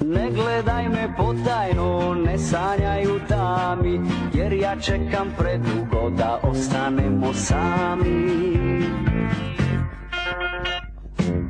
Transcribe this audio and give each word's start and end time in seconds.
Ne 0.00 0.30
gledaj 0.30 0.88
me 0.88 1.14
potajno, 1.16 2.14
ne 2.14 2.38
sanjaj 2.38 3.06
u 3.06 3.18
tami 3.28 4.00
Jer 4.34 4.52
ja 4.52 4.76
čekam 4.80 5.34
predugo 5.38 6.10
da 6.10 6.40
ostanemo 6.42 7.34
sami. 7.34 8.42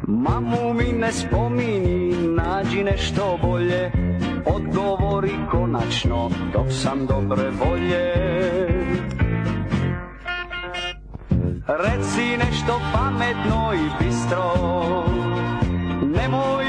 Mamu 0.07 0.75
mi 0.75 0.93
ne 0.93 1.13
spomini, 1.13 2.15
nađi 2.37 2.85
nešto 2.85 3.39
bolje 3.43 3.91
Odgovori 4.47 5.33
konačno, 5.51 6.31
dok 6.53 6.67
sam 6.71 7.07
dobre 7.07 7.51
volje. 7.51 8.13
Reci 11.67 12.37
nešto 12.37 12.81
pametno 12.93 13.73
i 13.75 14.05
bistro 14.05 14.53
Nemoj 16.17 16.62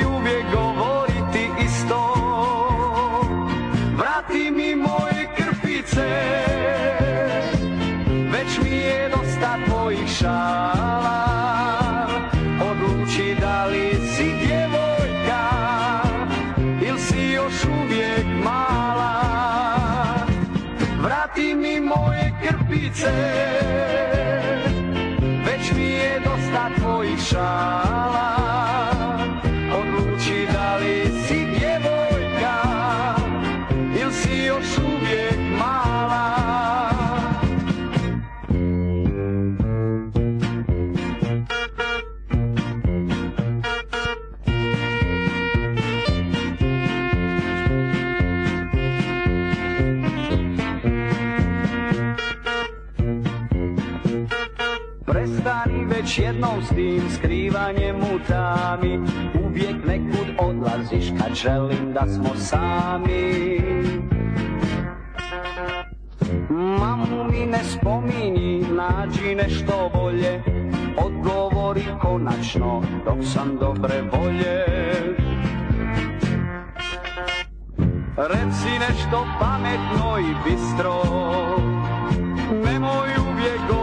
Već 56.13 56.19
jednom 56.19 56.61
s 56.63 56.69
tim 56.69 57.01
skrivanjem 57.09 57.95
u 57.95 58.19
tami. 58.27 58.99
Uvijek 59.45 59.75
nekud 59.87 60.27
odlaziš 60.39 61.05
kad 61.19 61.35
želim 61.35 61.93
da 61.93 62.07
smo 62.07 62.35
sami. 62.35 63.59
Mamu 66.49 67.23
mi 67.31 67.45
ne 67.45 67.63
spominji, 67.63 68.65
nađi 68.71 69.35
nešto 69.35 69.91
bolje. 69.93 70.41
Odgovori 70.97 71.85
konačno 72.01 72.81
dok 73.05 73.17
sam 73.33 73.57
dobre 73.59 74.01
volje. 74.01 74.65
Reci 78.17 78.79
nešto 78.89 79.27
pametno 79.39 80.19
i 80.19 80.49
bistro. 80.49 81.01
Nemoj 82.65 83.09
uvijek 83.31 83.59
govoriti 83.69 83.82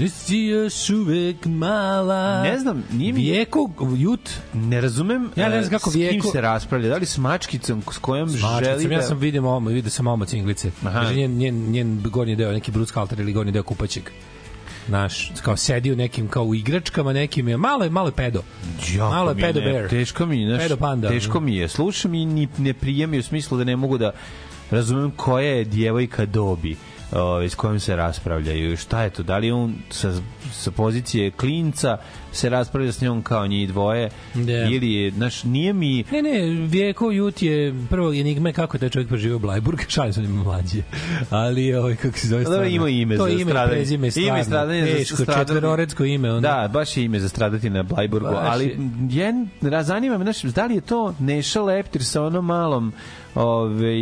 Ti 0.00 0.08
si 0.08 0.36
još 0.38 0.90
uvek 0.90 1.36
mala. 1.46 2.42
Ne 2.42 2.58
znam, 2.58 2.84
nije 2.92 3.12
mi... 3.12 3.20
Vijeko, 3.20 3.68
jut. 3.96 4.30
Ne 4.54 4.80
razumem 4.80 5.30
Ja 5.36 5.48
ne 5.48 5.58
e, 5.58 5.62
znam 5.62 5.70
kako 5.70 5.90
s 5.90 5.92
kim 5.92 6.02
Vijeko- 6.02 6.32
se 6.32 6.40
raspravlja. 6.40 6.88
Da 6.88 6.96
li 6.96 7.06
s 7.06 7.18
mačkicom 7.18 7.82
s 7.92 7.98
kojom 7.98 8.28
želi 8.28 8.42
Mačkicom, 8.44 8.88
da... 8.88 8.94
ja 8.94 9.02
sam 9.02 9.18
vidio 9.18 9.48
omo, 9.48 9.70
vidio 9.70 9.90
sam 9.90 10.06
omo 10.06 10.24
cinglice. 10.24 10.70
Kaže, 10.82 11.14
njen, 11.14 11.32
njen, 11.32 11.70
njen 11.70 12.00
gornji 12.02 12.36
deo, 12.36 12.52
neki 12.52 12.70
bruskalter 12.72 13.20
ili 13.20 13.32
gornji 13.32 13.52
deo 13.52 13.62
kupaćeg. 13.62 14.10
Naš, 14.88 15.32
kao 15.42 15.56
sedi 15.56 15.92
u 15.92 15.96
nekim, 15.96 16.28
kao 16.28 16.44
u 16.44 16.54
igračkama 16.54 17.12
nekim, 17.12 17.48
je 17.48 17.56
malo 17.56 17.84
je, 17.84 17.90
malo 17.90 18.08
je 18.08 18.12
pedo. 18.12 18.42
Jako 18.94 19.10
Malo 19.10 19.30
je 19.30 19.36
je 19.36 19.40
pedo 19.42 19.60
ne- 19.60 19.72
bear. 19.72 19.88
Teško 19.88 20.26
mi, 20.26 20.46
znaš, 20.46 20.62
Pedo 20.62 20.76
panda. 20.76 21.08
teško 21.08 21.40
mi 21.40 21.56
je. 21.56 21.68
Slušam 21.68 22.14
i 22.14 22.26
ni, 22.26 22.48
ne 22.58 22.72
prijemi 22.74 23.18
u 23.18 23.22
smislu 23.22 23.58
da 23.58 23.64
ne 23.64 23.76
mogu 23.76 23.98
da 23.98 24.12
razumem 24.70 25.10
koja 25.10 25.46
je 25.50 25.64
djevojka 25.64 26.26
dobi 26.26 26.76
ove, 27.12 27.48
s 27.48 27.54
kojom 27.54 27.80
se 27.80 27.96
raspravljaju. 27.96 28.76
Šta 28.76 29.02
je 29.02 29.10
to? 29.10 29.22
Da 29.22 29.38
li 29.38 29.50
on 29.50 29.74
sa, 29.90 30.12
sa 30.52 30.70
pozicije 30.70 31.30
klinca 31.30 31.98
se 32.32 32.48
raspravlja 32.48 32.92
s 32.92 33.00
njom 33.00 33.22
kao 33.22 33.46
njih 33.46 33.68
dvoje 33.68 34.10
Da. 34.34 34.52
ili 34.64 34.92
je, 34.92 35.10
znaš, 35.10 35.44
nije 35.44 35.72
mi 35.72 36.04
Ne, 36.04 36.22
ne, 36.22 36.38
Vijeko 36.66 37.10
Jut 37.10 37.42
je 37.42 37.74
prvo 37.90 38.08
enigme 38.10 38.52
kako 38.52 38.76
je 38.76 38.80
taj 38.80 38.88
čovjek 38.88 39.08
preživio 39.08 39.38
Blajburg, 39.38 39.80
šalim 39.88 40.12
se 40.12 40.20
njima 40.22 40.42
mlađe. 40.42 40.82
Ali 41.30 41.74
ovaj 41.74 41.96
kako 41.96 42.18
se 42.18 42.28
zove 42.28 42.40
Da, 42.40 42.46
stvarno. 42.46 42.66
ima 42.66 42.88
ime 42.88 43.16
to 43.16 43.22
za 43.22 43.28
je 43.28 43.34
ime, 43.34 43.44
stradanje. 43.44 43.72
prezime, 43.72 44.06
Ime 44.06 44.10
stvarno. 44.12 44.44
stradanje 44.44 44.80
za 44.82 44.86
Teško, 44.88 45.16
stradanje. 45.16 45.44
četvororedsko 45.46 46.04
ime. 46.04 46.32
Onda. 46.32 46.48
Da, 46.52 46.68
baš 46.68 46.96
je 46.96 47.04
ime 47.04 47.20
za 47.20 47.28
stradati 47.28 47.70
na 47.70 47.82
Blajburgu, 47.84 48.26
Baš 48.26 48.44
ali 48.44 48.64
je. 48.64 48.76
jen, 49.10 49.48
razanima 49.62 50.18
me, 50.18 50.24
znaš, 50.24 50.42
da 50.44 50.66
li 50.66 50.74
je 50.74 50.80
to 50.80 51.14
Neša 51.20 51.62
Leptir 51.62 52.04
sa 52.04 52.22
onom 52.22 52.46
malom, 52.46 52.92
ove, 53.34 53.94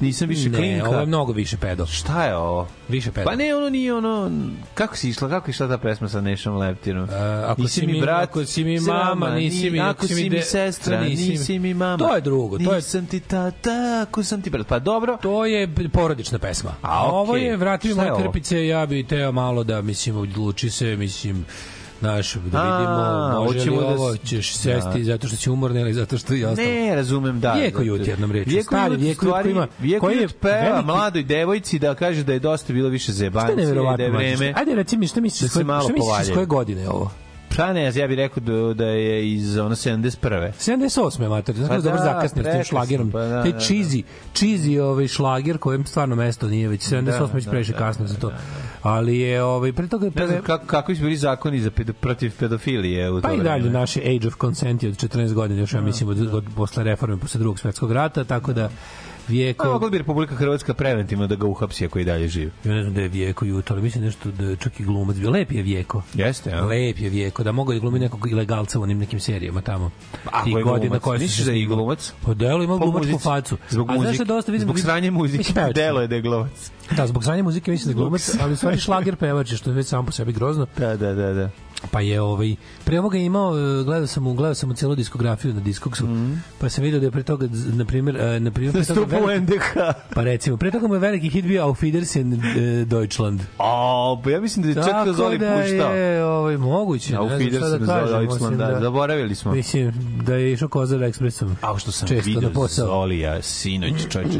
nisam 0.00 0.28
više 0.28 0.48
ne, 0.48 0.56
klinka. 0.58 0.88
ovo 0.88 0.98
je 0.98 1.06
mnogo 1.06 1.32
više 1.32 1.56
pedo. 1.56 1.86
Šta 1.86 2.24
je 2.24 2.36
ovo? 2.36 2.68
Više 2.88 3.12
pedo. 3.12 3.24
Pa 3.24 3.36
ne, 3.36 3.54
ono 3.54 3.68
nije 3.68 3.94
ono... 3.94 4.30
Kako 4.74 4.96
si 4.96 5.08
išla, 5.08 5.28
kako 5.28 5.48
je 5.48 5.50
išla 5.50 5.68
ta 5.68 5.78
pesma 5.78 6.08
sa 6.08 6.20
Nešom 6.20 6.56
Leptirom? 6.56 7.04
E, 7.04 7.14
ako 7.44 7.68
si 7.68 7.86
mi 7.86 8.00
brat, 8.00 8.22
ako 8.22 8.44
si 8.44 8.64
mi 8.64 8.80
mama, 8.80 9.30
nisi 9.30 9.70
mi- 9.70 9.80
ako 9.80 10.06
si 10.06 10.14
mi 10.14 10.28
de- 10.28 10.42
sestra, 10.42 11.00
nisi 11.00 11.22
mi- 11.22 11.28
nisi 11.30 11.58
mi 11.58 11.74
mama. 11.74 11.98
To 11.98 12.14
je 12.14 12.20
drugo, 12.20 12.58
to 12.58 12.70
je- 12.70 12.76
Nisam 12.76 13.06
ti 13.06 13.20
tata, 13.20 13.70
ako 14.02 14.22
sam 14.22 14.42
ti 14.42 14.50
brat. 14.50 14.66
Pa 14.66 14.78
dobro, 14.78 15.16
To 15.16 15.46
je 15.46 15.62
porodična 15.92 16.38
pesma. 16.38 16.74
A, 16.82 17.06
ovo 17.06 17.32
okej. 17.32 17.42
je 17.42 17.56
Vrati 17.56 17.88
mi 17.88 17.92
je 17.92 17.96
moje 17.96 18.12
ovo? 18.12 18.22
krpice, 18.22 18.66
ja 18.66 18.86
bi 18.86 19.04
teo 19.04 19.32
malo 19.32 19.64
da, 19.64 19.82
mislim, 19.82 20.16
odluči 20.16 20.70
se, 20.70 20.96
mislim, 20.96 21.44
Znaš, 22.02 22.34
da 22.34 22.40
vidimo, 22.40 22.58
A, 22.58 23.44
može 23.46 23.58
li 23.60 23.76
da 23.76 23.86
ovo, 23.86 24.16
ćeš 24.16 24.54
sesti 24.54 25.04
zato 25.04 25.28
što 25.28 25.36
si 25.36 25.50
umorna 25.50 25.80
ili 25.80 25.92
zato 25.94 26.18
što 26.18 26.34
i 26.34 26.44
ostalo. 26.44 26.68
Ne, 26.68 26.94
razumem, 26.94 27.40
da. 27.40 27.52
Vjeko 27.52 27.82
Jut, 27.82 28.06
jednom 28.06 28.32
rečju. 28.32 28.50
Vjeko 28.50 28.74
Stari 28.74 28.92
Jut, 28.94 29.00
Vjeko 29.00 29.26
Jut 29.28 29.46
ima- 29.46 29.66
je 30.10 30.22
Jut 30.22 30.34
peva 30.40 30.54
veliki- 30.72 30.84
mladoj 30.84 31.22
devojci 31.22 31.78
da 31.78 31.94
kaže 31.94 32.24
da 32.24 32.32
je 32.32 32.38
dosta 32.38 32.72
bilo 32.72 32.88
više 32.88 33.04
Šta 33.04 33.12
je 33.12 33.16
zebancije 33.16 33.54
i 33.64 33.96
da 33.96 34.02
je 34.02 34.10
vreme... 34.10 34.52
Ajde, 34.56 34.74
reci 34.74 34.96
mi, 34.96 35.06
šta 35.06 35.20
misliš, 35.20 35.50
da 35.50 35.64
koje, 35.64 35.80
šta 35.82 35.92
misliš 35.92 36.26
s 36.26 36.34
koje 36.34 36.46
godine 36.46 36.80
je 36.80 36.88
ovo? 36.88 37.10
Pa 37.56 37.72
ne, 37.72 37.92
ja 37.94 38.06
bih 38.08 38.16
rekao 38.16 38.40
da, 38.40 38.74
da 38.74 38.84
je 38.84 39.32
iz 39.32 39.58
ono 39.58 39.74
71. 39.74 40.50
78. 40.60 41.28
mater, 41.28 41.54
znaš 41.54 41.68
Pa 41.68 41.74
pa 41.74 41.80
dobro 41.80 41.98
da, 41.98 42.04
zakasnio 42.04 42.44
s 42.44 42.52
tim 42.52 42.64
šlagerom. 42.64 43.10
pa 43.10 43.18
da, 43.18 43.42
Taj 43.42 43.52
da, 43.52 43.58
da. 43.58 43.64
cheesy, 43.64 44.02
cheesy 44.34 44.80
ovaj 44.80 45.08
šlager 45.08 45.58
kojem 45.58 45.86
stvarno 45.86 46.16
mesto 46.16 46.48
nije 46.48 46.68
već 46.68 46.88
78 46.88 47.34
već 47.34 47.44
da, 47.44 47.50
previše 47.50 47.72
da, 47.72 47.78
kasno 47.78 48.06
za 48.06 48.16
to. 48.16 48.32
Ali 48.82 49.18
je 49.18 49.42
ovaj 49.42 49.72
pre 49.72 49.88
toga 49.88 50.10
Ne 50.14 50.26
znam 50.26 50.42
kako, 50.42 50.66
kako 50.66 50.94
su 50.94 51.00
bili 51.00 51.16
zakoni 51.16 51.60
za 51.60 51.70
pedo, 51.70 51.92
protiv 51.92 52.32
pedofilije 52.38 53.10
u 53.10 53.20
to 53.20 53.28
Pa 53.28 53.34
i 53.34 53.40
dalje 53.40 53.70
naše 53.70 54.00
age 54.00 54.28
of 54.28 54.34
consent 54.40 54.82
je 54.82 54.88
od 54.88 54.96
14 54.96 55.32
godina, 55.32 55.60
još 55.60 55.72
ja 55.72 55.80
mislim 55.80 56.08
od, 56.08 56.34
od 56.34 56.44
posle 56.56 56.84
reforme, 56.84 57.16
posle 57.16 57.38
drugog 57.38 57.58
svetskog 57.58 57.92
rata, 57.92 58.24
tako 58.24 58.52
da 58.52 58.70
Pa 59.26 59.32
Vijeko... 59.32 59.72
mogla 59.72 59.90
bi 59.90 59.98
Republika 59.98 60.34
Hrvatska 60.34 60.74
preventivno 60.74 61.26
da 61.26 61.34
ga 61.34 61.46
uhapsi 61.46 61.84
ako 61.84 61.98
i 61.98 62.04
dalje 62.04 62.28
živi. 62.28 62.50
Ja 62.64 62.74
ne 62.74 62.82
znam 62.82 62.94
da 62.94 63.00
je 63.00 63.08
Vijeko 63.08 63.44
jutro, 63.44 63.74
ali 63.74 63.82
mislim 63.82 64.04
nešto 64.04 64.30
da 64.30 64.44
je 64.44 64.56
čak 64.56 64.80
i 64.80 64.84
glumac 64.84 65.16
bio. 65.16 65.30
Lep 65.30 65.52
je 65.52 65.62
Vijeko. 65.62 66.02
Jeste, 66.14 66.50
ja. 66.50 66.64
Lep 66.64 66.98
je 66.98 67.10
Vijeko, 67.10 67.42
da 67.42 67.52
mogu 67.52 67.72
da 67.72 67.78
glumi 67.78 67.98
nekog 67.98 68.30
ilegalca 68.30 68.78
u 68.78 68.82
onim 68.82 68.98
nekim 68.98 69.20
serijama 69.20 69.60
tamo. 69.60 69.90
Ako 70.24 70.44
Tih 70.44 70.56
je 70.56 70.62
godina 70.62 70.88
glumac, 70.88 71.02
koje 71.02 71.18
su 71.18 71.22
misliš 71.22 71.46
da 71.46 71.52
je 71.52 71.66
glumac? 71.66 72.12
Pa 72.24 72.34
delo 72.34 72.64
ima 72.64 72.76
glumačku 72.76 73.18
facu. 73.18 73.56
Zbog 73.70 73.90
A 73.90 73.98
znaš 73.98 74.18
da 74.18 74.24
dosta 74.24 74.52
vidim 74.52 74.66
Zbog 74.66 74.78
sranje 74.78 75.10
muzike. 75.10 75.52
Delo 75.74 76.00
je 76.00 76.08
da 76.08 76.14
je 76.14 76.22
glumac. 76.22 76.70
Da, 76.96 77.06
zbog 77.06 77.24
sranja 77.24 77.42
muzike 77.42 77.70
mislim 77.70 77.86
da 77.86 77.90
je 77.90 78.02
glumac, 78.02 78.34
ali 78.40 78.52
u 78.52 78.56
stvari 78.56 78.78
šlager 78.78 79.16
pevač 79.16 79.54
što 79.54 79.70
je 79.70 79.74
već 79.74 79.86
samo 79.86 80.02
po 80.02 80.12
sebi 80.12 80.32
grozno. 80.32 80.66
Da, 80.78 80.96
da, 80.96 81.14
da, 81.14 81.32
da. 81.32 81.50
Pa 81.90 82.00
je 82.00 82.20
ovaj 82.20 82.54
pre 82.84 82.98
ovoga 82.98 83.18
je 83.18 83.24
imao 83.24 83.58
e, 83.80 83.84
gledao 83.84 84.06
sam 84.06 84.22
mu 84.22 84.34
gledao 84.34 84.54
sam 84.54 84.68
mu 84.68 84.74
celu 84.74 84.94
diskografiju 84.94 85.54
na 85.54 85.60
Discogsu. 85.60 86.06
Pa 86.58 86.68
sam 86.68 86.84
video 86.84 87.00
da 87.00 87.06
je 87.06 87.10
pre 87.10 87.22
toga 87.22 87.48
na 87.66 87.84
primer 87.84 88.16
e, 88.16 88.40
na 88.40 88.50
primer 88.50 88.72
pre 88.74 88.84
toga 88.84 89.00
u 89.16 89.20
veliki- 89.20 89.40
NDH. 89.40 89.94
Pa 90.14 90.22
recimo, 90.22 90.56
pre 90.56 90.70
toga 90.70 90.88
mu 90.88 90.94
je 90.94 91.00
veliki 91.00 91.28
hit 91.28 91.44
bio 91.44 91.62
Auf 91.62 91.82
Wiedersehen 91.82 92.40
e, 92.80 92.84
Deutschland. 92.84 93.40
A, 93.58 94.16
pa 94.24 94.30
ja 94.30 94.40
mislim 94.40 94.62
da 94.62 94.68
je 94.70 94.74
čak 94.74 95.06
da 95.06 95.12
Zoli 95.12 95.38
da 95.38 95.60
puštao. 95.62 95.94
je 95.94 96.24
ovaj, 96.24 96.56
moguće. 96.56 97.16
A 97.16 97.22
u 97.22 97.28
ne 97.28 97.28
znam 97.30 97.40
šta 97.40 97.44
Fidersen 97.44 97.86
da 97.86 97.94
Deutschland, 98.18 98.28
osim 98.30 98.58
da, 98.58 98.80
zaboravili 98.80 99.34
smo. 99.34 99.52
Mislim 99.52 99.92
da 100.24 100.34
je 100.34 100.52
išao 100.52 100.68
Kozar 100.68 101.00
Expressom. 101.00 101.54
A 101.62 101.78
što 101.78 101.92
sam 101.92 102.08
Često 102.08 102.30
video 102.30 102.50
posao. 102.50 102.86
Zolija, 102.86 103.42
sinoć, 103.42 103.92
čoveče, 104.10 104.38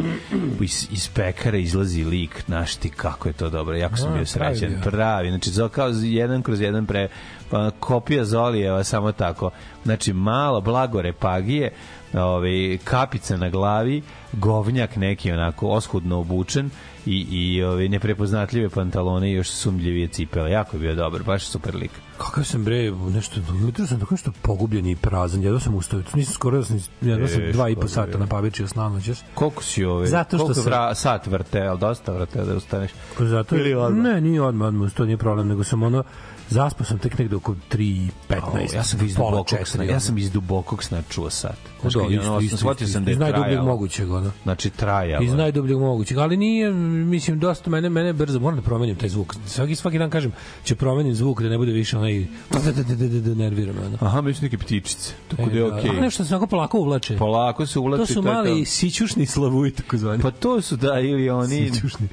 iz, 0.60 0.88
iz 0.90 1.08
pekara 1.08 1.58
izlazi 1.58 2.04
lik, 2.04 2.42
znaš 2.46 2.74
ti 2.76 2.90
kako 2.90 3.28
je 3.28 3.32
to 3.32 3.50
dobro, 3.50 3.76
jako 3.76 3.96
sam 3.96 4.08
A, 4.08 4.14
bio 4.14 4.24
pravi 4.34 4.56
srećan, 4.56 4.68
bio. 4.74 4.90
pravi, 4.90 5.28
znači 5.28 5.50
kao 5.72 5.88
jedan 6.02 6.42
kroz 6.42 6.60
jedan 6.60 6.86
pre, 6.86 7.08
pa, 7.52 7.70
kopija 7.70 8.24
Zolijeva, 8.24 8.84
samo 8.84 9.12
tako, 9.12 9.50
znači 9.84 10.12
malo 10.12 10.60
blagore 10.60 11.12
pagije, 11.12 11.72
ovaj, 12.14 12.78
kapica 12.84 13.36
na 13.36 13.50
glavi, 13.50 14.02
govnjak 14.32 14.96
neki 14.96 15.32
onako 15.32 15.68
oskudno 15.68 16.18
obučen 16.18 16.70
i, 17.06 17.26
i 17.30 17.62
ovaj, 17.62 17.88
neprepoznatljive 17.88 18.68
pantalone 18.68 19.30
i 19.30 19.34
još 19.34 19.50
sumljivije 19.50 20.08
cipele, 20.08 20.50
jako 20.50 20.76
je 20.76 20.80
bio 20.80 20.94
dobar, 20.94 21.22
baš 21.22 21.44
super 21.44 21.74
lik. 21.74 21.90
Kakav 22.18 22.44
sam 22.44 22.64
bre, 22.64 22.90
nešto, 22.90 23.40
jutro 23.60 23.86
sam 23.86 24.00
tako 24.00 24.14
nešto 24.14 24.32
pogubljen 24.42 24.86
i 24.86 24.96
prazan, 24.96 25.42
jedva 25.42 25.60
sam 25.60 25.74
ustao, 25.74 26.02
nisam 26.14 26.34
skoro, 26.34 26.58
da 26.58 26.64
sam, 26.64 26.80
jedva 27.00 27.28
sam 27.28 27.40
Teško, 27.40 27.52
dva 27.52 27.68
i 27.68 27.76
po 27.76 27.88
sata 27.88 28.18
na 28.18 28.26
pavičio 28.26 28.68
s 28.68 28.74
noćas. 28.74 29.24
Koliko 29.34 29.62
si 29.62 29.84
ovaj, 29.84 30.06
Zato 30.06 30.36
što 30.36 30.46
koliko 30.46 30.62
sam- 30.62 30.94
sat 30.94 31.26
vrte, 31.26 31.60
ali 31.60 31.78
dosta 31.78 32.12
vrte 32.12 32.44
da 32.44 32.56
ustaneš? 32.56 32.90
Zato 33.18 33.56
Ili 33.56 33.74
odmah? 33.74 34.02
Ne, 34.02 34.20
nije 34.20 34.42
odmah, 34.42 34.68
odmah, 34.68 34.92
to 34.92 35.04
nije 35.04 35.16
problem, 35.16 35.48
nego 35.48 35.64
sam 35.64 35.82
ono, 35.82 36.04
zaspao 36.52 36.86
sam 36.86 36.98
tek 36.98 37.18
negde 37.18 37.36
oko 37.36 37.54
3.15. 37.72 38.74
ja 38.74 38.84
sam 38.84 39.06
iz 39.06 39.14
dubokog 39.14 39.68
sna, 39.68 39.84
ja 39.84 40.00
sam 40.00 40.18
iz 40.18 40.30
dubokog 40.30 40.84
sna 40.84 41.02
čuo 41.10 41.30
sat. 41.30 41.58
Isto, 41.86 42.00
ono, 42.00 42.40
isto, 42.40 42.56
shvatio 42.56 42.86
sam 42.86 43.04
da 43.04 43.10
je 43.10 43.12
iz 43.12 43.18
najdubljeg 43.18 43.60
mogućeg, 43.60 44.10
ono. 44.10 44.30
Znači, 44.42 44.70
trajalo. 44.70 45.24
Iz 45.24 45.34
najdubljeg 45.34 45.78
mogućeg, 45.78 46.18
ali 46.18 46.36
nije, 46.36 46.70
mislim, 46.72 47.38
dosta 47.38 47.70
mene, 47.70 47.88
mene 47.88 48.12
brzo, 48.12 48.40
moram 48.40 48.56
da 48.56 48.62
promenim 48.62 48.96
taj 48.96 49.08
zvuk. 49.08 49.34
Svaki, 49.46 49.74
svaki 49.74 49.98
dan 49.98 50.10
kažem, 50.10 50.32
će 50.64 50.74
promenim 50.74 51.14
zvuk 51.14 51.42
da 51.42 51.48
ne 51.48 51.58
bude 51.58 51.72
više 51.72 51.98
onaj, 51.98 52.26
da, 52.50 53.34
nervira 53.34 53.72
me, 53.72 53.86
ono. 53.86 53.98
Aha, 54.00 54.20
mi 54.20 54.34
su 54.34 54.42
neke 54.42 54.58
ptičice. 54.58 55.12
Tako 55.28 55.50
da 55.50 55.56
je 55.56 55.72
okej. 55.72 55.90
A 55.90 56.00
nešto 56.00 56.24
se 56.24 56.34
onako 56.34 56.46
polako 56.46 56.78
uvlače. 56.78 57.16
Polako 57.16 57.66
se 57.66 57.78
ulači. 57.78 58.00
to 58.00 58.06
su 58.06 58.22
mali 58.22 58.64
sićušni 58.64 59.26
slavuji, 59.26 59.70
tako 59.70 59.96
zvani. 59.96 60.22
Pa 60.22 60.30
to 60.30 60.60
su, 60.60 60.76
da, 60.76 61.00
ili 61.00 61.30
oni... 61.30 61.70
sićušni. 61.70 62.08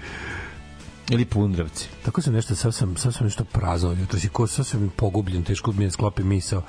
Ili 1.10 1.26
pundravci. 1.26 1.90
Tako 2.06 2.22
sam 2.22 2.34
nešto, 2.34 2.56
sad 2.56 2.76
sam, 2.76 2.98
sad 2.98 3.14
sam 3.14 3.26
nešto 3.26 3.44
prazao 3.44 3.92
jutro, 3.92 4.20
si 4.20 4.30
ko, 4.30 4.48
sad 4.48 4.68
sam 4.68 4.92
pogubljen, 4.96 5.44
teško 5.44 5.72
mi 5.72 5.84
je 5.84 5.92
sklopi 5.92 6.24
misao. 6.24 6.64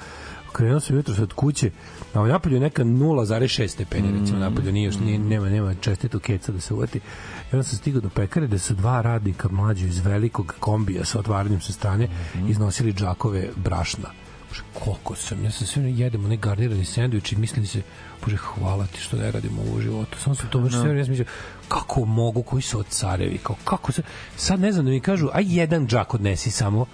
Krenuo 0.52 0.81
sam 0.81 0.96
jutro 0.96 1.22
od 1.22 1.32
kuće, 1.32 1.70
a 2.14 2.20
u 2.20 2.26
napolju 2.26 2.56
je 2.56 2.60
neka 2.60 2.84
0,6 2.84 3.69
stepeni, 3.69 4.20
recimo 4.20 4.38
napolju, 4.38 4.72
nije 4.72 4.84
još, 4.84 4.98
nije, 4.98 5.19
nema, 5.19 5.48
nema 5.48 5.75
čestitu 5.75 6.20
keca 6.20 6.52
da 6.52 6.60
se 6.60 6.75
uvati. 6.75 6.98
I 6.98 7.56
onda 7.56 7.62
sam 7.62 7.78
stigao 7.78 8.00
do 8.00 8.08
pekare 8.08 8.46
da 8.46 8.58
su 8.58 8.75
dva 8.75 9.02
radnika 9.02 9.48
mlađe 9.48 9.87
iz 9.87 9.98
velikog 9.98 10.54
kombija 10.60 11.04
sa 11.04 11.19
otvaranjem 11.19 11.60
sa 11.60 11.72
strane 11.72 12.08
iznosili 12.48 12.92
džakove 12.92 13.48
brašna. 13.56 14.10
Bože, 14.48 14.62
koliko 14.84 15.14
sam, 15.14 15.44
ja 15.44 15.50
sam 15.50 15.66
sve 15.66 15.82
jedem 15.82 16.25
onaj 16.25 16.37
garnirani 16.37 16.84
sendvič 16.84 17.32
i 17.32 17.37
mislim 17.37 17.66
se, 17.66 17.82
bože, 18.25 18.37
hvala 18.37 18.87
ti 18.87 19.00
što 19.00 19.16
ne 19.16 19.31
radimo 19.31 19.62
ovo 19.62 19.76
u 19.76 19.81
životu. 19.81 20.19
Samo 20.19 20.34
sam 20.34 20.48
to 20.48 20.60
baš 20.60 20.72
sve 20.72 20.82
vreme, 20.82 20.98
ja 20.98 21.04
sam 21.04 21.10
mislio, 21.12 21.26
kako 21.70 22.05
mogu, 22.05 22.43
koji 22.43 22.62
su 22.62 22.78
od 22.78 22.87
carevi, 22.87 23.38
kao, 23.38 23.56
kako 23.64 23.93
se, 23.93 24.02
sad 24.37 24.61
ne 24.61 24.72
znam 24.72 24.84
da 24.84 24.90
mi 24.90 25.00
kažu, 25.00 25.28
aj 25.32 25.44
jedan 25.46 25.87
džak 25.87 26.14
odnesi 26.14 26.50
samo, 26.50 26.87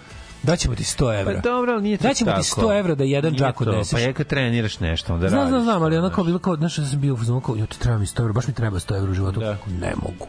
daćemo 0.42 0.74
ti 0.74 0.82
100 0.82 1.20
evra. 1.20 1.34
Pa 1.34 1.40
dobro, 1.40 1.72
ali 1.72 1.82
nije 1.82 1.96
to 1.96 2.08
Daćemo 2.08 2.32
ti 2.32 2.48
tako. 2.50 2.60
100 2.60 2.78
evra 2.78 2.94
da 2.94 3.04
jedan 3.04 3.32
Nije 3.32 3.38
džak 3.40 3.60
odneseš. 3.60 3.92
Pa 3.92 3.98
je 3.98 4.12
kad 4.12 4.26
treniraš 4.26 4.80
nešto, 4.80 5.14
onda 5.14 5.28
Znam, 5.28 5.38
radiš. 5.38 5.50
znam, 5.50 5.62
znam, 5.62 5.82
ali 5.82 5.96
onako 5.98 6.24
bilo 6.24 6.38
kao, 6.38 6.56
znaš, 6.56 6.78
ja 6.78 6.86
sam 6.86 7.00
bio 7.00 7.14
u 7.14 7.16
fazonu 7.16 7.40
kao, 7.40 7.56
jo, 7.56 7.66
ti 7.66 7.80
treba 7.80 7.98
mi 7.98 8.06
100 8.06 8.20
evra, 8.20 8.32
baš 8.32 8.46
mi 8.46 8.54
treba 8.54 8.78
100 8.78 8.96
evra 8.96 9.10
u 9.10 9.14
životu. 9.14 9.40
Da. 9.40 9.56
Ne 9.80 9.92
mogu. 10.02 10.26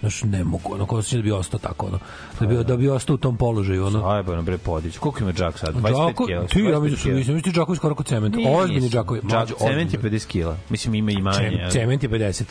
Znaš, 0.00 0.22
ne 0.22 0.44
mogu, 0.44 0.74
ono, 0.74 0.86
kao 0.86 0.98
osjećam 0.98 1.18
da 1.18 1.22
bi 1.22 1.32
ostao 1.32 1.58
tako, 1.60 1.86
ono, 1.86 1.98
da 2.40 2.46
bi, 2.46 2.64
da 2.64 2.76
bi 2.76 2.88
ostao 2.88 3.14
u 3.14 3.16
tom 3.16 3.36
položaju, 3.36 3.86
ono. 3.86 4.08
Ajbo, 4.08 4.36
na 4.36 4.42
bre, 4.42 4.58
podić. 4.58 4.98
Koliko 4.98 5.22
ima 5.22 5.32
džak 5.32 5.58
sad? 5.58 5.74
25 5.74 6.08
Džako, 6.08 6.26
kila? 6.26 6.46
ti, 6.46 6.58
ja 6.60 6.64
25 6.64 6.82
mislim, 6.82 7.00
kila? 7.02 7.16
mislim, 7.16 7.36
mislim, 7.36 7.54
džakovi 7.54 7.76
skoro 7.76 7.94
kod 7.94 8.06
cementa. 8.06 8.36
Nije, 8.36 8.56
Ozbiljni 8.56 8.88
džakovi. 8.88 9.20
Džak, 9.20 9.48
cement 9.58 9.92
je 9.92 9.98
ozbiljni. 9.98 10.18
50 10.18 10.26
kila. 10.26 10.56
Mislim, 10.68 10.94
ima 10.94 11.10
i 11.10 11.22
manje. 11.22 11.68
Cement 11.70 12.02
je 12.02 12.08
50. 12.08 12.42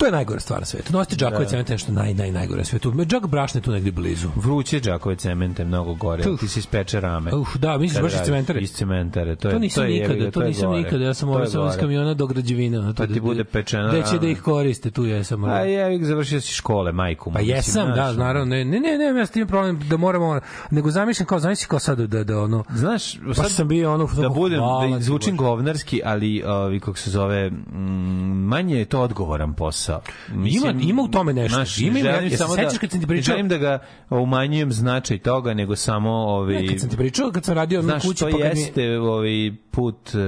To 0.00 0.06
je 0.06 0.12
najgora 0.12 0.40
stvar 0.40 0.60
na 0.60 0.66
svetu. 0.66 0.92
Nosite 0.92 1.16
džakove 1.16 1.44
Da. 1.44 1.50
cementa 1.50 1.72
nešto 1.72 1.92
naj, 1.92 2.14
naj, 2.14 2.32
najgore 2.32 2.58
na 2.58 2.64
svetu. 2.64 2.92
Džak 2.92 3.26
brašne 3.26 3.60
tu 3.60 3.72
negde 3.72 3.92
blizu. 3.92 4.28
Vruće 4.36 4.80
džakove 4.80 5.16
cemente 5.16 5.64
mnogo 5.64 5.94
gore. 5.94 6.30
Uf. 6.30 6.40
Ti 6.40 6.48
se 6.48 6.58
ispeče 6.60 7.00
rame. 7.00 7.34
Uf, 7.34 7.56
da, 7.56 7.78
misliš 7.78 8.02
baš 8.02 8.14
iz 8.14 8.20
cementare? 8.20 8.60
Iz 8.60 8.72
cementare. 8.72 9.36
To, 9.36 9.48
je, 9.48 9.52
To 9.54 9.58
nisam 9.58 9.84
je 9.84 9.90
nikada, 9.90 10.30
to 10.30 10.42
je 10.42 10.48
nisam 10.48 10.68
gore. 10.68 10.82
nikada. 10.82 11.04
Ja 11.04 11.14
sam 11.14 11.28
To 11.28 11.32
ovaj 11.32 11.44
je 11.44 11.50
sam 11.50 11.68
iz 11.68 11.76
kamiona 11.76 12.14
do 12.14 12.26
građevina. 12.26 12.94
Pa 12.96 13.06
ti 13.06 13.20
bude 13.20 13.44
pečena 13.44 13.88
Gde 13.88 14.02
će 14.10 14.18
da 14.18 14.26
ih 14.26 14.40
koriste, 14.40 14.90
tu 14.90 15.04
jesam. 15.04 15.44
A 15.44 15.58
je, 15.58 15.86
uvijek 15.86 16.04
završio 16.04 16.40
si 16.40 16.52
škole, 16.52 16.92
majku. 16.92 17.32
Pa 17.32 17.40
jesam, 17.40 17.92
znaš, 17.94 18.16
da, 18.16 18.24
naravno. 18.24 18.44
Ne, 18.44 18.64
ne, 18.64 18.80
ne, 18.80 19.12
ne, 19.12 19.20
ja 19.20 19.26
s 19.26 19.30
tim 19.30 19.46
problem 19.46 19.80
da 19.88 19.96
moramo, 19.96 20.40
nego 20.70 20.90
zamišljam 20.90 21.26
kao, 21.26 21.38
zamisli 21.38 21.66
kao 21.68 21.78
sad 21.78 22.00
da, 22.00 22.24
da 22.24 22.40
ono, 22.40 22.64
Znaš, 22.74 23.12
sad 23.34 23.50
sam 23.50 23.68
bio 23.68 23.94
ono, 23.94 24.08
da 24.20 24.28
budem 24.28 24.60
da 24.60 25.00
zvučim 25.00 25.36
govnarski, 25.36 26.00
ali 26.04 26.42
kako 26.80 26.98
se 26.98 27.10
zove 27.10 27.50
mm, 27.50 28.46
manje 28.46 28.78
je 28.78 28.84
to 28.84 29.00
odgovoran 29.00 29.54
posao. 29.54 29.89
Ima- 30.30 30.74
ima 30.80 31.02
u 31.02 31.08
tome 31.08 31.32
nešto. 31.32 31.54
Znaš, 31.54 31.78
Ima, 31.78 31.98
ima, 31.98 32.08
ja 32.08 32.30
se 32.30 32.36
samo 32.36 32.54
sećaš 32.54 32.72
da, 32.72 32.78
kad 32.78 32.90
sam 32.90 33.00
ti 33.00 33.06
pričao- 33.06 33.32
želim 33.32 33.48
da 33.48 33.58
ga 33.58 33.78
umanjujem 34.10 34.72
značaj 34.72 35.18
toga, 35.18 35.54
nego 35.54 35.76
samo 35.76 36.10
ovi 36.10 36.54
Ne, 36.54 36.68
kad 36.68 36.80
sam 36.80 36.88
ti 36.88 36.96
pričao, 36.96 37.30
kad 37.30 37.44
sam 37.44 37.54
radio 37.54 37.82
Znaš, 37.82 38.02
kući, 38.02 38.20
to 38.20 38.26
pa 38.26 38.38
kad 38.38 38.54
mi, 38.54 38.60
jeste 38.60 38.98
ovaj 39.00 39.30
put 39.70 40.14
e, 40.14 40.18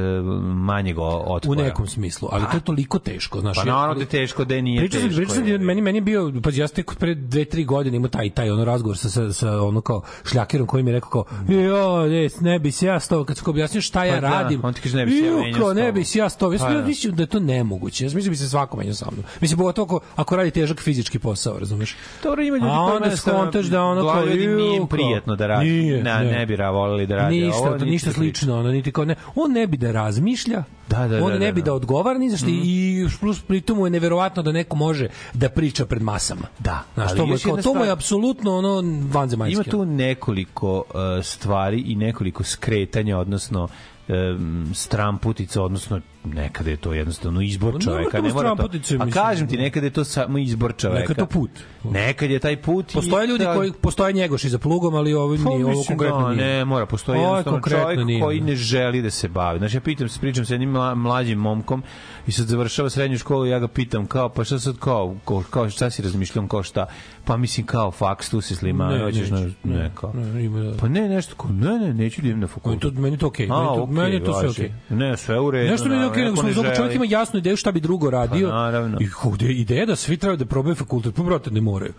manjeg 0.44 0.98
o- 0.98 1.40
u 1.46 1.54
nekom 1.54 1.86
smislu, 1.86 2.28
ali 2.32 2.44
to 2.50 2.56
je 2.56 2.60
toliko 2.60 2.98
teško, 2.98 3.40
znaš. 3.40 3.56
Pa 3.56 3.64
naravno 3.64 3.94
da 3.94 4.00
je 4.00 4.06
teško, 4.06 4.44
da 4.44 4.54
je 4.54 4.62
nije 4.62 4.80
Pričao 4.80 5.00
teško. 5.00 5.16
pričao 5.16 5.34
sam, 5.34 5.46
je. 5.48 5.58
meni, 5.58 5.80
meni 5.80 5.98
je 5.98 6.02
bio, 6.02 6.32
pa 6.42 6.50
ja 6.52 6.68
sam 6.68 6.74
tek 6.74 6.94
pre 6.94 7.14
dve, 7.14 7.44
tri 7.44 7.64
godine 7.64 7.96
imao 7.96 8.08
taj, 8.08 8.30
taj 8.30 8.50
ono 8.50 8.64
razgovor 8.64 8.98
sa, 8.98 9.10
sa, 9.10 9.32
sa 9.32 9.62
ono 9.62 9.80
kao 9.80 10.02
šljakerom 10.24 10.66
koji 10.66 10.82
mi 10.82 10.90
je 10.90 10.94
rekao 10.94 11.10
kao, 11.10 11.24
jo, 11.48 12.06
ne, 12.06 12.28
ne 12.40 12.58
bi 12.58 12.72
se 12.72 12.86
ja 12.86 13.00
sto, 13.00 13.24
kad 13.24 13.36
sam 13.36 13.44
objasnio 13.48 13.80
šta 13.82 14.04
ja 14.04 14.14
Pa 14.14 14.20
da, 14.20 14.28
radim, 14.30 14.60
on 14.62 14.74
ti 14.74 14.80
kaže, 14.80 14.96
ne 14.96 15.06
bi 15.06 15.12
se 15.12 15.16
ja 15.18 15.32
menjao 15.32 15.58
kao, 15.58 15.72
s 15.72 15.76
ne 15.76 15.92
bi 15.92 16.04
se 16.04 16.18
ja 16.18 16.22
ja 16.22 16.28
sam 16.28 16.38
Pa 16.58 16.68
da. 16.68 16.82
da 17.12 17.22
je 17.22 17.26
to 17.26 17.40
nemoguće, 17.40 18.04
ja 18.04 18.10
sam 18.10 18.16
mislio 18.16 18.28
da 18.28 18.32
bi 18.32 18.36
se 18.36 18.48
svako 18.48 18.76
menjao 18.76 18.94
sa 18.94 19.06
mnom. 19.12 19.24
Mislim, 19.40 19.51
pogotovo 19.56 19.84
ako, 19.84 20.00
ako 20.16 20.36
radi 20.36 20.50
težak 20.50 20.80
fizički 20.80 21.18
posao, 21.18 21.58
razumeš? 21.58 21.96
Dobro, 22.22 22.42
ima 22.42 22.56
ljudi 22.56 22.68
A 22.70 22.80
onda 22.80 23.16
skontaš 23.16 23.66
da 23.66 23.82
ono 23.82 24.02
kao, 24.02 24.24
ljudi 24.24 24.46
nije 24.46 24.76
im 24.76 24.86
prijatno 24.86 25.36
da 25.36 25.46
radi. 25.46 25.70
nije, 25.70 26.02
ne, 26.02 26.24
ne. 26.24 26.24
ne 26.24 26.46
bi 26.46 26.56
ra 26.56 26.70
voleli 26.70 27.06
da 27.06 27.16
radi. 27.16 27.40
Ništa, 27.40 27.58
Ovo 27.58 27.78
to, 27.78 27.84
ništa 27.84 28.12
slično, 28.12 28.58
ono, 28.58 28.70
niti 28.70 28.92
kao 28.92 29.04
ne. 29.04 29.14
On 29.34 29.52
ne 29.52 29.66
bi 29.66 29.76
da 29.76 29.92
razmišlja, 29.92 30.64
Da, 30.88 31.08
da, 31.08 31.24
on 31.24 31.32
da, 31.32 31.38
ne 31.38 31.46
da, 31.46 31.52
bi 31.52 31.60
da. 31.60 31.64
da 31.64 31.74
odgovara 31.74 32.18
ni 32.18 32.30
za 32.30 32.36
šta 32.36 32.46
i 32.48 33.06
plus 33.20 33.40
pritom 33.42 33.78
mu 33.78 33.86
je 33.86 33.90
neverovatno 33.90 34.42
da 34.42 34.52
neko 34.52 34.76
može 34.76 35.08
da 35.34 35.48
priča 35.48 35.86
pred 35.86 36.02
masama. 36.02 36.46
Da, 36.58 36.82
Znaš, 36.94 37.10
ali 37.10 37.18
to 37.18 37.26
mu 37.26 37.34
je, 37.34 37.38
kao, 37.38 37.56
to 37.56 37.74
mu 37.74 37.84
je 37.84 37.90
apsolutno 37.90 38.56
ono 38.56 38.82
vanzemaljski. 39.12 39.54
Ima 39.54 39.64
tu 39.64 39.84
nekoliko 39.84 40.76
uh, 40.76 40.84
stvari 41.24 41.80
i 41.86 41.94
nekoliko 41.94 42.44
skretanja, 42.44 43.18
odnosno 43.18 43.68
um, 44.08 44.70
stramputica, 44.74 45.62
odnosno 45.62 46.00
nekada 46.24 46.70
je 46.70 46.76
to 46.76 46.92
jednostavno 46.92 47.40
izbor 47.40 47.72
Pa 47.72 47.80
čoveka, 47.80 48.20
ne 48.20 48.32
mora 48.32 48.56
to. 48.56 48.68
A 48.98 49.10
kažem 49.10 49.48
ti, 49.48 49.56
nekada 49.56 49.86
je 49.86 49.90
to 49.90 50.04
samo 50.04 50.38
izbor 50.38 50.74
čoveka. 50.76 51.00
Nekad 51.00 51.16
je 51.16 51.20
to 51.20 51.26
put. 51.26 51.50
Nekad 51.84 52.30
je 52.30 52.38
taj 52.38 52.56
put 52.56 52.90
i 52.90 52.94
Postoje 52.94 53.26
ljudi 53.26 53.44
koji 53.54 53.72
postoje 53.72 54.12
njegoši 54.12 54.48
za 54.48 54.58
plugom, 54.58 54.94
ali 54.94 55.14
ovo 55.14 55.36
Pa, 55.44 55.50
nije, 55.50 55.64
ovo 55.66 55.84
konkretno 55.88 56.20
da, 56.20 56.34
nije. 56.34 56.46
Ne, 56.46 56.64
mora, 56.64 56.86
postoji 56.86 57.20
jednostavno 57.20 57.60
čovjek 57.70 58.06
nije, 58.06 58.20
koji 58.20 58.40
da. 58.40 58.46
ne 58.46 58.56
želi 58.56 59.02
da 59.02 59.10
se 59.10 59.28
bavi. 59.28 59.58
Znači, 59.58 59.76
ja 59.76 59.80
pitam 59.80 60.08
se, 60.08 60.20
pričam 60.20 60.44
sa 60.44 60.54
jednim 60.54 60.70
mla, 60.70 60.94
mlađim 60.94 61.38
momkom 61.38 61.82
i 62.26 62.32
sad 62.32 62.46
završava 62.46 62.90
srednju 62.90 63.18
školu 63.18 63.46
i 63.46 63.50
ja 63.50 63.58
ga 63.58 63.68
pitam 63.68 64.06
kao, 64.06 64.28
pa 64.28 64.44
šta 64.44 64.58
sad 64.58 64.78
kao, 64.78 65.16
kao, 65.24 65.42
kao 65.50 65.70
šta 65.70 65.90
si 65.90 66.02
razmišljam, 66.02 66.48
kao 66.48 66.62
šta? 66.62 66.86
Pa 67.24 67.36
mislim 67.36 67.66
kao 67.66 67.90
faks, 67.90 68.30
tu 68.30 68.40
si 68.40 68.54
slima, 68.54 68.88
Ne, 68.88 69.04
hoćeš 69.04 69.30
na, 69.30 69.50
ne, 69.64 69.90
kao. 69.94 70.12
Ne, 70.14 70.44
ima 70.44 70.60
da- 70.60 70.76
Pa 70.76 70.88
ne, 70.88 71.08
nešto 71.08 71.34
kao, 71.34 71.50
ne, 71.50 71.78
ne, 71.78 71.94
neću 71.94 72.22
da 72.22 72.28
idem 72.28 72.40
na 72.40 72.46
Meni 72.46 72.52
fakultet. 72.54 72.82
meni 72.82 72.94
to 72.94 73.02
meni, 73.02 73.18
to, 73.18 73.26
okej, 73.26 73.48
meni 73.88 74.14
je 74.14 74.24
to 74.24 74.40
sve 74.40 74.48
okej. 74.48 74.72
Ne, 74.88 75.16
sve 75.16 75.40
u 75.40 75.50
redu. 75.50 75.70
Nešto 75.70 75.88
mi 75.88 75.94
naravno, 75.94 76.11
okej, 76.12 76.24
nego 76.24 76.36
smo 76.36 76.52
zato 76.52 76.74
čovjek 76.74 76.94
ima 76.94 77.04
jasnu 77.06 77.38
ideju 77.38 77.56
šta 77.56 77.72
bi 77.72 77.80
drugo 77.80 78.10
radio. 78.10 78.48
Pa, 78.48 78.54
naravno. 78.54 78.98
I 79.00 79.08
ovde 79.22 79.46
ideja 79.46 79.86
da 79.86 79.96
svi 79.96 80.16
treba 80.16 80.36
da 80.36 80.44
probaju 80.46 80.74
fakultet, 80.74 81.14
pa 81.14 81.22
brate 81.22 81.50
ne 81.50 81.60
moraju. 81.60 81.92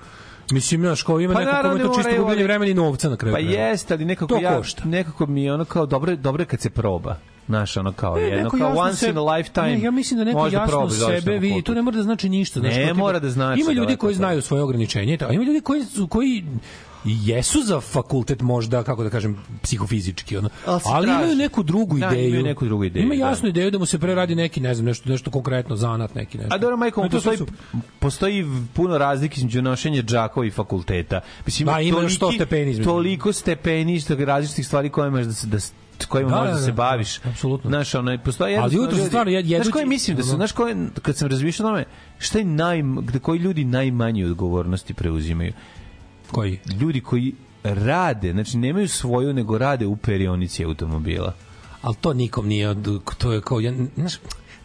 Mislim, 0.52 0.82
znaš, 0.82 1.04
kao 1.04 1.20
ima 1.20 1.34
Pa 1.34 1.40
neko 1.40 1.62
kome 1.62 1.80
to 1.80 1.94
čisto 1.96 2.12
gubljenje 2.18 2.44
vremena 2.44 2.72
i 2.72 2.74
novca 2.74 3.10
na 3.10 3.16
kraju. 3.16 3.34
Pa 3.34 3.40
jeste, 3.40 3.94
ali 3.94 4.06
nekako 4.06 4.36
ja, 4.36 4.62
nekako 4.86 5.26
mi 5.26 5.44
je 5.44 5.54
ono 5.54 5.66
kao 5.66 5.86
dobro, 5.86 6.16
dobro 6.16 6.46
kad 6.46 6.62
se 6.62 6.70
proba. 6.70 7.16
Znaš, 7.48 7.78
ono 7.78 7.92
kao 7.92 8.16
Ne, 8.16 8.22
jedno, 8.22 8.50
kao 8.50 8.74
once 8.76 8.96
sebe- 8.98 9.12
in 9.12 9.18
a 9.20 9.36
lifetime. 9.36 9.68
Ne, 9.68 9.82
ja 9.82 9.92
mislim 9.92 10.18
da 10.18 10.24
neko 10.24 10.40
možda 10.40 10.60
jasno 10.60 10.86
da 10.86 10.92
sebe 10.92 11.38
vidi, 11.38 11.62
to 11.62 11.74
ne 11.74 11.82
mora 11.82 11.98
da 11.98 12.04
znači 12.04 12.30
ništa. 12.30 12.60
znaš, 12.60 12.76
Ne, 12.76 12.94
mora 12.94 13.20
da 13.20 13.30
znači, 13.30 13.62
Ima 13.62 13.72
ljudi 13.72 13.86
daleko 13.86 14.02
koji 14.02 14.16
znaju 14.16 14.42
svoje 14.42 14.64
ograničenje, 14.64 15.18
a 15.22 15.34
ima 15.34 15.44
ljudi 15.44 15.62
koji, 15.62 15.84
su- 15.84 16.08
koji 17.04 17.18
jesu 17.24 17.60
za 17.62 17.82
fakultet 17.82 18.42
možda, 18.42 18.84
kako 18.84 19.04
da 19.04 19.10
kažem, 19.10 19.38
psihofizički, 19.64 20.38
ono. 20.38 20.50
Ali 20.66 20.82
ali 20.86 21.08
imaju 21.08 21.20
traži. 21.22 21.36
neku 21.36 21.64
drugu 21.64 21.98
Da, 22.00 22.08
ideju. 22.08 22.28
imaju 22.28 22.44
neku 22.44 22.66
drugu 22.66 22.84
ideju, 22.84 23.04
Ima 23.04 23.16
da. 23.16 23.20
jasnu 23.22 23.50
ideju 23.50 23.72
da 23.72 23.78
mu 23.78 23.86
se 23.86 24.00
preradi 24.00 24.36
neki, 24.36 24.62
ne 24.62 24.74
znam, 24.76 24.86
nešto, 24.86 25.10
nešto 25.10 25.32
konkretno, 25.32 25.76
zanat 25.76 26.16
neki 26.16 26.38
nešto. 26.38 26.56
A 26.56 26.58
dobro, 26.58 26.78
majko, 26.78 27.02
sve 27.02 27.10
postoji, 27.12 27.38
su- 27.38 27.48
postoji 28.00 28.46
puno 28.74 28.98
razlike 28.98 29.38
između 29.38 29.62
nošenja 29.62 30.02
džakova 30.02 30.46
i 30.46 30.52
fakulteta. 30.52 31.22
Mislim, 31.46 31.66
Da, 31.66 31.80
ima 31.80 31.98
toliki- 31.98 32.14
100 32.16 32.36
stepeni 32.36 32.72
između. 32.72 32.90
Toliko 32.90 33.34
stepeni 33.34 33.96
isto 33.96 34.16
različitih 34.18 34.68
stvari 34.68 34.90
koje 34.90 35.08
imaš 35.08 35.26
da 35.26 35.34
se 35.34 35.48
da 35.48 35.58
kojima 36.08 36.30
Da, 36.30 36.36
možeš 36.36 36.50
da, 36.50 36.56
da, 36.56 36.62
se 36.62 36.72
da, 36.72 36.76
baviš. 36.76 37.20
da, 37.20 37.30
apsolutno. 37.30 37.70
Znaš, 37.70 37.96
onaj, 37.96 38.18
postoji 38.18 38.56
Ali 38.58 38.76
jutro 38.76 38.98
se 38.98 39.06
stvarno 39.06 39.32
jed- 39.32 39.46
jedu 39.46 39.64
Znaš 39.64 39.74
koje 39.74 39.86
mislim 39.86 40.18
da 40.18 40.24
su, 40.24 40.30
znaš 40.30 40.52
koje, 40.52 40.76
kad 41.02 41.18
sam 41.18 41.28
razmišljao 41.28 41.68
o 41.68 41.72
tome, 41.72 41.86
šta 42.20 42.40
je 42.40 42.46
naj, 42.46 42.82
gde 43.02 43.20
koji 43.20 43.40
ljudi 43.40 43.64
najmanje 43.66 44.26
odgovornosti 44.26 44.94
preuzimaju? 44.94 45.54
Koji? 46.34 46.60
Ljudi 46.80 47.02
koji 47.02 47.34
rade, 47.64 48.32
znači 48.32 48.58
nemaju 48.58 48.88
svoju, 48.88 49.34
nego 49.34 49.58
rade 49.58 49.86
u 49.86 49.96
perionici 49.96 50.66
automobila. 50.66 51.34
ali 51.82 51.96
to 52.02 52.14
nikom 52.14 52.48
nije 52.48 52.70
od, 52.70 53.02
to 53.18 53.32
je 53.32 53.42
kao 53.42 53.60
jedan, 53.60 53.88
znaš, 53.96 54.14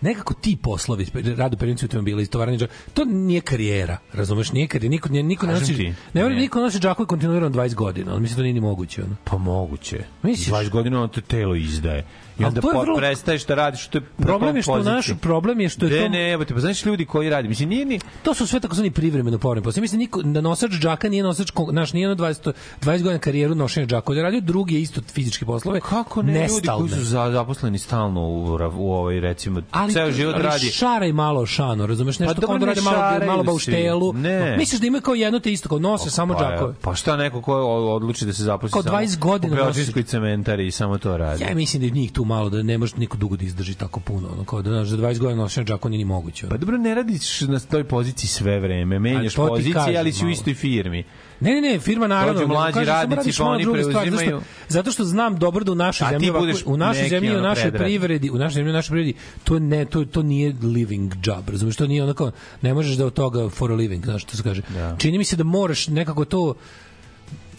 nekako 0.00 0.34
ti 0.34 0.56
poslovi, 0.62 1.06
radu 1.36 1.56
perionicu 1.56 1.84
automobila, 1.84 2.22
istovaranje 2.22 2.58
džak, 2.58 2.70
to 2.94 3.04
nije 3.04 3.40
karijera, 3.40 3.98
razumeš, 4.12 4.52
nije 4.52 4.66
karijera, 4.66 4.90
niko, 4.90 5.08
nije, 5.08 5.22
niko 5.22 5.46
ne 5.46 5.52
Kažem 5.52 5.68
nosi, 5.68 5.76
ti, 5.76 5.94
ne 6.14 6.28
ne. 6.28 6.36
niko 6.36 6.60
nosi 6.60 6.78
džakove 6.78 7.06
kontinuirano 7.06 7.54
20 7.54 7.74
godina, 7.74 8.12
ali 8.12 8.20
mislim 8.20 8.36
da 8.36 8.40
to 8.40 8.42
nije 8.42 8.54
ni 8.54 8.60
moguće, 8.60 9.04
ono. 9.04 9.16
Pa 9.24 9.38
moguće. 9.38 10.04
Misliš? 10.22 10.48
20 10.48 10.70
godina 10.70 10.98
ono 10.98 11.08
te 11.08 11.20
telo 11.20 11.54
izdaje. 11.54 12.04
I 12.38 12.44
onda 12.44 12.60
to 12.60 12.70
je 12.70 12.78
vrlo- 12.78 12.96
prestaješ 12.96 13.46
da 13.46 13.54
radiš, 13.54 13.86
to 13.86 13.98
je 13.98 14.02
Problem 14.16 14.56
je 14.56 14.62
što 14.62 14.72
poziciji. 14.72 14.94
naš 14.94 15.10
problem 15.20 15.60
je 15.60 15.68
što 15.68 15.86
je 15.86 15.90
De, 15.90 16.02
to 16.02 16.08
ne, 16.08 16.32
evo 16.32 16.44
te, 16.44 16.54
pa 16.54 16.60
znaš 16.60 16.84
ljudi 16.84 17.04
koji 17.06 17.30
radi, 17.30 17.48
mislim, 17.48 17.68
nije 17.68 17.84
ni... 17.84 18.00
to 18.22 18.34
su 18.34 18.46
sve 18.46 18.60
takozvani 18.60 18.90
privremeno 18.90 19.38
povremeni 19.38 19.64
poslovi. 19.64 19.82
Mislim 19.82 19.98
niko 19.98 20.22
da 20.22 20.40
nosač 20.40 20.70
džaka 20.70 21.08
nije 21.08 21.22
nosač 21.22 21.52
naš 21.72 21.92
nije 21.92 22.08
na 22.08 22.16
20 22.16 22.52
20 22.82 23.02
godina 23.02 23.18
karijeru 23.18 23.54
nošenja 23.54 23.86
džaka, 23.86 24.12
da 24.12 24.18
je 24.18 24.22
radio 24.22 24.40
drugi 24.40 24.80
isto 24.80 25.00
fizičke 25.12 25.44
poslove. 25.46 25.80
Kako 25.80 26.22
ne, 26.22 26.32
ljudi 26.32 26.40
nestalne. 26.40 26.88
koji 26.88 27.00
su 27.00 27.04
za, 27.04 27.30
zaposleni 27.32 27.78
stalno 27.78 28.20
u, 28.20 28.58
u 28.76 28.92
ovaj, 28.92 29.20
recimo, 29.20 29.62
ali 29.70 29.92
ceo 29.92 30.10
život 30.10 30.34
ali 30.34 30.44
radi. 30.44 30.66
šaraj 30.66 31.12
malo 31.12 31.46
šano, 31.46 31.86
razumeš, 31.86 32.18
nešto 32.18 32.34
Pa 32.34 32.40
pa 32.40 32.46
kao 32.46 32.58
da 32.58 32.66
ne 32.66 32.74
rade 32.74 32.80
malo 32.80 33.26
malo 33.26 33.44
bauštelu. 33.44 34.12
Ne. 34.12 34.56
Misliš 34.56 34.80
da 34.80 34.86
ima 34.86 35.00
kao 35.00 35.14
jedno 35.14 35.40
te 35.40 35.52
isto, 35.52 35.68
kao 35.68 35.78
nose 35.78 36.10
samo 36.10 36.34
Pa, 36.34 36.40
džakove. 36.40 36.74
Pa 36.82 36.94
šta 36.94 37.16
neko 37.16 37.42
ko 37.42 37.54
odluči 37.94 38.26
da 38.26 38.32
se 38.32 38.42
zaposli 38.42 38.72
Kao 38.72 38.82
samo 38.82 38.98
20 38.98 39.18
godina 39.18 39.68
u 39.96 40.02
cementari 40.02 40.66
i 40.66 40.70
samo 40.70 40.98
to 40.98 41.16
radi. 41.16 41.44
Ja 41.44 41.54
mislim 41.54 41.82
da 41.82 41.94
njih 41.94 42.12
tu 42.12 42.24
malo 42.28 42.50
da 42.50 42.62
ne 42.62 42.78
može 42.78 42.96
niko 42.96 43.16
dugo 43.16 43.36
da 43.36 43.44
izdrži 43.44 43.74
tako 43.74 44.00
puno, 44.00 44.28
ono 44.32 44.44
kao 44.44 44.62
da 44.62 44.70
znaš, 44.70 44.88
za 44.88 44.96
20 44.96 45.18
godina 45.18 45.42
nošenja 45.42 45.64
džakova 45.64 45.90
nije 45.90 45.98
ni 45.98 46.04
moguće. 46.04 46.46
ono. 46.46 46.50
Pa 46.50 46.58
dobro, 46.58 46.78
ne 46.78 46.94
radiš 46.94 47.40
na 47.40 47.58
toj 47.60 47.84
poziciji 47.84 48.28
sve 48.28 48.60
vreme, 48.60 48.98
menjaš 48.98 49.34
pozicije, 49.34 49.98
ali 49.98 50.12
si 50.12 50.26
u 50.26 50.30
istoj 50.30 50.54
firmi. 50.54 51.04
Ne, 51.40 51.52
ne, 51.52 51.60
ne, 51.60 51.78
firma 51.78 52.06
naravno. 52.06 52.32
Dođu 52.34 52.48
mlađi 52.48 52.74
kažem, 52.74 52.94
radnici, 52.94 53.38
pa 53.38 53.44
oni 53.44 53.64
stvar, 53.64 53.82
zato 53.82 53.90
što- 53.90 54.00
preuzimaju. 54.00 54.40
Zato 54.68 54.90
što 54.90 55.04
znam 55.04 55.38
dobro 55.38 55.64
da 55.64 55.72
u 55.72 55.74
našoj 55.74 56.08
zemlji, 56.10 56.30
ovako, 56.30 56.46
u 56.66 56.76
našoj 56.76 57.08
zemlji, 57.08 57.36
u 57.36 57.40
našoj 57.40 57.72
privredi, 57.72 58.30
u 58.30 58.38
našoj 58.38 58.54
zemlji, 58.54 58.70
u 58.70 58.74
našoj 58.74 58.94
privredi, 58.94 59.14
to 59.44 59.58
ne, 59.58 59.84
to, 59.84 60.04
to 60.04 60.22
nije 60.22 60.54
living 60.62 61.14
job, 61.24 61.48
razumiješ, 61.48 61.76
to 61.76 61.86
nije 61.86 62.04
onako, 62.04 62.30
ne 62.62 62.74
možeš 62.74 62.96
da 62.96 63.06
od 63.06 63.12
toga 63.14 63.48
for 63.48 63.72
a 63.72 63.74
living, 63.74 64.04
znaš 64.04 64.22
što 64.22 64.36
se 64.36 64.42
kaže. 64.42 64.62
Da. 64.74 64.96
Čini 64.98 65.18
mi 65.18 65.24
se 65.24 65.36
da 65.36 65.44
moraš 65.44 65.88
nekako 65.88 66.24
to 66.24 66.54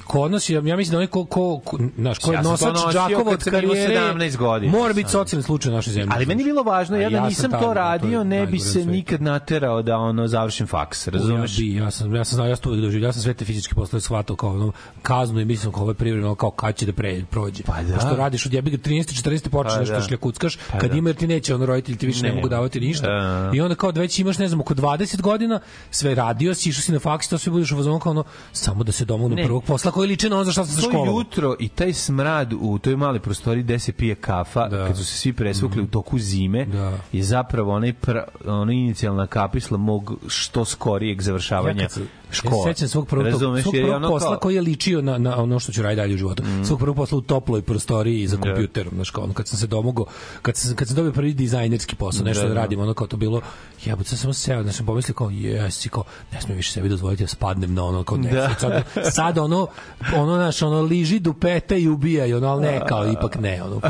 kod 0.03 0.31
nas, 0.31 0.49
ja, 0.49 0.61
mislim 0.61 0.91
da 0.91 0.97
onaj 0.97 1.07
ko, 1.07 1.25
ko, 1.25 1.59
ko, 1.59 1.77
znaš, 1.97 2.19
ko 2.19 2.31
je 2.31 2.35
Ja 2.35 2.43
to 2.43 2.49
nosač 2.49 2.93
džakova 2.93 3.31
od 3.31 3.43
karijere, 3.43 3.95
17 4.13 4.37
godina. 4.37 4.71
mora 4.71 4.93
biti 4.93 5.09
socijalni 5.11 5.43
slučaj 5.43 5.71
u 5.71 5.75
našoj 5.75 5.93
zemlji. 5.93 6.11
Ali 6.15 6.25
meni 6.25 6.41
je 6.41 6.45
bilo 6.45 6.63
važno, 6.63 6.97
ja 6.97 7.09
da 7.09 7.15
ja 7.15 7.21
sam 7.21 7.29
nisam 7.29 7.51
to 7.51 7.57
to 7.57 7.73
radio, 7.73 8.23
ne 8.23 8.47
bi 8.47 8.59
se 8.59 8.85
nikad 8.85 9.21
naterao 9.21 9.81
da 9.81 9.97
ono 9.97 10.27
završim 10.27 10.67
faks, 10.67 11.07
razumeš? 11.07 11.59
Ja, 11.59 11.63
bi, 11.63 11.75
ja 11.75 11.91
sam 11.91 12.15
ja 12.15 12.23
sam 12.23 12.35
znao 12.35 12.47
ja 12.47 12.55
sam 12.55 12.63
to 12.63 12.69
uvek 12.69 12.81
doživio. 12.81 13.05
Ja 13.05 13.13
sam 13.13 13.21
sve 13.21 13.33
te 13.33 13.45
fizičke 13.45 13.75
poslove 13.75 14.01
shvatao 14.01 14.35
kao 14.35 14.49
ono, 14.49 14.71
kaznu 15.01 15.39
i 15.39 15.45
mislim 15.45 15.71
kao 15.71 15.81
ovo 15.81 15.91
je 15.91 15.95
privremeno 15.95 16.35
kao 16.35 16.51
kad 16.51 16.75
će 16.75 16.85
da 16.85 16.93
pre, 16.93 17.21
prođe. 17.29 17.63
Pa 17.63 17.83
da. 17.83 17.99
što 17.99 18.15
radiš 18.15 18.45
od 18.45 18.53
jebi 18.53 18.71
ga 18.71 18.77
13 18.77 19.23
14 19.23 19.49
počneš 19.49 19.73
Pa 19.73 19.79
nešto 19.79 19.95
da. 19.95 20.01
šljakuckaš, 20.01 20.57
Pa 20.71 20.77
kad 20.79 20.91
da. 20.91 20.97
ima 20.97 21.09
jer 21.09 21.15
ti 21.15 21.27
neće 21.27 21.55
on 21.55 21.63
roditelj 21.63 21.97
ti 21.97 22.05
više 22.05 22.23
ne, 22.23 22.29
Ne. 22.29 22.35
mogu 22.35 22.49
davati 22.49 22.79
ništa. 22.79 23.07
Da. 23.07 23.51
I 23.53 23.61
onda 23.61 23.75
kao 23.75 23.91
da 23.91 24.01
već 24.01 24.19
imaš 24.19 24.37
ne 24.37 24.47
znam 24.47 24.61
oko 24.61 24.73
20 24.73 25.21
godina, 25.21 25.59
sve 25.91 26.15
radio 26.15 26.53
si, 26.53 26.69
išao 26.69 26.81
si 26.81 26.91
na 26.91 26.99
faks, 26.99 27.27
to 27.27 27.37
sve 27.37 27.51
budeš 27.51 27.71
u 27.71 27.75
fazonu 27.75 27.99
kao 27.99 28.11
ono 28.11 28.23
samo 28.51 28.83
da 28.83 28.91
se 28.91 29.05
domognu 29.05 29.37
prvog 29.45 29.63
posla 29.63 29.88
koji 29.91 30.07
liči 30.07 30.29
na 30.29 30.35
ono 30.35 30.45
za 30.45 30.51
šta 30.51 30.65
sam 30.65 30.75
se 30.75 30.81
školovao. 30.81 31.13
jutro 31.13 31.55
i 31.59 31.69
taj 31.69 31.93
smrad 31.93 32.53
u 32.53 32.77
toj 32.77 32.95
male 32.95 33.19
prostoriji 33.19 33.63
gde 33.63 33.79
se 33.79 33.91
pije 33.91 34.15
kafa, 34.15 34.67
Da. 34.67 34.87
kad 34.87 34.97
su 34.97 35.05
se 35.05 35.13
svi 35.13 35.33
presvukli 35.33 35.81
u 35.81 35.87
toku 35.87 36.19
zime, 36.19 36.65
Da. 36.65 36.97
je 37.11 37.23
zapravo 37.23 37.73
onaj 37.73 37.93
pra, 37.93 38.23
ono 38.45 38.71
inicijalna 38.71 39.27
kapisla 39.27 39.77
mog 39.77 39.99
što 40.27 40.65
skorijeg 40.65 41.21
završavanja 41.21 41.89
se- 41.89 42.05
škole. 42.31 42.69
Ja 42.69 42.73
se 42.73 42.77
sećam 42.77 42.87
svog 42.87 43.07
prvog, 43.07 43.25
Razumeš, 43.25 43.63
svog 43.63 43.73
prvog 43.73 43.95
ono 43.95 44.09
posla 44.09 44.29
kao- 44.29 44.39
koji 44.39 44.55
je 44.55 44.61
ličio 44.61 45.01
na, 45.01 45.17
na 45.17 45.37
ono 45.37 45.59
što 45.59 45.71
ću 45.71 45.81
raditi 45.81 45.95
dalje 45.97 46.13
u 46.13 46.17
životu. 46.17 46.43
Mm. 46.43 46.65
Svog 46.65 46.79
prvog 46.79 46.95
posla 46.95 47.17
u 47.17 47.21
toploj 47.21 47.61
prostoriji 47.61 48.27
za 48.27 48.37
kompjuterom, 48.37 48.93
znaš 48.95 49.09
kao 49.09 49.23
ono, 49.23 49.33
kad 49.33 49.47
sam 49.47 49.59
se 49.59 49.67
domogao, 49.67 50.05
kad 50.41 50.55
sam, 50.55 50.75
kad 50.75 50.87
sam 50.87 50.95
dobio 50.95 51.11
prvi 51.11 51.33
dizajnerski 51.33 51.95
posao, 51.95 52.25
nešto 52.25 52.41
Da, 52.41 52.47
da, 52.47 52.53
da. 52.53 52.61
radim, 52.61 52.79
ono 52.79 52.93
kao 52.93 53.07
to 53.07 53.17
bilo, 53.17 53.41
jebote, 53.85 54.09
sad 54.09 54.19
sam 54.19 54.33
seo, 54.33 54.63
znači 54.63 54.77
sam 54.77 54.85
pomislio 54.85 55.15
kao, 55.15 55.29
jesi, 55.29 55.89
kao, 55.89 56.03
ne 56.31 56.41
smijem 56.41 56.57
više 56.57 56.71
sebi 56.71 56.89
dozvoliti 56.89 57.23
da 57.23 57.27
spadnem 57.27 57.73
na 57.73 57.83
ono, 57.83 58.03
kao 58.03 58.17
ne, 58.17 58.31
Da. 58.31 58.49
sad, 58.59 58.83
sad 59.13 59.37
ono, 59.37 59.67
ono, 60.15 60.37
naš, 60.37 60.61
ono, 60.61 60.81
liži 60.81 61.19
dupete 61.19 61.81
i 61.81 61.87
ubijaj, 61.89 62.33
ono, 62.33 62.47
ali 62.47 62.61
ne, 62.61 62.81
kao, 62.87 63.11
ipak 63.11 63.39
ne, 63.39 63.63
ono, 63.63 63.81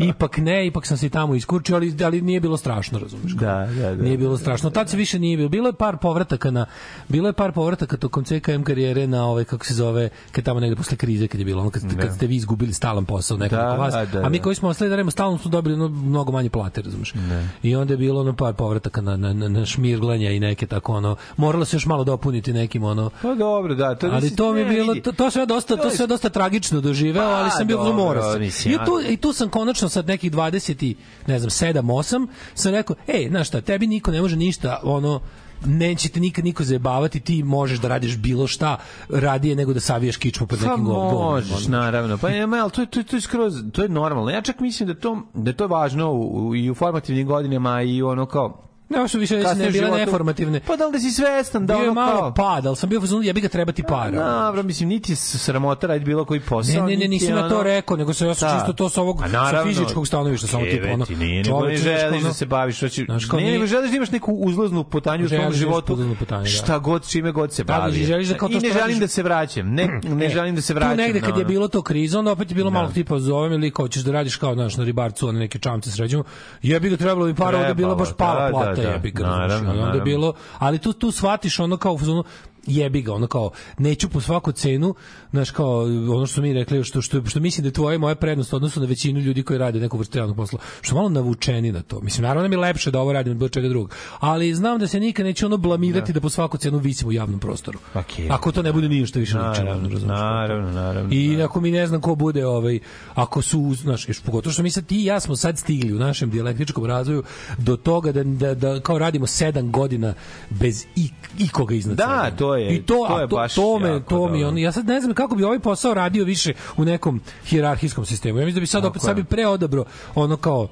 ipak 0.00 0.36
ne, 0.36 0.66
ipak 0.66 0.86
sam 0.86 0.96
se 0.96 1.08
tamo 1.08 1.34
iskurčio, 1.34 1.76
ali, 1.76 1.94
ali 2.04 2.20
nije 2.20 2.40
bilo 2.40 2.56
strašno, 2.56 2.98
razumeš? 2.98 3.32
kao. 3.34 3.48
Da, 3.48 3.66
da, 3.72 3.94
da. 3.94 4.02
Nije 4.02 4.18
bilo 4.18 4.38
strašno. 4.38 4.70
Tad 4.70 4.90
se 4.90 4.96
više 4.96 5.18
nije 5.18 5.36
bilo. 5.36 5.48
Bilo 5.48 5.68
je 5.68 5.72
par 5.72 5.96
povrataka 5.96 6.50
na 6.50 6.66
bilo 7.08 7.28
je 7.28 7.32
par 7.32 7.52
povrataka 7.52 7.83
tokom 7.86 8.24
CKM 8.24 8.62
karijere 8.62 9.06
na 9.06 9.26
ovaj 9.26 9.44
kako 9.44 9.64
se 9.64 9.74
zove, 9.74 10.08
kad 10.32 10.44
tamo 10.44 10.60
negde 10.60 10.76
posle 10.76 10.96
krize 10.96 11.28
kad 11.28 11.38
je 11.38 11.44
bilo, 11.44 11.60
ono 11.60 11.70
kad, 11.70 11.82
ste, 11.82 11.96
kad 12.00 12.14
ste 12.14 12.26
vi 12.26 12.36
izgubili 12.36 12.72
stalan 12.72 13.04
posao 13.04 13.36
nekoliko 13.36 13.66
Da, 13.66 13.74
vas, 13.74 13.94
da, 14.12 14.20
a 14.24 14.28
mi 14.28 14.38
da. 14.38 14.44
koji 14.44 14.56
smo 14.56 14.68
ostali 14.68 14.90
da 14.90 14.96
radimo 14.96 15.10
stalno 15.10 15.38
smo 15.38 15.50
dobili 15.50 15.74
ono, 15.74 15.88
mnogo 15.88 16.32
manje 16.32 16.50
plate, 16.50 16.82
razumeš. 16.82 17.14
I 17.62 17.76
onda 17.76 17.92
je 17.92 17.98
bilo 17.98 18.20
ono 18.20 18.36
par 18.36 18.54
povrataka 18.54 19.00
na 19.00 19.16
na 19.16 19.32
na, 19.32 19.48
na 19.48 19.66
šmirglanja 19.66 20.30
i 20.30 20.40
neke 20.40 20.66
tako 20.66 20.92
ono 20.92 21.16
moralo 21.36 21.64
se 21.64 21.76
još 21.76 21.86
malo 21.86 22.04
dopuniti 22.04 22.52
nekim 22.52 22.84
ono 22.84 23.10
Pa 23.22 23.34
dobro, 23.34 23.74
da. 23.74 23.94
To, 23.94 24.06
ali 24.12 24.36
to 24.36 24.52
mi 24.52 24.60
je 24.60 24.66
bilo 24.66 24.94
to, 24.94 25.12
to 25.12 25.30
sve 25.30 25.46
dosta 25.46 25.76
to 25.76 25.90
sve 25.90 26.06
dosta 26.06 26.28
tragično 26.28 26.80
doživeo, 26.80 27.28
ali 27.28 27.50
Pa, 27.50 27.56
sam 27.56 27.66
bio 27.66 27.76
dobro, 27.76 28.22
se. 28.50 28.70
I 28.70 28.76
tu 28.84 29.00
i 29.08 29.16
tu 29.16 29.32
sam 29.32 29.48
konačno 29.48 29.88
sad 29.88 30.06
nekih 30.06 30.32
20 30.32 30.84
i 30.84 30.96
ne 31.26 31.38
znam 31.38 31.50
7 31.50 31.80
8 31.82 32.26
sam 32.54 32.72
rekao, 32.72 32.96
ej, 33.06 33.28
znaš 33.28 33.48
šta, 33.48 33.60
tebi 33.60 33.86
niko 33.86 34.10
ne 34.10 34.20
može 34.20 34.36
ništa, 34.36 34.80
ono 34.82 35.20
neće 35.64 36.08
te 36.08 36.20
nikad 36.20 36.44
niko 36.44 36.64
zajebavati, 36.64 37.20
ti 37.20 37.42
možeš 37.42 37.78
da 37.78 37.88
radiš 37.88 38.16
bilo 38.16 38.46
šta 38.46 38.76
radije 39.08 39.56
nego 39.56 39.72
da 39.72 39.80
savijaš 39.80 40.16
kičmu 40.16 40.46
pred 40.46 40.60
Pa 40.60 40.66
nekim 40.66 40.84
govnom. 40.84 41.14
možeš, 41.14 41.66
naravno. 41.66 42.18
Pa 42.18 42.30
nema, 42.30 42.56
ali 42.56 42.70
to 42.70 42.80
je, 42.80 42.86
to, 42.86 43.00
je, 43.00 43.04
to 43.04 43.16
je 43.16 43.20
skroz, 43.20 43.54
to 43.72 43.82
je 43.82 43.88
normalno. 43.88 44.30
Ja 44.30 44.42
čak 44.42 44.60
mislim 44.60 44.86
da 44.86 44.94
to, 44.94 45.18
da 45.34 45.50
je 45.50 45.56
to 45.56 45.66
važno 45.66 46.12
u, 46.12 46.48
u, 46.48 46.56
i 46.56 46.70
u 46.70 46.74
formativnim 46.74 47.26
godinama 47.26 47.82
i 47.82 48.02
ono 48.02 48.26
kao, 48.26 48.60
Ne, 48.88 48.98
ovo 48.98 49.08
su 49.08 49.18
više 49.18 49.36
ne 49.56 49.70
bile 49.70 49.90
neformativne. 49.90 50.60
Pa 50.60 50.76
da 50.76 50.86
li 50.86 50.92
da 50.92 50.98
si 50.98 51.10
svestan 51.10 51.66
da 51.66 51.74
Bio 51.74 51.82
je 51.82 51.90
ono 51.90 52.00
malo 52.00 52.18
kao... 52.18 52.34
pad, 52.34 52.66
ali 52.66 52.76
sam 52.76 52.88
bio 52.88 52.98
u 52.98 53.02
fazonu, 53.02 53.22
jebi 53.22 53.40
ga 53.40 53.48
treba 53.48 53.72
ti 53.72 53.82
para. 53.82 54.10
Dobro, 54.44 54.62
mislim, 54.62 54.88
niti 54.88 55.12
je 55.12 55.16
sramota 55.16 55.86
raditi 55.86 56.04
bilo 56.06 56.24
koji 56.24 56.40
Ne, 56.40 56.46
posao. 56.46 56.74
ne, 56.76 56.82
ne, 56.82 56.96
niti 56.96 57.08
nisam 57.08 57.28
je 57.28 57.34
ja 57.34 57.48
to 57.48 57.54
ono- 57.54 57.62
rekao, 57.64 57.96
nego 57.96 58.12
sam 58.14 58.26
ja 58.28 58.34
sam 58.34 58.48
Da. 58.48 58.54
čisto 58.56 58.72
to 58.72 58.88
sa 58.88 59.02
ovog 59.02 59.22
sa 59.50 59.62
fizičkog 59.64 60.06
stanovišta, 60.06 60.46
samo 60.46 60.64
Keve 60.64 60.72
tipa 60.72 60.92
ono. 60.94 61.06
nije, 61.10 61.42
nego 61.44 61.60
ne 61.60 61.76
želiš 61.76 62.02
ono- 62.14 62.22
da 62.22 62.34
se 62.34 62.46
baviš, 62.46 62.80
hoćeš, 62.80 63.06
kao 63.26 63.40
ne, 63.40 63.50
nego 63.50 63.66
želiš 63.66 63.90
da 63.90 63.96
imaš 63.96 64.10
neku 64.10 64.32
uzlaznu 64.34 64.84
putanju 64.84 65.24
u 65.24 65.28
svom 65.28 65.40
Želiš 65.40 65.56
životu, 65.56 65.96
da. 66.30 66.44
šta 66.46 66.78
god, 66.78 67.08
čime 67.08 67.32
god 67.32 67.52
se 67.52 67.64
Da, 67.64 67.72
bavi. 67.74 68.04
želiš 68.04 68.28
da 68.28 68.34
kao 68.34 68.48
to 68.48 68.54
I 68.54 68.60
ne 68.60 68.70
želim 68.70 68.98
da 68.98 69.08
se 69.08 69.22
vraćam, 69.22 69.68
ne, 69.68 70.00
ne 70.12 70.28
želim 70.28 70.54
da 70.54 70.60
se 70.60 70.74
vraćam. 70.74 70.90
Tu 70.90 70.96
negde 70.96 71.20
kad 71.20 71.28
na 71.28 71.36
je 71.36 71.40
ono. 71.40 71.48
bilo 71.48 71.68
to 71.68 71.82
kriza, 71.82 72.18
onda 72.18 72.32
opet 72.32 72.50
je 72.50 72.54
bilo 72.54 72.70
Da. 72.70 72.74
malo 72.74 72.88
tipa 72.90 73.18
zovem 73.18 73.52
ili 73.52 73.70
kao 73.70 73.88
ćeš 73.88 74.02
da 74.02 74.12
radiš 74.12 74.36
kao 74.36 74.54
znaš, 74.54 74.76
na 74.76 74.84
ribarcu, 74.84 75.28
one 75.28 75.38
neke 75.38 75.58
čamce 75.58 75.90
sređujemo. 75.90 76.24
Jebi 76.62 76.90
ga 76.90 76.96
trebalo 76.96 77.26
mi 77.26 77.34
para, 77.34 77.58
je 77.58 77.74
bilo 77.74 77.94
baš 77.94 78.08
pala 78.12 78.44
da, 78.44 78.50
plata, 78.50 78.70
da, 78.70 78.82
da. 78.82 78.83
Jebi 78.84 79.10
ga. 79.10 79.18
znaš, 79.18 79.36
Naravno, 79.38 79.70
onda 79.70 79.72
je 79.74 79.84
naravno. 79.84 80.04
bilo, 80.04 80.32
ali 80.58 80.78
tu 80.78 80.92
tu 80.92 81.10
shvatiš 81.10 81.58
ono 81.58 81.76
kao 81.76 81.98
fazonu, 81.98 82.24
jebi 82.66 83.02
ga, 83.02 83.12
ono 83.14 83.26
kao 83.26 83.50
neću 83.78 84.08
po 84.08 84.20
svaku 84.20 84.52
cenu, 84.52 84.94
znaš 85.30 85.50
kao 85.50 85.80
ono 86.16 86.26
što 86.26 86.42
mi 86.42 86.52
rekli 86.52 86.84
što 86.84 87.02
što 87.02 87.26
što 87.26 87.40
mislim 87.40 87.62
da 87.62 87.68
je 87.68 87.72
tvoja 87.72 87.94
i 87.94 87.98
moja 87.98 88.14
prednost 88.14 88.52
u 88.52 88.56
odnosu 88.56 88.80
na 88.80 88.86
većinu 88.86 89.20
ljudi 89.20 89.42
koji 89.42 89.58
rade 89.58 89.80
neku 89.80 89.98
vrstu 89.98 90.18
javnog 90.18 90.36
posla, 90.36 90.58
što 90.80 90.94
malo 90.94 91.08
navučeni 91.08 91.72
na 91.72 91.82
to. 91.82 92.00
Mislim 92.00 92.22
naravno 92.22 92.42
da 92.42 92.48
mi 92.48 92.54
je 92.54 92.60
lepše 92.60 92.90
da 92.90 93.00
ovo 93.00 93.12
radim 93.12 93.30
od 93.30 93.36
bilo 93.36 93.48
čega 93.48 93.68
drugog, 93.68 93.94
ali 94.20 94.54
znam 94.54 94.78
da 94.78 94.86
se 94.86 95.00
nikad 95.00 95.26
neće 95.26 95.46
ono 95.46 95.56
blamirati 95.56 96.12
da, 96.12 96.20
po 96.20 96.30
svaku 96.30 96.56
cenu 96.58 96.78
visim 96.78 97.08
u 97.08 97.12
javnom 97.12 97.40
prostoru. 97.40 97.78
Okej. 97.94 98.28
Ako 98.30 98.52
to 98.52 98.62
ne 98.62 98.72
bude 98.72 98.88
ni 98.88 99.06
što 99.06 99.18
više 99.18 99.38
liči, 99.38 99.60
Naravno, 99.60 99.88
razumeš? 99.88 100.02
naravno, 100.08 100.70
naravno. 100.70 101.14
I 101.14 101.42
ako 101.42 101.60
mi 101.60 101.70
ne 101.70 101.86
znam 101.86 102.00
ko 102.00 102.14
bude 102.14 102.46
ovaj 102.46 102.78
ako 103.14 103.42
su 103.42 103.74
znaš 103.74 104.08
još 104.08 104.20
pogotovo 104.20 104.52
što 104.52 104.62
mi 104.62 104.70
sad 104.70 104.86
ti 104.86 104.96
i 104.96 105.04
ja 105.04 105.20
smo 105.20 105.36
sad 105.36 105.58
stigli 105.58 105.92
u 105.92 105.98
našem 105.98 106.30
dijalektičkom 106.30 106.84
razvoju 106.86 107.22
do 107.58 107.76
toga 107.76 108.12
da, 108.12 108.24
da, 108.24 108.54
da 108.54 108.80
kao 108.80 108.98
radimo 108.98 109.26
sedam 109.26 109.72
godina 109.72 110.14
bez 110.50 110.84
ik, 110.96 111.12
ikoga 111.38 111.74
iznad 111.74 111.96
Da, 111.96 112.22
sebe. 112.24 112.36
to 112.36 112.53
je- 112.56 112.74
I 112.74 112.82
to, 112.82 113.04
to 113.08 113.20
je 113.20 113.28
to, 113.28 113.36
baš 113.36 113.54
to 113.54 113.78
me 113.78 114.00
to 114.02 114.28
mi 114.28 114.44
on 114.44 114.58
ja 114.58 114.72
sad 114.72 114.86
ne 114.86 115.00
znam 115.00 115.14
kako 115.14 115.36
bi 115.36 115.44
ovaj 115.44 115.58
posao 115.58 115.94
radio 115.94 116.24
više 116.24 116.52
u 116.76 116.84
nekom 116.84 117.20
hijerarhijskom 117.46 118.04
sistemu. 118.06 118.38
Ja 118.38 118.44
mislim 118.44 118.54
da 118.54 118.60
bi 118.60 118.66
sad 118.66 118.82
Tako 118.82 118.90
opet 118.90 119.02
sad 119.02 119.16
bi 119.16 119.24
preodabro 119.24 119.84
ono 120.14 120.36
kao 120.36 120.68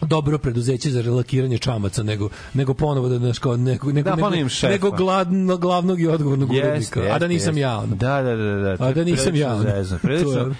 dobro 0.00 0.38
preduzeće 0.38 0.90
za 0.90 1.02
relakiranje 1.02 1.58
čamaca 1.58 2.02
nego 2.02 2.28
nego 2.54 2.74
ponovo 2.74 3.08
da 3.08 3.18
znaš 3.18 3.38
kao 3.38 3.56
nego 3.56 3.92
nego 3.92 4.10
Da, 4.10 4.28
nego, 4.28 4.48
šefa. 4.48 4.72
nego 4.72 4.90
gladno, 4.90 5.56
glavnog 5.56 6.00
i 6.00 6.06
odgovornog 6.06 6.52
Jeste, 6.52 6.68
urednika 6.68 7.00
a 7.10 7.18
da 7.18 7.28
nisam 7.28 7.48
jeste. 7.48 7.60
ja 7.60 7.78
ono. 7.78 7.86
Da, 7.88 8.22
da, 8.22 8.36
da, 8.36 8.44
da. 8.54 8.76
to 8.76 8.84
A 8.84 8.92
da 8.92 9.04
nisam 9.04 9.36
ja, 9.36 9.52
ono. 9.52 9.62
zezno, 9.64 9.98
To 9.98 10.02
Prilično, 10.02 10.30
je- 10.32 10.54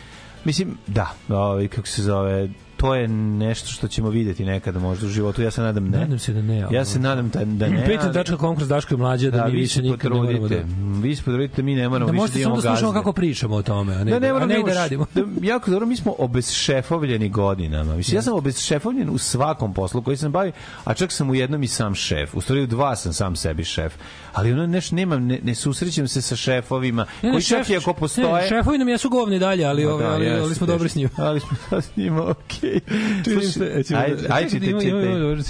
mislim, 0.44 0.78
da, 0.86 1.10
ovaj, 1.30 1.68
kako 1.68 1.86
se 1.88 2.02
zove, 2.02 2.48
to 2.80 2.94
je 2.94 3.08
nešto 3.08 3.68
što 3.68 3.88
ćemo 3.88 4.10
videti 4.10 4.44
nekada 4.44 4.78
možda 4.78 5.06
u 5.06 5.10
životu. 5.10 5.42
Ja 5.42 5.50
se 5.50 5.62
nadam 5.62 5.84
ne. 5.84 5.98
Nadam 5.98 6.18
se 6.18 6.32
da 6.32 6.42
ne, 6.42 6.62
ali- 6.62 6.76
Ja 6.76 6.84
se 6.84 6.98
nadam 6.98 7.28
da, 7.28 7.44
da 7.44 7.68
ne. 7.68 7.84
ali- 7.86 7.96
Patreon.com 7.96 8.56
kroz 8.56 8.68
Daško 8.68 8.94
i 8.94 8.98
Mlađe 8.98 9.30
da, 9.30 9.38
da, 9.38 9.44
mi 9.44 9.52
vi 9.52 9.58
više 9.58 9.82
nikad 9.82 10.12
ne 10.12 10.18
moramo 10.18 10.48
da... 10.48 10.56
Vi 11.00 11.16
se 11.16 11.22
potrudite 11.22 11.56
da 11.56 11.62
mi 11.62 11.74
ne 11.74 11.88
moramo 11.88 12.06
Da 12.06 12.12
više 12.12 12.20
možete 12.20 12.38
da 12.38 12.42
samo 12.42 12.50
imamo 12.50 12.62
da 12.62 12.68
slušamo 12.68 12.92
gazde. 12.92 13.00
kako 13.00 13.12
pričamo 13.12 13.56
o 13.56 13.62
tome, 13.62 13.94
a 13.94 14.04
ne, 14.04 14.10
Da, 14.10 14.18
ne, 14.18 14.28
a 14.28 14.32
moram, 14.32 14.48
ne, 14.48 14.62
da 14.66 14.74
radimo. 14.74 15.06
Da, 15.14 15.20
jako 15.42 15.70
dobro, 15.70 15.86
mi 15.86 15.96
smo 15.96 16.14
obezšefovljeni 16.18 17.28
godinama. 17.28 17.96
Mislim, 17.96 18.16
ja 18.16 18.22
sam 18.22 18.34
obezšefovljen 18.34 19.10
u 19.10 19.18
svakom 19.18 19.74
poslu 19.74 20.02
koji 20.02 20.16
sam 20.16 20.32
bavi, 20.32 20.52
a 20.84 20.94
čak 20.94 21.12
sam 21.12 21.30
u 21.30 21.34
jednom 21.34 21.62
i 21.62 21.68
sam 21.68 21.94
šef. 21.94 22.34
U 22.34 22.40
stvari 22.40 22.62
u 22.62 22.66
dva 22.66 22.96
sam 22.96 23.12
sam 23.12 23.36
sebi 23.36 23.64
šef. 23.64 23.92
Ali 24.32 24.52
ono 24.52 24.66
neš, 24.66 24.90
nemam, 24.90 25.26
ne, 25.26 25.38
ne 25.42 25.54
susrećem 25.54 26.08
se 26.08 26.22
sa 26.22 26.36
šefovima, 26.36 27.06
Ne, 27.22 27.30
koji 27.30 27.42
čak 27.42 27.58
šef- 27.60 27.72
i 27.72 27.76
ako 27.76 27.92
postoje... 27.92 28.32
Ne, 28.34 28.48
šefovi 28.48 28.78
nam 28.78 28.88
jesu 28.88 29.08
govni 29.10 29.38
dalje, 29.38 29.64
ali, 29.64 29.86
ove, 29.86 30.04
ali, 30.06 30.24
jeste, 30.24 30.40
ali 30.40 30.54
smo 30.54 30.66
dobri 30.66 30.88
s 30.88 30.94
njim. 30.94 31.08
Ali 31.16 31.40
smo 31.40 31.80
s 31.80 31.96
njima, 31.96 32.22
okej. 32.24 32.69
Slušaj, 33.24 33.42
se, 33.42 33.82
ćemo- 33.84 34.00
Ajde, 34.00 34.26
ajde, 34.30 34.50
čekaj, 34.50 34.68
ima- 34.68 34.80
čitaj, 34.80 34.90
ima- 34.90 35.02
ima- 35.02 35.10
ima- 35.10 35.18
dobri 35.18 35.42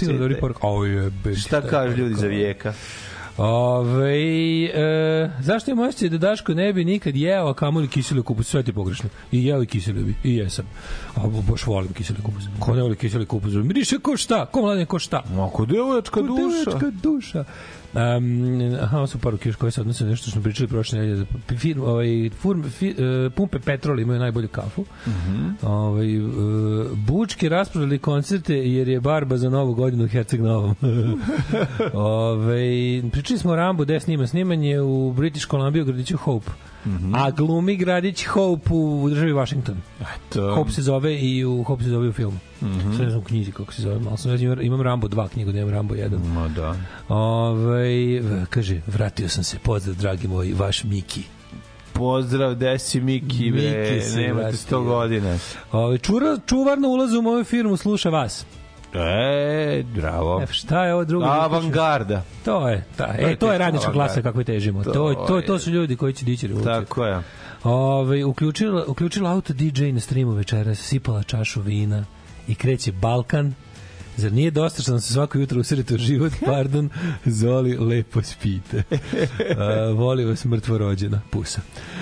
Šta 1.35 1.61
kažu 1.61 1.97
ljudi 1.97 2.15
za 2.15 2.27
vijeka? 2.27 2.73
Ove, 3.37 4.15
e, 4.65 5.29
zašto 5.39 5.71
je 5.71 5.75
moj 5.75 5.91
da 6.09 6.17
Daško 6.17 6.53
ne 6.53 6.73
bi 6.73 6.85
nikad 6.85 7.15
jeo, 7.15 7.47
a 7.47 7.53
kamoli 7.53 7.87
kiseli 7.87 8.23
kupus? 8.23 8.47
Sve 8.47 8.63
ti 8.63 8.73
pogrešno. 8.73 9.09
I 9.31 9.45
jeo 9.45 9.63
i 9.63 9.65
kiseli 9.65 10.03
bi. 10.03 10.15
I 10.23 10.35
jesam. 10.35 10.65
A 11.15 11.19
baš 11.51 11.65
volim 11.65 11.93
kiseli 11.93 12.19
kupus. 12.23 12.43
Ko 12.59 12.75
ne 12.75 12.81
voli 12.81 12.95
kiseli 12.95 13.25
kupus? 13.25 13.53
Miriše 13.53 13.99
ko 13.99 14.17
šta? 14.17 14.45
Ko 14.45 14.61
mladen 14.61 14.85
ko 14.85 14.99
šta? 14.99 15.23
Ako 15.39 15.65
devojačka 15.65 16.21
duša. 16.21 16.35
Devojačka 16.35 16.91
duša. 17.03 17.43
Um, 17.93 18.75
aha, 18.81 19.07
su 19.07 19.19
poruke 19.19 19.49
još 19.49 19.55
koje 19.55 19.71
se 19.71 19.81
odnose 19.81 20.03
na 20.03 20.09
nešto 20.09 20.23
što 20.23 20.31
smo 20.31 20.41
pričali 20.41 20.67
prošle 20.67 20.99
nedelje. 20.99 21.25
Firm, 21.57 21.81
ovaj, 21.81 22.29
furm, 22.29 22.63
fi, 22.63 22.89
uh, 22.89 23.33
pumpe 23.33 23.59
Petrol 23.59 23.99
imaju 23.99 24.19
najbolju 24.19 24.47
kafu. 24.47 24.81
Mm 24.81 25.09
-hmm. 25.09 25.53
ovaj, 25.61 26.19
uh, 26.19 26.97
Bučki 26.97 27.49
rasprodali 27.49 27.99
koncerte 27.99 28.55
jer 28.55 28.87
je 28.87 28.99
barba 28.99 29.37
za 29.37 29.49
novu 29.49 29.73
godinu 29.73 30.07
Herceg 30.07 30.41
Novom. 30.41 30.75
ovaj, 31.93 33.01
pričali 33.11 33.39
smo 33.39 33.51
o 33.51 33.55
Rambu, 33.55 33.83
gde 33.83 33.99
snima 33.99 34.27
snimanje 34.27 34.81
u 34.81 35.13
British 35.13 35.47
Columbia 35.47 35.81
u 35.81 35.85
gradiću 35.85 36.17
Hope. 36.17 36.51
Mm 36.85 36.97
-hmm. 36.97 37.25
A 37.25 37.31
glumi 37.31 37.75
gradić 37.75 38.25
Hope 38.25 38.73
u 38.73 39.09
državi 39.09 39.33
Washington. 39.33 39.77
To, 40.29 40.55
Hope 40.55 40.71
se 40.71 40.81
zove 40.81 41.19
i 41.19 41.45
u 41.45 41.63
Hope 41.63 41.83
se 41.83 41.89
zove 41.89 42.09
u 42.09 42.13
filmu. 42.13 42.37
Mm 42.61 42.67
-hmm. 42.67 42.91
Sad 42.91 43.01
ne 43.01 43.09
znam 43.09 43.21
u 43.21 43.23
knjizi 43.23 43.51
kako 43.51 43.73
se 43.73 43.81
zove, 43.81 43.99
malo 43.99 44.17
sam 44.17 44.35
imam, 44.35 44.61
imam 44.61 44.81
Rambo 44.81 45.07
2 45.07 45.27
knjigu, 45.27 45.51
nemam 45.51 45.69
Rambo 45.73 45.95
1. 45.95 46.33
Ma 46.33 46.47
da. 46.47 46.75
Ove, 47.07 48.19
v- 48.19 48.45
kaže, 48.49 48.81
vratio 48.87 49.29
sam 49.29 49.43
se, 49.43 49.57
pozdrav 49.63 49.95
dragi 49.95 50.27
moj, 50.27 50.53
vaš 50.53 50.83
Miki. 50.83 51.23
Pozdrav, 51.93 52.55
desi 52.55 53.01
Miki, 53.01 53.51
bre, 53.51 53.61
Miki 53.61 54.15
nemate 54.15 54.33
vratio. 54.41 54.77
100 54.77 54.83
godina. 54.83 55.37
Ove, 55.71 55.97
čura, 55.97 56.37
čuvar 56.45 56.79
na 56.79 56.87
ulazu 56.87 57.19
u 57.19 57.21
moju 57.21 57.43
firmu 57.43 57.77
sluša 57.77 58.09
vas. 58.09 58.45
E, 58.93 59.83
bravo. 59.95 60.41
E, 60.41 60.47
šta 60.47 60.85
je 60.85 60.93
ovo 60.93 61.05
drugo? 61.05 61.25
Avangarda. 61.25 62.23
To 62.45 62.69
je, 62.69 62.83
ta, 62.97 63.05
To 63.05 63.21
je 63.21 63.31
e, 63.31 63.35
to 63.35 63.51
je 63.51 63.57
radnička 63.57 63.91
klasa 63.91 64.21
kako 64.21 64.43
težimo. 64.43 64.83
To, 64.83 64.91
to, 64.91 65.25
to, 65.27 65.41
to 65.41 65.59
su 65.59 65.71
ljudi 65.71 65.95
koji 65.95 66.13
će 66.13 66.25
dići 66.25 66.47
revoluciju. 66.47 66.73
Tako 66.73 67.05
je. 67.05 67.21
Ove, 67.63 68.25
uključila, 68.25 68.85
uključila 68.87 69.31
auto 69.31 69.53
DJ 69.53 69.85
na 69.85 69.99
streamu 69.99 70.31
večeras, 70.31 70.79
sipala 70.79 71.23
čašu 71.23 71.61
vina 71.61 72.05
i 72.47 72.55
kreće 72.55 72.91
Balkan. 72.91 73.53
Zar 74.21 74.33
nije 74.33 74.51
dosta 74.51 74.81
što 74.81 74.91
nam 74.91 75.01
se 75.01 75.13
svako 75.13 75.37
jutro 75.37 75.59
usirete 75.59 75.95
u 75.95 75.97
život? 75.97 76.33
Pardon, 76.45 76.89
Zoli, 77.25 77.77
lepo 77.77 78.21
spite. 78.21 78.83
Uh, 79.51 79.97
voli 79.97 80.25
vas 80.25 80.45
mrtvo 80.45 80.77
rođena, 80.77 81.21
pusa. 81.29 81.61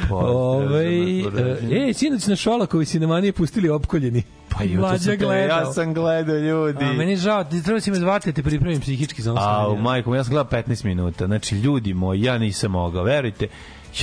Ove, 0.09 0.89
mrtvo 1.25 1.39
rođena. 1.39 1.89
e, 1.89 1.93
sinoć 1.93 2.27
na 2.27 2.35
Šolakovi 2.35 2.85
sinemanije 2.85 3.33
pustili 3.33 3.69
opkoljeni. 3.69 4.23
Pa 4.49 4.63
jutro 4.63 4.81
Mlađa 4.81 5.15
gledao. 5.15 5.59
Ja 5.59 5.73
sam 5.73 5.93
gledao 5.93 6.35
ljudi. 6.35 6.85
A, 6.85 6.93
meni 6.93 7.11
je 7.11 7.17
žao, 7.17 7.43
ti 7.43 7.63
treba 7.63 7.79
si 7.79 7.91
me 7.91 7.97
zvati 7.97 8.31
da 8.31 8.35
te 8.35 8.43
pripremim 8.43 8.81
psihički 8.81 9.21
za 9.21 9.31
ono 9.31 9.41
A, 9.41 9.81
majkom, 9.81 10.15
ja 10.15 10.23
sam 10.23 10.33
gledao 10.33 10.61
15 10.61 10.85
minuta. 10.85 11.25
Znači, 11.25 11.55
ljudi 11.55 11.93
moji, 11.93 12.21
ja 12.21 12.37
nisam 12.37 12.71
mogao, 12.71 13.03
verujte. 13.03 13.47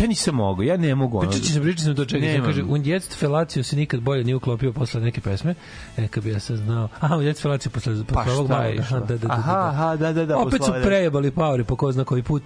Ja 0.00 0.06
nisam 0.06 0.34
mogao, 0.34 0.62
ja 0.62 0.76
ne 0.76 0.94
mogu. 0.94 1.18
ono- 1.18 1.30
Pričat 1.30 1.46
će 1.46 1.52
se, 1.52 1.60
pričat 1.62 1.84
se 1.84 1.94
to 1.94 2.04
čega. 2.04 2.26
Nemam. 2.26 2.46
Kaže, 2.46 2.62
un 2.62 2.82
djetst 2.82 3.18
felaciju 3.18 3.64
se 3.64 3.76
nikad 3.76 4.00
bolje 4.00 4.24
nije 4.24 4.36
uklopio 4.36 4.72
posle 4.72 5.00
neke 5.00 5.20
pesme. 5.20 5.54
E, 5.96 6.08
kad 6.08 6.24
bi 6.24 6.30
ja 6.30 6.40
sad 6.40 6.56
znao. 6.56 6.88
Aha, 7.00 7.16
un 7.16 7.22
djetst 7.22 7.42
felaciju 7.42 7.72
posle, 7.72 7.92
posle 8.04 8.24
Pa 8.24 8.32
ovog 8.32 8.50
išlo? 8.74 8.96
Aha, 8.96 9.06
da, 9.06 9.16
da, 9.16 9.28
da, 9.28 9.34
Aha, 9.34 9.52
da. 9.52 9.68
aha, 9.68 9.96
da, 9.96 10.12
da, 10.12 10.26
da. 10.26 10.38
Opet 10.38 10.64
su 10.64 10.72
prejebali 10.82 11.30
Pauri 11.30 11.64
po 11.64 11.76
ko 11.76 11.92
zna 11.92 12.04
koji 12.04 12.22
put. 12.22 12.42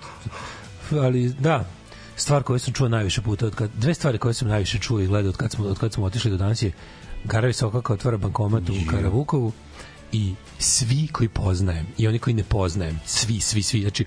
Ali, 0.91 1.29
da, 1.39 1.65
stvar 2.17 2.43
koju 2.43 2.59
sam 2.59 2.75
čuo 2.75 2.89
najviše 2.89 3.23
puta, 3.23 3.47
od 3.47 3.55
kad, 3.55 3.71
dve 3.75 3.95
stvari 3.95 4.19
koje 4.19 4.35
sam 4.35 4.49
najviše 4.49 4.79
čuo 4.79 5.01
i 5.01 5.07
gledao 5.07 5.29
od 5.29 5.37
kad 5.37 5.51
smo, 5.53 5.65
od 5.67 5.79
kad 5.79 5.93
smo 5.93 6.05
otišli 6.05 6.31
do 6.31 6.37
danas 6.37 6.63
je 6.63 6.73
Garavi 7.25 7.53
Sokaka 7.53 7.93
otvara 7.93 8.17
bankomat 8.17 8.71
u 8.71 8.75
Karavukovu 8.91 9.53
i 10.13 10.35
svi 10.59 11.09
koji 11.13 11.29
poznajem 11.29 11.87
i 11.99 12.09
oni 12.09 12.19
koji 12.19 12.35
ne 12.35 12.45
poznajem, 12.45 13.01
svi, 13.07 13.41
svi, 13.41 13.63
svi, 13.63 13.81
znači 13.81 14.05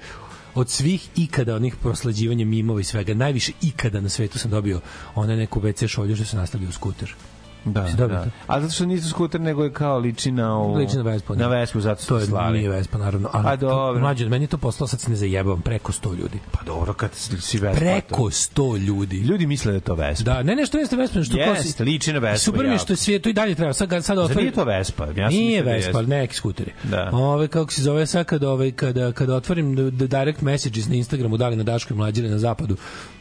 od 0.55 0.69
svih 0.69 1.09
ikada 1.15 1.55
onih 1.55 1.75
prosleđivanja 1.75 2.45
mimova 2.45 2.81
i 2.81 2.83
svega, 2.83 3.13
najviše 3.13 3.51
ikada 3.61 4.01
na 4.01 4.09
svetu 4.09 4.39
sam 4.39 4.51
dobio 4.51 4.81
one 5.15 5.37
neku 5.37 5.61
WC 5.61 5.87
šolju 5.87 6.15
što 6.15 6.25
se 6.25 6.37
nastavlja 6.37 6.69
u 6.69 6.71
skuter. 6.71 7.15
Da, 7.65 7.87
Si 7.87 7.95
da. 7.97 8.07
to? 8.07 8.29
A 8.47 8.61
zato 8.61 8.73
što 8.73 8.85
nisu 8.85 9.09
skuter, 9.09 9.41
nego 9.41 9.63
je 9.63 9.71
kao 9.71 9.97
liči 9.97 10.31
na 10.31 10.55
ovu... 10.55 10.75
Liči 10.75 10.95
na 10.95 11.03
Vespu. 11.03 11.35
Na 11.35 11.47
Vespu, 11.47 11.81
zato 11.81 12.01
su 12.01 12.07
to 12.07 12.17
se 12.17 12.23
je, 12.23 12.27
slali. 12.27 12.57
nije 12.57 12.69
Vespa, 12.69 12.97
naravno. 12.97 13.29
Ali, 13.33 13.47
A, 13.47 13.55
dobro. 13.55 13.99
Mlađe, 14.01 14.29
meni 14.29 14.43
je 14.43 14.47
to 14.47 14.57
poslao, 14.57 14.87
sad 14.87 14.99
se 14.99 15.09
ne 15.09 15.15
zajebavam, 15.15 15.61
preko 15.61 15.91
100 15.91 16.15
ljudi. 16.15 16.39
Pa 16.51 16.63
dobro, 16.63 16.93
kad 16.93 17.09
si 17.13 17.57
Vespa... 17.57 17.79
Preko 17.79 18.17
to- 18.17 18.29
100 18.29 18.77
ljudi. 18.77 19.17
Ljudi 19.17 19.45
misle 19.47 19.71
da 19.71 19.75
je 19.75 19.81
to 19.81 19.95
Vespa. 19.95 20.23
Da, 20.25 20.43
ne, 20.43 20.55
ne, 20.55 20.65
što 20.65 20.77
jeste 20.77 20.95
Vespa, 20.95 21.23
što 21.23 21.37
ko 21.37 21.55
si- 21.55 21.67
Jeste, 21.67 21.83
liči 21.83 22.13
na 22.13 22.19
Vespu. 22.19 22.45
Super 22.45 22.65
mi 22.65 22.71
je 22.71 22.77
što 22.77 22.93
je 22.93 22.97
svijet, 22.97 23.21
to 23.23 23.29
i 23.29 23.33
dalje 23.33 23.55
treba. 23.55 23.73
Sad, 23.73 23.89
sad 23.89 24.03
Zar 24.05 24.17
otvori... 24.17 24.41
nije 24.41 24.51
to 24.53 24.63
Vespa? 24.63 25.07
Ja 25.07 25.29
Nije 25.29 25.63
da 25.63 25.71
Vespa, 25.71 25.99
jeste. 25.99 26.09
neki 26.09 26.35
skuteri. 26.35 26.71
Da. 26.83 27.09
Ove, 27.13 27.47
kako 27.47 27.71
se 27.71 27.81
zove 27.81 28.07
sad 28.07 28.25
kada, 28.25 28.49
ove, 28.49 28.71
kada, 28.71 29.11
kada 29.11 29.35
otvorim 29.35 29.75
direct 29.91 30.41
messages 30.41 30.87
na 30.87 30.95
Instagramu, 30.95 31.37
da 31.37 31.47
li 31.47 31.55
na 31.55 31.63
Daškoj 31.63 31.97
mlađire 31.97 32.29
na 32.29 32.37
zapadu, 32.39 32.75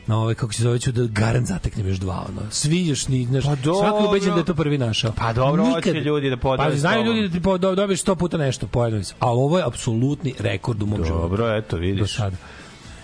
ove, 0.08 0.34
kako 0.34 0.52
se 0.52 0.62
zove, 0.62 0.78
ću 0.78 0.92
da 0.92 1.06
garant 1.06 1.46
zateknem 1.46 1.88
još 1.88 1.96
dva, 1.96 2.26
ono. 2.28 2.50
Svi 2.50 2.86
još 2.86 3.08
ni, 3.08 3.24
znaš, 3.24 3.44
Pa 3.44 3.54
dobro. 3.54 3.98
je 3.98 4.08
ubeđen 4.08 4.32
da 4.32 4.38
je 4.38 4.44
to 4.44 4.54
prvi 4.54 4.78
našao. 4.78 5.12
Pa 5.16 5.32
dobro, 5.32 5.64
hoće 5.64 5.92
ljudi 5.92 6.30
da 6.30 6.36
podele 6.36 6.70
Pa 6.70 6.76
znaju 6.76 7.04
ljudi 7.04 7.28
da 7.28 7.34
ti 7.34 7.42
po, 7.42 7.58
do, 7.58 7.74
dobiješ 7.74 8.04
100 8.04 8.14
puta 8.14 8.36
nešto, 8.36 8.66
pojedno 8.66 9.02
se. 9.04 9.14
Ali 9.18 9.36
ovo 9.36 9.58
je 9.58 9.64
apsolutni 9.66 10.34
rekord 10.38 10.82
u 10.82 10.86
mom 10.86 11.04
životu. 11.04 11.22
Dobro, 11.22 11.56
eto, 11.56 11.76
Do 11.76 11.80
vidiš. 11.80 12.16
sada. 12.16 12.36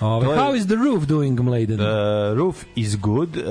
Ove, 0.00 0.26
To 0.26 0.32
je- 0.32 0.38
how 0.38 0.56
is 0.56 0.66
the 0.66 0.74
roof 0.76 1.04
doing, 1.04 1.40
Mladen? 1.40 1.76
The 1.76 2.34
roof 2.34 2.64
is 2.76 2.96
good, 2.96 3.28
uh, 3.28 3.42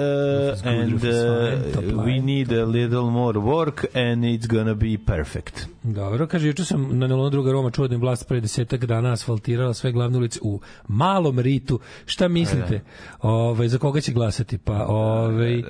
is 0.53 0.61
good, 0.61 0.73
and 0.73 0.91
roof 0.91 1.03
is 1.03 1.15
uh, 1.15 2.05
we 2.05 2.19
need 2.19 2.51
a 2.51 2.65
little 2.65 3.01
more 3.03 3.39
work 3.39 3.85
and 3.93 4.23
it's 4.23 4.47
gonna 4.47 4.73
be 4.73 4.97
perfect. 4.97 5.67
Dobro, 5.83 6.27
kaže, 6.27 6.47
juče 6.47 6.65
sam 6.65 6.89
na 6.91 7.07
Nelonu 7.07 7.29
druga 7.29 7.51
Roma 7.51 7.71
čuo 7.71 7.87
da 7.87 7.97
vlast 7.97 8.27
pre 8.27 8.41
desetak 8.41 8.85
dana 8.85 9.11
asfaltirala 9.11 9.73
sve 9.73 9.91
glavne 9.91 10.17
ulice 10.17 10.39
u 10.43 10.59
malom 10.87 11.39
ritu. 11.39 11.79
Šta 12.05 12.27
mislite? 12.27 12.81
Ove, 13.21 13.69
za 13.69 13.77
koga 13.77 14.01
će 14.01 14.11
glasati? 14.11 14.57
Pa, 14.57 14.85
ove, 14.85 15.61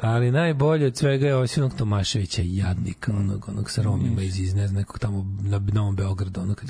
ali 0.00 0.30
najbolje 0.30 0.86
od 0.86 0.96
svega 0.96 1.26
je 1.26 1.34
ovaj 1.34 1.48
sinog 1.48 1.74
Tomaševića, 1.74 2.42
jadnika, 2.44 3.12
onog, 3.12 3.48
onog 3.48 3.70
sa 3.70 3.82
Romima 3.82 4.22
iz, 4.22 4.40
iz 4.40 4.54
ne 4.54 4.66
znam, 4.66 4.80
nekog 4.80 4.98
tamo 4.98 5.26
na 5.40 5.60
Novom 5.72 5.96
Beogradu. 5.96 6.40
Ono, 6.40 6.54
kad, 6.54 6.68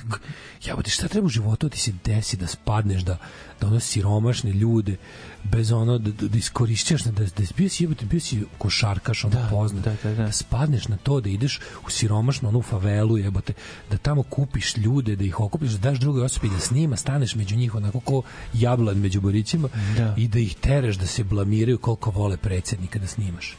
jebote, 0.64 0.90
šta 0.90 1.08
treba 1.08 1.26
u 1.26 1.28
životu 1.28 1.66
da 1.66 1.72
ti 1.72 1.80
se 1.80 1.92
desi 2.04 2.36
da 2.36 2.46
spadneš, 2.46 3.02
da, 3.02 3.16
da 3.60 3.66
ono 3.66 3.80
siromašne 3.80 4.50
ljude, 4.50 4.96
bez 5.44 5.72
ono, 5.72 5.98
da, 5.98 6.10
da, 6.10 6.28
da 6.28 6.38
iskorišćaš, 6.38 7.02
da, 7.02 7.10
da, 7.10 7.24
da 7.24 7.42
bio 7.56 7.68
si, 7.68 7.84
jebote, 7.84 8.04
bio 8.06 8.20
si 8.20 8.44
košarkaš, 8.58 9.24
ono 9.24 9.34
da, 9.34 9.48
poznat, 9.50 9.84
da, 9.84 9.94
da, 10.02 10.14
da. 10.14 10.32
spadneš 10.32 10.88
na 10.88 10.96
to 10.96 11.20
da 11.20 11.28
ideš 11.28 11.60
u 11.86 11.90
siromašnu 11.90 12.48
onu 12.48 12.62
favelu 12.62 13.18
jebote 13.18 13.52
da 13.90 13.96
tamo 13.96 14.22
kupiš 14.22 14.76
ljude 14.76 15.16
da 15.16 15.24
ih 15.24 15.40
okupiš 15.40 15.70
da 15.70 15.90
daš 15.90 15.98
drugoj 15.98 16.24
osobi 16.24 16.48
da 16.48 16.58
snima 16.58 16.96
staneš 16.96 17.34
među 17.34 17.56
njih 17.56 17.74
onako 17.74 18.00
ko 18.00 18.22
jablan 18.54 18.98
među 18.98 19.20
borićima 19.20 19.68
Da. 19.96 20.14
i 20.16 20.28
da 20.28 20.38
ih 20.38 20.56
tereš 20.56 20.96
da 20.96 21.06
se 21.06 21.24
blamiraju 21.24 21.78
koliko 21.78 22.10
vole 22.10 22.36
predsednika 22.36 22.98
da 22.98 23.06
snimaš 23.06 23.56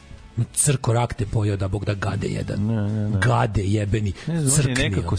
crko 0.54 0.92
rak 0.92 1.14
te 1.14 1.26
pojeo 1.26 1.56
da 1.56 1.68
bog 1.68 1.84
da 1.84 1.94
gade 1.94 2.28
jedan 2.28 2.58
gade 3.20 3.62
jebeni 3.64 4.12
Ne 4.26 4.40
znam, 4.40 4.52
on 4.52 4.70
je 4.70 4.74
crkni 4.74 4.88
nekako 4.88 5.14
on. 5.14 5.18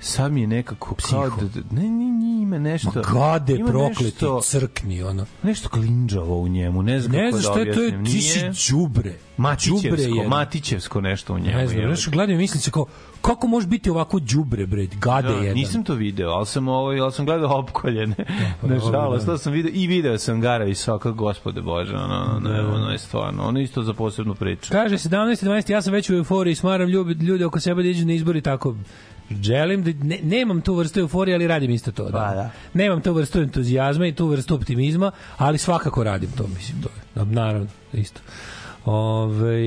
Je 0.00 0.04
sam 0.04 0.36
je 0.36 0.46
nekako 0.46 0.94
Psiho. 0.94 1.30
da, 1.40 1.60
da- 1.60 1.60
ne, 1.70 1.82
ne, 1.82 2.04
ne, 2.04 2.42
ima 2.42 2.58
nešto 2.58 2.92
Ma 2.94 3.02
gade 3.12 3.54
ima 3.54 3.68
prokleti 3.68 4.04
nešto, 4.04 4.40
crkni 4.42 5.02
ono 5.02 5.26
nešto 5.42 5.68
klinđavo 5.68 6.40
u 6.40 6.48
njemu 6.48 6.82
ne 6.82 7.00
znam 7.00 7.12
ne 7.12 7.30
kako 7.30 7.38
znaš 7.38 7.46
da 7.46 7.52
šta 7.52 7.60
je 7.60 7.74
to 7.74 7.82
je 7.82 8.04
ti 8.04 8.20
si 8.20 8.40
đubre 8.70 9.14
Matićevsko. 9.36 10.28
Matićevsko 10.28 11.00
nešto 11.00 11.34
u 11.34 11.38
njemu. 11.38 11.58
ne 11.58 11.66
znam 11.66 11.82
znaš 11.82 12.08
gledam 12.08 12.34
i 12.34 12.38
mislim 12.38 12.60
se 12.60 12.70
kao 12.70 12.86
kako 13.22 13.46
može 13.46 13.66
biti 13.66 13.90
ovako 13.90 14.18
đubre 14.18 14.66
bre 14.66 14.86
gade 14.86 15.28
Da, 15.28 15.34
jedan 15.34 15.54
nisam 15.54 15.84
to 15.84 15.94
video, 15.94 16.30
ali 16.30 16.46
sam 16.46 16.68
ovaj, 16.68 17.00
ali 17.00 17.12
sam 17.12 17.26
gledao 17.26 17.58
opkoljene. 17.58 18.14
pa 18.60 18.66
Nažalost, 18.66 19.26
to 19.26 19.38
sam 19.38 19.52
video 19.52 19.72
i 19.74 19.86
video 19.86 20.18
sam 20.18 20.40
Gara 20.40 20.64
Visoka, 20.64 21.10
gospode 21.10 21.60
Bože, 21.60 21.96
ono, 21.96 22.14
ono, 22.14 22.48
ne, 22.48 22.60
ono 22.60 22.90
je 22.90 22.98
stvarno, 22.98 23.42
ono 23.42 23.60
isto 23.60 23.82
za 23.82 23.94
posebnu 23.94 24.34
priču. 24.34 24.72
Kaže 24.72 24.94
17. 24.94 25.44
12. 25.44 25.72
ja 25.72 25.82
sam 25.82 25.92
već 25.92 26.10
u 26.10 26.14
euforiji, 26.14 26.54
smaram 26.54 26.88
ljubi, 26.88 27.12
ljude 27.14 27.46
oko 27.46 27.60
sebe 27.60 27.82
da 27.82 27.88
iđu 27.88 28.06
na 28.06 28.12
izbori 28.12 28.40
tako 28.40 28.74
želim 29.32 29.82
da 29.82 29.90
ne, 30.04 30.18
nemam 30.22 30.60
tu 30.60 30.74
vrstu 30.74 31.00
euforije, 31.00 31.34
ali 31.34 31.46
radim 31.46 31.70
isto 31.70 31.92
to. 31.92 32.04
Da. 32.04 32.10
Pa, 32.10 32.34
da. 32.34 32.50
Nemam 32.74 33.00
tu 33.00 33.12
vrstu 33.12 33.40
entuzijazma 33.40 34.06
i 34.06 34.14
tu 34.14 34.26
vrstu 34.26 34.54
optimizma, 34.54 35.10
ali 35.36 35.58
svakako 35.58 36.04
radim 36.04 36.30
to, 36.30 36.46
mislim, 36.48 36.82
to 36.82 36.88
je. 36.88 37.02
Da, 37.14 37.24
Naravno, 37.32 37.66
isto. 37.92 38.20
Ove, 38.84 39.60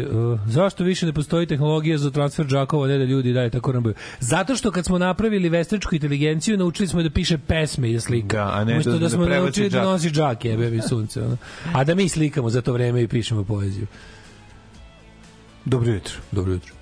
uh, 0.00 0.40
zašto 0.46 0.84
više 0.84 1.06
ne 1.06 1.12
postoji 1.12 1.46
tehnologija 1.46 1.98
za 1.98 2.10
transfer 2.10 2.46
džakova, 2.46 2.88
ne 2.88 2.98
da 2.98 3.04
ljudi 3.04 3.32
dalje 3.32 3.50
tako 3.50 3.72
rambaju? 3.72 3.94
Zato 4.20 4.56
što 4.56 4.70
kad 4.70 4.84
smo 4.84 4.98
napravili 4.98 5.48
veštačku 5.48 5.94
inteligenciju, 5.94 6.56
naučili 6.56 6.88
smo 6.88 7.02
da 7.02 7.10
piše 7.10 7.38
pesme 7.38 7.90
i 7.90 7.94
da 7.94 8.00
slika. 8.00 8.36
Da, 8.36 8.50
a 8.52 8.64
ne 8.64 8.72
Umesto 8.72 8.90
da- 8.90 8.98
da, 8.98 9.02
da 9.02 9.08
smo 9.10 9.24
prebaci 9.24 9.42
naučili 9.42 9.68
da 9.70 9.78
džak. 9.78 9.84
nosi 9.84 10.10
džak, 10.10 10.44
jebe 10.44 10.70
mi 10.70 10.82
sunce. 10.82 11.22
Ono. 11.22 11.36
A 11.72 11.84
da 11.84 11.94
mi 11.94 12.08
slikamo 12.08 12.50
za 12.50 12.62
to 12.62 12.72
vreme 12.72 13.02
i 13.02 13.08
pišemo 13.08 13.44
poeziju. 13.44 13.86
Dobro 15.64 15.92
jutro. 15.92 16.14
Dobro 16.32 16.52
jutro. 16.52 16.74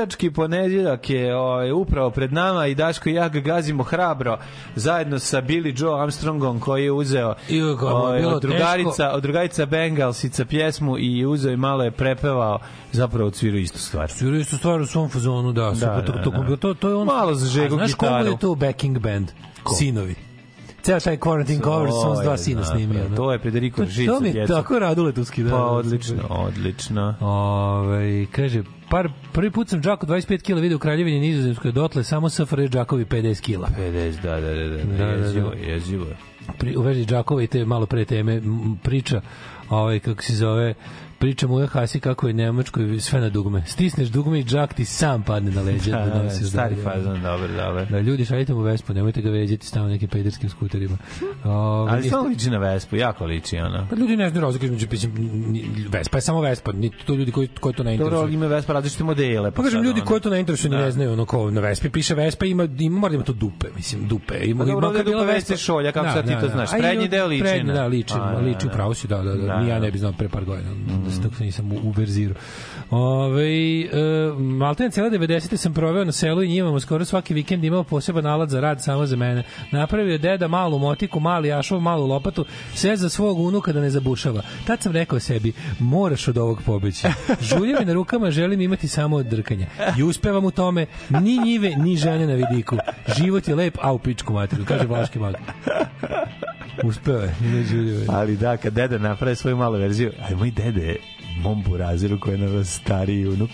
Luđački 0.00 0.30
ponedeljak 0.30 1.10
je 1.10 1.36
ovaj, 1.36 1.72
upravo 1.72 2.10
pred 2.10 2.32
nama 2.32 2.66
i 2.66 2.74
Daško 2.74 3.08
i 3.08 3.14
ja 3.14 3.28
ga 3.28 3.40
gazimo 3.40 3.82
hrabro 3.82 4.38
zajedno 4.76 5.18
sa 5.18 5.42
Billy 5.42 5.82
Joe 5.82 6.02
Armstrongom 6.02 6.60
koji 6.60 6.84
je 6.84 6.92
uzeo 6.92 7.34
je 7.48 7.64
ovaj, 7.64 8.24
od 8.24 8.42
drugarica, 8.42 9.10
od 9.12 9.22
drugarica 9.22 9.66
Bengalsica 9.66 10.44
pjesmu 10.44 10.98
i 10.98 11.26
uzeo 11.26 11.52
i 11.52 11.56
malo 11.56 11.84
je 11.84 11.90
prepevao 11.90 12.58
zapravo 12.92 13.26
odsvirao 13.26 13.58
istu 13.58 13.78
stvar. 13.78 14.10
Sviraju 14.10 14.40
istu 14.40 14.56
stvar 14.56 14.80
u 14.80 14.86
svom 14.86 15.08
fazonu, 15.08 15.52
da. 15.52 15.74
super, 15.74 15.88
da, 15.88 16.04
to, 16.04 16.12
da, 16.12 16.22
to, 16.22 16.30
da. 16.30 16.56
to, 16.56 16.74
to 16.74 16.88
je 16.88 16.94
on... 16.94 17.06
Malo 17.06 17.34
zažegao 17.34 17.78
A 17.78 17.86
Znaš 17.86 17.94
komu 17.94 18.12
gitaru. 18.12 18.30
je 18.30 18.38
to 18.38 18.54
backing 18.54 18.98
band? 18.98 19.30
Sinovi. 19.78 20.14
Ceo 20.82 21.00
taj 21.00 21.16
Quarantine 21.16 21.62
Covers, 21.62 21.94
on 22.06 22.16
s 22.16 22.20
dva 22.20 22.36
sina 22.36 22.64
snimio. 22.64 23.08
da. 23.08 23.16
To 23.16 23.32
je 23.32 23.38
Federico 23.38 23.84
Žica. 23.84 24.12
to 24.12 24.20
mi 24.20 24.28
je 24.28 24.46
tako 24.46 24.78
raduletovski. 24.78 25.42
Da, 25.42 25.50
Pa 25.50 25.56
da, 25.56 25.62
odlično, 25.64 26.16
super. 26.16 26.36
odlično. 26.38 27.14
Ove, 27.20 28.26
kaže, 28.26 28.62
par, 28.90 29.08
prvi 29.32 29.50
put 29.50 29.68
sam 29.68 29.82
Džaku 29.82 30.06
25 30.06 30.42
kila 30.42 30.60
video 30.60 30.76
u 30.76 30.78
Kraljevini 30.78 31.20
Nizozemskoj, 31.20 31.72
dotle 31.72 32.04
samo 32.04 32.28
SFRJ 32.28 32.68
Džakovi 32.68 33.04
50 33.04 33.40
kila. 33.40 33.68
50, 33.78 34.22
da, 34.22 34.40
da, 34.40 34.54
da, 34.54 34.68
da, 34.68 34.76
Da, 34.84 35.06
da, 35.06 35.16
da. 35.16 35.26
jezivo, 35.26 35.52
je, 35.52 35.72
jezivo. 35.72 36.04
je. 36.06 36.16
Pri, 36.58 36.76
u 36.76 36.82
vezi 36.82 37.06
Džakova 37.06 37.42
i 37.42 37.46
te 37.46 37.64
malo 37.64 37.86
pre 37.86 38.04
teme 38.04 38.42
priča, 38.82 39.20
ovaj, 39.68 39.98
kako 40.00 40.22
se 40.22 40.34
zove, 40.34 40.74
priča 41.20 41.46
mu 41.46 41.66
Hasi 41.66 42.00
kako 42.00 42.26
je 42.26 42.34
Nemačkoj 42.34 43.00
sve 43.00 43.20
na 43.20 43.28
dugme. 43.28 43.62
Stisneš 43.66 44.08
dugme 44.08 44.40
i 44.40 44.44
Džak 44.44 44.74
ti 44.74 44.84
sam 44.84 45.22
padne 45.22 45.50
na 45.50 45.62
leđa. 45.62 45.90
Da, 45.92 46.06
da, 46.06 46.22
nosiš 46.22 46.48
stari 46.48 46.74
dalje. 46.74 46.84
fazon, 46.84 47.22
dobro, 47.22 47.48
dobro. 47.48 47.84
Da, 47.84 48.00
ljudi, 48.00 48.24
šaljite 48.24 48.54
mu 48.54 48.60
Vespu, 48.60 48.94
nemojte 48.94 49.22
ga 49.22 49.30
veđati 49.30 49.66
stavno 49.66 49.88
nekim 49.88 50.08
pejderskim 50.08 50.48
skuterima. 50.50 50.96
Ove, 51.44 51.92
Ali 51.92 52.08
samo 52.08 52.28
liči 52.28 52.50
na 52.50 52.58
Vespu, 52.58 52.96
jako 52.96 53.24
liči, 53.24 53.56
ono. 53.58 53.86
Pa 53.90 53.96
ljudi 53.96 54.16
ne 54.16 54.28
znaju 54.30 54.44
razlike 54.44 54.66
između 54.66 54.86
Vespa 55.88 56.18
je 56.18 56.22
samo 56.22 56.40
Vespa, 56.40 56.72
ni 56.72 56.90
to 57.06 57.14
ljudi 57.14 57.32
koji 57.32 57.48
koji 57.50 57.74
to 57.74 57.82
ne 57.82 57.90
Dobro, 57.90 58.04
interesuje. 58.04 58.24
ali 58.24 58.34
ima 58.34 58.46
Vespa 58.46 58.72
različite 58.72 59.04
modele. 59.04 59.50
Pa 59.50 59.62
kažem 59.62 59.82
ljudi 59.82 60.00
koji 60.00 60.20
to 60.20 60.30
ne 60.30 60.40
interesuje 60.40 60.70
Da. 60.70 60.78
ne 60.78 60.90
znaju 60.90 61.12
ono 61.12 61.24
ko 61.24 61.50
na 61.50 61.60
Vespi 61.60 61.90
piše 61.90 62.14
Vespa 62.14 62.46
ima 62.46 62.68
ima 62.78 62.98
mora 62.98 63.10
da 63.10 63.14
ima 63.14 63.24
to 63.24 63.32
dupe, 63.32 63.66
mislim 63.76 64.08
dupe. 64.08 64.34
Ima 64.44 64.64
Pa 64.64 64.70
dobro, 64.70 64.88
ima 64.88 64.96
kad 64.96 65.06
bila 65.06 65.24
Vespa 65.24 65.56
šolja, 65.56 65.92
kako 65.92 66.06
sad 66.06 66.26
ti 66.26 66.34
to 66.40 66.48
znaš? 66.48 66.70
Prednji 66.70 67.08
deo 67.08 67.26
liči 67.26 67.42
prednji, 67.42 67.72
Da, 67.72 67.86
liči, 67.86 68.14
A, 68.14 68.32
da, 68.32 68.38
liči 68.38 68.66
da. 68.66 68.72
upravo 68.72 68.94
si, 68.94 69.08
da, 69.08 69.16
da, 69.16 69.34
da. 69.34 69.36
Da, 69.36 69.52
ja 69.52 69.66
da. 69.68 69.78
ne 69.78 69.90
bi 69.90 69.98
znao 69.98 70.12
pre 70.12 70.28
par 70.28 70.44
godina, 70.44 70.70
da 71.10 71.16
se 71.16 71.22
tako 71.30 71.44
nisam 71.44 71.72
u, 71.72 71.76
u 71.84 71.92
Berziru. 71.92 72.34
Ove, 72.90 73.80
e, 73.80 73.88
Malten 74.38 74.90
cele 74.90 75.10
90. 75.10 75.56
sam 75.56 75.74
proveo 75.74 76.04
na 76.04 76.12
selu 76.12 76.42
i 76.42 76.48
njivamo 76.48 76.80
skoro 76.80 77.04
svaki 77.04 77.34
vikend 77.34 77.64
imao 77.64 77.84
poseban 77.84 78.26
alat 78.26 78.50
za 78.50 78.60
rad 78.60 78.82
samo 78.82 79.06
za 79.06 79.16
mene. 79.16 79.42
Napravio 79.70 80.12
je 80.12 80.18
deda 80.18 80.48
malu 80.48 80.78
motiku, 80.78 81.20
mali 81.20 81.52
ašov, 81.52 81.80
malu 81.80 82.06
lopatu, 82.06 82.44
sve 82.74 82.96
za 82.96 83.08
svog 83.08 83.38
unuka 83.38 83.72
da 83.72 83.80
ne 83.80 83.90
zabušava. 83.90 84.42
Tad 84.66 84.82
sam 84.82 84.92
rekao 84.92 85.20
sebi, 85.20 85.52
moraš 85.78 86.28
od 86.28 86.38
ovog 86.38 86.62
pobeći. 86.66 87.06
Žuljevi 87.40 87.84
na 87.84 87.92
rukama 87.92 88.30
želim 88.30 88.60
imati 88.60 88.88
samo 88.88 89.16
od 89.16 89.26
drkanja. 89.26 89.66
I 89.98 90.02
uspevam 90.02 90.44
u 90.44 90.50
tome, 90.50 90.86
ni 91.10 91.38
njive, 91.38 91.76
ni 91.76 91.96
žene 91.96 92.26
na 92.26 92.34
vidiku. 92.34 92.76
Život 93.16 93.48
je 93.48 93.54
lep, 93.54 93.78
a 93.82 93.92
u 93.92 93.98
pičku 93.98 94.32
materiju, 94.32 94.66
kaže 94.66 94.86
Vlaški 94.86 95.18
mag. 95.18 95.34
Uspeo 96.84 97.20
je, 97.20 97.34
ima 97.40 97.62
žuljeve. 97.64 98.04
Ali 98.08 98.36
da, 98.36 98.56
kad 98.56 98.72
deda 98.72 98.98
napravi 98.98 99.36
svoju 99.36 99.56
malu 99.56 99.78
verziju, 99.78 100.12
aj 100.28 100.34
moj 100.34 100.50
dede 100.50 100.86
je 100.86 100.96
mom 101.42 101.62
buraziru 101.62 102.20
koji 102.20 102.34
je 102.34 102.38
naravno 102.38 102.64
stariji 102.64 103.28
unuk, 103.28 103.50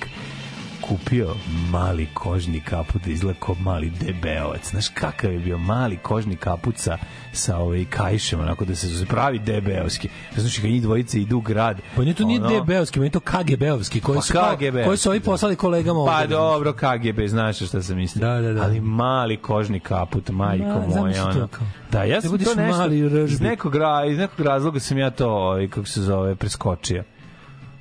kupio 0.81 1.35
mali 1.70 2.09
kožni 2.14 2.61
kaput 2.61 3.03
da 3.05 3.11
izgleda 3.11 3.38
kao 3.40 3.55
mali 3.55 3.90
debeovac. 3.90 4.70
Znaš 4.70 4.88
kakav 4.88 5.33
je 5.33 5.38
bio 5.38 5.59
mali 5.59 5.96
kožni 5.96 6.37
kaput 6.37 6.79
sa, 6.79 6.99
sa 7.33 7.57
ovaj 7.57 7.85
kajšem, 7.85 8.40
onako 8.40 8.64
da 8.64 8.75
se 8.75 9.07
pravi 9.07 9.38
debeovski. 9.38 10.09
Znaš, 10.37 10.57
kad 10.59 10.70
njih 10.70 10.83
dvojice 10.83 11.20
idu 11.20 11.37
u 11.37 11.40
grad. 11.40 11.81
Pa 11.96 12.03
nije 12.03 12.14
to 12.14 12.25
nije 12.25 12.40
ono- 12.40 12.61
DB-ovski, 12.61 12.99
meni 12.99 13.07
je 13.07 13.11
to 13.11 13.20
KGB-ovski, 13.20 14.01
koji 14.01 14.16
Pa 14.16 14.22
su, 14.22 14.33
KGB. 14.33 14.85
koji 14.85 14.96
su 14.96 15.11
ovi 15.11 15.20
poslali 15.20 15.57
kolegama 15.57 16.01
ovde. 16.01 16.12
Pa 16.12 16.27
dobro, 16.27 16.72
KGB, 16.72 17.29
znaš 17.29 17.57
šta 17.57 17.83
sam 17.83 17.96
mislio. 17.96 18.27
Da, 18.29 18.40
da, 18.40 18.53
da. 18.53 18.62
Ali 18.62 18.81
mali 18.81 19.37
kožni 19.37 19.81
kaput, 19.81 20.31
majko 20.31 20.64
Ma, 20.64 20.96
moja, 20.96 21.22
to 21.22 21.29
ono. 21.31 21.49
Da, 21.92 22.05
ja 22.05 22.14
Da 22.14 22.20
sam 22.20 22.38
to 22.38 22.55
nešto, 22.55 22.79
mali 22.79 23.25
iz 23.25 23.40
nekog, 23.40 23.75
ra, 23.77 24.05
iz 24.05 24.18
nekog 24.18 24.46
razloga 24.46 24.81
sam 24.81 24.99
ja 24.99 25.11
to, 25.11 25.29
ovaj, 25.29 25.68
kako 25.68 25.87
se 25.87 26.03
zove, 26.03 26.35
preskočio. 26.35 27.05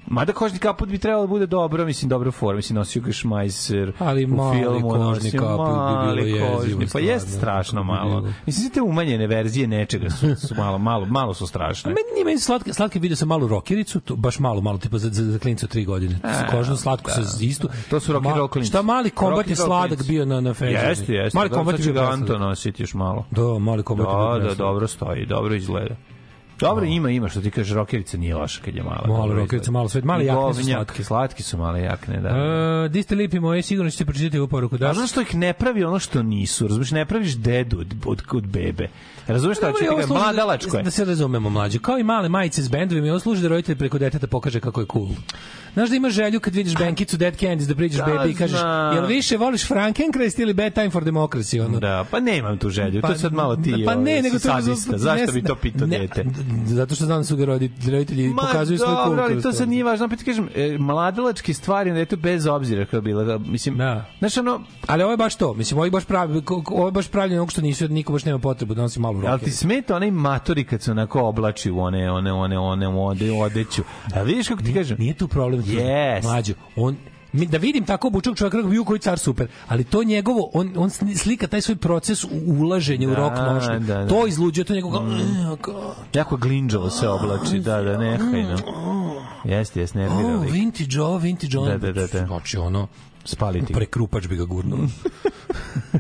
Mada 0.08 0.34
kožni 0.34 0.60
kaput 0.60 0.90
bi 0.90 0.98
trebalo 0.98 1.24
da 1.24 1.28
bude 1.28 1.46
dobro, 1.46 1.86
mislim, 1.86 2.10
dobro 2.10 2.32
forma, 2.32 2.56
mislim, 2.56 2.76
nosio 2.76 3.02
ga 3.02 3.12
Šmajser 3.12 3.94
Ali 4.00 4.26
u 4.26 4.28
mali 4.28 4.60
filmu, 4.60 4.90
kožni 4.90 5.02
nosio 5.02 5.42
kaput 5.42 5.66
bi 5.66 5.74
bilo 5.74 6.06
mali 6.06 6.32
jezivo, 6.32 6.58
kožni, 6.58 6.88
Pa 6.94 7.00
jeste 7.00 7.32
strašno 7.32 7.82
bi 7.82 7.88
malo. 7.88 8.22
bilo. 8.22 8.34
Mislim, 8.46 8.70
te 8.70 8.82
umanjene 8.82 9.28
verzije 9.28 9.68
nečega 9.68 10.10
su, 10.10 10.36
su 10.48 10.56
malo, 10.58 10.78
malo, 10.78 11.06
malo 11.06 11.34
su 11.34 11.48
strašne. 11.48 11.90
Meni 11.90 12.14
nije 12.14 12.26
meni 12.26 12.40
slatke, 12.40 12.74
slatke 12.74 13.00
video 13.00 13.16
sam 13.16 13.28
malu 13.28 13.48
rokericu, 13.48 14.00
to 14.00 14.16
baš 14.16 14.40
malo, 14.40 14.62
malo, 14.62 14.78
tipa 14.78 14.98
za, 14.98 15.10
za, 15.10 15.32
za 15.32 15.40
klinca 15.40 15.66
od 15.66 15.70
tri 15.70 15.86
godine. 15.86 16.20
A, 16.24 16.52
Kožno 16.52 16.76
slatko 16.78 17.12
sa 17.12 17.22
istu. 17.42 17.70
To 17.90 18.00
su 18.00 18.14
rock 18.14 18.26
and 18.26 18.38
roll. 18.38 18.64
Šta 18.64 18.82
mali 18.82 19.10
kombat 19.10 19.50
je 19.50 19.56
sladak 19.56 20.04
bio 20.08 20.26
na, 20.26 20.42
na 20.42 20.54
feđu. 20.54 20.72
Jeste, 20.72 21.14
jeste. 21.14 21.38
Mali 21.38 21.50
kombat 21.50 21.80
je 21.80 21.94
bio. 21.94 22.02
Anto 22.02 22.38
nositi 22.38 22.84
još 22.84 22.94
malo. 22.94 23.26
Da, 23.32 23.60
mali 23.60 23.84
kombat 23.84 24.08
je 24.08 24.14
bio 24.14 24.40
Da, 24.40 24.50
da, 24.50 24.56
dobro 24.56 24.88
stoji, 24.88 25.26
dobro 25.26 25.56
izgleda. 25.56 25.96
Dobro, 26.60 26.86
ima, 26.86 27.10
ima, 27.10 27.30
što 27.30 27.42
ti 27.42 27.52
kažeš, 27.52 27.74
rokerica 27.74 28.18
nije 28.18 28.36
loša 28.36 28.62
kad 28.66 28.76
je 28.76 28.84
mala. 28.84 29.08
Mala 29.08 29.20
dobro 29.20 29.40
rokerica, 29.40 29.72
malo 29.72 29.90
svet, 29.90 30.04
male 30.04 30.26
jakne 30.26 30.54
su 30.54 30.64
slatke. 30.64 31.04
Slatki 31.04 31.44
su 31.44 31.58
male 31.58 31.82
jakne, 31.82 32.22
da. 32.22 32.30
E, 32.30 32.90
di 32.90 33.04
ste 33.04 33.16
lipi 33.16 33.40
moji, 33.40 33.62
sigurno 33.62 33.92
ćete 33.92 34.06
pročitati 34.06 34.38
ovu 34.40 34.48
poruku. 34.48 34.78
Da, 34.78 34.90
A 34.90 34.94
znaš 34.94 35.10
što 35.10 35.22
ih 35.22 35.36
ne 35.36 35.54
pravi 35.54 35.84
ono 35.84 36.00
što 36.00 36.24
nisu, 36.24 36.68
razumiješ, 36.68 36.92
ne 36.92 37.06
praviš 37.06 37.36
dedu 37.38 37.80
od, 37.80 37.94
od, 38.06 38.22
od 38.32 38.48
bebe. 38.48 38.90
Razumiješ 39.28 39.58
šta 39.58 39.72
ću 39.72 39.78
ti 39.80 39.86
kažem, 39.86 40.10
da- 40.10 40.16
mladalačko 40.16 40.78
je. 40.78 40.84
Da 40.84 40.92
se 40.92 41.06
razumemo 41.06 41.50
mlađe. 41.50 41.80
Kao 41.80 41.98
i 42.00 42.04
male 42.04 42.30
majice 42.30 42.62
s 42.62 42.70
bendovima, 42.70 43.08
ovo 43.10 43.20
služi 43.20 43.42
da 43.42 43.48
roditelj 43.48 43.76
preko 43.76 43.98
deteta 43.98 44.28
pokaže 44.28 44.60
kako 44.60 44.82
je 44.82 44.88
cool. 44.94 45.10
Znaš 45.74 45.90
da 45.90 45.96
imaš 45.96 46.14
želju 46.14 46.40
kad 46.40 46.56
vidiš 46.56 46.76
Benkicu 46.76 47.18
Dead 47.18 47.36
Candies 47.36 47.68
da 47.68 47.76
priđeš 47.76 48.00
Da, 48.00 48.06
bebi 48.06 48.32
i 48.32 48.36
kažeš 48.36 48.60
znam. 48.60 48.96
jel 48.96 49.06
više 49.06 49.38
voliš 49.38 49.68
Frankenkrest 49.68 50.40
ili 50.40 50.54
Bad 50.54 50.74
Time 50.74 50.90
for 50.90 51.04
Democracy? 51.04 51.66
Ono? 51.66 51.80
Da, 51.80 52.06
pa 52.12 52.20
nemam 52.20 52.58
tu 52.58 52.70
želju, 52.70 53.02
to 53.02 53.16
sad 53.16 53.34
malo 53.34 53.56
ti 53.56 53.84
pa 53.86 53.96
ne, 53.96 54.12
ovaj, 54.12 54.22
nego 54.22 54.40
to 54.40 54.98
zašto 54.98 55.32
bi 55.32 55.44
to 55.44 55.56
pitao 55.56 55.88
dete? 55.88 56.26
Zato 56.66 56.96
što 56.96 57.06
znam 57.06 57.18
da 57.18 57.24
su 57.24 57.36
ga 57.38 57.46
roditelji, 57.46 57.92
roditelji 57.92 58.28
Ma 58.28 58.42
pokazuju 58.42 58.78
svoj 58.78 58.96
dobro, 58.96 59.24
ali 59.24 59.34
kult. 59.34 59.44
to 59.44 59.52
sad 59.54 59.70
nije 59.70 59.84
važno, 59.84 60.06
opet 60.06 60.24
kažem, 60.24 60.50
e, 60.56 60.78
mladalačke 60.80 61.54
stvari 61.54 61.90
na 61.90 61.96
detetu 61.96 62.18
bez 62.18 62.46
obzira 62.48 62.86
kako 62.86 62.96
je 62.96 63.02
bila, 63.02 63.24
da, 63.24 63.38
mislim, 63.40 63.78
Da. 63.78 64.06
znaš 64.20 64.38
ono, 64.38 64.62
Ali 64.88 65.04
ovo 65.04 65.14
je 65.14 65.18
baš 65.18 65.36
to, 65.36 65.54
mislim, 65.54 65.78
ovo 65.78 65.86
je 65.86 65.92
baš 65.92 66.06
pravi, 66.06 66.42
ovo 66.66 66.88
je 66.88 66.92
baš 66.92 67.08
pravljeno 67.08 67.42
onog 67.42 67.52
što 67.52 67.62
nisu, 67.62 67.88
niko 67.88 68.14
baš 68.14 68.26
nema 68.26 68.40
potrebu 68.40 68.74
da 68.74 68.82
nosi 68.82 69.00
malu 69.00 69.18
Ali 69.18 69.28
roke. 69.28 69.46
ti 69.46 69.52
smeta 69.52 69.96
onaj 69.96 70.12
matori 70.12 70.64
kad 70.64 70.82
se 70.82 70.92
onako 70.92 71.22
oblači 71.22 71.72
u 71.72 71.80
one, 71.80 72.12
one, 72.12 72.34
one, 72.34 72.58
one, 72.60 72.88
ode, 72.90 73.32
odeću. 73.34 73.84
A 74.16 74.22
vidiš 74.22 74.48
kako 74.48 74.64
ti 74.64 74.74
kažem? 74.74 74.98
Nije 75.00 75.14
tu 75.14 75.28
problem. 75.28 75.64
Yes. 75.64 76.24
Mlađo, 76.24 76.54
on 76.76 76.96
da 77.36 77.58
vidim 77.58 77.86
tako 77.86 78.08
obučenog 78.08 78.38
čovjeka 78.38 78.58
kako 78.58 78.70
bi 78.70 78.78
koji 78.78 79.00
car 79.00 79.20
super, 79.20 79.48
ali 79.68 79.84
to 79.84 80.04
njegovo, 80.04 80.50
on, 80.54 80.74
on 80.78 80.90
slika 81.16 81.48
taj 81.48 81.62
svoj 81.62 81.76
proces 81.76 82.24
u- 82.24 82.28
ulaženja 82.50 83.08
u 83.08 83.12
Da, 83.12 83.18
rok 83.18 83.34
nošnju. 83.34 83.80
da, 83.80 83.96
da. 83.96 84.08
To 84.08 84.28
izluđuje, 84.28 84.66
to 84.66 84.74
njegov 84.74 84.92
kao, 84.92 85.04
"Eh, 85.04 86.04
Jako 86.14 86.38
glinđavo 86.38 86.90
se 86.90 87.08
oblači, 87.10 87.60
da, 87.60 87.82
da, 87.82 87.98
nehajno. 87.98 88.58
Jeste, 89.46 89.80
jeste, 89.80 90.00
nervira 90.00 90.36
oh, 90.36 90.46
vintage, 90.46 91.02
oh, 91.02 91.22
vintage, 91.22 91.58
on. 91.58 91.68
Da, 91.68 91.78
da, 91.78 91.92
da, 91.92 92.08
da. 92.10 92.26
Znači, 92.26 92.58
ono, 92.58 92.88
Spaliti. 93.26 93.74
prekrupač 93.74 94.28
bi 94.28 94.36
ga 94.36 94.46
gurnuo. 94.46 94.80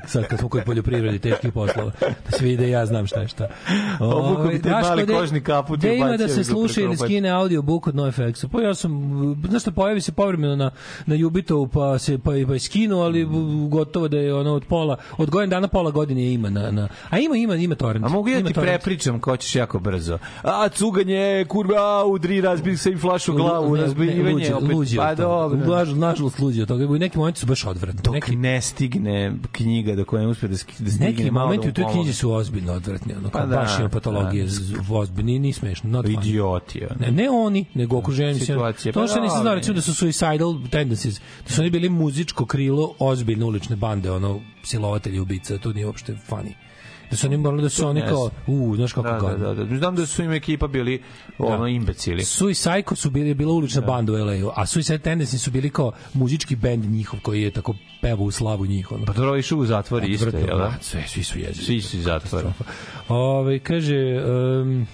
Sad 0.08 0.28
kad 0.28 0.40
smo 0.40 0.50
kod 0.50 0.64
poljoprivredi 0.64 1.20
teških 1.20 1.54
poslova, 1.54 1.92
da 2.00 2.38
se 2.38 2.44
vidi 2.46 2.58
da 2.58 2.64
ja 2.64 2.86
znam 2.86 3.08
šta 3.08 3.20
je 3.20 3.28
šta. 3.28 3.48
Obukao 4.00 4.48
bi 4.48 4.62
taj 4.62 4.72
Daško, 4.72 4.90
mali 4.90 5.08
kožni 5.08 5.42
kaput 5.42 5.84
i 5.84 5.88
ima 5.88 6.18
da 6.18 6.28
se 6.28 6.44
sluša 6.44 6.82
ili 6.82 6.98
skine 6.98 7.30
audio 7.30 7.62
book 7.62 7.88
od 7.88 7.96
NoFX-a? 7.96 8.48
Pa 8.48 8.62
ja 8.62 8.76
sam, 8.76 8.92
znaš 9.50 9.62
šta, 9.62 9.72
pojavi 9.72 10.02
se 10.02 10.12
povremeno 10.12 10.56
na, 10.56 10.72
na 11.06 11.16
Jubitovu, 11.16 11.68
pa 11.68 12.00
se 12.00 12.18
pa, 12.18 12.32
pa 12.48 12.54
je 12.54 12.60
skinu, 12.60 13.00
ali 13.00 13.28
gotovo 13.70 14.08
da 14.08 14.18
je 14.18 14.34
ono 14.36 14.54
od 14.54 14.66
pola, 14.66 14.98
od 15.18 15.30
godin 15.30 15.50
dana 15.50 15.68
pola 15.68 15.92
godine 15.92 16.34
ima 16.34 16.50
na, 16.50 16.72
na 16.72 16.88
a 17.10 17.20
ima, 17.20 17.38
ima, 17.38 17.56
ima 17.56 17.76
torrent. 17.76 18.06
A 18.06 18.10
mogu 18.10 18.30
ja 18.30 18.44
ti 18.44 18.54
prepričam 18.54 19.20
ko 19.20 19.38
ćeš 19.38 19.56
jako 19.56 19.80
brzo. 19.80 20.18
A, 20.44 20.70
cuganje, 20.70 21.46
kurva, 21.48 22.06
udri, 22.06 22.42
razbih 22.42 22.82
se 22.82 22.92
im 22.92 23.00
flašu 23.00 23.34
glavu, 23.34 23.76
opet. 24.54 24.74
luđi 24.76 25.00
od 25.00 25.06
Pa 25.06 25.16
dobro. 25.16 25.60
Naž- 25.60 25.96
Nažalost, 25.96 26.40
luđi 26.40 26.62
od 26.62 26.68
toga. 26.68 26.86
U 26.86 26.98
nekim 27.16 27.20
momentima 27.20 27.40
su 27.40 27.46
baš 27.46 27.66
odvratni. 27.66 28.02
Dok 28.04 28.14
Neki, 28.14 28.36
ne 28.36 28.62
stigne 28.62 29.34
knjiga 29.52 29.96
do 29.96 30.06
koje 30.06 30.22
ne 30.22 30.28
uspe 30.28 30.48
da, 30.48 30.52
da 30.52 30.58
stigne 30.58 31.00
neki 31.00 31.32
momenti 31.32 31.68
da 31.68 31.72
u 31.72 31.74
toj 31.74 31.84
pomogne. 31.84 32.14
su 32.14 32.32
ozbiljno 32.32 32.74
odvratni. 32.74 33.14
Ono, 33.14 33.30
Pa 33.30 33.46
da, 33.46 33.56
baš 33.56 33.80
ima 33.80 33.90
patologije. 33.90 34.46
da. 34.46 34.96
Ozbiljni, 34.96 35.40
nije 35.40 35.54
smešno. 35.54 35.90
Not. 35.90 36.06
Idioti. 36.10 36.82
ono. 36.86 36.96
Ne, 37.00 37.12
ne 37.12 37.30
oni, 37.30 37.66
nego 37.74 37.98
okruženje. 37.98 38.40
Situacije, 38.40 38.92
To 38.94 39.00
pa 39.00 39.08
što 39.08 39.22
nisam 39.22 39.42
znao, 39.42 39.56
recimo 39.56 39.76
da 39.76 39.82
su 39.82 39.94
suicidal 39.94 40.56
tendencies, 40.72 41.20
da 41.48 41.54
su 41.54 41.62
oni 41.62 41.70
bili 41.70 41.90
muzičko 41.90 42.46
krilo 42.46 42.96
ozbiljne 43.00 43.46
ulične 43.46 43.76
bande, 43.76 44.12
ono, 44.12 44.40
silovatelji 44.64 45.20
ubica, 45.20 45.58
to 45.58 45.74
nije 45.74 45.86
uopšte 45.86 46.18
funny. 46.30 46.54
Da 47.12 47.18
su 47.18 47.28
oni 47.28 47.38
morali 47.38 47.62
da 47.62 47.70
su 47.70 47.88
oni 47.88 48.02
kao, 48.02 48.30
u, 48.48 48.76
znaš 48.76 48.94
kako 48.94 49.08
Da, 49.08 49.14
da, 49.14 49.20
gadno. 49.20 49.54
da, 49.54 49.64
da. 49.64 49.78
Znam 49.78 49.96
da 49.96 50.06
su 50.06 50.24
im 50.24 50.32
ekipa 50.32 50.68
bili 50.68 51.02
ono 51.38 51.68
imbecili. 51.68 52.24
Suicide 52.24 52.76
Psycho 52.76 52.96
su 52.96 53.10
bili 53.10 53.34
bila 53.34 53.54
ulična 53.54 53.82
banda 53.82 54.14
u 54.14 54.16
LA-u, 54.16 54.52
a 54.56 54.66
Suicide 54.66 55.00
Tendency 55.00 55.38
su 55.38 55.52
bili 55.52 55.70
kao 55.70 55.92
muzički 56.14 56.56
bend 56.56 56.86
njihov 56.86 57.20
koji 57.20 57.42
je 57.42 57.52
tako 57.52 57.76
pevao 58.02 58.26
u 58.26 58.32
slavu 58.32 58.66
njih. 58.66 58.92
Ono. 58.92 59.06
Pa 59.06 59.14
dobro, 59.14 59.38
išao 59.38 59.58
u 59.58 59.66
zatvor 59.66 60.04
isto, 60.04 60.26
Odvratno, 60.28 60.48
jel 60.48 60.58
da? 60.58 60.64
da, 60.64 60.74
Sve, 60.82 61.04
svi 61.08 61.24
su 61.24 61.40
jezivi. 61.40 61.66
Svi 61.66 61.82
su 61.82 61.98
iz 61.98 62.04
zatvora. 62.04 62.54
Ove, 63.08 63.60
kaže... 63.60 64.24
Um, 64.62 64.88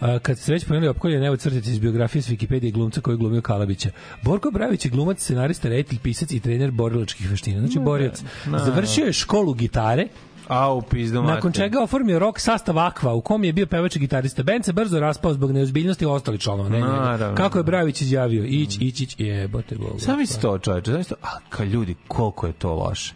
A, 0.00 0.18
kad 0.18 0.38
ste 0.38 0.52
već 0.52 0.64
pomenuli 0.64 0.88
opkoljen, 0.88 1.24
evo 1.24 1.36
crtice 1.36 1.70
iz 1.70 1.78
biografije 1.78 2.22
s 2.22 2.28
Wikipedije 2.28 2.72
glumca 2.72 3.00
koji 3.00 3.14
je 3.14 3.18
glumio 3.18 3.40
Kalabića. 3.42 3.90
Borko 4.22 4.50
Bravić 4.50 4.84
je 4.84 4.90
glumac, 4.90 5.20
scenarista, 5.20 5.68
reditelj, 5.68 5.98
pisac 5.98 6.32
i 6.32 6.40
trener 6.40 6.70
borilačkih 6.70 7.30
veština. 7.30 7.60
Znači, 7.60 7.78
borilac. 7.78 8.22
Završio 8.64 9.04
je 9.04 9.12
školu 9.12 9.54
gitare, 9.54 10.06
A, 10.50 10.72
u 10.72 10.82
pizdu 10.82 11.22
nakon 11.22 11.52
čega 11.52 11.82
oformio 11.82 12.18
rock 12.18 12.40
sastav 12.40 12.74
Aqua, 12.74 13.12
u 13.12 13.20
kom 13.20 13.44
je 13.44 13.52
bio 13.52 13.66
pevač 13.66 13.96
i 13.96 13.98
gitarista. 13.98 14.42
Band 14.42 14.64
se 14.64 14.72
brzo 14.72 15.00
raspao 15.00 15.32
zbog 15.32 15.52
neozbiljnosti 15.52 16.06
ostali 16.06 16.38
članova. 16.38 16.68
Ne. 16.68 16.80
Naravno. 16.80 17.36
Kako 17.36 17.58
je 17.58 17.64
Bravić 17.64 18.00
izjavio? 18.00 18.44
Ić, 18.44 18.78
ić, 18.80 19.00
ić, 19.00 19.14
jebote 19.18 19.76
Bogu. 19.76 19.98
Sam 19.98 20.20
isto 20.20 20.40
to, 20.40 20.58
čoveče. 20.58 20.90
Znaš 20.90 21.06
to? 21.06 21.14
A, 21.22 21.28
ka 21.48 21.64
ljudi, 21.64 21.94
koliko 22.08 22.46
je 22.46 22.52
to 22.52 22.74
loše. 22.74 23.14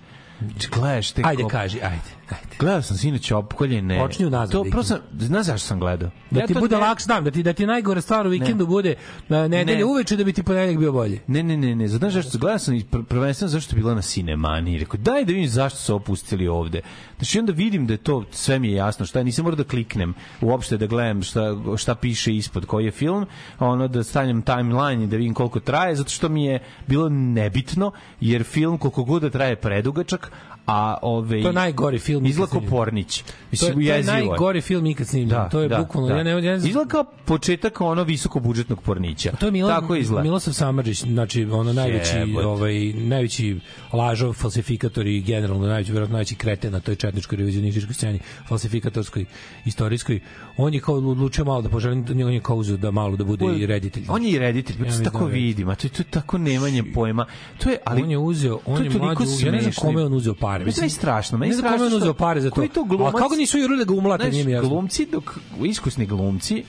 Gledaš 0.73 1.11
te... 1.11 1.23
Ajde, 1.25 1.44
kaži, 1.51 1.81
ajde, 1.83 2.03
ajde. 2.35 2.57
Gledao 2.59 2.83
sam 2.83 2.97
sinoć 2.97 3.31
opkoljene. 3.33 3.99
Počni 3.99 4.27
unazad, 4.27 4.53
To 4.53 4.64
prosto, 4.64 4.97
znaš 5.18 5.47
zašto 5.47 5.66
sam 5.66 5.81
gledao? 5.81 6.11
Da 6.31 6.40
Ja 6.40 6.47
ti 6.47 6.55
bude 6.55 6.77
ne- 6.77 6.83
lakše 6.83 7.07
dan, 7.09 7.25
da 7.25 7.31
ti 7.31 7.42
da 7.42 7.53
ti 7.53 7.66
najgore 7.66 8.01
stvar 8.01 8.27
u 8.27 8.31
vikendu 8.31 8.66
bude 8.66 8.94
na 9.29 9.49
nedelje 9.49 9.79
Ne. 9.79 9.85
uveče 9.85 10.16
da 10.16 10.25
bi 10.25 10.33
ti 10.33 10.42
ponedeljak 10.42 10.79
bio 10.79 10.92
bolji. 10.92 11.20
Ne, 11.27 11.42
ne, 11.42 11.57
ne, 11.57 11.75
ne, 11.77 11.88
znaš 11.88 12.12
zašto? 12.12 12.38
Gledao 12.38 12.59
sam 12.59 12.75
i 12.75 12.81
pr- 12.83 13.05
prvenstveno 13.05 13.49
zašto 13.49 13.77
je 13.77 13.81
bila 13.81 13.94
na 13.94 14.03
Cinemani. 14.03 14.79
Rekao, 14.79 14.97
daj 14.97 15.25
da 15.25 15.33
vidim 15.33 15.49
zašto 15.49 15.79
su 15.79 15.94
opustili 15.94 16.49
ovde. 16.49 16.81
Znači, 17.16 17.38
onda 17.38 17.53
vidim 17.53 17.87
da 17.87 17.92
je 17.92 17.99
to, 17.99 18.25
sve 18.31 18.59
mi 18.59 18.68
je 18.68 18.75
jasno, 18.75 19.07
šta 19.07 19.23
nisam 19.23 19.42
morao 19.44 19.57
da 19.57 19.64
kliknem 19.64 20.14
uopšte 20.40 20.77
da 20.77 20.87
gledam 20.87 21.23
šta, 21.23 21.40
šta 21.77 21.94
piše 21.94 22.35
ispod 22.35 22.66
koji 22.66 22.85
je 22.85 22.90
film, 22.90 23.27
ono 23.59 23.88
da 23.88 24.05
stavljam 24.05 24.42
timeline 24.42 25.05
i 25.05 25.07
da 25.07 25.16
vidim 25.16 25.35
koliko 25.35 25.61
traje, 25.61 25.97
zato 25.97 26.11
što 26.11 26.29
mi 26.29 26.44
je 26.44 26.59
bilo 26.87 27.09
nebitno, 27.09 27.90
jer 28.20 28.44
film 28.44 28.79
koliko 28.79 29.05
god 29.05 29.23
da 29.23 29.31
traje 29.31 29.57
predugačak, 29.57 30.33
a 30.66 30.96
ove 31.03 31.42
To 31.42 31.48
je 31.48 31.53
najgori 31.53 31.98
film 31.98 32.27
izlako. 32.27 32.61
Pornić. 32.61 33.22
To 33.22 33.29
je, 33.29 33.35
Mislim, 33.50 33.72
to 33.72 33.81
je 33.81 33.87
jezivo 33.87 34.16
je. 34.16 34.27
najgori 34.27 34.61
film 34.61 34.87
ikad 34.87 35.07
snimljen. 35.07 35.29
Da, 35.29 35.48
to 35.48 35.61
je 35.61 35.68
da, 35.68 35.79
bukvalno, 35.79 36.09
da. 36.09 36.16
ja 36.16 36.22
ne, 36.22 36.31
ja 36.31 36.40
ne 36.40 36.59
znam, 36.59 36.68
Izgleda 36.68 36.90
kao 36.90 37.05
početak 37.24 37.81
ono 37.81 38.03
visokobudžetnog 38.05 38.83
pornića. 38.83 39.33
To 39.40 39.46
je 39.46 39.53
Milo, 39.53 39.68
Tako 39.68 39.96
izgleda. 39.96 40.22
Milosav 40.22 40.55
Samardžić, 40.55 41.03
znači 41.03 41.44
ono 41.44 41.72
najveći 41.72 42.16
Jebote. 42.16 42.46
ovaj 42.46 42.92
najveći 42.92 43.61
lažov, 43.92 44.33
falsifikator 44.33 45.07
i 45.07 45.20
generalno 45.20 45.66
najveći 45.66 45.92
verovatno 45.92 46.12
najveći 46.12 46.35
kreten 46.35 46.72
na 46.72 46.81
toj 46.81 46.96
četničkoj 46.96 47.38
revizionističkoj 47.38 47.94
sceni, 47.94 48.18
falsifikatorskoj, 48.48 49.24
istorijskoj. 49.64 50.20
On 50.57 50.74
je 50.74 50.81
kao 50.81 50.94
odlučio 50.94 51.44
malo 51.44 51.62
da 51.62 51.68
poželi, 51.68 52.24
on 52.24 52.33
je 52.33 52.40
kao 52.40 52.62
da 52.62 52.90
malo 52.90 53.16
da 53.16 53.24
bude 53.24 53.44
i 53.57 53.66
reditelj. 53.66 54.05
On 54.09 54.22
je 54.22 54.31
i 54.31 54.38
reditelj, 54.38 54.77
pa 54.77 54.85
Ja 54.85 54.85
to 54.85 54.87
mislim 54.87 55.05
tako 55.05 55.18
da 55.29 55.31
je 55.31 55.42
vidim, 55.42 55.68
a 55.68 55.74
to 55.74 55.87
je, 55.87 55.90
to 55.90 56.00
je 56.00 56.07
tako 56.11 56.38
nemanje 56.38 56.85
pojma. 56.94 57.27
To 57.59 57.70
je, 57.70 57.79
ali 57.85 58.03
on 58.03 58.11
je 58.11 58.18
uzeo, 58.18 58.59
on 58.66 58.77
to 58.77 58.83
je 58.83 58.90
toliko 58.90 59.24
mlađi, 59.24 59.46
ja 59.46 59.53
ne 59.53 59.61
znam 59.61 59.72
kome 59.81 60.00
je 60.00 60.07
on 60.07 60.14
uzeo 60.14 60.35
pare. 60.55 60.64
Meni 60.67 60.87
je 60.87 60.90
strašno, 60.90 61.38
meni 61.38 61.49
ne 61.49 61.55
je 61.55 61.59
znam 61.59 61.73
je 61.73 61.79
strašno 61.79 61.87
uzeo 61.88 62.07
što- 62.07 62.14
pare 62.14 62.40
za 62.40 62.49
to. 62.49 62.55
koji 62.55 62.69
to 62.69 62.83
glumac- 62.83 63.09
A 63.09 63.19
kako 63.19 63.35
nisu 63.37 63.59
jurili 63.59 63.79
da 63.79 63.85
ga 63.85 63.95
umlate, 63.95 64.31
nije 64.31 64.45
mi 64.45 64.53
jasno. 64.53 64.69
glumci, 64.69 65.07
dok, 65.07 65.35
iskusni 65.62 66.07
glumci, 66.07 66.64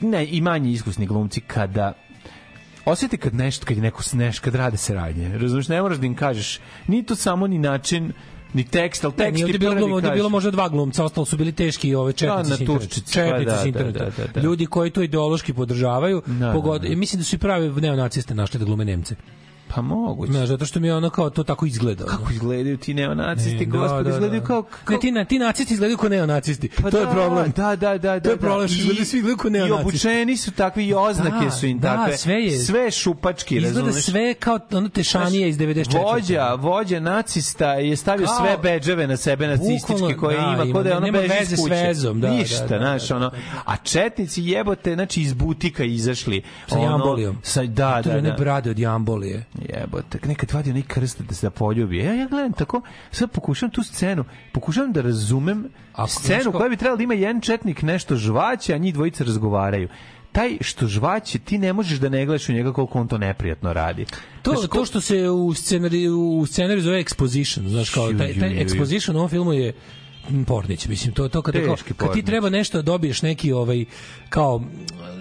ne, 0.00 0.26
i 0.26 0.40
manje 0.40 0.70
iskusni 0.70 1.06
glumci, 1.06 1.40
kada 1.40 1.92
osjeti 2.84 3.16
kad 3.18 3.34
nešto, 3.34 3.66
kad 3.66 3.76
je 3.76 3.82
neko 3.82 4.02
sneš, 4.02 4.38
kad 4.38 4.54
rade 4.54 4.76
se 4.76 4.94
radnje. 4.94 5.28
Razumiješ, 5.30 5.68
ne 5.68 5.82
moraš 5.82 5.98
da 5.98 6.06
im 6.06 6.16
kažeš, 6.16 6.58
ni 6.86 7.02
to 7.02 7.14
samo 7.14 7.46
ni 7.46 7.58
način, 7.58 8.12
ni 8.54 8.64
tekst, 8.64 9.02
Ne, 9.02 9.10
tekst 9.12 9.44
ti 9.44 9.58
bilo, 9.58 9.72
je 9.72 10.00
kažeš. 10.00 10.14
bilo 10.14 10.28
možda 10.28 10.50
dva 10.50 10.68
glumca, 10.68 11.04
ostalo 11.04 11.24
su 11.26 11.36
bili 11.36 11.52
teški 11.52 11.94
ove 11.94 12.12
četnici 12.12 12.26
Da, 12.26 12.40
interneta. 12.40 12.72
naturščice, 12.72 13.12
Četnici 13.12 13.44
pa 13.44 13.44
da, 13.44 13.56
s 13.56 13.62
da, 13.62 13.68
interneta. 13.68 13.98
da, 13.98 14.10
da, 14.18 14.32
da. 14.34 14.40
Ljudi 14.40 14.66
koji 14.66 14.90
to 14.90 15.02
ideološki 15.02 15.52
podržavaju, 15.52 16.22
Da, 16.26 16.52
pogod, 16.52 16.82
da, 16.82 16.88
da. 16.88 16.96
mislim 16.96 17.20
da 17.20 17.24
su 17.24 17.36
i 17.36 17.38
pravi 17.38 17.80
neonaciste 17.80 18.34
našli 18.34 18.58
da 18.58 18.64
glume 18.64 18.84
Nemce. 18.84 19.16
Pa 19.78 19.82
moguće. 19.84 20.32
Znaš, 20.32 20.48
zato 20.48 20.64
što 20.64 20.80
mi 20.80 20.86
je 20.86 20.94
ono 20.94 21.10
kao 21.10 21.30
to 21.30 21.42
tako 21.44 21.66
izgleda. 21.66 22.04
ono. 22.04 22.16
Kako 22.18 22.32
izgledaju 22.32 22.76
ti 22.78 22.94
neonacisti, 22.94 23.58
Ne, 23.58 23.64
gospodi, 23.66 24.10
izgledaju 24.10 24.42
kao... 24.42 24.62
kao... 24.62 24.94
Ne, 24.94 25.00
ti, 25.00 25.12
na, 25.12 25.24
ti 25.24 25.38
nacisti 25.38 25.74
izgledaju 25.74 25.96
kao 25.98 26.08
neonacisti. 26.08 26.68
Pa 26.72 26.90
to 26.90 26.98
je 26.98 27.04
da, 27.04 27.10
problem. 27.10 27.52
Da, 27.56 27.76
da, 27.76 27.88
da, 27.88 27.98
da. 27.98 28.20
To 28.20 28.30
je 28.30 28.36
da. 28.36 28.40
problem, 28.40 28.68
što 28.68 28.74
I- 28.74 28.78
izgledaju 28.78 29.06
svi 29.06 29.22
kao 29.36 29.48
I 29.48 29.50
neonacisti. 29.50 29.82
obučeni 29.82 30.36
su 30.36 30.50
takvi 30.52 30.86
i 30.86 30.94
oznake 30.94 31.44
Da, 31.44 31.50
su 31.50 31.66
im 31.66 31.78
da, 31.78 31.96
takve. 31.96 32.16
sve 32.16 32.34
je- 32.34 32.58
sve 32.58 32.90
šupački, 32.92 33.56
Izgleda 33.56 33.80
razumeš? 33.80 34.04
sve 34.04 34.34
kao 34.34 34.58
ono 34.72 34.88
tešanije 34.88 35.48
iz 35.48 35.58
94. 35.58 36.02
Vođa, 36.04 36.54
vođa 36.54 37.00
nacista 37.00 37.72
je 37.72 37.96
stavio 37.96 38.26
Kao- 38.26 38.36
sve 38.38 38.58
bedževe 38.58 39.06
na 39.06 39.16
sebe 39.16 39.46
nacističke 39.48 40.14
koje 40.14 40.36
da, 40.36 40.42
ima, 40.42 40.72
kod 40.72 40.84
da 40.84 40.90
je 40.90 40.96
ono 40.96 41.12
beži 41.12 41.28
veze 41.30 41.54
iz 41.54 41.60
s 41.60 41.70
vezom, 41.70 42.20
da, 42.20 42.30
Ništa, 42.30 42.58
da, 42.58 42.68
da, 42.68 42.78
znaš, 42.78 43.08
da, 43.08 43.16
ono. 43.16 43.30
A 43.64 43.76
četnici 43.76 44.42
jebote, 44.42 44.94
znači 44.94 45.22
iz 45.22 45.32
butika 45.34 45.84
izašli. 45.84 46.42
Sa 46.66 46.78
jambolijom. 46.78 47.36
Sa, 47.42 47.62
da, 47.62 48.00
da, 48.04 48.10
je 48.10 48.20
da. 48.22 48.32
brade 48.32 48.70
od 48.70 48.78
jambolije. 48.78 49.44
Jebote, 49.68 50.18
nekad 50.24 50.52
vadi 50.52 50.70
onaj 50.70 50.82
krst 50.82 51.22
da 51.22 51.34
se 51.34 51.46
da 51.46 51.50
poljubi. 51.50 51.98
Ja, 51.98 52.14
ja 52.14 52.26
gledam 52.26 52.52
tako, 52.52 52.82
sad 53.10 53.30
pokušam 53.30 53.70
tu 53.70 53.82
scenu, 53.82 54.24
pokušavam 54.52 54.92
da 54.92 55.00
razumem 55.00 55.68
Ako, 55.92 56.08
scenu 56.08 56.52
ko- 56.52 56.58
koja 56.58 56.68
bi 56.68 56.76
trebala 56.76 56.96
da 56.96 57.02
ima 57.02 57.14
jedan 57.14 57.40
četnik 57.40 57.82
nešto 57.82 58.16
žvaće, 58.16 58.74
a 58.74 58.78
njih 58.78 58.94
dvojica 58.94 59.24
razgovaraju. 59.24 59.88
Taj 60.32 60.58
što 60.60 60.86
žvaće, 60.86 61.38
ti 61.38 61.58
ne 61.58 61.72
možeš 61.72 61.98
da 61.98 62.08
ne 62.08 62.26
gledaš 62.26 62.48
u 62.48 62.52
njega 62.52 62.72
koliko 62.72 63.00
on 63.00 63.08
to 63.08 63.18
neprijatno 63.18 63.72
radi. 63.72 64.06
To, 64.42 64.54
Znaš, 64.54 64.70
to 64.70 64.84
što 64.84 65.00
se 65.00 65.28
u 65.28 65.54
scenariju, 65.54 66.20
u 66.20 66.46
scenariju 66.46 66.82
zove 66.82 67.04
exposition, 67.04 67.68
znaš 67.68 67.90
kao, 67.90 68.12
taj, 68.12 68.38
taj 68.38 68.64
exposition 68.64 69.14
u 69.14 69.16
ovom 69.16 69.28
filmu 69.28 69.52
je 69.52 69.72
Pornić, 70.46 70.86
mislim, 70.86 71.14
to 71.14 71.28
to 71.28 71.42
kada 71.42 71.64
kao, 71.64 71.76
kad 71.96 72.12
ti 72.12 72.22
treba 72.22 72.50
nešto 72.50 72.78
da 72.78 72.82
dobiješ 72.82 73.22
neki 73.22 73.52
ovaj 73.52 73.84
kao 74.28 74.62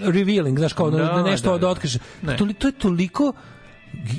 revealing, 0.02 0.60
znaš 0.60 0.74
kao 0.74 0.90
da 0.92 1.24
nešto 1.24 1.50
da, 1.50 1.54
da, 1.54 1.60
da. 1.60 1.70
otkriš. 1.70 1.98
Ne. 2.22 2.38
To, 2.38 2.48
to 2.60 2.68
je 2.68 2.72
toliko 2.72 3.34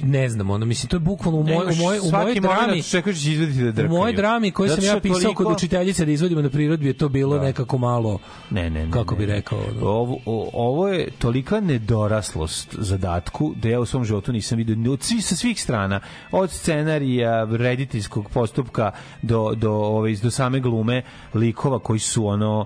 ne 0.02 0.28
znam, 0.28 0.50
ono 0.50 0.66
mislim 0.66 0.88
to 0.88 0.96
je 0.96 1.00
bukvalno 1.00 1.38
u 1.38 1.44
moj 1.44 1.54
u 1.54 1.74
moj 1.74 1.98
u 1.98 2.11
mojoj 2.12 2.35
drami 2.35 2.83
čekaš 2.83 3.14
da 3.14 3.20
će 3.20 3.33
izvaditi 3.33 3.59
da 3.59 3.68
u 3.68 3.72
drkaju. 3.72 3.90
mojoj 3.90 4.12
drami 4.12 4.50
koju 4.50 4.68
sam 4.70 4.85
ja 4.87 5.00
pisao 5.00 5.14
kod 5.24 5.35
toliko- 5.37 5.52
učiteljice 5.54 6.04
da 6.04 6.12
izvodimo 6.12 6.42
na 6.42 6.50
prirodbi 6.50 6.87
je 6.87 6.92
to 6.92 7.09
bilo 7.09 7.38
nekako 7.38 7.78
malo 7.78 8.18
Ne, 8.50 8.70
ne, 8.70 8.87
ne. 8.87 8.92
kako 8.92 9.16
bi 9.16 9.26
rekao 9.26 9.59
ono. 9.61 9.87
Ovo, 9.88 10.18
o- 10.26 10.50
ovo 10.54 10.88
je 10.88 11.11
tolika 11.11 11.61
nedoraslost 11.61 12.74
zadatku 12.74 13.54
da 13.57 13.68
ja 13.68 13.81
u 13.81 13.87
svom 13.87 14.04
životu 14.04 14.33
nisam 14.33 14.59
vidio 14.59 14.76
ni 14.76 14.88
od 14.88 15.02
svi, 15.02 15.20
sa 15.20 15.37
svih 15.37 15.62
strana. 15.62 16.00
Od 16.33 16.50
scenarija, 16.50 17.44
rediteljskog 17.46 18.28
postupka 18.28 18.90
do, 19.22 19.54
do, 19.54 19.72
ove, 19.72 20.14
do 20.14 20.31
same 20.31 20.61
glume 20.61 21.02
likova 21.35 21.78
koji 21.78 21.98
su 21.98 22.26
ono 22.26 22.64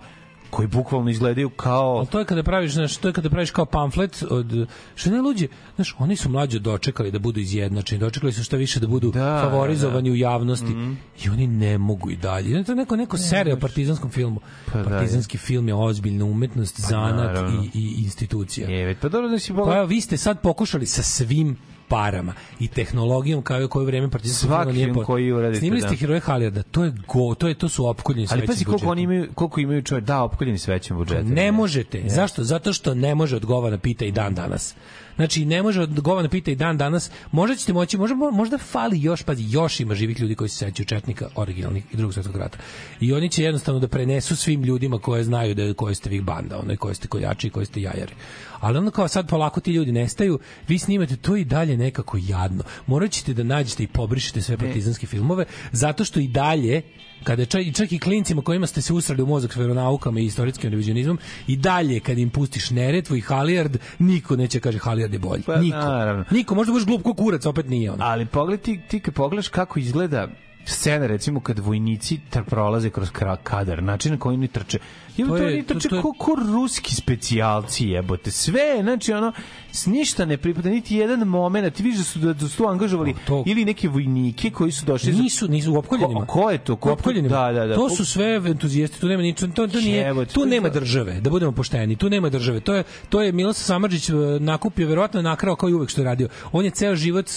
koji 0.53 0.69
bukvalno 0.69 1.11
izgledaju 1.11 1.51
kao 1.51 1.97
Ali 1.97 2.07
to 2.07 2.19
je 2.19 2.25
kada 2.25 2.43
praviš, 2.43 2.73
znaš, 2.73 2.97
to 2.97 3.09
je 3.09 3.13
kada 3.15 3.31
praviš 3.31 3.51
kao 3.51 3.67
pamflet 3.67 4.25
od 4.31 4.69
što 4.95 5.11
ne 5.11 5.21
luđe, 5.21 5.47
znaš, 5.75 5.95
oni 5.99 6.17
su 6.17 6.29
mlađe 6.29 6.59
dočekali 6.59 7.11
da 7.11 7.19
budu 7.19 7.41
izjednačeni, 7.41 8.01
dočekali 8.01 8.33
su 8.33 8.45
šta 8.45 8.57
više 8.57 8.81
da 8.81 8.87
budu 8.87 9.11
Da, 9.11 9.49
favorizovani 9.51 10.09
da. 10.09 10.13
Mhm. 10.13 10.13
u 10.13 10.17
javnosti 10.17 10.73
i 11.25 11.29
oni 11.29 11.47
ne 11.47 11.79
mogu 11.79 12.11
i 12.11 12.17
dalje. 12.17 12.65
To 12.65 12.73
je 12.73 12.77
neko 12.77 12.97
neko 12.97 13.19
serija 13.19 13.57
o 13.57 13.59
partizanskom 13.59 14.11
filmu. 14.11 14.41
Pa 14.73 14.79
da, 14.79 14.85
Partizanski 14.85 15.39
film 15.39 15.69
je 15.69 15.75
ozbiljna 15.75 16.25
umetnost, 16.25 16.81
zanat 16.81 17.35
naravno. 17.35 17.63
i, 17.75 17.79
i 17.79 18.03
institucija. 18.05 18.69
Je, 18.69 18.97
pa 19.01 19.09
dobro 19.09 19.29
da 19.29 19.39
si 19.39 19.53
Pa 19.55 19.83
vi 19.83 20.01
ste 20.01 20.17
sad 20.17 20.41
pokušali 20.41 20.87
sa 20.87 21.03
svim 21.03 21.57
parama 21.93 22.35
i 22.61 22.69
tehnologijom 22.69 23.43
kao 23.43 23.69
koje 23.69 23.87
vreme 23.87 24.09
filma 24.41 24.65
nije 24.65 24.95
po... 24.95 25.05
koji 25.05 25.33
uradite, 25.33 25.59
Snimili 25.59 25.81
ste 25.81 25.91
da. 25.91 25.97
heroje 25.97 26.21
Halijarda, 26.21 26.63
to 26.63 26.85
je 26.85 26.93
go, 27.09 27.35
to 27.35 27.49
je 27.49 27.55
to 27.55 27.69
su 27.69 27.87
opkoljeni 27.87 28.27
Ali 28.31 28.47
pazi 28.47 28.65
koliko 28.65 28.73
budžetom. 28.73 28.91
oni 28.91 29.03
imaju, 29.03 29.29
koliko 29.35 29.61
imaju 29.61 29.83
čovjek, 29.83 30.05
da, 30.05 30.23
opkoljeni 30.23 30.59
s 30.59 30.69
većim 30.69 30.97
budžetom. 30.97 31.29
Ne 31.29 31.53
možete. 31.53 32.03
Zašto? 32.07 32.45
Zato 32.45 32.73
što 32.73 32.95
ne 32.95 33.15
može 33.15 33.37
odgovara 33.37 33.79
pita 33.79 34.05
i 34.05 34.13
dan 34.13 34.35
danas. 34.35 34.75
Znači, 35.17 35.45
ne 35.45 35.63
može 35.63 35.83
odgovara 35.83 36.29
pita 36.29 36.51
i 36.51 36.57
dan 36.57 36.77
danas. 36.77 37.11
Možda 37.33 37.57
ćete 37.57 37.73
moći, 37.73 37.99
možda, 37.99 38.17
možda 38.17 38.59
fali 38.59 39.03
još, 39.03 39.23
pazi, 39.23 39.45
još 39.49 39.81
ima 39.81 39.95
živih 39.95 40.21
ljudi 40.21 40.35
koji 40.35 40.49
se 40.49 40.57
sećaju 40.57 40.87
Četnika, 40.87 41.29
originalnih 41.35 41.85
i 41.93 41.97
drugog 41.97 42.15
svetskog 42.15 42.37
rata. 42.37 42.59
I 43.01 43.13
oni 43.13 43.29
će 43.29 43.43
jednostavno 43.43 43.81
da 43.81 43.89
prenesu 43.89 44.37
svim 44.37 44.63
ljudima 44.63 44.99
koje 44.99 45.25
znaju 45.25 45.55
da 45.55 45.63
je 45.63 45.75
koje 45.75 45.95
ste 45.95 46.11
vi 46.11 46.21
banda, 46.21 46.59
ono, 46.59 46.77
koje 46.77 46.95
ste 46.95 47.09
koljači 47.09 47.47
i 47.47 47.51
koje 47.51 47.67
ste 47.67 47.83
jajari. 47.83 48.13
Ali 48.61 48.79
onda 48.79 48.91
kao 48.91 49.09
sad 49.09 49.29
polako 49.29 49.61
ti 49.61 49.73
ljudi 49.73 49.93
nestaju, 49.93 50.39
vi 50.69 50.79
snimate 50.79 51.17
to 51.17 51.37
i 51.37 51.45
dalje 51.45 51.77
nekako 51.77 52.19
jadno. 52.21 52.65
Morat 52.87 53.11
ćete 53.11 53.35
da 53.35 53.43
nađete 53.43 53.83
i 53.83 53.87
pobrišete 53.87 54.43
sve 54.43 54.57
partizanske 54.57 55.07
filmove, 55.07 55.45
zato 55.73 56.05
što 56.05 56.21
i 56.21 56.29
dalje 56.29 56.83
kada 57.23 57.45
čak, 57.45 57.63
čak 57.75 57.93
i 57.93 57.99
klincima 57.99 58.43
kojima 58.43 58.67
ste 58.67 58.83
se 58.83 58.93
usrali 58.93 59.23
u 59.23 59.27
mozak 59.27 59.53
s 59.53 59.57
veronaukama 59.57 60.21
i 60.21 60.25
istorijskim 60.25 60.71
revizionizmom 60.71 61.19
i 61.47 61.57
dalje 61.57 62.01
kad 62.01 62.19
im 62.19 62.31
pustiš 62.31 62.71
Neretvu 62.71 63.17
i 63.17 63.21
Halijard, 63.21 63.77
niko 63.99 64.37
neće 64.37 64.61
kaže 64.61 64.79
Halijard 64.79 65.13
je 65.13 65.19
bolji. 65.19 65.43
Pa, 65.43 65.57
niko. 65.57 65.77
naravno. 65.77 66.25
Niko, 66.31 66.55
možda 66.55 66.73
budeš 66.73 66.87
glup 66.87 67.03
ko 67.03 67.15
kurac, 67.15 67.47
opet 67.47 67.69
nije 67.69 67.91
ono. 67.91 68.05
Ali 68.05 68.27
pogled 68.27 68.61
ti, 68.61 68.81
ti 68.89 69.01
kad 69.01 69.15
pogledaš 69.15 69.49
kako 69.49 69.79
izgleda 69.79 70.29
scena 70.65 71.07
recimo 71.07 71.41
kad 71.41 71.59
vojnici 71.59 72.21
prolaze 72.47 72.91
kroz 72.91 73.11
kadar, 73.43 73.83
način 73.83 74.13
na 74.13 74.19
koji 74.19 74.35
oni 74.35 74.49
trče. 74.49 74.79
Je 75.17 75.25
To 75.25 75.31
to, 75.31 75.37
je- 75.39 75.63
to- 75.63 75.75
to 75.81 75.97
je- 75.97 76.03
ko, 76.03 76.13
ko 76.13 76.33
ruski 76.47 76.95
specijalci 76.95 77.87
jebote. 77.87 78.31
Sve, 78.31 78.79
znači 78.83 79.13
ono 79.13 79.33
s 79.73 79.87
ništa 79.87 80.25
ne 80.25 80.37
pripada 80.37 80.71
niti 80.71 80.97
jedan 80.97 81.19
momenat. 81.21 81.75
Ti 81.75 81.83
vidiš 81.83 81.99
da 81.99 82.05
su 82.05 82.19
da, 82.19 82.33
da 82.33 82.49
su 82.49 82.57
tu 82.57 82.67
angažovali 82.67 83.15
To- 83.27 83.45
ili 83.47 83.65
neke 83.65 83.89
vojnike 83.89 84.51
koji 84.51 84.73
su 84.73 84.87
došli 84.87 85.13
Nisu, 85.13 85.49
nisu 85.49 85.73
u 85.73 85.77
opkoljenima. 85.77 86.21
Ko, 86.21 86.41
ko 86.41 86.51
je 86.51 86.59
to? 86.59 86.77
Ko 86.77 86.93
opkoljenima. 86.93 87.37
Da, 87.37 87.53
da, 87.53 87.67
da. 87.67 87.75
To 87.75 87.91
su 87.91 88.05
sve 88.07 88.35
entuzijasti, 88.37 89.01
tu 89.01 89.09
nema 89.09 89.23
ničeg, 89.23 89.53
to, 89.53 89.67
to 89.67 89.81
nije, 89.81 89.97
Jebote, 89.99 90.33
tu 90.33 90.41
to 90.41 90.47
nema 90.47 90.69
to. 90.69 90.75
države, 90.75 91.21
da 91.21 91.31
budemo 91.31 91.53
pošteni, 91.53 91.97
tu 91.97 92.11
nema 92.11 92.29
države. 92.29 92.61
To 92.61 92.75
je 92.75 92.83
to 93.09 93.23
je 93.23 93.33
Miloš 93.33 93.57
Samardžić 93.57 94.09
e, 94.09 94.13
nakupio 94.41 94.89
verovatno 94.89 95.23
nakrao 95.23 95.57
kao 95.57 95.69
i 95.69 95.75
uvek 95.75 95.91
što 95.91 96.01
je 96.01 96.05
radio. 96.05 96.29
On 96.53 96.65
je 96.65 96.71
ceo 96.71 96.97
život 96.97 97.27
e, 97.29 97.33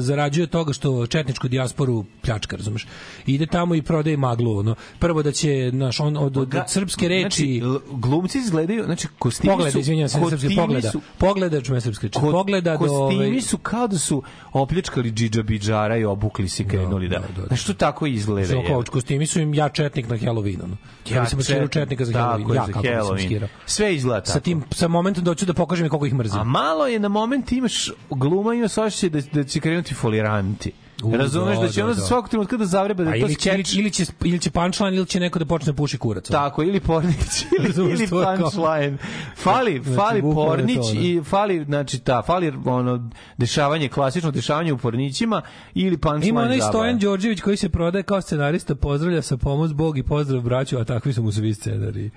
zarađuje 0.00 0.46
toga 0.46 0.72
što 0.72 1.06
četničku 1.06 1.48
dijasporu 1.48 2.04
pljačka, 2.22 2.56
razumeš. 2.56 2.86
Ide 3.26 3.46
tamo 3.46 3.74
i 3.74 3.82
prodaje 3.82 4.16
maglu, 4.16 4.58
ono. 4.58 4.74
Prvo 4.98 5.22
da 5.22 5.32
će, 5.32 5.70
naš, 5.72 6.00
on, 6.00 6.16
od, 6.16 6.36
od, 6.36 6.54
od 6.54 6.62
srpske 6.68 7.07
reči... 7.08 7.60
Znači, 7.62 7.80
glumci 7.90 8.38
izgledaju, 8.38 8.84
znači 8.84 9.08
kostimi 9.18 9.50
Pogleda, 9.52 9.70
su... 9.70 9.78
izvinjavam 9.78 10.08
se, 10.08 10.18
srpski 10.30 10.56
pogleda. 10.56 10.90
su- 10.90 11.00
Pogleda, 11.18 11.60
čume 11.60 11.80
reči. 11.80 12.08
ko- 12.20 12.30
Pogleda 12.30 12.72
do... 12.72 12.78
kostimi 12.78 13.40
su 13.42 13.58
kao 13.58 13.86
da 13.86 13.98
su 13.98 14.22
opljačkali 14.52 15.10
džidža 15.12 15.42
bidžara 15.42 15.96
i 15.96 16.04
obukli 16.04 16.48
se 16.48 16.62
i 16.62 16.66
krenuli 16.66 17.08
da. 17.08 17.18
da, 17.18 17.26
da, 17.36 17.40
da. 17.40 17.46
Znači, 17.46 17.66
to 17.66 17.74
tako 17.74 18.06
izgleda. 18.06 18.54
Kao 18.66 18.82
kostimi 18.90 19.26
su 19.26 19.40
im 19.40 19.54
ja 19.54 19.68
četnik 19.68 20.08
na 20.08 20.16
Halloween, 20.16 20.64
ono. 20.64 20.76
Ja, 21.10 21.26
sam 21.26 21.38
maskirao 21.38 21.68
četnika 21.68 22.04
za 22.04 22.12
Halloween. 22.12 22.54
Ja 22.54 22.66
kako 22.66 22.78
Halloween. 22.86 23.12
maskirao. 23.12 23.48
Sve 23.66 23.94
izgleda 23.94 24.20
tako. 24.20 24.32
Sa 24.32 24.40
tim, 24.40 24.62
sa 24.70 24.88
momentom 24.88 25.24
doću 25.24 25.46
da 25.46 25.54
pokažem 25.54 25.88
koliko 25.88 26.06
ih 26.06 26.14
mrzim. 26.14 26.40
A 26.40 26.44
malo 26.44 26.86
je 26.86 26.98
na 26.98 27.08
moment 27.08 27.52
imaš 27.52 27.90
gluma 28.10 28.68
se 28.68 28.80
osjećaj 28.82 29.10
da, 29.10 29.20
da 29.32 29.44
će 29.44 29.60
krenuti 29.60 29.94
foliranti. 29.94 30.72
U, 31.02 31.16
Razumeš 31.16 31.56
da, 31.56 31.62
da, 31.62 31.68
će 31.68 31.80
da, 31.80 31.84
ono 31.84 31.94
za 31.94 32.00
da. 32.00 32.06
svakog 32.06 32.30
trenutka 32.30 32.56
da 32.56 32.64
zavreba 32.64 33.04
da 33.04 33.10
A 33.10 33.14
je 33.14 33.20
to 33.20 33.26
ili, 33.26 33.34
će, 33.34 33.78
ili, 33.78 33.90
će, 33.90 34.04
ili 34.24 34.38
će 34.38 34.50
punchline 34.50 34.96
ili 34.96 35.06
će 35.06 35.20
neko 35.20 35.38
da 35.38 35.44
počne 35.44 35.72
da 35.72 35.76
puši 35.76 35.98
kurac. 35.98 36.28
Tako, 36.28 36.62
ili 36.62 36.80
Pornić, 36.80 37.42
ili, 37.58 37.90
ili 37.90 38.08
punchline. 38.08 38.98
Fali, 39.36 39.82
Znači, 39.84 39.96
fali 39.96 40.22
Pornić 40.22 40.76
to, 40.76 40.94
da. 40.94 41.00
i 41.00 41.22
fali, 41.24 41.64
znači, 41.64 41.98
ta, 41.98 42.22
fali 42.22 42.52
ono, 42.64 43.10
dešavanje, 43.36 43.88
klasično 43.88 44.30
dešavanje 44.30 44.72
u 44.72 44.78
Pornićima 44.78 45.42
ili 45.74 45.96
punchline 45.96 46.28
Ima 46.28 46.40
onaj. 46.40 46.60
Stojan 46.60 46.98
Đorđević 46.98 47.40
koji 47.40 47.56
se 47.56 47.68
prodaje 47.68 48.02
kao 48.02 48.20
scenarista, 48.20 48.74
pozdravlja 48.74 49.22
sa 49.22 49.36
pomoć 49.36 49.72
Bog 49.72 49.98
i 49.98 50.02
pozdrav 50.02 50.42
braću, 50.42 50.78
a 50.78 50.84
takvi 50.84 51.12
su 51.12 51.22
mu 51.22 51.32
svi 51.32 51.54
scenari. 51.54 52.10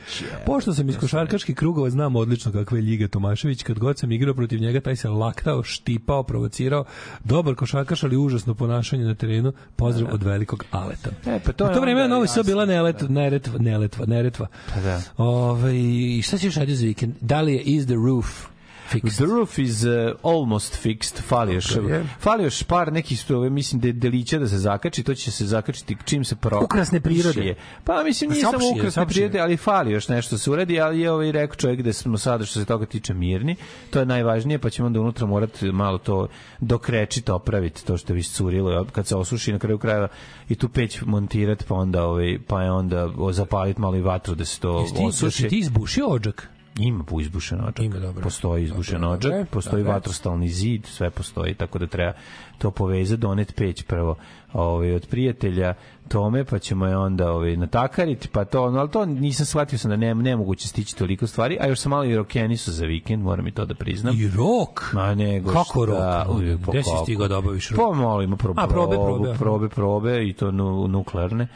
Pošto 0.46 0.74
sam 0.74 0.90
iz 0.90 0.98
košarkaških 0.98 1.56
krugova, 1.56 1.90
znam 1.90 2.16
odlično 2.16 2.52
kakve 2.52 2.78
je 2.78 2.82
Ljiga 2.82 3.08
Tomašević, 3.08 3.64
kad 3.64 3.80
god 3.80 4.00
sam 4.00 4.12
igrao 4.12 4.34
protiv 4.34 4.62
njega, 4.62 4.82
taj 4.82 4.96
se 4.96 5.10
laktao, 5.10 5.64
štipao, 5.64 6.24
provocirao. 6.24 6.86
Dobar 7.24 7.56
košarkaš, 7.56 8.04
ali 8.04 8.18
užasno 8.18 8.56
ponašanje 8.72 9.06
na 9.06 9.16
terenu. 9.16 9.54
Pozdrav 9.76 10.14
od 10.14 10.24
velikog 10.24 10.66
Aleta. 10.72 11.10
E, 11.26 11.40
pa 11.46 11.52
to 11.52 11.66
U 11.66 11.68
je 11.68 11.74
to 11.74 11.82
vreme 11.82 12.02
na 12.02 12.08
Novi 12.08 12.28
Sad 12.28 12.46
bila 12.46 12.66
neletva, 12.66 13.08
neretva, 13.08 13.60
neletva, 13.60 14.06
neretva. 14.06 14.48
Pa 14.74 14.82
da. 14.82 15.02
Ove, 15.18 15.78
i 15.78 16.22
šta 16.22 16.38
si 16.38 16.46
još 16.46 16.56
radio 16.56 16.76
za 16.76 16.86
vikend? 16.86 17.14
Da 17.22 17.42
li 17.42 17.54
je 17.54 17.62
Is 17.62 17.86
the 17.86 17.96
Roof 17.96 18.52
fixed? 18.92 19.16
The 19.16 19.26
roof 19.28 19.60
is 19.60 19.84
uh, 19.84 19.92
almost 20.24 20.86
fixed. 20.86 21.22
Fali 21.22 21.54
još, 21.54 21.72
je. 21.72 22.06
fali 22.20 22.44
još 22.44 22.64
par 22.64 22.94
nekih 22.94 23.20
sto- 23.20 23.50
mislim 23.50 23.82
de, 23.82 23.92
delića 23.94 24.40
da 24.40 24.48
se 24.48 24.58
zakači, 24.58 25.04
to 25.04 25.16
će 25.16 25.32
se 25.32 25.46
zakačiti 25.46 25.98
čim 26.06 26.26
se 26.26 26.36
pro. 26.36 26.64
Ukrasne 26.64 27.02
prirode. 27.02 27.42
šije. 27.42 27.56
Pa 27.84 28.04
mislim 28.04 28.30
nije 28.32 28.42
Saopšije, 28.42 28.60
samo 28.62 28.72
ukrasne 28.72 28.92
saopšije. 28.92 29.14
prirode, 29.16 29.40
ali 29.40 29.58
fali 29.58 29.92
još 29.92 30.08
nešto 30.08 30.36
da 30.36 30.40
se 30.40 30.52
uradi, 30.52 30.80
ali 30.80 31.00
je 31.00 31.12
ovaj 31.12 31.32
rekao 31.32 31.56
čovjek 31.56 31.82
da 31.82 31.94
smo 31.94 32.18
sada 32.18 32.46
što 32.46 32.60
se 32.60 32.66
toga 32.66 32.86
tiče 32.86 33.14
mirni. 33.14 33.56
To 33.90 34.00
je 34.00 34.06
najvažnije, 34.06 34.60
pa 34.60 34.70
ćemo 34.70 34.86
onda 34.86 35.00
unutra 35.00 35.26
morati 35.28 35.72
malo 35.72 35.98
to 35.98 36.28
dokrečiti, 36.60 37.32
opraviti 37.32 37.86
to 37.86 37.98
što 37.98 38.14
je 38.14 38.20
iscurilo, 38.20 38.86
kad 38.86 39.08
se 39.08 39.16
osuši 39.16 39.52
na 39.54 39.60
kraju 39.60 39.78
krajeva 39.78 40.08
i 40.50 40.56
tu 40.56 40.70
peć 40.70 41.02
montirati, 41.02 41.66
pa 41.68 41.76
onda 41.76 42.06
ovaj 42.06 42.40
pa 42.48 42.64
je 42.64 42.72
onda 42.72 43.10
zapaliti 43.32 43.82
malo 43.82 43.96
i 43.98 44.02
vatru 44.02 44.36
da 44.36 44.46
se 44.46 44.60
to 44.60 44.80
Jesi 44.80 44.94
ti, 44.96 45.02
osuši. 45.08 45.26
jesi 45.44 45.48
ti 45.50 45.60
izbušio 45.60 46.08
ođak? 46.08 46.50
Ima 46.80 47.04
bu 47.04 47.22
izbušen 47.22 47.62
odžak. 47.62 47.80
Ima, 47.86 48.00
dobro. 48.00 48.24
Postoji 48.24 48.64
izbušen 48.64 49.02
dobro. 49.02 49.46
postoji 49.52 49.84
vatrostalni 49.84 50.50
zid, 50.50 50.86
sve 50.86 51.10
postoji, 51.10 51.54
tako 51.54 51.80
da 51.80 51.88
treba 51.88 52.14
to 52.62 52.72
povezati, 52.72 53.22
donet 53.22 53.56
peć 53.56 53.84
prvo 53.84 54.16
ovaj, 54.54 54.96
od 54.96 55.08
prijatelja 55.08 55.74
tome, 56.08 56.46
pa 56.46 56.60
ćemo 56.60 56.86
je 56.86 56.98
onda 56.98 57.32
ovaj, 57.32 57.58
natakariti, 57.58 58.28
pa 58.28 58.46
to, 58.46 58.72
no, 58.72 58.80
ali 58.80 58.90
to 58.90 59.06
nisam 59.06 59.46
shvatio 59.46 59.80
sam 59.80 59.90
da 59.90 59.98
ne, 59.98 60.16
nemoguće 60.16 60.68
stići 60.68 60.96
toliko 60.96 61.28
stvari, 61.28 61.58
a 61.62 61.68
još 61.68 61.80
sam 61.80 61.90
malo 61.90 62.04
i 62.04 62.16
rokenisu 62.16 62.72
za 62.72 62.86
vikend, 62.86 63.24
moram 63.24 63.48
i 63.48 63.52
to 63.52 63.66
da 63.66 63.74
priznam. 63.74 64.16
I 64.20 64.28
rok? 64.28 64.94
Ma 64.94 65.16
nego 65.16 65.52
Kako 65.52 65.86
rok? 65.86 65.96
šta, 65.96 66.26
uvijek, 66.30 66.60
pa 66.66 66.72
Gde 66.72 66.84
si 66.84 66.90
stigao 67.04 67.28
da 67.28 67.38
obaviš 67.38 67.70
rok? 67.70 67.80
Pa 67.80 67.96
malo 67.96 68.22
ima 68.22 68.36
pro, 68.36 68.54
A, 68.58 68.68
probe, 68.68 68.96
probe, 68.96 69.30
aha. 69.30 69.40
probe, 69.40 69.70
probe 69.70 70.28
i 70.28 70.34
to 70.34 70.52
nu, 70.52 70.88
nuklearne. 70.88 71.48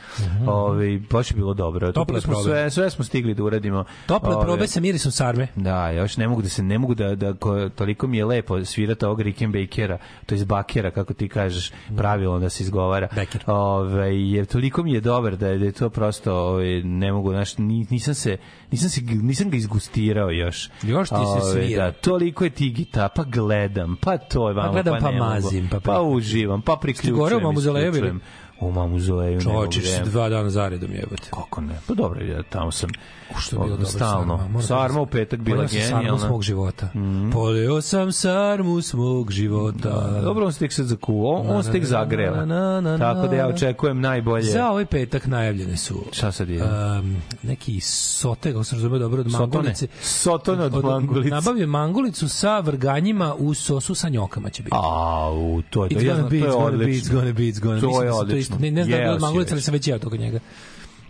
Ovaj 0.48 1.00
baš 1.12 1.32
je 1.32 1.36
bilo 1.36 1.54
dobro. 1.54 1.92
Tople 1.92 2.22
smo 2.22 2.34
probe. 2.34 2.44
sve, 2.44 2.70
sve 2.70 2.90
smo 2.90 3.06
stigli 3.06 3.34
da 3.34 3.44
uradimo. 3.44 3.84
Tople 4.06 4.36
Ove, 4.36 4.46
probe 4.46 4.68
sa 4.68 4.80
mirisom 4.80 5.12
sarme. 5.12 5.48
Da, 5.56 5.90
još 5.90 6.18
ne 6.18 6.28
mogu 6.28 6.42
da 6.42 6.50
se 6.50 6.64
ne 6.64 6.80
mogu 6.80 6.96
da 6.96 7.16
da 7.16 7.34
ko, 7.34 7.70
toliko 7.70 8.08
mi 8.08 8.18
je 8.18 8.26
lepo 8.26 8.66
svirati 8.66 9.06
ovog 9.06 9.22
Rickenbackera, 9.22 9.98
to 10.26 10.36
je 10.36 10.46
Bakera 10.46 10.92
kako 10.96 11.14
ti 11.14 11.30
kažeš, 11.30 11.72
pravilno 11.90 12.40
da 12.40 12.50
se 12.50 12.64
izgovara. 12.64 13.08
Becker. 13.16 13.44
Ovaj 13.48 14.06
je 14.32 14.46
toliko 14.46 14.84
mi 14.84 14.94
je 14.94 15.02
dobar 15.02 15.36
da 15.36 15.48
je, 15.48 15.58
da 15.58 15.66
je 15.66 15.72
to 15.74 15.90
prosto 15.90 16.34
ovaj 16.36 16.66
ne 16.82 17.12
mogu 17.12 17.32
znaš, 17.32 17.58
ni- 17.58 17.88
nisam 17.90 18.14
se 18.14 18.38
nisam 18.72 18.90
se 18.90 19.02
nisam 19.04 19.50
ga 19.50 19.58
izgustirao 19.58 20.32
još. 20.32 20.70
Još 20.84 21.10
ti 21.10 21.16
se 21.16 21.22
Ovaj, 21.42 21.52
svira. 21.54 21.86
Da, 21.86 21.92
toliko 21.92 22.44
je 22.44 22.50
ti 22.50 22.70
gita, 22.70 23.10
pa 23.10 23.24
gledam, 23.26 23.96
pa 23.96 24.18
to 24.18 24.48
je 24.50 24.54
vamo, 24.56 24.72
gledam, 24.72 24.96
pa 24.96 25.12
mogu. 25.12 25.18
mazim, 25.20 25.68
pa 25.72 25.80
pa, 25.80 25.94
pri- 25.94 26.08
uživam, 26.08 26.62
pa 26.62 26.76
priključujem. 26.76 27.16
gore 27.16 27.36
u 27.36 27.40
ili? 27.40 27.90
isključujem. 27.90 28.22
U 28.60 28.72
Mamuzoleju. 28.72 29.36
ne 29.36 29.42
Čovječe, 29.42 29.82
dva 30.04 30.30
dana 30.30 30.50
zaredom 30.50 30.92
jebote. 30.92 31.30
Kako 31.32 31.62
ne? 31.62 31.76
Pa 31.88 31.94
dobro, 31.94 32.22
ja 32.22 32.44
tamo 32.44 32.72
sam 32.72 32.90
U, 33.32 33.40
što 33.40 33.56
je 33.56 33.60
bilo 33.60 33.70
dobro 33.70 33.86
stalno. 33.88 34.38
sarma. 34.38 34.62
Sarma 34.62 34.96
da- 34.96 35.02
u 35.02 35.06
petak 35.06 35.40
bila 35.40 35.56
Polio 35.58 35.68
sam 35.70 35.80
sarmu 35.80 35.98
genijalna. 35.98 36.18
Mhm. 36.18 36.28
svog 36.28 36.44
života. 36.44 36.90
Polio 37.34 37.82
sam 37.82 38.12
sarmu 38.12 38.82
svog 38.82 39.32
života. 39.32 39.90
Da, 40.12 40.22
dobro, 40.22 40.46
on 40.46 40.54
se 40.54 40.60
tek 40.60 40.74
sad 40.74 40.86
zakuvao, 40.86 41.42
on, 41.42 41.50
on 41.50 41.64
se 41.64 41.72
tek 41.72 41.86
zagreva. 41.86 42.38
na, 42.38 42.46
na, 42.46 42.82
na, 42.82 42.98
Tako 42.98 43.28
da 43.28 43.36
ja 43.36 43.48
očekujem 43.48 44.02
najbolje. 44.02 44.44
Za 44.44 44.70
ovaj 44.70 44.86
petak 44.86 45.26
najavljene 45.26 45.78
su 45.78 46.04
Šta 46.12 46.32
sad 46.32 46.50
je? 46.50 46.64
um, 46.64 47.16
neki 47.44 47.80
sote, 47.80 48.52
kako 48.52 48.64
se 48.64 48.76
razume 48.76 49.00
dobro, 49.00 49.22
od 49.22 49.28
Sotone. 49.28 49.48
mangulice. 49.48 49.88
Sotone 50.02 50.64
od 50.64 50.84
mangulice. 50.84 51.30
Nabavio 51.30 51.68
mangulicu 51.68 52.30
sa 52.30 52.60
vrganjima 52.60 53.36
u 53.36 53.54
sosu 53.54 53.96
sa 53.96 54.10
njokama 54.10 54.50
će 54.50 54.64
biti. 54.64 54.76
A, 54.78 55.32
u, 55.32 55.62
to 55.62 55.84
je, 55.84 55.90
to, 55.90 55.96
be, 55.96 56.00
to 56.02 56.06
je 56.06 56.12
it's 56.12 56.54
gonna 56.54 56.78
be, 56.78 56.86
it's 56.86 57.12
gonna 57.12 57.34
be, 57.34 57.42
it's 57.42 57.60
gonna 57.60 57.76
be. 57.76 57.82
To 57.82 57.88
Mislim 57.88 58.04
je 58.04 58.10
da 58.10 58.16
odlično. 58.16 58.45
Isto- 58.46 58.60
Ne, 58.60 58.72
ne 58.72 58.84
znam 58.84 58.92
da 58.92 59.04
je 59.04 59.12
od 59.12 59.22
mangulica, 59.22 59.54
ali 59.54 59.62
sam 59.62 59.74
već 59.74 59.88
jeo 59.88 60.00
toga 60.00 60.18
njega. 60.18 60.40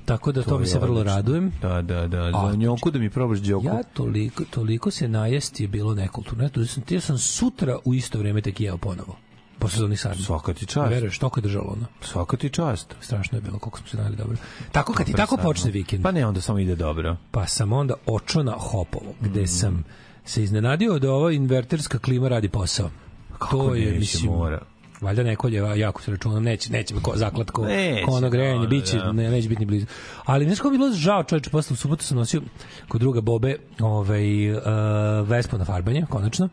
Tako 0.05 0.31
da 0.31 0.43
to, 0.43 0.57
mi 0.57 0.63
je 0.63 0.67
se 0.67 0.79
vrlo 0.79 0.95
odlično. 0.95 1.15
radujem. 1.15 1.51
Da, 1.61 1.81
da, 1.83 2.07
da. 2.07 2.17
A, 2.25 2.51
Za 2.51 2.55
njoku 2.55 2.91
da 2.91 2.99
mi 2.99 3.09
probaš 3.09 3.39
djoku. 3.39 3.65
Ja 3.65 3.83
toliko, 3.85 4.43
toliko 4.45 4.91
se 4.91 5.07
najesti 5.07 5.63
je 5.63 5.67
bilo 5.67 5.95
nekulturno. 5.95 6.43
Ja 6.43 6.65
sam, 6.65 6.83
ja 6.89 7.01
sam 7.01 7.17
sutra 7.17 7.77
u 7.85 7.93
isto 7.93 8.19
vreme 8.19 8.41
tek 8.41 8.59
jeo 8.59 8.77
ponovo. 8.77 9.15
Po 9.59 9.67
sezoni 9.69 9.97
sarmi. 9.97 10.21
Svaka 10.21 10.53
ti 10.53 10.65
čast. 10.65 10.89
Veruješ, 10.89 11.19
toliko 11.19 11.39
je 11.39 11.43
držalo 11.43 11.65
ono. 11.67 11.85
Svaka 12.01 12.37
ti 12.37 12.49
čast. 12.49 12.95
Strašno 13.01 13.37
je 13.37 13.41
bilo 13.41 13.59
koliko 13.59 13.77
smo 13.79 13.87
se 13.87 13.97
najeli 13.97 14.15
dobro. 14.15 14.37
Tako 14.71 14.93
kad 14.93 15.05
ti 15.05 15.13
tako 15.13 15.37
počne 15.37 15.71
vikend, 15.71 16.03
Pa 16.03 16.11
ne, 16.11 16.25
onda 16.25 16.41
samo 16.41 16.59
ide 16.59 16.75
dobro. 16.75 17.15
pa 17.31 17.47
sam 17.47 17.73
onda 17.73 17.93
očo 18.07 18.43
na 18.43 18.51
Hopovo, 18.51 19.13
gde 19.21 19.41
Mm. 19.43 19.47
sam 19.47 19.83
se 20.25 20.43
iznenadio 20.43 20.99
da 20.99 21.11
ova 21.11 21.31
inverterska 21.31 21.99
klima 21.99 22.27
radi 22.27 22.49
posao. 22.49 22.89
to 23.51 23.75
je, 23.75 23.91
mislim, 23.91 24.31
mora. 24.31 24.61
Valjda 25.01 25.23
nekolje, 25.23 25.61
a 25.61 25.75
jako 25.75 26.01
se 26.01 26.11
računam, 26.11 26.43
neće, 26.43 26.71
neće 26.71 26.95
ko, 27.01 27.13
zaklad 27.15 27.51
ko, 27.51 27.65
Neće, 27.65 28.05
ko 28.05 28.11
ono 28.11 28.29
grejanje, 28.29 28.59
ono, 28.59 28.67
biće, 28.67 28.97
da. 28.97 29.11
ne, 29.11 29.29
neće 29.29 29.49
biti 29.49 29.59
ni 29.59 29.65
blizu. 29.65 29.85
Ali 30.25 30.45
znaš 30.45 30.57
kako 30.57 30.73
je 30.73 30.77
bilo 30.77 30.93
žao 30.93 31.23
čovječe, 31.23 31.49
posle 31.49 31.73
u 31.73 31.77
subotu 31.77 32.05
sam 32.05 32.17
nosio 32.17 32.41
kod 32.87 33.01
druga 33.01 33.21
Bobe 33.21 33.55
ovaj, 33.79 34.51
uh, 34.51 34.63
Vespu 35.27 35.57
na 35.57 35.65
farbanje, 35.65 36.05
konačno. 36.09 36.49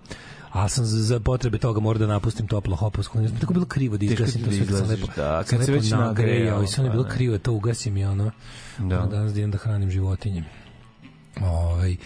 A 0.52 0.68
sam 0.68 0.84
za, 0.84 1.02
za 1.02 1.20
potrebe 1.20 1.58
toga 1.58 1.80
mora 1.80 1.98
da 1.98 2.06
napustim 2.06 2.46
toplo 2.46 2.76
hopovsko. 2.76 3.20
Ne 3.20 3.28
znam, 3.28 3.40
tako 3.40 3.52
je 3.52 3.54
bilo 3.54 3.66
krivo 3.66 3.96
da 3.96 4.04
izgasim 4.04 4.44
to 4.44 4.50
da 4.50 4.56
sve 4.56 4.66
kad 4.66 4.78
sam 4.78 4.88
lepo, 4.88 5.06
da, 5.16 5.44
kad 5.50 5.64
se 5.64 5.72
već 5.72 5.90
nagrejao 5.90 6.62
i 6.62 6.66
sve 6.66 6.80
ono 6.80 6.86
je 6.86 6.90
pa 6.90 6.92
bilo 6.92 7.08
ne. 7.08 7.14
krivo 7.14 7.32
da 7.32 7.38
to 7.38 7.52
ugasim 7.52 7.96
i 7.96 8.04
ono. 8.04 8.30
Da. 8.78 9.02
A 9.02 9.06
Danas 9.06 9.32
da 9.32 9.38
idem 9.38 9.50
da 9.50 9.58
hranim 9.58 9.90
životinje. 9.90 10.44
Ovaj 11.40 11.96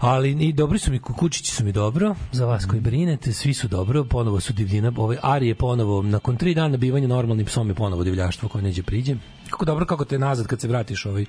ali 0.00 0.30
i 0.30 0.52
dobri 0.52 0.78
su 0.78 0.90
mi 0.90 0.98
kukučići 0.98 1.52
su 1.52 1.64
mi 1.64 1.72
dobro 1.72 2.14
za 2.32 2.46
vas 2.46 2.66
koji 2.66 2.80
brinete 2.80 3.32
svi 3.32 3.54
su 3.54 3.68
dobro 3.68 4.04
ponovo 4.04 4.40
su 4.40 4.52
divljina 4.52 4.92
ovaj 4.96 5.16
Ari 5.22 5.48
je 5.48 5.54
ponovo 5.54 6.02
nakon 6.02 6.36
tri 6.36 6.54
dana 6.54 6.76
bivanja 6.76 7.08
normalnim 7.08 7.46
psom 7.46 7.68
je 7.68 7.74
ponovo 7.74 8.04
divljaštvo 8.04 8.48
koje 8.48 8.62
neđe 8.62 8.82
priđe. 8.82 9.16
Kako 9.50 9.64
dobro 9.64 9.86
kako 9.86 10.04
te 10.04 10.18
nazad 10.18 10.46
kad 10.46 10.60
se 10.60 10.68
vratiš 10.68 11.06
ovaj 11.06 11.24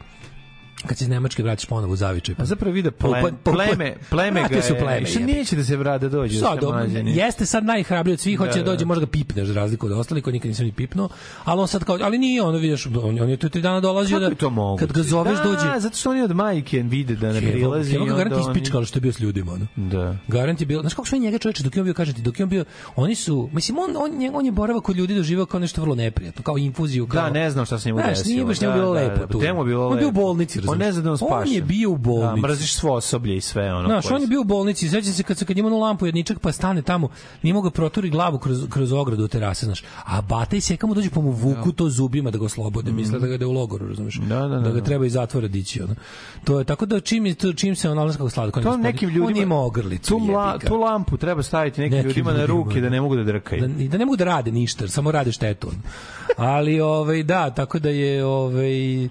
kad 0.80 0.97
se 0.97 1.03
iz 1.03 1.09
Nemačke 1.09 1.43
vratiš 1.43 1.65
ponovo 1.65 1.93
u 1.93 1.95
zavičaj 1.95 2.36
pa 2.36 2.43
A 2.43 2.45
zapravo 2.45 2.73
vide 2.73 2.91
Pa- 2.91 3.07
pa- 3.09 3.21
pa- 3.43 3.51
pleme, 3.51 3.95
pleme 4.09 4.34
ga 4.34 4.39
Vratio 4.41 4.61
se 4.61 4.73
u 4.73 4.75
je, 4.75 4.80
pleme, 4.80 4.99
više 4.99 5.19
neće 5.19 5.55
da 5.55 5.63
se 5.63 5.77
vrade 5.77 6.09
da 6.09 6.17
dođe. 6.17 6.39
Sad, 6.39 6.59
da 6.59 6.67
mlađeni. 6.67 7.15
jeste 7.15 7.45
sad 7.45 7.65
najhrabriji 7.65 8.13
od 8.13 8.19
svih, 8.19 8.38
hoće 8.38 8.49
da, 8.49 8.55
Da, 8.55 8.61
da. 8.61 8.71
dođe, 8.71 8.86
možda 8.86 8.99
ga 8.99 9.07
pipneš 9.07 9.47
za 9.47 9.53
razliku 9.53 9.86
od 9.86 9.91
ostalih, 9.91 10.23
koji 10.23 10.34
nikad 10.34 10.49
nisam 10.49 10.65
ni 10.65 10.71
pipnuo, 10.71 11.09
ali 11.43 11.61
on 11.61 11.67
sad 11.67 11.84
kao, 11.84 11.97
ali 12.01 12.17
nije, 12.17 12.43
ono 12.43 12.57
vidiš, 12.57 12.86
on, 12.88 13.19
on 13.21 13.30
je 13.30 13.38
tu 13.38 13.49
tri 13.49 13.61
dana 13.61 13.80
dolazio 13.80 14.17
Kako 14.17 14.30
da, 14.30 14.36
to 14.36 14.49
moguće? 14.49 14.80
kad 14.82 14.95
ga 14.95 15.03
zoveš 15.03 15.38
da, 15.38 15.43
dođe, 15.43 15.80
zato 15.80 15.97
što 15.97 16.09
oni 16.09 16.21
od 16.21 16.32
majke 16.32 16.80
vide 16.80 17.15
da 17.15 17.32
ne 17.32 17.41
prilazi. 17.41 17.95
evo 17.95 18.05
ga 18.05 18.13
garant 18.13 18.36
ispičkalo 18.39 18.86
što 18.86 18.97
je 18.97 19.01
bio 19.01 19.13
s 19.13 19.19
ljudima, 19.19 19.51
ono. 19.53 19.67
Da. 19.77 20.15
Garant 20.27 20.59
je 20.59 20.65
bilo, 20.65 20.82
znaš 20.82 20.93
kako 20.93 21.07
sve 21.07 21.19
njega 21.19 21.38
čoveče, 21.38 21.63
dok 21.63 21.75
je 21.75 21.82
on 21.82 21.86
bio, 21.86 21.93
kažem 21.93 22.15
ti, 22.15 22.21
dok 22.21 22.39
je 22.39 22.43
on 22.43 22.49
bio, 22.49 22.65
oni 22.95 23.15
su, 23.15 23.49
mislim, 23.53 23.77
on, 23.77 23.89
on, 23.97 24.36
on 24.36 24.45
je 24.45 24.51
boravak 24.51 24.84
kod 24.84 24.95
ljudi 24.95 25.15
doživao 25.15 25.45
kao 25.45 25.59
nešto 25.59 25.82
vrlo 25.82 25.95
neprijatno, 25.95 26.43
kao 26.43 26.57
infuziju, 26.57 27.07
kao... 27.07 27.21
Da, 27.21 27.30
ne 27.30 27.49
znam 27.49 27.65
šta 27.65 27.80
se 27.80 27.89
njemu 27.89 27.99
Znaš, 27.99 28.09
desilo. 28.09 28.34
nije 28.34 28.45
baš 28.45 28.61
njemu 28.61 28.73
Da, 28.73 28.80
bilo 28.80 28.93
da, 28.93 28.99
lepo 28.99 29.15
da, 29.17 29.27
tu. 29.27 29.41
Je 29.41 29.53
bilo 29.55 29.88
On 29.88 29.93
je 29.93 29.97
bio 29.97 30.07
u 30.07 30.09
lepo. 30.09 30.11
bolnici, 30.11 30.61
Da, 30.61 30.68
On 30.72 30.78
ne 30.78 30.91
zna 30.91 31.01
da 31.01 31.11
on 31.11 31.17
spaša. 31.17 31.36
On 31.38 31.47
je 31.47 31.61
bio 31.61 31.89
u 31.89 31.97
Da, 31.97 32.01
bolnici. 32.01 32.41
mrziš 32.41 32.76
svo 32.76 32.93
osoblje 32.93 33.38
i 33.38 33.41
sve 33.41 33.74
ono. 33.74 33.88
Znaš, 33.88 34.11
on 34.11 34.22
je 34.22 34.28
bio 34.28 34.41
u 34.41 34.43
bolnici, 34.43 34.89
sećam 34.89 35.13
se 35.13 35.24
kad 35.24 35.38
se 35.38 35.45
kad 35.45 35.57
ima 35.57 35.67
onu 35.67 35.80
lampu 35.80 36.05
jedničak 36.05 36.39
pa 36.39 36.51
stane 36.51 36.82
tamo, 36.82 37.09
nije 37.41 37.53
mogao 37.53 37.72
proturi 37.72 38.09
glavu 38.09 38.39
kroz 38.39 38.65
kroz 38.70 38.91
ogradu 38.91 39.28
terase, 39.28 39.65
znaš. 39.65 39.84
A 40.05 40.22
bata 40.22 40.55
i 40.55 40.61
mu 40.84 40.93
dođe 40.93 41.09
pa 41.09 41.22
mu 41.22 41.32
vuku 41.32 41.72
to 41.72 41.89
zubima 41.89 42.32
da 42.32 42.38
ga 42.38 42.45
oslobode, 42.45 42.91
misle 42.91 43.20
da 43.20 43.28
ga 43.28 43.38
da 43.38 43.47
u 43.47 43.51
logoru, 43.51 43.88
razumeš? 43.88 44.15
Da, 44.15 44.39
da, 44.39 44.47
da, 44.47 44.59
da 44.59 44.70
ga 44.70 44.80
da. 44.80 44.86
treba 44.86 45.05
iz 45.05 45.13
zatvora 45.13 45.47
dići, 45.47 45.82
ono. 45.82 45.95
To 46.43 46.59
je 46.59 46.65
tako 46.65 46.86
da 46.86 46.99
čim 46.99 47.26
je 47.26 47.34
to 47.34 47.53
čim 47.53 47.76
se 47.76 47.89
on 47.89 47.97
nalazi 47.97 48.17
kako 48.17 48.30
slatko, 48.30 48.61
To 48.61 48.78
nekim 48.78 49.09
ljudima... 49.09 49.26
on 49.28 49.38
ima 49.38 49.55
ogrlicu. 49.59 50.09
Tu, 50.09 50.20
mla, 50.20 50.59
tu 50.59 50.76
lampu 50.76 51.17
treba 51.17 51.43
staviti 51.43 51.82
nekim, 51.82 51.97
Nekim 51.97 52.09
ljudima 52.09 52.32
na 52.34 52.39
ljudima, 52.41 52.59
ruke 52.59 52.82
da 52.82 52.89
ne 52.89 53.01
mogu 53.01 53.15
da 53.15 53.24
drkaju. 53.24 53.67
da, 53.67 53.88
da 53.88 53.97
ne 53.97 54.05
mogu 54.05 54.15
da 54.15 54.24
rade 54.24 54.51
ništa, 54.51 54.88
samo 54.88 55.11
rade 55.11 55.32
štetu. 55.32 55.67
Ali 56.38 56.80
ovaj 56.82 57.24
da, 57.24 57.49
tako 57.49 57.80
da 57.80 57.89
je 57.89 58.26
ovaj 58.26 59.09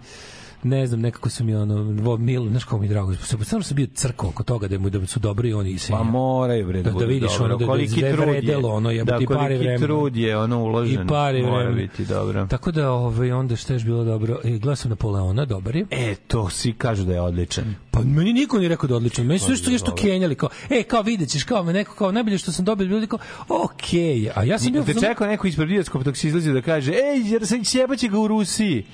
ne 0.63 0.87
znam, 0.87 1.01
nekako 1.01 1.31
sam 1.31 1.47
mi 1.47 1.55
ono, 1.55 2.03
vo, 2.03 2.17
mil, 2.17 2.49
znaš 2.49 2.65
kako 2.65 2.79
mi 2.79 2.87
je 2.87 2.89
drago, 2.89 3.15
samo 3.45 3.63
sam 3.63 3.77
bio 3.77 3.87
crko 3.95 4.29
oko 4.29 4.43
toga 4.43 4.69
da 4.69 4.79
mu 4.79 4.91
da 4.91 5.07
su 5.07 5.21
dobri 5.21 5.53
oni 5.53 5.79
se. 5.79 5.93
Pa 5.93 6.03
moraju 6.03 6.67
bre 6.67 6.83
Da- 6.83 6.91
da, 6.91 6.99
da 6.99 7.05
vidiš 7.05 7.31
dobro. 7.31 7.45
ono 7.45 7.57
da- 7.57 7.65
da 7.65 7.71
koliki 7.71 8.01
trud 8.01 8.05
je. 8.05 8.13
vredelo, 8.27 8.69
ono, 8.69 8.91
jebote, 8.91 9.17
da, 9.17 9.23
i 9.23 9.27
pare 9.27 9.39
koliki 9.39 9.59
vremena. 9.59 9.87
trud 9.87 10.17
je 10.17 10.39
ono 10.39 10.63
uložen. 10.63 11.05
I 11.05 11.07
pare 11.07 11.43
Mora 11.43 11.57
vremena. 11.57 11.77
biti 11.77 12.05
dobro. 12.05 12.47
Tako 12.47 12.73
da 12.73 12.91
ovaj 12.93 13.33
onda 13.33 13.57
šta 13.57 13.75
je 13.75 13.81
bilo 13.81 14.05
dobro? 14.05 14.39
E, 14.45 14.77
sam 14.77 14.89
Napoleona, 14.91 15.45
dobar 15.45 15.77
je. 15.77 15.87
E, 15.91 16.15
to 16.15 16.51
svi 16.51 16.73
kažu 16.73 17.05
da 17.05 17.13
je 17.13 17.21
odličan. 17.21 17.75
Pa 17.91 18.01
meni 18.01 18.33
niko 18.33 18.59
nije 18.59 18.69
rekao 18.69 18.89
da 18.89 18.95
je 18.95 18.97
odličan. 18.97 19.27
Meni 19.27 19.39
su 19.39 19.47
sve 19.47 19.57
što 19.57 19.71
nešto 19.71 19.95
kenjali 19.95 20.35
kao, 20.35 20.49
e, 20.71 20.83
kao 20.83 21.03
videćeš, 21.03 21.45
kao 21.45 21.63
me 21.63 21.73
neko 21.73 21.95
kao 21.95 22.13
najbolje 22.13 22.39
što 22.39 22.53
sam 22.53 22.65
dobio 22.65 22.85
ljudi 22.85 23.07
kao, 23.07 23.19
okej. 23.49 24.31
A 24.35 24.45
ja 24.45 24.59
sam 24.59 24.73
bio 24.73 24.83
Da 24.83 25.01
čekao 25.01 25.27
neko 25.27 25.47
ispred 25.47 25.69
bioskopa 25.69 26.05
dok 26.05 26.17
se 26.17 26.29
izlazi 26.29 26.53
da 26.53 26.63
kaže, 26.63 26.93
ej, 26.93 27.33
jer 27.33 27.47
sam 27.47 27.65
sjebaće 27.65 28.09
ga 28.09 28.19
u 28.19 28.29
Rusiji. 28.29 28.85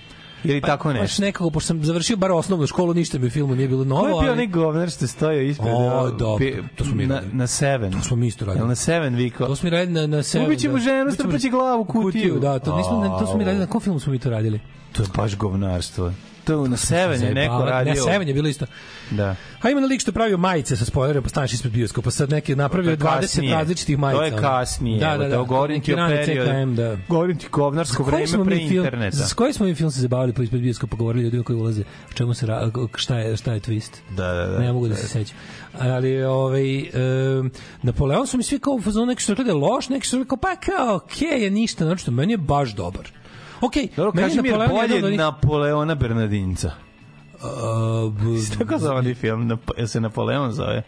Ili 0.45 0.61
tako 0.61 0.89
Baš 0.89 1.01
nešto. 1.01 1.23
nekako, 1.23 1.51
pošto 1.51 1.67
sam 1.67 1.85
završio 1.85 2.17
bar 2.17 2.33
osnovnu 2.33 2.67
školu, 2.67 2.95
ništa 2.95 3.19
mi 3.19 3.27
u 3.27 3.31
filmu 3.31 3.55
nije 3.55 3.69
bilo 3.69 3.85
novo. 3.85 4.01
Ko 4.01 4.07
je 4.07 4.13
bio 4.13 4.19
ali- 4.19 4.31
onaj 4.31 4.47
govnar 4.47 4.91
što 4.91 5.05
je 5.05 5.09
stojao 5.09 5.43
ispred? 5.43 5.73
O, 5.73 6.11
to 6.77 6.85
smo 6.85 6.95
mi 6.95 7.07
na, 7.07 7.23
na 7.33 7.47
Seven. 7.47 7.93
To 7.93 8.01
smo 8.01 8.17
mi 8.17 8.27
isto 8.27 8.45
radili. 8.45 8.61
Jel 8.61 8.69
na 8.69 8.75
Seven 8.75 9.15
vikao? 9.15 9.47
To 9.47 9.57
smo 9.57 9.67
mi 9.67 9.71
radili 9.71 9.93
na, 9.93 10.07
na 10.07 10.23
Seven. 10.23 10.47
Ubit 10.47 10.59
ćemo 10.61 10.75
da. 10.75 10.81
ženu, 10.81 11.13
strpaće 11.13 11.49
glavu 11.49 11.81
u 11.81 11.85
kutiju. 11.85 12.39
Da, 12.41 12.59
to, 12.59 12.77
nismo, 12.77 13.17
to 13.21 13.27
smo 13.27 13.37
mi 13.39 13.45
radili, 13.45 13.61
na 13.61 13.67
kom 13.67 13.81
filmu 13.81 14.01
smo 14.01 14.13
mi 14.13 14.19
to 14.19 14.31
radili? 14.31 14.61
To 14.93 15.03
je 15.03 15.09
baš 15.17 15.37
govnarstvo. 15.37 16.13
To 16.45 16.69
na 16.69 16.77
Seven 16.77 17.23
je 17.23 17.35
neko 17.35 17.65
radio. 17.65 17.95
Na 17.95 18.01
Seven 18.01 18.29
je 18.29 18.35
bilo 18.35 18.49
isto. 18.49 18.67
Da. 19.11 19.37
A 19.63 19.71
ima 19.71 19.81
na 19.81 19.87
lik 19.87 20.01
što 20.01 20.13
pravio 20.13 20.37
majice 20.37 20.77
sa 20.77 20.85
spoilerima, 20.85 21.23
pa 21.23 21.29
staneš 21.29 21.53
ispred 21.53 21.73
bioskopa, 21.73 22.11
sad 22.11 22.31
neki 22.31 22.57
napravio 22.57 22.97
To 22.97 23.07
je 23.07 23.13
20 23.13 23.21
kasnije. 23.21 23.55
različitih 23.55 23.99
majica. 23.99 24.19
To 24.19 24.25
je 24.25 24.43
kasnije. 24.43 25.01
Da, 25.01 25.17
da, 25.17 25.25
te, 25.25 25.29
da. 25.29 25.43
Govorim 25.43 25.83
ti 25.83 25.95
o 25.95 25.97
periodu. 25.97 26.51
CKM, 26.51 26.75
da. 26.75 26.97
Govorim 27.09 27.39
ti 27.39 27.47
koji 27.49 27.73
vreme 27.73 28.45
pre 28.45 28.57
film, 28.57 28.85
interneta. 28.85 29.17
za 29.17 29.35
koji 29.35 29.53
smo 29.53 29.67
mi 29.67 29.75
film 29.75 29.91
se 29.91 30.01
zabavili 30.01 30.33
pa 30.33 30.43
ispred 30.43 30.63
bioskopa 30.63 30.97
govorili 30.97 31.25
ljudima 31.25 31.45
koji 31.45 31.57
ulaze, 31.57 31.83
o 32.11 32.13
čemu 32.13 32.35
se 32.35 32.47
ra- 32.47 32.89
šta 32.95 33.19
je 33.19 33.37
šta 33.37 33.53
je 33.53 33.61
twist. 33.61 33.93
Da, 34.11 34.33
da, 34.33 34.47
da. 34.47 34.59
Ne 34.59 34.73
mogu 34.73 34.89
da 34.89 34.95
se 34.95 35.09
sećam. 35.09 35.37
Ali 35.79 36.23
ovaj 36.23 36.81
um, 36.81 37.51
Napoleon 37.83 38.27
su 38.27 38.37
mi 38.37 38.43
svi 38.43 38.59
kao 38.59 38.73
u 38.73 38.81
fazonu 38.81 39.07
neki 39.07 39.23
su 39.23 39.33
rekli 39.33 39.45
da 39.45 39.51
je 39.51 39.55
loš, 39.55 39.89
neki 39.89 40.07
rekli 40.13 40.29
kao 40.29 40.37
pa 40.39 40.57
kao 40.57 40.97
okej, 40.97 41.43
je 41.43 41.51
ništa, 41.51 41.85
znači 41.85 42.11
meni 42.11 42.33
je 42.33 42.37
baš 42.39 42.75
dobar. 42.75 43.11
Okej, 43.65 43.89
Dobro, 43.97 44.12
meni 44.12 44.29
kaži 44.29 44.43
mi, 44.43 44.51
bolje 44.51 44.95
od 44.95 45.05
onih- 45.05 45.19
Napoleona 45.19 45.95
Bernardinca. 45.95 46.71
A, 47.35 47.47
b- 48.11 48.59
Tako 48.59 48.79
zove 48.79 48.95
onaj 48.95 49.15
film, 49.15 49.49
jel 49.77 49.87
se 49.87 50.01
Napoleon 50.01 50.53
zove? 50.53 50.83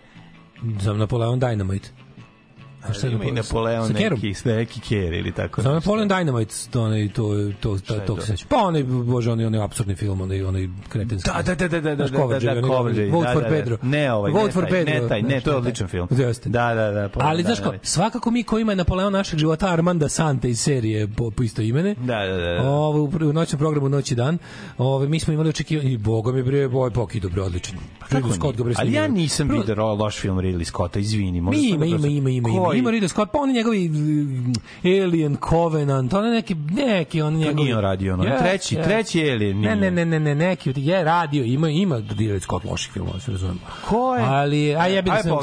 za 0.80 0.92
Napoleon 0.94 1.40
Dynamite. 1.40 1.88
A 2.88 2.92
šta 2.92 3.06
je 3.06 3.12
Ima 3.12 3.24
i 3.24 3.30
Napoleon 3.32 3.92
neki, 3.92 4.34
neki 4.44 4.80
ker 4.80 5.12
ili 5.12 5.32
tako. 5.32 5.62
Znam. 5.62 5.74
Napoleon 5.74 6.08
Dynamite, 6.08 6.70
to 6.70 6.82
onaj 6.82 7.08
to 7.08 7.22
to 7.60 7.78
to 7.86 7.94
je 7.94 8.06
to 8.06 8.14
to? 8.14 8.20
se 8.20 8.26
seća. 8.26 8.46
Pa 8.48 8.56
onaj 8.56 8.82
bože 8.84 9.32
onaj 9.32 9.46
onaj 9.46 9.62
apsurdni 9.64 9.94
film, 9.94 10.20
onaj 10.20 10.42
onaj 10.44 10.68
kretenski. 10.88 11.30
Da, 11.30 11.42
da, 11.42 11.54
da, 11.54 11.68
da, 11.68 11.80
da, 11.80 11.94
da, 11.94 11.94
da, 11.94 12.08
da, 12.08 12.24
onaj 12.24 12.62
Kovačev, 12.62 13.12
Vote 13.12 13.26
da, 13.26 13.32
for 13.32 13.42
da, 13.42 13.48
da. 13.48 13.54
Pedro. 13.54 13.78
Ne 13.82 14.12
ovaj, 14.12 14.32
Vote 14.32 14.52
for 14.52 14.66
Pedro. 14.70 14.94
ne 14.94 15.08
taj, 15.08 15.22
ne, 15.22 15.40
to 15.40 15.50
je 15.50 15.56
odličan 15.56 15.88
film. 15.88 16.08
Da, 16.44 16.74
da, 16.74 16.90
da. 16.90 17.08
pa, 17.08 17.20
Ali 17.22 17.42
da, 17.42 17.46
znaš 17.46 17.58
da, 17.58 17.64
ko, 17.64 17.72
da. 17.72 17.78
svakako 17.82 18.30
mi 18.30 18.42
ko 18.42 18.58
ima 18.58 18.74
Napoleon 18.74 19.12
našeg 19.12 19.38
života 19.38 19.68
Armanda 19.68 20.08
Sante 20.08 20.50
iz 20.50 20.60
serije 20.60 21.08
po, 21.08 21.30
po 21.30 21.42
isto 21.42 21.62
imene. 21.62 21.94
Da, 21.94 22.26
da, 22.26 22.36
da. 22.36 22.62
da. 22.62 22.70
Ovo 22.70 23.02
u, 23.04 23.32
noćnom 23.32 23.58
programu 23.58 23.88
Noć 23.88 24.10
i 24.10 24.14
dan. 24.14 24.38
Ove 24.78 25.08
mi 25.08 25.20
smo 25.20 25.32
imali 25.32 25.48
očekivanje 25.48 25.92
i 25.92 25.96
boga 25.96 26.32
mi 26.32 26.42
bre, 26.42 26.68
boj 26.68 26.90
poki 26.90 27.20
dobro 27.20 27.44
odličan. 27.44 27.74
Ridley 28.10 28.34
Scott 28.34 28.62
bre 28.62 28.74
Ali 28.78 28.92
ja 28.92 29.08
nisam 29.08 29.50
ro- 29.50 29.98
loš 29.98 30.20
film 30.20 30.38
Ridley 30.38 30.64
Scotta, 30.64 30.98
izvini. 30.98 31.40
možda 31.40 31.62
ima, 31.62 31.86
ima, 31.86 31.96
ima, 31.96 32.08
ima, 32.08 32.48
ima, 32.48 32.64
Koji? 32.64 32.75
Ima 32.78 32.90
Ridley 32.90 33.08
Scott, 33.08 33.32
pa 33.32 33.38
oni 33.38 33.52
njegovi 33.52 33.88
mm, 33.88 34.52
Alien, 34.84 35.36
Covenant, 35.48 36.12
on 36.12 36.30
neki, 36.30 36.54
neki, 36.54 37.22
on 37.22 37.32
To 37.32 37.38
njegovi... 37.38 37.54
nije 37.54 37.76
on 37.76 37.82
radio, 37.82 38.14
ono. 38.14 38.24
Yes, 38.24 38.38
treći, 38.38 38.76
yes. 38.76 38.84
treći 38.84 39.30
Alien 39.30 39.58
nije. 39.58 39.76
Ne, 39.76 39.90
ne, 39.90 40.04
ne, 40.04 40.20
ne, 40.20 40.20
ne, 40.20 40.34
neki 40.34 40.72
je 40.76 41.04
radio, 41.04 41.44
ima 41.44 41.68
ima 41.68 41.96
Ridley 41.96 42.40
Scott 42.40 42.64
loših 42.64 42.92
filmova, 42.92 43.20
se 43.20 43.30
razumemo. 43.30 43.60
Ko 43.88 44.14
je? 44.16 44.22
Ali 44.24 44.76
a 44.76 44.86
ja 44.86 45.02
bih 45.02 45.12
Aj, 45.12 45.22
se 45.22 45.28
ne 45.28 45.34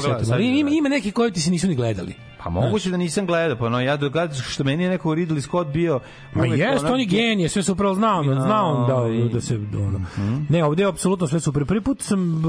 ima, 0.50 0.70
da- 0.70 0.76
ima 0.76 0.88
neki 0.88 1.12
koji 1.12 1.32
ti 1.32 1.40
se 1.40 1.50
nisu 1.50 1.68
ni 1.68 1.74
gledali. 1.74 2.14
Pa 2.44 2.50
moguće 2.50 2.90
da 2.90 2.96
nisam 2.96 3.26
gledao, 3.26 3.56
pa 3.58 3.68
no 3.68 3.80
ja 3.80 3.96
dogad 3.96 4.36
što 4.36 4.64
meni 4.64 4.84
je 4.84 4.90
neko 4.90 5.08
Ridley 5.08 5.40
Scott 5.40 5.70
bio 5.72 6.00
Ma 6.34 6.46
jeste, 6.46 6.86
on 6.86 7.00
je 7.00 7.06
genije, 7.06 7.48
sve 7.48 7.62
su 7.62 7.72
upravo 7.72 7.94
znao, 7.94 8.20
on, 8.20 8.24
znao 8.24 8.72
on 8.72 8.86
da, 9.28 9.28
da 9.34 9.40
se... 9.40 9.54
Ono. 9.56 10.00
Ne, 10.48 10.64
ovde 10.64 10.82
je 10.82 10.88
apsolutno 10.88 11.26
sve 11.26 11.40
super. 11.40 11.64
Prvi 11.64 11.80
put 11.80 12.02
sam 12.02 12.42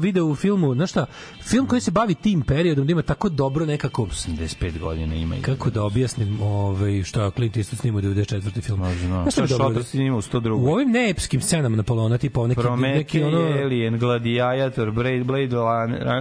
video 0.00 0.26
u 0.26 0.34
filmu, 0.34 0.74
znaš 0.74 0.90
šta, 0.90 1.06
film 1.42 1.66
koji 1.66 1.80
se 1.80 1.90
bavi 1.90 2.14
tim 2.14 2.42
periodom, 2.42 2.86
da 2.86 2.92
ima 2.92 3.02
tako 3.02 3.28
dobro 3.28 3.66
nekako 3.66 4.02
85 4.02 4.78
godina 4.78 5.14
ima. 5.14 5.36
kako 5.42 5.70
da 5.70 5.82
objasnim 5.82 6.42
ovaj 6.42 7.02
šta 7.02 7.30
Clint 7.30 7.56
Eastwood 7.56 7.76
snimao 7.76 8.00
94. 8.02 8.62
film. 8.62 8.80
No. 8.80 9.30
Znaš 9.30 9.50
šta 9.50 9.82
snima 9.82 10.16
u 10.16 10.22
102. 10.22 10.52
U 10.52 10.72
ovim 10.72 10.90
neepskim 10.90 11.40
scenama 11.40 11.76
Napoleona, 11.76 12.18
tipa 12.18 12.46
neki, 12.46 12.48
neki 12.48 12.62
Prometej, 12.62 13.24
ono... 13.24 13.38
Alien, 13.38 13.98
Gladiator, 13.98 14.90
Blade, 14.90 15.24
Blade 15.24 15.56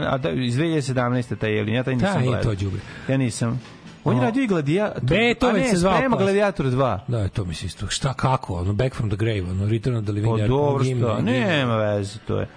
a 0.07 0.17
da, 0.17 0.29
iz 0.29 0.57
2017. 0.57 1.35
taj 1.35 1.59
Alien, 1.59 1.75
ja 1.75 1.83
taj 1.83 1.95
nisam 1.95 2.13
Taj 2.13 2.23
je 2.23 2.27
gledao. 2.27 2.55
to 2.55 2.63
đubre. 2.63 2.79
Nisam. 3.21 3.61
On 4.03 4.15
je 4.15 4.21
radio 4.21 4.43
i 4.43 4.47
Gladiator. 4.47 5.03
Beethoven 5.03 5.69
se 5.69 5.77
zvao 5.77 5.95
Sprema 5.95 6.15
posle. 6.15 6.25
Gladiator 6.25 6.65
2. 6.65 6.99
Da, 7.07 7.27
to 7.27 7.45
mi 7.45 7.53
se 7.53 7.65
isto. 7.65 7.87
Šta, 7.87 8.13
kako? 8.13 8.53
Ono, 8.53 8.73
Back 8.73 8.95
from 8.95 9.09
the 9.09 9.17
Grave, 9.17 9.41
ono, 9.41 9.67
Return 9.67 9.95
of 9.95 10.03
the 10.03 10.11
Living 10.11 10.33
Pa 10.33 10.37
Dead. 10.37 10.49
dobro 10.49 10.83
Gimli, 10.83 11.03
što, 11.03 11.21
nema 11.21 11.77
veze, 11.77 12.19
to 12.27 12.39
je. 12.39 12.47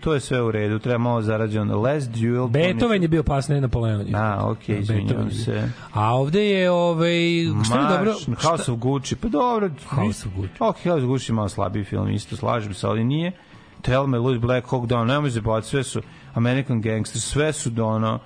To 0.00 0.14
je 0.14 0.20
sve 0.20 0.42
u 0.42 0.50
redu, 0.50 0.78
treba 0.78 0.98
malo 0.98 1.22
zarađeno. 1.22 1.80
Last 1.80 2.10
Duel. 2.10 2.48
Beethoven 2.48 3.02
je 3.02 3.08
bio 3.08 3.22
pasne 3.22 3.60
Napoleon. 3.60 4.14
A, 4.14 4.50
okej, 4.50 4.78
izvinjavam 4.78 5.06
Beethoven 5.06 5.28
je 5.28 5.34
bio. 5.34 5.44
se. 5.44 5.68
A 5.92 6.14
ovde 6.14 6.44
je, 6.44 6.70
ovaj, 6.70 7.12
šta 7.64 7.80
je 7.80 7.96
dobro? 7.96 8.14
House 8.42 8.72
of 8.72 8.78
Gucci, 8.78 9.16
pa 9.16 9.28
dobro. 9.28 9.70
House 9.88 10.28
of 10.28 10.34
Gucci. 10.36 10.54
Ok, 10.58 10.76
House 10.76 11.02
of 11.04 11.08
Gucci 11.08 11.30
je 11.30 11.34
malo 11.34 11.48
slabiji 11.48 11.84
film, 11.84 12.10
isto 12.10 12.36
slažem 12.36 12.74
se, 12.74 12.86
ali 12.86 13.04
nije. 13.04 13.32
Tell 13.82 14.06
me, 14.06 14.18
Louis 14.18 14.40
Black 14.40 14.66
Hawk 14.68 14.86
Down, 14.86 15.06
nemoj 15.06 15.30
se 15.30 15.40
bavati, 15.40 15.66
sve 15.66 15.82
su 15.84 16.02
American 16.34 16.80
Gangster, 16.80 17.20
sve 17.20 17.52
su 17.52 17.70
do 17.70 17.86
ono... 17.86 18.18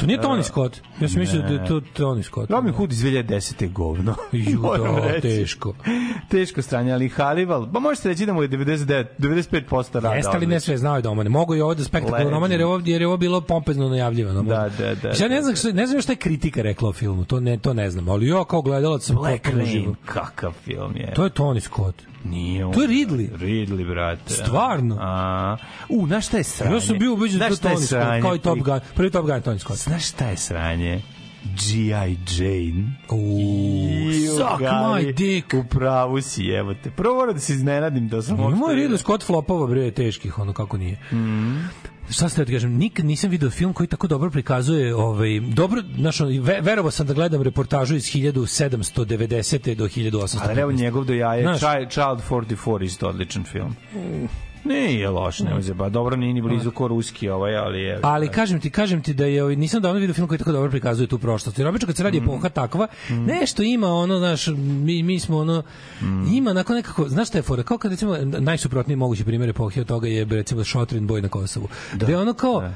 To 0.00 0.06
nije 0.06 0.18
Tony 0.18 0.42
Scott. 0.42 0.80
Ja 1.00 1.08
sam 1.08 1.20
mislio 1.20 1.42
da 1.42 1.48
je 1.48 1.66
to 1.66 1.80
Tony 1.80 2.22
Scott. 2.22 2.50
Robin 2.50 2.72
Hood 2.72 2.92
iz 2.92 3.02
2010. 3.02 3.62
je 3.62 3.68
govno. 3.68 4.14
Ju, 4.32 4.60
da, 5.12 5.20
teško. 5.20 5.74
Teško 6.28 6.62
stranje, 6.62 6.92
ali 6.92 7.08
Hannibal, 7.08 7.66
ba 7.66 7.80
možete 7.80 8.08
reći 8.08 8.26
da 8.26 8.32
mu 8.32 8.42
je 8.42 8.48
99, 8.48 9.04
95% 9.18 9.94
rada. 9.94 10.14
Jeste 10.14 10.38
li 10.38 10.46
ne 10.46 10.60
sve 10.60 10.76
znao 10.76 10.96
je 10.96 11.02
da 11.02 11.10
omane. 11.10 11.30
Mogu 11.30 11.54
i 11.54 11.60
ovo 11.60 11.74
da 11.74 11.84
spektakularno 11.84 12.30
roman 12.30 12.50
jer 12.50 12.60
je 12.60 12.66
ovo, 12.66 12.80
jer 12.84 13.00
je 13.00 13.06
ovo 13.06 13.16
bilo 13.16 13.40
pompezno 13.40 13.88
najavljivano. 13.88 14.42
Da, 14.42 14.70
da, 14.78 14.94
da, 14.94 15.08
Ja 15.20 15.28
ne 15.28 15.36
da, 15.36 15.42
znam, 15.42 15.56
šta, 15.56 15.72
ne 15.72 15.86
znam 15.86 16.02
šta 16.02 16.12
je 16.12 16.16
kritika 16.16 16.62
rekla 16.62 16.88
o 16.88 16.92
filmu, 16.92 17.24
to 17.24 17.40
ne, 17.40 17.58
to 17.58 17.74
ne 17.74 17.90
znam, 17.90 18.08
ali 18.08 18.28
ja 18.28 18.44
kao 18.44 18.62
gledalac 18.62 19.02
sam 19.04 19.16
Black 19.16 19.48
Rain, 19.48 19.94
kakav 20.04 20.52
film 20.64 20.96
je. 20.96 21.14
To 21.14 21.24
je 21.24 21.30
Tony 21.30 21.60
Scott. 21.60 22.02
Nije 22.24 22.64
on. 22.64 22.72
To 22.72 22.82
je 22.82 22.88
Ridley. 22.88 23.36
Ridley, 23.36 23.88
brate. 23.88 24.34
Stvarno? 24.34 24.98
A, 25.00 25.56
u, 25.88 26.06
znaš 26.06 26.26
šta 26.26 26.36
je 26.36 26.44
sranje? 26.44 26.74
Ja 26.74 26.80
sam 26.80 26.98
bio 26.98 27.12
ubeđen 27.12 27.38
da 27.38 27.48
to 27.48 27.54
Tony 27.54 27.86
Scott, 27.86 28.22
kao 28.22 28.34
i 28.34 28.38
Top 28.38 28.58
Gun. 28.58 28.80
Prvi 28.94 29.10
Top 29.10 29.26
Gun 29.26 29.34
je 29.34 29.42
Tony 29.42 29.58
Scott. 29.58 29.78
Znaš 29.78 30.08
šta 30.08 30.26
je 30.26 30.36
sranje? 30.36 31.02
G.I. 31.44 32.16
Jane. 32.38 32.84
Uuu, 33.10 34.12
suck 34.38 34.60
my 34.60 35.12
dick. 35.14 35.54
U 35.54 35.64
pravu 35.64 36.20
si, 36.20 36.46
evo 36.46 36.74
te. 36.74 36.90
Prvo 36.90 37.14
moram 37.14 37.34
da 37.34 37.40
se 37.40 37.52
iznenadim 37.52 38.08
da 38.08 38.22
sam... 38.22 38.40
Ima 38.40 38.70
je 38.70 38.76
Ridley 38.76 38.96
Scott 38.96 39.24
flopova, 39.24 39.66
bre, 39.66 39.90
teških, 39.90 40.38
ono 40.38 40.52
kako 40.52 40.76
nije. 40.76 40.98
Mhm. 41.12 41.58
Šta 42.12 42.28
ste 42.28 42.44
da 42.44 42.52
kažem, 42.52 42.76
nikad 42.76 43.06
nisam 43.06 43.30
video 43.30 43.50
film 43.50 43.72
koji 43.72 43.86
tako 43.86 44.06
dobro 44.06 44.30
prikazuje, 44.30 44.94
ovaj, 44.94 45.40
dobro, 45.40 45.82
znaš, 45.98 46.20
ono, 46.20 46.42
ve, 46.42 46.60
verovao 46.60 46.90
sam 46.90 47.06
da 47.06 47.14
gledam 47.14 47.42
reportažu 47.42 47.96
iz 47.96 48.04
1790. 48.04 49.74
do 49.74 49.84
1800. 49.84 50.38
Ali 50.42 50.60
evo 50.60 50.72
njegov 50.72 51.04
do 51.04 51.14
jaje, 51.14 51.42
Znaš. 51.42 51.58
Child, 51.58 51.90
Child 51.90 52.22
44 52.30 52.84
isto 52.84 53.08
odličan 53.08 53.44
film. 53.44 53.76
Nije 54.64 55.10
loš, 55.10 55.40
ne 55.40 55.54
može, 55.54 55.74
ba 55.74 55.88
dobro 55.88 56.16
nije 56.16 56.34
ni 56.34 56.42
blizu 56.42 56.70
ko 56.70 56.88
ruski 56.88 57.28
ovaj, 57.28 57.56
ali 57.56 57.80
je. 57.80 58.00
Ali 58.02 58.28
kažem 58.28 58.60
ti, 58.60 58.70
kažem 58.70 59.02
ti 59.02 59.14
da 59.14 59.24
je 59.24 59.42
ovaj 59.42 59.56
nisam 59.56 59.82
davno 59.82 60.00
video 60.00 60.14
film 60.14 60.28
koji 60.28 60.38
tako 60.38 60.52
dobro 60.52 60.70
prikazuje 60.70 61.06
tu 61.06 61.18
prošlost. 61.18 61.58
Jer 61.58 61.68
obično 61.68 61.86
kad 61.86 61.96
se 61.96 62.02
radi 62.02 62.16
Mhm. 62.16 62.26
epoha 62.26 62.48
takva, 62.50 62.86
nešto 63.10 63.62
ima 63.62 63.88
ono, 63.88 64.18
znaš, 64.18 64.46
mi, 64.56 65.02
mi 65.02 65.20
smo 65.20 65.38
ono 65.38 65.62
Mhm. 65.98 66.24
ima 66.28 66.52
nakon 66.52 66.76
nekako, 66.76 67.08
znaš 67.08 67.28
šta 67.28 67.38
je 67.38 67.42
fora, 67.42 67.62
kao 67.62 67.78
kad 67.78 67.90
recimo 67.90 68.16
najsuprotniji 68.22 68.96
mogući 68.96 69.24
primjer 69.24 69.50
epohe 69.50 69.80
od 69.80 69.86
toga 69.86 70.08
je 70.08 70.24
recimo 70.26 70.64
Šotrin 70.64 71.06
boj 71.06 71.22
na 71.22 71.28
Kosovu. 71.28 71.68
Da, 71.94 72.06
je 72.06 72.18
ono 72.18 72.34
kao 72.34 72.70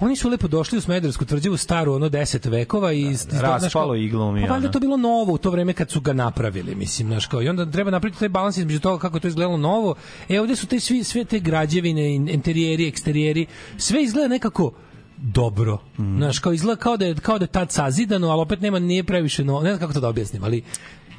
Oni 0.00 0.16
su 0.16 0.28
lepo 0.28 0.48
došli 0.48 0.78
u 0.78 0.82
Smedersku 0.82 1.24
tvrđavu 1.24 1.56
staru, 1.56 1.92
ono 1.94 2.08
10 2.08 2.46
vekova 2.46 2.92
i 2.92 3.00
iz- 3.02 3.20
znaš, 3.20 3.42
raspalo 3.42 3.94
iglom 3.94 4.38
i 4.38 4.42
Pa 4.42 4.48
valjda 4.48 4.70
to 4.70 4.80
bilo 4.80 4.96
novo 4.96 5.32
u 5.32 5.38
to 5.38 5.50
vreme 5.50 5.72
kad 5.72 5.90
su 5.90 6.00
ga 6.00 6.12
napravili, 6.12 6.74
mislim, 6.74 7.08
znaš, 7.08 7.26
kao 7.26 7.42
i 7.42 7.48
onda 7.48 7.66
treba 7.66 7.90
napraviti 7.90 8.18
taj 8.18 8.28
balans 8.28 8.56
između 8.56 8.80
toga 8.80 9.00
kako 9.00 9.20
to 9.20 9.28
izgledalo 9.28 9.56
novo. 9.56 9.94
E 10.28 10.40
ovde 10.40 10.56
su 10.56 10.66
te 10.66 10.80
svi 10.80 11.04
sve 11.04 11.24
te 11.24 11.38
građevine, 11.38 12.14
in- 12.14 12.28
interijeri, 12.28 12.88
eksterijeri, 12.88 13.46
sve 13.76 14.02
izgleda 14.02 14.28
nekako 14.28 14.72
dobro. 15.16 15.78
Mhm. 15.98 16.16
Znaš, 16.16 16.38
kao 16.38 16.52
izgleda 16.52 16.80
kao 16.80 16.96
da 16.96 17.06
je 17.06 17.14
kao 17.14 17.38
da 17.38 17.44
je 17.44 17.48
tad 17.48 17.72
sazidano, 17.72 18.28
ali 18.28 18.40
opet 18.40 18.60
nema 18.60 18.78
nije 18.78 19.04
previše 19.04 19.44
no, 19.44 19.60
ne 19.60 19.68
znam 19.68 19.78
kako 19.78 19.92
to 19.92 20.00
da 20.00 20.08
objasnim, 20.08 20.44
ali 20.44 20.62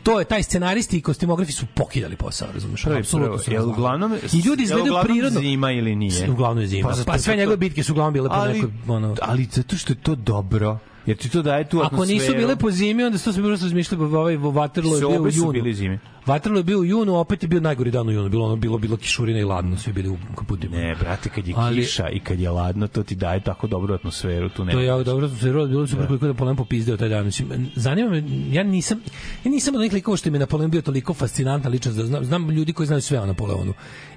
to 0.05 0.19
je 0.19 0.25
taj 0.25 0.43
scenaristi 0.43 0.97
i 0.97 1.01
kostimografi 1.01 1.51
su 1.51 1.65
pokidali 1.75 2.15
posao, 2.15 2.47
razumeš? 2.53 2.83
Prvi, 2.83 2.99
Apsolutno 2.99 3.37
su 3.37 3.51
jel 3.51 3.69
uglavnom, 3.69 4.17
I 4.33 4.39
ljudi 4.39 4.63
izgledaju 4.63 4.95
prirodno. 5.03 5.39
zima 5.39 5.71
ili 5.71 5.95
nije? 5.95 6.31
Uglavnom 6.31 6.61
je 6.61 6.67
zima. 6.67 6.89
Pa, 6.89 6.95
zato 6.95 7.17
sve 7.17 7.35
njegove 7.35 7.57
bitke 7.57 7.83
su 7.83 7.93
uglavnom 7.93 8.13
bile 8.13 8.29
po 8.29 8.45
nekoj 8.45 8.69
ono 8.87 9.15
ali 9.21 9.47
zato 9.51 9.77
što 9.77 9.93
je 9.93 9.97
to 9.97 10.15
dobro. 10.15 10.77
Jer 11.05 11.17
ti 11.17 11.29
to 11.29 11.41
daje 11.41 11.69
tu 11.69 11.77
Ako 11.77 11.85
atmosferu. 11.85 12.19
nisu 12.19 12.33
bile 12.33 12.55
po 12.55 12.71
zimi, 12.71 13.03
onda 13.03 13.17
su 13.17 13.33
se 13.33 13.41
bilo 13.41 13.51
razmišljali 13.53 14.03
ovaj 14.05 14.37
Waterloo 14.37 14.93
je 14.93 14.99
bio 14.99 15.19
u 15.19 15.29
junu. 15.29 15.51
bili 15.53 15.73
zimi. 15.73 15.99
Waterloo 16.25 16.57
je 16.57 16.63
bio 16.63 16.79
u 16.79 16.85
junu, 16.85 17.15
opet 17.15 17.43
je 17.43 17.49
bio 17.49 17.59
najgori 17.59 17.91
dan 17.91 18.07
u 18.07 18.11
junu. 18.11 18.29
Bilo 18.29 18.45
ono 18.45 18.55
bilo 18.55 18.77
bilo 18.77 18.97
kišurina 18.97 19.39
i 19.39 19.43
ladno, 19.43 19.77
svi 19.77 19.93
bili 19.93 20.09
u 20.09 20.17
kaputima. 20.35 20.77
Ne, 20.77 20.95
brate, 20.95 21.29
kad 21.29 21.47
je 21.47 21.53
Ali- 21.57 21.75
kiša 21.77 22.09
i 22.09 22.19
kad 22.19 22.39
je 22.39 22.49
ladno, 22.49 22.87
to 22.87 23.03
ti 23.03 23.15
daje 23.15 23.39
tako 23.39 23.67
dobru 23.67 23.93
atmosferu. 23.93 24.49
Tu 24.49 24.55
To 24.55 24.63
nema. 24.65 24.81
je 24.81 24.87
jako 24.87 25.03
dobro, 25.03 25.29
rod 25.43 25.69
bilo 25.69 25.87
super 25.87 26.07
koliko 26.07 26.25
je 26.25 26.29
Napoleon 26.29 26.55
popizdeo 26.57 26.97
taj 26.97 27.09
dan. 27.09 27.25
Mislim, 27.25 27.47
zanima 27.75 28.09
me, 28.09 28.23
ja 28.51 28.63
nisam 28.63 28.99
ja 29.43 29.51
nisam 29.51 29.75
od 29.75 29.81
onih 29.81 29.93
likova 29.93 30.17
što 30.17 30.31
mi 30.31 30.35
je 30.35 30.39
Napoleon 30.39 30.71
bio 30.71 30.81
toliko 30.81 31.13
fascinantan 31.13 31.71
ličnost, 31.71 31.97
da 31.97 32.05
znam, 32.05 32.25
znam 32.25 32.49
ljudi 32.49 32.73
koji 32.73 32.87
znaju 32.87 33.01
sve 33.01 33.19
o 33.19 33.25
Napoleonu. 33.25 33.73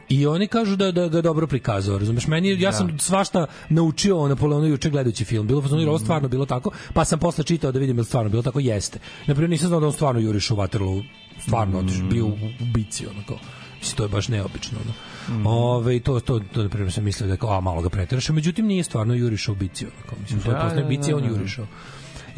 I 0.09 0.27
oni 0.27 0.47
kažu 0.47 0.77
da 0.77 0.93
da 0.93 1.09
ga 1.09 1.23
dobro 1.23 1.47
prikazao, 1.47 1.99
razumeš? 1.99 2.27
Meni 2.27 2.61
ja 2.61 2.73
sam 2.73 2.99
svašta 2.99 3.47
naučio 3.69 4.19
o 4.19 4.29
Napoleonu 4.29 4.67
juče 4.67 4.91
gledajući 4.91 5.25
film. 5.25 5.47
Bilo 5.47 5.63
fazon 5.63 5.85
mm. 5.85 5.89
ovo 5.89 5.99
stvarno 5.99 6.29
bilo 6.29 6.47
tako, 6.47 6.71
pa 6.93 7.05
sam 7.05 7.19
posle 7.19 7.45
čitao 7.45 7.73
da 7.73 7.79
vidim 7.79 7.97
je 7.97 8.01
li 8.01 8.07
stvarno 8.07 8.31
bilo 8.31 8.43
tako 8.43 8.61
jeste. 8.61 8.99
Na 9.27 9.35
primjer 9.35 9.51
nisam 9.51 9.69
znao 9.69 9.81
da 9.81 9.87
on 9.87 9.93
stvarno 9.93 10.21
juriš 10.21 10.51
u 10.51 10.57
Waterloo, 10.57 11.05
stvarno 11.41 11.79
otišao, 11.79 12.07
bio 12.07 12.27
u, 12.27 12.33
u 12.61 12.65
bici 12.75 13.07
onako. 13.07 13.39
Mislim, 13.79 13.97
to 13.97 14.03
je 14.03 14.09
baš 14.09 14.29
neobično. 14.29 14.79
Ono. 14.85 15.51
Ove, 15.51 15.97
i 15.97 16.01
to, 16.01 16.21
to, 16.21 16.41
to, 16.53 16.63
na 16.63 16.69
primjer, 16.69 16.93
sam 16.93 17.05
mislio 17.05 17.27
da 17.27 17.33
je 17.33 17.39
kao, 17.39 17.59
a, 17.59 17.61
malo 17.61 17.83
ga 17.83 17.89
preteraše, 17.89 18.33
međutim, 18.33 18.67
nije 18.67 18.85
stvarno 18.85 19.15
jurišao 19.15 19.53
u 19.53 19.57
bici. 19.57 19.87
Onako. 19.87 20.17
Mislim, 20.21 20.41
to 20.41 20.51
je 20.51 20.57
Da, 20.57 20.75
da, 20.75 20.89
bici, 20.89 21.11
da, 21.11 21.17
on 21.17 21.23
da. 21.23 21.29
jurišao 21.29 21.67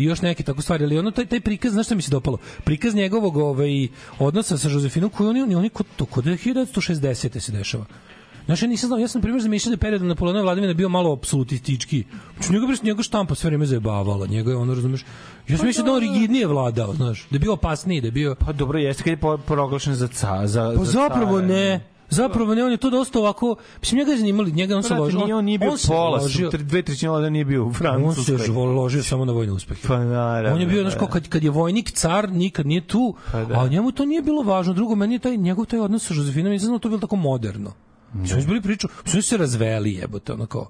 i 0.00 0.04
još 0.04 0.22
neke 0.22 0.42
tako 0.42 0.62
stvari, 0.62 0.84
ali 0.84 0.98
ono 0.98 1.10
taj 1.10 1.26
taj 1.26 1.40
prikaz, 1.40 1.72
znaš 1.72 1.86
šta 1.86 1.94
mi 1.94 2.02
se 2.02 2.10
dopalo? 2.10 2.38
Prikaz 2.64 2.94
njegovog 2.94 3.36
ovaj 3.36 3.88
odnosa 4.18 4.58
sa 4.58 4.68
Josefinom 4.68 5.10
koji 5.10 5.28
oni 5.28 5.42
oni 5.42 5.54
oni 5.54 5.68
kod 5.68 5.86
to 5.96 6.04
kod 6.04 6.24
1960 6.24 7.40
se 7.40 7.52
dešava. 7.52 7.84
Znaš, 8.46 8.62
ja 8.62 8.68
nisam 8.68 8.86
znao, 8.86 8.98
ja 8.98 9.08
sam 9.08 9.22
primjer 9.22 9.42
zamišljao 9.42 9.70
da 9.70 9.74
je 9.74 9.78
period 9.78 10.02
Napoleonove 10.02 10.42
vladavine 10.42 10.74
bio 10.74 10.88
malo 10.88 11.12
apsolutistički. 11.12 12.04
Znači, 12.34 12.52
njega, 12.52 12.66
njega 12.82 13.02
štampa 13.02 13.34
sve 13.34 13.50
vreme 13.50 13.66
zajebavala, 13.66 14.26
njega 14.26 14.50
je 14.50 14.56
ono, 14.56 14.74
razumeš, 14.74 15.04
ja 15.48 15.58
sam 15.58 15.66
mislio 15.66 15.84
da 15.84 15.92
on 15.92 16.00
rigidnije 16.00 16.46
vladao, 16.46 16.94
znaš, 16.94 17.26
da 17.30 17.36
je 17.36 17.40
bio 17.40 17.52
opasniji, 17.52 18.00
da 18.00 18.06
je 18.06 18.12
bio... 18.12 18.34
Pa 18.34 18.52
dobro, 18.52 18.78
jeste 18.78 19.02
kad 19.02 19.10
je 19.10 19.38
proglašen 19.46 19.94
za 19.94 20.08
ca, 20.08 20.46
za, 20.46 20.74
Pa 20.76 20.84
za 20.84 20.92
zapravo 20.92 21.40
ne, 21.40 21.80
zapravo 22.10 22.54
ne, 22.54 22.64
on 22.64 22.70
je 22.70 22.76
to 22.76 22.90
dosta 22.90 23.18
ovako, 23.18 23.56
mislim, 23.80 23.98
njega 23.98 24.10
je 24.10 24.18
zanimali, 24.18 24.52
njega 24.52 24.76
on 24.76 24.82
se 24.82 24.94
ložio. 24.94 25.20
nije, 25.20 25.34
on 25.34 25.44
nije 25.44 25.58
bio 25.58 25.76
se 25.76 25.88
pola, 25.88 26.20
ložio- 26.20 26.50
dve 26.50 26.82
trećine 26.82 27.10
vlada 27.10 27.30
nije 27.30 27.44
bio 27.44 27.62
u 27.62 27.66
On 27.66 27.72
se 27.72 27.78
Francuskoj. 27.78 28.48
ložio 28.56 29.02
samo 29.02 29.24
na 29.24 29.32
vojne 29.32 29.52
uspehe. 29.52 29.88
Pa 29.88 29.98
naravno. 29.98 30.54
On 30.54 30.60
je 30.60 30.66
bio, 30.66 30.80
znaš, 30.80 30.92
da. 30.92 30.98
kao 30.98 31.08
kad, 31.08 31.28
kad 31.28 31.44
je 31.44 31.50
vojnik, 31.50 31.90
car, 31.90 32.32
nikad 32.32 32.66
nije 32.66 32.80
tu, 32.80 33.14
Pa 33.32 33.44
da. 33.44 33.60
a 33.60 33.68
njemu 33.68 33.92
to 33.92 34.04
nije 34.04 34.22
bilo 34.22 34.42
važno. 34.42 34.72
Drugo, 34.72 34.94
meni 34.94 35.14
je 35.14 35.18
taj, 35.18 35.36
njegov 35.36 35.64
taj 35.64 35.78
odnos 35.80 36.06
sa 36.06 36.14
Josefinom, 36.14 36.52
nisam 36.52 36.66
znao 36.66 36.78
da 36.78 36.82
to 36.82 36.88
bilo 36.88 37.00
tako 37.00 37.16
moderno. 37.16 37.72
Da. 38.12 38.26
Su 38.26 38.46
bili 38.46 38.62
priču, 38.62 38.88
su 39.04 39.22
se 39.22 39.36
razveli, 39.36 39.92
jebote, 39.92 40.32
ono 40.32 40.46
kao, 40.46 40.68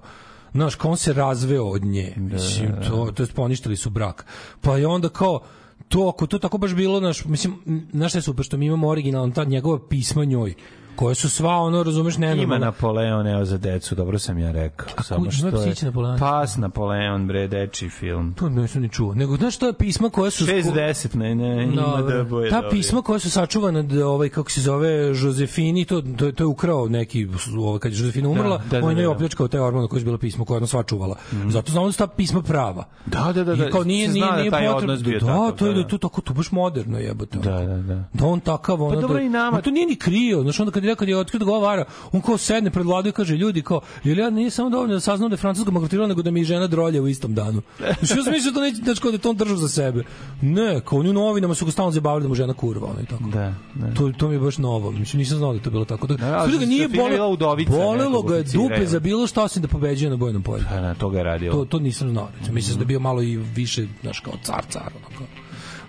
Znaš, 0.53 0.75
kao 0.75 0.91
on 0.91 0.97
se 0.97 1.13
razveo 1.13 1.65
od 1.65 1.85
nje. 1.85 2.13
Mislim, 2.17 2.71
to, 2.89 3.11
to 3.13 3.23
je 3.23 3.27
poništili 3.27 3.77
su 3.77 3.89
brak. 3.89 4.25
Pa 4.61 4.77
je 4.77 4.87
onda 4.87 5.09
kao, 5.09 5.39
to, 5.87 6.07
ako 6.07 6.27
to 6.27 6.39
tako 6.39 6.57
baš 6.57 6.73
bilo, 6.73 6.99
naš, 6.99 7.25
mislim, 7.25 7.53
znaš 7.93 8.11
šta 8.11 8.17
je 8.17 8.21
super, 8.21 8.45
što 8.45 8.57
mi 8.57 8.65
imamo 8.65 8.87
originalno, 8.87 9.33
ta 9.33 9.43
njegova 9.43 9.79
pisma 9.89 10.25
njoj, 10.25 10.53
koje 10.95 11.15
su 11.15 11.29
sva, 11.29 11.51
ono, 11.53 11.83
razumeš, 11.83 12.15
Ima 12.17 12.25
nenormalna. 12.25 12.65
Napoleon, 12.65 13.27
evo 13.27 13.45
za 13.45 13.57
decu, 13.57 13.95
dobro 13.95 14.19
sam 14.19 14.37
ja 14.37 14.51
rekao. 14.51 15.03
Samo 15.03 15.21
ima 15.21 15.31
što 15.31 15.47
je... 15.47 15.73
Napoleon? 15.83 16.19
Pas 16.19 16.57
Napoleon, 16.57 17.27
bre, 17.27 17.47
deči 17.47 17.89
film. 17.89 18.33
To 18.33 18.49
nisam 18.49 18.81
ni 18.81 18.89
čuo. 18.89 19.13
Nego, 19.15 19.35
znaš, 19.37 19.57
to 19.57 19.67
je 19.67 19.73
pisma 19.73 20.09
koje 20.09 20.31
su... 20.31 20.45
60, 20.45 21.15
ne, 21.15 21.35
ne, 21.35 21.63
ima 21.63 21.81
Dobro. 21.81 22.17
da 22.17 22.23
boje 22.23 22.49
Ta 22.49 22.61
dobri. 22.61 22.69
pisma 22.71 23.01
koja 23.01 23.19
su 23.19 23.31
sačuvana 23.31 23.81
da 23.81 24.07
ovaj 24.07 24.29
kako 24.29 24.51
se 24.51 24.61
zove 24.61 24.89
Josefini 25.07 25.85
to 25.85 26.01
to, 26.17 26.31
to 26.31 26.43
je 26.43 26.47
ukrao 26.47 26.87
neki 26.87 27.27
ovaj 27.57 27.79
kad 27.79 27.93
je 27.93 27.99
Josefina 27.99 28.29
umrla 28.29 28.57
da, 28.59 28.79
da, 28.79 28.87
on 28.87 28.97
je 28.97 29.03
da. 29.03 29.09
opljačkao 29.09 29.47
taj 29.47 29.59
orman 29.59 29.87
koji 29.87 29.99
je 29.99 30.05
bila 30.05 30.17
pismo 30.17 30.45
koje 30.45 30.55
je 30.55 30.57
ona 30.57 30.67
svačuvala 30.67 31.15
zato 31.47 31.71
znamo 31.71 31.85
da 31.85 31.91
su 31.91 31.97
ta 31.97 32.07
pisma 32.07 32.41
prava 32.41 32.85
Da, 33.05 33.31
da, 33.35 33.43
da, 33.43 33.55
da. 33.55 33.67
I 33.67 33.71
kao 33.71 33.83
nije 33.83 34.07
nije 34.07 34.25
da 34.25 34.35
nije 34.35 34.51
potrebno 34.51 34.95
da, 34.95 35.19
takav, 35.19 35.51
to 35.51 35.67
je 35.67 35.73
da 35.73 35.81
da, 35.81 35.87
to 35.87 35.97
tako 35.97 36.21
to 36.21 36.33
baš 36.33 36.51
moderno 36.51 36.97
jebote 36.99 37.37
Da, 37.39 37.51
da, 37.51 37.77
da. 37.77 38.03
da 38.13 38.25
on 38.25 38.39
takav 38.39 38.83
ono 38.83 39.01
dobro 39.01 39.17
da, 39.17 39.21
i 39.21 39.29
nama- 39.29 39.61
to 39.61 39.71
nije 39.71 39.85
ni 39.87 39.95
krio 39.95 40.41
znači 40.41 40.61
onda 40.61 40.71
kad 40.71 40.83
je 40.91 40.95
kad 40.95 41.07
je 41.09 41.17
otkrio 41.17 41.39
da 41.39 41.45
ga 41.45 41.51
vara 41.51 41.85
on 42.11 42.21
kao 42.21 42.37
sedne 42.37 42.71
pred 42.71 42.85
vladu 42.85 43.09
i 43.09 43.11
kaže 43.11 43.35
ljudi 43.35 43.61
kao 43.61 43.81
jel 44.03 44.19
ja 44.19 44.29
nije 44.29 44.49
samo 44.49 44.69
dovoljno 44.69 44.93
da 44.93 44.99
saznam 44.99 45.29
da 45.29 45.33
je 45.33 45.37
francuska 45.37 45.71
bankrotirala 45.71 46.07
nego 46.07 46.21
da 46.21 46.31
mi 46.31 46.43
žena 46.43 46.67
drolje 46.67 47.01
u 47.01 47.07
istom 47.07 47.33
danu 47.35 47.61
znači 47.77 48.17
ja 48.17 48.23
sam 48.23 48.33
mislio 48.33 48.51
da 48.51 48.61
neće 48.61 48.77
znači 48.83 49.01
kao 49.01 49.11
da 49.11 49.15
je 49.15 49.21
to 49.21 49.29
on 49.29 49.37
držao 49.37 49.57
za 49.57 49.67
sebe 49.67 50.03
ne 50.41 50.81
kao 50.85 50.99
oni 50.99 51.09
u 51.09 51.13
novinama 51.13 51.55
su 51.55 51.65
ga 51.65 51.71
stalno 51.71 51.91
zabavili 51.91 52.23
da 52.23 52.27
mu 52.29 52.35
žena 52.35 52.53
kurva 52.53 52.87
ono 52.89 53.01
i 53.01 53.05
tako 53.05 53.23
Da, 53.23 53.53
da. 53.75 53.93
To, 53.93 54.11
to 54.17 54.27
mi 54.27 54.35
je 54.35 54.39
baš 54.39 54.57
novo. 54.57 54.91
Mislim, 54.91 55.17
nisam 55.17 55.37
znao 55.37 55.51
da 55.51 55.57
je 55.57 55.63
to 55.63 55.69
bilo 55.69 55.85
tako. 55.85 56.07
Da, 56.07 56.15
Da, 56.15 56.47
da 56.51 56.57
ga 56.57 56.65
nije 56.65 56.87
bolelo 56.87 58.09
nekog 58.09 58.29
ga 58.29 58.35
je 58.35 58.43
dupe 58.43 58.85
za 58.85 58.99
bilo 58.99 59.27
šta 59.27 59.43
osim 59.43 59.61
da 59.61 59.67
pobeđuje 59.67 60.09
na 60.09 60.15
bojnom 60.17 60.43
polju. 60.43 60.63
Pa 60.69 60.81
na 60.81 60.93
to 60.95 61.09
ga 61.09 61.17
je 61.17 61.23
radio. 61.23 61.51
To, 61.51 61.65
to 61.65 61.79
nisam 61.79 62.09
znao. 62.09 62.29
Mislim 62.51 62.77
da 62.77 62.81
je 62.81 62.85
bio 62.85 62.99
malo 62.99 63.21
i 63.23 63.37
više, 63.37 63.87
znaš, 64.01 64.19
kao 64.19 64.33
car, 64.43 64.63
car, 64.69 64.91
onako. 64.97 65.23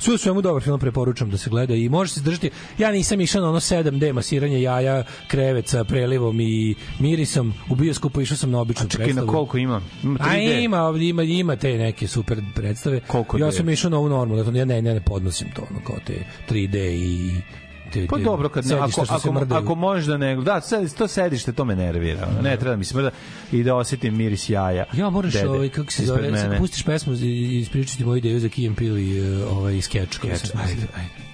Sve 0.03 0.19
svemu 0.19 0.43
dobar 0.43 0.63
film, 0.63 0.81
preporučam 0.81 1.31
da 1.31 1.39
se 1.39 1.51
gleda 1.51 1.75
i 1.75 1.89
može 1.89 2.13
se 2.13 2.21
izdržati. 2.21 2.51
Ja 2.79 2.93
nisam 2.93 3.21
išao 3.21 3.43
na 3.43 3.49
ono 3.49 3.61
7D 3.61 4.13
masiranje 4.13 4.63
jaja, 4.63 5.05
krevet 5.29 5.69
sa 5.69 5.85
prelivom 5.85 6.41
i 6.41 6.75
mirisom. 6.99 7.55
U 7.71 7.75
bioskopu 7.75 8.21
išao 8.21 8.37
sam 8.37 8.51
na 8.51 8.61
običnu 8.61 8.89
Čekaj, 8.89 9.05
predstavu. 9.05 9.27
na 9.27 9.33
koliko 9.33 9.59
ima? 9.59 9.81
Ima 10.03 10.19
A 10.23 10.29
3D. 10.29 10.65
ima, 10.65 10.93
ima, 11.01 11.23
ima 11.23 11.57
te 11.57 11.79
neke 11.79 12.09
super 12.09 12.39
predstave. 12.55 13.01
Koliko 13.07 13.39
ja 13.39 13.53
sam 13.53 13.69
išao 13.69 13.91
na 13.91 13.99
ovu 13.99 14.09
normalnu, 14.09 14.59
ja 14.59 14.65
ne, 14.65 14.83
ne, 14.83 14.95
ne 14.95 15.01
podnosim 15.01 15.49
to, 15.57 15.63
ono, 15.71 15.81
kao 15.87 15.97
te 16.07 16.15
3D 16.51 16.77
i 16.77 17.31
te, 17.93 18.07
Pa 18.07 18.19
dobro, 18.19 18.49
kad 18.49 18.67
ne, 18.67 18.75
ako, 18.75 19.07
se 19.07 19.15
ako, 19.15 19.55
ako 19.55 19.75
možeš 19.75 20.07
da 20.07 20.17
ne... 20.17 20.37
Da, 20.37 20.61
to 20.99 21.09
sedište, 21.09 21.53
to 21.53 21.65
me 21.65 21.77
nervira. 21.77 22.29
Ne 22.43 22.57
treba 22.57 22.77
mi 22.77 22.85
smrda 22.85 23.11
i 23.53 23.63
da 23.63 23.75
osetim 23.75 24.17
miris 24.17 24.51
jaja. 24.51 24.85
Ja 24.93 25.11
moraš 25.11 25.33
dede 25.33 25.49
ovaj 25.49 25.69
kako 25.69 25.93
se 25.93 26.05
zove, 26.05 26.59
pustiš 26.59 26.83
pesmu 26.83 27.15
i 27.15 27.61
ispričati 27.61 28.05
moju 28.05 28.17
ideju 28.17 28.41
za 28.41 28.49
Key 28.49 28.69
and 28.69 28.77
Peele 28.77 29.03
i 29.03 29.43
ovaj 29.43 29.81
skeč 29.81 30.19
sam 30.21 30.61
ajde, 30.61 30.87
ajde. 30.97 31.32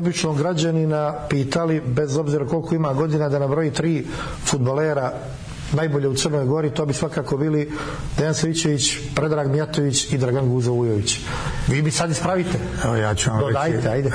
običnog 0.00 0.38
građanina 0.38 1.14
pitali, 1.28 1.80
bez 1.80 2.16
obzira 2.16 2.46
koliko 2.46 2.74
ima 2.74 2.92
godina, 2.92 3.28
da 3.28 3.38
nabroji 3.38 3.70
tri 3.70 4.04
futbolera 4.44 5.12
najbolje 5.72 6.08
u 6.08 6.14
Crnoj 6.14 6.44
Gori, 6.44 6.70
to 6.70 6.86
bi 6.86 6.92
svakako 6.92 7.36
bili 7.36 7.70
Dejan 8.18 8.34
Savićević, 8.34 8.98
Predrag 9.14 9.50
Mijatović 9.50 10.12
i 10.12 10.18
Dragan 10.18 10.48
Guza 10.48 10.72
Ujović. 10.72 11.18
Vi 11.68 11.82
bi 11.82 11.90
sad 11.90 12.10
ispravite. 12.10 12.58
Evo 12.84 12.96
ja 12.96 13.14
ću 13.14 13.30
vam 13.30 13.40
Dodajte, 13.40 13.76
reći. 13.76 13.88
ajde. 13.88 14.10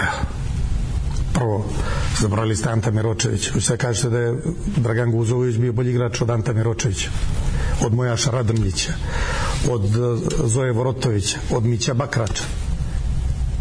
Prvo, 1.34 1.66
zabrali 2.20 2.56
ste 2.56 2.70
Anta 2.70 2.92
Miročević. 2.92 3.52
Vi 3.56 3.62
sad 3.62 3.78
kažete 3.78 4.10
da 4.10 4.20
je 4.20 4.36
Dragan 4.78 5.12
Guzović 5.12 5.56
bio 5.58 5.74
bolji 5.74 5.92
igrač 5.92 6.22
od 6.22 6.30
Anta 6.30 6.54
Miročevića, 6.54 7.10
od 7.86 7.94
Mojaša 7.94 8.32
Radrmića, 8.32 8.94
od 9.72 9.86
eh, 9.86 10.48
Zoje 10.48 10.72
Vorotovića, 10.72 11.38
od 11.52 11.66
Mića 11.66 11.94
Bakrača 11.94 12.44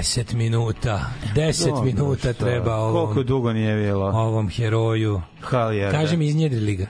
10 0.00 0.34
minuta. 0.34 1.10
10 1.34 1.84
minuta 1.84 2.32
treba 2.32 2.76
ovom. 2.76 3.04
Koliko 3.04 3.22
dugo 3.22 3.52
nije 3.52 3.76
bilo? 3.76 4.06
Ovom 4.06 4.48
heroju. 4.48 5.22
Hal 5.40 5.74
je. 5.74 5.90
Kaže 5.90 6.16
mi 6.16 6.26
iznjedrili 6.26 6.76
ga. 6.76 6.86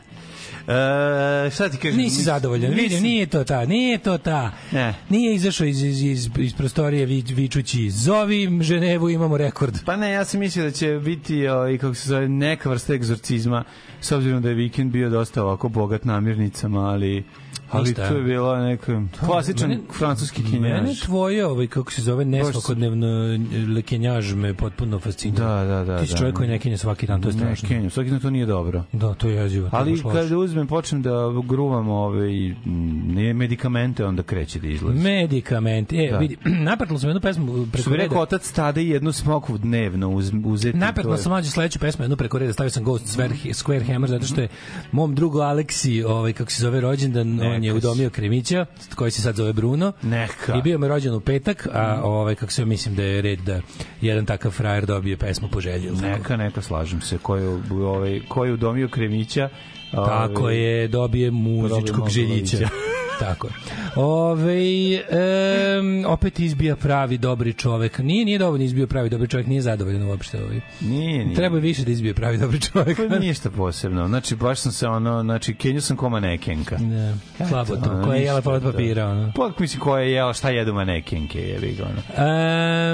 E, 0.69 1.47
uh, 1.47 1.53
sad 1.53 1.73
ti 1.73 1.79
kažem? 1.79 1.97
Nisi 1.97 2.23
zadovoljan. 2.23 2.71
Nisi... 2.71 2.83
Vidim, 2.83 3.03
nije 3.03 3.27
to 3.27 3.45
ta, 3.45 3.65
nije 3.65 3.99
to 3.99 4.19
ta. 4.19 4.53
Ne. 4.73 4.95
Nije 5.09 5.35
izašao 5.35 5.67
iz, 5.67 5.83
iz, 5.83 6.03
iz, 6.03 6.31
iz 6.39 6.55
prostorije 6.55 7.07
vi, 7.07 7.25
vičući 7.29 7.91
zovi 7.91 8.59
Ženevu, 8.63 9.11
imamo 9.11 9.37
rekord. 9.37 9.75
Pa 9.87 9.97
ne, 9.97 10.11
ja 10.11 10.25
sam 10.25 10.41
mislio 10.41 10.65
da 10.65 10.71
će 10.71 11.01
biti 11.05 11.49
o, 11.49 11.69
i 11.69 11.79
kako 11.79 11.95
se 11.95 12.09
zove, 12.09 12.29
neka 12.29 12.71
vrsta 12.71 12.95
egzorcizma, 12.95 13.65
s 14.01 14.13
obzirom 14.13 14.43
da 14.43 14.49
je 14.49 14.55
vikend 14.55 14.93
bio 14.93 15.11
dosta 15.11 15.43
ovako 15.43 15.69
bogat 15.69 16.05
namirnicama, 16.05 16.91
ali 16.91 17.25
ali 17.71 17.95
to 17.95 18.03
je 18.05 18.23
bilo 18.23 18.57
neka 18.57 19.03
klasičan 19.21 19.71
Mene- 19.71 19.81
francuski 19.93 20.43
Mene 20.43 20.51
kinjaž. 20.79 21.01
tvoje, 21.01 21.47
ovaj, 21.47 21.67
kako 21.67 21.93
se 21.93 22.03
zove, 22.03 22.25
nesvakodnevno 22.25 23.39
lekenjaž 23.75 24.35
me 24.35 24.55
potpuno 24.81 24.99
fascinira. 25.01 25.45
Da, 25.47 25.65
da, 25.65 25.85
da, 25.85 25.99
Ti 25.99 26.07
si 26.07 26.13
da. 26.13 26.19
čovjek 26.19 26.37
koji 26.37 26.49
ne 26.49 26.59
kenja 26.59 26.77
svaki 26.77 27.07
dan, 27.07 27.23
to 27.23 27.29
je 27.29 27.35
Ne, 27.35 27.41
strašno. 27.41 27.69
Kenju, 27.69 27.91
svaki 27.91 28.11
dan 28.11 28.21
to 28.21 28.31
nije 28.31 28.47
dobro. 28.47 28.85
Da, 28.93 29.15
to 29.15 29.29
je 29.29 29.35
jezivo. 29.35 29.69
Ali 29.73 29.91
baš 29.93 30.05
loše. 30.05 30.19
kad 30.19 30.33
uzmem, 30.33 30.67
počnem 30.67 31.03
da 31.03 31.11
gruvam 31.45 31.89
ove, 31.89 32.35
i, 32.35 32.55
mm, 32.67 33.15
ne 33.15 33.35
medikamente, 33.35 34.07
onda 34.07 34.23
kreće 34.23 34.61
da 34.61 34.69
izlazi. 34.69 34.99
Medikament. 34.99 35.93
E, 35.93 36.09
Da. 36.11 36.19
vidi, 36.19 36.37
napretlo 36.63 36.99
sam 36.99 37.09
jednu 37.09 37.21
pesmu 37.21 37.67
preko 37.73 37.91
bi 37.91 37.97
reda. 37.97 38.05
rekao 38.05 38.23
otac 38.23 38.53
tada 38.53 38.81
i 38.81 38.89
jednu 38.89 39.13
smoku 39.13 39.59
dnevno 39.59 40.09
uz, 40.11 40.33
uzeti. 40.45 40.79
Je- 40.79 41.19
sam 41.19 41.31
mlađe 41.31 41.51
sledeću 41.51 41.79
pesmu, 41.79 42.05
jednu 42.05 42.17
preko 42.17 42.39
reda, 42.39 42.53
stavio 42.53 42.71
sam 42.71 42.85
Ghost 42.85 43.07
Square, 43.09 43.31
Square 43.55 43.87
Hammer, 43.87 44.11
zato 44.11 44.27
što 44.27 44.41
je 44.41 44.49
mom 44.93 45.15
drugu 45.15 45.39
Aleksi, 45.41 46.03
ovaj, 46.03 46.33
kako 46.33 46.51
se 46.51 46.63
zove 46.63 46.81
rođendan, 46.81 47.41
on 47.43 47.65
je 47.65 47.75
udomio 47.75 48.11
Kremića, 48.11 48.67
koji 48.95 49.11
se 49.11 49.23
sad 49.23 49.35
zove 49.35 49.53
Bruno. 49.53 49.93
Neka. 50.03 50.55
I 50.55 50.63
bio 50.63 50.79
mi 50.79 50.89
rođen 50.89 51.15
u 51.15 51.21
petak, 51.21 51.69
a 51.73 52.01
ovaj, 52.05 52.35
kako 52.35 52.53
se 52.53 52.65
mislim 52.65 52.95
da 52.95 53.03
je 53.03 53.23
red 53.23 53.39
da 53.41 53.61
jedan 54.01 54.27
takav 54.27 54.51
frajer 54.71 54.87
dobije 54.87 55.17
pesmu 55.17 55.49
po 55.49 55.61
želji. 55.61 55.87
ili 55.87 55.97
tako? 55.97 56.09
Neka, 56.09 56.37
neka, 56.37 56.63
slažem 56.63 57.01
se. 57.01 57.19
Ko 57.19 57.37
je, 57.37 57.49
ovaj, 57.71 58.21
ko 58.29 58.45
je 58.45 58.53
udomio 58.53 58.89
Kremića. 58.89 59.49
Tako 59.91 60.41
ovaj, 60.41 60.57
je, 60.57 60.89
dobije 60.89 61.31
muzičkog 61.31 62.09
željića. 62.09 62.57
Tako 63.21 63.47
je. 63.47 63.53
Ove, 63.97 64.61
em, 64.95 66.05
opet 66.07 66.41
izbija 66.41 66.77
pravi 66.77 67.19
dobri 67.19 67.53
čovek. 67.53 67.99
Nije, 67.99 68.25
nije 68.25 68.39
dovoljno 68.39 68.65
izbio 68.65 68.87
pravi 68.87 69.09
dobri 69.11 69.29
čovek, 69.29 69.47
nije 69.47 69.63
zadovoljan 69.63 70.03
uopšte. 70.03 70.43
Ovaj. 70.45 70.61
Nije, 70.81 71.25
nije. 71.25 71.37
Treba 71.37 71.57
je 71.57 71.61
više 71.61 71.85
da 71.85 71.91
izbije 71.91 72.15
pravi 72.15 72.39
dobri 72.39 72.61
čovek. 72.61 72.99
Pa 73.09 73.19
ništa 73.19 73.51
posebno. 73.51 74.09
Znači, 74.09 74.37
baš 74.37 74.59
sam 74.59 74.73
se 74.73 74.89
ono, 74.89 75.23
znači, 75.23 75.55
Kenju 75.55 75.81
sam 75.81 75.97
ko 75.97 76.09
manekenka. 76.09 76.79
Ne, 76.79 77.15
slabo 77.49 77.77
to. 77.77 77.91
ono, 77.91 78.05
Koja 78.05 78.17
je 78.17 78.25
jela 78.25 78.43
polet 78.43 78.63
da. 78.63 78.73
papira, 78.73 79.07
ono. 79.09 79.33
Pa, 79.37 79.51
mislim, 79.59 79.81
ko 79.81 79.99
je 79.99 80.13
jela, 80.13 80.33
šta 80.33 80.51
jedu 80.51 80.75
manekenke, 80.75 81.41
jebi 81.41 81.75
ga, 81.79 81.85
ono. 81.85 82.27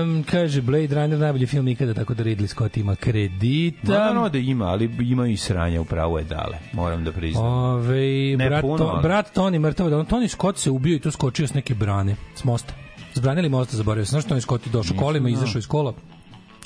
Um, 0.02 0.22
kaže, 0.30 0.62
Blade 0.62 0.94
Runner 0.94 1.18
najbolji 1.18 1.46
film 1.46 1.68
ikada, 1.68 1.94
tako 1.94 2.14
da 2.14 2.24
Ridley 2.24 2.46
Scott 2.46 2.76
ima 2.76 2.96
kredita. 2.96 3.92
Ma, 3.92 3.98
naravno 3.98 4.28
da 4.28 4.38
ima, 4.38 4.64
ali 4.64 4.90
ima 5.00 5.26
i 5.28 5.36
sranja, 5.36 5.80
upravo 5.80 6.18
je 6.18 6.24
dale. 6.24 6.58
Moram 6.72 7.04
da 7.04 7.12
priznam. 7.12 7.44
Ove, 7.44 8.36
Ne 8.36 8.48
brat, 8.48 8.60
puno, 8.60 8.78
to, 8.78 9.00
brat 9.02 9.36
Tony 9.36 9.58
mrtav, 9.58 9.90
da 9.90 9.98
on 9.98 10.06
Tony 10.16 10.28
Scott 10.28 10.58
se 10.58 10.70
ubio 10.70 10.96
i 10.96 10.98
tu 10.98 11.10
skočio 11.10 11.46
s 11.46 11.54
neke 11.54 11.74
brane, 11.74 12.16
s 12.34 12.44
mosta. 12.44 12.74
S 13.14 13.20
brane 13.20 13.40
ili 13.40 13.48
mosta 13.48 13.76
zaboravio 13.76 14.04
sam. 14.04 14.20
Znaš 14.20 14.32
Tony 14.32 14.40
Scott 14.40 14.66
je 14.66 14.72
došao 14.72 14.96
kolima, 14.96 15.28
izašao 15.28 15.58
iz 15.58 15.66
kola, 15.66 15.94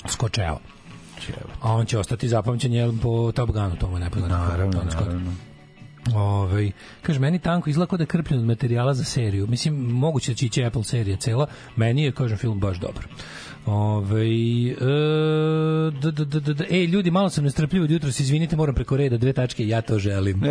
skočeo. 0.07 0.59
A 1.61 1.73
on 1.73 1.85
će 1.85 1.99
ostati 1.99 2.27
zapamćen 2.27 2.73
jel, 2.73 2.93
po 3.01 3.31
Top 3.31 3.51
Gunu, 3.51 3.75
to 3.79 3.87
mu 3.87 3.97
je 3.97 4.03
nepoznato. 4.03 4.35
Naravno, 4.35 4.81
Tony 4.81 4.91
Scott. 4.91 5.05
naravno. 5.05 5.31
Ovaj 6.15 6.71
kaže 7.01 7.19
meni 7.19 7.39
tanko 7.39 7.69
izgleda 7.69 7.89
kao 7.89 7.97
da 7.97 8.03
je 8.03 8.07
krpljen 8.07 8.39
od 8.39 8.45
materijala 8.45 8.93
za 8.93 9.03
seriju. 9.03 9.47
Mislim 9.47 9.75
moguće 9.75 10.31
da 10.31 10.35
će 10.35 10.45
ići 10.45 10.65
Apple 10.65 10.83
serija 10.83 11.17
cela. 11.17 11.47
Meni 11.75 12.03
je 12.03 12.11
kažem 12.11 12.37
film 12.37 12.59
baš 12.59 12.79
dobar. 12.79 13.07
Ovaj 13.65 14.67
e, 14.69 14.73
d, 15.91 16.11
d, 16.11 16.25
d, 16.25 16.39
d, 16.39 16.53
d, 16.53 16.65
ej 16.69 16.85
ljudi 16.85 17.11
malo 17.11 17.29
sam 17.29 17.43
nestrpljiv 17.43 17.83
od 17.83 17.91
jutros 17.91 18.19
izvinite 18.19 18.55
moram 18.55 18.75
preko 18.75 18.97
reda 18.97 19.17
dve 19.17 19.33
tačke 19.33 19.67
ja 19.67 19.81
to 19.81 19.99
želim. 19.99 20.41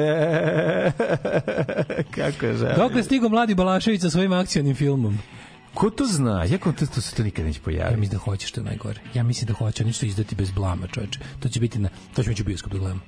Kako 2.17 2.47
je 2.47 2.57
želim. 2.57 2.77
Dokle 2.77 3.03
stigo 3.03 3.29
mladi 3.29 3.55
Balašević 3.55 4.01
sa 4.01 4.11
svojim 4.11 4.33
akcionim 4.33 4.75
filmom? 4.75 5.19
Ko 5.75 5.91
to 5.91 6.05
zna? 6.07 6.45
Jako 6.45 6.73
to, 6.73 6.87
to 6.87 7.01
se 7.01 7.17
to 7.17 7.23
nikad 7.23 7.45
neće 7.47 7.59
Ja 7.59 7.63
pojaviti. 7.65 8.01
mislim 8.01 8.19
da 8.19 8.25
hoće 8.25 8.47
što 8.47 8.61
je 8.61 8.65
najgore. 8.65 9.01
Ja 9.15 9.23
mislim 9.23 9.47
da 9.47 9.55
hoće, 9.55 9.85
oni 9.85 9.93
će 9.93 10.01
to 10.01 10.07
izdati 10.07 10.35
bez 10.35 10.51
blama, 10.51 10.87
čoveče. 10.87 11.19
To 11.41 11.49
će 11.49 11.61
biti 11.61 11.79
na 11.79 11.89
to 12.15 12.23
ćemo 12.23 12.33
ići 12.33 12.43
u 12.43 12.47
bioskop 12.47 12.73
da 12.73 12.79
gledamo. 12.79 13.01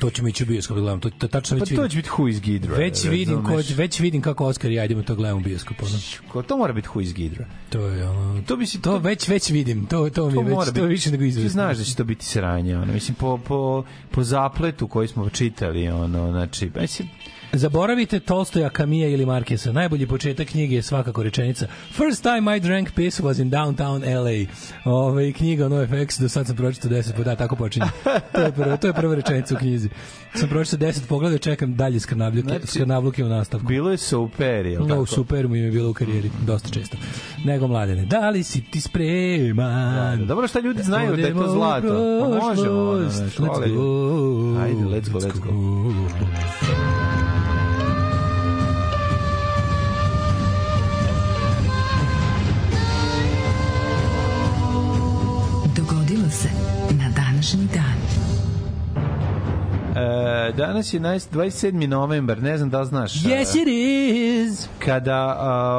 To 0.00 0.10
ćemo 0.10 0.28
ići 0.28 0.42
u 0.42 0.46
bioskop 0.46 0.76
da 0.76 0.80
gledamo. 0.80 1.00
To, 1.00 1.10
to 1.10 1.28
tačno 1.28 1.56
Pa 1.56 1.60
već 1.60 1.76
to 1.76 1.88
će 1.88 1.96
biti 1.96 2.08
Who 2.10 2.30
is 2.30 2.40
Gidra. 2.40 2.76
Već 2.76 3.04
vidim, 3.04 3.44
ko, 3.44 3.56
već 3.70 4.00
vidim 4.00 4.22
kako 4.22 4.44
Oskar 4.46 4.70
i 4.70 4.74
ja 4.74 4.84
idemo 4.84 5.02
to 5.02 5.14
gledamo 5.14 5.40
u 5.40 5.44
bioskopu. 5.44 5.86
Ono. 5.86 5.98
Ko- 6.28 6.42
To 6.42 6.56
mora 6.56 6.72
biti 6.72 6.88
Who 6.88 7.02
is 7.02 7.14
Gidra. 7.14 7.46
To 7.70 7.80
je 7.80 8.08
ono, 8.08 8.42
To 8.42 8.56
bi 8.56 8.66
si 8.66 8.80
to 8.80 8.98
već 8.98 9.28
već 9.28 9.50
vidim. 9.50 9.86
To 9.86 10.10
to 10.10 10.26
mi 10.26 10.34
to 10.34 10.40
je 10.40 10.46
već 10.46 10.56
to 10.56 10.64
biti. 10.66 10.80
je 10.80 10.86
više 10.86 11.10
nego 11.10 11.20
Ti 11.20 11.28
izvesno. 11.28 11.50
znaš 11.50 11.76
da 11.76 11.84
će 11.84 11.96
to 11.96 12.04
biti 12.04 12.24
sranje, 12.24 12.76
ono. 12.76 12.92
Mislim, 12.92 13.14
po, 13.14 13.38
po, 13.38 13.84
po 14.10 14.22
zapletu 14.22 14.88
koji 14.88 15.08
smo 15.08 15.30
čitali, 15.30 15.88
ono, 15.88 16.30
znači, 16.30 16.70
mislim, 16.76 17.08
Zaboravite 17.52 18.20
Tolstoja, 18.20 18.68
Kamija 18.68 19.08
ili 19.08 19.26
Markesa. 19.26 19.72
Najbolji 19.72 20.06
početak 20.06 20.48
knjige 20.48 20.76
je 20.76 20.82
svakako 20.82 21.22
rečenica 21.22 21.66
First 21.90 22.22
time 22.22 22.56
I 22.56 22.60
drank 22.60 22.90
piss 22.92 23.20
was 23.20 23.40
in 23.40 23.50
downtown 23.50 24.02
LA. 24.16 24.46
Ove, 24.86 25.32
knjiga 25.32 25.68
NoFX, 25.68 26.18
do 26.18 26.28
sad 26.28 26.46
sam 26.46 26.56
pročitao 26.56 26.90
10 26.90 27.12
puta, 27.12 27.36
tako 27.36 27.56
počinje. 27.56 27.86
To 28.32 28.40
je, 28.40 28.52
prvo, 28.52 28.76
to 28.76 28.86
je 28.86 28.92
prva 28.92 29.14
rečenica 29.14 29.54
u 29.54 29.58
knjizi. 29.58 29.88
Sam 30.34 30.48
pročitao 30.48 30.78
10 30.80 31.06
pogleda, 31.08 31.38
čekam 31.38 31.76
dalje 31.76 32.00
skrnavljuke, 32.00 32.48
Znači, 32.48 32.66
skrnavljuke 32.66 33.24
u 33.24 33.28
nastavku. 33.28 33.66
bilo 33.66 33.90
je 33.90 33.96
super, 33.96 34.66
jel 34.66 34.82
No, 34.82 34.88
tako? 34.88 35.06
super 35.06 35.48
mu 35.48 35.56
je 35.56 35.70
bilo 35.70 35.90
u 35.90 35.94
karijeri, 35.94 36.30
dosta 36.42 36.68
često. 36.68 36.96
Nego 37.44 37.66
mladene, 37.68 38.04
da 38.04 38.30
li 38.30 38.42
si 38.42 38.60
ti 38.62 38.80
spreman? 38.80 40.18
Da, 40.18 40.24
dobro 40.24 40.48
šta 40.48 40.60
ljudi 40.60 40.82
znaju 40.82 41.16
da 41.16 41.22
je 41.22 41.34
to 41.34 41.48
zlato. 41.48 42.18
Pa 42.20 42.46
možemo, 42.46 42.80
ono, 42.80 43.00
Let's 43.00 43.74
go. 43.74 44.60
Ajde, 44.60 44.84
let's 44.84 45.10
go, 45.10 45.18
let's 45.18 45.38
go. 45.40 45.50
Dogodilo 56.30 56.42
se 56.42 56.48
na 56.94 57.10
današnji 57.16 57.68
dan. 57.74 58.00
E, 59.96 60.52
danas 60.52 60.94
je 60.94 61.00
19 61.00 61.32
27. 61.32 61.86
novembar, 61.86 62.42
ne 62.42 62.56
znam 62.56 62.70
da 62.70 62.80
li 62.80 62.86
znaš. 62.86 63.12
Yes, 63.14 63.56
e, 63.56 63.62
it 63.62 63.68
is! 63.68 64.68
kada 64.84 65.36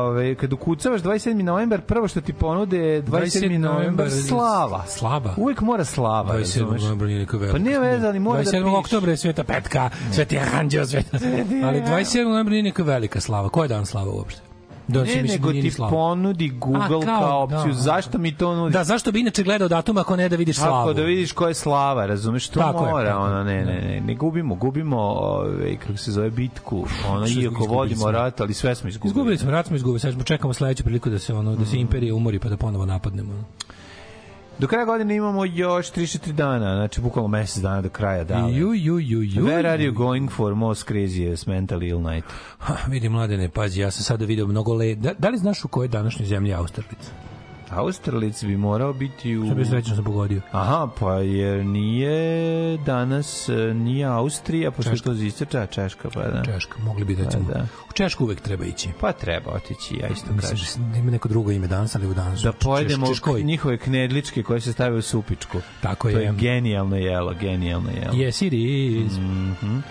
ove, 0.08 0.36
kad 0.36 0.54
ukucavaš 0.54 1.02
27. 1.02 1.42
novembar, 1.42 1.82
prvo 1.82 2.08
što 2.08 2.22
ti 2.22 2.34
ponude 2.34 2.78
je 2.78 3.04
27. 3.04 3.58
novembar 3.58 4.12
slava. 4.12 4.86
Slava? 4.88 5.34
Uvek 5.38 5.62
mora 5.62 5.86
slava, 5.86 6.34
27. 6.34 6.38
razumeš? 6.38 6.82
novembra 6.82 7.08
nije 7.08 7.20
neka 7.20 7.38
velika. 7.38 7.58
Pa 7.58 7.64
nije 7.64 7.80
veze, 7.80 8.08
ali 8.08 8.20
mora 8.20 8.44
da 8.44 8.52
27. 8.52 8.64
piše. 8.64 8.76
oktobra 8.76 9.12
je 9.12 9.18
Sveta 9.18 9.44
Petka, 9.44 9.90
Sveti 10.14 10.40
Anđeo, 10.60 10.86
Sveta... 10.86 11.18
Ali 11.68 11.82
27. 11.82 12.24
novembra 12.24 12.52
nije 12.52 12.64
neka 12.64 12.84
velika 12.84 13.22
slava. 13.22 13.50
Ko 13.50 13.64
je 13.64 13.68
dan 13.68 13.86
slava 13.86 14.12
uopšte? 14.12 14.51
Da, 14.88 15.04
Ne, 15.04 15.24
nego 15.24 15.52
ti 15.52 15.72
ponudi 15.90 16.50
Google 16.52 16.80
A, 16.98 17.06
kao, 17.06 17.20
kao, 17.20 17.44
opciju. 17.44 17.66
da. 17.66 17.74
Zašto 17.74 18.18
mi 18.18 18.36
to 18.36 18.56
nudi? 18.56 18.74
Da, 18.74 18.84
zašto 18.84 19.12
bi 19.12 19.20
inače 19.20 19.44
gledao 19.44 19.68
datum 19.68 19.98
ako 19.98 20.16
ne 20.16 20.30
da 20.30 20.36
vidiš 20.36 20.56
slavu? 20.56 20.72
Tako 20.74 20.94
da 20.94 21.02
vidiš 21.04 21.32
ko 21.32 21.48
je 21.48 21.54
slava, 21.54 22.06
razumeš? 22.06 22.48
To 22.48 22.60
Tako 22.60 22.86
mora, 22.86 23.10
je. 23.10 23.16
ono, 23.16 23.44
ne, 23.44 23.56
ne, 23.56 23.82
ne, 23.82 24.02
ne 24.02 24.16
gubimo, 24.16 24.56
gubimo, 24.56 24.98
ove, 25.00 25.76
kako 25.78 25.98
se 25.98 26.12
zove, 26.12 26.30
bitku, 26.30 26.86
ono, 27.10 27.28
iako 27.30 27.66
vodimo 27.66 28.00
smo? 28.00 28.12
rat, 28.12 28.42
ali 28.42 28.54
sve 28.54 28.76
smo 28.76 28.90
izgubili. 28.90 29.10
Izgubili 29.10 29.38
smo, 29.38 29.52
rat 29.52 29.68
smo 29.68 29.76
izgubili, 29.76 30.00
sad 30.00 30.24
čekamo 30.24 30.54
sledeću 30.54 30.84
priliku 30.84 31.10
da 31.10 31.20
se 31.20 31.34
ono 31.34 31.56
da 31.56 31.62
Mm. 31.62 31.66
se 31.66 31.78
imperija 31.78 32.16
umori 32.16 32.40
pa 32.40 32.50
da 32.50 32.58
ponovo 32.58 32.86
napadnemo. 32.86 33.34
Do 34.62 34.68
kraja 34.68 34.86
godine 34.86 35.16
imamo 35.16 35.46
još 35.46 35.92
3-4 35.92 36.32
dana, 36.32 36.76
znači 36.76 37.02
bukvalno 37.02 37.28
mesec 37.28 37.64
dana 37.64 37.82
do 37.82 37.90
kraja 37.90 38.24
dana. 38.24 38.50
Ju, 38.50 38.74
ju, 38.74 39.00
ju, 39.00 39.22
ju. 39.22 39.46
Where 39.46 39.68
are 39.68 39.84
you 39.84 39.94
going 39.94 40.32
for 40.32 40.56
most 40.56 40.88
craziest 40.88 41.48
mental 41.48 41.84
ill 41.84 42.02
night? 42.02 42.26
Ha, 42.58 42.76
vidi 42.88 43.10
mladene, 43.10 43.50
pazi, 43.50 43.82
ja 43.82 43.92
sam 43.92 44.04
sada 44.04 44.26
video 44.26 44.48
mnogo 44.48 44.74
le... 44.74 44.96
Da, 44.96 45.14
da 45.18 45.30
li 45.30 45.38
znaš 45.38 45.66
u 45.66 45.68
kojoj 45.68 45.88
današnjoj 45.88 46.28
zemlji 46.28 46.50
je 46.50 46.56
Austerlitz? 46.56 47.10
Australic 47.72 48.44
bi 48.44 48.58
morao 48.58 48.94
biti 48.94 49.38
u... 49.38 49.48
Sam 49.48 49.56
bio 49.56 49.66
srećno 49.66 49.96
sam 49.96 50.04
pogodio. 50.04 50.42
Aha, 50.52 50.90
pa 51.00 51.14
jer 51.14 51.66
nije 51.66 52.78
danas, 52.78 53.50
nije 53.74 54.06
Austrija, 54.06 54.72
pošto 54.72 54.92
je 54.92 54.98
to 54.98 55.14
ziseča 55.14 55.66
Češka, 55.66 56.10
pa 56.10 56.22
da. 56.22 56.44
Češka, 56.46 56.80
mogli 56.80 57.06
bi 57.06 57.16
recimo. 57.16 57.46
Pa 57.48 57.54
da. 57.54 57.66
U 57.90 57.94
Češku 57.94 58.24
uvek 58.24 58.42
treba 58.42 58.66
ići. 58.66 58.90
Pa 59.02 59.12
treba 59.12 59.52
otići, 59.52 59.96
ja 59.96 60.08
isto 60.08 60.34
Mislim 60.34 60.58
kažem. 60.58 60.92
da 60.92 60.98
ima 60.98 61.12
neko 61.12 61.30
drugo 61.30 61.52
ime 61.52 61.68
danas, 61.68 61.96
ali 61.96 62.08
u 62.08 62.14
danas. 62.14 62.42
Da 62.42 62.52
pojedemo 62.52 63.08
Češkoj. 63.08 63.44
njihove 63.44 63.78
knedličke 63.78 64.44
koje 64.44 64.62
se 64.62 64.74
stave 64.74 64.98
u 64.98 65.02
supičku. 65.02 65.58
Tako 65.82 66.12
To 66.12 66.18
je. 66.18 66.24
je 66.26 66.34
genijalno 66.34 66.96
jelo, 66.96 67.34
genijalno 67.34 67.90
jelo. 67.92 68.14
Yes, 68.14 68.46
it 68.46 68.54
is. 68.54 69.18
Mhm. 69.18 69.78
E, 69.78 69.82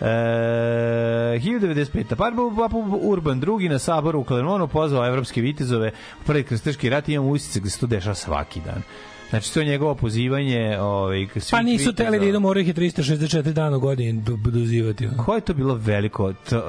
1095. 0.00 2.14
Parbu 2.16 2.52
Papu 2.56 2.78
Urban 3.02 3.40
drugi 3.40 3.68
na 3.68 3.78
saboru 3.78 4.20
u 4.20 4.24
Klermonu 4.24 4.68
pozvao 4.68 5.06
evropske 5.06 5.40
vitezove 5.40 5.92
u 6.22 6.26
prvi 6.26 6.42
krstaški 6.42 6.90
rat 6.90 7.08
imamo 7.08 7.30
usice 7.30 7.60
gde 7.60 7.70
se 7.70 7.80
to 7.80 7.86
dešava 7.86 8.14
svaki 8.14 8.60
dan. 8.60 8.82
Znači, 9.30 9.54
to 9.54 9.60
je 9.60 9.66
njegovo 9.66 9.94
pozivanje 9.94 10.78
ovaj, 10.80 11.26
Pa 11.50 11.62
nisu 11.62 11.92
teli 11.92 12.18
da 12.18 12.24
idu, 12.24 12.40
moraju 12.40 12.62
ih 12.62 12.68
je 12.68 12.74
364 12.74 13.52
dana 13.52 13.76
u 13.76 13.80
godini 13.80 14.12
do- 14.14 14.36
dozivati. 14.42 15.06
ono. 15.06 15.16
Ko 15.16 15.34
je 15.34 15.40
to 15.40 15.54
bilo 15.54 15.74
veliko, 15.74 16.32
t, 16.32 16.56
uh, 16.56 16.62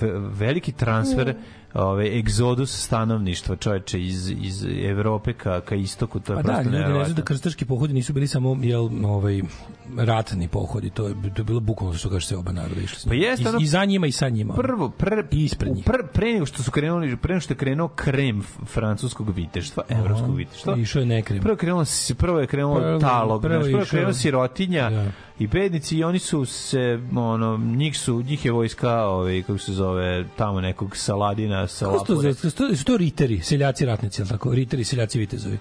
ve- 0.00 0.18
veliki 0.18 0.72
transfer 0.72 1.34
ove 1.74 2.18
egzodus 2.18 2.70
stanovništva 2.76 3.56
čoveče 3.56 4.00
iz 4.00 4.30
iz 4.32 4.64
Evrope 4.84 5.32
ka 5.34 5.60
ka 5.60 5.74
istoku 5.74 6.20
to 6.20 6.32
je 6.32 6.36
Pa 6.36 6.42
da, 6.42 6.48
prosto 6.48 6.62
ljudi 6.64 6.78
ne 6.78 6.88
znaju 6.94 7.14
da 7.14 7.22
krstaški 7.22 7.64
pohodi 7.64 7.94
nisu 7.94 8.12
bili 8.12 8.26
samo 8.26 8.56
jel, 8.62 8.88
ovaj, 9.04 9.42
ratni 9.98 10.48
pohodi, 10.48 10.90
to 10.90 11.08
je, 11.08 11.14
to 11.26 11.40
je 11.40 11.44
bilo 11.44 11.60
bukvalno 11.60 11.94
što 11.94 12.10
kaže 12.10 12.26
se 12.26 12.36
oba 12.36 12.52
naroda 12.52 12.80
išli. 12.80 13.08
Pa 13.08 13.14
jeste, 13.16 13.44
I, 13.44 13.48
ono- 13.48 13.58
I 13.60 13.66
za 13.66 13.84
njima 13.84 14.06
i 14.06 14.12
sa 14.12 14.28
njima. 14.28 14.54
prvo 14.54 14.90
pr, 14.90 15.08
I 15.30 15.44
ispred 15.44 15.74
njih. 15.74 15.84
pr, 15.84 16.06
pre 16.08 16.26
nego 16.28 16.46
što 16.46 16.62
su 16.62 16.70
krenuli 16.70 17.16
pre 17.16 17.28
nego 17.30 17.40
što 17.40 17.52
je 17.52 17.58
krenuo 17.58 17.88
krem 17.88 18.42
francuskog 18.64 19.30
viteštva 19.30 19.82
evropskog 19.90 20.36
viteštva 20.36 20.76
Išao 20.76 21.00
je 21.00 21.06
nekrem. 21.06 21.40
prvo 21.40 21.52
je 21.52 21.58
krenulo 21.58 21.84
s- 21.84 22.12
prvo 22.12 22.38
je 22.38 22.46
krenulo 22.46 22.80
Prvo- 22.80 23.00
talog 23.00 23.42
prvo 23.42 23.52
prvo, 23.52 23.62
prvo 23.64 23.78
je 23.78 23.86
krenulo 23.86 24.12
sirotinja 24.12 24.90
Da. 24.90 25.10
I 25.42 25.46
bednici 25.46 25.96
i 25.96 26.04
oni 26.04 26.18
su 26.18 26.44
se 26.44 27.00
ono 27.16 27.58
njih 27.58 27.98
su 27.98 28.22
njih 28.22 28.44
je 28.44 28.52
vojska 28.52 29.04
ovaj 29.06 29.42
kako 29.42 29.58
se 29.58 29.72
zove 29.72 30.24
tamo 30.36 30.60
nekog 30.60 30.96
Saladina 30.96 31.66
sa 31.66 31.84
Kako 31.86 32.22
se 32.34 32.50
to 32.50 32.76
su 32.76 32.84
to 32.84 32.96
riteri, 32.96 33.40
seljaci 33.40 33.86
ratnici, 33.86 34.20
jel 34.20 34.28
tako? 34.28 34.54
Riteri, 34.54 34.84
seljaci 34.84 35.18
vitezovi. 35.18 35.58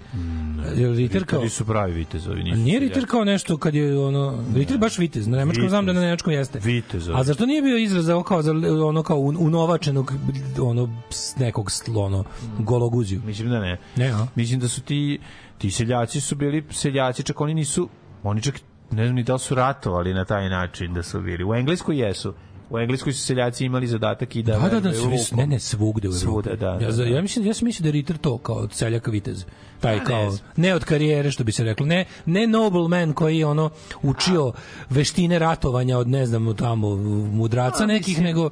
Jel 0.75 0.95
riter 0.95 1.25
kao... 1.25 1.49
Su 1.49 1.65
pravi 1.65 1.93
vitezovi 1.93 2.43
nisu 2.43 2.57
nije. 2.57 2.79
Ritter 2.79 3.05
kao 3.07 3.23
nešto 3.23 3.57
kad 3.57 3.75
je 3.75 3.99
ono 3.99 4.43
Ritter 4.55 4.77
baš 4.77 4.97
vitez, 4.97 5.27
na 5.27 5.38
nemačkom 5.38 5.69
znam 5.69 5.86
da 5.86 5.93
na 5.93 6.01
nemačkom 6.01 6.34
jeste. 6.34 6.59
Vitezovi. 6.59 7.19
A 7.19 7.23
zašto 7.23 7.45
nije 7.45 7.61
bio 7.61 7.77
izraz 7.77 8.05
za 8.05 8.23
kao 8.23 8.41
za 8.41 8.51
ono 8.86 9.03
kao 9.03 9.17
un- 9.17 9.38
unovačenog 9.39 10.13
ono 10.61 10.89
nekog 11.38 11.69
sl- 11.71 11.99
ono 12.05 12.23
gologuziju? 12.59 13.21
Mislim 13.25 13.49
da 13.49 13.59
ne. 13.59 13.77
Ne, 13.95 14.07
a? 14.07 14.27
Mislim 14.36 14.59
da 14.59 14.67
su 14.67 14.82
ti 14.82 15.19
ti 15.57 15.71
seljaci 15.71 16.21
su 16.21 16.36
bili 16.36 16.63
seljaci, 16.69 17.23
čak 17.23 17.41
oni 17.41 17.53
nisu 17.53 17.89
oni 18.23 18.41
čak 18.41 18.55
ne 18.91 19.05
znam 19.05 19.15
ni 19.15 19.23
da 19.23 19.33
li 19.33 19.39
su 19.39 19.55
ratovali 19.55 20.13
na 20.13 20.25
taj 20.25 20.49
način 20.49 20.93
da 20.93 21.03
su 21.03 21.21
bili. 21.21 21.43
U 21.43 21.53
Engleskoj 21.55 21.99
jesu. 21.99 22.33
U 22.69 22.79
Engleskoj 22.79 23.13
su 23.13 23.21
seljaci 23.21 23.65
imali 23.65 23.87
zadatak 23.87 24.35
i 24.35 24.43
da 24.43 24.53
Da, 24.53 24.69
da, 24.69 24.79
da, 24.79 24.89
vežbaju 24.89 25.17
svi, 25.19 25.37
ne, 25.37 25.47
ne, 25.47 25.59
svugde 25.59 26.07
u 26.07 26.11
Evropi. 26.11 26.19
Svuda, 26.21 26.55
da, 26.55 26.67
ja, 26.67 26.77
da, 26.77 26.91
za- 26.91 27.03
da. 27.03 27.09
ja 27.09 27.21
mislim, 27.21 27.45
ja 27.45 27.53
sam 27.53 27.65
mislio 27.65 27.83
da 27.83 27.87
je 27.87 27.91
Ritter 27.91 28.17
to 28.17 28.37
kao 28.37 28.67
seljaka 28.69 29.11
vitez. 29.11 29.45
Taj 29.82 29.95
ne 29.95 30.05
kao, 30.05 30.38
ne 30.55 30.75
od 30.75 30.84
karijere, 30.84 31.32
što 31.32 31.43
bi 31.43 31.51
se 31.51 31.63
reklo. 31.63 31.86
Ne, 31.86 32.05
ne 32.25 32.47
nobleman 32.47 33.13
koji 33.13 33.38
je 33.38 33.45
ono 33.45 33.69
učio 34.01 34.51
veštine 34.89 35.39
ratovanja 35.39 35.97
od, 35.97 36.07
ne 36.07 36.25
znam, 36.25 36.55
tamo 36.55 36.95
mudraca 37.27 37.86
nekih, 37.86 38.21
nego, 38.21 38.49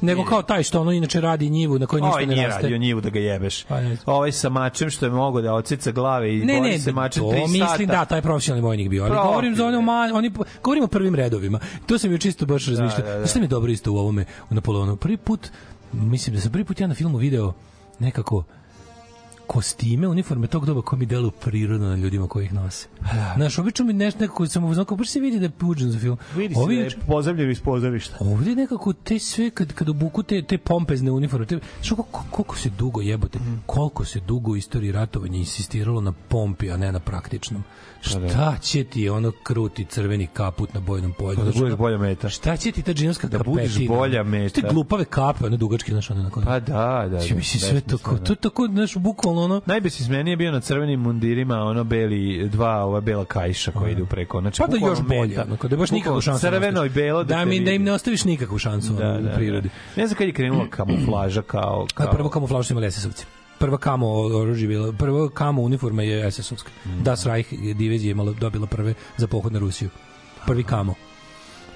nego 0.00 0.24
kao 0.24 0.42
taj 0.42 0.62
što 0.62 0.80
ono 0.80 0.92
inače 0.92 1.20
radi 1.20 1.50
njivu 1.50 1.78
na 1.78 1.86
kojoj 1.86 2.00
ništa 2.00 2.12
Ovaj 2.12 2.26
ne 2.26 2.34
nije 2.34 2.46
raste. 2.46 2.62
radio 2.62 2.78
njivu 2.78 3.00
da 3.00 3.10
ga 3.10 3.18
jebeš. 3.18 3.64
Pa. 3.64 3.78
Ovaj 4.06 4.32
sa 4.32 4.48
mačem 4.48 4.90
što 4.90 5.06
je 5.06 5.12
mogao 5.12 5.42
da 5.42 5.54
oceca 5.54 5.92
glave 5.92 6.34
i 6.34 6.38
Ne, 6.38 6.60
ne, 6.60 6.78
se 6.78 6.92
mačem 6.92 7.22
to 7.22 7.28
3 7.28 7.40
mislim 7.42 7.66
sata. 7.68 7.86
da, 7.88 8.04
taj 8.04 8.22
profesionalni 8.22 8.62
vojnik 8.62 8.88
bio, 8.88 9.02
ali 9.02 9.10
Profi, 9.10 9.28
govorim 9.28 9.56
za 9.56 9.64
ono 9.64 9.72
bre. 9.72 9.82
ma, 9.82 10.10
oni 10.14 10.30
govorim 10.62 10.84
o 10.84 10.88
prvim 10.88 11.14
redovima. 11.14 11.58
To 11.86 11.98
sam 11.98 12.12
ju 12.12 12.18
čisto 12.18 12.46
baš 12.46 12.66
razmišljao. 12.66 13.00
da, 13.00 13.08
da. 13.08 13.18
Znaš 13.18 13.30
šta 13.30 13.38
mi 13.38 13.44
je 13.44 13.48
dobro 13.48 13.72
isto 13.72 13.92
u 13.92 13.96
ovome 13.96 14.24
u 14.50 14.54
Napoleonu? 14.54 14.96
Prvi 14.96 15.16
put 15.16 15.48
mislim 15.92 16.36
da 16.36 16.42
sam 16.42 16.52
prvi 16.52 16.64
put 16.64 16.80
ja 16.80 16.86
na 16.86 16.94
filmu 16.94 17.18
video 17.18 17.52
nekako 17.98 18.44
kostime, 19.52 20.08
uniforme 20.08 20.46
tog 20.46 20.66
doba 20.66 20.82
koji 20.82 21.00
mi 21.00 21.06
deluju 21.06 21.30
prirodno 21.32 21.88
na 21.88 21.96
ljudima 21.96 22.28
koji 22.28 22.44
ih 22.44 22.52
nose. 22.54 22.86
Znaš, 23.36 23.58
obično 23.58 23.84
mi 23.84 23.92
nešto 23.94 24.20
nekako 24.20 24.46
sam 24.46 24.64
uznao, 24.64 24.84
baš 24.86 25.08
se 25.08 25.20
vidi 25.20 25.38
da 25.38 25.44
je 25.44 25.50
puđen 25.50 25.90
za 25.90 25.98
film. 25.98 26.16
Vidi 26.36 26.54
se 26.54 26.60
Ovi- 26.60 26.76
da 26.76 26.82
je 26.82 26.90
pozavljen 27.06 27.50
iz 27.50 27.60
pozorišta. 27.60 28.16
Ovdje 28.20 28.56
nekako 28.56 28.92
te 28.94 29.18
sve 29.18 29.50
kad 29.50 29.72
kad 29.72 29.88
obuku 29.88 30.22
te 30.22 30.42
te 30.42 30.58
pompezne 30.58 31.10
uniforme, 31.10 31.46
te 31.46 31.58
što 31.82 31.96
koliko, 31.96 32.24
koliko 32.30 32.56
se 32.56 32.70
dugo 32.70 33.00
jebote, 33.00 33.38
Mhm. 33.38 33.54
koliko 33.66 34.04
se 34.04 34.20
dugo 34.20 34.50
u 34.50 34.56
istoriji 34.56 34.92
ratovanja 34.92 35.36
insistiralo 35.36 36.00
na 36.00 36.12
pompi, 36.12 36.70
a 36.70 36.76
ne 36.76 36.92
na 36.92 37.00
praktičnom. 37.00 37.62
Pa 37.94 38.08
Šta 38.08 38.56
će 38.58 38.84
ti 38.84 39.08
ono 39.08 39.32
kruti 39.34 39.84
crveni 39.84 40.26
kaput 40.28 40.74
na 40.74 40.80
bojnom 40.80 41.12
polju? 41.12 41.36
Da 41.36 41.42
Znaš, 41.42 41.54
budeš 41.56 41.74
bolja 41.74 41.98
meta. 41.98 42.28
Šta 42.28 42.56
će 42.56 42.72
ti 42.72 42.82
ta 42.82 42.92
džinovska 42.92 43.28
Da 43.28 43.38
kapetina? 43.38 43.54
budeš 43.54 43.88
bolja 43.88 44.22
meta. 44.22 44.60
Te 44.60 44.68
glupave 44.68 45.04
kape, 45.04 45.46
one 45.46 45.56
dugačke, 45.56 45.92
znaš, 45.92 46.10
one 46.10 46.20
onako. 46.20 46.40
Pa 46.40 46.60
da, 46.60 46.72
da. 47.06 47.18
Ti 47.18 47.28
da, 47.28 47.34
misli 47.36 47.60
sve 47.60 47.80
to, 47.80 47.86
besmisleno. 47.88 48.18
to 48.18 48.34
tako, 48.34 48.66
znaš, 48.66 48.96
bukvalno 48.96 49.41
ono, 49.44 49.60
Najbesmislenije 49.66 50.32
je 50.32 50.36
bio 50.36 50.52
na 50.52 50.60
crvenim 50.60 51.00
mundirima 51.00 51.56
ono 51.56 51.84
beli 51.84 52.48
dva 52.48 52.84
ova 52.84 53.00
bela 53.00 53.24
kajša 53.24 53.72
koji 53.72 53.92
idu 53.92 54.06
preko 54.06 54.40
znači 54.40 54.60
pa 54.60 54.66
da 54.66 54.72
bukvalno 54.72 54.98
još 54.98 55.06
bolje, 55.08 55.40
ono, 55.40 55.56
kada 55.56 55.76
baš 55.76 55.90
nikakvu 55.90 56.16
Bukvalno 56.16 56.20
šansu. 56.20 56.40
crveno 56.40 56.84
i 56.84 56.88
belo 56.88 57.24
da, 57.24 57.38
te 57.38 57.44
mi, 57.44 57.60
da 57.60 57.70
im 57.70 57.82
ne 57.82 57.92
ostaviš 57.92 58.24
nikakvu 58.24 58.58
šansu 58.58 58.92
ono, 58.96 59.30
u 59.32 59.34
prirodi. 59.34 59.70
Ne 59.96 60.06
znam 60.06 60.18
kad 60.18 60.26
je 60.26 60.32
krenula 60.32 60.66
kamuflaža 60.70 61.42
kao... 61.42 61.86
A 61.94 61.94
kao... 61.94 62.12
prvo 62.12 62.28
kamuflažu 62.28 62.66
su 62.66 62.72
imali 62.72 62.86
SS-ovci. 62.86 63.24
Prva 63.58 63.78
kamo 63.78 64.10
oružje 64.12 64.68
bila, 64.68 64.92
prva 64.92 65.30
kamo 65.30 65.62
uniforma 65.62 66.02
je 66.02 66.30
SS-ovska. 66.30 66.68
Mm. 66.86 67.02
Das 67.02 67.26
Reich 67.26 67.52
divizija 67.74 68.08
je 68.08 68.12
imala, 68.12 68.32
dobila 68.32 68.66
prve 68.66 68.94
za 69.16 69.26
pohod 69.26 69.52
na 69.52 69.58
Rusiju. 69.58 69.90
Prvi 70.46 70.64
kamo. 70.64 70.94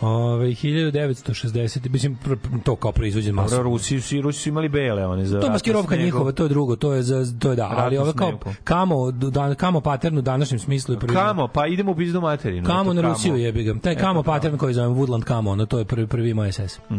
Ove, 0.01 0.47
1960, 0.47 1.88
mislim, 1.90 2.18
to 2.64 2.76
kao 2.76 2.92
proizvođen 2.92 3.34
Dobro, 3.34 3.42
masovno. 3.42 3.70
Rusi, 3.70 4.01
su, 4.01 4.20
Rusi 4.20 4.40
su 4.40 4.49
imali 4.49 4.68
bele 4.68 5.07
one 5.07 5.24
za 5.24 5.40
To 5.40 5.47
je 5.47 5.53
maskirovka 5.53 5.94
snegu. 5.94 6.05
njihova, 6.05 6.32
to 6.32 6.42
je 6.42 6.49
drugo, 6.49 6.76
to 6.76 6.92
je 6.92 7.03
za 7.03 7.26
to 7.38 7.51
je 7.51 7.57
da, 7.57 7.72
ali 7.76 7.99
ove 7.99 8.12
kao 8.12 8.38
kamo 8.64 9.11
da, 9.11 9.55
kamo 9.55 9.80
pattern 9.80 10.18
u 10.18 10.22
današnjem 10.22 10.59
smislu 10.59 10.94
je 10.94 11.01
prvi. 11.01 11.14
Kamo, 11.14 11.49
pa 11.49 11.66
idemo 11.66 11.92
u 11.92 11.94
pizdu 11.94 12.20
materinu. 12.20 12.66
Kamo 12.66 12.92
na 12.92 13.03
Rusiju 13.03 13.36
jebi 13.36 13.62
ga. 13.62 13.74
Taj 13.82 13.94
kamo 13.94 14.22
pattern 14.22 14.57
koji 14.57 14.74
zovem 14.74 14.94
Woodland 14.94 15.24
kamo, 15.24 15.51
ono 15.51 15.66
to 15.66 15.78
je 15.78 15.84
prvi 15.84 16.07
prvi 16.07 16.34
moj 16.34 16.53
SS. 16.53 16.78
Mm 16.90 16.97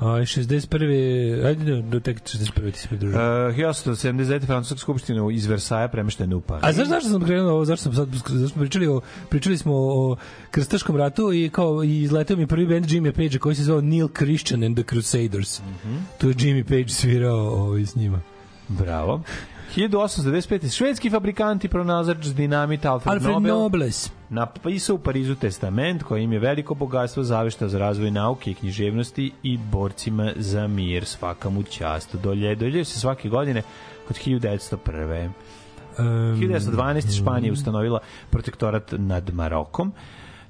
61. 0.00 1.46
Ajde 1.46 1.82
do, 1.82 2.00
tek 2.00 2.22
61. 2.22 2.72
ti 2.72 2.78
se 2.78 2.88
pridružio. 2.88 3.18
Uh, 3.18 3.54
1979. 3.56 4.46
Francuska 4.46 4.78
skupština 4.78 5.32
iz 5.32 5.46
Versaja 5.46 5.88
premeštena 5.88 6.36
u 6.36 6.40
Pariz. 6.40 6.64
A 6.64 6.72
znaš 6.72 6.88
zašto 6.88 7.08
sam 7.08 7.24
krenuo 7.24 7.52
ovo, 7.52 7.64
zašto 7.64 7.82
sam 7.82 7.94
sad, 7.94 8.08
zašto 8.08 8.48
smo 8.48 8.60
pričali 8.60 8.86
o, 8.86 9.00
pričali 9.28 9.58
smo 9.58 9.72
o 9.74 10.16
krstaškom 10.50 10.96
ratu 10.96 11.32
i 11.32 11.48
kao 11.48 11.84
i 11.84 12.06
izletao 12.26 12.36
mi 12.36 12.46
prvi 12.46 12.66
band 12.66 12.86
Jimmy 12.86 13.12
Page 13.12 13.38
koji 13.38 13.54
se 13.54 13.62
zvao 13.62 13.80
Neil 13.80 14.08
Christian 14.08 14.64
and 14.64 14.76
the 14.76 14.84
Crusaders. 14.84 15.60
Mhm. 15.60 15.96
Tu 16.18 16.28
je 16.28 16.34
Jimmy 16.34 16.62
Page 16.62 16.88
svirao 16.88 17.38
ovaj, 17.38 17.86
s 17.86 17.96
njima. 17.96 18.20
Bravo. 18.68 19.22
1895. 19.76 20.76
Švedski 20.76 21.10
fabrikanti 21.10 21.68
pronalazač 21.68 22.26
dinamita 22.26 22.92
Alfred, 22.92 23.12
Alfred 23.14 23.32
Nobel 23.32 23.58
Nobles. 23.58 24.10
napisao 24.30 24.96
u 24.96 24.98
Parizu 24.98 25.34
testament 25.34 26.02
koji 26.02 26.24
im 26.24 26.32
je 26.32 26.38
veliko 26.38 26.74
bogatstvo 26.74 27.22
zaveštao 27.22 27.68
za 27.68 27.78
razvoj 27.78 28.10
nauke 28.10 28.50
i 28.50 28.54
književnosti 28.54 29.32
i 29.42 29.58
borcima 29.58 30.32
za 30.36 30.66
mir 30.66 31.04
svaka 31.04 31.50
mu 31.50 31.62
čast. 31.62 32.16
Dolje, 32.16 32.54
dolje 32.54 32.84
se 32.84 33.00
svake 33.00 33.28
godine 33.28 33.62
kod 34.08 34.16
1901. 34.26 35.28
Um, 35.98 36.04
1912. 36.04 37.18
Španija 37.20 37.52
ustanovila 37.52 38.00
protektorat 38.30 38.94
nad 38.98 39.34
Marokom. 39.34 39.92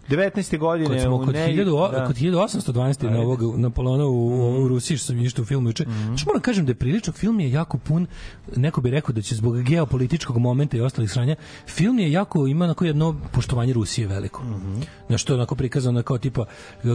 19. 0.08 0.58
godine 0.58 0.88
Kod 0.88 1.00
smo 1.00 1.16
u 1.16 1.24
kod, 1.24 1.34
ne- 1.34 1.48
1000, 1.48 1.92
da. 1.92 2.06
kod 2.06 2.16
1812. 2.16 3.02
na 3.02 3.08
Ajde. 3.08 3.20
ovog 3.20 3.58
Napoleona 3.58 4.04
u, 4.06 4.28
u 4.64 4.68
Rusiji 4.68 4.96
što 4.96 5.06
sam 5.06 5.20
išao 5.20 5.42
u 5.42 5.46
filmu 5.46 5.68
juče. 5.68 5.84
Znači 6.06 6.26
moram 6.26 6.42
kažem 6.42 6.66
da 6.66 6.70
je 6.70 6.74
prilično 6.76 7.12
film 7.12 7.40
je 7.40 7.50
jako 7.50 7.78
pun 7.78 8.06
neko 8.56 8.80
bi 8.80 8.90
rekao 8.90 9.12
da 9.12 9.22
će 9.22 9.34
zbog 9.34 9.62
geopolitičkog 9.62 10.38
momenta 10.38 10.76
i 10.76 10.80
ostalih 10.80 11.10
sranja 11.10 11.36
film 11.68 11.98
je 11.98 12.12
jako 12.12 12.46
ima 12.46 12.64
onako 12.64 12.84
jedno 12.84 13.16
poštovanje 13.32 13.72
Rusije 13.72 14.06
veliko. 14.08 14.42
Na 15.08 15.18
što 15.18 15.32
je 15.32 15.36
onako 15.36 15.54
prikazano 15.54 16.02
kao 16.02 16.18
tipa 16.18 16.44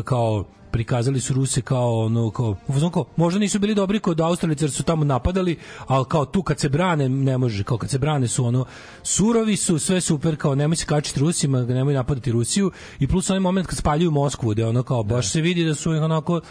kao 0.03 0.45
prikazali 0.71 1.21
su 1.21 1.33
Ruse 1.33 1.61
kao 1.61 1.99
ono 1.99 2.31
kao, 2.31 2.55
kao 2.93 3.05
možda 3.15 3.39
nisu 3.39 3.59
bili 3.59 3.75
dobri 3.75 3.99
kod 3.99 4.21
Australijaca 4.21 4.65
jer 4.65 4.71
su 4.71 4.83
tamo 4.83 5.05
napadali, 5.05 5.57
ali 5.87 6.05
kao 6.05 6.25
tu 6.25 6.43
kad 6.43 6.59
se 6.59 6.69
brane 6.69 7.09
ne 7.09 7.37
može, 7.37 7.63
kao 7.63 7.77
kad 7.77 7.89
se 7.89 7.97
brane 7.97 8.27
su 8.27 8.45
ono 8.45 8.65
surovi 9.03 9.57
su, 9.57 9.79
sve 9.79 10.01
super, 10.01 10.35
kao 10.35 10.55
nemoj 10.55 10.75
se 10.75 10.85
kačiti 10.85 11.19
Rusima, 11.19 11.61
nemoj 11.61 11.93
napadati 11.93 12.31
Rusiju 12.31 12.71
i 12.99 13.07
plus 13.07 13.29
onaj 13.29 13.39
moment 13.39 13.67
kad 13.67 13.77
spaljuju 13.77 14.11
Moskvu, 14.11 14.53
da 14.53 14.69
ono 14.69 14.83
kao 14.83 15.03
baš 15.03 15.31
se 15.31 15.41
vidi 15.41 15.65
da 15.65 15.75
su 15.75 15.93
ih 15.93 16.01
onako 16.01 16.41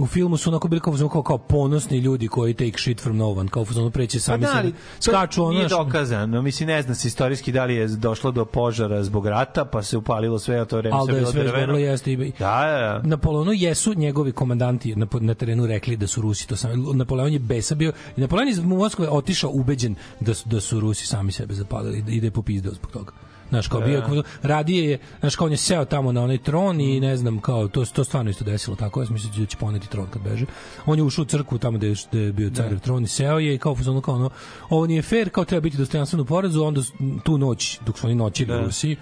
u 0.00 0.06
filmu 0.06 0.36
su 0.36 0.50
onako 0.50 0.68
bili 0.68 0.80
kao, 0.80 1.08
kao, 1.12 1.22
kao 1.22 1.38
ponosni 1.38 1.98
ljudi 1.98 2.28
koji 2.28 2.54
take 2.54 2.78
shit 2.78 3.00
from 3.00 3.16
no 3.16 3.30
one, 3.30 3.50
kao 3.50 3.62
u 3.62 3.64
fazonu 3.64 3.90
preće 3.90 4.18
Pa 4.18 4.22
sami 4.22 4.40
da, 4.40 4.48
se 4.48 4.58
ali 4.58 4.72
to 4.72 4.76
skaču 5.00 5.44
ono 5.44 5.52
nije 5.52 5.68
dokazano. 5.68 6.42
Mislim, 6.42 6.66
ne 6.66 6.82
zna 6.82 6.94
se 6.94 7.08
istorijski 7.08 7.52
da 7.52 7.64
li 7.64 7.74
je 7.74 7.86
došlo 7.86 8.30
do 8.30 8.44
požara 8.44 9.04
zbog 9.04 9.26
rata, 9.26 9.64
pa 9.64 9.82
se 9.82 9.96
upalilo 9.96 10.38
sve, 10.38 10.58
a 10.58 10.64
to 10.64 10.76
vreme 10.76 10.96
sve 11.04 11.06
da 11.06 11.12
je 11.12 11.20
bilo 11.20 11.32
sve 11.32 11.44
drveno. 11.44 11.78
jeste 11.78 12.12
i 12.12 12.16
Da, 12.16 12.32
da, 12.38 12.78
da. 12.78 13.08
Napoleonu 13.08 13.52
jesu 13.52 13.94
njegovi 13.94 14.32
komandanti 14.32 14.96
na, 14.96 15.06
na 15.20 15.34
terenu 15.34 15.66
rekli 15.66 15.96
da 15.96 16.06
su 16.06 16.20
Rusi 16.20 16.48
to 16.48 16.56
sami. 16.56 16.84
Napoleon 16.94 17.32
je 17.32 17.38
besa 17.38 17.74
bio 17.74 17.92
i 18.16 18.20
Napoleon 18.20 18.48
iz 18.48 18.58
Moskve 18.58 19.08
otišao 19.08 19.50
ubeđen 19.54 19.94
da 20.20 20.34
su, 20.34 20.48
da 20.48 20.60
su 20.60 20.80
Rusi 20.80 21.06
sami 21.06 21.32
sebe 21.32 21.54
zapalili 21.54 21.98
i 21.98 22.02
da 22.02 22.12
ide 22.12 22.30
popizdeo 22.30 22.72
zbog 22.72 22.90
toga. 22.90 23.12
Znaš, 23.50 23.68
kao 23.68 23.80
bio, 23.80 24.00
kao, 24.00 24.22
radije 24.42 24.90
je, 24.90 24.98
znaš, 25.20 25.36
kao 25.36 25.44
on 25.44 25.52
je 25.52 25.56
seo 25.56 25.84
tamo 25.84 26.12
na 26.12 26.22
onaj 26.22 26.38
tron 26.38 26.80
i 26.80 27.00
ne 27.00 27.16
znam, 27.16 27.40
kao, 27.40 27.68
to, 27.68 27.84
to 27.84 28.04
stvarno 28.04 28.30
isto 28.30 28.44
desilo 28.44 28.76
tako, 28.76 29.00
ja 29.00 29.06
sam 29.06 29.14
mislio 29.14 29.32
da 29.38 29.46
će 29.46 29.56
poneti 29.56 29.88
tron 29.88 30.06
kad 30.10 30.22
beže. 30.22 30.46
On 30.86 30.98
je 30.98 31.04
ušao 31.04 31.22
u 31.22 31.26
crkvu 31.26 31.58
tamo 31.58 31.78
gde 31.78 31.88
je, 31.88 31.94
gde 32.10 32.20
je 32.20 32.32
bio 32.32 32.50
carev 32.50 32.78
tron 32.78 33.04
i 33.04 33.08
seo 33.08 33.38
je 33.38 33.54
i 33.54 33.58
kao, 33.58 33.76
ono, 33.88 34.00
kao 34.00 34.14
ono, 34.14 34.30
ovo 34.68 34.86
nije 34.86 35.02
fair, 35.02 35.30
kao 35.30 35.44
treba 35.44 35.60
biti 35.60 35.76
dostojanstveno 35.76 36.24
porazu, 36.24 36.62
onda 36.62 36.80
tu 37.24 37.38
noć, 37.38 37.78
dok 37.86 37.98
su 37.98 38.06
oni 38.06 38.14
noćili 38.14 38.54
u 38.54 38.64
Rusiji, 38.64 38.96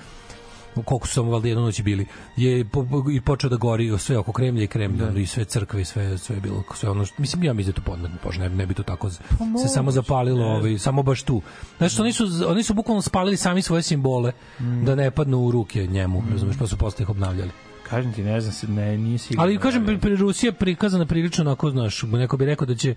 koliko 0.74 1.06
su 1.06 1.14
samo 1.14 1.30
valjda 1.30 1.48
jednu 1.48 1.62
noć 1.62 1.82
bili, 1.82 2.06
je 2.36 2.64
po, 2.64 2.84
i 3.12 3.20
počeo 3.20 3.50
da 3.50 3.56
gori 3.56 3.98
sve 3.98 4.18
oko 4.18 4.32
Kremlja 4.32 4.62
i 4.62 4.66
Kremlja 4.66 5.10
i 5.12 5.26
sve 5.26 5.44
crkve 5.44 5.80
i 5.80 5.84
sve 5.84 6.18
sve 6.18 6.36
je 6.36 6.40
bilo 6.40 6.62
sve 6.74 6.90
ono 6.90 7.04
što, 7.04 7.14
mislim 7.18 7.44
ja 7.44 7.52
mislim 7.52 7.72
da 7.72 7.76
to 7.76 7.82
podmetno 7.82 8.18
pože 8.22 8.40
ne, 8.40 8.48
bi- 8.48 8.56
ne 8.56 8.66
bi 8.66 8.74
to 8.74 8.82
tako 8.82 9.08
z- 9.08 9.18
se 9.62 9.68
samo 9.68 9.90
zapalilo 9.90 10.46
ovaj 10.46 10.78
samo 10.78 11.02
baš 11.02 11.22
tu. 11.22 11.42
Znači 11.78 12.00
oni 12.00 12.12
su 12.12 12.24
oni 12.46 12.62
su 12.62 12.74
bukvalno 12.74 13.02
spalili 13.02 13.36
sami 13.36 13.62
svoje 13.62 13.82
simbole 13.82 14.32
da 14.58 14.94
ne 14.94 15.10
padnu 15.10 15.38
u 15.38 15.50
ruke 15.50 15.86
njemu 15.86 16.22
razumeš 16.32 16.56
pa 16.58 16.66
su 16.66 16.76
posle 16.76 17.02
ih 17.02 17.08
obnavljali. 17.08 17.50
Kažem 17.82 18.12
ti, 18.12 18.22
ne 18.22 18.40
znam, 18.40 18.52
se, 18.52 18.68
ne, 18.68 18.98
nije 18.98 19.18
sigurno. 19.18 19.42
Ali 19.42 19.58
kažem, 19.58 19.86
pri, 19.86 19.98
pri 19.98 20.16
Rusija 20.16 20.52
prikazana 20.52 21.06
prilično 21.06 21.42
onako, 21.42 21.70
znaš, 21.70 22.02
neko 22.02 22.36
bi 22.36 22.44
rekao 22.44 22.66
da 22.66 22.74
će 22.74 22.94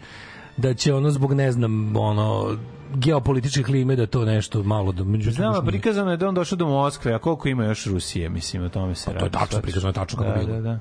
da 0.58 0.74
će 0.74 0.94
ono 0.94 1.12
zbog 1.12 1.34
ne 1.34 1.52
znam 1.52 1.96
ono 1.98 2.58
geopolitičke 2.96 3.64
klime 3.64 3.96
da 3.96 4.06
to 4.08 4.26
nešto 4.26 4.64
malo 4.64 4.92
da 4.92 5.04
međutim 5.04 5.36
Znam, 5.36 5.66
prikazano 5.66 6.12
je 6.12 6.18
da 6.18 6.28
on 6.28 6.36
došao 6.36 6.56
do 6.56 6.68
Moskve, 6.68 7.14
a 7.14 7.20
koliko 7.20 7.48
ima 7.48 7.66
još 7.66 7.86
Rusije, 7.86 8.30
mislim, 8.30 8.64
o 8.64 8.70
tome 8.70 8.96
se 8.96 9.06
to 9.06 9.12
je 9.12 9.18
radi. 9.18 9.32
tačno, 9.34 9.62
prikazano 9.62 9.90
je 9.90 9.94
tačno 9.94 10.18
kako 10.20 10.40
da, 10.40 10.46
bilo. 10.46 10.54
Da, 10.54 10.62
da. 10.62 10.80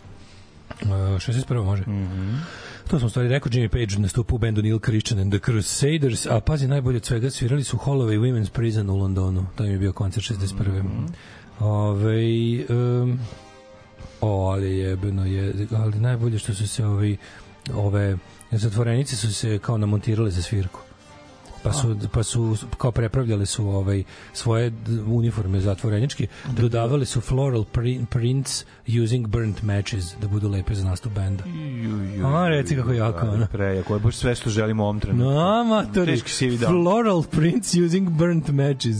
Uh, 0.83 0.89
61. 0.91 1.65
može. 1.65 1.83
Mm 1.87 1.93
Mhm. 1.93 2.21
-hmm. 2.21 2.37
To 2.91 2.99
sam 2.99 3.07
u 3.07 3.11
stvari 3.11 3.29
rekao, 3.29 3.51
Jimmy 3.51 3.69
Page 3.69 4.03
nastupa 4.03 4.35
u 4.35 4.39
bendu 4.39 4.63
Neil 4.63 4.79
Christian 4.79 5.21
and 5.21 5.33
the 5.33 5.41
Crusaders, 5.45 6.27
a 6.27 6.41
pazi, 6.41 6.69
najbolje 6.69 6.97
od 6.97 7.05
svega 7.05 7.31
svirali 7.31 7.65
su 7.65 7.77
Holloway 7.77 8.19
Women's 8.21 8.51
Prison 8.51 8.91
u 8.91 8.97
Londonu. 8.97 9.47
To 9.57 9.65
im 9.65 9.73
je 9.73 9.79
bio 9.79 9.93
koncert 9.93 10.27
61. 10.27 10.83
Mm. 10.83 10.87
-hmm. 10.87 11.09
Ove, 11.61 12.21
um, 13.03 13.19
o, 14.21 14.51
ali 14.51 14.79
jebeno 14.79 15.27
je, 15.27 15.55
ali 15.77 16.01
najbolje 16.01 16.39
što 16.39 16.55
su 16.55 16.69
se 16.69 16.87
ovi, 16.87 17.17
ove 17.75 18.17
zatvorenice 18.51 19.17
su 19.17 19.35
se 19.35 19.59
kao 19.59 19.79
namontirale 19.79 20.31
za 20.31 20.43
svirku 20.43 20.81
pa 21.63 21.73
su 21.73 21.97
pa 22.13 22.23
su 22.23 22.57
kao 22.79 22.93
prepravljale 22.93 23.47
su 23.47 23.69
ovaj 23.69 24.03
svoje 24.33 24.73
uniforme 25.07 25.61
zatvoreničke 25.61 26.27
dodavali 26.49 27.07
su 27.07 27.21
floral 27.21 27.65
print, 27.65 28.11
prints 28.11 28.65
using 29.03 29.27
burnt 29.27 29.63
matches 29.63 30.05
da 30.21 30.29
budu 30.29 30.49
lepe 30.49 30.75
za 30.75 30.85
nastup 30.85 31.13
benda 31.13 31.45
A, 32.25 32.49
reci 32.49 32.77
kako 32.77 32.93
jako, 32.93 33.27
ono. 33.27 33.47
Prejako, 33.47 33.95
je 33.95 34.01
baš 34.01 34.17
sve 34.17 34.35
što 34.35 34.51
želimo 34.51 34.83
u 34.83 34.87
ovom 34.87 35.01
trenutku. 35.01 35.31
No, 35.31 35.65
matori, 35.65 36.13
Teški 36.13 36.31
sivi 36.31 36.59
dan. 36.59 36.69
floral 36.69 37.23
prints 37.23 37.75
using 37.75 38.09
burnt 38.11 38.49
matches. 38.49 38.97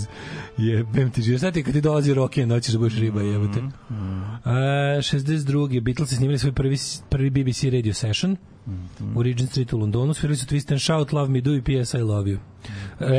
Jebem 0.57 1.11
ti. 1.11 1.39
Sad 1.39 1.55
ti 1.55 1.63
kad 1.63 1.73
ti 1.75 1.81
dolazi 1.81 2.15
roke, 2.15 2.47
noćeš 2.47 2.73
da 2.73 2.79
budeš 2.79 2.99
riba, 2.99 3.23
jebate. 3.23 3.61
Mm-hmm. 3.61 4.23
A, 4.45 4.51
62. 4.99 5.81
Beatles 5.81 6.09
snimali 6.09 6.39
svoj 6.39 6.53
prvi, 6.53 6.77
prvi 7.09 7.31
BBC 7.31 7.65
radio 7.65 7.95
session 7.95 8.37
Mm-hmm. 8.69 9.17
u 9.17 9.23
Regent 9.23 9.51
Street 9.51 9.73
u 9.73 9.79
Londonu. 9.79 10.15
Svirali 10.15 10.37
su 10.37 10.47
Twist 10.47 10.73
and 10.73 10.81
Shout, 10.81 11.13
Love 11.13 11.29
Me 11.29 11.41
Do 11.41 11.55
i 11.55 11.63
P.S. 11.63 11.95
I 11.95 11.99
Love 11.99 12.31
You. 12.31 12.39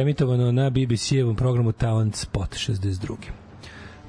Emitovano 0.02 0.52
na 0.52 0.70
BBC-evom 0.70 1.36
programu 1.36 1.72
Talent 1.72 2.16
Spot 2.16 2.56
62. 2.56 3.16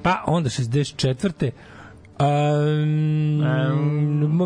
Pa 0.01 0.23
onda 0.27 0.49
64. 0.49 1.51
Um, 2.19 3.43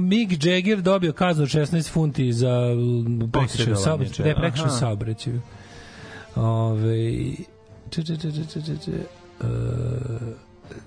Mick 0.07 0.45
Jagger 0.45 0.81
dobio 0.81 1.13
kaznu 1.13 1.43
od 1.43 1.49
16 1.49 1.91
funti 1.91 2.33
za 2.33 2.67
prekršaj 3.31 3.41
Posjedovanje 3.41 3.83
saobraćaj. 3.83 4.13
čega? 4.15 4.29
Ne, 4.29 4.35
prekršaj 4.35 4.65
Aha. 4.65 4.75
saobraćaj. 4.75 5.33
Ove, 6.35 7.13
če, 7.89 8.03
če, 8.03 8.17
če, 8.17 8.31
če, 8.31 8.43
če, 8.53 8.61
če, 8.61 8.77
če, 8.85 8.91
uh, 9.41 9.47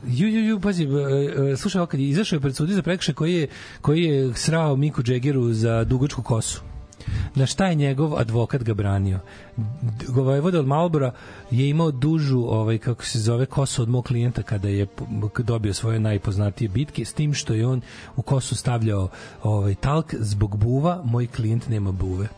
Ju, 0.06 0.28
ju, 0.28 0.44
ju, 0.44 0.60
pazi, 0.60 0.86
uh, 0.86 0.92
uh, 0.92 1.58
slušaj, 1.58 1.86
kad 1.86 2.00
je 2.00 2.08
izašao 2.08 2.36
je 2.36 2.40
pred 2.40 2.56
sudi 2.56 2.74
za 2.74 2.82
prekršaj 2.82 3.14
koji 3.14 3.34
je, 3.34 3.48
koji 3.80 4.02
je 4.02 4.34
srao 4.34 4.76
Miku 4.76 5.02
Džegeru 5.02 5.52
za 5.52 5.84
dugačku 5.84 6.22
kosu. 6.22 6.62
Na 7.34 7.46
šta 7.46 7.66
je 7.66 7.74
njegov 7.74 8.18
advokat 8.18 8.62
ga 8.62 8.74
branio? 8.74 9.18
Vojvoda 10.08 10.60
od 10.60 10.66
Malbora 10.66 11.12
je 11.50 11.68
imao 11.68 11.90
dužu, 11.90 12.38
ovaj, 12.38 12.78
kako 12.78 13.04
se 13.04 13.18
zove, 13.18 13.46
kosu 13.46 13.82
od 13.82 13.88
mog 13.88 14.04
klijenta 14.04 14.42
kada 14.42 14.68
je 14.68 14.86
dobio 15.38 15.74
svoje 15.74 16.00
najpoznatije 16.00 16.68
bitke, 16.68 17.04
s 17.04 17.12
tim 17.12 17.34
što 17.34 17.54
je 17.54 17.66
on 17.66 17.80
u 18.16 18.22
kosu 18.22 18.56
stavljao 18.56 19.08
ovaj, 19.42 19.74
talk 19.74 20.14
zbog 20.18 20.56
buva, 20.56 21.02
moj 21.04 21.26
klijent 21.26 21.68
nema 21.68 21.92
buve. 21.92 22.28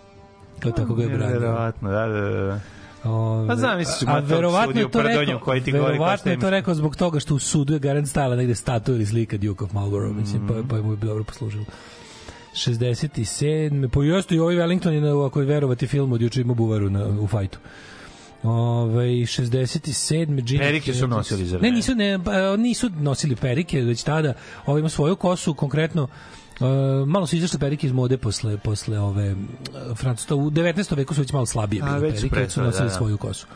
Kao 0.61 0.73
tako 0.73 0.95
ga 0.95 1.03
je 1.03 1.09
branio. 1.09 1.41
Verovatno, 1.41 1.91
da, 1.91 2.07
da, 2.07 2.21
da. 2.21 2.61
Ove, 3.05 3.49
Pa 3.49 3.57
znam, 3.57 3.79
misliš, 3.79 4.09
a 4.09 4.19
verovatno 4.19 4.67
sudiju 4.67 4.87
je 4.87 4.91
to 4.91 5.03
rekao, 5.03 5.39
koji 5.39 5.61
ti 5.61 5.73
govori 5.73 5.93
verovatno 5.93 6.31
je 6.31 6.41
to 6.41 6.51
rekao 6.51 6.75
zbog 6.75 6.97
toga 6.97 7.21
što 7.21 7.35
u 7.35 7.39
sudu 7.39 7.73
je 7.73 7.79
garant 7.79 8.09
stajala 8.09 8.37
negde 8.37 8.55
statu 8.55 8.93
ili 8.93 9.07
slika 9.07 9.37
Duke 9.37 9.65
of 9.65 9.73
Marlborough, 9.73 10.17
mislim, 10.17 10.49
pa, 10.49 10.55
pa 10.69 10.83
mu 10.83 10.93
je 10.93 10.97
dobro 10.97 11.25
poslužilo. 11.25 11.65
67. 12.55 13.89
Pa 13.89 14.05
jeste 14.05 14.35
i 14.35 14.39
ovaj 14.39 14.55
Wellington 14.55 14.91
je, 14.91 15.01
na, 15.01 15.27
ako 15.27 15.41
je 15.41 15.47
verovati 15.47 15.87
film 15.87 16.13
od 16.13 16.21
juče 16.21 16.41
ima 16.41 16.55
buvaru 16.55 16.91
na, 16.91 17.07
u 17.07 17.27
fajtu. 17.27 17.59
Ove, 18.43 19.05
67. 19.05 20.27
Jimmy 20.27 20.59
Perike 20.59 20.95
su 20.95 21.09
nosili, 21.09 21.47
zar 21.47 21.63
ne? 21.63 21.71
ne? 21.71 21.77
nisu, 21.77 21.95
ne, 21.95 22.19
pa, 22.25 22.57
nisu 22.57 22.91
nosili 22.91 23.37
perike, 23.37 23.81
već 23.81 24.03
tada 24.03 24.35
ovaj 24.67 24.81
ima 24.81 24.89
svoju 24.89 25.17
kosu, 25.17 25.55
konkretno 25.55 26.09
Uh, 26.61 27.09
malo 27.09 27.27
su 27.27 27.37
izašle 27.37 27.59
perike 27.59 27.87
iz 27.87 27.93
mode 27.93 28.17
posle 28.17 28.57
posle 28.59 28.99
ove 28.99 29.37
francuska 29.97 30.35
u 30.35 30.51
19. 30.51 30.97
veku 30.97 31.15
su 31.15 31.21
već 31.21 31.33
malo 31.33 31.47
slabije 31.47 31.83
bile 31.83 32.01
perike, 32.01 32.51
su 32.51 32.63
nosili 32.63 32.85
da, 32.85 32.89
da. 32.89 32.97
svoju 32.97 33.19
kosu. 33.19 33.47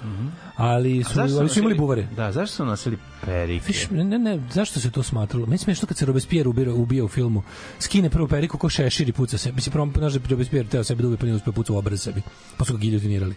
Ali 0.56 1.04
su, 1.04 1.20
ali 1.20 1.28
su 1.28 1.34
imali 1.36 1.48
nosili- 1.48 1.74
buvare. 1.74 2.08
Da, 2.16 2.32
zašto 2.32 2.56
su 2.56 2.64
nosili 2.64 2.98
perike? 3.24 3.64
Viš, 3.66 3.90
ne, 3.90 4.04
ne, 4.04 4.18
ne, 4.18 4.40
zašto 4.52 4.80
se 4.80 4.90
to 4.90 5.02
smatralo? 5.02 5.46
Meni 5.46 5.54
je 5.54 5.58
smiješno 5.58 5.88
kad 5.88 5.96
se 5.96 6.06
Robespierre 6.06 6.48
ubira, 6.48 6.72
ubija 6.74 7.04
u 7.04 7.08
filmu. 7.08 7.42
Skine 7.78 8.10
prvo 8.10 8.28
periku 8.28 8.58
ko 8.58 8.68
šešir 8.68 9.08
i 9.08 9.12
puca 9.12 9.38
se. 9.38 9.52
Mislim, 9.52 9.72
prvo, 9.72 9.88
znaš 9.98 10.12
da 10.12 10.28
Robespierre 10.28 10.68
teo 10.68 10.84
sebi 10.84 11.02
da 11.02 11.08
ubije, 11.08 11.18
pa 11.18 11.26
nije 11.26 11.36
uspeo 11.36 11.52
puca 11.52 11.72
u 11.72 11.76
obraz 11.76 12.02
sebi. 12.02 12.22
Pa 12.56 12.64
su 12.64 12.72
ga 12.72 12.78
giljotinirali. 12.78 13.34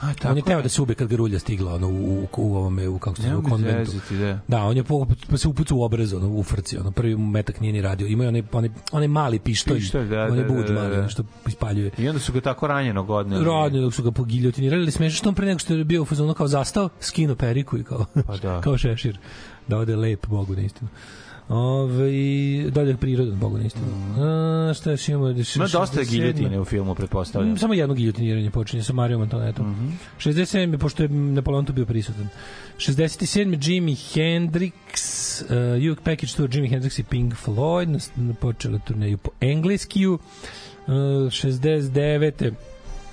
A, 0.00 0.14
tako 0.14 0.28
on 0.28 0.36
je 0.36 0.42
teo 0.42 0.62
da 0.62 0.68
se 0.68 0.82
ubije 0.82 0.94
kad 0.94 1.08
ga 1.08 1.16
rulja 1.16 1.38
stigla 1.38 1.74
ono, 1.74 1.88
u, 1.88 1.90
u, 1.92 2.28
u 2.36 2.56
ovome, 2.56 2.88
u, 2.88 2.98
kako 2.98 3.16
se 3.16 3.22
zove, 3.22 3.36
u 3.36 3.42
konventu. 3.42 3.90
zezati, 3.90 4.16
da. 4.16 4.40
Da, 4.48 4.62
on 4.62 4.76
je 4.76 4.84
po, 4.84 5.06
pa 5.30 5.36
se 5.36 5.48
upucao 5.48 5.78
u 5.78 5.82
obraz, 5.82 6.12
ono, 6.12 6.28
u 6.28 6.42
frci, 6.42 6.78
ono, 6.78 6.90
prvi 6.90 7.16
metak 7.16 7.60
nije 7.60 7.72
ni 7.72 7.82
radio. 7.82 8.06
Ima 8.06 8.24
onaj, 8.24 8.42
onaj, 8.52 8.70
onaj 8.92 9.08
mali 9.08 9.38
pištolj, 9.38 9.78
Pištolj, 9.78 10.08
da, 10.08 10.22
onaj 10.24 10.44
da, 10.44 10.48
bud 10.48 10.66
da, 10.66 10.72
da, 10.72 10.80
mali, 10.80 10.96
da. 10.96 11.08
što 11.08 11.22
ispaljuje. 11.46 11.90
I 11.98 12.08
onda 12.08 12.20
su 12.20 12.32
ga 12.32 12.40
tako 12.40 12.66
ranjeno 12.66 13.02
godne. 13.02 13.44
Radnje 13.44 13.80
dok 13.80 13.94
su 13.94 14.02
ga 14.02 14.10
pogiljotinirali, 14.10 14.82
ali 14.82 14.90
smešno 14.90 15.16
što 15.16 15.28
on 15.28 15.34
pre 15.34 15.46
nego 15.46 15.58
što 15.58 15.74
je 15.74 15.84
bio 15.84 16.02
u 16.02 16.04
fazonu 16.04 16.34
kao 16.34 16.48
zastao, 16.48 16.88
skino 17.00 17.34
periku 17.34 17.78
i 17.78 17.84
kao, 17.84 18.04
Pa 18.26 18.36
da. 18.36 18.60
kao 18.64 18.78
šešir. 18.78 19.18
Da 19.68 19.78
ode 19.78 19.96
lep, 19.96 20.26
Bogu 20.26 20.56
na 20.56 20.62
istinu. 20.62 20.88
Ove, 21.48 22.70
dalje 22.70 22.96
prirodan, 22.96 23.38
Bogu 23.38 23.58
na 23.58 23.64
istinu. 23.64 23.86
A, 24.18 24.74
šta 24.74 24.90
još 24.90 25.08
imamo? 25.08 25.30
Ima 25.30 25.66
dosta 25.72 26.02
giljotine 26.02 26.60
u 26.60 26.64
filmu, 26.64 26.94
pretpostavljam. 26.94 27.52
Mm, 27.52 27.58
Samo 27.58 27.74
jedno 27.74 27.94
giljotiniranje 27.94 28.50
počinje 28.50 28.82
sa 28.82 28.92
Marijom 28.92 29.22
Antonetom. 29.22 29.66
Mm 29.66 29.98
-hmm. 30.18 30.30
67. 30.30 30.78
pošto 30.78 31.02
je 31.02 31.08
Napoleon 31.08 31.64
tu 31.64 31.72
bio 31.72 31.86
prisutan. 31.86 32.28
67. 32.78 33.70
Jimi 33.70 33.94
Hendrix, 33.94 34.72
uh, 35.42 35.92
UK 35.92 36.00
Package 36.00 36.32
Tour, 36.36 36.54
Jimi 36.54 36.68
Hendrix 36.68 37.00
i 37.00 37.04
Pink 37.04 37.34
Floyd, 37.46 38.00
počela 38.40 38.78
turneju 38.78 39.18
po 39.18 39.30
engleskiju. 39.40 40.18
Uh, 40.86 40.92
69. 40.92 42.52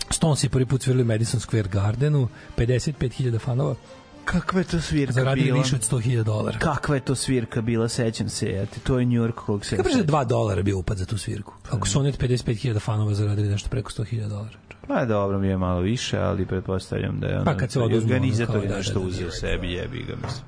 Stones 0.09 0.43
je 0.43 0.49
prvi 0.49 0.65
put 0.65 0.81
svirali 0.81 1.03
u 1.03 1.05
Madison 1.05 1.39
Square 1.39 1.69
Gardenu, 1.69 2.27
55.000 2.57 3.39
fanova, 3.39 3.75
Kakva 4.25 4.59
je 4.59 4.65
to 4.65 4.81
svirka 4.81 5.13
zaradili 5.13 5.45
bila? 5.45 5.57
više 5.57 5.75
od 5.75 5.81
100.000 5.81 6.23
dolara. 6.23 6.59
Kakva 6.59 6.95
je 6.95 7.01
to 7.01 7.15
svirka 7.15 7.61
bila, 7.61 7.89
sećam 7.89 8.29
se, 8.29 8.61
eto, 8.63 8.79
to 8.83 8.99
je 8.99 9.05
New 9.05 9.23
York 9.23 9.35
kog 9.35 9.65
se... 9.65 9.77
Kako 9.77 9.89
je 9.89 10.05
2 10.05 10.27
dolara 10.27 10.61
bio 10.61 10.77
upad 10.77 10.97
za 10.97 11.05
tu 11.05 11.17
svirku? 11.17 11.53
Ako 11.71 11.87
su 11.87 11.99
oni 11.99 12.09
od 12.09 12.17
55.000 12.17 12.79
fanova 12.79 13.13
zaradili 13.13 13.49
nešto 13.49 13.69
preko 13.69 13.91
100.000 13.91 14.27
dolara. 14.27 14.57
Pa 14.87 15.05
dobro, 15.05 15.39
mi 15.39 15.47
je 15.47 15.57
malo 15.57 15.79
više, 15.79 16.17
ali 16.17 16.45
pretpostavljam 16.45 17.19
da 17.19 17.27
je 17.27 17.35
ono, 17.35 17.45
Pa 17.45 17.57
kad 17.57 17.71
se 17.71 17.79
oduzmu, 17.79 18.09
ono, 18.09 18.15
organizatori 18.15 18.59
kao 18.59 18.69
da, 18.69 18.77
nešto 18.77 18.93
da, 18.93 18.99
da, 18.99 19.05
da. 19.05 19.09
uzeo 19.09 19.31
sebi, 19.31 19.71
jebi 19.71 20.03
ga, 20.03 20.15
mislim. 20.15 20.45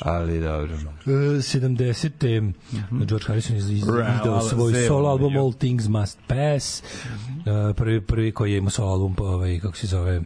Ali 0.00 0.40
dobro. 0.40 0.74
Uh, 0.74 1.12
70. 1.12 2.52
George 2.90 3.26
Harrison 3.26 3.56
iz, 3.56 3.70
iz, 3.70 3.78
izdao 3.78 4.40
svoj 4.40 4.86
solo 4.88 5.08
album. 5.08 5.36
All 5.36 5.52
Things 5.52 5.88
Must 5.88 6.18
Pass. 6.26 6.82
Uh, 6.82 7.76
prvi, 7.76 8.00
prvi 8.00 8.32
koji 8.32 8.52
je 8.52 8.58
imao 8.58 8.70
solo 8.70 8.90
album, 8.90 9.14
ovaj, 9.18 9.60
kako 9.60 9.76
se 9.76 9.86
zove, 9.86 10.22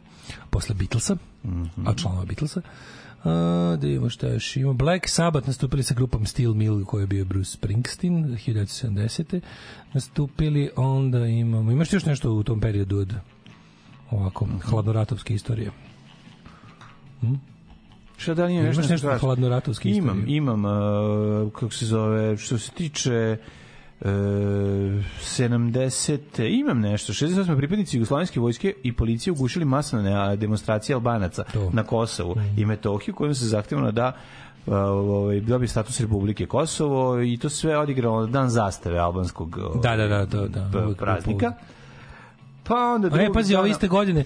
posle 0.50 0.74
Beatlesa, 0.74 1.16
a 1.86 1.94
članova 1.94 2.24
Beatlesa. 2.24 2.60
Uh, 2.60 3.30
da 3.80 3.88
imamo 3.88 4.10
šta 4.10 4.28
još 4.28 4.56
ima. 4.56 4.72
Black 4.72 5.08
Sabbath 5.08 5.46
nastupili 5.46 5.82
sa 5.82 5.94
grupom 5.94 6.26
Steel 6.26 6.54
Mill 6.54 6.84
koji 6.84 7.02
je 7.02 7.06
bio 7.06 7.24
Bruce 7.24 7.50
Springsteen 7.50 8.24
1970. 8.24 9.40
Nastupili, 9.92 10.70
onda 10.76 11.26
imamo... 11.26 11.72
Imaš 11.72 11.92
još 11.92 12.04
nešto 12.04 12.32
u 12.32 12.42
tom 12.42 12.60
periodu 12.60 12.98
od 12.98 13.14
ovako, 14.10 14.46
hladnoratovske 14.62 15.34
istorije? 15.34 15.70
Šta 18.16 18.34
da 18.34 18.44
li 18.44 18.52
imam 18.52 18.64
Imaš 18.64 18.76
nešto 18.76 18.92
nešto 18.92 19.08
kažem? 19.08 19.20
hladnoratovske 19.20 19.88
istorije? 19.90 20.24
Imam, 20.28 20.58
imam, 20.58 20.64
uh, 20.64 21.52
kako 21.52 21.70
se 21.70 21.86
zove, 21.86 22.36
što 22.36 22.58
se 22.58 22.70
tiče 22.70 23.36
uh, 24.04 24.10
70. 24.10 26.18
Imam 26.60 26.80
nešto. 26.80 27.12
68. 27.12 27.56
pripadnici 27.56 27.96
Jugoslovenske 27.96 28.40
vojske 28.40 28.74
i 28.82 28.92
policije 28.92 29.32
ugušili 29.32 29.64
masovne 29.64 30.36
demonstracije 30.36 30.94
Albanaca 30.94 31.44
To. 31.52 31.70
na 31.72 31.82
Kosovu 31.82 32.36
i 32.56 32.64
Metohiju 32.64 33.14
kojim 33.14 33.34
se 33.34 33.46
zahtevano 33.46 33.92
da 33.92 34.12
ovaj, 34.66 35.40
dobije 35.40 35.68
status 35.68 36.00
Republike 36.00 36.46
Kosovo 36.46 37.22
i 37.22 37.36
to 37.36 37.48
sve 37.48 37.78
odigralo 37.78 38.20
na 38.20 38.26
dan 38.26 38.50
zastave 38.50 38.98
albanskog 38.98 39.58
ovaj, 39.58 39.80
Da, 39.82 39.96
da, 39.96 40.26
da, 40.26 40.48
da, 40.48 40.84
uvek 40.84 40.98
praznika. 40.98 41.52
Pa 42.64 42.92
onda 42.94 43.10
Pa 43.10 43.16
ne, 43.16 43.32
pazi, 43.32 43.54
ove 43.54 43.70
iste 43.70 43.88
godine 43.88 44.24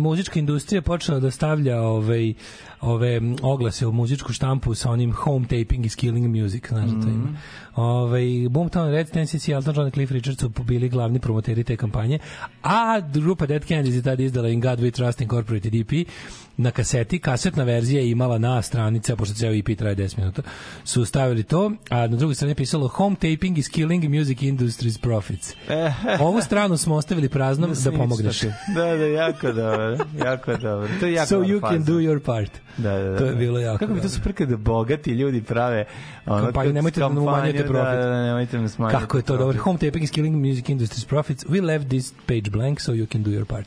muzička 0.00 0.38
industrija 0.38 0.82
počela 0.82 1.20
da 1.20 1.30
stavlja 1.30 1.80
ovaj, 1.80 2.34
ove 2.82 3.20
oglase 3.42 3.86
u 3.86 3.92
muzičku 3.92 4.32
štampu 4.32 4.74
sa 4.74 4.90
onim 4.90 5.12
home 5.12 5.46
taping 5.46 5.86
is 5.86 5.96
killing 5.96 6.42
music, 6.42 6.68
znaš 6.68 6.90
da 6.90 7.02
to 7.02 7.08
ima. 7.08 7.28
Ovaj 7.74 8.22
Boomtown 8.24 8.90
Reds, 8.90 9.10
Tennessee 9.10 9.54
Elton 9.54 9.74
John 9.76 9.88
i 9.88 9.90
Cliff 9.90 10.12
Richard 10.12 10.38
su 10.40 10.48
bili 10.48 10.88
glavni 10.88 11.18
promoteri 11.18 11.64
te 11.64 11.76
kampanje, 11.76 12.18
a 12.62 13.00
grupa 13.00 13.46
Dead 13.46 13.64
Kennedys 13.64 13.94
je 13.94 14.02
tada 14.02 14.22
izdala 14.22 14.48
In 14.48 14.60
God 14.60 14.80
We 14.80 14.90
Trust 14.90 15.20
Incorporated 15.20 15.74
EP 15.74 16.08
na 16.56 16.70
kaseti, 16.70 17.18
kasetna 17.18 17.64
verzija 17.64 18.00
je 18.02 18.10
imala 18.10 18.38
na 18.38 18.62
stranice, 18.62 19.16
pošto 19.16 19.34
ceo 19.34 19.52
EP 19.54 19.78
traje 19.78 19.96
10 19.96 20.18
minuta, 20.18 20.42
su 20.84 21.04
stavili 21.04 21.42
to, 21.42 21.72
a 21.90 21.96
na 22.06 22.16
drugoj 22.16 22.34
strani 22.34 22.50
je 22.50 22.54
pisalo 22.54 22.88
Home 22.88 23.16
taping 23.16 23.58
is 23.58 23.68
killing 23.68 24.04
music 24.04 24.38
industry's 24.38 25.00
profits. 25.00 25.54
Ovu 26.20 26.40
stranu 26.40 26.76
smo 26.76 26.94
ostavili 26.94 27.28
praznom 27.28 27.70
da 27.84 27.92
pomogneš. 27.92 28.40
Da, 28.74 28.96
da, 28.96 29.06
jako 29.06 29.52
dobro. 29.52 29.96
Jako 30.24 30.56
dobro. 30.56 30.88
To 31.00 31.06
je 31.06 31.12
jako 31.12 31.28
So 31.28 31.42
you 31.42 31.60
can 31.60 31.78
faza. 31.78 31.92
do 31.92 31.98
your 31.98 32.20
part. 32.20 32.50
Da, 32.76 32.92
da, 32.92 33.10
da. 33.10 33.18
To 33.18 33.26
je 33.26 33.34
bilo 33.34 33.58
jako 33.58 33.78
Kako 33.78 33.94
bi 33.94 34.00
to 34.00 34.08
super 34.08 34.32
kada 34.32 34.56
bogati 34.56 35.10
ljudi 35.10 35.42
prave 35.42 35.84
ono, 36.26 36.52
kad- 36.52 36.74
nemojte 36.74 37.00
da 37.00 37.08
nam 37.08 37.18
umanjujete 37.18 37.66
profit. 37.66 37.94
Da, 37.94 37.96
da, 37.96 38.06
da, 38.06 38.22
nemojte 38.22 38.56
nam 38.56 38.68
smanjiti. 38.68 39.00
Kako 39.00 39.16
je 39.16 39.22
to 39.22 39.36
dobro? 39.36 39.58
Home 39.58 39.78
taping 39.78 40.04
is 40.04 40.10
killing 40.10 40.36
music 40.36 40.64
industry's 40.64 41.08
profits. 41.08 41.44
We 41.44 41.62
left 41.62 41.88
this 41.88 42.12
page 42.26 42.50
blank 42.50 42.80
so 42.80 42.92
you 42.92 43.12
can 43.12 43.22
do 43.22 43.30
your 43.30 43.44
part. 43.44 43.66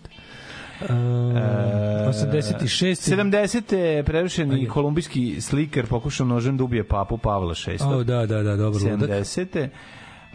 Uh, 0.82 0.88
86. 2.10 3.16
70. 3.16 3.76
je 3.76 4.04
prerušeni 4.04 4.68
kolumbijski 4.68 5.42
slikar 5.42 5.86
pokušao 5.86 6.28
nožem 6.28 6.58
da 6.58 6.64
ubije 6.64 6.84
papu 6.84 7.18
Pavla 7.18 7.54
VI. 7.68 7.78
O, 7.84 8.04
da, 8.04 8.26
da, 8.26 8.44
da, 8.44 8.56
dobro. 8.56 8.80
ludak. 8.92 9.10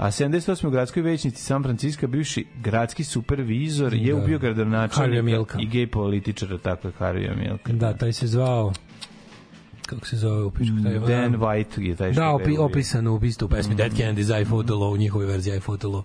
70. 0.00 0.06
A 0.06 0.10
78. 0.10 0.66
u 0.66 0.70
gradskoj 0.70 1.02
većnici 1.02 1.44
San 1.44 1.62
Francisco 1.62 2.06
bivši 2.06 2.46
gradski 2.62 3.04
supervizor 3.04 3.94
je 3.94 4.14
Da. 4.14 4.22
ubio 4.22 4.38
gradonačelnika 4.38 5.58
i 5.60 5.66
gej 5.66 5.86
političara, 5.86 6.58
tako 6.58 6.88
je 6.88 6.92
Harvey 6.98 7.36
Milka. 7.36 7.72
Da, 7.72 7.92
taj 7.96 8.12
se 8.12 8.26
zvao 8.26 8.72
kako 9.86 10.06
se 10.06 10.16
zove 10.16 10.42
u 10.42 10.50
pišku? 10.50 10.76
Taj, 10.82 10.98
Dan 10.98 11.36
White 11.36 11.80
je 11.80 11.96
taj 11.96 12.12
što 12.12 12.20
Da, 12.20 12.30
opi, 12.30 12.56
opisano 12.58 13.14
u 13.14 13.24
isto 13.24 13.46
u 13.46 13.48
pesmi 13.48 13.74
Dead 13.74 13.92
Candy's 13.92 14.42
I 14.42 14.44
Fought 14.44 14.70
Low, 14.70 14.98
njihovoj 14.98 15.26
verziji 15.26 15.56
I 15.56 15.60
Low. 15.60 16.02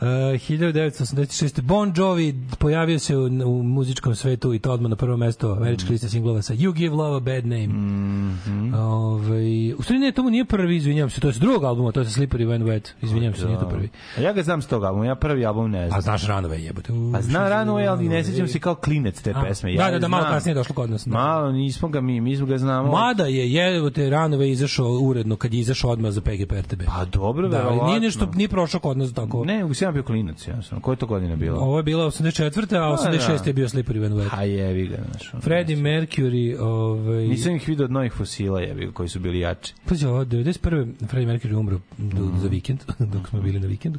Uh, 0.00 0.06
1986. 0.06 1.60
Bon 1.60 1.92
Jovi 1.96 2.34
pojavio 2.58 2.98
se 2.98 3.16
u, 3.16 3.24
u 3.24 3.62
muzičkom 3.62 4.14
svetu 4.14 4.54
i 4.54 4.58
to 4.58 4.72
odmah 4.72 4.90
na 4.90 4.96
prvo 4.96 5.16
mesto 5.16 5.52
američke 5.52 5.92
liste 5.92 6.08
singlova 6.08 6.42
sa 6.42 6.54
You 6.54 6.72
Give 6.72 6.94
Love 6.96 7.16
a 7.16 7.20
Bad 7.20 7.46
Name. 7.46 7.66
Mhm. 7.66 8.74
Ovaj, 8.74 9.72
u 9.72 9.82
stvari 9.82 10.00
ne, 10.00 10.12
to 10.12 10.22
mu 10.22 10.30
nije 10.30 10.44
prvi, 10.44 10.76
izvinjam 10.76 11.10
se, 11.10 11.20
to 11.20 11.28
je 11.28 11.32
s 11.34 11.38
drugog 11.38 11.64
albuma, 11.64 11.92
to 11.92 12.00
je 12.00 12.06
sa 12.06 12.20
Slippery 12.20 12.46
When 12.46 12.64
Wet, 12.64 12.88
izvinjam 13.02 13.34
se, 13.34 13.46
nije 13.46 13.58
to 13.58 13.68
prvi. 13.68 13.88
A 14.18 14.20
ja 14.20 14.32
ga 14.32 14.42
znam 14.42 14.62
s 14.62 14.66
tog 14.66 14.84
albuma, 14.84 15.06
ja 15.06 15.14
prvi 15.14 15.46
album 15.46 15.70
ne 15.70 15.86
znam. 15.88 15.98
A 15.98 16.00
znaš 16.00 16.26
Ranove 16.26 16.62
jebote. 16.62 16.92
Pa 17.12 17.22
zna 17.22 17.48
rano 17.48 17.78
je, 17.78 17.86
ali 17.88 18.08
ne 18.08 18.24
sećam 18.24 18.48
se 18.48 18.58
kao 18.58 18.74
klinec 18.74 19.22
te 19.22 19.32
A, 19.36 19.42
pesme. 19.42 19.72
da, 19.74 19.82
Ja 19.82 19.88
da, 19.88 19.94
je 19.94 20.00
da, 20.00 20.08
malo 20.08 20.24
kasnije 20.24 20.50
je 20.50 20.54
došlo 20.54 20.74
kod 20.74 20.90
nas. 20.90 21.06
Da. 21.06 21.12
Malo, 21.12 21.52
nismo 21.52 21.88
ga 21.88 22.00
mi, 22.00 22.20
mi 22.20 22.36
smo 22.36 22.46
ga 22.46 22.58
znamo. 22.58 22.92
Mada 22.92 23.26
je 23.26 23.52
jebote 23.52 24.10
Ranove 24.10 24.50
izašao 24.50 24.86
uredno 24.90 25.36
kad 25.36 25.54
je 25.54 25.60
izašao 25.60 25.90
odmah 25.90 26.10
za 26.10 26.20
PGP 26.20 26.52
RTB. 26.52 26.82
Pa 26.86 27.04
dobro, 27.04 27.48
da, 27.48 27.56
verovatno. 27.56 27.86
nije 27.86 28.00
nešto, 28.00 28.26
nije 28.34 28.48
prošao 28.48 28.80
kod 28.80 28.98
nas 28.98 29.12
tako. 29.12 29.44
Ne, 29.44 29.56
nego 29.56 29.74
sam 29.86 29.94
bio 29.94 30.02
klinac, 30.02 30.48
ja 30.48 30.62
sam. 30.62 30.80
Koje 30.80 30.92
je 30.92 30.98
to 30.98 31.06
godine 31.06 31.36
bilo? 31.36 31.58
Ovo 31.58 31.76
je 31.76 31.82
bila 31.82 32.06
84. 32.06 32.76
a 32.76 32.96
86. 33.10 33.38
da. 33.38 33.44
je 33.44 33.52
bio 33.52 33.68
Slippery 33.68 34.00
When 34.00 34.12
Wet. 34.14 34.28
A 34.32 34.42
jevi 34.42 34.86
ga, 34.86 34.96
znaš. 35.10 35.42
Freddie 35.42 35.76
Mercury, 35.76 36.60
ovaj... 36.60 37.28
Nisam 37.28 37.56
ih 37.56 37.68
vidio 37.68 37.84
od 37.84 37.90
novih 37.90 38.12
fosila, 38.12 38.60
jebi 38.60 38.86
ga, 38.86 38.92
koji 38.92 39.08
su 39.08 39.20
bili 39.20 39.38
jači. 39.40 39.74
Pazi, 39.86 40.06
ovo, 40.06 40.24
91. 40.24 40.92
Freddie 41.00 41.34
Mercury 41.34 41.56
umro 41.56 41.80
do, 41.98 42.22
Mm. 42.22 42.38
za 42.38 42.48
vikend, 42.48 42.80
dok 43.12 43.28
smo 43.28 43.40
bili 43.40 43.60
na 43.60 43.66
vikendu. 43.66 43.98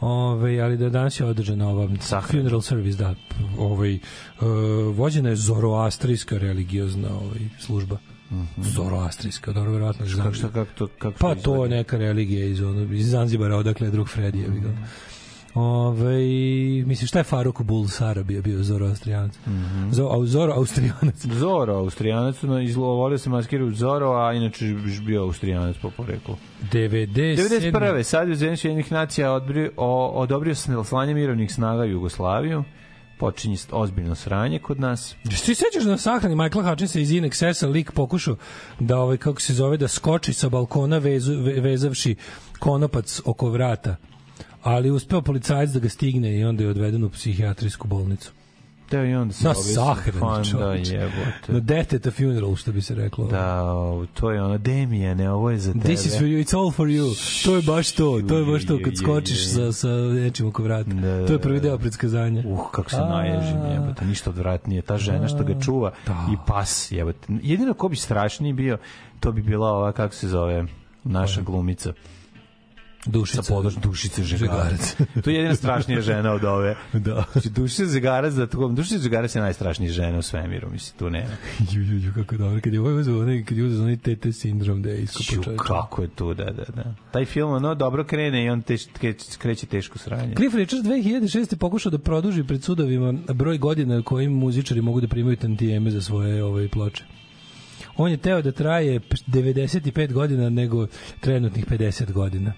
Ove, 0.00 0.60
ali 0.60 0.76
da 0.76 0.88
danas 0.88 1.20
je 1.20 1.26
održana 1.26 1.68
ova 1.68 1.88
Sahrana. 2.00 2.32
funeral 2.32 2.60
service, 2.60 2.98
da. 2.98 3.14
Ovaj, 3.58 3.94
uh, 3.94 4.00
vođena 4.88 5.28
je 5.28 5.36
zoroastrijska 5.36 6.38
religiozna 6.38 7.08
ovaj, 7.10 7.38
služba. 7.60 7.96
Zoroastrijska, 8.58 9.52
dobro, 9.52 9.72
verovatno. 9.72 10.06
Kako, 10.16 10.52
kako 10.52 10.70
to, 10.74 10.86
kako 10.88 11.18
Pa 11.18 11.34
to 11.34 11.64
je 11.64 11.70
neka 11.70 11.96
religija 11.98 12.46
iz, 12.46 12.62
ono, 12.62 12.94
iz 12.94 13.10
Zanzibara, 13.10 13.56
odakle 13.56 13.86
je 13.86 13.90
drug 13.90 14.06
Freddy. 14.08 14.36
Je 14.36 14.48
Mhm. 14.48 14.68
Mm. 15.54 15.58
Ove, 15.60 16.16
mislim, 16.86 17.08
šta 17.08 17.18
je 17.18 17.24
Faruk 17.24 17.62
Bulsara 17.62 18.22
bio, 18.22 18.42
bio 18.42 18.62
Zoroastrijanac? 18.62 19.32
Mm 19.46 19.50
Mhm. 19.50 19.84
-hmm. 19.84 19.92
Zo, 19.92 20.04
au, 20.04 20.26
Zoro 20.26 20.52
Austrijanac. 20.52 21.26
Zoro, 21.42 21.74
Austrijanac, 21.74 22.42
no, 22.42 22.60
izlo, 22.60 22.86
volio 22.86 23.18
se 23.18 23.30
maskirati 23.30 23.74
Zoro, 23.74 24.12
a 24.12 24.32
inače 24.32 24.64
bio 25.06 25.22
Austrijanac 25.22 25.76
po 25.82 25.90
poreklu. 25.90 26.36
97. 26.72 27.72
91. 27.72 28.02
sad 28.02 28.28
je 28.28 28.34
Zemljiš 28.34 28.64
jednih 28.64 28.92
nacija 28.92 29.32
odbrio, 29.32 29.70
o, 29.76 30.06
odobrio 30.06 30.54
slanje 30.84 31.14
mirovnih 31.14 31.52
snaga 31.54 31.84
Jugoslaviju. 31.84 32.64
Počinje 33.18 33.56
ozbiljno 33.72 34.14
sranje 34.14 34.58
kod 34.58 34.80
nas. 34.80 35.16
Jesi 35.24 35.46
ti 35.46 35.54
sećaš 35.54 35.84
da 35.84 35.90
na 35.90 35.98
sahrani 35.98 36.36
Michaela 36.36 36.68
Hutchinsa 36.68 37.00
iz 37.00 37.12
In 37.12 37.24
Excessa 37.24 37.70
lik 37.72 37.92
pokušao 37.92 38.36
da 38.80 38.98
ovaj 38.98 39.16
kako 39.16 39.40
se 39.40 39.54
zove 39.54 39.76
da 39.76 39.88
skoči 39.88 40.32
sa 40.32 40.48
balkona 40.48 40.98
vezu, 40.98 41.32
ve, 41.38 41.60
vezavši 41.60 42.14
konopac 42.58 43.20
oko 43.24 43.50
vrata. 43.50 43.96
Ali 44.62 44.90
uspeo 44.90 45.22
policajac 45.22 45.70
da 45.70 45.78
ga 45.80 45.88
stigne 45.88 46.38
i 46.38 46.44
onda 46.44 46.64
je 46.64 46.70
odveden 46.70 47.04
u 47.04 47.10
psihijatrijsku 47.10 47.88
bolnicu. 47.88 48.32
Teo 48.88 49.04
i 49.04 49.14
onda 49.14 49.34
se 49.34 49.48
Na 49.48 49.54
sahrani, 49.54 50.20
Fan, 50.20 50.58
Da, 50.58 50.72
jebote. 50.72 51.52
Na 51.52 51.60
death 51.60 51.94
at 51.94 52.06
a 52.06 52.10
funeral, 52.10 52.56
što 52.56 52.72
bi 52.72 52.82
se 52.82 52.94
reklo. 52.94 53.26
Da, 53.26 53.62
to 54.14 54.30
je 54.30 54.42
ono, 54.42 54.58
Demijane, 54.58 55.30
ovo 55.30 55.50
je 55.50 55.58
za 55.58 55.72
tebe. 55.72 55.84
This 55.84 56.06
is 56.06 56.18
for 56.18 56.26
you, 56.26 56.44
it's 56.44 56.56
all 56.56 56.70
for 56.70 56.88
you. 56.88 57.44
To 57.44 57.56
je 57.56 57.62
baš 57.62 57.92
to, 57.92 58.20
to 58.28 58.38
je 58.38 58.44
baš 58.44 58.66
to 58.66 58.78
kad 58.84 58.96
skočiš 58.98 59.48
sa, 59.48 59.72
sa 59.72 59.88
nečim 59.88 60.46
oko 60.46 60.62
vrata. 60.62 60.90
Da, 60.90 61.26
To 61.26 61.32
je 61.32 61.38
prvi 61.38 61.60
deo 61.60 61.78
predskazanja. 61.78 62.42
Uh, 62.46 62.70
kako 62.70 62.90
se 62.90 62.96
naježim, 62.96 63.56
jebote, 63.72 64.04
ništa 64.04 64.30
odvratnije. 64.30 64.82
Ta 64.82 64.98
žena 64.98 65.28
što 65.28 65.44
ga 65.44 65.60
čuva 65.60 65.92
Da. 66.06 66.28
i 66.32 66.36
pas, 66.46 66.92
jebote. 66.92 67.18
Jedino 67.42 67.74
ko 67.74 67.88
bi 67.88 67.96
strašniji 67.96 68.52
bio, 68.52 68.78
to 69.20 69.32
bi 69.32 69.42
bila 69.42 69.68
ova, 69.70 69.92
kako 69.92 70.14
se 70.14 70.28
zove, 70.28 70.64
naša 71.04 71.40
glumica. 71.40 71.92
Dušica. 73.06 73.42
Sa 73.42 73.54
podlož, 73.54 73.74
dušica 73.82 74.22
Žegarac. 74.22 74.96
To 75.24 75.30
je 75.30 75.36
jedina 75.36 75.54
strašnija 75.54 76.00
žena 76.00 76.32
od 76.32 76.44
ove. 76.44 76.76
Da. 76.92 77.24
Znači, 77.32 77.50
Dušica 77.50 77.84
Žegarac, 77.84 78.34
da 78.34 78.46
tako, 78.46 78.68
Dušica 78.68 78.98
Žegarac 78.98 79.34
je 79.34 79.42
najstrašnija 79.42 79.92
žena 79.92 80.18
u 80.18 80.22
svemiru, 80.22 80.70
mislim, 80.70 80.98
tu 80.98 81.10
nema. 81.10 81.30
Ju, 81.72 81.82
ju, 81.82 81.98
ju, 81.98 82.12
kako 82.14 82.36
dobro. 82.36 82.60
Kad 82.60 82.72
je 82.72 82.80
ovaj 82.80 82.94
uzeo 82.94 83.20
onaj, 83.20 83.44
kad 83.44 83.58
je 83.58 83.64
uzeo 83.64 83.82
onaj 83.82 83.96
tete 83.96 84.32
sindrom 84.32 84.82
da 84.82 84.90
je 84.90 85.02
iskopao 85.02 85.44
čovječa. 85.44 85.64
kako 85.64 86.02
je 86.02 86.08
tu, 86.08 86.34
da, 86.34 86.44
da, 86.44 86.64
da. 86.76 86.94
Taj 87.12 87.24
film, 87.24 87.52
ono, 87.52 87.74
dobro 87.74 88.04
krene 88.04 88.44
i 88.44 88.50
on 88.50 88.62
teš, 88.62 88.86
kreće, 88.98 89.24
kreće 89.38 89.66
teško 89.66 89.98
sranje. 89.98 90.34
Cliff 90.34 90.54
Richard 90.54 90.84
2006. 90.84 91.56
pokušao 91.56 91.90
da 91.90 91.98
produži 91.98 92.44
pred 92.44 92.64
sudovima 92.64 93.12
broj 93.34 93.58
godina 93.58 94.02
kojim 94.02 94.32
muzičari 94.32 94.80
mogu 94.80 95.00
da 95.00 95.08
primaju 95.08 95.36
tantijeme 95.36 95.90
za 95.90 96.00
svoje 96.00 96.44
ove 96.44 96.68
ploče. 96.68 97.04
On 97.96 98.10
je 98.10 98.16
teo 98.16 98.42
da 98.42 98.52
traje 98.52 99.00
p- 99.00 99.16
95 99.26 100.12
godina 100.12 100.50
nego 100.50 100.86
trenutnih 101.20 101.66
50 101.66 102.12
godina. 102.12 102.52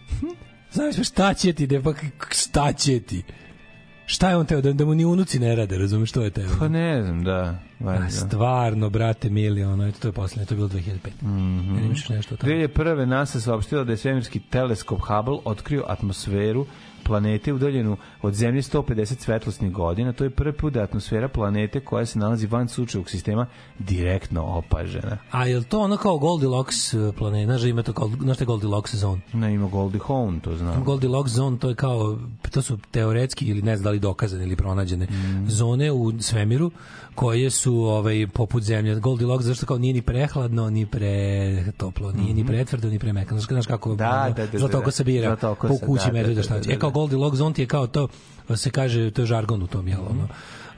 Znaš 0.73 1.09
šta 1.09 1.35
će 1.35 1.53
ti, 1.53 1.67
da 1.67 1.83
pa 1.83 1.93
šta 2.31 2.73
će 2.73 3.01
ti? 3.01 3.23
Šta 4.07 4.31
je 4.31 4.37
on 4.37 4.47
teo, 4.47 4.61
da, 4.61 4.73
da 4.73 4.85
mu 4.85 4.95
ni 4.95 5.05
unuci 5.05 5.39
ne 5.39 5.57
rade, 5.57 5.79
razumeš 5.79 6.11
što 6.11 6.23
je 6.23 6.31
teo? 6.31 6.49
Pa 6.59 6.69
ne 6.69 7.03
znam, 7.03 7.25
da. 7.25 7.59
valjda. 7.81 8.05
A, 8.05 8.11
stvarno, 8.11 8.91
brate, 8.91 9.31
mili, 9.31 9.65
ono, 9.65 9.89
eto, 9.89 9.99
to 10.01 10.09
je 10.09 10.13
poslednje, 10.13 10.47
to 10.47 10.55
je 10.55 10.57
bilo 10.57 10.69
2005. 10.69 11.23
Mm. 11.23 11.29
-hmm. 11.29 11.85
Imaš 11.85 12.09
nešto 12.09 12.35
o 12.35 12.39
tome? 12.39 12.53
2001. 12.53 13.05
NASA 13.05 13.41
saopštila 13.41 13.85
da 13.85 13.93
je 13.93 13.97
svemirski 13.97 14.41
teleskop 14.41 15.01
Hubble 15.01 15.39
otkrio 15.45 15.85
atmosferu 15.89 16.67
planete 17.05 17.53
udaljenu 17.53 17.97
od 18.23 18.35
Zemlje 18.35 18.63
150 18.63 19.19
svetlosnih 19.19 19.73
godina. 19.73 20.13
To 20.13 20.25
je 20.25 20.31
prvi 20.31 20.53
put 20.53 20.73
da 20.73 20.83
atmosfera 20.83 21.29
planete 21.29 21.81
koja 21.81 22.07
se 22.07 22.19
nalazi 22.19 22.47
van 22.47 22.69
sunčevog 22.69 23.11
sistema 23.11 23.47
direktno 23.79 24.43
opažena. 24.43 25.19
A 25.31 25.47
je 25.47 25.65
to 25.65 25.81
ono 25.81 25.97
kao 25.97 26.19
Goldilocks 26.19 26.95
uh, 26.95 27.15
planeta? 27.15 27.45
Znaš 27.47 27.63
da 27.63 27.69
ima 27.69 27.83
to 27.83 27.93
kao, 27.93 28.11
znaš 28.21 28.41
je 28.41 28.47
Goldilocks 28.47 28.95
zone? 28.95 29.21
Na 29.33 29.51
ima 29.51 29.69
Goldie 29.69 30.01
Hawn, 30.01 30.41
to 30.41 30.57
znam. 30.57 30.85
Goldilocks 30.85 31.31
zone, 31.33 31.59
to 31.59 31.69
je 31.69 31.75
kao, 31.75 32.19
to 32.51 32.63
su 32.63 32.79
teoretski 32.91 33.45
ili 33.45 33.63
ne 33.63 33.77
znam 33.77 33.85
da 33.85 33.91
li 33.91 33.99
dokazane 33.99 34.45
ili 34.45 34.57
pronađene 34.57 35.07
Mm. 35.07 35.49
zone 35.49 35.93
u 35.93 36.13
svemiru 36.21 36.71
koje 37.15 37.51
su 37.51 37.75
ovaj 37.77 38.27
poput 38.27 38.63
zemlje. 38.63 38.95
Goldilocks 38.95 39.47
zašto 39.47 39.67
kao 39.67 39.79
nije 39.79 39.95
ni 39.95 40.03
prehladno, 40.03 40.71
ni 40.71 40.87
pre 40.87 41.13
toplo, 41.77 42.13
nije 42.13 42.35
ni 42.35 42.47
pretvrdo, 42.47 42.89
ni 42.89 42.99
premekano. 42.99 43.41
Znaš, 43.41 43.49
znaš 43.49 43.67
kako 43.67 43.89
Mhm. 43.89 43.99
Da, 43.99 44.25
da, 44.29 44.35
da, 44.37 44.53
da, 44.53 44.59
zlatoko 44.59 44.85
da. 44.85 44.91
se 44.91 45.05
bira 45.05 45.37
po 45.61 45.79
kući 45.79 46.05
da, 46.05 46.07
da, 46.07 46.13
medveda 46.13 46.35
da, 46.35 46.43
šta 46.43 46.55
da, 46.55 46.61
će. 46.61 46.69
da, 46.69 46.75
E 46.75 46.79
kao 46.79 46.91
da. 46.91 46.95
Goldilocks 46.95 47.39
zone 47.39 47.55
ti 47.55 47.63
je 47.63 47.67
kao 47.67 47.87
to 47.87 48.09
se 48.57 48.71
kaže, 48.71 49.11
to 49.11 49.23
je 49.23 49.27
žargon 49.27 49.63
u 49.63 49.67
tom, 49.67 49.89
jel, 49.89 50.01
Mhm. 50.01 50.11
ono, 50.11 50.29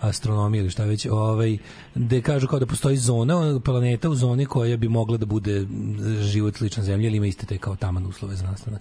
astronomije 0.00 0.60
ili 0.60 0.70
šta 0.70 0.84
već, 0.84 1.06
ovaj, 1.06 1.58
gde 1.94 2.20
kažu 2.22 2.46
kao 2.46 2.58
da 2.58 2.66
postoji 2.66 2.96
zona, 2.96 3.60
planeta 3.60 4.08
u 4.08 4.14
zoni 4.14 4.46
koja 4.46 4.76
bi 4.76 4.88
mogla 4.88 5.16
da 5.16 5.26
bude 5.26 5.66
život 6.20 6.56
sličan 6.56 6.84
zemlji, 6.84 7.06
ili 7.06 7.16
ima 7.16 7.26
iste 7.26 7.46
te 7.46 7.58
kao 7.58 7.76
taman 7.76 8.06
uslove 8.06 8.36
za 8.36 8.44
nastanak. 8.46 8.80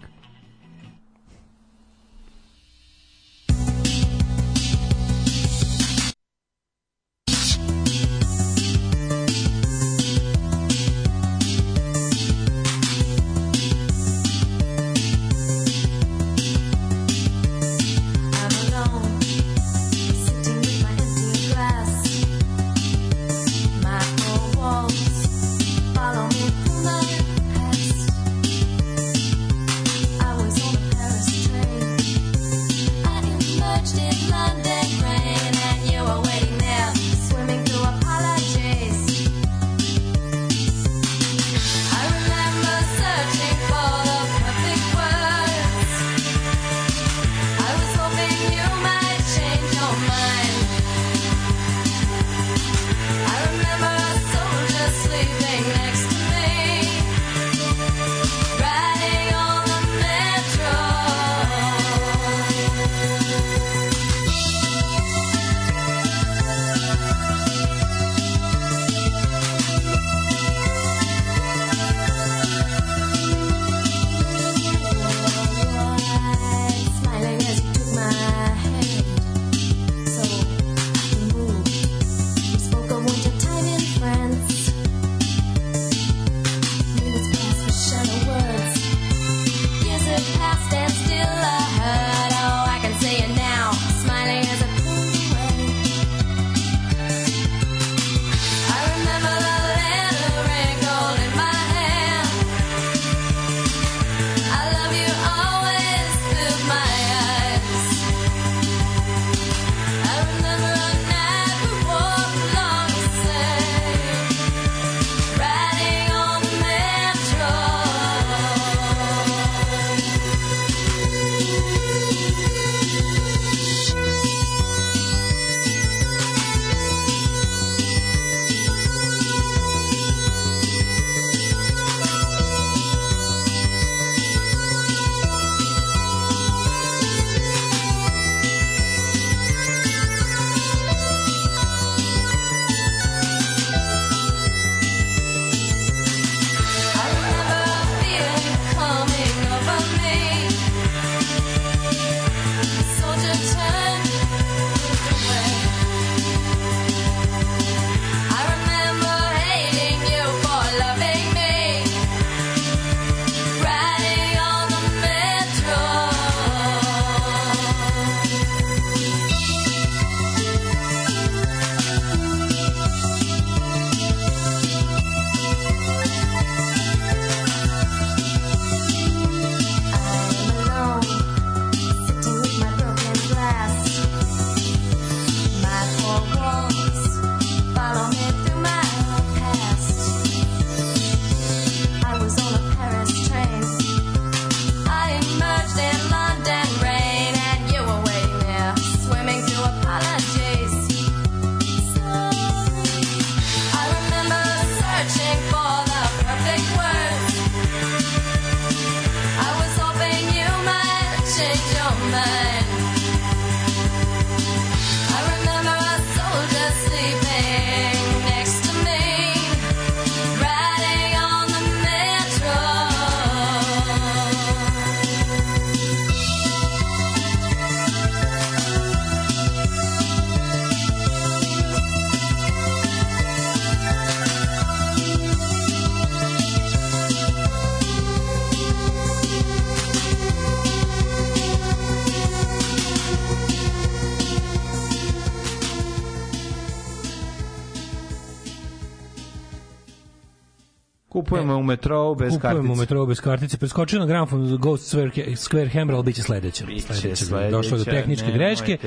Kupujemo 251.25 251.55
u 251.57 251.63
metrou 251.63 252.15
bez 252.15 252.33
Kupujemo 252.33 252.57
kartice. 252.57 252.73
u 252.73 252.75
metrou 252.75 253.05
bez 253.05 253.19
kartice. 253.19 253.57
Preskočio 253.57 253.99
na 253.99 254.05
gramfon 254.05 254.57
Ghost 254.57 254.95
Square, 254.95 255.11
Square 255.35 255.73
Hammer, 255.73 255.95
ali 255.95 256.03
biće 256.03 256.21
sledeća. 256.21 256.65
Biće 256.65 256.93
Sledeća. 256.93 257.25
sledeća, 257.25 257.51
Došlo 257.51 257.77
do 257.77 257.83
tehničke 257.83 258.27
nemojte 258.27 258.37
greške. 258.37 258.77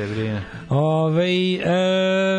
Ove, 0.68 1.28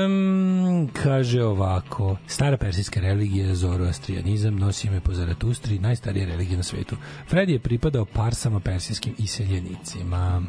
um, 0.06 0.90
kaže 0.94 1.44
ovako, 1.44 2.18
stara 2.28 2.58
persijska 2.58 3.00
religija, 3.00 3.56
zoroastrijanizam, 3.56 4.56
nosi 4.56 4.88
ime 4.88 5.00
po 5.02 5.14
Zaratustri, 5.14 5.80
najstarija 5.80 6.26
religija 6.26 6.58
na 6.58 6.64
svetu. 6.64 6.96
Fred 7.28 7.50
je 7.50 7.60
pripadao 7.60 8.06
parsama 8.06 8.60
persijskim 8.60 9.14
iseljenicima. 9.18 10.42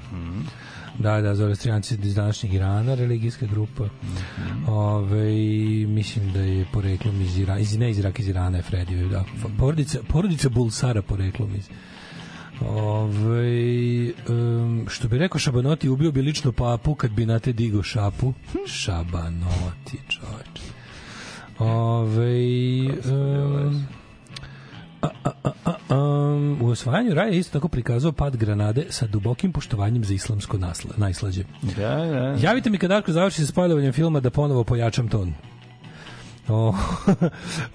Da, 1.00 1.20
da, 1.20 1.34
zoroastrijanci 1.34 1.98
iz 2.02 2.14
današnjeg 2.14 2.54
Irana, 2.54 2.94
religijska 2.94 3.46
grupa. 3.46 3.84
Ove, 4.68 5.34
mislim 5.86 6.32
da 6.32 6.40
je 6.40 6.66
poreklom 6.72 7.20
iz 7.20 7.38
Irana, 7.38 7.60
iz, 7.60 7.78
ne 7.78 7.90
iz 7.90 7.98
Iraka, 7.98 8.22
iz 8.22 8.28
Irana 8.28 8.56
je 8.56 8.62
Fred. 8.62 8.88
Da. 9.10 9.24
Porodica, 9.58 9.98
porodica 10.08 10.48
Bulsara 10.48 11.02
poreklom 11.02 11.54
iz 11.54 11.68
Ove, 12.60 14.12
um, 14.28 14.86
što 14.88 15.08
bi 15.08 15.18
rekao 15.18 15.38
Šabanoti, 15.38 15.88
ubio 15.88 16.12
bi 16.12 16.22
lično 16.22 16.52
papu 16.52 16.94
kad 16.94 17.10
bi 17.10 17.26
na 17.26 17.38
te 17.38 17.52
digo 17.52 17.82
šapu. 17.82 18.32
Šabanoti, 18.66 19.98
čoveč. 20.08 20.60
Ove, 21.58 22.34
um, 23.14 23.86
um, 25.90 26.58
u 26.62 26.68
osvajanju 26.68 27.14
raja 27.14 27.30
isto 27.30 27.52
tako 27.52 27.68
prikazao 27.68 28.12
pad 28.12 28.36
Granade 28.36 28.86
sa 28.90 29.06
dubokim 29.06 29.52
poštovanjem 29.52 30.04
za 30.04 30.14
islamsko 30.14 30.58
nasla, 30.58 30.90
najslađe. 30.96 31.44
Da, 31.62 31.96
da. 31.96 32.36
Javite 32.40 32.70
mi 32.70 32.78
kad 32.78 32.90
Darko 32.90 33.12
završi 33.12 33.40
sa 33.40 33.46
spoilovanjem 33.46 33.92
filma 33.92 34.20
da 34.20 34.30
ponovo 34.30 34.64
pojačam 34.64 35.08
ton. 35.08 35.34
O, 36.48 36.74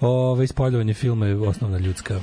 ove, 0.00 0.46
spoilovanje 0.46 0.94
filma 0.94 1.26
je 1.26 1.36
osnovna 1.36 1.78
ljudska, 1.78 2.20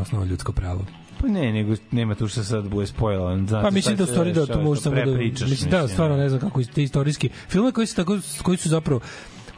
osnovno 0.00 0.26
ljudsko 0.26 0.52
pravo. 0.52 0.84
Pa 1.20 1.28
ne, 1.28 1.52
nego 1.52 1.74
nema 1.90 2.14
tu 2.14 2.28
što 2.28 2.44
sad 2.44 2.68
bude 2.68 2.86
spojilo. 2.86 3.38
Pa 3.62 3.70
mislim 3.70 3.96
da 3.96 4.04
u 4.04 4.06
stvari 4.06 4.32
da 4.32 4.46
to 4.46 4.62
može 4.62 4.80
samo 4.80 4.96
da 4.96 5.16
mislim 5.46 5.70
da 5.70 5.88
stvarno 5.88 6.16
ne 6.16 6.28
znam 6.28 6.40
kako 6.40 6.62
te 6.64 6.82
istorijski 6.82 7.28
filmovi 7.48 7.72
koji 7.72 7.86
su 7.86 7.96
tako 7.96 8.18
koji 8.42 8.56
su 8.56 8.68
zapravo 8.68 9.00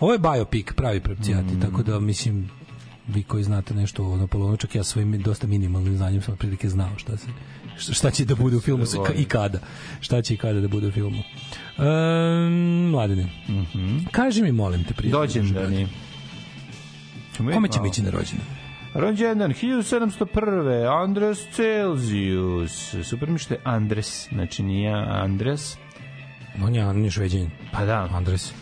ovo 0.00 0.12
je 0.12 0.18
biopic 0.18 0.66
pravi 0.76 1.00
pravcijati 1.00 1.54
Mm. 1.54 1.60
tako 1.60 1.82
da 1.82 2.00
mislim 2.00 2.50
vi 3.14 3.22
koji 3.22 3.44
znate 3.44 3.74
nešto 3.74 4.04
o 4.04 4.16
Napoleonu, 4.16 4.56
čak 4.56 4.74
ja 4.74 4.84
svojim 4.84 5.22
dosta 5.22 5.46
minimalnim 5.46 5.96
znanjem 5.96 6.22
sam 6.22 6.34
otprilike 6.34 6.68
znao 6.68 6.88
šta 6.96 7.16
se 7.16 7.26
šta- 7.92 8.10
će 8.10 8.24
da 8.24 8.34
bude 8.34 8.56
u 8.56 8.60
filmu 8.60 8.84
i 9.16 9.24
kada. 9.24 9.58
Šta 10.00 10.22
će 10.22 10.34
i 10.34 10.36
kada 10.36 10.60
da 10.60 10.68
bude 10.68 10.86
u 10.86 10.92
filmu. 10.92 11.22
Um, 11.78 12.90
mladine. 12.90 13.28
Kaži 14.10 14.42
mi, 14.42 14.52
molim 14.52 14.84
te, 14.84 14.94
prijatelju. 14.94 15.20
Dođem 15.20 15.52
da 15.52 15.68
ni. 15.68 15.88
Kome 17.36 17.68
će 17.68 17.80
biti 17.80 18.02
na 18.02 18.10
rođendan? 18.10 18.46
Rođendan 18.94 19.52
1701. 19.52 21.02
Andres 21.02 21.38
Celsius. 21.52 22.94
Super 23.04 23.30
mi 23.30 23.38
što 23.38 23.54
je 23.54 23.60
Andres, 23.64 24.28
znači 24.28 24.62
nije 24.62 24.92
Andres. 25.08 25.76
On 26.62 26.74
je, 26.74 26.86
on 26.86 27.04
je 27.04 27.10
šveđanin. 27.10 27.50
Pa 27.72 27.84
da, 27.84 28.08
Andres. 28.12 28.52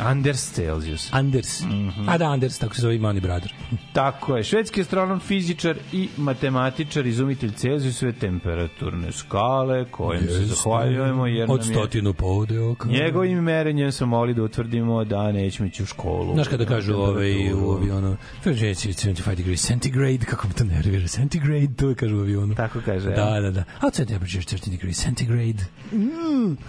Anders 0.00 0.52
Celsius. 0.52 1.08
Anders. 1.12 1.62
Mhm. 1.62 2.08
A 2.08 2.18
da, 2.18 2.24
Anders, 2.26 2.58
tako 2.58 2.74
se 2.74 2.82
zove 2.82 2.98
Mani 2.98 3.20
Brother. 3.20 3.52
Tako 3.92 4.36
je, 4.36 4.44
švedski 4.44 4.80
astronom, 4.80 5.20
fizičar 5.20 5.76
i 5.92 6.08
matematičar, 6.16 7.06
izumitelj 7.06 7.50
Celzijusove 7.52 8.12
temperaturne 8.12 9.12
skale, 9.12 9.84
kojem 9.84 10.22
se 10.22 10.44
zahvaljujemo, 10.46 11.26
jer 11.26 11.50
Od 11.50 11.60
nam 11.60 11.68
je 11.68 11.74
stotinu 11.74 12.14
povode 12.14 12.60
oka. 12.60 12.88
njegovim 12.88 13.38
merenjem 13.38 13.92
smo 13.92 14.06
mogli 14.06 14.34
da 14.34 14.42
utvrdimo 14.42 15.04
da 15.04 15.32
nećemo 15.32 15.66
ići 15.66 15.82
u 15.82 15.86
školu. 15.86 16.34
Znaš 16.34 16.48
kada 16.48 16.64
kažu 16.66 16.94
ovaj, 16.94 17.52
u 17.54 17.70
avionu, 17.72 18.16
Fahrenheit 18.36 18.76
75 18.78 19.34
degrees 19.34 19.62
centigrade, 19.62 20.18
kako 20.18 20.48
me 20.48 20.54
to 20.54 20.64
nervira, 20.64 21.06
centigrade, 21.08 21.68
to 21.76 21.88
je 21.88 21.94
kažu 21.94 22.16
u 22.16 22.20
avionu. 22.20 22.54
Tako 22.54 22.78
kaže, 22.84 23.10
Da, 23.10 23.40
da, 23.40 23.50
da. 23.50 23.64
Outside 23.82 24.06
temperature 24.06 24.42
30 24.42 24.70
degrees 24.70 24.96
centigrade. 24.96 25.64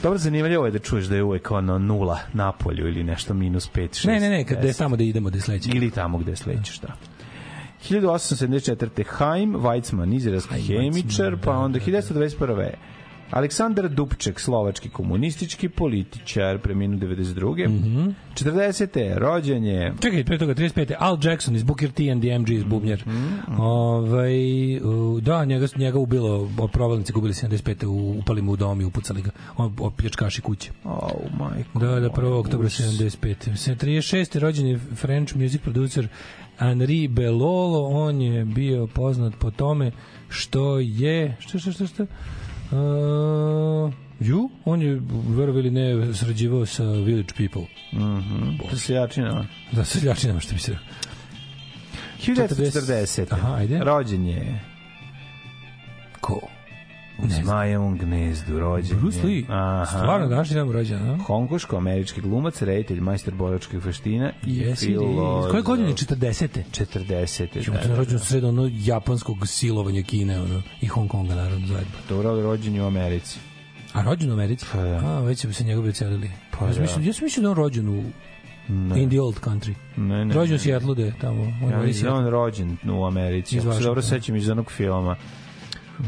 Dobro 0.03 0.17
zanimljivo 0.17 0.65
je 0.65 0.71
da 0.71 0.79
čuješ 0.79 1.05
da 1.05 1.15
je 1.15 1.23
uvek 1.23 1.51
ono 1.51 1.77
nula 1.79 2.19
na 2.33 2.51
polju 2.51 2.87
ili 2.87 3.03
nešto 3.03 3.20
minus 3.29 3.69
5, 3.73 4.07
6. 4.07 4.07
Ne, 4.07 4.19
ne, 4.19 4.29
ne, 4.29 4.43
kad 4.45 4.63
je 4.63 4.73
tamo 4.73 4.95
da 4.95 5.03
idemo, 5.03 5.29
da 5.29 5.37
je 5.37 5.41
sledeće. 5.41 5.69
Ili 5.73 5.91
tamo 5.91 6.17
gde 6.17 6.35
sledećeš, 6.35 6.79
da. 6.79 6.95
1874. 7.89 9.03
Haim 9.07 9.53
Weizmann, 9.53 10.15
izraelski 10.15 10.61
hemičar, 10.61 11.37
pa 11.43 11.51
onda 11.51 11.79
1921. 11.79 12.69
Aleksandar 13.31 13.89
Dubček, 13.89 14.39
slovački 14.39 14.89
komunistički 14.89 15.69
političar, 15.69 16.59
preminu 16.59 16.97
92. 16.97 17.67
Mm 17.67 17.83
-hmm. 17.83 18.13
40. 18.35 19.17
rođen 19.17 19.63
je 19.63 19.93
Čekaj, 20.01 20.23
pre 20.23 20.37
toga 20.37 20.55
35. 20.55 20.93
Al 20.99 21.17
Jackson 21.23 21.55
iz 21.55 21.63
Booker 21.63 21.91
T 21.91 22.03
and 22.11 22.23
the 22.23 22.29
MG's 22.29 22.65
bubnjar. 22.65 22.99
Mhm, 23.07 23.61
Ovaj 23.61 24.77
u, 24.77 25.19
da, 25.21 25.45
njega 25.45 25.67
njega 25.75 25.99
ubilo 25.99 26.49
od 26.57 26.71
provalnice 26.71 27.13
gubili 27.13 27.33
75. 27.33 27.85
u 27.85 28.19
upali 28.19 28.41
mu 28.41 28.51
u 28.51 28.55
dom 28.55 28.81
i 28.81 28.85
upucali 28.85 29.21
ga. 29.21 29.29
On 29.57 29.73
opljačkaši 29.79 30.41
kuće. 30.41 30.71
Oh, 30.83 31.11
majko. 31.39 31.79
Da, 31.79 31.99
da, 31.99 32.09
1. 32.09 32.21
moja, 32.21 32.35
oktobra 32.35 32.65
užas. 32.65 32.87
75. 32.87 33.55
Se 33.55 33.75
36. 33.75 34.39
rođen 34.39 34.67
je 34.67 34.79
French 34.95 35.35
music 35.35 35.61
producer 35.61 36.07
Henri 36.59 37.07
Belolo, 37.07 37.87
on 37.87 38.21
je 38.21 38.45
bio 38.45 38.87
poznat 38.87 39.33
po 39.39 39.51
tome 39.51 39.91
što 40.29 40.79
je 40.79 41.37
što 41.39 41.59
što 41.59 41.71
što 41.71 41.87
što 41.87 42.05
Uh, 42.71 43.93
ju, 44.19 44.49
on 44.65 44.81
je, 44.81 45.01
verovo 45.27 45.59
ili 45.59 45.71
ne, 45.71 46.13
srađivao 46.13 46.65
sa 46.65 46.83
Village 46.83 47.33
People. 47.37 47.65
Mhm. 47.93 48.57
To 48.69 48.77
se 48.77 48.93
jačina. 48.93 49.45
Da, 49.71 49.85
sa 49.85 49.99
seljačinama, 49.99 50.39
što 50.39 50.53
bi 50.53 50.59
se... 50.59 50.77
1940. 52.25 53.25
Aha, 53.31 53.53
ajde. 53.55 53.79
Rođen 53.83 54.25
je 54.25 54.59
Ko? 56.21 56.50
U 57.23 57.29
Zmajevom 57.29 57.97
gnezdu 57.97 58.59
rođen 58.59 58.97
je. 58.97 59.01
Bruce 59.01 59.27
Lee. 59.27 59.43
Aha. 59.49 59.85
Stvarno, 59.85 60.27
današnji 60.27 60.55
dan 60.55 60.71
rođen, 60.71 61.09
a? 61.09 61.17
Hongkoško-američki 61.17 62.21
glumac, 62.21 62.61
reditelj, 62.61 62.99
majstor 62.99 63.33
borilačkih 63.33 63.85
veština 63.85 64.31
i 64.47 64.57
Jesi, 64.57 64.85
filozof. 64.85 65.51
koje 65.51 65.63
godine? 65.63 65.89
40. 65.89 66.47
40. 66.71 67.63
Čemo 67.63 67.77
se 67.83 67.95
rođen 67.95 68.15
u 68.15 68.19
sredo 68.19 68.49
ono 68.49 68.69
japanskog 68.73 69.47
silovanja 69.47 70.01
Kine 70.03 70.41
ono, 70.41 70.61
i 70.81 70.87
Hong 70.87 71.09
Konga 71.09 71.35
naravno 71.35 71.67
zajedno. 71.67 71.93
Dobro, 72.09 72.41
rođen 72.41 72.75
je 72.75 72.83
u 72.83 72.87
Americi. 72.87 73.39
A 73.93 74.03
rođen 74.03 74.29
u 74.29 74.33
Americi? 74.33 74.65
Pa 74.71 74.77
da. 74.77 75.01
A, 75.05 75.19
već 75.21 75.45
bi 75.45 75.53
se 75.53 75.63
njegove 75.63 75.89
ocelili. 75.89 76.31
Pa 76.59 76.65
ja 76.65 76.73
sam 76.73 76.75
da. 76.75 76.81
mislio, 76.81 77.07
ja 77.07 77.13
sam 77.13 77.25
mislio 77.25 77.41
da 77.41 77.47
je 77.47 77.51
on 77.51 77.57
rođen 77.57 77.89
u 77.89 78.03
Ne. 78.67 79.03
in 79.03 79.09
the 79.09 79.21
old 79.21 79.39
country. 79.39 79.73
Ne, 79.97 80.25
ne. 80.25 80.33
Rođen 80.33 80.55
u. 80.55 80.59
Seattleu 80.59 80.95
da 80.95 81.03
je 81.03 81.13
tamo. 81.21 81.41
On 81.41 81.71
Ja 81.71 81.77
ja, 81.77 81.93
da 82.01 82.07
je 82.07 82.11
on 82.11 82.27
rođen 82.27 82.77
u 82.89 83.05
Americi. 83.05 83.59
Ako 83.59 83.73
se 83.73 83.83
dobro 83.83 84.01
sećam 84.01 84.35
iz 84.35 84.49
onog 84.49 84.71
filma. 84.71 85.15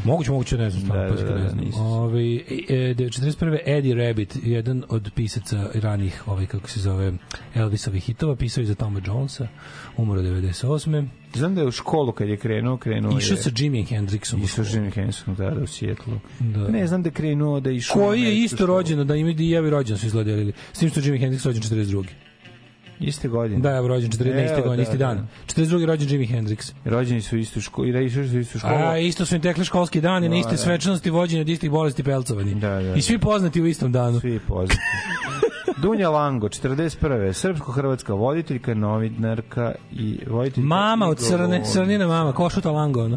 Moguće, 0.04 0.30
moguće, 0.30 0.58
ne 0.58 0.70
znam, 0.70 0.82
Da, 0.82 0.86
stvarno, 0.88 1.14
da, 1.14 1.26
pa 1.26 1.38
da, 1.38 1.42
ne 1.42 1.48
znam. 1.48 1.64
nisam. 1.64 1.82
Ovaj, 1.86 2.36
e, 2.36 2.40
e, 2.68 2.94
41. 2.94 3.58
Eddie 3.66 3.94
Rabbit, 3.94 4.36
jedan 4.42 4.84
od 4.88 5.10
pisaca 5.14 5.70
ranih, 5.74 6.22
ovaj, 6.28 6.46
kako 6.46 6.68
se 6.68 6.80
zove, 6.80 7.12
Elvisovih 7.54 8.04
hitova, 8.04 8.36
pisao 8.36 8.62
je 8.62 8.66
za 8.66 8.74
Toma 8.74 9.00
Jonesa, 9.06 9.48
umro 9.96 10.22
98. 10.22 11.06
Znam 11.34 11.54
da 11.54 11.60
je 11.60 11.66
u 11.66 11.70
školu 11.70 12.12
kad 12.12 12.28
je 12.28 12.36
krenuo, 12.36 12.76
krenuo 12.76 13.18
Išao 13.18 13.34
je... 13.34 13.42
sa 13.42 13.50
Jimi 13.56 13.84
Hendrixom. 13.84 14.44
Išao 14.44 14.64
školu. 14.64 14.78
Jimi 14.78 14.90
Henson 14.90 15.36
tada 15.36 15.62
u 15.62 15.66
Sijetlu. 15.66 16.20
Da. 16.40 16.68
Ne 16.68 16.86
znam 16.86 17.02
da 17.02 17.08
je 17.08 17.12
krenuo 17.12 17.60
da 17.60 17.70
je 17.70 17.76
išao... 17.76 17.94
Koji 18.02 18.22
je 18.22 18.42
isto 18.44 18.56
školu. 18.56 18.66
rođen, 18.66 19.06
da 19.06 19.16
ima 19.16 19.30
i 19.30 19.50
Jevi 19.50 19.70
rođen 19.70 19.98
su 19.98 20.06
izgledali. 20.06 20.52
S 20.72 20.78
tim 20.78 20.90
što 20.90 21.00
Jimi 21.00 21.18
Hendrix 21.18 21.46
rođen 21.46 21.62
42. 21.62 22.04
Iste 23.00 23.28
godine. 23.28 23.60
Da, 23.60 23.70
je 23.70 23.88
rođen 23.88 24.10
14. 24.10 24.52
Evo, 24.52 24.62
godine, 24.62 24.76
da, 24.76 24.82
isti 24.82 24.96
da. 24.96 25.06
dan. 25.06 25.28
42. 25.46 25.86
rođen 25.86 26.10
Jimi 26.10 26.26
Hendrix. 26.26 26.72
Rođeni 26.84 27.22
su 27.22 27.36
u 27.36 27.38
istu 27.38 27.60
školu. 27.60 27.88
I 27.88 27.92
da 27.92 28.00
išao 28.00 28.28
su 28.28 28.36
u 28.36 28.40
istu 28.40 28.58
školu. 28.58 28.74
A, 28.74 28.98
isto 28.98 29.26
su 29.26 29.34
im 29.34 29.42
tekli 29.42 29.64
školski 29.64 30.00
dani, 30.00 30.28
na 30.28 30.34
Da, 30.34 30.38
iste 30.40 30.50
da. 30.50 30.56
svečanosti 30.56 31.10
vođenja 31.10 31.40
od 31.40 31.48
istih 31.48 31.70
bolesti 31.70 32.02
pelcovani. 32.02 32.54
Da, 32.54 32.82
da, 32.82 32.94
I 32.94 33.02
svi 33.02 33.18
poznati 33.18 33.62
u 33.62 33.66
istom 33.66 33.92
danu. 33.92 34.20
Svi 34.20 34.40
poznati. 34.48 34.80
Dunja 35.82 36.10
Lango, 36.10 36.48
41. 36.48 37.32
Srpsko-hrvatska 37.32 38.14
voditeljka, 38.14 38.74
novinarka 38.74 39.74
i 39.92 40.18
voditeljka. 40.26 40.66
Mama 40.66 41.08
od 41.08 41.18
crne, 41.18 41.62
crnina 41.72 42.06
mama, 42.06 42.32
košuta 42.32 42.70
lango, 42.70 43.04
ono. 43.04 43.16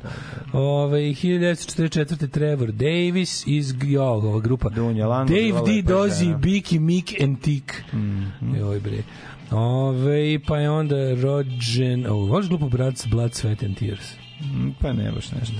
Ove, 0.54 0.99
1944. 0.99 2.30
Trevor 2.30 2.72
Davis 2.72 3.48
iz, 3.48 3.76
jo, 3.84 4.04
ova 4.04 4.40
grupa. 4.40 4.70
Dunja 4.70 5.08
Lango, 5.08 5.34
Dave 5.34 5.62
D. 5.66 5.82
Dozi. 5.82 6.36
Biki, 6.38 6.80
Mik 6.80 7.22
and 7.24 7.41
Tik. 7.41 7.84
Mm. 7.94 7.98
-hmm. 8.41 8.58
Joj 8.60 8.80
bre. 8.80 9.04
Ove, 9.52 10.40
pa 10.40 10.57
je 10.57 10.69
onda 10.69 10.95
rođen, 11.14 12.06
o, 12.06 12.14
voliš 12.15 12.48
glupo 12.49 12.69
brat 12.69 13.07
Blood, 13.07 13.32
Sweat 13.32 13.65
and 13.65 13.78
Tears? 13.78 14.14
Mm, 14.41 14.69
Pa 14.82 14.94
ne 14.94 15.11
baš 15.11 15.32
nešto. 15.32 15.56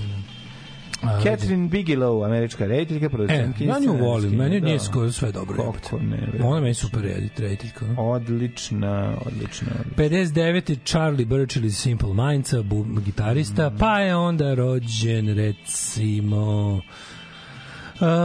A, 1.02 1.20
Catherine 1.22 1.68
Bigelow, 1.68 2.24
američka 2.24 2.66
rediteljka, 2.66 3.06
E, 3.06 3.08
producentkinja. 3.08 3.72
ja 3.72 3.78
nju 3.80 3.96
volim, 3.98 4.32
meni 4.32 4.54
je 4.54 4.60
da. 4.60 4.66
nije 4.66 4.80
skoro 4.80 5.12
sve 5.12 5.32
dobro. 5.32 5.72
Kako 5.72 5.98
ne. 5.98 6.28
Ona 6.42 6.60
meni 6.60 6.74
super 6.74 7.00
redit, 7.02 7.40
rediteljka. 7.40 7.86
Odlična, 7.98 9.16
odlična. 9.26 9.68
odlična. 9.76 10.32
59. 10.34 10.78
Charlie 10.84 11.26
Burchill 11.26 11.64
iz 11.64 11.76
Simple 11.76 12.14
Mindsa, 12.16 12.62
bu, 12.62 12.86
gitarista, 12.96 13.70
pa 13.70 13.98
je 13.98 14.16
onda 14.16 14.54
rođen, 14.54 15.28
recimo, 15.28 16.72
uh, 16.74 16.80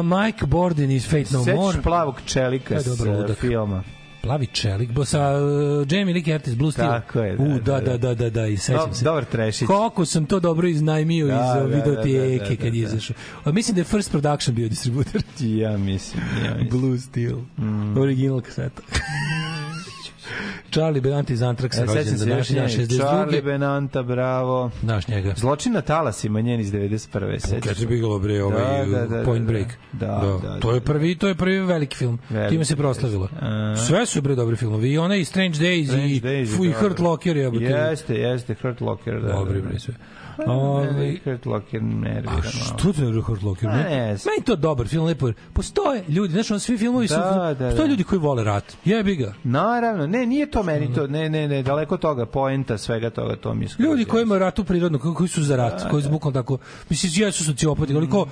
Mike 0.06 0.45
Borden 0.45 0.91
iz 0.91 1.06
Fate 1.06 1.18
No 1.31 1.40
Sećaš 1.40 1.56
More. 1.56 1.81
plavog 1.81 2.22
čelika 2.26 2.73
je 2.73 2.80
s 2.81 2.99
ludak. 2.99 3.38
filma? 3.38 3.84
Plavi 4.23 4.47
čelik, 4.47 4.91
bo 4.91 5.05
sa 5.05 5.19
uh, 5.35 5.91
Jamie 5.91 6.13
Lee 6.13 6.23
Curtis, 6.23 6.55
Blue 6.55 6.71
Steel. 6.71 6.87
Tako 6.87 7.19
je, 7.19 7.35
da, 7.35 7.43
U, 7.43 7.59
da, 7.59 7.79
da, 7.79 7.79
da, 7.79 7.97
da, 7.97 8.13
da, 8.15 8.29
da, 8.29 8.47
i 8.47 8.57
sećam 8.57 8.93
se. 8.93 9.05
dobar 9.05 9.25
trešić. 9.25 9.67
Kako 9.67 10.05
sam 10.05 10.25
to 10.25 10.39
dobro 10.39 10.67
iznajmio 10.67 11.27
Da, 11.27 11.33
iz 11.33 11.39
da, 11.39 11.63
uh, 11.63 11.69
da, 11.69 11.75
videoteke 11.75 12.37
da, 12.37 12.43
da, 12.43 12.49
da, 12.49 12.55
kad 12.55 12.75
je 12.75 12.81
da. 12.81 12.87
izašao. 12.87 13.15
A 13.43 13.51
Mislim 13.51 13.75
da 13.75 13.81
je 13.81 13.85
First 13.85 14.11
Production 14.11 14.55
bio 14.55 14.69
distributer. 14.69 15.21
Ja 15.39 15.77
mislim, 15.77 16.23
ja 16.45 16.55
mislim. 16.55 16.69
Blue 16.69 16.97
Steel. 16.99 17.37
Original 17.97 18.41
kaseta. 18.41 18.81
Charlie 20.71 21.01
Benanti 21.01 21.34
iz 21.34 21.39
Antraxa, 21.39 21.77
E, 21.77 21.85
rođen 21.85 22.03
sećam 22.03 22.17
za 22.17 22.25
naši 22.27 22.53
dan 22.53 22.63
njega. 22.63 22.85
Charlie 22.97 23.41
62. 23.41 23.43
Benanta, 23.43 24.03
bravo. 24.03 24.71
Znaš 24.81 25.07
njega. 25.07 25.34
Zločin 25.38 25.73
na 25.73 25.81
talasima 25.81 26.41
njen 26.41 26.59
iz 26.59 26.71
91. 26.71 27.39
sećaš 27.39 27.63
Catch 27.63 27.80
se? 27.80 27.88
Bigelow 27.88 28.21
bre, 28.21 28.43
ovaj 28.43 28.85
Da, 28.85 28.99
da, 28.99 29.07
da, 29.07 29.23
Point 29.23 29.41
da, 29.41 29.47
Break. 29.47 29.67
da. 29.93 30.07
Da, 30.07 30.39
da, 30.43 30.59
to 30.59 30.71
je 30.71 30.80
da. 30.80 30.85
prvi, 30.85 31.15
to 31.15 31.27
je 31.27 31.35
prvi 31.35 31.59
veliki 31.59 31.97
film. 31.97 32.19
Veliki, 32.30 32.51
Time 32.51 32.65
se 32.65 32.75
proslavilo. 32.75 33.30
Sve 33.88 34.05
su 34.05 34.21
bre 34.21 34.35
dobri 34.35 34.55
filmovi. 34.55 34.91
I 34.91 34.97
onaj 34.97 35.25
Strange 35.25 35.57
Days 35.57 35.88
Strange 35.88 36.07
i 36.07 36.21
Days 36.21 36.63
je 36.63 36.69
i. 36.69 36.73
Hurt 36.73 36.99
Locker 36.99 37.38
je. 37.38 37.51
Jeste, 37.53 38.15
jeste, 38.15 38.55
Hurt 38.61 38.81
Locker, 38.81 39.21
da. 39.21 39.27
Dobri 39.27 39.55
da, 39.55 39.61
bre 39.61 39.73
da. 39.73 39.80
sve. 39.80 39.93
Pa, 40.38 40.81
mene 40.91 41.18
Hurt 41.23 41.45
Locker 41.45 41.81
nervira 41.84 42.34
A 42.38 42.41
što 42.41 42.93
te 42.93 43.01
ne 43.01 43.22
Hurt 43.22 43.43
Locker? 43.43 43.69
Ma, 43.69 43.76
Ne? 43.76 44.07
Meni 44.07 44.45
to 44.45 44.55
dobar 44.55 44.88
film, 44.88 45.05
lepo. 45.05 45.27
je. 45.27 45.34
Postoje 45.53 46.03
ljudi, 46.07 46.34
znaš, 46.34 46.51
on 46.51 46.60
svi 46.60 46.77
filmovi 46.77 47.07
su... 47.07 47.14
Da, 47.14 47.55
da, 47.60 47.65
postoje 47.65 47.88
da. 47.88 47.91
ljudi 47.91 48.03
koji 48.03 48.19
vole 48.19 48.43
rat. 48.43 48.77
Jebi 48.85 49.15
ga. 49.15 49.34
Naravno, 49.43 50.07
ne, 50.07 50.26
nije 50.26 50.51
to 50.51 50.64
meni 50.64 50.93
to, 50.93 51.07
ne, 51.07 51.30
ne, 51.30 51.47
ne, 51.47 51.64
daleko 51.64 51.97
toga, 51.97 52.26
poenta 52.26 52.77
svega 52.77 53.10
toga, 53.10 53.35
to 53.35 53.53
mi 53.53 53.68
Ljudi 53.80 54.05
koji 54.05 54.23
imaju 54.23 54.39
ratu 54.39 54.64
prirodno, 54.64 54.99
koji- 54.99 55.27
su 55.27 55.43
za 55.43 55.55
rat, 55.55 55.89
koji 55.89 56.03
su 56.03 56.10
bukvalno 56.10 56.41
tako... 56.41 56.57
Mislim, 56.89 57.11
jesu 57.26 57.43
sociopati, 57.43 57.95
ali 57.95 58.10
ko... 58.10 58.27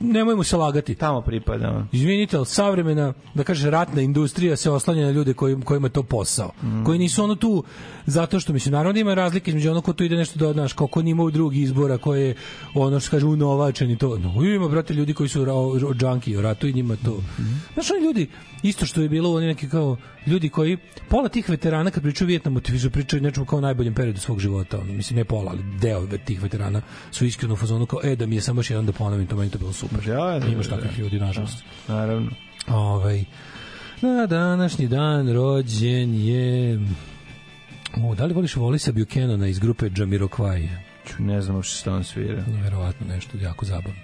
Nemojmo 0.00 0.44
se 0.44 0.56
lagati. 0.56 0.94
Tamo 0.94 1.20
pripada. 1.20 1.86
Izvinite, 1.92 2.36
ali 2.36 2.46
savremena, 2.46 3.12
da 3.34 3.44
kaže, 3.44 3.70
ratna 3.70 4.02
industrija 4.02 4.56
se 4.56 4.70
oslanja 4.70 5.04
na 5.04 5.10
ljude 5.10 5.34
koji, 5.34 5.60
kojima 5.60 5.86
je 5.86 5.92
to 5.92 6.02
posao. 6.02 6.52
Koji 6.86 6.98
nisu 6.98 7.24
ono 7.24 7.34
tu, 7.34 7.64
zato 8.06 8.40
što, 8.40 8.52
mislim, 8.52 8.72
naravno 8.72 8.92
da 8.92 9.00
ima 9.00 9.14
razlike 9.14 9.50
između 9.50 9.70
ono 9.70 9.80
ko 9.80 9.92
tu 9.92 10.04
ide 10.04 10.16
nešto 10.16 10.38
da 10.38 10.48
odnaš, 10.48 10.72
kao 10.72 10.86
ko 10.86 11.02
nima 11.02 11.22
u 11.22 11.30
drugi 11.30 11.62
izbora, 11.62 11.98
koje 11.98 12.26
je 12.28 12.34
ono 12.74 13.00
što 13.00 13.10
kaže 13.10 13.26
unovačen 13.26 13.90
i 13.90 13.98
to. 13.98 14.18
No, 14.18 14.44
ima, 14.44 14.68
brate, 14.68 14.94
ljudi 14.94 15.14
koji 15.14 15.28
su 15.28 15.44
ra- 15.44 15.54
o 15.88 15.94
džanki 15.94 16.36
o 16.36 16.42
ratu 16.42 16.66
i 16.66 16.72
njima 16.72 16.96
to. 17.04 17.22
Znaš, 17.74 17.90
oni 17.90 18.04
ljudi, 18.06 18.28
isto 18.62 18.86
što 18.86 19.02
je 19.02 19.08
bilo, 19.08 19.34
oni 19.34 19.46
neki 19.46 19.68
kao 19.68 19.96
ljudi 20.26 20.48
koji, 20.48 20.78
pola 21.08 21.28
tih 21.28 21.48
veterana 21.48 21.90
kad 21.90 22.02
pričaju 22.02 22.26
o 22.26 22.28
Vijetnamu, 22.28 22.60
ti 22.60 22.72
više 22.72 22.90
pričaju 22.90 23.22
o 23.22 23.24
nečemu 23.24 23.46
kao 23.46 23.60
najboljem 23.60 23.94
periodu 23.94 24.20
svog 24.20 24.40
života. 24.40 24.78
Ono, 24.78 24.92
mislim, 24.92 25.16
ne 25.16 25.24
pola, 25.24 25.50
ali 25.50 25.62
deo 25.80 26.06
tih 26.24 26.42
veterana 26.42 26.82
su 27.10 27.24
iskreno 27.24 27.54
u 27.54 27.56
fazonu 27.56 27.86
kao, 27.86 28.00
e, 28.04 28.16
da 28.16 28.26
mi 28.26 28.34
je 28.34 28.40
samo 28.40 28.58
još 28.58 28.70
jedan 28.70 28.86
da 28.86 28.92
ponovim, 28.92 29.26
to 29.26 29.36
meni 29.36 29.50
to 29.50 29.58
bilo 29.58 29.72
super. 29.88 30.04
Da, 30.06 30.38
da, 30.38 30.46
Imaš 30.46 30.66
da, 30.66 30.76
takvih 30.76 30.96
da. 30.96 31.02
ljudi, 31.02 31.20
nažalost. 31.20 31.64
Naravno. 31.88 32.30
Ovaj, 32.68 33.24
na 34.02 34.26
današnji 34.26 34.88
dan 34.88 35.32
rođen 35.32 36.14
je... 36.14 36.80
O, 38.04 38.14
da 38.14 38.24
li 38.24 38.34
voliš 38.34 38.56
Volisa 38.56 38.92
Buchanana 38.92 39.46
iz 39.46 39.58
grupe 39.58 39.86
Jamiroquai? 39.86 40.68
Ne 41.18 41.42
znam 41.42 41.56
uopšte 41.56 41.76
šta 41.80 41.92
on 41.92 42.04
svira. 42.04 42.44
Verovatno 42.62 43.06
nešto 43.06 43.38
jako 43.38 43.64
zabavno. 43.64 44.00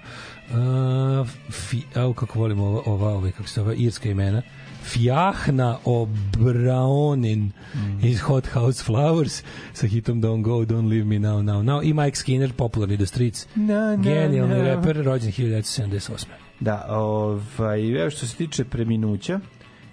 Uh, 0.51 1.29
fi, 1.51 1.83
au, 1.95 2.15
kako 2.15 2.39
volim 2.39 2.61
ova, 2.61 2.83
ova, 2.87 3.09
ova, 3.09 3.31
kako 3.31 3.49
se 3.49 3.61
ova 3.61 3.75
irska 3.75 4.09
imena. 4.09 4.43
Fjahna 4.91 5.79
Obraonin 5.85 7.53
Mm. 7.75 8.01
iz 8.03 8.21
Hot 8.21 8.47
House 8.47 8.85
Flowers 8.85 9.43
sa 9.73 9.87
hitom 9.87 10.23
Don't 10.23 10.43
Go, 10.43 10.65
Don't 10.65 10.89
Leave 10.89 11.05
Me 11.05 11.19
Now, 11.19 11.43
Now, 11.43 11.63
Now 11.63 11.83
i 11.83 11.93
Mike 11.95 12.17
Skinner, 12.17 12.53
popularni 12.53 12.97
do 12.97 13.07
Streets. 13.07 13.47
Na, 13.55 13.65
na, 13.87 13.97
Genijalni 13.97 14.55
na. 14.55 14.63
reper, 14.65 14.97
rođen 14.97 15.33
1978. 15.33 16.25
Da, 16.61 16.87
ovaj, 16.91 18.01
evo 18.01 18.11
što 18.11 18.27
se 18.27 18.37
tiče 18.37 18.65
preminuća, 18.65 19.41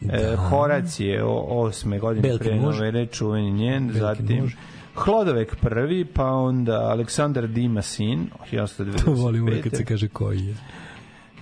e, 0.04 0.36
Horacije 0.40 1.24
o, 1.24 1.30
osme 1.50 2.00
godine 2.00 2.22
Veliki 2.22 2.44
pre 2.46 2.56
muž. 2.56 2.76
nove 2.76 3.06
čuveni 3.08 3.52
njen, 3.52 3.84
Veliki 3.86 4.00
zatim 4.00 4.42
muž. 4.42 4.54
Hlodovek 4.96 5.56
prvi, 5.56 6.06
pa 6.06 6.26
onda 6.26 6.74
Aleksandar 6.82 7.48
Dima 7.48 7.82
sin, 7.82 8.28
1995. 8.52 9.06
To 9.06 9.12
volim 9.14 9.44
uvek 9.44 9.64
kad 9.64 9.72
se 9.74 9.86
kaže 9.86 10.08
koji 10.08 10.40
je. 10.40 10.56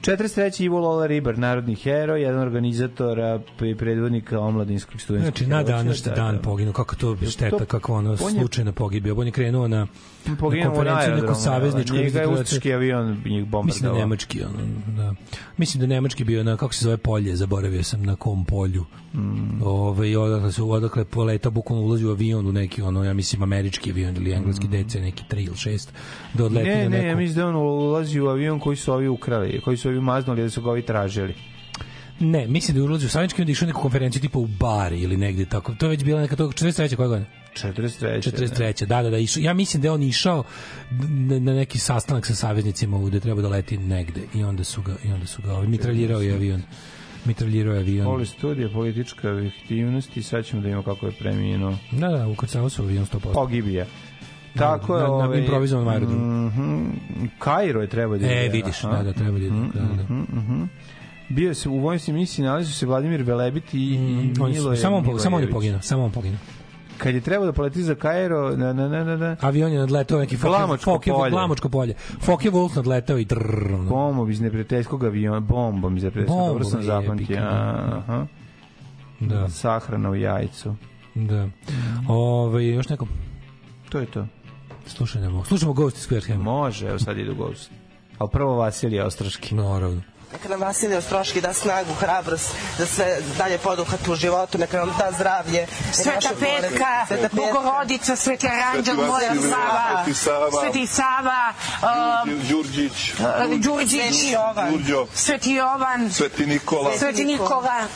43. 0.01 0.63
Ivo 0.63 0.79
Lola 0.79 1.07
Ribar, 1.07 1.37
narodni 1.37 1.75
heroj, 1.75 2.21
jedan 2.21 2.39
organizatora 2.39 3.39
i 3.61 3.75
predvodnika 3.75 4.39
omladinskog 4.39 5.01
studentskog 5.01 5.37
Znači, 5.37 5.49
na 5.49 5.63
današnji 5.63 6.09
da, 6.09 6.15
dan 6.15 6.35
da. 6.35 6.41
poginuo, 6.41 6.73
kako 6.73 6.95
to 6.95 7.17
šteta, 7.29 7.65
kako 7.65 7.93
ono 7.93 8.17
slučajna 8.17 8.71
pogibija. 8.71 9.15
On 9.17 9.25
je 9.25 9.31
krenuo 9.31 9.67
na 9.67 9.87
Poginuo 10.39 10.83
na 10.83 10.97
aerodromu, 10.97 11.35
savezničko. 11.35 11.95
Njega 11.95 12.19
je 12.19 12.27
ustaški 12.27 12.73
avion 12.73 13.07
njih 13.09 13.17
Mislim 13.25 13.43
da 13.43 13.49
bombardovao. 13.51 13.99
nemački, 13.99 14.43
ono, 14.43 14.57
da. 14.97 15.13
Mislim 15.57 15.81
da 15.81 15.87
nemački 15.87 16.23
bio 16.23 16.43
na, 16.43 16.57
kako 16.57 16.73
se 16.73 16.83
zove 16.83 16.97
polje, 16.97 17.35
zaboravio 17.35 17.83
sam 17.83 18.03
na 18.03 18.15
kom 18.15 18.45
polju. 18.45 18.85
Mm. 19.13 19.61
Ove, 19.63 20.09
i 20.11 20.15
odakle, 20.15 20.51
su, 20.51 20.71
odakle 20.71 21.05
poleta, 21.05 21.49
bukvalno 21.49 21.85
ulazi 21.85 22.05
u 22.05 22.09
avion 22.09 22.47
u 22.47 22.51
neki, 22.51 22.81
ono, 22.81 23.03
ja 23.03 23.13
mislim, 23.13 23.43
američki 23.43 23.91
avion 23.91 24.15
ili 24.15 24.31
engleski 24.31 24.67
DC, 24.67 24.95
neki 24.95 25.23
3 25.29 25.39
ili 25.39 25.55
6, 25.55 25.89
da 26.33 26.45
odleti 26.45 26.69
Ne, 26.69 26.83
na 26.83 26.89
ne, 26.89 27.07
ja 27.07 27.15
mislim 27.15 27.35
da 27.35 27.47
on 27.47 27.55
ulazi 27.55 28.19
u 28.19 28.27
avion 28.27 28.59
koji 28.59 28.77
su 28.77 28.93
ovi 28.93 29.07
ukrali, 29.07 29.61
koji 29.61 29.77
su 29.77 29.89
ovi 29.89 30.01
maznuli 30.01 30.41
da 30.41 30.49
su 30.49 30.61
ga 30.61 30.69
ovi 30.69 30.81
tražili. 30.81 31.33
Ne, 32.19 32.47
mislim 32.47 32.75
da 32.75 32.81
je 32.81 32.83
ulazi 32.83 33.05
u 33.05 33.09
saveznički 33.09 33.41
onda 33.41 33.49
je 33.49 33.51
išao 33.51 33.67
neku 33.67 33.81
konferenciju 33.81 34.21
tipa 34.21 34.39
u 34.39 34.47
bari 34.47 34.99
ili 34.99 35.17
negde 35.17 35.45
tako. 35.45 35.75
To 35.75 35.85
je 35.85 35.89
već 35.89 36.03
bila 36.03 36.21
neka 36.21 36.35
to 36.35 36.47
43. 36.47 36.95
koja 36.95 37.07
godina? 37.07 37.44
43. 37.55 38.21
43. 38.21 38.85
Da, 38.85 39.03
da, 39.03 39.09
da, 39.09 39.17
išao. 39.17 39.41
Ja 39.41 39.53
mislim 39.53 39.81
da 39.81 39.87
je 39.87 39.91
on 39.91 40.03
išao 40.03 40.43
na, 40.91 41.39
na 41.39 41.53
neki 41.53 41.79
sastanak 41.79 42.25
sa 42.25 42.35
saveznicima 42.35 42.99
gde 42.99 43.19
treba 43.19 43.41
da 43.41 43.49
leti 43.49 43.77
negde 43.77 44.21
i 44.33 44.43
onda 44.43 44.63
su 44.63 44.81
ga 44.81 44.95
i 45.03 45.11
onda 45.11 45.25
su 45.27 45.41
ga 45.41 45.53
ovaj, 45.53 45.67
mitraljirao 45.67 46.21
je 46.21 46.33
avion. 46.33 46.61
Mitraljirao 47.25 47.73
je 47.73 47.79
avion. 47.79 48.05
Poli 48.05 48.25
studija 48.25 48.69
politička 48.69 49.29
aktivnosti, 49.61 50.23
sad 50.23 50.45
ćemo 50.45 50.61
da 50.61 50.67
imamo 50.67 50.83
kako 50.83 51.05
je 51.05 51.11
preminuo. 51.11 51.77
Da, 51.91 52.07
da, 52.07 52.27
ukrcao 52.27 52.69
su 52.69 52.81
avion 52.83 53.05
100%. 53.05 53.33
Pogibija. 53.33 53.85
Tako 54.55 54.95
je. 54.95 55.01
na, 55.01 55.07
na 55.07 55.13
ovaj, 55.15 55.39
improvizovanom 55.39 55.89
aerodromu. 55.89 56.47
Mhm. 56.47 56.85
Kairo 57.39 57.81
je 57.81 57.87
treba 57.87 58.17
da 58.17 58.25
E, 58.27 58.45
ide, 58.45 58.49
vidiš, 58.51 58.83
aha. 58.83 58.97
da, 58.97 59.03
da, 59.03 59.13
treba 59.13 59.39
da 59.39 59.45
ide. 59.45 59.55
Da, 59.73 59.81
da. 59.81 60.67
Bio 61.29 61.53
se 61.53 61.69
u 61.69 61.77
vojnoj 61.77 62.13
misiji 62.13 62.45
nalazi 62.45 62.73
se 62.73 62.85
Vladimir 62.85 63.21
Velebit 63.21 63.73
i, 63.73 63.77
i 63.79 63.97
Mm, 63.97 64.35
su- 64.35 64.43
Miloje 64.45 64.77
samo 64.77 64.97
on, 64.97 65.19
samo 65.19 65.37
on 65.37 65.43
je 65.43 65.49
poginuo, 65.51 65.81
samo 65.81 66.03
on 66.03 66.11
poginuo. 66.11 66.37
Kad 66.97 67.15
je 67.15 67.21
trebao 67.21 67.45
da 67.45 67.53
poleti 67.53 67.83
za 67.83 67.95
Kairo, 67.95 68.57
na, 68.57 68.73
na, 68.73 68.87
na, 68.87 69.03
na, 69.03 69.17
na, 69.17 69.35
Avion 69.41 69.71
je 69.71 69.79
nadletao 69.79 70.19
neki 70.19 70.37
Glamočko 70.37 70.91
Fokke, 70.91 71.11
polje. 71.11 71.31
Glamočko 71.31 71.69
polje. 71.69 71.93
Fokke 72.21 72.51
Wolf 72.51 72.75
nadletao 72.75 73.17
i 73.17 73.25
drrrr. 73.25 73.75
bombom 73.89 74.31
iz 74.31 74.41
neprijateljskog 74.41 75.03
aviona, 75.03 75.39
bombom 75.39 75.97
iz 75.97 76.03
neprijateljskog, 76.03 76.47
dobro 76.47 76.63
sam 76.63 76.83
zapamtio. 76.83 77.23
jebik, 77.23 77.37
da. 77.39 77.93
Aha. 77.97 78.25
Da, 79.19 79.49
Sahrana 79.49 80.09
u 80.09 80.15
jajcu. 80.15 80.75
da. 81.15 81.47
Ove, 82.07 82.67
još 82.67 82.89
neko 82.89 83.07
To 83.89 83.99
je 83.99 84.05
to. 84.05 84.27
slušajmo. 84.87 85.43
Slušamo 85.45 85.73
Ghost 85.73 85.97
iz 85.97 86.07
Square 86.07 86.27
Hammer. 86.27 86.43
Može, 86.43 86.87
evo 86.87 86.99
sad 86.99 87.17
idu 87.17 87.35
Ghost. 87.35 87.71
Ali 88.17 88.29
prvo 88.33 88.55
Vasilije 88.55 89.03
Ostroški. 89.05 89.55
Naravno. 89.55 90.01
Neka 90.35 90.49
nam 90.49 90.61
Vasilij 90.61 90.97
Ostroški 90.97 91.41
da 91.41 91.53
snagu, 91.53 91.93
hrabrost, 91.93 92.51
da 92.77 92.85
sve 92.85 93.17
dalje 93.37 93.57
poduhvati 93.57 94.11
u 94.11 94.15
životu, 94.15 94.57
neka 94.57 94.77
nam 94.77 94.95
da 94.99 95.11
zdravlje. 95.11 95.67
Sveta 95.93 96.29
Petka, 96.39 97.05
Sveta 97.07 97.29
Petka. 97.29 97.35
Bogorodica, 97.35 98.15
Sveti 98.15 98.47
Aranđel, 98.47 98.95
Sveti 98.95 99.07
Moja 99.07 99.33
Vasilije, 99.33 100.13
Sava, 100.13 100.51
Sveti 100.61 100.87
Sava, 100.87 101.53
um, 102.23 102.41
Đurđić, 102.49 103.13
Đurđić, 103.57 104.15
Sveti 105.13 105.51
Jovan, 105.51 106.11
Sveti 106.11 106.45
Nikola, 106.45 106.97
Sveti 106.97 107.25
Nikola. 107.25 107.87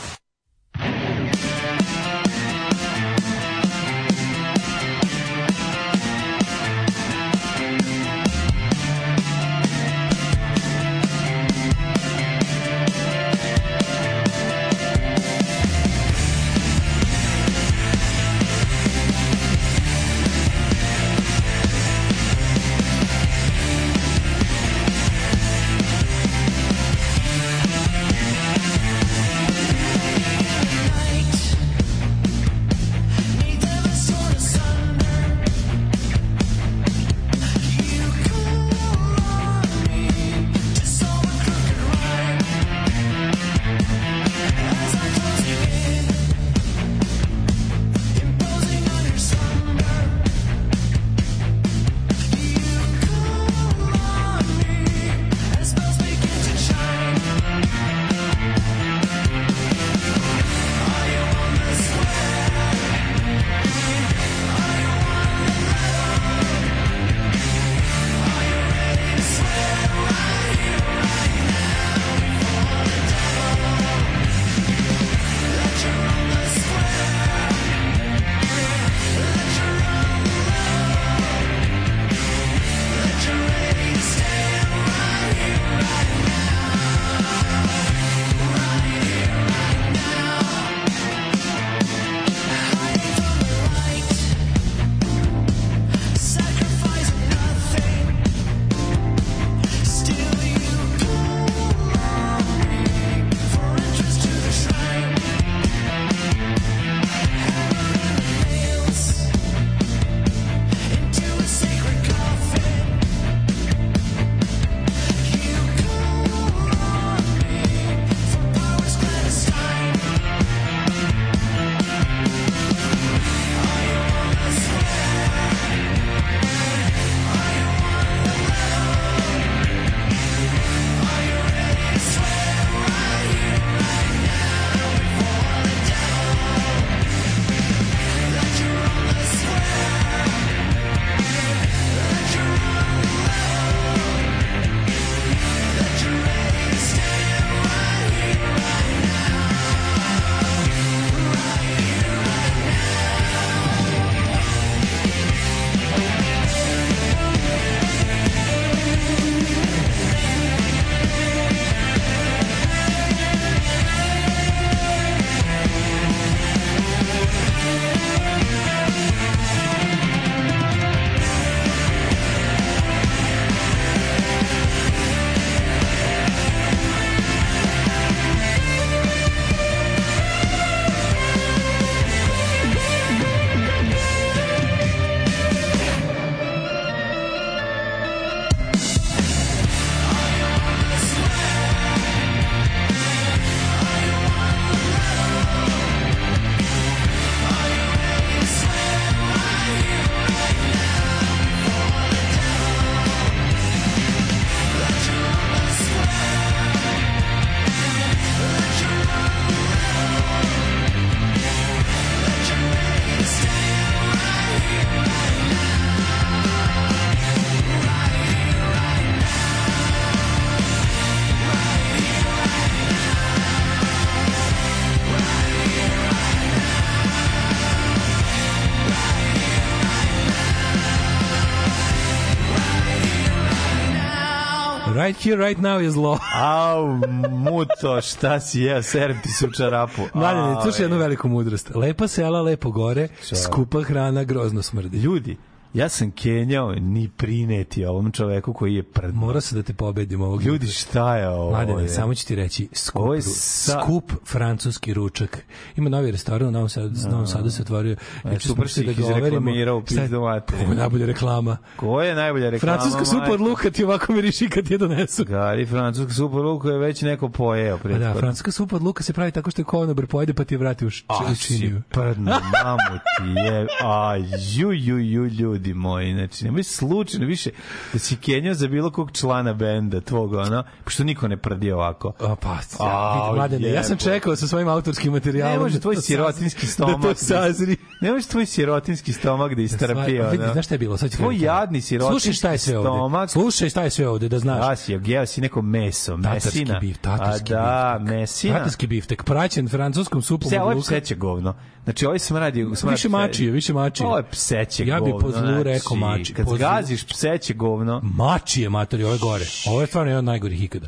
Right 235.09 235.23
here, 235.23 235.37
right 235.37 235.57
now 235.57 235.79
je 235.79 235.91
zlo. 235.91 236.19
Au, 236.41 237.01
muto, 237.29 238.01
šta 238.01 238.39
si 238.39 238.61
jeo, 238.61 238.83
serem 238.83 239.19
ti 239.23 239.29
se 239.29 239.47
u 239.47 239.51
čarapu. 239.51 240.01
Mladene, 240.13 240.55
Au, 240.55 240.61
slušaj 240.61 240.83
jednu 240.83 240.97
veliku 240.97 241.27
mudrost. 241.27 241.75
Lepa 241.75 242.07
sela, 242.07 242.41
lepo 242.41 242.71
gore, 242.71 243.07
skupa 243.45 243.81
hrana, 243.81 244.23
grozno 244.23 244.61
smrdi. 244.61 244.97
Ljudi, 244.97 245.37
ja 245.73 245.89
sam 245.89 246.11
kenjao 246.11 246.71
ni 246.71 247.09
prineti 247.09 247.85
ovom 247.85 248.11
čoveku 248.11 248.53
koji 248.53 248.75
je 248.75 248.83
pred... 248.83 249.15
Mora 249.15 249.41
se 249.41 249.55
da 249.55 249.63
te 249.63 249.73
pobedim 249.73 250.21
ovog 250.21 250.43
Ljudi, 250.43 250.67
šta 250.67 251.17
je 251.17 251.29
ovo? 251.29 251.49
Mladene, 251.49 251.87
samo 251.87 252.15
ću 252.15 252.27
ti 252.27 252.35
reći, 252.35 252.67
skup, 252.73 253.01
Ovo 253.01 253.13
je 253.13 253.21
sa- 253.21 253.81
skup 253.83 254.11
francuski 254.25 254.93
ručak. 254.93 255.45
Ima 255.75 255.89
novi 255.89 256.11
restoran 256.11 256.47
u 256.47 256.51
Novom 256.51 256.69
Sadu, 256.69 257.09
Novom 257.09 257.27
Sadu 257.27 257.49
se 257.49 257.61
otvorio. 257.61 257.95
E, 258.25 258.39
super 258.39 258.69
si 258.69 258.81
ih 258.81 258.97
ga 258.97 259.05
overimo. 259.05 259.27
izreklamirao 259.27 259.77
u 259.77 259.81
pizdu 259.81 260.21
materinu. 260.21 260.63
Ovo 260.63 260.73
je 260.73 260.77
najbolja 260.77 261.05
reklama. 261.05 261.57
Ko 261.75 262.01
je 262.01 262.15
najbolja 262.15 262.49
reklama? 262.49 262.77
Francuska 262.79 263.17
majko? 263.17 263.35
luka 263.35 263.71
ti 263.71 263.83
ovako 263.83 264.13
miriši 264.13 264.49
kad 264.49 264.71
je 264.71 264.77
donesu. 264.77 265.25
Gari, 265.25 265.65
francuska 265.65 266.13
supa 266.13 266.37
od 266.37 266.45
luka 266.45 266.69
je 266.69 266.77
već 266.77 267.01
neko 267.01 267.29
pojeo. 267.29 267.77
Pa 267.77 267.89
da, 267.89 268.13
francuska 268.13 268.51
supa 268.51 268.75
od 268.75 268.81
luka 268.81 269.03
se 269.03 269.13
pravi 269.13 269.31
tako 269.31 269.51
što 269.51 269.61
je 269.61 269.65
konobar 269.65 270.07
pojede 270.07 270.33
pa 270.33 270.43
ti 270.43 270.53
je 270.53 270.57
vrati 270.57 270.85
u, 270.85 270.89
š, 270.89 271.03
A 271.07 271.31
u 271.31 271.35
si 271.35 271.47
činiju. 271.47 271.81
prdno, 271.89 272.31
mamu 272.63 272.77
ti 273.17 273.41
je, 273.41 273.67
a 273.83 274.15
ju, 274.55 274.71
ju, 274.71 274.99
ju, 274.99 275.25
ljudi 275.25 275.58
moji, 275.67 276.13
znači, 276.13 276.45
nemoj 276.45 276.63
slučajno 276.63 277.25
više 277.25 277.49
da 277.93 277.99
si 277.99 278.15
kenjao 278.15 278.53
za 278.53 278.67
bilo 278.67 278.91
kog 278.91 279.11
člana 279.11 279.53
benda 279.53 280.01
tvog, 280.01 280.33
ono, 280.33 280.63
pošto 280.83 281.03
niko 281.03 281.27
ne 281.27 281.37
prdi 281.37 281.71
ovako. 281.71 282.13
A, 282.19 282.35
pa, 282.35 282.57
A, 282.79 282.85
ja, 282.85 283.23
vidi, 283.25 283.35
mladene, 283.35 283.69
ja 283.69 283.83
sam 283.83 283.97
čekao 283.97 284.35
sa 284.35 284.47
svojim 284.47 284.67
autorskim 284.67 285.13
materijalom. 285.13 285.53
Ne 285.53 285.59
može 285.59 285.73
da 285.73 285.81
tvoj 285.81 285.95
to 285.95 286.01
sirotinski 286.01 286.65
sazri- 286.65 286.69
stomak. 286.69 287.01
Da 287.01 287.07
to 287.07 287.15
sazri. 287.15 287.75
Ne 288.01 288.11
može 288.11 288.27
tvoj 288.27 288.45
sirotinski 288.45 289.13
stomak 289.13 289.55
da 289.55 289.61
istrpi, 289.61 289.93
Sva- 289.93 290.05
vidi, 290.31 290.43
ono. 290.43 290.53
znaš 290.53 290.65
šta 290.65 290.75
je 290.75 290.79
bilo? 290.79 290.97
Sad 290.97 291.11
Tvoj 291.11 291.39
jadni 291.39 291.81
sirotinski 291.81 292.21
Slušaj 292.21 292.33
šta 292.33 292.51
je 292.51 292.57
sve 292.57 292.77
ovde. 292.77 293.27
Slušaj 293.27 293.69
šta 293.69 293.83
je 293.83 293.89
sve 293.89 294.07
ovde, 294.07 294.29
da 294.29 294.39
znaš. 294.39 294.67
Da 294.67 294.75
si, 294.75 294.99
jeo 295.05 295.25
si 295.25 295.41
neko 295.41 295.61
meso, 295.61 296.17
Tatarski 296.17 296.59
mesina. 296.59 296.79
bif, 296.79 296.97
tatarski 296.97 297.53
A 297.53 297.57
da, 297.57 297.99
mesina. 298.03 298.57
Tatarski 298.57 298.87
biftek, 298.87 299.23
praćen 299.23 299.69
francuskom 299.69 300.21
supom 300.21 300.49
Pse, 300.49 300.61
ovo 300.61 300.71
je 300.71 300.81
pseće 300.81 301.15
govno. 301.15 301.55
Znači, 301.83 302.05
smrad 302.19 302.55
je... 302.55 302.75
Smrad 302.75 302.93
Više 302.93 303.09
mačije, 303.09 303.51
više 303.51 303.73
mačije. 303.73 304.07
Ovo 304.07 304.17
je 304.17 304.23
pseće 304.23 304.85
Ja 304.85 304.99
govno. 304.99 305.17
po 305.19 305.31
zlu 305.31 305.41
znači, 305.51 305.63
rekao 305.65 305.97
mači- 305.97 306.33
Kad 306.33 306.47
zgaziš 306.49 307.03
pseće 307.05 307.53
govno, 307.53 308.01
Mačije, 308.05 308.69
matori, 308.69 309.03
ovo 309.03 309.13
je 309.13 309.19
gore. 309.19 309.45
Ovo 309.67 309.81
je 309.81 309.87
stvarno 309.87 310.11
jedan 310.11 310.19
od 310.19 310.25
najgorih 310.25 310.63
ikada. 310.63 310.87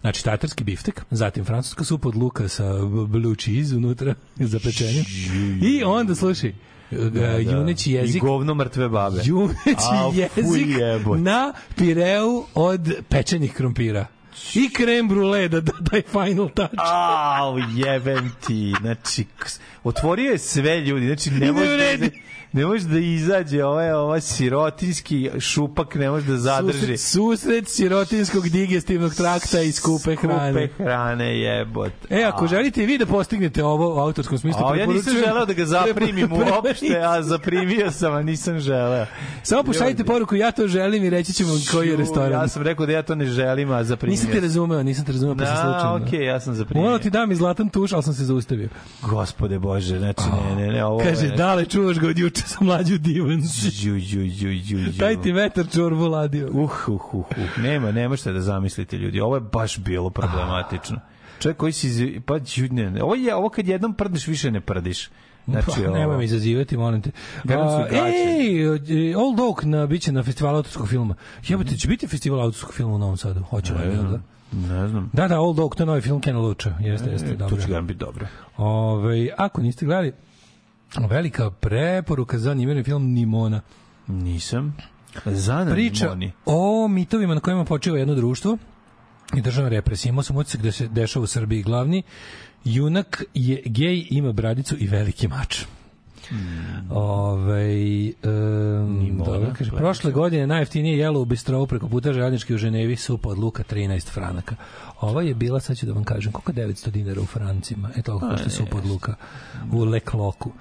Znači, 0.00 0.24
tatarski 0.24 0.64
biftek, 0.64 1.04
zatim 1.10 1.44
francuska 1.44 1.84
supa 1.84 2.08
od 2.08 2.16
luka 2.16 2.48
sa 2.48 2.64
blue 3.06 3.34
cheese 3.36 3.76
unutra 3.76 4.14
za 4.52 4.58
pečenje. 4.58 5.04
I 5.62 5.84
onda, 5.84 6.14
slušaj, 6.14 6.52
da, 6.90 7.26
juneći 7.30 7.92
jezik, 7.92 8.16
I 8.16 8.20
govno 8.20 8.54
mrtve 8.54 8.88
babe. 8.88 9.20
juneći 9.24 9.54
fuj, 10.34 10.60
jezik 10.60 10.76
na 11.18 11.52
pireu 11.76 12.44
od 12.54 12.92
pečenih 13.08 13.52
krompira. 13.52 14.06
I 14.54 14.70
krem 14.70 15.08
brule 15.08 15.48
da 15.48 15.60
da 15.60 15.72
daj 15.80 16.02
final 16.02 16.48
touch. 16.48 16.74
Au, 16.76 17.58
jebem 17.76 18.32
ti. 18.46 18.74
Znači, 18.80 19.24
otvorio 19.84 20.30
je 20.30 20.38
sve 20.38 20.80
ljudi. 20.80 21.06
Znači, 21.06 21.30
ne 21.30 21.52
može 21.52 21.98
ne 22.54 22.66
može 22.66 22.88
da 22.88 22.98
izađe 22.98 23.64
ovaj, 23.64 23.92
ovaj 23.92 24.20
sirotinski 24.20 25.30
šupak, 25.40 25.94
ne 25.94 26.10
može 26.10 26.26
da 26.26 26.36
zadrži. 26.36 26.78
Susret, 26.80 27.00
susret 27.00 27.68
sirotinskog 27.68 28.48
digestivnog 28.48 29.14
trakta 29.14 29.60
i 29.60 29.72
skupe 29.72 30.16
hrane. 30.16 30.68
Skupe 30.68 30.84
hrane, 30.84 31.38
jebote. 31.38 32.06
E, 32.10 32.22
ako 32.24 32.46
želite 32.46 32.82
i 32.82 32.86
vi 32.86 32.98
da 32.98 33.06
postignete 33.06 33.64
ovo 33.64 33.96
u 33.96 33.98
autorskom 33.98 34.38
smislu, 34.38 34.66
A 34.66 34.76
ja 34.76 34.86
nisam 34.86 35.14
želeo 35.26 35.46
da 35.46 35.52
ga 35.52 35.64
zaprimim 35.64 36.32
uopšte, 36.32 37.00
a 37.04 37.22
zaprimio 37.22 37.90
sam, 37.90 38.14
a 38.14 38.22
nisam 38.22 38.58
želeo. 38.60 39.06
Samo 39.42 39.62
pošaljite 39.62 40.04
poruku, 40.04 40.34
ja 40.34 40.52
to 40.52 40.68
želim 40.68 41.04
i 41.04 41.10
reći 41.10 41.32
ćemo 41.32 41.50
koji 41.72 41.88
je 41.88 41.96
restoran. 41.96 42.32
Ja 42.32 42.48
sam 42.48 42.62
rekao 42.62 42.86
da 42.86 42.92
ja 42.92 43.02
to 43.02 43.14
ne 43.14 43.26
želim, 43.26 43.70
a 43.70 43.84
zaprimio 43.84 44.10
Nisam 44.12 44.30
te 44.32 44.40
razumeo, 44.40 44.82
nisam 44.82 45.04
te 45.04 45.12
razumeo, 45.12 45.34
pa 45.34 45.44
Da, 45.44 45.56
slučajno. 45.56 46.06
okej, 46.06 46.24
ja 46.24 46.40
sam 46.40 46.54
zaprimio. 46.54 46.82
Morao 46.82 46.98
ti 46.98 47.10
dam 47.10 47.32
i 47.32 47.36
zlatan 47.36 47.68
tuš, 47.68 47.92
ali 47.92 48.02
sam 48.02 48.14
se 48.14 48.24
zaustavio. 48.24 48.68
Gospode 49.02 49.58
Bože, 49.58 49.98
znači 49.98 50.20
ne, 50.48 50.66
ne, 50.66 50.72
ne, 50.72 50.84
ovo 50.84 50.98
Kaže, 50.98 51.26
je... 51.26 51.36
dale, 51.36 51.66
čuvaš 51.66 51.98
ga 51.98 52.08
od 52.08 52.18
juče 52.18 52.43
sa 52.50 52.64
mlađu 52.64 52.98
divan. 52.98 53.42
Ju, 53.82 53.96
ju, 53.96 54.24
ju, 54.24 54.50
ju, 54.50 54.78
ju. 54.78 54.92
Taj 54.98 55.22
ti 55.22 55.32
vetar 55.32 55.66
čorbu 55.72 56.06
ladio. 56.06 56.48
Uh, 56.50 56.88
uh, 56.88 56.88
uh, 56.88 57.14
uh. 57.14 57.58
Nema, 57.62 57.92
nema 57.92 58.16
šta 58.16 58.32
da 58.32 58.40
zamislite 58.40 58.98
ljudi. 58.98 59.20
Ovo 59.20 59.36
je 59.36 59.40
baš 59.40 59.78
bilo 59.78 60.10
problematično. 60.10 61.00
Čovjek 61.40 61.56
koji 61.56 61.72
si, 61.72 62.20
pa 62.26 62.38
ne, 62.70 62.90
ne. 62.90 63.02
Ovo 63.02 63.14
je, 63.14 63.34
ovo 63.34 63.48
kad 63.48 63.68
jednom 63.68 63.94
prdneš, 63.94 64.26
više 64.26 64.50
ne 64.50 64.60
prdiš. 64.60 65.08
Znači, 65.46 65.66
pa, 65.84 65.90
nemoj 65.90 66.16
me 66.16 66.24
izazivati, 66.24 66.76
molim 66.76 67.02
te. 67.02 67.10
A, 67.48 67.86
ej, 67.90 69.10
e, 69.10 69.16
Old 69.16 69.40
Oak 69.40 69.64
na, 69.64 69.86
biće 69.86 70.12
na 70.12 70.22
festivalu 70.22 70.56
autorskog 70.56 70.88
filma. 70.88 71.14
Jebote, 71.48 71.76
će 71.76 71.88
biti 71.88 72.06
festival 72.06 72.40
autorskog 72.40 72.74
filma 72.74 72.94
u 72.94 72.98
Novom 72.98 73.16
Sadu? 73.16 73.42
Hoće, 73.42 73.74
Ne 73.74 73.96
da? 73.96 74.20
Ne 74.52 74.88
znam. 74.88 75.10
Da, 75.12 75.28
da, 75.28 75.40
Old 75.40 75.58
Oak, 75.58 75.76
to 75.76 75.82
je 75.82 75.86
novi 75.86 76.00
film 76.00 76.20
Kena 76.20 76.38
Luča. 76.38 76.76
Jeste, 76.80 77.10
jeste, 77.10 77.30
E, 77.30 77.36
dobro. 77.36 77.56
To 77.56 77.62
će 77.62 77.80
biti 77.80 77.98
dobro. 77.98 78.26
Ove, 78.56 79.28
ako 79.36 79.62
niste 79.62 79.86
gledali, 79.86 80.12
velika 81.00 81.50
preporuka 81.50 82.38
za 82.38 82.50
animirani 82.50 82.84
film 82.84 83.12
Nimona. 83.12 83.60
Nisam. 84.06 84.76
Zana 85.24 85.72
Priča 85.72 86.04
Nimoni. 86.04 86.32
o 86.46 86.88
mitovima 86.88 87.34
na 87.34 87.40
kojima 87.40 87.64
počiva 87.64 87.98
jedno 87.98 88.14
društvo 88.14 88.58
i 89.36 89.40
državna 89.40 89.70
represija. 89.70 90.10
Imao 90.10 90.22
sam 90.22 90.36
utisak 90.36 90.62
da 90.62 90.72
se 90.72 90.88
dešava 90.88 91.24
u 91.24 91.26
Srbiji 91.26 91.62
glavni. 91.62 92.02
Junak 92.64 93.24
je 93.34 93.62
gej, 93.66 94.06
ima 94.10 94.32
bradicu 94.32 94.76
i 94.78 94.86
veliki 94.86 95.28
mač. 95.28 95.64
Ove, 96.90 98.12
um, 98.24 99.22
dobro, 99.26 99.52
kaže, 99.58 99.70
prošle 99.70 100.12
godine 100.12 100.46
najjeftinije 100.46 100.98
jelo 100.98 101.20
u 101.20 101.24
Bistrovu 101.24 101.66
preko 101.66 101.88
puta 101.88 102.12
željeznički 102.12 102.54
u 102.54 102.58
Ženevi 102.58 102.96
supa 102.96 103.28
od 103.28 103.38
luka 103.38 103.62
13 103.70 104.10
franaka. 104.10 104.56
Ova 105.00 105.22
je 105.22 105.34
bila, 105.34 105.60
sad 105.60 105.76
ću 105.76 105.86
da 105.86 105.92
vam 105.92 106.04
kažem, 106.04 106.32
koliko 106.32 106.60
je 106.60 106.68
900 106.68 106.90
dinara 106.90 107.20
u 107.20 107.26
francima? 107.26 107.90
E 107.96 108.02
toliko 108.02 108.28
košta 108.28 108.50
supa 108.50 108.78
od 108.78 108.86
luka 108.86 109.14
u 109.72 109.84
Lekloku. 109.84 110.52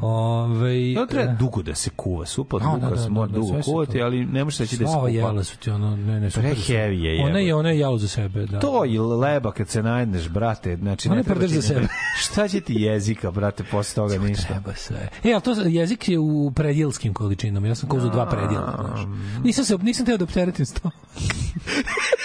Ove, 0.00 0.94
To 0.94 1.06
treba 1.06 1.32
dugo 1.32 1.62
da 1.62 1.74
se 1.74 1.90
kuva. 1.90 2.26
Supa 2.26 2.56
od 2.56 2.62
A, 2.62 2.68
luka 2.68 2.88
da, 2.88 2.94
da, 2.94 3.02
se 3.02 3.10
mora 3.10 3.26
da, 3.26 3.32
da, 3.32 3.38
dugo 3.38 3.62
se 3.62 3.70
kuvati, 3.70 4.02
ali 4.02 4.24
ne 4.24 4.44
može 4.44 4.64
reći 4.64 4.76
da 4.76 4.84
ova 4.84 4.96
skupa. 4.96 5.08
jela 5.08 5.44
su 5.44 5.58
ti 5.58 5.70
ono, 5.70 5.96
ne, 5.96 6.20
ne, 6.20 6.30
super 6.30 6.56
su. 6.56 6.62
Pre-heavy 6.62 7.02
je 7.02 7.24
Ona 7.24 7.38
je, 7.38 7.54
ona 7.54 7.70
je 7.70 7.78
jelo 7.78 7.98
za 7.98 8.08
sebe, 8.08 8.46
da. 8.46 8.60
To 8.60 8.84
i 8.84 8.98
leba 8.98 9.52
kad 9.52 9.68
se 9.68 9.82
najedneš, 9.82 10.28
brate, 10.28 10.76
znači 10.76 11.08
Ona 11.08 11.16
ne 11.16 11.22
treba 11.22 11.40
ti 11.40 11.48
za 11.48 11.62
sebe. 11.62 11.86
Šta 12.24 12.48
će 12.48 12.60
ti 12.60 12.74
jezika, 12.74 13.30
brate, 13.30 13.64
posle 13.70 13.94
toga 13.94 14.18
ništa? 14.18 14.46
Treba 14.46 14.74
sve. 14.74 15.03
E, 15.24 15.32
ali 15.32 15.42
to 15.42 15.52
jezik 15.52 16.08
je 16.08 16.18
u 16.18 16.52
predjelskim 16.54 17.14
količinama. 17.14 17.66
Ja 17.66 17.74
sam 17.74 17.88
kouzao 17.88 18.10
dva 18.10 18.26
predjela, 18.26 18.86
znaš. 18.88 19.06
Nisam 19.44 19.64
se 19.64 19.78
nisam 19.82 20.06
teo 20.06 20.16
da 20.16 20.24
opteretim 20.24 20.66
sto. 20.66 20.90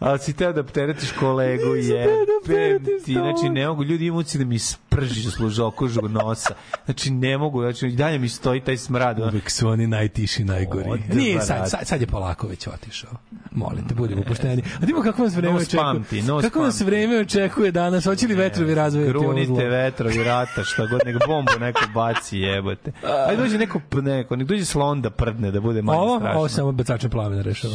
Ali 0.00 0.18
si 0.18 0.32
teo 0.32 0.52
da 0.52 0.60
opteretiš 0.60 1.12
kolegu, 1.12 1.64
da 1.64 2.32
opteretim 2.42 3.04
ti, 3.04 3.12
znači 3.12 3.48
ne 3.50 3.68
mogu, 3.68 3.84
ljudi 3.84 4.06
imaju 4.06 4.24
da 4.34 4.44
mi 4.44 4.58
sprži 4.58 5.22
služao 5.22 5.70
kožu 5.70 6.00
nosa. 6.02 6.54
Znači 6.84 7.10
ne 7.10 7.38
mogu, 7.38 7.62
znači 7.62 7.86
i 7.86 7.92
dalje 7.92 8.18
mi 8.18 8.28
stoji 8.28 8.60
taj 8.60 8.76
smrad. 8.76 9.18
Uvijek 9.20 9.50
su 9.50 9.68
oni 9.68 9.86
najtiši, 9.86 10.44
najgori. 10.44 10.90
Odvrat. 10.90 11.14
Nije, 11.14 11.40
sad, 11.40 11.70
sad, 11.70 11.86
sad 11.86 12.00
je 12.00 12.06
polako 12.06 12.46
već 12.46 12.66
otišao. 12.66 13.10
Molim 13.50 13.88
te, 13.88 13.94
budimo 13.94 14.22
pošteni. 14.22 14.62
A 14.76 14.86
ti 14.86 14.92
kako 15.04 15.22
nas 15.22 15.34
vreme 15.34 15.50
No 15.50 15.56
očekuje? 15.56 15.78
spamti, 15.80 16.22
no 16.22 16.40
kako 16.40 16.70
spamti. 16.70 16.84
vreme 16.84 17.18
očekuje 17.18 17.70
danas? 17.72 18.04
Hoće 18.04 18.26
li 18.26 18.34
vetrovi 18.34 18.74
razvojati 18.74 19.16
ovo 19.16 19.24
zlo? 19.24 19.34
Grunite 19.34 19.64
vetrovi 19.66 20.24
rata, 20.24 20.64
šta 20.64 20.86
god, 20.86 21.00
nek 21.04 21.16
bombu 21.26 21.52
neko 21.60 21.80
baci, 21.94 22.38
jebote. 22.38 22.92
Ajde 23.28 23.42
dođe 23.42 23.58
neko, 23.58 23.80
neko, 23.94 24.36
nek 24.36 24.46
dođe 24.46 24.64
slon 24.64 25.02
da 25.02 25.10
prdne, 25.10 25.50
da 25.50 25.60
bude 25.60 25.82
manje 25.82 25.98
Ovo, 25.98 26.18
strašno. 26.18 26.38
ovo 26.38 26.48
samo 26.48 26.72
bacačem 26.72 27.10
plamena 27.10 27.42
rešava. 27.42 27.74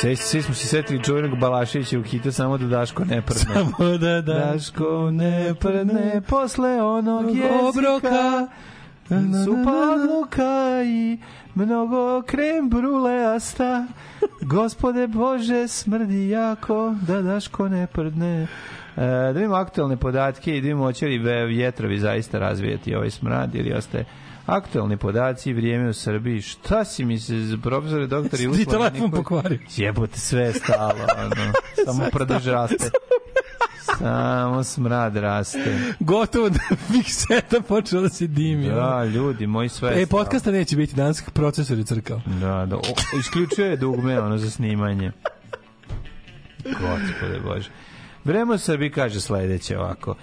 Sve, 0.00 0.16
sve 0.16 0.42
smo 0.42 0.54
se 0.54 0.66
setili 0.66 1.04
čuvenog 1.04 1.38
Balaševića 1.38 1.98
u 1.98 2.02
hitu 2.02 2.32
samo 2.32 2.58
da 2.58 2.66
Daško 2.66 3.04
ne 3.04 3.22
prdne. 3.22 3.54
Samo 3.54 3.98
da, 3.98 4.20
da. 4.20 4.34
Daško 4.34 5.10
ne 5.10 5.54
prdne 5.60 6.22
posle 6.28 6.82
onog 6.82 7.26
jezika. 7.26 7.68
Obroka. 7.68 8.48
Supa 9.44 9.72
od 9.94 10.10
luka 10.10 10.82
i 10.84 11.18
mnogo 11.54 12.22
krem 12.22 12.68
bruleasta. 12.68 13.86
Gospode 14.42 15.06
Bože, 15.06 15.68
smrdi 15.68 16.28
jako 16.28 16.94
da 17.06 17.22
Daško 17.22 17.68
ne 17.68 17.86
prdne. 17.86 18.42
E, 18.42 18.46
da 18.96 19.30
vidimo 19.30 19.54
aktualne 19.54 19.96
podatke 19.96 20.56
i 20.56 20.60
da 20.60 20.64
vidimo 20.64 20.84
hoće 20.84 21.06
li 21.06 21.18
vjetrovi 21.46 21.98
zaista 21.98 22.38
razvijeti 22.38 22.94
ovaj 22.94 23.10
smrad 23.10 23.54
ili 23.54 23.72
ostaje 23.72 24.04
aktualni 24.48 24.96
podaci, 24.96 25.52
vrijeme 25.52 25.88
u 25.88 25.92
Srbiji. 25.92 26.40
Šta 26.42 26.84
si 26.84 27.04
mi 27.04 27.18
se, 27.18 27.34
profesore, 27.62 28.06
doktori, 28.06 28.52
Ti 28.52 28.64
telefon 28.64 29.10
pokvario. 29.10 29.58
Jebote, 29.76 30.18
sve 30.18 30.42
je 30.42 30.52
stalo, 30.52 31.06
ono. 31.18 31.52
Samo 31.84 32.04
prdež 32.12 32.46
raste. 32.46 32.90
Samo 33.98 34.64
smrad 34.64 35.16
raste. 35.16 35.78
Gotovo 36.00 36.48
da 36.48 36.60
bih 36.92 37.14
seta 37.14 37.60
počela 37.60 38.02
da 38.02 38.08
se 38.08 38.26
dimi. 38.26 38.68
Da, 38.68 39.04
ljudi, 39.04 39.46
moj 39.46 39.68
sve 39.68 40.02
E, 40.02 40.06
podcasta 40.06 40.50
neće 40.50 40.76
biti 40.76 40.96
danas, 40.96 41.22
procesor 41.34 41.78
je 41.78 41.84
crkao. 41.84 42.20
Da, 42.26 42.66
da. 42.66 42.76
O, 42.76 42.82
isključuje 43.20 43.76
dugme, 43.76 44.20
ono, 44.20 44.38
za 44.38 44.50
snimanje. 44.50 45.12
Gospode 46.64 47.40
Bože. 47.44 47.70
Vreme 48.24 48.54
u 48.54 48.58
Srbiji 48.58 48.90
kaže 48.90 49.20
sledeće 49.20 49.78
ovako. 49.78 50.14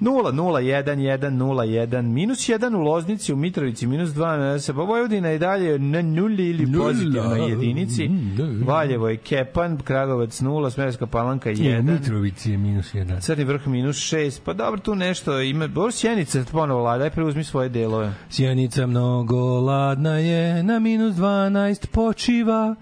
0, 0.00 0.32
0, 0.32 0.60
1, 0.60 0.96
1, 0.96 1.30
0, 1.30 1.64
1, 1.64 2.02
minus 2.02 2.38
1 2.38 2.76
u 2.76 2.80
Loznici, 2.80 3.32
u 3.32 3.36
Mitrovici, 3.36 3.86
minus 3.86 4.10
2 4.10 4.38
na 4.38 4.58
se, 4.58 4.74
pa 4.74 4.82
Vojvodina 4.82 5.28
je 5.28 5.38
dalje 5.38 5.78
na 5.78 6.02
nuli 6.02 6.48
ili 6.50 6.66
Nula. 6.66 6.84
pozitivnoj 6.84 7.50
jedinici. 7.50 8.10
Valjevo 8.64 9.08
je 9.08 9.16
Kepan, 9.16 9.78
Kragovac 9.78 10.40
0, 10.40 10.70
Smerska 10.70 11.06
palanka 11.06 11.50
I 11.50 11.54
1. 11.54 11.82
Mitrovici 11.82 12.50
je 12.50 12.58
minus 12.58 12.94
jedan. 12.94 13.20
Crni 13.20 13.44
vrh 13.44 13.66
minus 13.66 13.96
6, 13.96 14.40
pa 14.44 14.52
dobro 14.52 14.80
tu 14.80 14.94
nešto 14.94 15.40
ima, 15.40 15.66
dobro 15.66 15.92
Sjenica 15.92 16.44
ponovo 16.52 16.80
vlada, 16.80 17.04
aj 17.04 17.10
preuzmi 17.10 17.44
svoje 17.44 17.68
delove. 17.68 18.12
Sjenica 18.30 18.86
mnogo 18.86 19.60
ladna 19.60 20.18
je, 20.18 20.62
na 20.62 20.78
minus 20.78 21.16
12 21.16 21.86
počiva, 21.86 22.74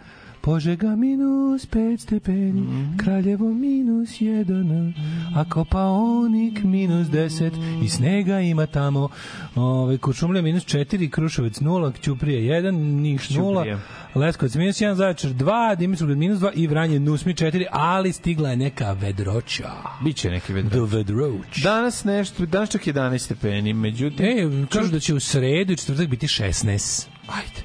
Požega 0.46 0.96
minus 0.96 1.66
5 1.66 1.98
stepeni, 1.98 2.62
Kraljevo 2.96 3.54
minus 3.54 4.10
1, 4.10 4.92
a 5.34 5.44
Kopaonik 5.44 6.64
minus 6.64 7.06
10 7.08 7.82
i 7.84 7.88
snega 7.88 8.40
ima 8.40 8.66
tamo. 8.66 9.08
Ove, 9.54 9.98
Kuršumlja 9.98 10.42
minus 10.42 10.64
4, 10.64 11.10
Kruševac 11.10 11.52
0, 11.52 12.00
Ćuprije 12.00 12.62
1, 12.62 12.70
Niš 13.00 13.28
0, 13.28 13.34
Ćuprija. 13.34 13.80
Leskovac 14.14 14.54
minus 14.54 14.76
1, 14.76 14.94
Zaječar 14.94 15.30
2, 15.30 15.76
Dimitrovgrad 15.76 16.18
minus 16.18 16.38
2 16.38 16.50
i 16.54 16.66
Vranje 16.66 17.00
Nusmi 17.00 17.34
4, 17.34 17.64
ali 17.70 18.12
stigla 18.12 18.50
je 18.50 18.56
neka 18.56 18.92
vedroća. 18.92 19.70
Biće 20.04 20.30
neki 20.30 20.52
vedro. 20.52 20.86
The 20.86 20.96
vedroć. 20.96 21.62
Danas 21.62 22.04
nešto, 22.04 22.46
danas 22.46 22.70
čak 22.70 22.82
11 22.86 23.18
stepeni, 23.18 23.72
međutim... 23.72 24.26
E, 24.26 24.66
kažu 24.72 24.92
da 24.92 25.00
će 25.00 25.14
u 25.14 25.20
sredu 25.20 25.72
i 25.72 25.76
četvrtak 25.76 26.08
biti 26.08 26.26
16. 26.26 27.06
Ajde. 27.26 27.62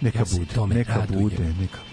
Neka 0.00 0.18
Ja 0.18 0.24
bude, 0.58 0.74
neka 0.74 0.94
radujem. 0.94 1.22
bude, 1.22 1.54
neka 1.60 1.89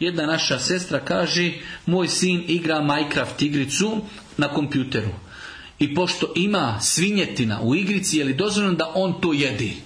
Jedna 0.00 0.26
naša 0.26 0.58
sestra 0.58 1.00
kaže, 1.00 1.52
moj 1.86 2.08
sin 2.08 2.44
igra 2.48 2.82
Minecraft 2.82 3.42
igricu 3.42 4.00
na 4.36 4.48
kompjuteru. 4.48 5.10
I 5.78 5.94
pošto 5.94 6.32
ima 6.36 6.78
svinjetina 6.80 7.60
u 7.62 7.74
igrici, 7.74 8.18
je 8.18 8.24
li 8.24 8.34
dozvoljeno 8.34 8.74
da 8.74 8.92
on 8.94 9.20
to 9.20 9.32
jedi? 9.32 9.76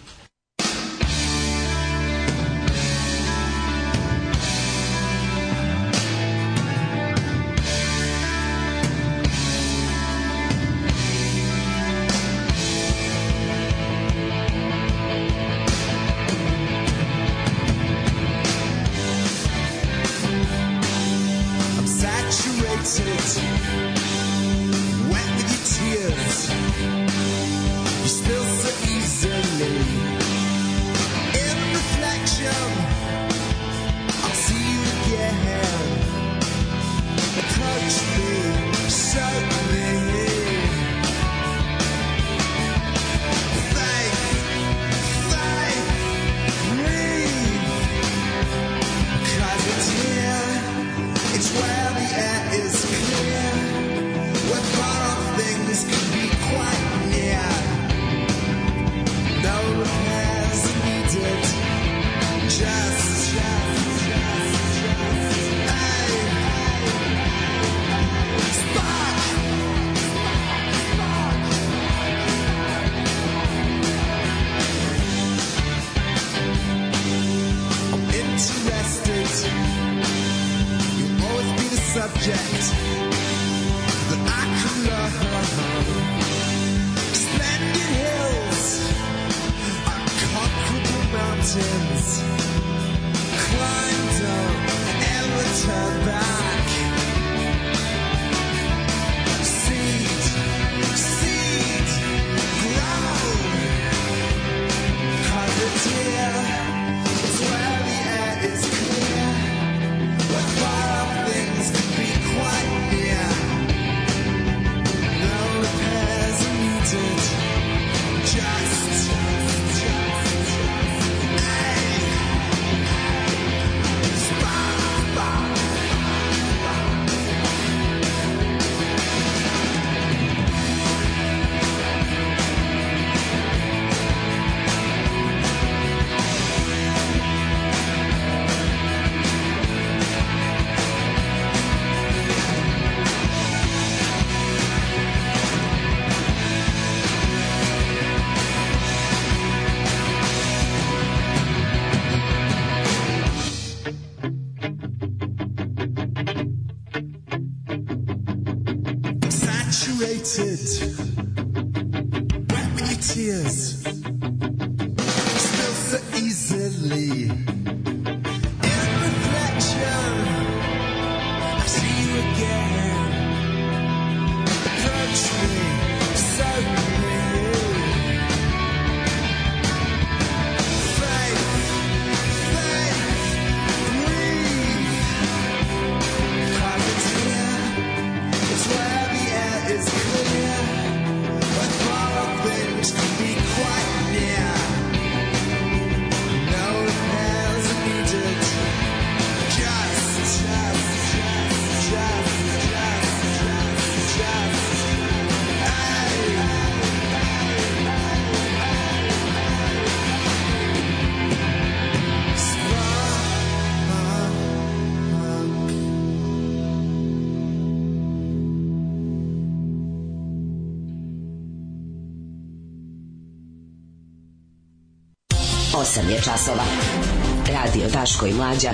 Daško 227.93 228.27
i 228.27 228.35
Mlađa. 228.35 228.71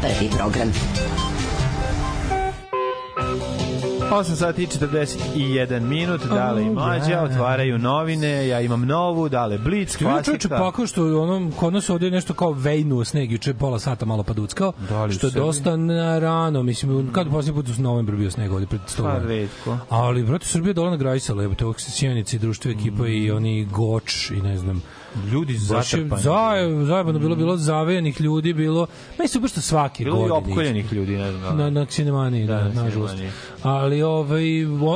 Prvi 0.00 0.30
program. 0.38 0.72
8 4.10 4.34
sati 4.34 4.62
i 4.62 4.66
41 4.66 5.80
minut, 5.80 6.20
dale 6.24 6.62
i 6.62 6.70
mlađa, 6.70 7.22
otvaraju 7.22 7.78
novine, 7.78 8.48
ja 8.48 8.60
imam 8.60 8.86
novu, 8.86 9.28
dale 9.28 9.58
Blitz, 9.58 9.98
čoveče 9.98 10.24
klasika. 10.24 10.58
pakao 10.58 10.86
što 10.86 11.22
ono, 11.22 11.50
kod 11.56 11.72
nas 11.72 11.90
ovde 11.90 12.06
je 12.06 12.10
nešto 12.10 12.34
kao 12.34 12.52
vejnu 12.52 13.04
sneg, 13.04 13.32
juče 13.32 13.54
pola 13.54 13.78
sata 13.78 14.06
malo 14.06 14.22
paduckao, 14.22 14.72
Da 14.88 15.08
što 15.10 15.26
je 15.26 15.30
dosta 15.30 15.76
na 15.76 16.18
rano, 16.18 16.62
mislim, 16.62 17.12
kad 17.12 17.30
poslednji 17.30 17.62
put 17.62 17.78
u 17.78 17.82
novembru 17.82 18.16
bio 18.16 18.30
sneg 18.30 18.52
ovde 18.52 18.66
pred 18.66 18.80
100 18.98 19.02
Pa, 19.02 19.18
redko. 19.18 19.78
Ali, 19.88 20.22
brate, 20.22 20.46
Srbija 20.46 20.70
je 20.70 20.74
dola 20.74 20.90
nagrajsala, 20.90 21.44
evo 21.44 21.54
te 21.54 21.64
ovog 21.64 21.80
sjenici, 21.80 22.36
i 22.36 22.38
društvo 22.38 22.70
ekipa 22.70 23.06
i 23.08 23.30
oni 23.30 23.64
goč 23.64 24.30
i 24.30 24.42
ne 24.42 24.58
znam. 24.58 24.82
Ljudi 25.26 25.54
zatrpani. 25.54 26.22
zaje- 26.22 26.84
zajebano 26.84 27.18
bilo, 27.18 27.36
bilo 27.36 27.56
zavejanih 27.56 28.20
ljudi, 28.20 28.52
bilo, 28.52 28.86
meni 29.18 29.28
su 29.28 29.40
baš 29.40 29.50
što 29.50 29.60
svake 29.60 30.04
Bilo 30.04 30.16
i 30.16 30.28
godine. 30.28 30.52
opkoljenih 30.52 30.92
ljudi, 30.92 31.12
ne 31.12 31.32
znam. 31.32 31.56
Na, 31.58 31.70
na 31.70 31.86
Ksinemaniji, 31.86 32.46
da, 32.46 32.54
na 32.54 32.68
da 32.68 32.82
nažalost. 32.82 33.14
Ali 33.62 34.02
ovaj, 34.02 34.42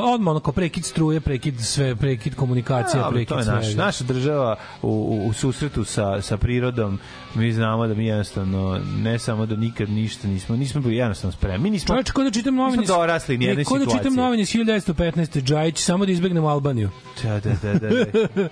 odmah 0.05 0.31
onako 0.31 0.51
prekid 0.51 0.85
struje, 0.85 1.19
prekid 1.21 1.61
sve, 1.61 1.95
prekid 1.95 2.35
komunikacija, 2.35 3.09
prekid 3.11 3.37
svega. 3.37 3.51
naš, 3.51 3.75
naša 3.75 4.03
država 4.03 4.55
u, 4.81 4.87
u, 4.89 5.27
u 5.27 5.33
susretu 5.33 5.83
sa, 5.83 6.21
sa 6.21 6.37
prirodom 6.37 6.99
mi 7.35 7.51
znamo 7.51 7.87
da 7.87 7.93
mi 7.93 8.05
jednostavno 8.05 8.79
ne 8.97 9.19
samo 9.19 9.45
da 9.45 9.55
nikad 9.55 9.89
ništa 9.89 10.27
nismo 10.27 10.55
nismo 10.55 10.81
bili 10.81 10.95
jednostavno 10.95 11.31
spremni 11.31 11.57
mi 11.59 11.69
nismo 11.69 11.87
Čovječe, 11.87 12.11
kod 12.13 12.25
da 12.25 12.31
čitam 12.31 12.55
novine... 12.55 12.77
nismo 12.77 12.95
dorasli 12.95 13.37
ni 13.37 13.45
jednoj 13.45 13.63
Kod 13.65 13.81
da 13.81 13.91
čitam 13.91 14.13
novine 14.15 14.41
iz 14.41 14.49
1915. 14.49 15.41
Džajić, 15.43 15.79
samo 15.79 16.05
da 16.05 16.11
izbegnemo 16.11 16.47
Albaniju. 16.47 16.89
da 17.23 17.39
da 17.39 17.51
da 17.63 17.73
da, 17.79 17.89
da. 18.35 18.47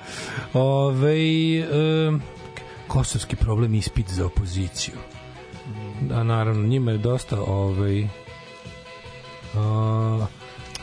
Ove, 0.60 1.15
e, 1.62 2.12
kosovski 2.88 3.36
problem 3.36 3.76
ispit 3.76 4.10
za 4.10 4.26
opoziciju. 4.26 4.96
Da, 6.02 6.24
naravno, 6.24 6.68
njima 6.68 6.92
je 6.92 6.98
dosta 6.98 7.42
ovaj, 7.42 8.08
a, 9.56 10.26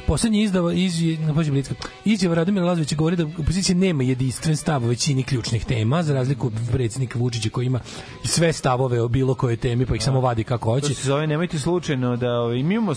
Poslednji 0.09 0.43
izdava 0.43 0.73
iz 0.73 1.03
na 1.21 1.35
pođe 1.35 1.51
Blitzka. 1.51 1.75
Izjava 2.05 2.35
Radomira 2.35 2.67
Lazovića 2.67 2.97
govori 2.97 3.17
da 3.17 3.25
opozicija 3.39 3.77
nema 3.77 4.03
jedinstven 4.03 4.57
stav 4.57 4.85
u 4.85 4.87
većini 4.87 5.23
ključnih 5.23 5.65
tema, 5.65 6.03
za 6.03 6.15
razliku 6.15 6.47
od 6.47 6.53
predsjednika 6.73 7.19
Vučića 7.19 7.51
koji 7.51 7.67
ima 7.67 7.81
sve 8.25 8.53
stavove 8.53 9.03
o 9.03 9.09
bilo 9.09 9.35
kojoj 9.35 9.57
temi, 9.57 9.87
pa 9.87 9.95
ih 9.95 10.03
samo 10.03 10.21
vadi 10.21 10.45
kako 10.45 10.65
To 10.65 10.71
hoće. 10.71 10.95
se 10.95 11.03
zove, 11.09 11.27
nemojte 11.27 11.59
slučajno 11.59 12.17
da 12.17 12.31
ovaj, 12.31 12.63
mi 12.63 12.75
imamo, 12.75 12.95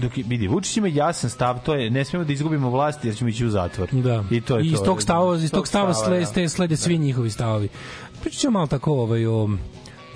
dok 0.00 0.12
vidi, 0.16 0.48
Vučić 0.48 0.76
ima 0.76 0.88
jasan 0.88 1.30
stav, 1.30 1.62
to 1.64 1.74
je, 1.74 1.90
ne 1.90 2.04
smemo 2.04 2.24
da 2.24 2.32
izgubimo 2.32 2.70
vlast 2.70 3.04
jer 3.04 3.16
ćemo 3.16 3.30
ići 3.30 3.46
u 3.46 3.50
zatvor. 3.50 3.88
Da. 3.92 4.24
I 4.30 4.40
to 4.40 4.58
je 4.58 4.66
I 4.66 4.70
to. 4.70 4.74
iz 4.74 4.80
tog 4.84 5.02
stava, 5.02 5.36
iz 5.36 5.50
tog 5.50 5.68
stava 5.68 5.94
slede, 5.94 6.42
da. 6.42 6.48
slede 6.48 6.76
svi 6.76 6.98
njihovi 6.98 7.30
stavovi. 7.30 7.68
Pričat 8.22 8.40
ćemo 8.40 8.52
malo 8.52 8.66
tako 8.66 8.92
ovaj, 8.92 9.26
o 9.26 9.48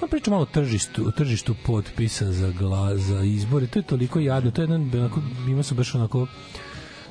No, 0.02 0.08
pričam 0.08 0.30
malo 0.30 0.42
o 0.42 0.46
tržištu, 0.46 1.04
o 1.06 1.10
tržištu 1.10 1.54
potpisa 1.56 2.32
za, 2.32 2.50
gla, 2.50 2.96
za 2.96 3.20
izbore. 3.20 3.66
To 3.66 3.78
je 3.78 3.82
toliko 3.84 4.20
jadno. 4.20 4.50
To 4.50 4.60
je 4.60 4.64
jedan, 4.64 4.90
onako, 4.94 5.20
ima 5.48 5.62
su 5.62 5.74
baš 5.74 5.94
onako 5.94 6.26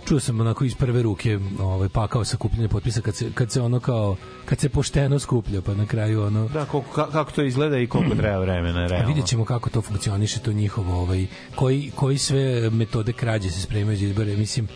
čuo 0.07 0.19
sam 0.19 0.39
onako 0.39 0.63
iz 0.65 0.75
prve 0.75 1.01
ruke 1.03 1.39
ovaj 1.59 1.89
pakao 1.89 2.25
sakupljanje 2.25 2.67
potpisa 2.67 3.01
kad 3.01 3.15
se 3.15 3.31
kad 3.33 3.51
se 3.51 3.61
ono 3.61 3.79
kao 3.79 4.15
kad 4.45 4.59
se 4.59 4.69
pošteno 4.69 5.19
skuplja 5.19 5.61
pa 5.61 5.73
na 5.73 5.85
kraju 5.85 6.23
ono 6.23 6.47
Da, 6.47 6.65
koliko, 6.65 7.01
ka- 7.01 7.11
kako 7.11 7.31
to 7.31 7.41
izgleda 7.43 7.77
i 7.77 7.87
koliko 7.87 8.15
treba 8.15 8.39
vremena, 8.39 8.79
A 8.79 8.87
realno. 8.87 9.07
vidjet 9.07 9.25
ćemo 9.25 9.45
kako 9.45 9.69
to 9.69 9.81
funkcioniše, 9.81 10.39
to 10.39 10.53
njihovo, 10.53 10.93
ovaj, 10.95 11.25
koji, 11.55 11.91
koji 11.95 12.17
sve 12.17 12.69
metode 12.69 13.13
krađe 13.13 13.49
se 13.49 13.61
spremaju 13.61 13.97
za 13.97 14.05
izbore. 14.05 14.35
Mislim, 14.37 14.67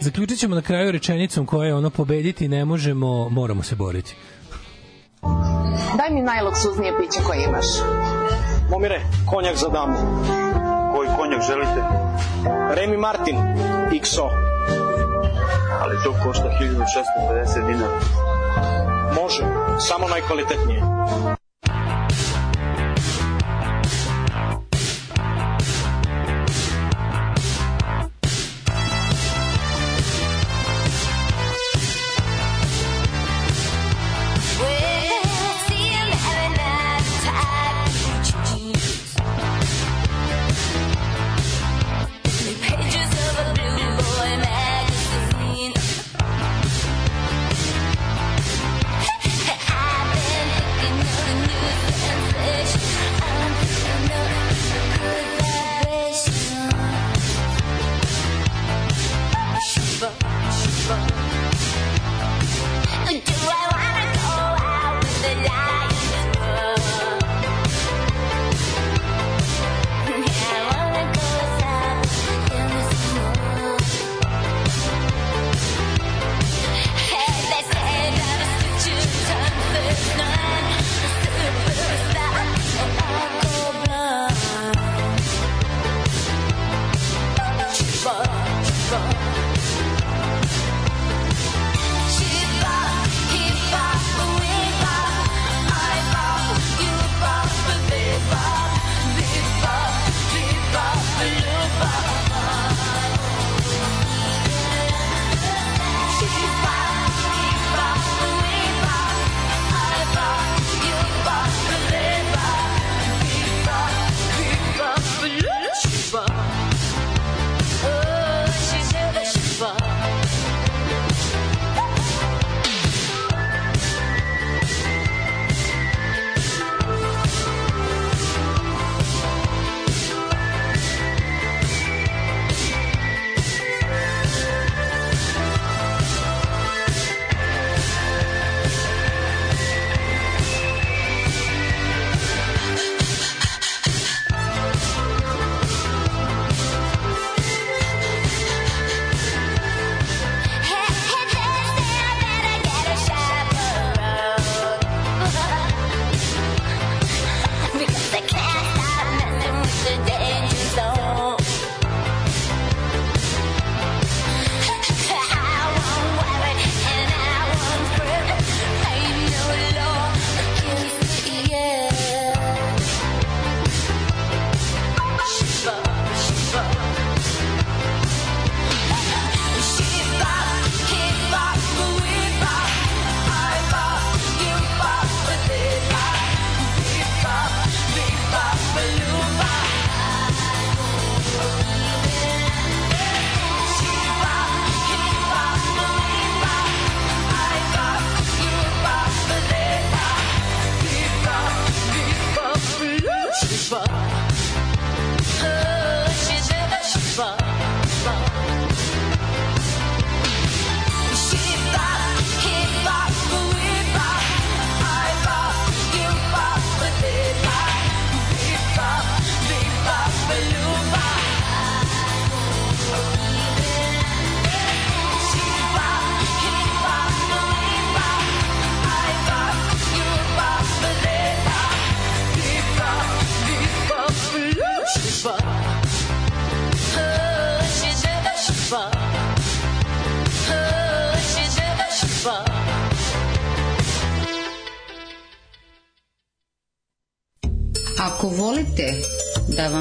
zaključit 0.00 0.38
ćemo 0.38 0.54
na 0.54 0.62
kraju 0.62 0.92
rečenicom 0.92 1.46
koja 1.46 1.66
je 1.66 1.74
ono 1.74 1.90
pobediti 1.90 2.48
ne 2.48 2.64
možemo, 2.64 3.28
moramo 3.28 3.62
se 3.62 3.74
boriti. 3.76 4.14
Daj 5.96 6.10
mi 6.10 6.22
najluksuznije 6.22 6.98
piće 6.98 7.20
koje 7.26 7.44
imaš. 7.44 7.66
Momire, 8.70 9.00
konjak 9.30 9.56
za 9.56 9.68
damu. 9.68 9.96
Koji 10.94 11.08
konjak 11.18 11.42
želite? 11.42 11.82
Remy 12.76 12.98
Martin, 12.98 13.36
XO. 13.90 14.28
Ali 15.80 15.96
to 16.04 16.14
košta 16.24 16.48
1650 16.60 17.66
dinara. 17.66 18.00
Može, 19.22 19.42
samo 19.78 20.08
najkvalitetnije. 20.08 20.82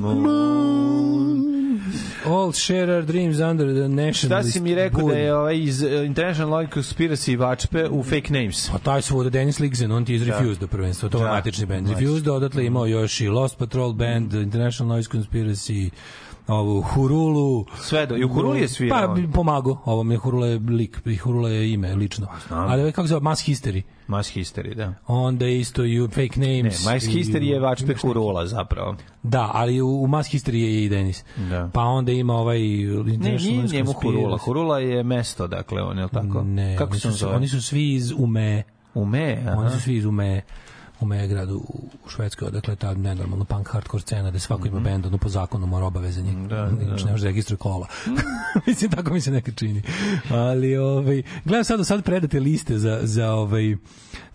moon. 0.00 1.56
All 2.26 2.52
share 2.52 2.96
our 2.96 3.02
dreams 3.02 3.40
under 3.40 3.66
the 3.74 3.88
national 3.88 4.42
Šta 4.42 4.50
si 4.50 4.60
mi 4.60 4.74
rekao 4.74 5.08
da 5.08 5.14
je 5.14 5.34
ovaj 5.34 5.58
iz 5.58 5.82
eh, 5.82 6.04
International 6.06 6.52
Law 6.52 6.68
Conspiracy 6.74 7.38
vačpe 7.38 7.88
u 7.88 8.02
fake 8.02 8.32
names? 8.32 8.70
A 8.74 8.78
taj 8.78 9.02
su 9.02 9.18
od 9.18 9.32
Dennis 9.32 9.58
Ligzen, 9.58 9.92
on 9.92 10.04
ti 10.04 10.14
iz 10.14 10.26
da. 10.26 10.38
Refused 10.38 10.60
do 10.60 10.66
prvenstva, 10.66 11.08
to 11.08 11.18
je 11.18 11.24
da. 11.24 11.30
matični 11.30 11.66
band. 11.66 11.88
Refused, 11.88 12.28
odatle 12.28 12.66
imao 12.66 12.86
još 12.86 13.20
i 13.20 13.28
Lost 13.28 13.58
Patrol 13.58 13.92
band, 13.92 14.32
mhm. 14.32 14.42
International 14.42 14.94
Noise 14.94 15.10
Conspiracy, 15.10 15.90
ovu 16.46 16.82
Hurulu. 16.82 17.64
Sve 17.80 18.06
do, 18.06 18.16
i 18.16 18.24
u 18.24 18.28
Huruli 18.28 18.60
je 18.60 18.68
svirao. 18.68 19.14
Pa 19.16 19.22
pomago, 19.32 19.78
ovo 19.84 20.02
mi 20.02 20.14
je 20.14 20.18
Hurula 20.18 20.46
je 20.46 20.58
lik, 20.58 21.00
Hurula 21.22 21.48
je 21.48 21.72
ime 21.72 21.94
lično. 21.94 22.26
Znam. 22.48 22.68
Ali 22.68 22.80
ovaj, 22.80 22.92
kako 22.92 23.06
se 23.06 23.10
zove, 23.10 23.20
Mass 23.20 23.48
History. 23.48 23.82
Mass 24.06 24.36
History, 24.36 24.74
da. 24.74 24.94
Onda 25.06 25.46
isto 25.46 25.84
i 25.84 26.08
Fake 26.08 26.40
Names. 26.40 26.84
Ne, 26.84 26.92
Mass 26.92 27.06
History 27.06 27.42
i, 27.42 27.48
je 27.48 27.60
vačpe 27.60 27.94
Hurula 27.94 28.46
zapravo. 28.46 28.96
Da, 29.22 29.50
ali 29.54 29.80
u, 29.80 30.02
u 30.02 30.06
Mass 30.06 30.30
History 30.34 30.54
je 30.54 30.84
i 30.84 30.88
Denis. 30.88 31.24
Da. 31.50 31.70
Pa 31.74 31.82
onda 31.82 32.12
ima 32.12 32.34
ovaj... 32.34 32.58
Ne, 33.18 33.36
nije 33.36 33.62
njemu 33.62 33.92
Hurula. 33.92 34.38
Hurula 34.38 34.78
je 34.78 35.02
mesto, 35.02 35.46
dakle, 35.46 35.82
on 35.82 35.98
je 35.98 36.08
tako? 36.08 36.42
Ne, 36.42 36.76
kako 36.76 36.90
oni, 36.90 37.00
su, 37.00 37.28
oni 37.28 37.48
su 37.48 37.62
svi 37.62 37.94
iz 37.94 38.12
Ume. 38.18 38.62
Ume, 38.94 39.42
aha. 39.46 39.60
Oni 39.60 39.70
su 39.70 39.80
svi 39.80 39.96
iz 39.96 40.04
Ume 40.04 40.42
u 41.00 41.06
Megradu 41.06 41.56
u 41.56 42.08
Švedskoj, 42.08 42.48
odakle 42.48 42.76
ta 42.76 42.94
nenormalna 42.94 43.44
punk 43.44 43.68
hardcore 43.68 44.00
scena 44.02 44.30
da 44.30 44.38
svako 44.38 44.68
ima 44.68 44.80
bend, 44.80 45.06
ono 45.06 45.18
po 45.18 45.28
zakonu 45.28 45.66
mora 45.66 45.86
obavezan 45.86 46.26
je. 46.26 46.32
Mhm. 46.32 46.46
Da, 46.46 46.56
da, 46.56 46.82
Inače 46.82 46.96
da. 46.96 47.06
ne 47.06 47.12
može 47.12 47.22
da 47.22 47.28
registruje 47.28 47.58
kola. 47.58 47.86
Mislim, 48.66 48.90
tako 48.90 49.12
mi 49.12 49.20
se 49.20 49.30
nekad 49.30 49.54
čini. 49.54 49.82
Ali, 50.30 50.76
ovaj, 50.76 51.22
gledam 51.44 51.64
sad, 51.64 51.86
sad 51.86 52.04
predate 52.04 52.40
liste 52.40 52.78
za, 52.78 53.00
za, 53.02 53.30
ovaj, 53.32 53.76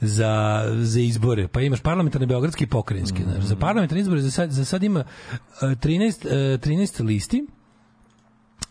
za, 0.01 0.33
za 0.75 0.99
izbore. 0.99 1.47
Pa 1.47 1.61
imaš 1.61 1.79
parlamentarne 1.81 2.27
beogradske 2.27 2.63
i 2.63 2.67
pokrajinske. 2.67 3.23
znaš. 3.23 3.43
Za 3.43 3.55
parlamentarne 3.55 4.01
izbore 4.01 4.21
za 4.21 4.31
sad, 4.31 4.51
za 4.51 4.65
sad 4.65 4.83
ima 4.83 4.99
eh, 4.99 5.05
13, 5.65 6.25
eh, 6.25 6.57
13 6.59 7.01
listi. 7.01 7.45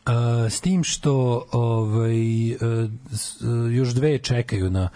Uh, 0.00 0.12
s 0.46 0.60
tim 0.60 0.84
što 0.84 1.12
ovaj, 1.52 2.20
uh, 2.52 2.58
s- 3.10 3.40
uh, 3.42 3.72
još 3.72 3.88
dve 3.88 4.18
čekaju 4.18 4.70
na 4.70 4.88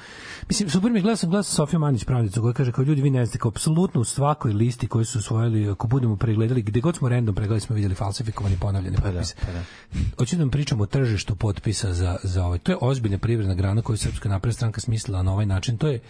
mislim 0.49 0.71
super 0.71 0.91
mi 0.91 0.99
je, 0.99 1.03
gledao 1.03 1.16
sam 1.16 1.31
gledao 1.31 1.43
sam 1.43 1.55
Sofiju 1.55 1.81
Manić 1.81 2.05
pravnicu 2.05 2.41
koja 2.43 2.53
kaže 2.53 2.73
kao 2.73 2.83
ljudi 2.83 3.03
vi 3.03 3.11
ne 3.11 3.27
znate 3.27 3.39
kao 3.39 3.49
apsolutno 3.49 4.01
u 4.01 4.05
svakoj 4.05 4.53
listi 4.53 4.87
koju 4.87 5.05
su 5.05 5.19
usvojili 5.19 5.71
ako 5.71 5.87
budemo 5.87 6.16
pregledali 6.16 6.62
gde 6.62 6.81
god 6.81 6.97
smo 6.97 7.09
random 7.09 7.35
pregledali 7.35 7.61
smo 7.61 7.75
vidjeli 7.75 7.95
falsifikovani 7.95 8.57
ponavljane 8.61 8.97
potpise 8.97 9.35
pa 9.47 9.53
da. 9.53 9.62
hoću 10.19 10.37
da 10.37 10.43
vam 10.43 10.51
pričam 10.51 10.81
o 10.81 10.87
tržištu 10.87 11.37
potpisa 11.37 11.93
za, 11.93 12.16
za 12.23 12.47
ovaj. 12.47 12.59
To 12.59 12.73
je 12.73 12.79
ozbiljna 12.81 13.19
privredna 13.19 13.55
grana 13.55 13.83
koju 13.83 13.97
Srpska 13.97 14.29
napredna 14.29 14.55
stranka 14.55 14.81
smislila 14.81 15.23
na 15.23 15.33
ovaj 15.33 15.47
način. 15.47 15.79
To 15.79 15.89
je 15.89 16.01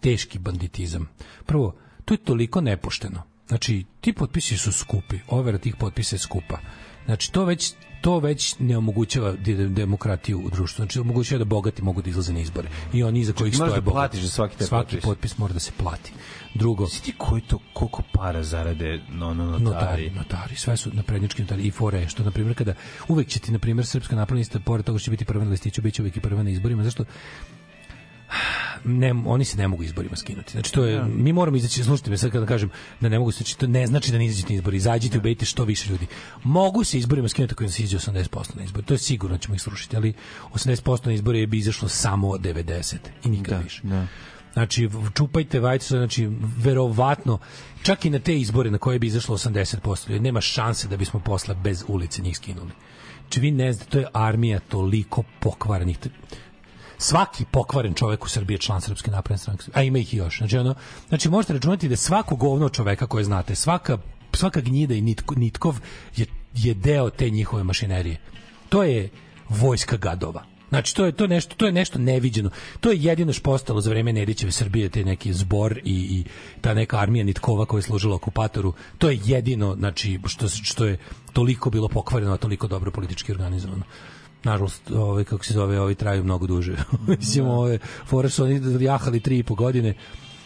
teški 0.00 0.38
banditizam. 0.38 1.08
Prvo, 1.46 1.74
to 2.04 2.14
je 2.14 2.18
toliko 2.18 2.60
nepošteno. 2.60 3.22
Znači, 3.48 3.84
ti 4.00 4.12
potpisi 4.12 4.56
su 4.56 4.72
skupi. 4.72 5.18
Overa 5.28 5.58
tih 5.58 5.76
potpisa 5.76 6.16
je 6.16 6.20
skupa. 6.20 6.58
Znači, 7.04 7.32
to 7.32 7.44
već 7.44 7.74
to 8.04 8.18
već 8.18 8.58
ne 8.58 8.76
omogućava 8.76 9.32
de- 9.34 9.68
demokratiju 9.68 10.38
u 10.40 10.50
društvu. 10.50 10.76
Znači, 10.76 11.00
omogućava 11.00 11.38
da 11.38 11.44
bogati 11.46 11.82
mogu 11.82 12.02
da 12.02 12.10
izlaze 12.10 12.32
na 12.32 12.40
izbore. 12.40 12.68
I 12.92 13.02
oni 13.02 13.20
iza 13.20 13.32
kojih 13.32 13.54
moraš 13.54 13.70
stoje 13.70 13.80
da 13.80 13.84
bogati. 13.84 13.94
platiš 13.94 14.20
za 14.20 14.28
svaki 14.28 14.58
taj 14.58 14.66
Svaki 14.66 14.84
potpis. 14.86 15.04
potpis 15.04 15.38
mora 15.38 15.52
da 15.52 15.60
se 15.60 15.72
plati. 15.72 16.12
Drugo, 16.54 16.86
Svi 16.86 17.00
ti 17.02 17.14
koji 17.18 17.42
to, 17.42 17.58
koliko 17.72 18.02
para 18.12 18.42
zarade 18.42 19.00
no, 19.10 19.34
no, 19.34 19.44
notari? 19.44 19.64
notari, 19.64 20.10
notari, 20.10 20.56
sve 20.56 20.76
su 20.76 20.90
naprednjački 20.92 21.42
notari 21.42 21.62
i 21.62 21.70
fore, 21.70 22.08
što 22.08 22.24
na 22.24 22.30
primjer 22.30 22.56
kada 22.56 22.74
uvek 23.08 23.28
će 23.28 23.38
ti 23.40 23.52
na 23.52 23.58
primjer 23.58 23.86
srpska 23.86 24.16
napredna 24.16 24.38
lista 24.38 24.60
pored 24.60 24.84
toga 24.86 24.98
što 24.98 25.04
će 25.04 25.10
biti 25.10 25.24
prva 25.24 25.44
na 25.44 25.50
listiću, 25.50 25.82
biće 25.82 26.02
uvek 26.02 26.16
i 26.16 26.20
prva 26.20 26.42
na 26.42 26.50
izborima, 26.50 26.84
zašto 26.84 27.04
ne, 28.84 29.14
oni 29.26 29.44
se 29.44 29.56
ne 29.56 29.68
mogu 29.68 29.82
izborima 29.82 30.16
skinuti. 30.16 30.52
Znači 30.52 30.72
to 30.72 30.84
je 30.84 31.04
mi 31.04 31.32
moramo 31.32 31.56
izaći, 31.56 31.84
slušajte 31.84 32.10
me 32.10 32.18
sad 32.18 32.30
kada 32.30 32.46
kažem 32.46 32.70
da 33.00 33.08
ne 33.08 33.18
mogu 33.18 33.32
se, 33.32 33.36
znači 33.36 33.58
to 33.58 33.66
ne 33.66 33.86
znači 33.86 34.12
da 34.12 34.18
ne 34.18 34.26
izađete 34.26 34.52
na 34.52 34.56
izbori, 34.56 34.76
izađite, 34.76 35.18
ubedite 35.18 35.44
što 35.44 35.64
više 35.64 35.90
ljudi. 35.90 36.06
Mogu 36.42 36.84
se 36.84 36.98
izborima 36.98 37.28
skinuti 37.28 37.54
ako 37.54 37.68
se 37.68 37.82
izađe 37.82 38.10
80% 38.10 38.56
na 38.56 38.64
izbori. 38.64 38.86
To 38.86 38.94
je 38.94 38.98
sigurno 38.98 39.36
da 39.36 39.42
ćemo 39.42 39.54
ih 39.54 39.62
srušiti, 39.62 39.96
ali 39.96 40.14
80% 40.52 41.06
na 41.06 41.12
izbori 41.12 41.46
bi 41.46 41.58
izašlo 41.58 41.88
samo 41.88 42.28
90 42.28 42.96
i 43.24 43.28
nikad 43.28 43.62
više. 43.64 43.80
Da. 43.82 44.06
Znači, 44.54 44.88
čupajte 45.14 45.60
vajce, 45.60 45.88
znači, 45.88 46.28
verovatno, 46.56 47.38
čak 47.82 48.04
i 48.04 48.10
na 48.10 48.18
te 48.18 48.36
izbore 48.38 48.70
na 48.70 48.78
koje 48.78 48.98
bi 48.98 49.06
izašlo 49.06 49.38
80%, 49.38 50.10
ljudi, 50.10 50.22
nema 50.22 50.40
šanse 50.40 50.88
da 50.88 50.96
bismo 50.96 51.20
posle 51.20 51.54
bez 51.54 51.84
ulice 51.88 52.22
njih 52.22 52.36
skinuli. 52.36 52.70
Znači, 53.20 53.40
vi 53.40 53.50
ne 53.50 53.72
znate, 53.72 53.90
to 53.90 53.98
je 53.98 54.06
armija 54.12 54.60
toliko 54.60 55.22
pokvarenih. 55.40 55.98
Svaki 57.04 57.44
pokvaren 57.50 57.94
čovek 57.94 58.24
u 58.24 58.28
Srbiji 58.28 58.54
je 58.54 58.58
član 58.58 58.80
Srpske 58.80 59.10
napredne 59.10 59.38
stranke, 59.38 59.64
a 59.74 59.82
ima 59.82 59.98
ih 59.98 60.14
i 60.14 60.16
još. 60.16 60.38
Znači, 60.38 60.56
ono, 60.58 60.74
znači 61.08 61.28
možete 61.28 61.52
računati 61.52 61.88
da 61.88 61.96
svako 61.96 62.36
govno 62.36 62.68
čoveka 62.68 63.06
koje 63.06 63.24
znate, 63.24 63.54
svaka, 63.54 63.98
svaka 64.32 64.60
gnjida 64.60 64.94
i 64.94 65.00
nitko, 65.00 65.34
nitkov 65.34 65.80
je, 66.16 66.26
je 66.54 66.74
deo 66.74 67.10
te 67.10 67.30
njihove 67.30 67.64
mašinerije. 67.64 68.16
To 68.68 68.82
je 68.82 69.10
vojska 69.48 69.96
gadova. 69.96 70.44
Znači 70.68 70.94
to 70.94 71.04
je 71.04 71.12
to 71.12 71.26
nešto 71.26 71.54
to 71.56 71.66
je 71.66 71.72
nešto 71.72 71.98
neviđeno. 71.98 72.50
To 72.80 72.90
je 72.90 73.02
jedino 73.02 73.32
što 73.32 73.42
postalo 73.42 73.80
za 73.80 73.90
vreme 73.90 74.12
Nedićeve 74.12 74.52
Srbije 74.52 74.88
te 74.88 75.04
neki 75.04 75.32
zbor 75.32 75.78
i, 75.84 75.94
i 75.94 76.24
ta 76.60 76.74
neka 76.74 76.98
armija 76.98 77.24
nitkova 77.24 77.66
koja 77.66 77.78
je 77.78 77.82
služila 77.82 78.16
okupatoru. 78.16 78.72
To 78.98 79.10
je 79.10 79.20
jedino 79.24 79.74
znači 79.78 80.20
što 80.26 80.48
što 80.48 80.84
je 80.84 80.98
toliko 81.32 81.70
bilo 81.70 81.88
pokvareno, 81.88 82.32
a 82.32 82.36
toliko 82.36 82.66
dobro 82.66 82.90
politički 82.90 83.32
organizovano. 83.32 83.84
Nažalost, 84.44 84.90
ovaj 84.90 85.24
kako 85.24 85.44
se 85.44 85.54
zove, 85.54 85.80
ovi 85.80 85.94
traju 85.94 86.24
mnogo 86.24 86.46
duže. 86.46 86.76
Mislim, 87.18 87.46
ove 87.46 87.78
fore 88.06 88.30
su 88.30 88.44
oni 88.44 88.84
jahali 88.84 89.20
tri 89.20 89.38
i 89.38 89.42
po 89.42 89.54
godine, 89.54 89.94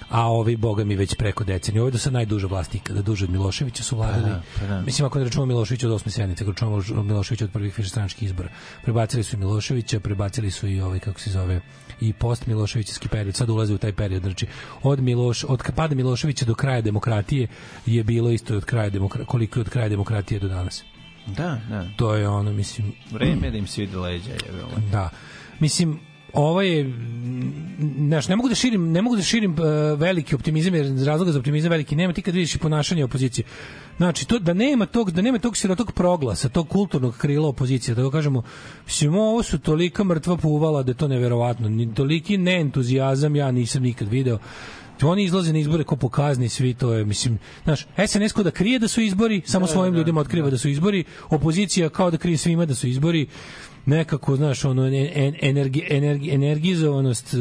a 0.09 0.27
ovi 0.27 0.57
boga 0.57 0.85
mi 0.85 0.97
već 0.97 1.15
preko 1.15 1.45
decenije. 1.45 1.81
Ovo 1.81 1.89
je 1.89 1.93
do 1.93 1.99
sad 1.99 2.13
najduža 2.13 2.47
vlast 2.47 2.75
ikada, 2.75 3.03
duže 3.03 3.25
od 3.25 3.31
Miloševića 3.31 3.83
su 3.83 3.97
vladali. 3.97 4.23
Pa 4.23 4.29
da, 4.29 4.43
pa 4.61 4.67
da. 4.67 4.81
Mislim, 4.81 5.07
ako 5.07 5.19
ne 5.19 5.25
računamo 5.25 5.47
Miloševića 5.47 5.87
od 5.87 5.93
osme 5.93 6.13
sednice, 6.13 6.45
ako 6.45 6.51
računamo 6.51 7.03
Miloševića 7.03 7.45
od 7.45 7.51
prvih 7.51 7.79
višestranačkih 7.79 8.23
izbora. 8.23 8.49
Prebacili 8.83 9.23
su 9.23 9.37
i 9.37 9.39
Miloševića, 9.39 10.01
prebacili 10.01 10.51
su 10.51 10.69
i 10.69 10.81
ovaj, 10.81 10.99
kako 10.99 11.21
se 11.21 11.31
zove, 11.31 11.61
i 12.01 12.13
post 12.13 12.47
Miloševićski 12.47 13.09
period. 13.09 13.35
Sad 13.35 13.51
ulaze 13.51 13.75
u 13.75 13.79
taj 13.79 13.93
period. 13.93 14.23
Znači, 14.23 14.47
od, 14.83 15.01
Miloš, 15.01 15.45
od 15.45 15.63
pada 15.77 15.95
Miloševića 15.95 16.45
do 16.45 16.55
kraja 16.55 16.81
demokratije 16.81 17.49
je 17.87 18.05
bilo 18.05 18.31
isto 18.31 18.57
od 18.57 18.65
kraja 18.65 18.91
demokratije, 18.91 19.27
koliko 19.27 19.59
je 19.59 19.61
od 19.61 19.69
kraja 19.69 19.89
demokratije 19.89 20.41
do 20.41 20.49
danas. 20.49 20.85
Da, 21.37 21.61
da. 21.69 21.85
To 21.97 22.15
je 22.15 22.29
ono, 22.29 22.53
mislim... 22.53 22.93
Vreme 23.11 23.47
je 23.47 23.51
da 23.51 23.59
im 23.59 23.67
se 23.67 23.81
vidi 23.81 23.97
leđa. 23.97 24.33
Je, 24.33 24.39
Da. 24.91 25.11
Mislim, 25.61 26.01
ovo 26.33 26.63
je 26.63 26.93
znaš, 27.99 28.29
ne 28.29 28.37
mogu 28.37 28.49
da 28.49 28.55
širim 28.55 28.93
ne 28.93 29.03
mogu 29.03 29.17
da 29.17 29.23
širim 29.23 29.53
uh, 29.53 29.59
veliki 30.01 30.35
optimizam 30.35 30.75
jer 30.75 30.87
razloga 31.07 31.33
za 31.33 31.39
optimizam 31.39 31.71
veliki 31.71 31.97
nema 31.97 32.13
ti 32.13 32.23
kad 32.23 32.35
vidiš 32.35 32.55
i 32.55 32.59
ponašanje 32.59 33.05
opozicije 33.05 33.45
znači 33.97 34.27
to 34.29 34.39
da 34.39 34.55
nema 34.55 34.87
tog 34.87 35.11
da 35.11 35.23
nema 35.23 35.39
tog 35.39 35.57
sirotog 35.57 35.93
proglasa 35.93 36.49
tog 36.49 36.69
kulturnog 36.69 37.17
krila 37.17 37.49
opozicije 37.49 37.95
da 37.95 38.03
ga 38.03 38.11
kažemo 38.11 38.43
mislim 38.87 39.15
ovo 39.15 39.43
su 39.43 39.59
tolika 39.59 40.05
mrtva 40.05 40.37
puvala 40.37 40.83
da 40.83 40.91
je 40.91 40.97
to 40.97 41.09
neverovatno 41.09 41.69
ni 41.69 41.95
toliki 41.95 42.39
neentuzijazam 42.39 43.37
ja 43.37 43.51
nisam 43.51 43.83
nikad 43.83 44.09
video 44.09 44.39
oni 45.07 45.25
izlaze 45.25 45.53
na 45.53 45.59
izbore 45.59 45.85
ko 45.85 45.97
pokazni 45.97 46.49
svi 46.49 46.75
to 46.75 46.93
je 46.93 47.05
mislim 47.05 47.39
znaš 47.65 47.87
SNS 48.07 48.33
ko 48.33 48.43
da 48.43 48.51
krije 48.51 48.79
da 48.79 48.89
su 48.89 49.01
izbori 49.01 49.43
samo 49.47 49.67
svojim 49.67 49.95
ljudima 49.95 50.21
otkriva 50.21 50.51
da. 50.51 50.59
su 50.59 50.69
izbori 50.69 51.05
opozicija 51.31 51.89
kao 51.89 52.11
da 52.11 52.17
krije 52.17 52.37
svima 52.37 52.67
da 52.67 52.75
su 52.75 52.89
izbori 52.89 53.27
nekako, 53.89 54.37
znaš, 54.37 54.65
ono, 54.65 54.87
en- 54.87 55.11
en- 55.15 55.35
energi, 55.43 55.87
energi, 55.91 56.31
energizovanost 56.31 57.35
e, 57.35 57.39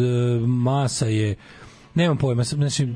masa 0.48 1.06
je, 1.06 1.36
nemam 1.96 2.18
pojma, 2.18 2.44
znači, 2.44 2.88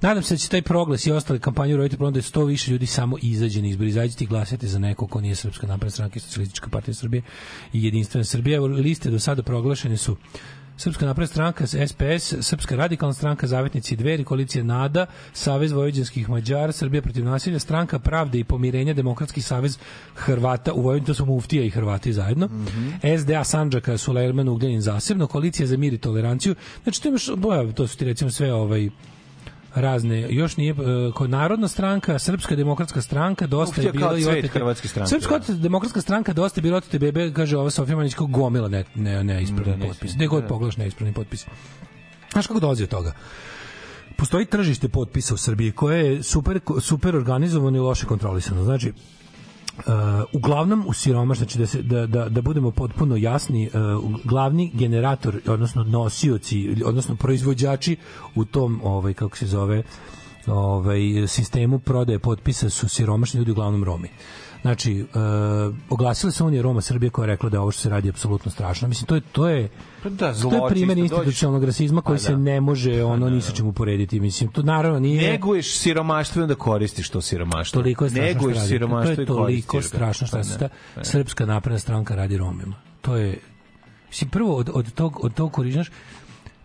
nadam 0.00 0.22
se 0.22 0.34
da 0.34 0.38
će 0.38 0.48
taj 0.48 0.62
proglas 0.62 1.06
i 1.06 1.12
ostale 1.12 1.38
kampanje 1.38 1.74
uroditi 1.74 1.96
problem 1.96 2.12
da 2.12 2.18
je 2.18 2.22
sto 2.22 2.44
više 2.44 2.70
ljudi 2.70 2.86
samo 2.86 3.16
izađe 3.22 3.62
na 3.62 3.68
izbor, 3.68 3.86
izađite 3.86 4.24
i 4.24 4.26
glasajte 4.26 4.66
za 4.66 4.78
neko 4.78 5.06
ko 5.06 5.20
nije 5.20 5.34
Srpska 5.34 5.66
napredna 5.66 5.90
stranka 5.90 6.16
i 6.16 6.20
Socijalistička 6.20 6.68
partija 6.68 6.94
Srbije 6.94 7.22
i 7.72 7.84
Jedinstvena 7.84 8.24
Srbija. 8.24 8.60
Liste 8.60 9.10
do 9.10 9.18
sada 9.18 9.42
proglašene 9.42 9.96
su 9.96 10.16
Srpska 10.78 11.06
napredna 11.06 11.26
stranka, 11.26 11.66
SPS, 11.66 12.34
Srpska 12.40 12.76
radikalna 12.76 13.12
stranka, 13.12 13.46
Zavetnici 13.46 13.96
Dveri, 13.96 14.24
koalicija 14.24 14.64
NADA, 14.64 15.06
Savez 15.32 15.72
vojvođanskih 15.72 16.28
Mađara, 16.30 16.72
Srbija 16.72 17.02
protiv 17.02 17.24
nasilja, 17.24 17.58
stranka 17.58 17.98
Pravde 17.98 18.38
i 18.38 18.44
pomirenja, 18.44 18.94
Demokratski 18.94 19.42
savez 19.42 19.78
Hrvata, 20.14 20.72
u 20.72 20.82
Vojvodini 20.82 21.06
to 21.06 21.14
su 21.14 21.26
Muftija 21.26 21.64
i 21.64 21.70
Hrvati 21.70 22.12
zajedno, 22.12 22.48
SDA 23.20 23.44
Sandžaka, 23.44 23.98
Sulejman 23.98 24.48
Ugljanin 24.48 24.80
zasebno, 24.80 25.26
koalicija 25.26 25.66
za 25.66 25.76
mir 25.76 25.92
i 25.92 25.98
toleranciju, 25.98 26.54
znači 26.82 27.02
to 27.02 27.08
imaš, 27.08 27.30
boja, 27.36 27.72
to 27.72 27.86
su 27.86 27.98
ti 27.98 28.04
recimo 28.04 28.30
sve 28.30 28.52
ovaj, 28.52 28.90
razne, 29.74 30.26
još 30.30 30.56
nije, 30.56 30.70
e, 30.72 30.74
kod 31.14 31.30
Narodna 31.30 31.68
stranka, 31.68 32.18
Srpska 32.18 32.56
demokratska 32.56 33.02
stranka, 33.02 33.46
dosta 33.46 33.82
je 33.82 33.92
bilo 33.92 34.18
i 34.18 34.24
otete. 34.24 34.48
hrvatske 34.48 34.88
stranke, 34.88 35.08
Srpska 35.10 35.38
da. 35.38 35.54
demokratska 35.54 36.00
stranka 36.00 36.32
dosta 36.32 36.58
je 36.58 36.62
bilo 36.62 36.76
otete 36.76 36.98
bebe, 36.98 37.32
kaže 37.32 37.56
ova 37.56 37.70
Sofija 37.70 37.96
Manić 37.96 38.14
gomila 38.18 38.68
ne, 38.68 38.84
ne, 38.94 39.24
ne 39.24 39.42
ispravni 39.42 39.64
Da, 39.64 39.76
ne 39.76 39.86
potpis. 39.86 39.96
ispravni, 39.96 40.16
Gde 40.16 40.26
god 40.26 40.42
da. 40.42 40.48
pogledaš 40.48 40.76
neispravni 40.76 41.14
potpis. 41.14 41.46
Znaš 42.32 42.46
kako 42.46 42.60
dolazi 42.60 42.82
od 42.82 42.88
toga? 42.88 43.12
Postoji 44.16 44.46
tržište 44.46 44.88
potpisa 44.88 45.34
u 45.34 45.36
Srbiji 45.36 45.72
koje 45.72 46.14
je 46.14 46.22
super, 46.22 46.60
super 46.80 47.16
organizovano 47.16 47.76
i 47.76 47.80
loše 47.80 48.06
kontrolisano. 48.06 48.64
Znači, 48.64 48.92
Uh, 49.78 49.84
uglavnom 50.32 50.84
u 50.86 50.92
siromaš, 50.92 51.38
znači 51.38 51.58
da, 51.58 51.66
se, 51.66 51.82
da, 51.82 52.06
da, 52.06 52.28
da 52.28 52.42
budemo 52.42 52.70
potpuno 52.70 53.16
jasni, 53.16 53.70
uh, 53.74 54.14
glavni 54.24 54.70
generator, 54.74 55.40
odnosno 55.46 55.84
nosioci, 55.84 56.82
odnosno 56.84 57.16
proizvođači 57.16 57.96
u 58.34 58.44
tom, 58.44 58.80
ovaj, 58.84 59.14
kako 59.14 59.36
se 59.36 59.46
zove, 59.46 59.82
ovaj, 60.46 61.00
sistemu 61.26 61.78
prodaje 61.78 62.18
potpisa 62.18 62.70
su 62.70 62.88
siromašni 62.88 63.38
ljudi, 63.38 63.50
uglavnom 63.50 63.84
Romi. 63.84 64.08
Znači, 64.62 65.02
uh, 65.02 65.74
oglasila 65.90 66.32
se 66.32 66.44
Unija 66.44 66.62
Roma 66.62 66.80
Srbije 66.80 67.10
koja 67.10 67.22
je 67.22 67.26
rekla 67.26 67.50
da 67.50 67.60
ovo 67.60 67.70
što 67.70 67.82
se 67.82 67.88
radi 67.88 68.08
apsolutno 68.08 68.50
strašno. 68.50 68.88
Mislim, 68.88 69.06
to 69.06 69.14
je, 69.14 69.20
to 69.32 69.48
je, 69.48 69.68
Pa 70.02 70.08
da, 70.08 70.34
to 70.34 70.54
je 70.54 70.62
primjer 70.68 70.98
zločista, 70.98 71.16
institucionalnog 71.16 71.64
rasizma 71.64 72.00
koji 72.00 72.16
Pa 72.16 72.22
se 72.22 72.32
da. 72.32 72.38
ne 72.38 72.60
može 72.60 73.04
ono 73.04 73.30
ni 73.30 73.40
sa 73.40 73.52
čim 73.52 73.66
uporediti. 73.66 74.20
Mislim, 74.20 74.50
to 74.50 74.62
naravno 74.62 75.00
nije... 75.00 75.32
Neguješ 75.32 75.78
siromaštvo 75.78 76.40
i 76.40 76.42
onda 76.42 76.54
koristiš 76.54 77.10
to 77.10 77.20
siromaštvo. 77.20 77.82
Toliko 77.82 78.04
je 78.04 78.10
strašno 78.10 78.26
Neguješ 78.26 78.56
što 78.56 78.60
radi. 78.60 78.68
siromaštvo 78.68 79.14
To 79.14 79.20
je 79.20 79.26
toliko 79.26 79.82
strašno 79.82 80.26
što 80.26 80.36
Pa 80.36 80.44
se 80.44 80.58
da, 80.58 80.68
ta 80.68 80.74
pa 80.94 81.00
da. 81.00 81.04
srpska 81.04 81.46
napredna 81.46 81.78
stranka 81.78 82.14
radi 82.14 82.36
Romima. 82.36 82.74
To 83.00 83.16
je 83.16 83.38
mislim 84.08 84.30
prvo 84.30 84.56
od 84.56 84.70
od 84.74 84.92
tog 84.94 85.24
od 85.24 85.34
tog 85.34 85.52
korižnaš 85.52 85.90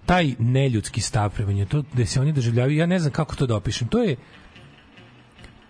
taj 0.06 0.36
neljudski 0.40 1.02
stav 1.02 1.30
prema 1.30 1.52
njima, 1.52 1.66
to 1.66 1.84
da 1.94 2.06
se 2.06 2.22
oni 2.22 2.32
doživljavaju, 2.32 2.78
ja 2.78 2.86
ne 2.86 3.00
znam 3.00 3.12
kako 3.12 3.36
to 3.36 3.46
da 3.46 3.56
opišem. 3.56 3.88
To 3.88 4.04
je 4.04 4.16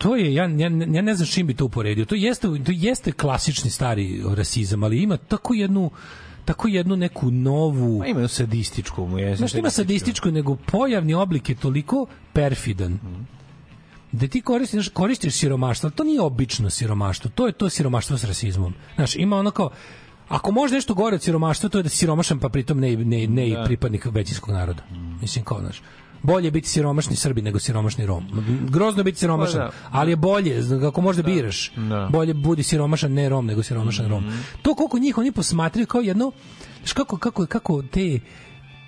to 0.04 0.16
je 0.16 0.34
ja, 0.34 0.44
ja, 0.44 0.72
ja 0.92 1.02
ne 1.02 1.16
znam 1.16 1.28
čim 1.28 1.48
bi 1.48 1.54
to 1.54 1.66
uporedio. 1.66 2.06
To 2.06 2.16
jeste 2.16 2.48
to 2.66 2.72
jeste 2.72 3.12
klasični 3.12 3.70
stari 3.70 4.24
rasizam, 4.36 4.84
ali 4.84 5.04
ima 5.04 5.18
tako 5.18 5.54
jednu 5.54 5.92
tako 6.46 6.68
jednu 6.68 6.96
neku 6.96 7.32
novu 7.32 8.00
Ma 8.00 8.08
ima 8.08 8.28
sadističku 8.28 9.08
mu 9.08 9.20
je. 9.20 9.36
Znaš, 9.36 9.54
nema 9.54 9.70
sadističko, 9.70 10.32
nego 10.32 10.56
pojavni 10.56 11.14
oblik 11.14 11.50
je 11.50 11.56
toliko 11.56 12.06
perfidan 12.34 13.00
da 14.14 14.28
ti 14.28 14.42
koristiš, 14.42 14.90
koristiš 14.90 15.34
siromaštvo, 15.34 15.90
to 15.90 16.04
nije 16.04 16.22
obično 16.22 16.70
siromaštvo, 16.70 17.32
to 17.36 17.48
je 17.48 17.54
to 17.54 17.70
siromaštvo 17.70 18.18
s 18.18 18.24
rasizmom. 18.24 18.74
Znaš, 18.96 19.16
ima 19.16 19.38
ono 19.38 19.52
kao, 19.52 19.70
ako 20.28 20.52
može 20.52 20.76
nešto 20.76 20.94
gore 20.94 21.16
od 21.16 21.22
siromaštva, 21.22 21.70
to 21.70 21.78
je 21.78 21.84
da 21.84 21.90
si 21.90 21.98
siromašan, 21.98 22.40
pa 22.40 22.50
pritom 22.50 22.80
ne, 22.80 22.96
ne, 22.96 23.28
ne 23.28 23.48
i 23.50 23.54
Da. 23.54 23.64
pripadnik 23.64 24.06
većinskog 24.06 24.54
naroda. 24.54 24.84
Mislim, 25.22 25.46
kao, 25.46 25.60
znaš, 25.60 25.82
bolje 26.24 26.45
je 26.45 26.52
biti 26.52 26.70
siromašni 26.70 27.16
Srbi 27.16 27.41
nego 27.41 27.60
siromašni 27.60 28.06
Rom. 28.06 28.24
Grozno 28.64 29.04
biti 29.04 29.20
siromašan, 29.20 29.60
Pa 29.60 29.66
da. 29.66 29.72
ali 29.91 30.12
je 30.12 30.16
bolje, 30.16 30.62
zna- 30.62 30.88
ako 30.88 31.02
možda 31.02 31.24
biraš, 31.24 31.72
Da. 31.78 32.10
bolje 32.12 32.34
budi 32.34 32.64
siromašan 32.64 33.14
ne 33.14 33.30
Rom 33.30 33.45
nego 33.45 33.64
siromašan 33.64 34.08
Rom. 34.08 34.24
To 34.62 34.76
koliko 34.76 35.00
njih 35.00 35.18
oni 35.18 35.32
posmatraju 35.32 35.88
kao 35.88 36.02
jedno, 36.02 36.32
kako, 36.94 37.18
kako, 37.18 37.45
kako 37.45 37.82
te 37.84 38.20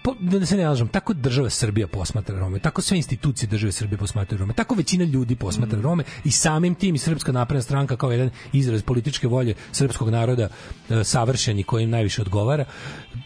po, 0.05 0.15
da 0.19 0.45
se 0.45 0.57
ne 0.57 0.67
lažem, 0.69 0.87
tako 0.87 1.13
država 1.13 1.49
Srbija 1.49 1.87
posmatra 1.87 2.39
Rome, 2.39 2.59
tako 2.59 2.81
sve 2.81 2.97
institucije 2.97 3.47
države 3.49 3.71
Srbije 3.71 3.97
posmatraju 3.97 4.39
Rome, 4.39 4.53
tako 4.53 4.75
većina 4.75 5.05
ljudi 5.05 5.35
posmatra 5.35 5.81
Rome 5.81 6.03
i 6.23 6.31
samim 6.31 6.75
tim 6.75 6.95
i 6.95 6.97
Srpska 6.97 7.31
napredna 7.31 7.61
stranka 7.61 7.97
kao 7.97 8.11
jedan 8.11 8.29
izraz 8.53 8.81
političke 8.81 9.27
volje 9.27 9.55
srpskog 9.71 10.09
naroda 10.09 10.49
e, 10.89 11.03
savršeni 11.03 11.63
koji 11.63 11.83
im 11.83 11.89
najviše 11.89 12.21
odgovara, 12.21 12.65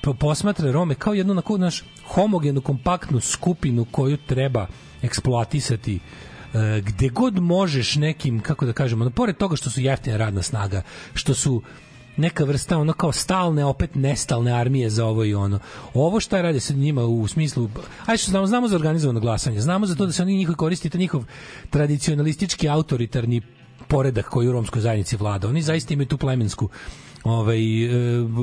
po- 0.01 0.14
posmatra 0.14 0.72
Rome 0.72 0.95
kao 0.95 1.14
jednu 1.14 1.31
onako, 1.31 1.57
naš 1.57 1.84
homogenu, 2.07 2.61
kompaktnu 2.61 3.19
skupinu 3.19 3.85
koju 3.91 4.18
treba 4.18 4.68
eksploatisati 5.01 5.99
e, 6.53 6.81
gde 6.85 7.10
god 7.10 7.39
možeš 7.39 7.95
nekim, 7.95 8.39
kako 8.39 8.65
da 8.65 8.73
kažemo, 8.73 9.03
ono, 9.03 9.11
pored 9.11 9.38
toga 9.38 9.56
što 9.56 9.69
su 9.69 9.81
jeftina 9.81 10.18
radna 10.18 10.41
snaga, 10.41 10.81
što 11.14 11.34
su 11.34 11.61
neka 12.19 12.43
vrsta 12.43 12.77
ono 12.77 12.93
kao 12.93 13.11
stalne 13.11 13.65
opet 13.65 13.95
nestalne 13.95 14.51
armije 14.51 14.89
za 14.89 15.05
ovo 15.05 15.25
i 15.25 15.33
ono. 15.33 15.59
Ovo 15.93 16.19
šta 16.19 16.41
rade 16.41 16.59
sa 16.59 16.73
njima 16.73 17.05
u 17.05 17.27
smislu 17.27 17.69
aj 18.05 18.17
što 18.17 18.31
znamo 18.31 18.47
znamo 18.47 18.67
za 18.67 18.75
organizovano 18.75 19.19
glasanje, 19.19 19.61
znamo 19.61 19.85
za 19.85 19.95
to 19.95 20.05
da 20.05 20.11
se 20.11 20.21
oni 20.21 20.37
njihovi 20.37 20.55
koristite 20.55 20.97
njihov 20.97 21.23
tradicionalistički 21.69 22.69
autoritarni 22.69 23.41
poredak 23.87 24.25
koji 24.25 24.47
u 24.47 24.51
romskoj 24.51 24.81
zajednici 24.81 25.17
vlada. 25.17 25.47
Oni 25.47 25.61
zaista 25.61 25.93
imaju 25.93 26.07
tu 26.07 26.17
plemensku 26.17 26.69
ovaj 27.23 27.83
e, 27.85 27.89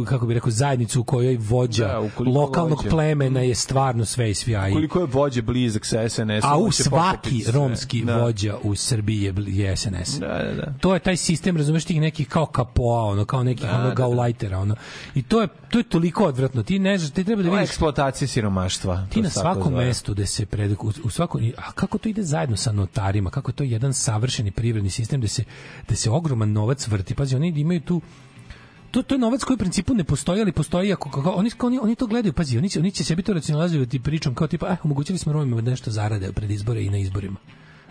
kako 0.06 0.26
bi 0.26 0.34
rekao 0.34 0.50
zajednicu 0.50 1.00
u 1.00 1.04
kojoj 1.04 1.36
vođa 1.38 1.86
Da, 1.86 1.98
lokalnog 2.26 2.78
vođa- 2.78 2.90
plemena 2.90 3.40
je 3.40 3.54
stvarno 3.54 4.04
sve 4.04 4.30
i 4.30 4.34
svija 4.34 4.68
i 4.68 4.72
Koliko 4.72 5.00
je 5.00 5.06
vođe 5.06 5.42
blizak 5.42 5.84
sa 5.84 6.08
SNS? 6.08 6.44
a 6.44 6.56
u 6.58 6.72
svaki 6.72 7.44
romski 7.48 8.04
Da. 8.04 8.16
vođa 8.16 8.56
u 8.62 8.74
Srbiji 8.74 9.22
je, 9.22 9.34
je 9.38 9.76
SNS. 9.76 10.18
Da, 10.18 10.26
da, 10.28 10.52
da. 10.54 10.74
To 10.80 10.94
je 10.94 11.00
taj 11.00 11.16
sistem, 11.16 11.56
razumeš, 11.56 11.84
tih 11.84 12.00
nekih 12.00 12.28
kao 12.28 12.46
kapoa, 12.46 13.04
ono, 13.04 13.24
kao 13.24 13.42
nekih 13.42 13.66
Da, 13.66 13.72
ono 13.72 13.82
da, 13.82 13.88
da. 13.88 13.94
gaulajtera, 13.94 14.58
ono. 14.58 14.76
I 15.14 15.22
to 15.22 15.40
je, 15.40 15.48
to 15.68 15.78
je 15.78 15.84
toliko 15.84 16.24
odvratno. 16.24 16.62
Ti 16.62 16.78
ne 16.78 16.98
znaš, 16.98 17.10
ti 17.10 17.24
treba 17.24 17.42
da 17.42 17.50
vidiš 17.50 17.64
eksploatacija 17.64 18.28
siromaštva. 18.28 19.06
ti 19.06 19.22
na 19.22 19.30
svakom 19.30 19.74
mestu 19.74 20.14
da 20.14 20.26
se 20.26 20.46
pred 20.46 20.72
u, 20.72 20.92
u 21.04 21.10
svakom 21.10 21.26
a 21.58 21.72
kako 21.72 21.98
to 21.98 22.08
ide 22.08 22.22
zajedno 22.22 22.56
sa 22.56 22.72
notarima 22.72 23.30
kako 23.30 23.50
je 23.50 23.54
to 23.54 23.64
jedan 23.64 23.94
savršeni 23.94 24.50
privredni 24.50 24.90
sistem 24.90 25.20
da 25.20 25.28
se 25.28 25.44
da 25.88 25.94
se 25.96 26.10
ogroman 26.10 26.52
novac 26.52 26.88
vrti 26.88 27.14
pazi 27.14 27.36
oni 27.36 27.48
imaju 27.50 27.80
tu 27.80 28.00
to, 28.96 29.02
to 29.02 29.14
je 29.14 29.18
novac 29.18 29.44
koji 29.44 29.54
u 29.54 29.58
principu 29.58 29.94
ne 29.94 30.04
postoji, 30.04 30.40
ali 30.40 30.52
postoji 30.52 30.92
ako, 30.92 31.10
kako, 31.10 31.30
oni, 31.30 31.50
oni, 31.60 31.78
oni 31.82 31.94
to 31.94 32.06
gledaju, 32.06 32.32
pazi, 32.32 32.58
oni 32.58 32.70
će, 32.70 32.78
oni 32.80 32.90
će 32.90 33.04
sebi 33.04 33.22
to 33.22 33.32
racionalizovati 33.32 34.00
pričom 34.00 34.34
kao 34.34 34.46
tipa, 34.46 34.68
eh, 34.68 34.76
omogućili 34.82 35.18
smo 35.18 35.32
Romima 35.32 35.60
da 35.60 35.70
nešto 35.70 35.90
zarade 35.90 36.32
pred 36.32 36.50
izbore 36.50 36.82
i 36.84 36.90
na 36.90 36.98
izborima. 36.98 37.36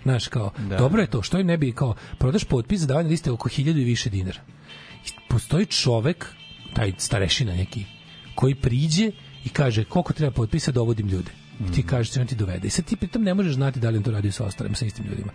Znaš, 0.03 0.27
kao, 0.27 0.51
Da. 0.69 0.77
dobro 0.77 1.01
je 1.01 1.07
to, 1.07 1.21
što 1.21 1.39
im 1.39 1.47
ne 1.47 1.57
bi, 1.57 1.71
kao, 1.71 1.95
prodaš 2.17 2.43
potpis 2.43 2.79
za 2.79 2.87
davanje 2.87 3.09
liste 3.09 3.31
oko 3.31 3.49
hiljadu 3.49 3.79
i 3.79 3.83
više 3.83 4.09
dinara. 4.09 4.41
I 5.05 5.09
postoji 5.29 5.65
čovek, 5.65 6.25
taj 6.73 6.93
starešina 6.97 7.53
neki, 7.53 7.85
koji 8.35 8.55
priđe 8.55 9.11
i 9.45 9.49
kaže 9.49 9.83
koliko 9.83 10.13
treba 10.13 10.31
potpisa 10.31 10.71
da 10.71 10.75
dovodim 10.75 11.07
ljude. 11.07 11.31
I 11.59 11.71
ti 11.71 11.83
kažeš 11.83 12.17
on 12.17 12.27
ti 12.27 12.35
dovede. 12.35 12.67
I 12.67 12.69
sad 12.69 12.85
ti 12.85 12.95
pritom 12.95 13.23
ne 13.23 13.33
možeš 13.33 13.53
znati 13.53 13.79
da 13.79 13.89
li 13.89 13.97
on 13.97 14.03
to 14.03 14.11
radi 14.11 14.31
sa 14.31 14.45
ostalim, 14.45 14.75
sa 14.75 14.85
istim 14.85 15.05
ljudima. 15.05 15.31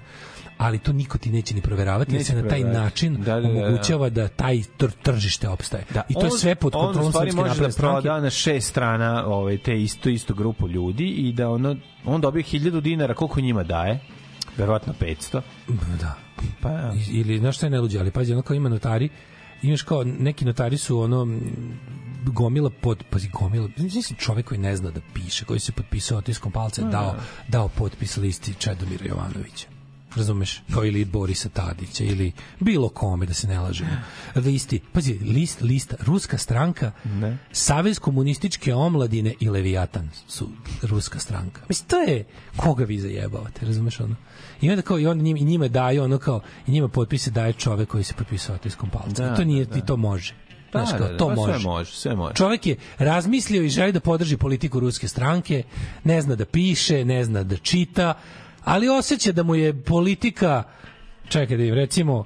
Ali 0.60 0.78
to 0.78 0.92
niko 0.92 1.18
ti 1.18 1.30
neće 1.30 1.54
ni 1.54 1.60
proveravati, 1.60 2.12
jer 2.12 2.18
Neće 2.18 2.24
se 2.26 2.42
na 2.42 2.48
taj 2.48 2.60
način 2.62 3.14
Da, 3.14 3.34
da, 3.34 3.40
da, 3.40 3.48
da. 3.48 3.48
omogućava 3.58 4.08
da 4.10 4.28
taj 4.28 4.56
tr- 4.56 4.90
tržište 5.02 5.48
opstaje. 5.48 5.84
I 6.08 6.14
to 6.14 6.20
je 6.20 6.24
on- 6.24 6.38
sve 6.38 6.54
pod 6.54 6.74
on 6.74 6.80
u 6.80 6.84
kontrolom 6.84 7.12
stvari 7.12 7.30
Srpske 7.30 7.36
može 7.38 7.48
da 7.48 7.54
napredne 7.54 7.72
stranke. 7.72 8.02
proda 8.02 8.20
na 8.20 8.30
šest 8.30 8.68
strana 8.68 9.26
ovaj, 9.26 9.58
te 9.58 9.82
isto, 9.82 10.08
istu 10.08 10.34
grupu 10.34 10.68
ljudi 10.68 11.04
i 11.06 11.32
da 11.32 11.50
ono, 11.50 11.76
on 12.04 12.20
dobije 12.20 12.42
hiljadu 12.42 12.80
dinara, 12.80 13.14
koliko 13.14 13.40
njima 13.40 13.62
daje? 13.62 14.00
Verovatno 14.56 14.94
500. 15.00 15.40
Da. 16.00 16.14
Pa, 16.60 16.70
ja. 16.70 16.92
Ili 17.10 17.38
znaš 17.38 17.56
šta 17.56 17.66
je 17.66 17.70
neluđe, 17.70 17.98
ali 17.98 18.10
pazi, 18.10 18.32
ono 18.32 18.42
kao 18.42 18.54
ima 18.54 18.68
notari, 18.68 19.08
imaš 19.62 19.82
kao, 19.82 20.04
neki 20.04 20.44
notari 20.44 20.78
su 20.78 21.00
ono, 21.00 21.38
gomila 22.24 22.70
pod, 22.72 23.04
pazi, 23.10 23.28
gomila, 23.30 23.68
mislim 23.76 24.18
čovek 24.18 24.46
koji 24.46 24.58
ne 24.60 24.76
zna 24.76 24.90
da 24.90 25.00
piše, 25.14 25.44
koji 25.44 25.60
se 25.60 25.72
potpisao 25.72 26.18
otiskom 26.18 26.52
palca, 26.52 26.82
dao, 26.82 27.14
dao 27.48 27.68
potpis 27.68 28.16
listi 28.16 28.54
Čedomira 28.54 29.04
Jovanovića. 29.06 29.66
Razumeš? 30.16 30.62
Kao 30.72 30.84
ili 30.84 31.04
Borisa 31.04 31.48
Tadića 31.48 32.04
ili 32.04 32.32
bilo 32.60 32.88
kome 32.88 33.26
da 33.26 33.34
se 33.34 33.48
ne 33.48 33.60
lažemo. 33.60 33.90
Listi, 34.34 34.80
pazi, 34.92 35.12
list, 35.12 35.60
lista, 35.62 35.96
ruska 36.00 36.38
stranka, 36.38 36.92
Ne. 37.04 37.38
Savez 37.52 37.98
komunističke 37.98 38.74
omladine 38.74 39.34
i 39.40 39.48
Leviatan 39.48 40.10
su 40.28 40.48
ruska 40.82 41.18
stranka. 41.18 41.60
Mislim, 41.68 41.88
to 41.88 41.96
je 41.96 42.24
koga 42.56 42.84
vi 42.84 42.98
zajebavate, 42.98 43.66
razumeš 43.66 44.00
ono? 44.00 44.16
I 44.60 44.70
onda 44.70 44.82
kao, 44.82 44.98
i 44.98 45.06
onda 45.06 45.24
njima, 45.24 45.38
i 45.38 45.44
njima 45.44 45.68
daju 45.68 46.02
ono 46.02 46.18
kao, 46.18 46.40
i 46.66 46.70
njima 46.70 46.88
potpise 46.88 47.30
daje 47.30 47.52
čovek 47.52 47.88
koji 47.88 48.04
se 48.04 48.14
potpisao 48.14 48.54
otiskom 48.54 48.90
palca. 48.90 49.26
Da, 49.26 49.32
I 49.32 49.36
to 49.36 49.44
nije, 49.44 49.64
da, 49.64 49.72
da. 49.72 49.78
i 49.78 49.86
to 49.86 49.96
može. 49.96 50.34
Da, 50.72 50.78
Znaš, 50.78 50.90
kao, 50.90 51.06
da, 51.06 51.12
da, 51.12 51.18
to 51.18 51.28
pa 51.28 51.34
može. 51.34 51.52
Sve 51.52 51.70
može, 51.70 51.92
sve 51.92 52.16
može. 52.16 52.34
Čovek 52.34 52.66
je 52.66 52.76
razmislio 52.98 53.62
i 53.62 53.68
želi 53.68 53.92
da 53.92 54.00
podrži 54.00 54.36
politiku 54.36 54.80
ruske 54.80 55.08
stranke, 55.08 55.62
ne 56.04 56.22
zna 56.22 56.34
da 56.34 56.44
piše, 56.44 57.04
ne 57.04 57.24
zna 57.24 57.42
da 57.42 57.56
čita, 57.56 58.14
ali 58.64 58.88
osjeća 58.88 59.32
da 59.32 59.42
mu 59.42 59.54
je 59.54 59.82
politika, 59.82 60.62
čekaj 61.28 61.56
da 61.56 61.64
im 61.64 61.74
recimo, 61.74 62.24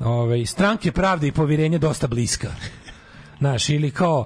ovaj, 0.00 0.46
stranke 0.46 0.92
pravde 0.92 1.26
i 1.28 1.32
povirenja 1.32 1.78
dosta 1.78 2.06
bliska. 2.06 2.48
Znaš, 3.38 3.68
ili 3.68 3.90
kao, 3.90 4.24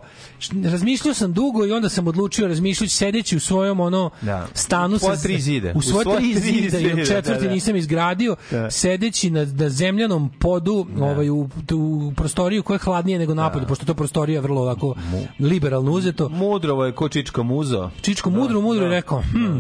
razmišljao 0.65 1.15
sam 1.15 1.33
dugo 1.33 1.67
i 1.67 1.73
onda 1.73 1.89
sam 1.89 2.07
odlučio 2.07 2.49
razmišljajući 2.49 2.97
sedeći 2.97 3.37
u 3.37 3.41
svojom 3.41 3.81
ono 3.81 4.11
Da. 4.23 4.47
stanu 4.55 4.97
U 4.97 4.99
sa- 4.99 5.17
tri 5.17 5.41
zida. 5.41 5.73
u 5.75 5.79
U 5.79 5.83
svoje 5.83 6.03
svoje 6.05 6.19
tri 6.19 6.31
i 6.31 6.35
zida, 6.35 6.79
u 6.95 7.07
četvrti 7.07 7.41
da, 7.41 7.47
da. 7.47 7.53
nisam 7.53 7.77
izgradio 7.77 8.37
Da. 8.51 8.71
sedeći 8.71 9.31
na, 9.31 9.45
na 9.45 9.69
zemljanom 9.69 10.31
podu 10.31 10.87
ovaj, 11.01 11.31
u, 11.31 11.49
u 11.73 12.13
prostoriju 12.17 12.63
koja 12.63 12.75
je 12.75 12.79
hladnije 12.79 13.19
nego 13.19 13.35
napolju, 13.35 13.67
pošto 13.67 13.85
to 13.87 13.95
prostorija 13.95 14.41
vrlo 14.41 14.61
ovako 14.63 14.95
liberalno 15.41 15.93
uzeto. 15.93 16.29
Mudrovo 16.29 16.85
je 16.85 16.93
ko 16.93 17.09
Čičko 17.09 17.43
muzo. 17.43 17.91
Čičko 18.01 18.31
mudro, 18.31 18.61
mudro 18.61 18.85
je 18.85 18.91
rekao, 18.91 19.23
hm, 19.23 19.59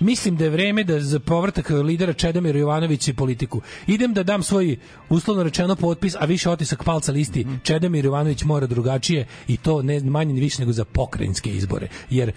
mislim 0.00 0.36
da 0.36 0.44
je 0.44 0.50
vreme 0.50 0.84
da 0.84 1.00
za 1.00 1.20
povratak 1.20 1.70
lidera 1.70 2.12
Čedomira 2.12 2.58
Jovanovića 2.58 3.10
i 3.10 3.14
politiku. 3.14 3.60
Idem 3.86 4.14
da 4.14 4.22
dam 4.22 4.42
svoj 4.42 4.76
uslovno 5.08 5.42
rečeno 5.42 5.76
potpis, 5.76 6.14
a 6.20 6.24
više 6.24 6.50
otisak 6.50 6.84
palca 6.84 7.12
listi. 7.12 7.46
Čedomir 7.62 8.04
Jovanović 8.04 8.44
mora 8.44 8.66
drugačije 8.66 9.26
i 9.48 9.56
to 9.56 9.82
ne 9.82 10.00
manje 10.00 10.32
ni 10.34 10.40
više 10.40 10.60
nego 10.60 10.72
za 10.72 10.84
pokrajinske 10.84 11.50
izbore. 11.50 11.88
Jer 12.10 12.32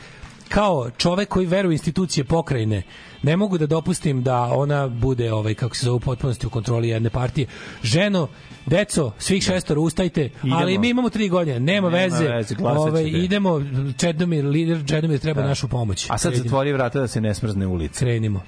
kao 0.52 0.90
čovek 0.98 1.30
koji 1.30 1.46
veruje 1.46 1.74
institucije 1.74 2.24
pokrajine, 2.24 2.84
ne 3.24 3.38
mogu 3.38 3.58
da 3.58 3.66
dopustim 3.68 4.24
da 4.24 4.38
ona 4.42 4.88
bude 4.88 5.34
ovaj 5.34 5.54
kako 5.56 5.76
se 5.76 5.86
zove 5.86 5.96
u 5.96 6.00
potpunosti 6.00 6.48
u 6.48 6.50
kontroli 6.50 6.88
jedne 6.90 7.10
partije. 7.10 7.48
Ženo, 7.84 8.28
deco, 8.66 9.12
svih 9.20 9.44
šestoro 9.44 9.82
ustajte, 9.82 10.30
ali 10.44 10.72
Idemo. 10.72 10.82
mi 10.82 10.90
imamo 10.90 11.10
tri 11.10 11.30
godine, 11.30 11.60
nema, 11.60 11.90
Nema 11.90 12.04
veze. 12.04 12.28
veze, 12.28 12.56
ovaj, 12.60 13.04
idemo, 13.06 13.62
Čedomir, 13.98 14.46
lider 14.46 14.84
Čedomir 14.88 15.20
treba 15.20 15.42
našu 15.44 15.68
pomoć. 15.68 16.06
A 16.10 16.18
sad 16.18 16.32
Krenimo. 16.32 16.44
zatvori 16.44 16.74
vrata 16.74 17.00
da 17.00 17.08
se 17.08 17.22
ne 17.22 17.36
smrzne 17.36 17.68
ulica. 17.68 18.00
Krenimo. 18.00 18.42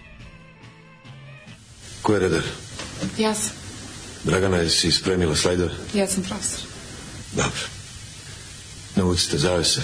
Ko 2.01 2.13
je 2.13 2.19
redar? 2.19 2.41
Ja 3.17 3.33
sam, 3.33 3.51
Dragana, 4.23 4.57
jesi 4.57 4.91
spremila 4.91 5.35
slajdove? 5.35 5.71
ja 5.93 6.07
sam 6.07 6.23
profesor. 6.23 6.59
Dobro. 7.33 7.61
Navucite 8.95 9.37
zavese. 9.37 9.81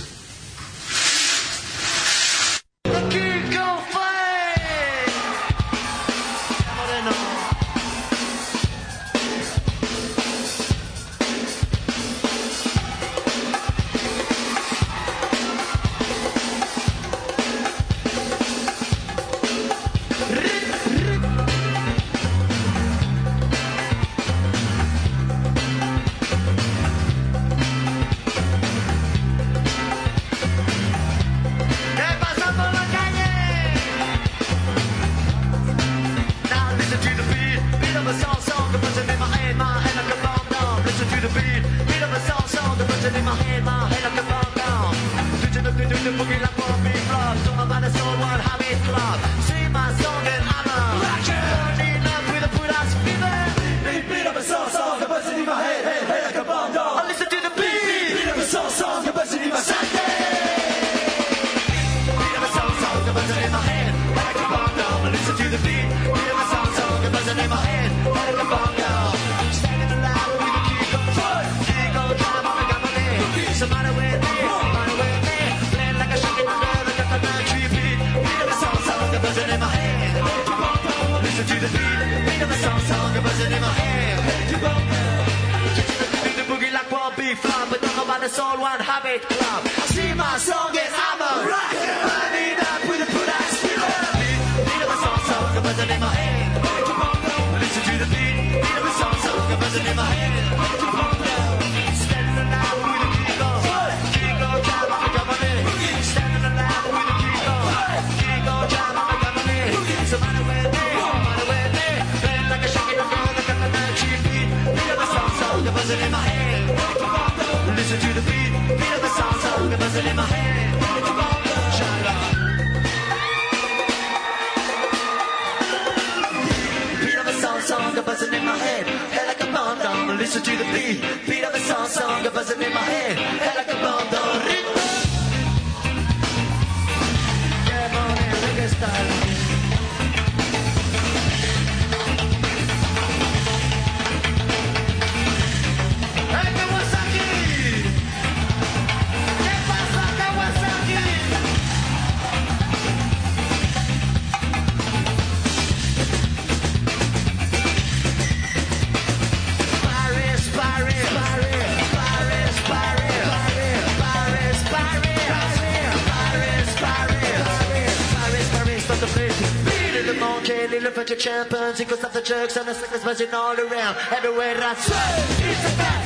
Champions, 171.19 171.81
equals 171.81 172.03
of 172.03 172.13
the 172.13 172.21
jerks 172.21 172.55
and 172.55 172.67
the 172.67 172.73
suckers 172.73 173.03
buzzing 173.03 173.33
all 173.33 173.59
around. 173.59 173.97
Everywhere 174.11 174.55
I 174.57 174.73
say, 174.73 175.51
it's 175.51 175.65
a 175.65 175.69
fact. 175.77 175.98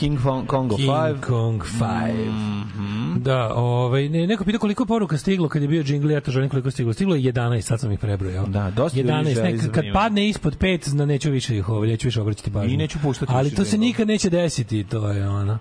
King 0.00 0.18
Fon- 0.18 0.46
Kongo 0.46 0.76
5. 0.76 1.12
King 1.12 1.24
Kong 1.26 1.62
5. 1.80 3.20
Da, 3.20 3.54
ovaj, 3.54 4.08
ne, 4.08 4.26
neko 4.26 4.44
pita 4.44 4.58
koliko 4.58 4.86
poruka 4.86 5.18
stiglo 5.18 5.48
kad 5.48 5.62
je 5.62 5.68
bio 5.68 5.82
džingli, 5.82 6.16
eto 6.16 6.30
želim 6.30 6.48
koliko 6.48 6.70
stiglo. 6.70 6.92
Stiglo 6.92 7.14
je 7.14 7.32
11, 7.32 7.60
sad 7.60 7.80
sam 7.80 7.92
ih 7.92 7.98
prebrojao. 7.98 8.46
Da, 8.46 8.70
dosta 8.70 8.98
ljudi 8.98 9.08
11, 9.12 9.34
želi 9.34 9.52
nek, 9.52 9.72
kad 9.72 9.84
padne 9.92 10.28
ispod 10.28 10.58
5, 10.58 10.88
zna, 10.88 11.06
neću 11.06 11.30
više 11.30 11.56
ih 11.56 11.68
ovaj, 11.68 11.88
neću 11.88 12.06
više 12.08 12.20
obraćati 12.20 12.50
pažnju. 12.50 12.74
I 12.74 12.76
neću 12.76 12.98
puštati 13.02 13.32
Ali 13.34 13.54
to 13.54 13.64
se 13.64 13.78
nikad 13.78 14.08
neće 14.08 14.30
desiti, 14.30 14.84
to 14.84 15.10
je 15.10 15.28
ono. 15.28 15.58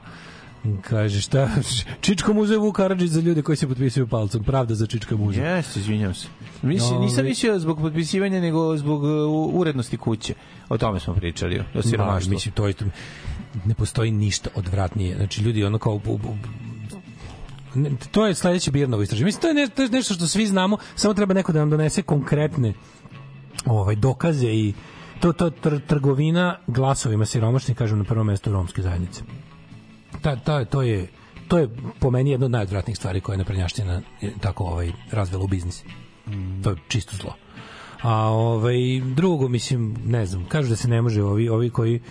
Kaže 0.82 1.22
šta, 1.22 1.50
Čičko 2.02 2.34
muze 2.34 2.58
Vuk 2.58 2.78
za 3.06 3.22
ljude 3.22 3.42
koji 3.42 3.56
se 3.56 3.68
potpisuju 3.68 4.08
palcom, 4.08 4.44
pravda 4.44 4.76
za 4.76 4.88
Čička 4.88 5.16
muze. 5.16 5.42
Jeste, 5.42 5.80
izvinjam 5.80 6.14
se. 6.14 6.28
Mislim, 6.62 6.94
Ovaj- 6.94 7.06
nisam 7.06 7.26
mislio 7.26 7.60
zbog 7.60 7.80
potpisivanja, 7.80 8.42
nego 8.42 8.78
zbog 8.78 9.04
uh, 9.04 9.10
urednosti 9.54 9.98
kuće. 9.98 10.34
O 10.70 10.78
tome 10.78 11.00
smo 11.00 11.14
pričali, 11.14 11.60
o 11.60 11.64
Ma, 11.74 11.82
siromaštvu. 11.82 12.32
mislim, 12.34 12.54
to 12.54 12.66
je 12.66 12.70
isto, 12.70 12.86
ne 13.70 13.76
postoji 13.76 14.12
ništa 14.12 14.50
odvratnije. 14.56 15.16
Znači, 15.16 15.42
ljudi 15.42 15.64
ono 15.64 15.78
kao... 15.78 15.94
bu- 15.94 16.18
bu- 16.18 16.38
ne, 17.76 17.92
to 18.12 18.26
je 18.28 18.36
sledeće 18.36 18.72
Birnovo 18.72 19.04
istraživanje. 19.04 19.28
Mislim, 19.28 19.42
to 19.42 19.48
je, 19.48 19.54
ne, 19.54 19.68
to 19.68 19.82
je 19.82 19.90
nešto 19.90 20.14
što 20.14 20.28
svi 20.28 20.48
znamo, 20.48 20.78
samo 20.96 21.14
treba 21.14 21.34
neko 21.34 21.52
da 21.52 21.60
nam 21.60 21.70
donese 21.70 22.02
konkretne 22.02 22.74
ovaj 23.66 23.96
dokaze 23.96 24.48
i 24.48 24.74
to 25.20 25.34
to 25.34 25.50
tr, 25.50 25.80
trgovina 25.88 26.58
glasovima 26.68 27.26
siromašnih 27.26 27.78
kažem 27.78 27.98
na 27.98 28.04
prvom 28.04 28.28
mestu 28.28 28.52
romske 28.52 28.82
zajednice. 28.82 29.22
Ta, 30.22 30.36
ta, 30.36 30.66
to 30.66 30.82
je 30.82 31.08
to 31.48 31.58
je 31.58 31.70
po 32.00 32.12
meni 32.12 32.32
jedna 32.32 32.46
od 32.46 32.52
najodvratnijih 32.52 32.98
stvari 32.98 33.22
koje 33.22 33.34
je 33.34 33.38
naprednjaština 33.38 34.02
tako 34.42 34.64
ovaj 34.64 34.92
razvela 35.12 35.44
u 35.44 35.48
biznis. 35.48 35.84
To 36.64 36.70
je 36.70 36.76
čisto 36.88 37.16
zlo. 37.16 37.36
A 38.02 38.14
ovaj 38.30 38.78
drugo 39.16 39.48
mislim, 39.48 39.98
ne 40.06 40.26
znam, 40.26 40.46
kažu 40.46 40.70
da 40.70 40.76
se 40.76 40.88
ne 40.88 41.02
može 41.02 41.24
ovi 41.24 41.50
ovi 41.50 41.70
koji 41.70 42.02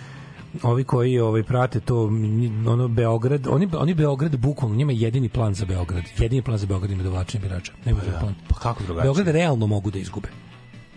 ovi 0.63 0.83
koji 0.83 1.19
ovaj 1.19 1.43
prate 1.43 1.79
to 1.79 2.09
ono 2.67 2.87
Beograd, 2.87 3.47
oni 3.47 3.69
oni 3.73 3.93
Beograd 3.93 4.35
bukvalno 4.37 4.75
njima 4.75 4.91
je 4.91 4.99
jedini 4.99 5.29
plan 5.29 5.53
za 5.53 5.65
Beograd. 5.65 6.03
Jedini 6.17 6.41
plan 6.41 6.57
za 6.57 6.65
Beograd 6.67 6.91
ima 6.91 7.03
dovlačenje 7.03 7.41
birača. 7.41 7.71
Nema 7.85 7.99
drugog 8.01 8.19
plana. 8.19 8.35
Pa 8.47 8.55
kako 8.55 8.83
drugačije? 8.83 9.03
Beograd 9.05 9.27
realno 9.27 9.67
mogu 9.67 9.91
da 9.91 9.99
izgube. 9.99 10.27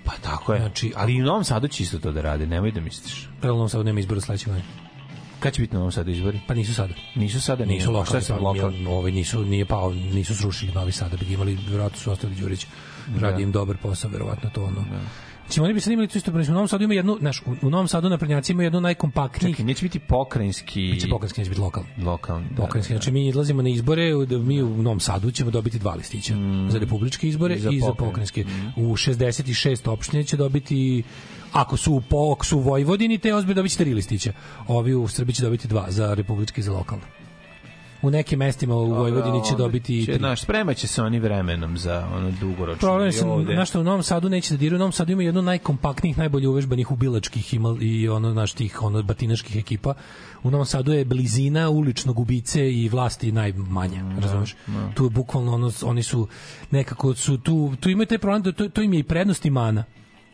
Pa 0.04 0.12
tako 0.22 0.52
je. 0.52 0.58
Znači, 0.60 0.92
ali 0.96 1.14
i 1.14 1.22
u 1.22 1.24
Novom 1.24 1.44
Sadu 1.44 1.68
će 1.68 1.82
isto 1.82 1.98
to 1.98 2.12
da 2.12 2.20
rade, 2.22 2.46
nemoj 2.46 2.70
da 2.72 2.80
misliš. 2.80 3.28
Realno 3.42 3.68
sad 3.68 3.84
nema 3.86 4.00
izbora 4.00 4.20
sledeće 4.20 4.46
godine. 4.46 4.64
Kad 5.40 5.52
će 5.52 5.62
biti 5.62 5.76
u 5.76 5.78
Novom 5.78 5.92
Sadu 5.92 6.10
izbori? 6.10 6.40
Pa 6.48 6.54
nisu 6.54 6.74
sada. 6.74 6.94
Nisu 7.14 7.40
sada, 7.40 7.64
Nisu 7.64 7.86
nije. 7.86 7.98
lokalni, 7.98 8.06
Šta 8.06 8.16
je 8.16 8.22
sa 8.22 8.34
pa, 8.34 8.40
lokalnim? 8.40 8.86
Ovaj 8.86 9.12
nisu 9.12 9.44
nije 9.44 9.64
pao, 9.64 9.90
nisu 9.94 10.34
srušili 10.36 10.72
Novi 10.72 10.92
Sad, 10.92 11.10
da 11.10 11.16
bi 11.16 11.32
imali, 11.32 11.58
verovatno 11.70 11.98
su 11.98 12.10
ostavili 12.12 12.40
Đurić. 12.40 12.66
Radi 13.20 13.36
Da. 13.36 13.42
im 13.42 13.52
dobar 13.52 13.76
posao, 13.76 14.10
verovatno 14.10 14.50
to 14.50 14.64
ono. 14.64 14.84
Znači, 15.46 15.60
oni 15.60 15.74
bi 15.74 15.80
sad 15.80 15.92
imali 15.92 16.08
tu 16.08 16.18
isto, 16.18 16.30
u 16.30 16.34
Novom 16.34 16.68
Sadu 16.68 16.84
ima 16.84 16.94
jednu, 16.94 17.16
znaš, 17.20 17.42
u, 17.46 17.66
u 17.66 17.70
Novom 17.70 17.88
Sadu 17.88 18.08
naprednjaci 18.08 18.52
imaju 18.52 18.66
jednu 18.66 18.76
od 18.76 18.82
najkompaktnijih. 18.82 19.56
Čekaj, 19.56 19.66
neće 19.66 19.82
biti 19.82 19.98
pokrajinski... 19.98 20.90
Biće 20.92 21.08
pokrajinski, 21.10 21.40
neće 21.40 21.48
biti 21.48 21.60
lokalni. 21.60 21.88
Lokalni, 22.04 22.46
da, 22.50 22.62
Pokrajinski, 22.62 22.92
da, 22.92 22.98
da. 22.98 23.02
znači 23.02 23.12
mi 23.12 23.28
izlazimo 23.28 23.62
na 23.62 23.68
izbore, 23.68 24.26
da 24.26 24.38
mi 24.38 24.62
u 24.62 24.82
Novom 24.82 25.00
Sadu 25.00 25.30
ćemo 25.30 25.50
dobiti 25.50 25.78
dva 25.78 25.94
listića. 25.94 26.34
Za 26.68 26.78
republičke 26.78 27.28
izbore 27.28 27.54
I 27.54 27.58
za 27.58 27.70
i 27.70 27.80
za 27.80 27.86
pokrajinske. 27.86 28.44
pokrajinske. 28.44 28.80
U 28.80 28.96
66 28.96 29.90
opštine 29.90 30.24
će 30.24 30.36
dobiti 30.36 31.02
ako 31.52 31.76
su 31.76 31.94
u 31.94 32.00
po, 32.00 32.32
ako 32.32 32.46
su 32.46 32.58
u 32.58 32.60
Vojvodini, 32.60 33.18
te 33.18 33.34
ozbiljno 33.34 33.54
dobiti 33.54 33.78
tri 33.78 33.94
listića. 33.94 34.32
Ovi 34.68 34.94
u 34.94 35.08
Srbiji 35.08 35.34
će 35.34 35.42
dobiti 35.42 35.68
dva, 35.68 35.86
za 35.88 36.14
republički 36.14 36.60
i 36.60 36.64
za 36.64 36.72
lokalne. 36.72 37.21
U 38.02 38.10
nekim 38.10 38.38
mestima 38.38 38.74
u 38.74 38.94
Vojvodini 38.94 39.44
će 39.44 39.54
dobiti 39.56 40.00
će, 40.00 40.12
tri. 40.12 40.18
Znaš, 40.18 40.42
spremat 40.42 40.76
će 40.76 40.86
se 40.86 41.02
oni 41.02 41.18
vremenom 41.18 41.78
za 41.78 42.08
ono 42.14 42.30
dugoročno. 42.40 42.88
Problem 42.88 43.06
je 43.06 43.52
I 43.52 43.54
znaš 43.54 43.68
što 43.68 43.80
u 43.80 43.84
Novom 43.84 44.02
Sadu 44.02 44.28
neće 44.28 44.54
da 44.54 44.58
diraju, 44.58 44.76
u 44.76 44.78
Novom 44.78 44.92
Sadu 44.92 45.12
ima 45.12 45.22
jednu 45.22 45.42
najkompaktnijih, 45.42 46.18
najbolje 46.18 46.48
uvežbanih 46.48 46.90
ubilačkih 46.90 47.54
ima 47.54 47.76
i 47.80 48.08
ono 48.08 48.34
naš 48.34 48.52
tih 48.52 48.82
ono 48.82 49.02
batinaških 49.02 49.56
ekipa. 49.56 49.94
U 50.42 50.50
Novom 50.50 50.66
Sadu 50.66 50.92
je 50.92 51.04
blizina 51.04 51.70
uličnog 51.70 52.18
ubice 52.18 52.72
i 52.72 52.88
vlasti 52.88 53.32
najmanja, 53.32 54.04
razumeš? 54.20 54.56
Tu 54.94 55.04
je 55.04 55.10
bukvalno 55.10 55.54
ono, 55.54 55.70
oni 55.82 56.02
su 56.02 56.28
nekako 56.70 57.14
su 57.14 57.38
tu 57.38 57.76
tu 57.80 57.90
imaju 57.90 58.06
taj 58.06 58.18
problem 58.18 58.42
da 58.42 58.52
to, 58.52 58.68
to 58.68 58.82
im 58.82 58.92
je 58.92 59.00
i 59.00 59.02
prednost 59.02 59.46
i 59.46 59.50
mana. 59.50 59.84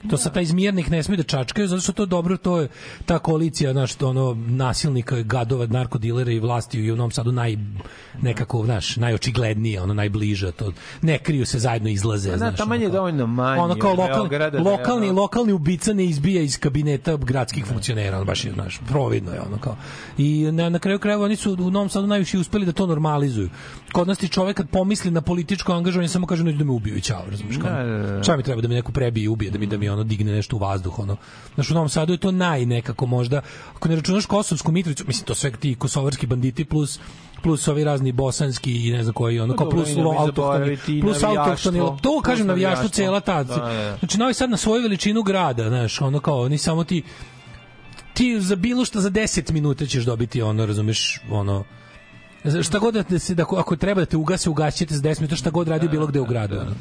To 0.01 0.17
sa 0.17 0.31
taj 0.31 0.43
izmjernik 0.43 0.91
ne 0.91 1.03
smije 1.03 1.17
da 1.17 1.23
čačkaju, 1.23 1.69
zato 1.69 1.81
što 1.83 1.93
to 1.93 2.07
dobro, 2.07 2.37
to 2.37 2.61
je 2.61 2.69
ta 3.07 3.19
koalicija, 3.19 3.73
znaš, 3.73 4.03
ono, 4.03 4.37
nasilnika, 4.39 5.23
gadova, 5.23 5.67
narkodilera 5.67 6.33
i 6.33 6.39
vlasti 6.39 6.93
u 6.93 6.97
Novom 6.97 7.11
Sadu 7.11 7.33
naj, 7.33 7.57
nekako, 8.23 8.65
znaš, 8.65 8.97
najočiglednije, 8.97 9.83
ono, 9.83 9.95
najbliža, 9.95 10.53
to, 10.53 10.73
ne 11.03 11.19
kriju 11.19 11.47
se 11.47 11.59
zajedno 11.59 11.89
izlaze, 11.89 12.31
Da, 12.31 12.37
znaš. 12.39 12.57
tamo 12.57 12.75
ono 12.75 12.83
je 12.83 12.89
kao- 12.89 12.93
dovoljno 12.93 13.27
manje. 13.27 13.61
ono 13.61 13.75
kao 13.75 13.91
lokal, 13.91 14.17
Beograda 14.17 14.59
da 14.59 14.71
lokalni, 14.71 15.09
ono- 15.09 15.21
lokalni 15.23 15.53
ubica 15.53 15.93
ne 15.93 16.05
izbija 16.05 16.43
iz 16.43 16.59
kabineta 16.59 17.17
gradskih 17.17 17.65
funkcionera, 17.67 18.17
ono 18.17 18.25
baš 18.25 18.45
je, 18.45 18.53
znaš, 18.53 18.81
providno 18.89 19.33
je 19.33 19.41
ono 19.43 19.59
kao. 19.59 19.77
I 20.19 20.49
na, 20.53 20.69
na 20.69 20.79
kraju 20.79 20.99
krajeva 20.99 21.25
oni 21.25 21.37
su 21.37 21.53
u 21.55 21.71
Novom 21.71 21.89
Sadu 21.89 22.07
najviše 22.07 22.39
uspeli 22.39 22.67
da 22.67 22.73
to 22.73 22.87
normalizuju. 22.87 23.49
Kod 23.93 24.09
nas 24.09 24.19
ti 24.19 24.29
čovek 24.29 24.57
kad 24.57 24.69
pomisli 24.69 25.11
na 25.11 25.21
političko 25.21 25.73
angažovanje 25.73 26.09
samo 26.09 26.27
kaže 26.27 26.45
neću 26.45 26.59
da 26.59 26.65
me 26.65 26.71
ubiju 26.71 26.97
i 26.97 27.01
ćao, 27.01 27.23
razumiješ 27.31 27.57
kao. 27.57 27.71
Da, 27.73 27.85
da, 27.85 27.99
da. 28.09 28.23
Šta 28.23 28.37
mi 28.37 28.43
treba 28.43 28.63
da 28.63 28.69
me 28.69 28.75
neko 28.75 28.93
prebije 28.93 29.25
i 29.25 29.29
ubije, 29.29 29.51
da 29.51 29.59
mi 29.59 29.67
da 29.67 29.79
mi 29.79 29.88
ono 29.91 30.05
digne 30.05 30.33
nešto 30.33 30.57
u 30.57 30.59
vazduh, 30.59 30.99
ono. 30.99 31.17
Znaš, 31.55 31.71
u 31.71 31.75
Novom 31.75 31.89
Sadu 31.89 32.13
je 32.13 32.19
to 32.19 32.33
naj 32.33 32.67
nekako 32.67 33.07
možda, 33.07 33.41
ako 33.77 33.89
ne 33.89 33.97
računaš 33.97 34.27
Kosovsku 34.27 34.73
Mitrovicu, 34.73 35.05
mislim 35.07 35.27
to 35.27 35.35
sve 35.35 35.53
ti 35.53 35.75
kosovarski 35.75 36.27
banditi 36.27 36.65
plus 36.65 37.01
plus 37.43 37.69
ovi 37.69 37.85
razni 37.85 38.13
bosanski 38.13 38.89
i 38.89 38.93
ne 38.93 39.03
znam 39.03 39.15
koji 39.15 39.41
ono 39.41 39.55
Pa 39.55 39.59
kao 39.59 39.71
plus 39.71 39.97
lo, 39.97 40.15
autohtoni 40.19 40.79
i 40.89 41.01
plus 41.01 41.23
autohtoni 41.23 41.81
to 42.03 42.21
kažem 42.21 42.47
navijaštvo 42.47 42.89
cela 42.89 43.21
ta 43.21 43.43
Da, 43.43 43.57
da. 43.57 43.97
znači 43.99 44.19
Novi 44.19 44.35
Sad 44.35 44.51
na 44.51 44.57
svoju 44.57 44.83
veličinu 44.83 45.23
grada 45.23 45.69
znaš 45.69 46.01
ono 46.01 46.21
kao 46.21 46.41
oni 46.41 46.59
samo 46.59 46.85
ti 46.85 47.03
ti 48.15 48.41
za 48.41 48.57
bilo 48.57 48.85
šta 48.85 49.01
za 49.01 49.11
10 49.11 49.53
minuta 49.53 49.87
ćeš 49.87 50.05
dobiti 50.05 50.43
ono 50.43 50.67
razumeš 50.67 51.21
ono 51.31 51.65
šta 52.63 52.79
god 52.79 52.95
da 52.95 53.19
se 53.19 53.35
da 53.35 53.43
ako 53.43 53.77
treba 53.77 54.01
da 54.01 54.07
te 54.07 54.17
ugase 54.17 54.51
ugasite 54.51 54.95
za 54.95 55.03
10 55.03 55.21
minuta 55.21 55.37
šta 55.37 55.51
god 55.51 55.69
radi 55.69 55.89
bilo 55.89 56.07
gde 56.07 56.21
u 56.21 56.25
gradu 56.25 56.57
ono. 56.61 56.75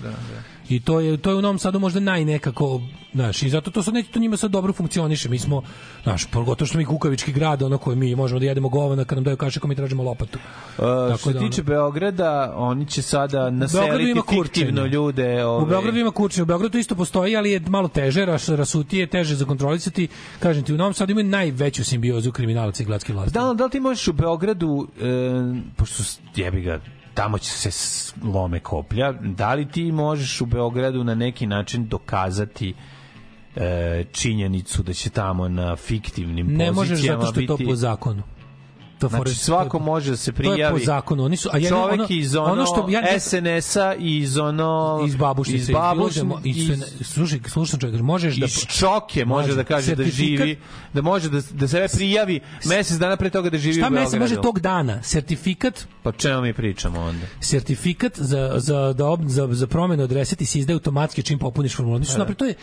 I 0.69 0.79
to 0.79 0.99
je 0.99 1.17
to 1.17 1.29
je 1.29 1.35
u 1.35 1.41
Novom 1.41 1.59
Sadu 1.59 1.79
možda 1.79 1.99
naj 1.99 2.25
nekako, 2.25 2.81
znaš, 3.13 3.43
i 3.43 3.49
zato 3.49 3.71
to 3.71 3.83
sad 3.83 3.93
neće 3.93 4.11
to 4.11 4.19
njima 4.19 4.37
sad 4.37 4.51
dobro 4.51 4.73
funkcioniše. 4.73 5.29
Mi 5.29 5.39
smo, 5.39 5.61
znaš, 6.03 6.25
pogotovo 6.25 6.67
što 6.67 6.77
mi 6.77 6.85
kukavički 6.85 7.31
grad, 7.31 7.61
ono 7.61 7.77
koji 7.77 7.97
mi 7.97 8.15
možemo 8.15 8.39
da 8.39 8.45
jedemo 8.45 8.69
govana 8.69 9.05
kad 9.05 9.17
nam 9.17 9.23
daju 9.23 9.37
kašiku 9.37 9.67
mi 9.67 9.75
tražimo 9.75 10.03
lopatu. 10.03 10.39
Uh, 10.77 10.83
što 10.83 11.17
se 11.17 11.33
da, 11.33 11.39
ono- 11.39 11.49
tiče 11.49 11.63
Beograda, 11.63 12.53
oni 12.57 12.85
će 12.85 13.01
sada 13.01 13.49
naseliti 13.49 14.21
fiktivno 14.29 14.85
ljude. 14.85 15.45
U 15.45 15.49
Ove, 15.49 15.65
Beogradu 15.65 15.97
ima 15.97 16.11
kurčenje, 16.11 16.43
u 16.43 16.45
Beogradu 16.45 16.71
to 16.71 16.77
isto 16.77 16.95
postoji, 16.95 17.35
ali 17.35 17.51
je 17.51 17.59
malo 17.59 17.87
teže, 17.87 18.25
ras, 18.25 18.49
rasutije, 18.49 19.07
teže 19.07 19.35
za 19.35 19.45
kontrolisati. 19.45 20.07
Kažem 20.39 20.63
ti, 20.63 20.73
u 20.73 20.77
Novom 20.77 20.93
Sadu 20.93 21.11
imaju 21.11 21.27
najveću 21.27 21.85
simbiozu 21.85 22.31
kriminalaca 22.31 22.83
i 22.83 22.85
gradskih 22.85 23.15
vlasti. 23.15 23.33
Da, 23.33 23.53
da 23.53 23.65
li 23.65 23.71
ti 23.71 23.79
možeš 23.79 24.07
u 24.07 24.13
Beogradu, 24.13 24.87
e, 25.01 25.03
pošto 25.75 26.03
jebi 26.35 26.61
ga, 26.61 26.79
tamo 27.17 27.37
će 27.37 27.51
se 27.51 27.69
lome 28.23 28.59
koplja, 28.59 29.11
da 29.13 29.53
li 29.53 29.67
ti 29.67 29.91
možeš 29.91 30.41
u 30.41 30.45
Beogradu 30.45 31.03
na 31.03 31.15
neki 31.15 31.47
način 31.47 31.87
dokazati 31.87 32.73
e, 33.55 34.03
činjenicu 34.11 34.83
da 34.83 34.93
će 34.93 35.09
tamo 35.09 35.47
na 35.49 35.75
fiktivnim 35.75 36.47
ne 36.47 36.67
pozicijama 36.67 36.75
možeš 36.75 36.99
zato 37.01 37.25
što 37.25 37.39
je 37.39 37.47
to 37.47 37.57
biti- 37.57 37.65
po 37.65 37.75
zakonu. 37.75 38.23
To 38.99 39.07
Znači, 39.07 39.35
svako 39.35 39.77
to 39.77 39.83
može 39.83 40.11
da 40.11 40.17
se 40.17 40.31
To 40.31 40.41
je 40.41 40.45
po 40.45 40.53
prijavi. 40.53 40.85
zakonu. 40.85 41.23
Oni 41.23 41.37
su, 41.37 41.49
a 41.53 41.57
ja, 41.57 41.69
Čovek 41.69 41.93
ono, 41.93 42.07
iz 42.09 42.35
ono, 42.35 42.45
ono 42.45 42.65
što 42.65 42.87
ja, 42.89 43.01
ja, 43.01 43.19
SNS-a 43.19 43.93
iz 43.95 44.37
ono 44.37 45.03
iz 45.07 45.15
babušnice 45.15 45.61
iz 45.61 45.69
babušnice 45.69 46.25
iz, 46.43 46.57
iz, 46.69 46.83
slušaj 47.03 47.39
slušaj 47.47 47.79
čovjek 47.79 48.01
možeš 48.01 48.35
da 48.35 48.45
iz 48.45 48.57
čoke 48.59 49.25
može 49.25 49.55
da 49.55 49.63
kaže 49.63 49.95
da 49.95 50.03
živi 50.05 50.59
da 50.93 51.01
može 51.01 51.29
da 51.29 51.41
da 51.51 51.67
sebe 51.67 51.87
prijavi 51.87 52.39
mesec 52.65 52.97
dana 52.97 53.17
pre 53.17 53.29
toga 53.29 53.49
da 53.49 53.57
živi 53.57 53.73
šta 53.73 53.87
u 53.87 53.91
mesec 53.91 54.11
Beogradu. 54.11 54.23
može 54.25 54.41
tog 54.41 54.59
dana 54.59 55.03
sertifikat 55.03 55.87
Pa 56.03 56.11
čemu 56.11 56.41
mi 56.41 56.53
pričamo 56.53 56.99
onda? 57.01 57.25
sertifikat 57.41 58.13
za, 58.15 58.53
za, 58.57 58.93
da 58.93 59.05
ob, 59.05 59.19
za, 59.25 59.47
za 59.51 59.67
promenu 59.67 60.03
adrese 60.03 60.35
ti 60.35 60.45
se 60.45 60.59
izdaje 60.59 60.73
automatski 60.75 61.23
čim 61.23 61.39
popuniš 61.39 61.75
formular. 61.75 61.99
Mislim, 61.99 62.13
Pa 62.13 62.17
da. 62.17 62.21
napred, 62.21 62.37
to 62.37 62.45
je, 62.45 62.55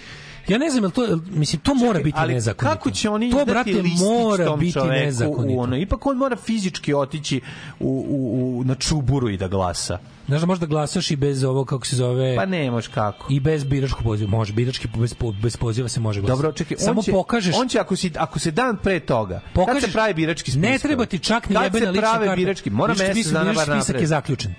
ja 0.49 0.59
ne 0.59 0.71
znam, 0.71 0.85
jel 0.85 0.91
to, 0.91 1.03
mislim, 1.27 1.61
to 1.61 1.75
mora 1.75 2.01
biti 2.01 2.19
ali 2.19 2.35
nezakonito. 2.35 2.75
kako 2.75 2.91
će 2.91 3.11
oni 3.11 3.31
to, 3.31 3.45
brate, 3.45 3.73
listić 3.73 4.01
mora 4.01 4.45
tom 4.47 4.61
biti 4.61 4.79
nezakonito. 4.81 5.55
U 5.55 5.61
ono, 5.61 5.77
ipak 5.77 6.07
on 6.07 6.17
mora 6.17 6.37
fizički 6.37 6.95
otići 6.95 7.41
u, 7.81 8.07
u, 8.09 8.59
u, 8.59 8.65
na 8.65 8.75
čuburu 8.75 9.29
i 9.29 9.37
da 9.37 9.49
glasa. 9.49 9.99
Znaš 10.27 10.41
da 10.41 10.47
možda 10.47 10.67
glasaš 10.67 11.11
i 11.11 11.17
bez 11.17 11.45
ovo, 11.45 11.65
kako 11.65 11.87
se 11.87 11.97
zove... 11.97 12.37
Pa 12.37 12.47
ne, 12.47 12.71
može 12.71 12.91
kako. 12.91 13.27
I 13.31 13.41
bez 13.41 13.65
biračkog 13.65 14.03
poziva. 14.03 14.31
Može, 14.31 14.53
birački 14.53 14.89
bez, 14.91 15.15
bez 15.43 15.57
poziva 15.57 15.89
se 15.89 16.01
može 16.01 16.21
glasati. 16.21 16.37
Dobro, 16.37 16.53
čekaj, 16.53 16.77
Samo 16.79 16.99
on 16.99 17.05
će, 17.05 17.13
pokažeš... 17.13 17.55
on 17.59 17.69
će 17.69 17.79
ako, 17.79 17.97
si, 17.97 18.13
ako 18.17 18.39
se 18.39 18.51
dan 18.51 18.77
pre 18.77 19.01
toga, 19.01 19.41
kad 19.41 19.53
pokažeš, 19.55 19.83
se 19.83 19.93
pravi 19.93 20.15
birački 20.15 20.51
spisak? 20.51 20.71
Ne 20.71 20.79
treba 20.79 21.07
ti 21.07 21.19
čak 21.19 21.49
ni 21.49 21.55
Kad 21.55 21.65
jebena 21.65 21.87
se 21.87 21.91
lična 21.91 22.03
prave 22.03 22.27
karta. 22.27 22.37
birački, 22.37 22.71
mora 22.71 22.95
Birački 22.95 23.09
mesec 23.09 23.27
spisak- 23.27 23.33
dana 23.33 23.45
birački 23.45 23.57
bar 23.61 23.77
spisak 23.77 23.89
napred. 23.89 24.01
je 24.01 24.07
zaključen. 24.07 24.55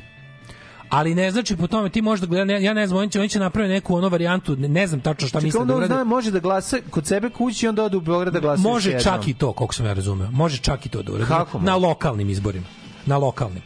Ali 0.90 1.16
ne 1.16 1.32
znači 1.32 1.56
po 1.56 1.68
tome 1.68 1.90
ti 1.90 2.02
možeš 2.02 2.22
da 2.22 2.28
gleda, 2.28 2.46
ne, 2.46 2.64
ja 2.64 2.74
ne 2.74 2.88
znam, 2.88 3.00
oni 3.00 3.10
će, 3.12 3.20
oni 3.20 3.30
će 3.30 3.40
napraviti 3.40 3.74
neku 3.74 3.96
ono 3.96 4.10
varijantu, 4.10 4.56
ne, 4.56 4.68
ne 4.68 4.88
znam 4.88 5.02
tačno 5.02 5.28
šta 5.28 5.40
Čekaj, 5.40 5.48
misle 5.48 5.66
da 5.66 5.74
on 5.74 5.80
urade. 5.80 5.94
zna, 5.94 6.04
može 6.04 6.32
da 6.32 6.40
glasa 6.40 6.78
kod 6.90 7.08
sebe 7.08 7.30
kući 7.30 7.66
i 7.66 7.70
onda 7.70 7.84
ode 7.84 7.98
u 7.98 8.02
Beograd 8.02 8.34
da 8.34 8.40
glasa 8.40 8.62
Može 8.64 9.00
čak 9.00 9.28
i 9.28 9.34
to, 9.34 9.54
koliko 9.54 9.74
sam 9.74 9.86
ja 9.86 9.94
razumeo. 9.94 10.32
Može 10.32 10.58
čak 10.58 10.86
i 10.86 10.90
to 10.90 11.04
da 11.04 11.12
uradi. 11.12 11.28
Kako 11.28 11.58
može? 11.58 11.66
Na 11.66 11.76
lokalnim 11.76 12.30
izborima. 12.30 12.66
Na 13.06 13.18
lokalnim. 13.18 13.62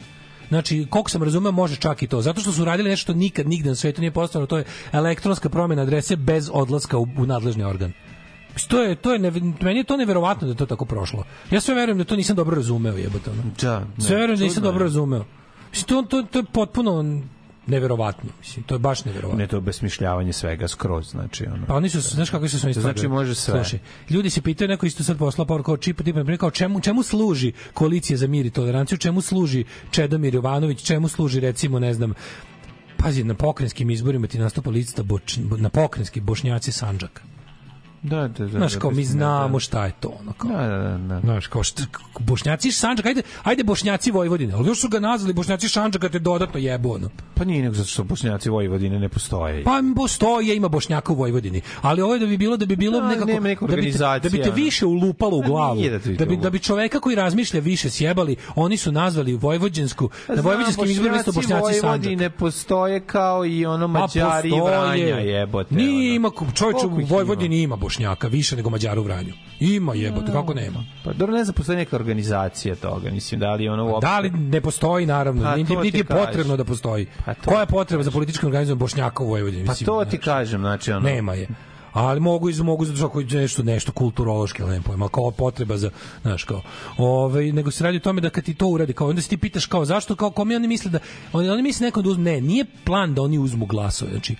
Znači, 0.49 0.87
koliko 0.89 1.09
sam 1.09 1.23
razumeo, 1.23 1.51
može 1.51 1.75
čak 1.75 2.03
i 2.03 2.07
to. 2.07 2.21
Zato 2.21 2.41
što 2.41 2.51
su 2.51 2.65
radili 2.65 2.89
nešto 2.89 3.01
što 3.03 3.13
nikad 3.13 3.47
nigde 3.47 3.69
na 3.69 3.75
svetu 3.75 4.01
nije 4.01 4.11
postalo, 4.11 4.45
to 4.45 4.57
je 4.57 4.63
elektronska 4.91 5.49
promjena 5.49 5.81
adrese 5.81 6.15
bez 6.15 6.49
odlaska 6.53 6.97
u, 6.97 7.07
u 7.17 7.25
nadležni 7.25 7.63
organ. 7.63 7.93
To 8.67 8.81
je, 8.81 8.95
to 8.95 9.13
je, 9.13 9.19
neve- 9.19 9.53
meni 9.61 9.79
je 9.79 9.83
to 9.83 9.97
neverovatno 9.97 10.47
da 10.47 10.51
je 10.53 10.57
to 10.57 10.65
tako 10.65 10.85
prošlo. 10.85 11.23
Ja 11.51 11.61
sve 11.61 11.75
verujem 11.75 11.97
da 11.97 12.03
to 12.03 12.15
nisam 12.15 12.35
dobro 12.35 12.55
razumeo, 12.55 12.97
jebote. 12.97 13.31
Da, 13.61 13.79
ne, 13.79 13.85
Sve 14.03 14.15
verujem 14.15 14.39
da 14.39 14.45
nisam 14.45 14.63
dobro 14.63 14.83
razumeo. 14.83 15.25
Mislim, 15.71 15.87
to, 15.87 16.01
to, 16.01 16.23
to 16.23 16.39
je 16.39 16.45
potpuno 16.53 17.21
neverovatno. 17.69 18.29
Mislim, 18.39 18.63
to 18.63 18.75
je 18.75 18.79
baš 18.79 19.05
neverovatno. 19.05 19.39
Ne, 19.39 19.47
to 19.47 19.57
je 19.57 19.61
besmišljavanje 19.61 20.33
svega 20.33 20.67
skroz, 20.67 21.09
znači 21.11 21.45
ono. 21.45 21.65
Pa 21.65 21.75
oni 21.75 21.89
su, 21.89 22.01
znaš 22.01 22.29
kako 22.29 22.47
su 22.47 22.59
sve 22.59 22.73
To 22.73 22.81
znači 22.81 23.07
može 23.07 23.35
sve. 23.35 23.53
Slušaj, 23.53 23.79
ljudi 24.09 24.29
se 24.29 24.41
pitaju, 24.41 24.67
neko 24.67 24.85
isto 24.85 25.03
sad 25.03 25.17
poslao 25.17 25.45
poruku 25.45 25.65
kao 25.65 25.77
čip, 25.77 25.97
tipa, 25.97 26.19
primjer, 26.19 26.39
kao 26.39 26.51
čemu, 26.51 26.81
čemu 26.81 27.03
služi 27.03 27.51
koalicija 27.73 28.17
za 28.17 28.27
mir 28.27 28.45
i 28.45 28.49
toleranciju, 28.49 28.97
čemu 28.97 29.21
služi 29.21 29.63
Čedomir 29.91 30.35
Jovanović, 30.35 30.83
čemu 30.83 31.07
služi, 31.07 31.39
recimo, 31.39 31.79
ne 31.79 31.93
znam, 31.93 32.13
pazi, 32.97 33.23
na 33.23 33.33
pokrajinskim 33.33 33.89
izborima 33.89 34.27
ti 34.27 34.39
nastupa 34.39 34.69
lista 34.69 35.03
boč, 35.03 35.37
na 35.57 35.69
pokrajinski 35.69 36.21
bošnjaci 36.21 36.71
Sandžaka. 36.71 37.21
Da, 38.03 38.27
da, 38.27 38.45
da. 38.45 38.47
Znaš, 38.47 38.73
da, 38.73 38.79
kao 38.79 38.91
mi 38.91 39.03
da, 39.03 39.09
znamo 39.09 39.53
da. 39.53 39.59
šta 39.59 39.85
je 39.85 39.91
to, 39.99 40.17
ono, 40.19 40.33
kao. 40.33 40.51
Da, 40.51 40.67
da, 40.67 40.77
da, 40.77 40.97
da. 40.97 41.19
Znaš, 41.19 41.47
kao 41.47 41.63
šta, 41.63 41.83
bošnjaci 42.19 42.67
iz 42.67 42.77
Sandžaka, 42.77 43.09
ajde, 43.09 43.21
ajde 43.43 43.63
bošnjaci 43.63 44.11
Vojvodine, 44.11 44.53
ali 44.53 44.67
još 44.67 44.81
su 44.81 44.89
ga 44.89 44.99
nazvali 44.99 45.33
bošnjaci 45.33 45.69
Sandžaka, 45.69 46.09
te 46.09 46.19
dodatno 46.19 46.59
jebu, 46.59 46.93
ono. 46.93 47.09
Pa 47.35 47.45
nije 47.45 47.63
nego 47.63 47.75
zato 47.75 47.87
što 47.87 48.03
bošnjaci 48.03 48.49
Vojvodine 48.49 48.99
ne 48.99 49.09
postoje. 49.09 49.63
Pa 49.63 49.81
postoje, 49.95 50.55
ima 50.55 50.67
Bošnjaka 50.67 51.13
u 51.13 51.15
Vojvodini. 51.15 51.61
Ali 51.81 52.01
ovo 52.01 52.13
je 52.13 52.19
da 52.19 52.25
bi 52.25 52.37
bilo 52.37 52.57
da 52.57 52.65
bi 52.65 52.75
bilo 52.75 52.99
Da, 52.99 53.07
nekako 53.07 53.39
neke 53.39 53.65
da 53.65 53.75
bi 53.75 53.91
te, 53.91 53.97
da 53.97 54.29
bi 54.29 54.41
te 54.41 54.51
više 54.51 54.85
ulupalo 54.85 55.37
u 55.37 55.41
glavu. 55.41 55.81
da 55.81 56.13
Da 56.13 56.25
bi 56.25 56.37
da 56.37 56.49
bi 56.49 56.59
čoveka 56.59 56.99
koji 56.99 57.15
razmišlja 57.15 57.59
više 57.59 57.89
sjebali, 57.89 58.35
oni 58.55 58.77
su 58.77 58.91
nazvali 58.91 59.35
vojvođansku 59.35 60.09
Pa 60.27 60.33
na 60.33 60.41
znam, 60.41 60.45
vojvođanskim 60.45 60.85
izborima 60.85 61.17
isto 61.17 61.31
Bošnjaci 61.31 61.63
Sandžak. 61.63 61.83
Vojvodine 61.83 62.29
postoje 62.29 62.99
kao 62.99 63.45
i 63.45 63.65
ono 63.65 63.93
Pa 63.93 63.99
Mađari 63.99 64.49
i. 64.49 64.61
Vranja 64.61 65.15
jebote. 65.15 65.75
Nije 65.75 66.09
ono. 66.09 66.15
ima 66.15 66.31
čovječe 66.55 66.85
u 66.85 67.05
Vojvodini 67.05 67.61
ima 67.61 67.75
Bošnjaka 67.75 67.88
više 68.29 68.55
nego 68.55 68.69
Mađara 68.69 69.01
u 69.01 69.03
Vranju. 69.03 69.33
Ima 69.59 69.95
jebote, 69.95 70.31
kako 70.31 70.53
nema. 70.53 70.85
Pa 71.03 71.13
dobro, 71.13 71.35
ne 71.35 71.43
znam, 71.43 71.53
postoji 71.53 71.77
neka 71.77 71.95
organizacija 71.95 72.75
toga, 72.75 73.11
mislim, 73.11 73.39
da 73.39 73.53
li 73.53 73.69
ono 73.69 73.85
uopšte... 73.85 74.07
Da 74.07 74.19
li 74.19 74.29
ne 74.29 74.61
postoji 74.61 75.05
naravno, 75.05 75.43
Pa 75.43 75.55
niti, 75.55 75.75
niti 75.75 75.97
je 75.97 76.03
potrebno 76.03 76.57
da 76.57 76.63
postoji. 76.63 77.07
Pa 77.25 77.33
Koja 77.33 77.59
je 77.59 77.65
potreba 77.65 78.03
za 78.03 78.11
političkim 78.11 78.47
organizmom 78.47 78.79
Bošnjaka 78.79 79.23
u 79.23 79.27
Vojvodini? 79.27 79.65
Pa 79.65 79.73
to 79.73 80.05
ti 80.05 80.17
znaš. 80.17 80.25
kažem, 80.25 80.61
znači 80.61 80.91
ono... 80.91 81.09
Nema 81.09 81.33
je. 81.33 81.47
Ali 81.93 82.19
mogu 82.19 82.49
iz 82.49 82.59
mogu 82.61 82.85
zato 82.85 82.97
što 82.97 83.37
nešto 83.37 83.63
nešto 83.63 83.91
kulturološki, 83.91 84.63
ne 84.63 84.81
pojma, 84.81 85.09
kao 85.09 85.31
potreba 85.31 85.77
za, 85.77 85.89
znaš, 86.21 86.43
kao. 86.43 86.61
Ovaj 86.97 87.51
nego 87.51 87.71
se 87.71 87.83
radi 87.83 87.97
o 87.97 87.99
tome 87.99 88.21
da 88.21 88.29
kad 88.29 88.43
ti 88.43 88.53
to 88.53 88.67
uradi, 88.67 88.93
kao 88.93 89.09
onda 89.09 89.21
se 89.21 89.29
ti 89.29 89.37
pitaš 89.37 89.65
kao 89.65 89.85
zašto 89.85 90.15
kao 90.15 90.31
kome 90.31 90.55
oni 90.55 90.67
misle 90.67 90.91
da 90.91 90.99
oni 91.33 91.49
oni 91.49 91.61
misle 91.61 91.85
nekom 91.85 92.03
da 92.03 92.09
uzmu, 92.09 92.23
ne, 92.23 92.41
nije 92.41 92.65
plan 92.83 93.13
da 93.13 93.21
oni 93.21 93.39
uzmu 93.39 93.65
glasove, 93.65 94.11
znači 94.11 94.35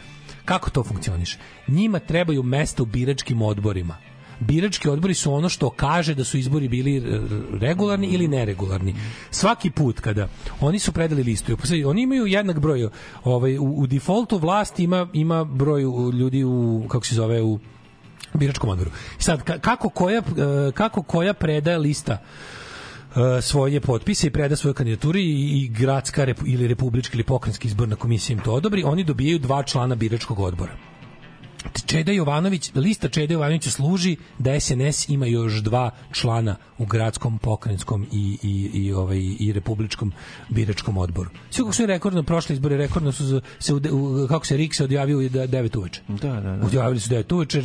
kako 0.50 0.70
to 0.70 0.84
funkcioniše? 0.84 1.38
Njima 1.68 2.00
trebaju 2.00 2.44
mesta 2.44 2.84
u 2.84 2.86
biračkim 2.86 3.42
odborima. 3.42 3.98
Birački 4.40 4.90
odbori 4.90 5.14
su 5.14 5.34
ono 5.34 5.50
što 5.50 5.70
kaže 5.70 6.16
da 6.16 6.24
su 6.24 6.38
izbori 6.38 6.68
bili 6.68 6.96
r- 6.98 7.22
regularni 7.62 8.08
ili 8.08 8.28
neregularni. 8.28 8.96
Svaki 9.32 9.70
put 9.70 10.00
kada 10.00 10.28
oni 10.62 10.80
su 10.80 10.92
predali 10.92 11.24
listu, 11.24 11.58
i 11.74 11.86
oni 11.86 12.02
imaju 12.02 12.26
jednak 12.26 12.60
broj, 12.60 12.90
ovaj 13.24 13.58
u, 13.58 13.64
u 13.64 13.88
defaultu 13.88 14.38
vlast 14.38 14.80
ima 14.80 15.08
ima 15.14 15.44
broj 15.44 15.84
ljudi 16.14 16.44
u 16.44 16.86
kako 16.90 17.06
se 17.06 17.16
zove 17.16 17.42
u 17.42 17.60
biračkom 18.34 18.70
odboru. 18.70 18.92
Sad 19.18 19.44
ka- 19.44 19.60
kako 19.60 19.90
koja 19.90 20.18
e, 20.18 20.24
kako 20.74 21.04
koja 21.04 21.34
predaje 21.34 21.78
lista 21.78 22.14
e, 22.14 22.59
svoje 23.42 23.80
potpise 23.82 24.28
i 24.28 24.32
preda 24.32 24.56
svoju 24.56 24.74
kandidaturu 24.74 25.20
i, 25.20 25.62
i 25.62 25.68
gradska 25.68 26.26
repu, 26.26 26.48
ili 26.48 26.68
republička 26.68 27.16
ili 27.16 27.24
pokrajinska 27.24 27.68
izborna 27.68 27.96
komisija 27.96 28.34
im 28.38 28.44
to 28.44 28.54
odobri, 28.54 28.84
oni 28.84 29.04
dobijaju 29.04 29.40
dva 29.40 29.64
člana 29.64 29.96
biračkog 29.96 30.40
odbora. 30.40 30.89
Čeda 31.86 32.12
Jovanović, 32.12 32.72
lista 32.76 33.10
Čeda 33.10 33.34
Jovanovića 33.34 33.70
služi 33.70 34.16
da 34.38 34.60
SNS 34.60 35.10
ima 35.10 35.26
još 35.26 35.54
dva 35.54 35.92
člana 36.12 36.56
u 36.78 36.86
gradskom, 36.86 37.40
pokrajinskom 37.40 38.08
i, 38.12 38.38
i, 38.44 38.70
i, 38.74 38.94
ovaj, 38.94 39.20
i 39.40 39.52
republičkom 39.54 40.12
biračkom 40.50 40.98
odboru. 40.98 41.30
Sve 41.50 41.64
kako 41.64 41.74
su 41.74 41.86
rekordno, 41.86 42.24
prošle 42.24 42.54
izbore 42.54 42.78
rekordno 42.78 43.12
su 43.12 43.42
se, 43.60 43.74
u, 43.74 43.78
u, 43.92 44.28
kako 44.28 44.46
se 44.46 44.58
Rik 44.58 44.74
se 44.74 44.84
odjavio 44.84 45.18
u 45.18 45.22
9 45.22 45.78
uveče. 45.78 46.02
Da, 46.08 46.34
da, 46.34 46.42
da. 46.42 46.66
Odjavili 46.66 47.00
su 47.00 47.10
9 47.10 47.34
uveče. 47.36 47.62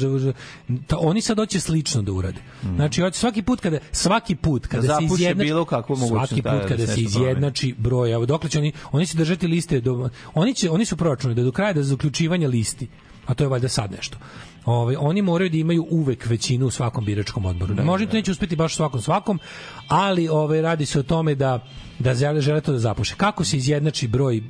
Ta, 0.87 0.97
oni 0.99 1.21
sad 1.21 1.39
hoće 1.39 1.61
slično 1.61 2.03
da 2.03 2.13
urade. 2.13 2.41
Znači, 2.77 3.01
hoće 3.01 3.19
svaki 3.19 3.43
put 3.43 3.61
kada, 3.61 3.79
svaki 3.93 4.37
put 4.37 4.67
kada 4.67 4.85
Mm. 4.85 4.87
Da 4.87 4.97
se 4.97 5.05
izjednači, 5.05 5.47
bilo 5.47 5.67
mogućnost, 5.89 6.09
svaki 6.09 6.43
da, 6.43 6.51
put 6.51 6.63
da, 6.63 6.69
kada 6.69 6.87
da 6.87 6.93
se 6.93 7.01
izjednači 7.01 7.75
broj, 7.79 8.13
evo 8.13 8.27
dokle 8.27 8.51
će 8.51 8.59
oni, 8.59 8.73
oni 8.93 9.07
će 9.07 9.17
držati 9.17 9.47
liste, 9.47 9.81
do, 9.81 10.11
oni, 10.35 10.55
će, 10.55 10.71
oni 10.71 10.85
su 10.85 10.97
proračunali 10.97 11.35
da 11.35 11.43
do 11.43 11.53
kraja 11.53 11.73
da 11.73 11.83
za 11.83 11.89
zaključivanja 11.89 12.49
listi, 12.49 12.89
a 13.27 13.35
to 13.35 13.45
je 13.45 13.49
valjda 13.49 13.69
sad 13.69 13.93
nešto. 13.93 14.19
Ove, 14.65 14.97
oni 14.99 15.23
moraju 15.23 15.51
da 15.51 15.57
imaju 15.57 15.87
uvek 15.91 16.27
većinu 16.27 16.67
u 16.67 16.71
svakom 16.71 17.05
biračkom 17.05 17.45
odboru. 17.45 17.75
Ne, 17.75 17.83
Možda 17.83 18.07
to 18.07 18.17
neće 18.17 18.31
uspeti 18.31 18.57
baš 18.57 18.77
svakom 18.77 19.01
svakom, 19.01 19.41
ali 19.89 20.29
ove, 20.29 20.63
radi 20.63 20.87
se 20.87 21.01
o 21.01 21.03
tome 21.03 21.35
da 21.35 21.61
da 21.99 22.15
žele, 22.15 22.41
žele 22.41 22.61
to 22.61 22.73
da 22.73 22.79
zapuše. 22.79 23.15
Kako 23.17 23.45
se 23.45 23.57
izjednači 23.57 24.09
broj 24.09 24.37
e, 24.37 24.43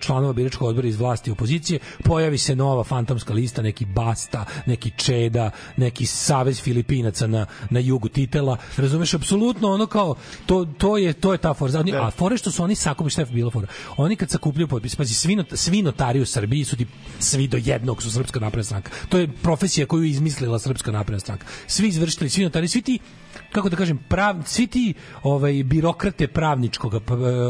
članova 0.00 0.32
biračkog 0.32 0.68
odbora 0.68 0.88
iz 0.88 0.96
vlasti 0.96 1.30
i 1.30 1.32
opozicije, 1.32 1.78
pojavi 2.04 2.38
se 2.38 2.56
nova 2.56 2.84
fantomska 2.84 3.32
lista, 3.32 3.62
neki 3.62 3.84
Basta, 3.84 4.44
neki 4.66 4.90
Čeda, 4.96 5.50
neki 5.76 6.06
Savez 6.06 6.62
Filipinaca 6.62 7.26
na, 7.26 7.46
na 7.70 7.80
jugu 7.80 8.08
titela. 8.08 8.56
Razumeš, 8.76 9.14
apsolutno 9.14 9.72
ono 9.72 9.86
kao, 9.86 10.14
to, 10.46 10.64
to, 10.78 10.96
je, 10.96 11.12
to 11.12 11.32
je 11.32 11.38
ta 11.38 11.54
fora. 11.54 11.80
Oni, 11.80 11.92
a 11.92 12.10
fore 12.10 12.36
što 12.36 12.50
su 12.50 12.62
oni 12.62 12.74
sakupili, 12.74 13.10
šta 13.10 13.22
je 13.22 13.26
bila 13.26 13.50
fora? 13.50 13.66
Oni 13.96 14.16
kad 14.16 14.30
sakupljaju 14.30 14.68
potpis, 14.68 14.96
pazi, 14.96 15.14
svi, 15.14 15.36
not, 15.36 15.46
svi 15.52 15.82
notari 15.82 16.20
u 16.20 16.26
Srbiji 16.26 16.64
su 16.64 16.76
ti, 16.76 16.86
svi 17.18 17.48
do 17.48 17.56
jednog 17.64 18.02
su 18.02 18.10
Srpska 18.10 18.40
napredna 18.40 18.64
stranka. 18.64 18.90
To 19.08 19.18
je 19.18 19.28
profesija 19.42 19.86
koju 19.86 20.02
je 20.02 20.10
izmislila 20.10 20.58
Srpska 20.58 20.92
napredna 20.92 21.20
stranka. 21.20 21.46
Svi 21.66 21.88
izvršitelji, 21.88 22.30
svi 22.30 22.44
notari, 22.44 22.68
svi 22.68 22.82
ti 22.82 22.98
kako 23.52 23.68
da 23.68 23.76
kažem, 23.76 23.98
prav, 24.08 24.42
svi 24.44 24.66
ti 24.66 24.94
ovaj, 25.22 25.62
birokrate 25.64 26.26
pravničkog 26.28 26.94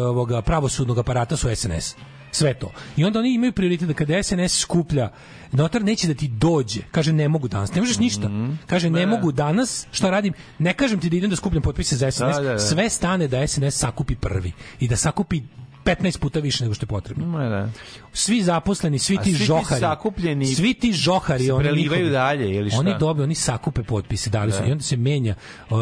ovoga, 0.09 0.43
pravosudnog 0.43 0.99
aparata 0.99 1.37
su 1.37 1.49
SNS. 1.57 1.97
Sve 2.31 2.55
to. 2.55 2.73
I 2.97 3.05
onda 3.05 3.19
oni 3.19 3.35
imaju 3.35 3.53
prioritet 3.53 3.89
da 3.89 3.95
kada 3.95 4.23
SNS 4.23 4.59
skuplja, 4.61 5.13
notar 5.53 5.85
neće 5.85 6.07
da 6.09 6.15
ti 6.15 6.29
dođe. 6.29 6.81
Kaže, 6.91 7.13
ne 7.13 7.29
mogu 7.29 7.49
danas. 7.49 7.75
Ne 7.75 7.81
možeš 7.81 7.99
ništa. 7.99 8.31
Kaže, 8.67 8.91
ne 8.91 9.01
Da. 9.01 9.07
mogu 9.07 9.33
danas. 9.33 9.87
Šta 9.93 10.11
radim? 10.11 10.33
Ne 10.59 10.75
kažem 10.75 11.01
ti 11.01 11.11
da 11.11 11.17
idem 11.17 11.31
da 11.31 11.37
skupljam 11.37 11.63
potpise 11.63 11.97
za 11.97 12.11
SNS. 12.11 12.37
Da, 12.37 12.43
da, 12.43 12.53
da. 12.53 12.59
Sve 12.59 12.89
stane 12.89 13.29
da 13.29 13.47
SNS 13.47 13.75
sakupi 13.75 14.17
prvi. 14.17 14.53
I 14.81 14.89
da 14.89 14.97
sakupi 14.97 15.43
15 15.87 16.19
puta 16.19 16.41
više 16.41 16.65
nego 16.65 16.75
što 16.75 16.85
je 16.85 16.89
potrebno. 16.89 17.27
Ma 17.27 17.49
da. 17.49 17.69
Svi 18.13 18.43
zaposleni, 18.43 18.99
svi 18.99 19.19
ti 19.19 19.35
svi 19.35 19.47
ti 19.47 19.79
sakupljeni 19.81 20.47
svi 20.47 20.75
ti 20.75 20.93
žohari, 20.93 21.45
se 21.45 21.53
oni 21.53 21.65
prelivaju 21.65 22.11
dalje 22.11 22.51
ili 22.51 22.71
šta? 22.71 22.81
Oni 22.81 22.95
dobe, 23.01 23.23
oni 23.23 23.35
sakupe 23.35 23.83
potpise, 23.83 24.31
dali 24.31 24.53
su 24.53 24.59
Da. 24.59 24.67
i 24.67 24.73
onda 24.73 24.83
se 24.85 24.97
menja 24.97 25.35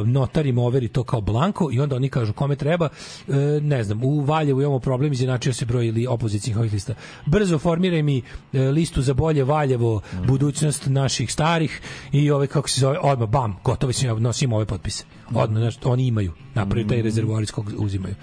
notar 0.07 0.47
im 0.47 0.59
overi 0.59 0.89
to 0.89 1.05
kao 1.05 1.21
blanko 1.21 1.69
i 1.73 1.81
onda 1.81 1.97
oni 1.97 2.09
kažu 2.09 2.33
kome 2.33 2.57
treba, 2.57 2.89
e, 3.29 3.33
ne 3.61 3.85
znam, 3.85 4.05
u 4.05 4.21
Valjevu 4.21 4.61
imamo 4.63 4.79
problem, 4.79 5.13
izjednačio 5.13 5.53
se 5.53 5.65
broj 5.65 5.87
ili 5.87 6.07
opozicijnih 6.07 6.59
ovih 6.59 6.73
lista. 6.73 6.95
Brzo 7.27 7.59
formiraj 7.59 8.03
mi 8.03 8.23
e, 8.53 8.61
listu 8.61 9.03
za 9.03 9.15
bolje 9.15 9.45
Valjevo, 9.45 9.95
Mm. 10.15 10.27
budućnost 10.27 10.87
naših 10.87 11.33
starih 11.33 11.81
i 12.13 12.31
ove 12.31 12.47
kako 12.47 12.69
se 12.69 12.81
zove, 12.81 12.99
odmah 12.99 13.29
bam, 13.29 13.57
gotovo 13.65 13.93
sam 13.93 14.09
ja 14.09 14.15
nosim 14.15 14.53
ove 14.53 14.65
potpise. 14.67 15.05
Odmah, 15.29 15.59
znaš, 15.61 15.75
oni 15.85 16.07
imaju, 16.07 16.33
napravi 16.55 16.85
Mm. 16.85 16.89
taj 16.89 17.03
rezervoar 17.03 17.43
iz 17.43 17.51
kog 17.51 17.71
uzimaju. 17.79 18.15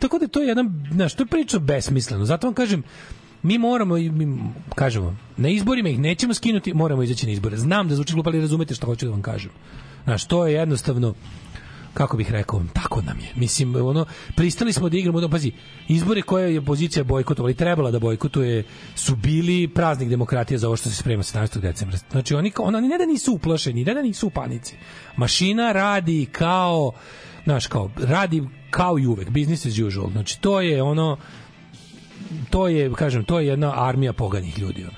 Tako 0.00 0.18
da 0.18 0.28
to 0.28 0.40
je 0.40 0.48
jedan, 0.48 0.84
znaš, 0.92 1.14
to 1.14 1.22
je 1.22 1.26
priča 1.26 1.58
besmisleno. 1.58 2.24
Zato 2.24 2.46
vam 2.46 2.54
kažem, 2.54 2.82
mi 3.42 3.58
moramo 3.58 3.94
mi 3.94 4.38
kažemo, 4.74 5.16
na 5.36 5.48
izborima 5.48 5.88
ih 5.88 5.98
nećemo 5.98 6.34
skinuti, 6.34 6.74
moramo 6.74 7.02
izaći 7.02 7.26
na 7.26 7.32
izbore. 7.32 7.56
Znam 7.56 7.88
da 7.88 7.94
zvuči 7.94 8.14
glupo, 8.14 8.30
ali 8.30 8.40
razumete 8.40 8.74
šta 8.74 8.86
hoću 8.86 9.06
da 9.06 9.12
vam 9.12 9.22
kažem. 9.22 9.50
Znaš, 10.04 10.24
to 10.24 10.46
je 10.46 10.54
jednostavno 10.54 11.14
kako 11.94 12.16
bih 12.16 12.30
rekao, 12.30 12.62
tako 12.72 13.02
nam 13.02 13.18
je. 13.18 13.28
Mislim, 13.36 13.76
ono, 13.76 14.04
pristali 14.36 14.72
smo 14.72 14.88
da 14.88 14.96
igramo, 14.96 15.20
da, 15.20 15.28
pazi, 15.28 15.52
izbore 15.88 16.22
koje 16.22 16.52
je 16.52 16.58
opozicija 16.58 17.04
bojkotovala 17.04 17.50
i 17.50 17.54
trebala 17.54 17.90
da 17.90 17.98
bojkotuje 17.98 18.64
su 18.94 19.16
bili 19.16 19.68
praznik 19.68 20.08
demokratije 20.08 20.58
za 20.58 20.66
ovo 20.66 20.76
što 20.76 20.90
se 20.90 20.96
sprema 20.96 21.22
17. 21.22 21.60
decembra. 21.60 21.98
Znači, 22.10 22.34
oni, 22.34 22.52
oni 22.58 22.88
ne 22.88 22.98
da 22.98 23.06
nisu 23.06 23.32
uplašeni, 23.32 23.84
ne 23.84 23.94
da 23.94 24.02
nisu 24.02 24.26
u 24.26 24.30
panici. 24.30 24.76
Mašina 25.16 25.72
radi 25.72 26.26
kao, 26.32 26.92
znaš, 27.44 27.66
kao, 27.66 27.90
radi 27.96 28.48
kao 28.70 28.98
i 28.98 29.06
uvek, 29.06 29.30
business 29.30 29.66
as 29.66 29.78
usual. 29.78 30.10
Znači, 30.10 30.40
to 30.40 30.60
je 30.60 30.82
ono, 30.82 31.16
to 32.50 32.68
je, 32.68 32.92
kažem, 32.92 33.24
to 33.24 33.40
je 33.40 33.46
jedna 33.46 33.72
armija 33.88 34.12
poganih 34.12 34.58
ljudi. 34.58 34.82
Ono. 34.82 34.96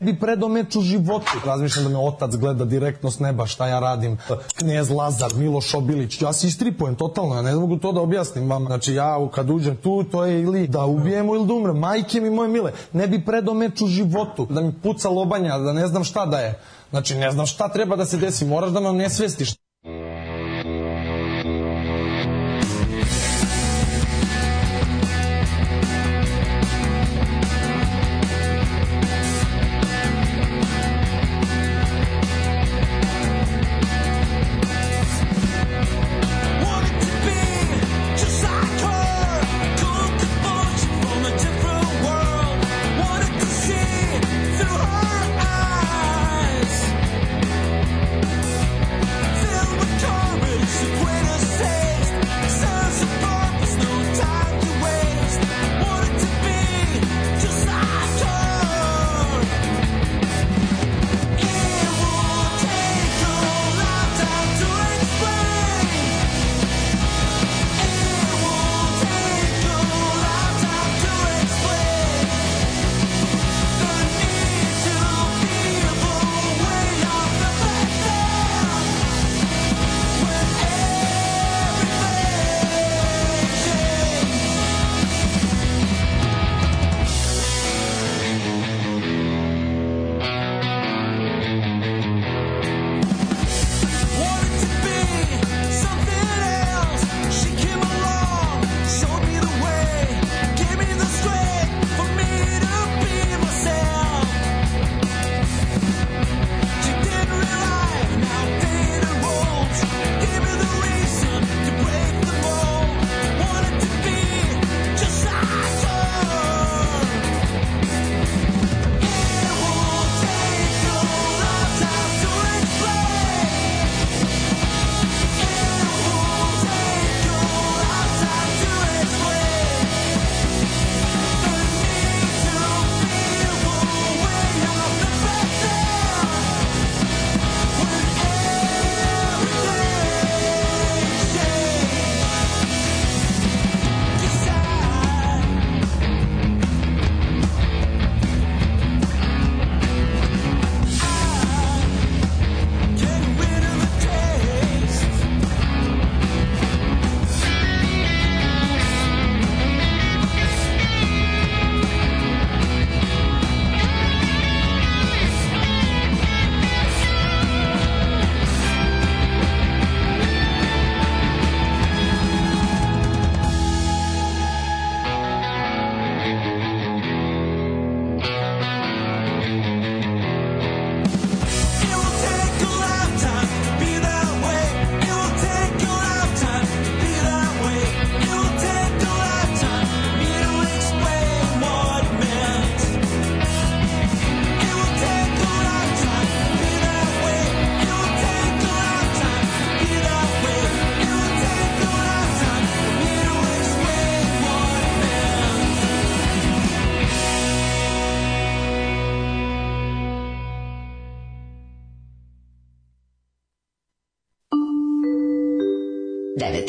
bi 0.00 0.18
predao 0.20 0.48
meč 0.48 0.76
u 0.76 0.80
životu. 0.80 1.30
Razmišljam 1.44 1.84
da 1.84 1.90
me 1.90 1.98
otac 1.98 2.34
gleda 2.36 2.64
direktno 2.64 3.10
s 3.10 3.18
neba 3.18 3.46
šta 3.46 3.66
ja 3.66 3.80
radim. 3.80 4.18
Knjez 4.58 4.90
Lazar, 4.90 5.34
Miloš 5.34 5.74
Obilić. 5.74 6.22
Ja 6.22 6.32
se 6.32 6.46
istripujem 6.46 6.94
totalno, 6.94 7.34
ja 7.34 7.42
ne 7.42 7.54
mogu 7.54 7.76
to 7.76 7.92
da 7.92 8.00
objasnim 8.00 8.50
vam. 8.50 8.66
Znači 8.66 8.94
ja 8.94 9.28
kad 9.34 9.50
uđem 9.50 9.76
tu, 9.76 10.04
to 10.04 10.24
je 10.24 10.42
ili 10.42 10.66
da 10.68 10.84
ubijemo 10.84 11.34
ili 11.34 11.46
da 11.46 11.54
umrem. 11.54 11.78
Majke 11.78 12.20
mi 12.20 12.30
moje 12.30 12.48
mile, 12.48 12.72
ne 12.92 13.06
bi 13.08 13.24
predao 13.24 13.54
meč 13.54 13.80
u 13.80 13.86
životu. 13.86 14.46
Da 14.50 14.60
mi 14.60 14.72
puca 14.82 15.08
lobanja, 15.08 15.58
da 15.58 15.72
ne 15.72 15.86
znam 15.86 16.04
šta 16.04 16.26
da 16.26 16.38
je. 16.38 16.60
Znači 16.90 17.14
ne 17.14 17.30
znam 17.30 17.46
šta 17.46 17.68
treba 17.68 17.96
da 17.96 18.04
se 18.04 18.16
desi, 18.16 18.44
moraš 18.44 18.70
da 18.70 18.80
me 18.80 18.92
ne 18.92 19.10
svestiš. 19.10 19.61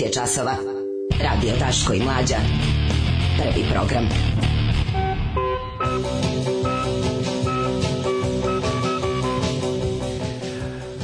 Je 0.04 0.12
časova. 0.12 0.56
Radio 1.24 1.54
Daško 1.60 1.94
i 1.94 2.00
Mlađa. 2.00 2.38
Prvi 3.38 3.66
program. 3.74 4.10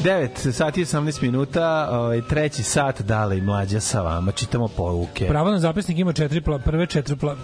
Devet 0.04 0.48
sati 0.54 0.82
i 0.82 0.86
18 0.86 1.22
minuta, 1.22 1.90
ovaj, 1.92 2.22
treći 2.22 2.64
sat 2.64 3.02
dale 3.02 3.38
i 3.38 3.42
mlađa 3.42 3.80
sa 3.80 4.02
vama, 4.02 4.32
čitamo 4.32 4.68
poruke. 4.68 5.28
Pravo 5.28 5.52
na 5.52 5.60
zapisnik 5.60 5.98
ima 5.98 6.14
četiri 6.14 6.42
pla, 6.42 6.60
prve 6.60 6.86
četiri 6.86 7.16
pla, 7.16 7.36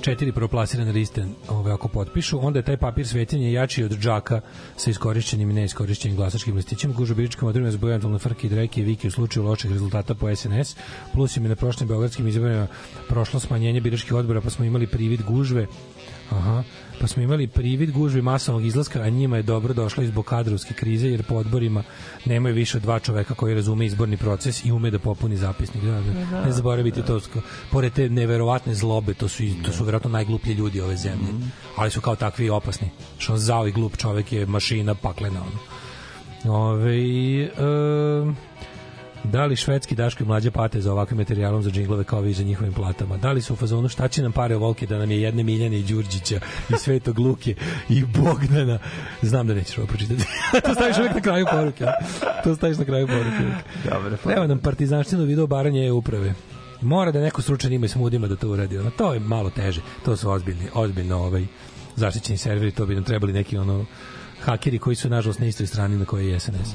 četiri 0.00 0.32
proplasirane 0.32 0.92
liste 0.92 1.26
ove 1.48 1.72
ako 1.72 1.88
potpišu, 1.88 2.46
onda 2.46 2.58
je 2.58 2.62
taj 2.62 2.76
papir 2.76 3.08
svetljenja 3.08 3.48
jači 3.48 3.84
od 3.84 3.98
džaka 3.98 4.40
sa 4.76 4.90
iskorišćenim 4.90 5.50
i 5.50 5.54
neiskorišćenim 5.54 6.16
glasačkim 6.16 6.56
listićima. 6.56 6.94
Gužu 6.94 7.14
biričkim 7.14 7.48
odrima 7.48 7.70
zbog 7.70 7.90
eventualne 7.90 8.18
frke 8.18 8.46
i 8.46 8.50
dreke 8.50 8.80
i 8.80 8.84
viki 8.84 9.08
u 9.08 9.10
slučaju 9.10 9.46
loših 9.46 9.70
rezultata 9.70 10.14
po 10.14 10.36
SNS, 10.36 10.76
plus 11.12 11.36
im 11.36 11.44
je 11.44 11.48
na 11.48 11.56
prošlim 11.56 11.88
beogradskim 11.88 12.28
izborima 12.28 12.66
prošlo 13.08 13.40
smanjenje 13.40 13.80
biračkih 13.80 14.14
odbora, 14.14 14.40
pa 14.40 14.50
smo 14.50 14.64
imali 14.64 14.86
privid 14.86 15.22
gužve 15.22 15.66
Aha. 16.30 16.62
Pa 17.00 17.06
smo 17.06 17.22
imali 17.22 17.46
privid 17.46 17.90
gužvi 17.90 18.22
masovnog 18.22 18.64
izlaska, 18.64 19.00
a 19.00 19.08
njima 19.08 19.36
je 19.36 19.42
dobro 19.42 19.74
došlo 19.74 20.02
iz 20.02 20.10
kadrovske 20.24 20.74
krize, 20.74 21.08
jer 21.08 21.22
po 21.22 21.34
odborima 21.34 21.82
nemaju 22.24 22.54
više 22.54 22.76
od 22.76 22.82
dva 22.82 22.98
čoveka 22.98 23.34
koji 23.34 23.54
razume 23.54 23.86
izborni 23.86 24.16
proces 24.16 24.64
i 24.64 24.72
ume 24.72 24.90
da 24.90 24.98
popuni 24.98 25.36
zapisnik. 25.36 25.84
Da, 25.84 25.90
da. 25.92 26.24
Da, 26.30 26.44
Ne 26.44 26.52
zaboravite 26.52 27.02
to. 27.02 27.20
sk- 27.20 27.40
Pored 27.70 27.92
te 27.92 28.08
neverovatne 28.08 28.74
zlobe, 28.74 29.14
to 29.14 29.28
su, 29.28 29.42
to 29.64 29.72
su 29.72 29.84
verovatno 29.84 30.10
najgluplji 30.10 30.54
ljudi 30.54 30.80
ove 30.80 30.96
zemlje. 30.96 31.28
Ali 31.76 31.90
su 31.90 32.00
kao 32.00 32.16
takvi 32.16 32.50
opasni. 32.50 32.88
Što 33.18 33.36
zao 33.36 33.66
i 33.68 33.72
glup 33.72 33.96
čovek 33.96 34.32
je 34.32 34.46
mašina 34.46 34.94
paklena. 34.94 35.40
Ono. 35.40 35.58
Ove, 36.56 36.96
e, 37.42 37.50
da 39.24 39.46
li 39.46 39.56
švedski 39.56 39.94
Daško 39.94 40.22
i 40.22 40.26
mlađe 40.26 40.50
pate 40.50 40.80
za 40.80 40.92
ovakvim 40.92 41.18
materijalom 41.18 41.62
za 41.62 41.70
džinglove 41.70 42.04
kao 42.04 42.20
vi 42.20 42.32
za 42.32 42.42
njihovim 42.42 42.72
platama? 42.72 43.16
Da 43.16 43.32
li 43.32 43.42
su 43.42 43.52
u 43.52 43.56
fazonu 43.56 43.88
šta 43.88 44.08
će 44.08 44.22
nam 44.22 44.32
pare 44.32 44.56
volke 44.56 44.86
da 44.86 44.98
nam 44.98 45.10
je 45.10 45.22
jedne 45.22 45.42
Miljane 45.42 45.78
i 45.78 45.82
Đurđića 45.82 46.40
i 46.68 46.78
Svetog 46.78 47.18
Luke 47.18 47.54
i 47.88 48.04
Bogdana? 48.04 48.78
Znam 49.22 49.46
da 49.46 49.54
nećeš 49.54 49.78
ovo 49.78 49.86
pročitati. 49.86 50.24
to 50.64 50.74
staviš 50.74 50.98
uvek 50.98 51.14
na 51.14 51.20
kraju 51.20 51.46
poruke. 51.50 51.84
To 52.44 52.54
staviš 52.54 52.78
na 52.78 52.84
kraju 52.84 53.06
poruke. 53.06 53.44
Dobre, 53.90 54.34
Evo 54.36 54.46
nam 54.46 54.58
partizanštinu 54.58 55.24
video 55.24 55.46
baranje 55.46 55.80
je 55.80 55.92
uprave. 55.92 56.34
Mora 56.80 57.12
da 57.12 57.20
neko 57.20 57.42
stručan 57.42 57.72
ima 57.72 57.86
i 57.86 57.88
smudima 57.88 58.26
da 58.26 58.36
to 58.36 58.48
uradi. 58.48 58.78
Ono, 58.78 58.90
to 58.90 59.14
je 59.14 59.20
malo 59.20 59.50
teže. 59.50 59.80
To 60.04 60.16
su 60.16 60.30
ozbiljni, 60.30 60.68
ozbiljno 60.74 61.16
ovaj, 61.16 61.46
zaštićeni 61.96 62.38
serveri, 62.38 62.70
to 62.70 62.86
bi 62.86 62.94
nam 62.94 63.04
trebali 63.04 63.32
neki 63.32 63.58
ono 63.58 63.84
hakeri 64.40 64.78
koji 64.78 64.96
su 64.96 65.08
nažalost 65.08 65.40
na 65.40 65.46
istoj 65.46 65.66
strani 65.66 65.96
na 65.96 66.04
kojoj 66.04 66.32
je 66.32 66.40
SNS. 66.40 66.74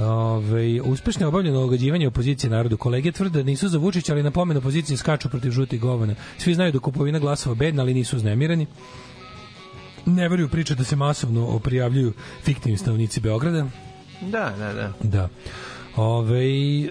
Ove, 0.00 0.80
uspešno 0.80 1.22
je 1.24 1.28
obavljeno 1.28 1.62
ogađivanje 1.62 2.08
opozicije 2.08 2.50
narodu. 2.50 2.76
Kolege 2.76 3.12
tvrde 3.12 3.38
da 3.38 3.46
nisu 3.46 3.68
za 3.68 3.78
Vučića, 3.78 4.12
ali 4.12 4.22
na 4.22 4.30
pomen 4.30 4.56
opozicije 4.56 4.96
skaču 4.96 5.28
protiv 5.28 5.50
žutih 5.50 5.80
govana. 5.80 6.14
Svi 6.38 6.54
znaju 6.54 6.72
da 6.72 6.78
kupovina 6.78 7.18
glasova 7.18 7.54
bedna, 7.54 7.82
ali 7.82 7.94
nisu 7.94 8.16
uznemirani. 8.16 8.66
Ne 10.06 10.28
veruju 10.28 10.48
priče 10.48 10.74
da 10.74 10.84
se 10.84 10.96
masovno 10.96 11.58
prijavljuju 11.58 12.12
fiktivni 12.42 12.78
stanovnici 12.78 13.20
Beograda. 13.20 13.66
Da, 14.20 14.54
da, 14.58 14.72
da. 14.72 14.92
Da. 15.02 15.28
Ove, 15.98 16.44
e, 16.84 16.90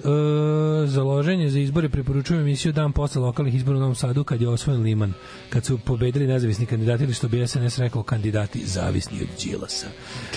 za 0.86 1.04
loženje 1.04 1.50
za 1.50 1.60
izbore 1.60 1.90
preporučujem 1.90 2.42
emisiju 2.42 2.74
dan 2.74 2.92
posle 2.92 3.22
lokalnih 3.22 3.56
izbora 3.56 3.78
u 3.78 3.80
Novom 3.80 3.96
Sadu 3.96 4.24
kad 4.24 4.42
je 4.42 4.50
osvojen 4.50 4.82
Liman, 4.82 5.14
kad 5.50 5.66
su 5.66 5.78
pobedili 5.78 6.28
nezavisni 6.28 6.66
kandidati 6.66 7.04
ili 7.04 7.14
što 7.14 7.28
bi 7.28 7.48
SNS 7.48 7.78
rekao 7.78 8.04
kandidati 8.04 8.66
zavisni 8.66 9.22
od 9.22 9.28
Đilasa. 9.44 9.88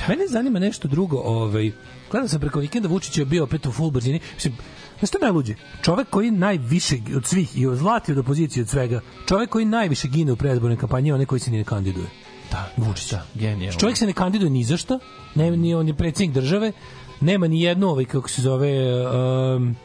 Mene 0.09 0.27
zanima 0.29 0.59
nešto 0.59 0.89
drugo. 0.89 1.17
Ovaj, 1.17 1.73
gledam 2.11 2.29
sam 2.29 2.41
preko 2.41 2.59
vikenda 2.59 2.89
Vučić 2.89 3.19
je 3.19 3.25
bio 3.25 3.45
opet 3.45 3.67
u 3.67 3.73
full 3.73 3.91
brzini. 3.91 4.21
Mislim, 4.35 4.55
Znaš 4.99 5.09
što 5.09 5.19
je 5.19 5.23
najluđe? 5.23 5.55
Čovek 5.83 6.11
koji 6.11 6.31
najviše 6.31 6.97
od 7.17 7.27
svih 7.27 7.59
i 7.59 7.67
od 7.67 7.79
zlati 7.79 8.13
od 8.13 8.19
opozicije 8.19 8.63
od 8.63 8.69
svega, 8.69 9.01
čovek 9.29 9.51
koji 9.51 9.65
najviše 9.65 10.09
gine 10.09 10.33
u 10.33 10.37
predizbornoj 10.37 10.79
kampanji 10.79 11.09
je 11.09 11.15
onaj 11.15 11.27
koji 11.27 11.41
se 11.41 11.51
ni 11.51 11.59
ne 11.59 11.65
kandiduje. 11.65 12.07
Da, 12.51 12.69
Vučić, 12.77 13.11
da, 13.11 13.27
genijalno. 13.35 13.81
Čovjek 13.81 13.99
se 13.99 14.07
ne 14.07 14.13
kandiduje 14.13 14.51
ni 14.51 14.65
za 14.65 14.77
šta, 14.77 14.99
ne, 15.35 15.51
ni 15.57 15.75
on 15.75 15.89
je 15.89 15.95
predsjednik 15.95 16.35
države, 16.35 16.73
nema 17.21 17.49
ni 17.49 17.63
jedno 17.63 17.91
ovaj, 17.91 18.05
kako 18.05 18.29
se 18.29 18.43
zove, 18.43 19.07
um, 19.07 19.77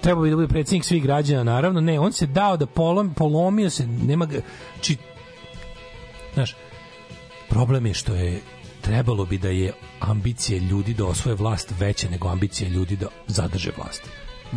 trebao 0.00 0.22
bi 0.22 0.30
da 0.30 0.36
bude 0.36 0.48
predsjednik 0.48 0.84
svih 0.84 1.02
građana, 1.02 1.42
naravno, 1.42 1.80
ne, 1.80 2.00
on 2.00 2.12
se 2.12 2.26
dao 2.26 2.56
da 2.56 2.66
polom, 2.66 3.14
polomio 3.14 3.70
se, 3.70 3.86
nema 3.86 4.26
ga, 4.26 4.40
či, 4.80 4.96
znaš, 6.34 6.56
problem 7.48 7.86
je 7.86 7.94
što 7.94 8.14
je 8.14 8.40
trebalo 8.80 9.24
bi 9.24 9.38
da 9.38 9.48
je 9.48 9.72
ambicije 10.00 10.60
ljudi 10.60 10.94
da 10.94 11.06
osvoje 11.06 11.34
vlast 11.34 11.72
veće 11.78 12.10
nego 12.10 12.28
ambicije 12.28 12.70
ljudi 12.70 12.96
da 12.96 13.06
zadrže 13.26 13.70
vlast. 13.76 14.02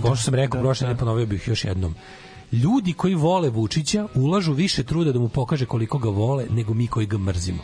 Kao 0.02 0.16
što 0.16 0.24
sam 0.24 0.36
rekao, 0.36 0.62
prošle 0.62 0.88
nedelje 0.88 1.00
ponovio 1.00 1.26
bih 1.26 1.48
još 1.48 1.66
jednom. 1.66 1.96
Ljudi 2.52 2.94
koji 2.94 3.16
vole 3.16 3.50
Vučića 3.50 4.08
ulažu 4.16 4.54
više 4.54 4.84
truda 4.84 5.12
da 5.12 5.20
mu 5.20 5.30
pokaže 5.30 5.66
koliko 5.66 5.98
ga 5.98 6.10
vole 6.10 6.46
nego 6.50 6.74
mi 6.74 6.88
koji 6.88 7.06
ga 7.06 7.18
mrzimo. 7.18 7.64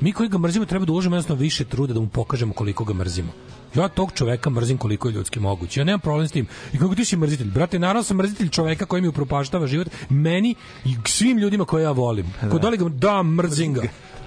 Mi 0.00 0.12
koji 0.12 0.28
ga 0.28 0.38
mrzimo 0.38 0.66
treba 0.66 0.84
da 0.84 0.92
uložimo 0.92 1.16
jednostavno 1.16 1.40
više 1.40 1.64
truda 1.64 1.94
da 1.94 2.00
mu 2.00 2.08
pokažemo 2.08 2.52
koliko 2.52 2.84
ga 2.84 2.94
mrzimo. 2.94 3.32
Ja 3.74 3.88
tog 3.88 4.12
čoveka 4.14 4.50
mrzim 4.50 4.78
koliko 4.78 5.08
je 5.08 5.14
ljudski 5.14 5.40
moguće. 5.40 5.80
Ja 5.80 5.84
nemam 5.84 6.00
problem 6.00 6.28
s 6.28 6.32
tim. 6.32 6.46
I 6.72 6.78
kako 6.78 6.94
ti 6.94 7.04
si 7.04 7.16
mrzitelj? 7.16 7.50
Brate, 7.50 7.78
naravno 7.78 8.02
sam 8.02 8.16
mrzitelj 8.16 8.48
čoveka 8.48 8.86
koji 8.86 9.02
mi 9.02 9.08
upropaštava 9.08 9.66
život. 9.66 9.88
Meni 10.08 10.54
i 10.84 10.94
svim 11.04 11.38
ljudima 11.38 11.64
koje 11.64 11.82
ja 11.82 11.90
volim. 11.90 12.26
Kod 12.50 12.60
da. 12.60 12.70
ga, 12.70 12.88
da, 12.88 13.22
mrzim 13.22 13.74
ga. 13.74 13.82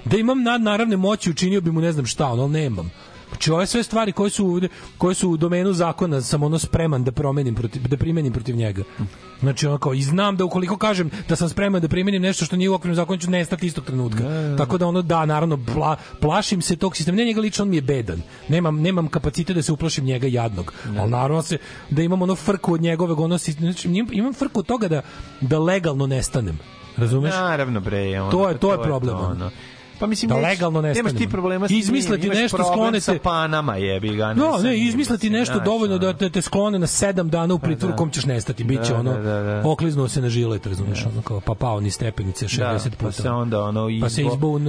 Da 0.06 0.18
imam 0.18 0.44
nad 0.44 0.62
naravne 0.62 0.98
moći, 0.98 1.30
učinio 1.30 1.62
bi 1.62 1.72
mu 1.72 1.82
ne 1.82 1.92
znam 1.92 2.06
šta, 2.06 2.28
ono, 2.28 2.48
nemam. 2.48 2.92
Znači 3.30 3.52
ove 3.52 3.66
sve 3.66 3.84
stvari 3.84 4.12
koje 4.12 4.30
su 4.30 4.62
koje 4.98 5.16
su 5.16 5.30
u 5.30 5.38
domenu 5.38 5.74
zakona 5.74 6.22
sam 6.22 6.44
ono 6.44 6.60
spreman 6.60 7.04
da 7.04 7.12
promenim 7.12 7.56
protiv 7.56 7.88
da 7.88 7.98
primenim 7.98 8.34
protiv 8.34 8.56
njega. 8.56 8.84
Znači 9.40 9.68
ono 9.68 9.78
kao 9.78 9.94
i 9.94 10.02
znam 10.02 10.38
da 10.38 10.46
ukoliko 10.46 10.78
kažem 10.78 11.10
da 11.30 11.36
sam 11.36 11.50
spreman 11.50 11.82
da 11.82 11.88
primenim 11.88 12.22
nešto 12.22 12.46
što 12.46 12.56
nije 12.56 12.70
u 12.70 12.74
okviru 12.74 12.96
zakona 12.96 13.20
ću 13.20 13.30
nestati 13.30 13.68
istog 13.68 13.86
trenutka. 13.86 14.24
Tako 14.58 14.78
da 14.78 14.88
ono 14.88 15.02
da 15.02 15.26
naravno 15.26 15.60
pla, 15.74 15.96
plašim 16.20 16.62
se 16.62 16.76
tog 16.76 16.98
sistema. 16.98 17.16
Ne 17.16 17.26
njega 17.26 17.42
lično 17.42 17.64
on 17.64 17.70
mi 17.70 17.76
je 17.76 17.82
bedan. 17.82 18.22
Nemam 18.50 18.82
nemam 18.82 19.08
kapacitet 19.08 19.56
da 19.56 19.62
se 19.62 19.72
uplašim 19.72 20.06
njega 20.06 20.28
jadnog. 20.28 20.74
Ali 21.00 21.12
naravno 21.12 21.42
se 21.42 21.58
da 21.90 22.02
imam 22.02 22.22
ono 22.22 22.36
frku 22.36 22.74
od 22.74 22.82
njegovog 22.82 23.20
ono 23.20 23.38
znači 23.38 23.90
imam, 24.12 24.34
frku 24.34 24.60
od 24.60 24.66
toga 24.66 24.88
da 24.88 25.02
da 25.42 25.60
legalno 25.60 26.08
nestanem. 26.08 26.60
Razumeš? 26.98 27.34
Naravno 27.34 27.80
bre, 27.80 28.22
ono, 28.22 28.32
to 28.32 28.50
je 28.50 28.58
to 28.58 28.72
je 28.72 28.78
to 28.78 28.84
problem. 28.84 29.18
to, 29.18 29.24
ono. 29.24 29.52
Pa 30.00 30.08
mislim 30.08 30.30
da 30.30 30.36
legalno 30.36 30.82
ne 30.82 30.94
Nemaš 30.94 31.14
ti 31.14 31.30
problema 31.30 31.68
s 31.68 31.72
izmisliti 31.72 32.30
nešto 32.30 32.58
sklonete 32.58 33.00
sa 33.00 33.16
panama, 33.24 33.76
jebi 33.76 34.16
ga. 34.16 34.34
No, 34.34 34.58
sa 34.58 34.64
ne, 34.64 34.78
izmisliti 34.78 35.30
nešto 35.30 35.60
dovoljno 35.60 35.98
da 35.98 36.14
te, 36.14 36.30
te 36.30 36.42
sklone 36.42 36.80
na 36.80 36.88
sedam 36.88 37.30
dana 37.30 37.54
u 37.54 37.60
pritvoru 37.60 37.94
da. 37.94 37.98
kom 37.98 38.12
ćeš 38.12 38.26
nestati. 38.26 38.64
Biće 38.64 38.90
Da, 38.90 39.00
ono, 39.00 39.14
da, 39.14 39.22
da, 39.22 39.42
da. 39.42 39.70
okliznuo 39.70 40.08
se 40.08 40.22
na 40.22 40.30
žilet, 40.30 40.66
razumeš, 40.68 41.06
ono 41.06 41.22
kao, 41.22 41.42
pa 41.42 41.54
pao 41.54 41.80
ni 41.80 41.92
stepenice 41.92 42.46
60 42.46 42.60
Da, 42.60 42.90
puta. 42.90 43.06
pa 43.06 43.12
se 43.12 43.30
onda 43.30 43.64
ono 43.64 43.90
izbo, 43.90 44.06
pa 44.06 44.10
se 44.10 44.22
izbo 44.22 44.48
u, 44.48 44.60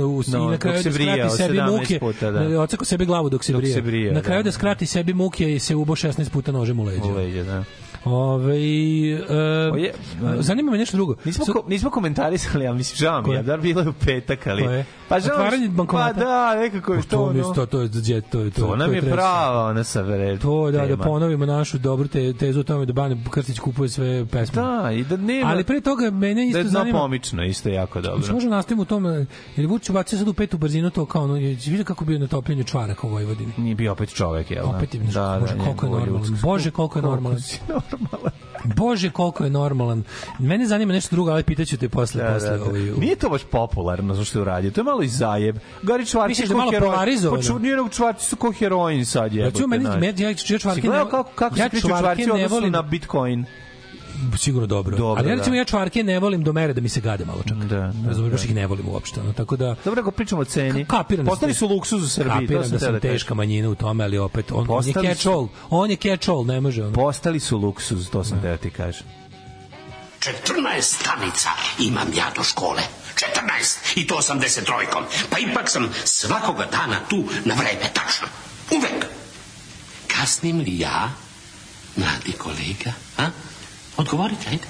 na 0.51 0.59
kraju 0.59 0.83
se 0.83 0.91
da 0.91 0.95
skrati 0.95 1.37
sebi 1.37 1.59
17 1.59 1.71
muke, 1.71 2.01
da. 2.21 2.31
da. 2.31 2.61
oceko 2.61 2.85
sebi 2.85 3.07
glavu 3.07 3.29
dok 3.31 3.45
se 3.45 3.53
brije. 3.83 4.13
na 4.13 4.23
kraju 4.23 4.43
da. 4.43 4.47
da, 4.47 4.53
skrati 4.53 4.87
sebi 4.87 5.15
muke 5.15 5.55
i 5.55 5.59
se 5.59 5.75
ubo 5.75 5.95
16 5.95 6.31
puta 6.31 6.53
nožem 6.53 6.81
u 6.81 6.85
leđa. 6.85 7.05
u 7.05 7.15
leđe, 7.17 7.45
da. 7.45 7.65
Ove, 8.05 8.57
e, 8.57 9.71
Oje, 9.73 9.93
zanima 10.39 10.73
me 10.73 10.79
nešto 10.79 10.97
drugo. 10.97 11.15
Nismo, 11.25 11.45
ko, 11.45 11.65
nismo 11.69 11.91
komentarisali, 11.91 12.67
ali 12.67 12.77
mislim, 12.77 12.97
žao 12.97 13.23
mi 13.23 13.35
je, 13.35 13.43
da 13.43 13.57
bilo 13.57 13.83
je 13.83 13.89
u 13.89 13.93
petak, 13.93 14.47
ali... 14.47 14.85
Pa 15.09 15.20
žao 15.21 15.33
Otvaranje 15.33 15.63
mi- 15.63 15.69
bankomata? 15.71 16.15
Pa 16.15 16.21
da, 16.21 16.55
nekako 16.57 16.93
je 16.93 16.99
Pa 16.99 17.05
to, 17.05 17.09
to, 17.09 17.31
je 17.31 17.45
ono, 17.45 17.55
to, 17.55 17.67
to, 17.67 17.81
je, 17.81 17.89
to, 17.91 17.99
je- 18.01 18.21
to, 18.23 18.41
je- 18.41 18.51
to, 18.51 18.61
to 18.61 18.77
nam 18.77 18.95
je 18.95 19.01
tres. 19.01 19.13
prava, 19.13 19.65
ona 19.65 19.85
sa 19.85 20.01
vere. 20.03 20.39
To 20.39 20.65
da, 20.67 20.79
da 20.79 20.87
tema. 20.87 21.05
ponovimo 21.05 21.47
našu 21.47 21.79
dobru 21.79 22.09
te, 22.09 22.33
tezu 22.33 22.61
o 22.61 22.65
tome 22.65 22.87
da 22.87 22.93
Bane 22.95 23.17
Krstić 23.31 23.59
kupuje 23.59 23.89
sve 23.89 24.27
pesme. 24.27 24.63
Da, 24.63 24.91
i 24.91 25.05
da 25.05 25.17
nema... 25.17 25.51
Ali 25.51 25.65
pre 25.65 25.81
toga 25.81 26.11
mene 26.11 26.35
da 26.35 26.41
isto 26.43 26.59
je 26.59 26.65
zanima... 26.65 26.99
pomično, 26.99 27.45
isto 27.45 27.69
jako 27.69 28.01
dobro. 28.01 28.19
Mislim, 28.19 28.35
možda 28.35 28.51
nastavimo 28.51 28.83
u 28.83 28.87
tome, 28.87 29.27
jer 29.57 29.67
Vučić 29.67 29.91
bacio 29.91 30.19
sad 30.19 30.29
u 30.29 30.35
petu 30.35 30.59
brzinu 30.59 30.91
to 30.91 31.07
kao 31.07 31.23
ono, 31.25 31.37
je- 31.37 31.57
vidio 31.61 31.85
kako 31.85 32.05
bio 32.05 32.19
na 32.19 32.27
topljenju 32.27 32.65
čvaraka 32.65 33.07
u 33.07 33.11
Vojvodini. 33.11 33.53
Nije 33.57 33.75
bio 33.75 33.93
opet 33.93 34.11
čovek, 34.11 34.51
jel? 34.51 34.63
da? 34.63 34.71
Opet 34.71 34.95
je, 34.95 35.01
da, 35.03 35.39
Bože, 35.41 35.55
da, 35.55 35.65
koliko 35.65 35.87
je 35.87 35.91
normalan. 35.91 36.23
ljudsko- 36.23 36.43
Bože, 36.43 36.71
koliko 36.71 36.99
je 36.99 37.03
normalan. 37.03 37.39
normalan. 37.69 38.33
Bože, 38.77 39.11
koliko 39.11 39.45
je 39.45 39.51
normalan. 39.51 40.03
Mene 40.39 40.67
zanima 40.67 40.93
nešto 40.93 41.17
drugo, 41.17 41.31
ali 41.31 41.43
pitaću 41.43 41.77
te 41.77 41.89
posle. 41.89 42.23
Da, 42.23 42.33
posle 42.33 42.51
da, 42.51 42.57
da. 42.57 42.65
ovaj, 42.65 42.81
Nije 42.81 43.17
to 43.17 43.29
baš 43.29 43.43
popularno 43.45 44.15
zašto 44.15 44.39
je 44.39 44.43
uradio. 44.43 44.71
To 44.71 44.81
je 44.81 44.85
malo 44.85 45.03
zajeb. 45.11 45.57
Gari 45.83 46.07
čvarci 46.07 46.29
Misliš 46.29 46.49
da 46.49 46.57
malo 46.57 46.73
polarizovano? 46.81 47.43
Pa 47.49 47.59
nije 47.59 47.77
nego 47.77 47.89
čvarci 47.89 48.27
su 48.27 48.37
ko 48.37 48.53
heroin 48.53 49.05
sad 49.07 49.33
je. 49.33 49.45
Recimo, 49.45 49.67
meni, 49.67 49.85
meni, 49.91 50.23
ja, 50.23 50.29
ja 50.29 50.35
gledao 50.77 51.05
ne, 51.05 51.11
kako, 51.11 51.31
kako 51.35 51.59
ja 51.59 51.71
se 51.71 51.81
čvarke 51.81 52.27
ne 52.27 52.49
volim, 52.49 52.73
na 52.73 52.83
Bitcoin? 52.83 53.45
sigurno 54.39 54.67
dobro. 54.67 54.97
Dobro, 54.97 55.21
ali 55.21 55.29
ja 55.29 55.35
recimo 55.35 55.55
da. 55.55 55.59
ja 55.59 55.65
čvarke 55.65 56.03
ne 56.05 56.19
volim 56.19 56.45
do 56.45 56.53
mere 56.53 56.73
da 56.73 56.81
mi 56.81 56.89
se 56.89 57.01
gade 57.01 57.25
malo 57.25 57.43
čak. 57.49 57.57
Da, 57.59 57.65
da, 57.67 57.93
Razumeš, 58.09 58.33
baš 58.33 58.41
da. 58.41 58.49
ih 58.49 58.55
ne 58.55 58.67
volim 58.67 58.89
uopšte. 58.89 59.23
No, 59.23 59.33
tako 59.33 59.57
da 59.57 59.77
Dobro, 59.85 60.01
ako 60.01 60.11
pričamo 60.11 60.41
o 60.41 60.45
ceni. 60.45 60.85
Ka- 60.85 60.87
kapiram 60.89 61.25
da 61.25 61.31
Postali 61.31 61.55
su 61.55 61.69
luksuz 61.69 62.03
u 62.03 62.09
Srbiji. 62.09 62.33
to 62.33 62.41
Kapiram 62.41 62.63
sam 62.63 62.73
da 62.73 62.79
sam 62.79 63.01
teška 63.01 63.35
manjina 63.35 63.69
u 63.69 63.75
tome, 63.75 64.05
ali 64.05 64.19
opet 64.19 64.53
on, 64.53 64.67
on 64.69 64.87
je 64.87 64.93
catch 64.93 65.23
su- 65.23 65.31
all. 65.31 65.49
On 65.71 65.91
je 65.91 65.97
catch 65.97 66.29
all, 66.31 66.47
ne 66.47 66.61
može 66.61 66.85
on. 66.85 66.93
Postali 66.93 67.41
su 67.41 67.59
luksuz, 67.59 68.11
to 68.11 68.25
sam 68.25 68.43
teo 68.43 68.57
ti 68.57 68.71
kažem. 68.71 69.07
14 70.21 70.83
stanica 70.83 71.51
imam 71.79 72.13
ja 72.15 72.31
do 72.37 72.45
škole. 72.45 72.83
14 73.15 73.77
i 73.95 74.07
to 74.07 74.17
83-kom. 74.17 75.05
Pa 75.31 75.39
ipak 75.39 75.71
sam 75.71 75.95
svakoga 76.05 76.67
dana 76.67 77.01
tu 77.09 77.25
na 77.45 77.55
vreme, 77.55 77.91
tačno. 77.95 78.29
Uvek. 78.71 79.07
Kasnim 80.07 80.61
li 80.61 80.79
ja, 80.79 81.11
mladi 81.97 82.33
kolega, 82.33 82.93
a? 83.17 83.31
Odgovorite, 83.97 84.49
ajde. 84.49 84.65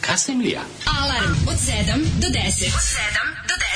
Kasnim 0.00 0.40
li 0.40 0.50
ja? 0.50 0.62
Alarm 1.00 1.32
od 1.48 1.56
7 1.56 2.04
do 2.20 2.28
10. 2.28 2.66
Od 2.66 2.82
7 2.82 3.30
do 3.48 3.54
10. 3.54 3.70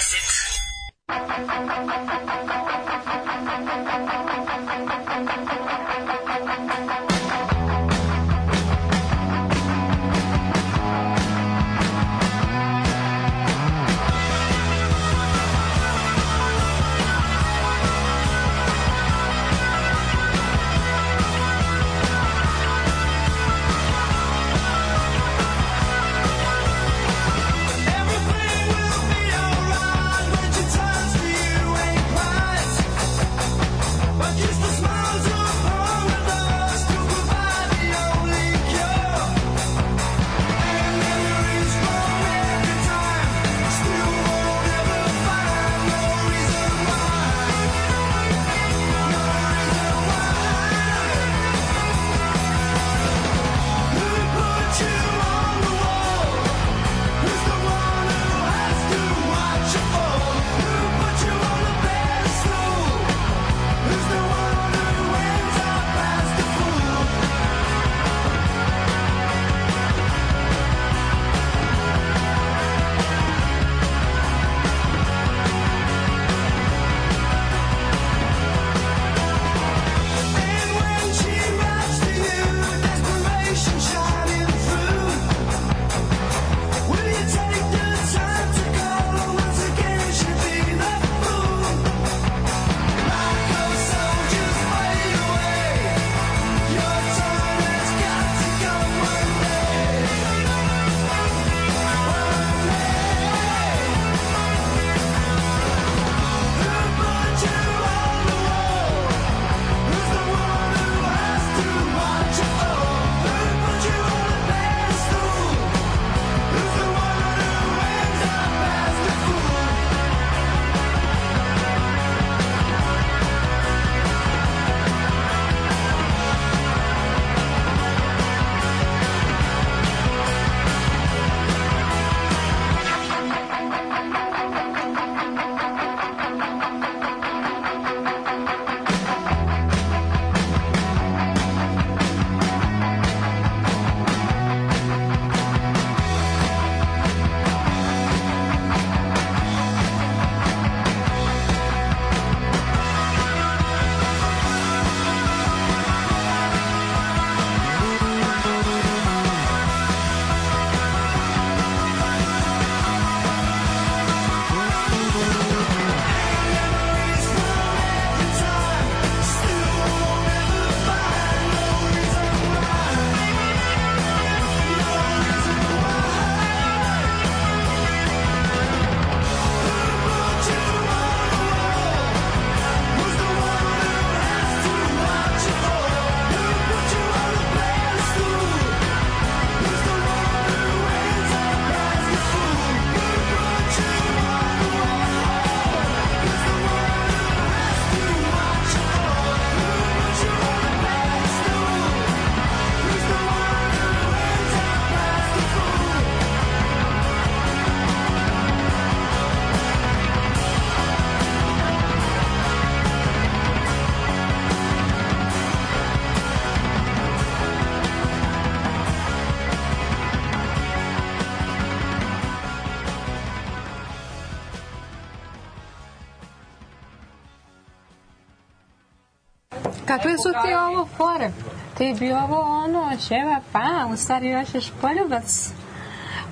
Kakve 229.96 230.18
su 230.18 230.30
ti 230.42 230.54
ovo 230.54 230.88
fore? 230.96 231.30
Ti 231.78 231.96
bi 231.98 232.12
ovo 232.12 232.40
ono, 232.40 232.96
ćeva 232.96 233.40
pa, 233.52 233.86
u 233.92 233.96
stvari 233.96 234.34
hoćeš 234.34 234.72
poljubac. 234.80 235.50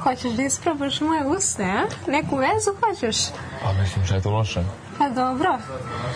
Hoćeš 0.02 0.32
da 0.32 0.42
isprobaš 0.42 1.00
moje 1.00 1.26
uste, 1.26 1.64
a? 1.64 2.10
Neku 2.10 2.36
vezu 2.36 2.70
hoćeš? 2.80 3.16
Pa 3.64 3.72
mislim, 3.72 4.04
šta 4.04 4.14
je 4.14 4.22
to 4.22 4.30
loše? 4.30 4.64
Pa 4.98 5.08
dobro. 5.08 5.58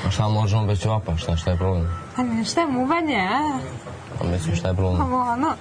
Pa 0.04 0.10
šta 0.10 0.28
možemo 0.28 0.66
bez 0.66 0.80
ćevapa, 0.80 1.16
šta, 1.16 1.36
šta 1.36 1.50
je 1.50 1.56
problem? 1.56 1.88
Pa 2.16 2.22
nešto 2.22 2.60
je 2.60 2.66
muvanje, 2.66 3.28
a? 3.32 3.58
Pa 4.18 4.24
mislim, 4.24 4.56
šta 4.56 4.68
je 4.68 4.74
problem? 4.74 5.00
Ovo 5.00 5.20
ono. 5.32 5.54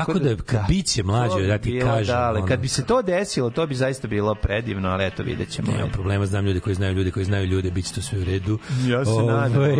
Tako 0.00 0.18
da, 0.18 0.36
kad 0.36 0.60
biće 0.68 1.02
mlađe, 1.02 1.46
da 1.46 1.58
ti 1.58 1.80
kažem, 1.80 2.06
Da, 2.06 2.20
ali 2.20 2.38
ono- 2.38 2.46
kad 2.46 2.60
bi 2.60 2.68
se 2.68 2.84
to 2.84 3.02
desilo, 3.02 3.50
to 3.50 3.66
bi 3.66 3.74
zaista 3.74 4.08
bilo 4.08 4.34
predivno, 4.34 4.88
ali 4.88 5.04
eto, 5.04 5.22
vidjet 5.22 5.48
ćemo. 5.50 5.72
Nema 5.72 5.88
problema, 5.88 6.26
znam 6.26 6.46
ljude 6.46 6.60
koji 6.60 6.74
znaju 6.74 6.94
ljude 6.94 7.10
koji 7.10 7.24
znaju 7.24 7.46
ljude, 7.46 7.70
bit 7.70 7.84
će 7.84 7.94
to 7.94 8.02
sve 8.02 8.18
u 8.18 8.24
redu. 8.24 8.58
Ja 8.86 9.04
se 9.04 9.10
Ovaj, 9.10 9.26
nadam. 9.28 9.62
ono. 9.62 9.72
e, 9.72 9.76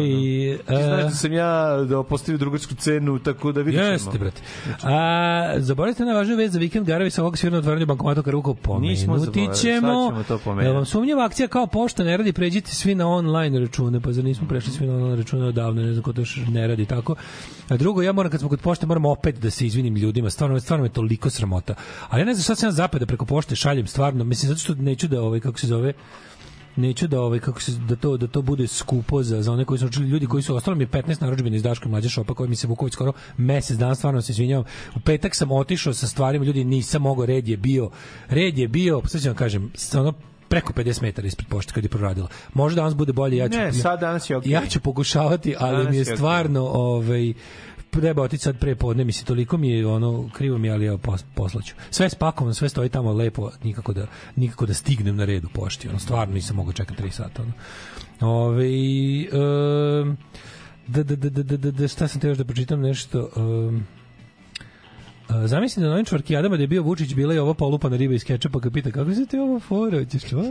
Ti 0.58 0.82
znaš 0.84 1.02
da 1.02 1.10
sam 1.10 1.32
ja 1.32 1.52
da 1.78 2.02
postavio 2.02 2.38
drugarsku 2.38 2.74
cenu, 2.74 3.18
tako 3.18 3.52
da 3.52 3.60
vidjet 3.60 3.82
ćemo. 3.82 3.92
Jeste, 3.92 4.18
brate. 4.18 4.42
A, 4.82 5.54
zaboravite 5.58 6.04
na 6.04 6.12
važnu 6.12 6.36
vez 6.36 6.52
za 6.52 6.58
vikend 6.58 6.86
Garovi 6.86 7.10
sa 7.10 7.22
ovog 7.22 7.38
svirno 7.38 7.58
otvaranje 7.58 7.86
bankomata 7.86 8.22
Karuko 8.22 8.56
Nismo 8.80 9.14
pomenuti 9.14 9.48
ćemo. 9.60 10.24
to 10.28 10.38
pomenuti. 10.38 10.74
Vam 10.74 10.84
sumnjiva 10.84 11.24
akcija 11.24 11.48
kao 11.48 11.66
pošta 11.66 12.04
ne 12.04 12.16
radi, 12.16 12.32
pređite 12.32 12.70
svi 12.70 12.94
na 12.94 13.08
online 13.08 13.60
račune, 13.60 14.00
pa 14.00 14.12
zar 14.12 14.24
nismo 14.24 14.48
prešli 14.48 14.72
svi 14.72 14.86
na 14.86 14.94
online 14.94 15.16
račune 15.16 15.46
odavno, 15.46 15.82
ne 15.82 15.92
znam 15.92 16.02
ko 16.02 16.12
to 16.12 16.20
još 16.20 16.38
ne 16.48 16.66
radi 16.66 16.86
tako. 16.86 17.14
A 17.68 17.76
drugo, 17.76 18.02
ja 18.02 18.12
moram 18.12 18.30
kad 18.30 18.40
smo 18.40 18.48
kod 18.48 18.60
pošte, 18.60 18.86
moram 18.86 19.04
opet 19.04 19.38
da 19.38 19.50
se 19.50 19.66
izvinim 19.66 19.96
ljudima, 19.96 20.30
stvarno, 20.30 20.60
stvarno 20.60 20.82
me 20.82 20.88
toliko 20.88 21.30
sramota. 21.30 21.74
Ali 22.08 22.20
ja 22.20 22.24
ne 22.24 22.34
znam 22.34 22.42
šta 22.42 22.54
se 22.54 22.66
ja 22.66 22.72
zapada 22.72 23.06
preko 23.06 23.24
pošte 23.24 23.56
šaljem, 23.56 23.86
stvarno, 23.86 24.24
mislim, 24.24 24.48
zato 24.48 24.60
što 24.60 24.74
neću 24.74 25.08
da, 25.08 25.22
ovaj, 25.22 25.40
kako 25.40 25.58
se 25.58 25.66
zove, 25.66 25.92
neću 26.80 27.06
da 27.06 27.20
ovaj 27.20 27.38
kako 27.38 27.60
se 27.60 27.72
da 27.72 27.96
to 27.96 28.16
da 28.16 28.26
to 28.26 28.42
bude 28.42 28.66
skupo 28.66 29.22
za 29.22 29.42
za 29.42 29.52
one 29.52 29.64
koji 29.64 29.78
su 29.78 29.86
učili 29.86 30.08
ljudi 30.08 30.26
koji 30.26 30.42
su 30.42 30.56
ostalo 30.56 30.76
mi 30.76 30.84
je 30.84 30.88
15 30.88 31.22
narudžbina 31.22 31.56
iz 31.56 31.62
Daške 31.62 31.88
mlađe 31.88 32.08
šopa 32.08 32.34
koji 32.34 32.48
mi 32.48 32.56
se 32.56 32.66
vuković 32.66 32.92
skoro 32.92 33.12
mesec 33.36 33.76
dana 33.76 33.94
stvarno 33.94 34.22
se 34.22 34.32
izvinjavam 34.32 34.64
u 34.96 35.00
petak 35.00 35.34
sam 35.34 35.52
otišao 35.52 35.94
sa 35.94 36.06
stvarima 36.06 36.44
ljudi 36.44 36.64
nisam 36.64 37.02
mogao 37.02 37.26
red 37.26 37.48
je 37.48 37.56
bio 37.56 37.90
red 38.28 38.58
je 38.58 38.68
bio 38.68 39.02
sad 39.06 39.22
ću 39.22 39.28
vam 39.28 39.36
kažem 39.36 39.72
ono 39.94 40.12
preko 40.50 40.72
50 40.72 41.02
metara 41.02 41.26
ispred 41.26 41.48
pošte 41.48 41.72
kad 41.72 41.84
je 41.84 41.88
proradila. 41.90 42.28
Možda 42.54 42.80
danas 42.80 42.94
bude 42.94 43.12
bolje, 43.12 43.36
ja 43.36 43.48
ću 43.48 43.58
Ne, 43.58 43.72
sad 43.72 44.00
danas 44.00 44.30
je 44.30 44.36
okej. 44.36 44.52
Ja 44.52 44.66
ću 44.66 44.80
pokušavati, 44.80 45.54
ali 45.58 45.76
Danas 45.76 45.90
mi 45.90 45.96
je 45.96 46.04
stvarno 46.04 46.60
ovaj 46.60 47.32
treba 47.90 48.22
otići 48.22 48.42
sad 48.42 48.58
pre 48.58 48.74
podne, 48.74 49.04
mislim, 49.04 49.26
toliko 49.26 49.56
mi 49.56 49.70
je 49.70 49.86
ono, 49.86 50.30
krivo 50.32 50.58
mi 50.58 50.68
je, 50.68 50.72
ali 50.72 50.98
pos, 50.98 51.24
poslaću. 51.34 51.74
Sve 51.90 52.06
je 52.06 52.10
spakovano, 52.10 52.54
sve 52.54 52.68
stoji 52.68 52.88
tamo 52.88 53.12
lepo, 53.12 53.50
nikako 53.64 53.92
da, 53.92 54.06
nikako 54.36 54.66
da 54.66 54.74
stignem 54.74 55.16
na 55.16 55.24
redu 55.24 55.48
pošti, 55.54 55.88
ono, 55.88 55.98
stvarno 55.98 56.34
nisam 56.34 56.56
mogao 56.56 56.72
čekati 56.72 57.02
3 57.02 57.10
sata, 57.10 57.42
ono. 57.42 57.52
Ove, 58.20 58.66
um, 59.32 60.16
da, 60.86 61.02
da, 61.02 61.16
da, 61.16 61.30
da, 61.30 61.56
da, 61.56 61.70
da, 61.70 61.88
šta 61.88 62.08
sam 62.08 62.20
te 62.20 62.28
još 62.28 62.38
da 62.38 62.44
pročitam 62.44 62.80
nešto, 62.80 63.30
um, 63.36 63.86
Uh, 65.30 65.36
zamisli 65.46 65.82
da 65.82 65.88
na 65.88 65.94
ovim 65.94 66.04
čvarkijadama 66.04 66.56
da 66.56 66.62
je 66.62 66.66
bio 66.66 66.82
Vučić 66.82 67.14
bila 67.14 67.34
je 67.34 67.40
ova 67.40 67.54
polupana 67.54 67.96
riba 67.96 68.14
iz 68.14 68.24
kečapa 68.24 68.60
kad 68.60 68.72
pita 68.72 68.90
kako 68.90 69.14
se 69.14 69.26
ti 69.26 69.38
ovo 69.38 69.60
fora, 69.60 69.98
hoćeš 69.98 70.22
to? 70.22 70.42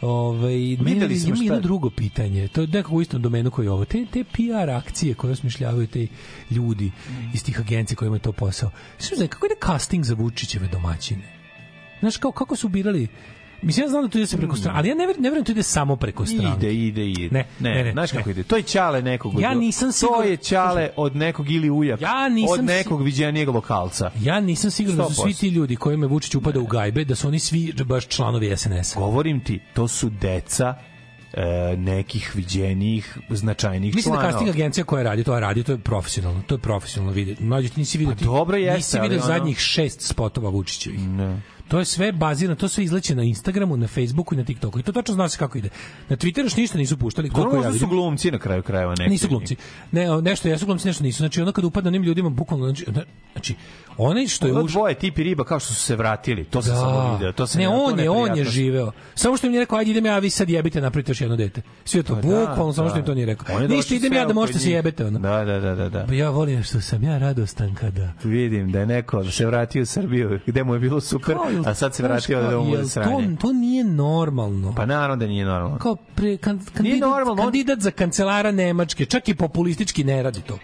Ovaj 0.00 0.52
meni 0.52 0.94
Videli 0.94 1.18
smo 1.18 1.28
ima 1.28 1.36
šta- 1.36 1.44
jedno 1.44 1.60
drugo 1.60 1.90
pitanje. 1.90 2.48
To 2.48 2.60
je 2.60 2.66
nekako 2.66 2.94
u 2.94 3.02
istom 3.02 3.22
domenu 3.22 3.50
koji 3.50 3.66
je 3.66 3.70
ovo. 3.70 3.84
Te, 3.84 4.06
te 4.12 4.24
PR 4.24 4.70
akcije 4.70 5.14
koje 5.14 5.32
osmišljavaju 5.32 5.86
te 5.86 6.06
ljudi 6.50 6.90
iz 7.34 7.44
tih 7.44 7.60
agencija 7.60 7.96
koji 7.96 8.06
imaju 8.06 8.20
to 8.20 8.32
posao. 8.32 8.70
Sve 8.98 9.16
znači, 9.16 9.30
kako 9.30 9.46
ide 9.46 9.54
casting 9.66 10.04
za 10.04 10.14
Vučićeve 10.14 10.68
domaćine? 10.68 11.22
Znaš, 12.00 12.16
kao, 12.16 12.32
kako 12.32 12.56
su 12.56 12.68
birali 12.68 13.08
Mislim, 13.62 13.84
ja 13.84 13.88
znam 13.88 14.02
da 14.02 14.08
to 14.08 14.18
ide 14.18 14.26
se 14.26 14.36
preko 14.36 14.56
strane, 14.56 14.78
ali 14.78 14.88
ja 14.88 14.94
ne 14.94 15.00
verujem, 15.00 15.22
ne 15.22 15.30
verujem 15.30 15.42
da 15.42 15.46
to 15.46 15.52
ide 15.52 15.62
samo 15.62 15.96
preko 15.96 16.26
strane. 16.26 16.56
Ide, 16.56 16.74
ide, 16.76 17.06
ide. 17.06 17.28
Ne, 17.30 17.44
ne, 17.60 17.84
ne, 17.84 17.92
Znaš 17.92 18.12
ne. 18.12 18.18
kako 18.18 18.30
ide? 18.30 18.42
To 18.42 18.56
je 18.56 18.62
ćale 18.64 19.02
nekog. 19.02 19.40
Ja 19.40 19.54
nisam 19.54 19.88
To 19.88 19.92
siguran- 19.94 20.26
je 20.26 20.36
ćale 20.38 20.90
od 20.96 21.16
nekog 21.16 21.50
ili 21.50 21.70
ujak. 21.70 22.00
Ja 22.00 22.28
nisam 22.28 22.58
Od 22.58 22.64
nekog 22.64 23.02
viđenijeg 23.02 23.48
lokalca. 23.48 24.10
Ja 24.20 24.40
nisam 24.40 24.70
siguran 24.70 24.98
da 24.98 25.04
su 25.04 25.14
svi 25.14 25.22
100%. 25.24 25.40
ti 25.40 25.48
ljudi 25.48 25.76
kojima 25.76 26.04
je 26.04 26.08
Vučić 26.08 26.34
upada 26.34 26.60
u 26.60 26.66
gajbe, 26.66 27.04
da 27.04 27.14
su 27.14 27.28
oni 27.28 27.38
svi 27.38 27.72
baš 27.84 28.06
članovi 28.06 28.56
SNS. 28.56 28.94
Govorim 28.96 29.40
ti, 29.40 29.60
to 29.74 29.88
su 29.88 30.10
deca 30.10 30.74
e, 31.32 31.42
nekih 31.76 32.32
viđenijih, 32.34 33.18
značajnijih 33.30 33.94
Mislim 33.94 34.12
da 34.12 34.16
članova. 34.16 34.32
casting 34.32 34.50
agencija 34.50 34.84
koja 34.84 35.02
radi 35.02 35.24
to, 35.24 35.32
a 35.32 35.40
radi 35.40 35.62
to 35.62 35.72
je 35.72 35.78
profesionalno, 35.78 36.42
to 36.42 36.54
je 36.54 36.58
profesionalno 36.58 37.12
vidjeti. 37.12 37.44
Mlađi 37.44 37.68
ti 37.68 37.80
nisi 37.80 37.98
vidio 37.98 38.14
ti. 38.14 38.18
Pa 38.20 38.24
dobro 38.26 38.56
jeste, 38.56 38.76
Nisi 38.76 38.98
ali 38.98 39.08
vidio 39.08 39.18
ono- 39.18 39.26
zadnjih 39.28 39.58
šest 39.58 40.00
spotova 40.02 40.50
Vučićevih. 40.50 41.00
Ne. 41.00 41.40
To 41.70 41.78
je 41.78 41.84
sve 41.84 42.12
bazirano, 42.12 42.56
to 42.56 42.68
sve 42.68 42.84
izleće 42.84 43.14
na 43.14 43.22
Instagramu, 43.22 43.76
na 43.76 43.86
Facebooku 43.86 44.34
i 44.34 44.38
na 44.38 44.44
TikToku. 44.44 44.78
I 44.78 44.82
to 44.82 44.92
tačno 44.92 45.14
zna 45.14 45.28
se 45.28 45.38
kako 45.38 45.58
ide. 45.58 45.68
Na 46.08 46.16
Twitteru 46.16 46.42
još 46.44 46.56
ništa 46.56 46.78
nisu 46.78 46.96
puštali, 46.96 47.28
Dobro, 47.28 47.42
koliko 47.50 47.66
ja 47.66 47.70
su 47.70 47.72
vidim. 47.72 47.88
glumci 47.88 48.30
na 48.30 48.38
kraju 48.38 48.62
krajeva 48.62 48.94
neki. 48.98 49.10
Nisu 49.10 49.28
glumci. 49.28 49.56
Ne, 49.92 50.22
nešto 50.22 50.48
jesu 50.48 50.66
glumci, 50.66 50.86
nešto 50.86 51.04
nisu. 51.04 51.18
Znači 51.18 51.42
ono 51.42 51.52
kad 51.52 51.64
upadne 51.64 51.88
onim 51.88 52.02
ljudima 52.02 52.28
bukvalno 52.28 52.66
znači, 52.66 52.86
znači 53.32 53.54
onaj 53.96 54.26
što 54.26 54.46
je 54.46 54.52
Ono 54.52 54.62
dvoje 54.62 54.94
tipi 54.94 55.22
riba 55.22 55.44
kao 55.44 55.60
što 55.60 55.74
su 55.74 55.82
se 55.82 55.96
vratili. 55.96 56.44
To 56.44 56.62
sam 56.62 56.76
samo 56.76 57.12
video. 57.12 57.32
To 57.32 57.46
sam 57.46 57.60
ne, 57.60 57.68
on 57.68 58.00
je, 58.00 58.10
on 58.10 58.36
je 58.36 58.44
živeo. 58.44 58.92
Samo 59.14 59.36
što 59.36 59.46
im 59.46 59.54
je 59.54 59.60
rekao, 59.60 59.78
ajde 59.78 59.90
idem 59.90 60.06
ja, 60.06 60.18
vi 60.18 60.30
sad 60.30 60.50
jebite, 60.50 60.80
napravite 60.80 61.10
još 61.10 61.20
jedno 61.20 61.36
dete. 61.36 61.62
Sve 61.84 62.02
to, 62.02 62.14
Pa 62.14 62.20
da, 62.20 62.28
bukvalno, 62.28 62.72
samo 62.72 62.88
što 62.88 62.94
da. 62.94 63.00
im 63.00 63.06
to 63.06 63.14
nije 63.14 63.26
rekao. 63.26 63.58
Je 63.60 63.68
Ništa, 63.68 63.94
idem 63.94 64.12
ja 64.12 64.24
da 64.24 64.34
možete 64.34 64.58
se 64.58 64.70
jebete. 64.70 65.06
Ono. 65.06 65.18
Da, 65.18 65.44
da, 65.44 65.60
da, 65.60 65.74
da. 65.74 65.88
da. 65.88 66.04
Pa 66.08 66.14
ja 66.14 66.30
volim 66.30 66.62
što 66.62 66.80
sam 66.80 67.02
ja 67.02 67.18
radostan 67.18 67.74
kada... 67.74 68.12
Vidim 68.24 68.72
da 68.72 68.80
je 68.80 68.86
neko 68.86 69.24
se 69.24 69.46
vratio 69.46 69.82
u 69.82 69.86
Srbiju 69.86 70.40
gde 70.46 70.64
mu 70.64 70.74
je 70.74 70.80
bilo 70.80 71.00
super, 71.00 71.34
Kao, 71.34 71.46
a 71.66 71.74
sad 71.74 71.94
se 71.94 72.02
vratio 72.02 72.42
da 72.42 72.58
mu 72.58 72.64
bude 72.64 72.84
sranje. 72.86 73.36
To, 73.36 73.40
to 73.40 73.52
nije 73.52 73.84
normalno. 73.84 74.74
Pa 74.76 74.86
naravno 74.86 75.16
da 75.16 75.26
nije 75.26 75.44
normalno. 75.44 75.78
kao 75.78 75.96
pre, 76.14 76.36
kan, 76.36 76.60
kandidat, 76.74 77.00
normalno, 77.00 77.32
on- 77.32 77.38
kandidat 77.38 77.78
za 77.80 77.90
kancelara 77.90 78.50
Nemačke, 78.50 79.06
čak 79.06 79.28
i 79.28 79.34
populistički 79.34 80.04
ne 80.04 80.22
radi 80.22 80.40
to. 80.40 80.58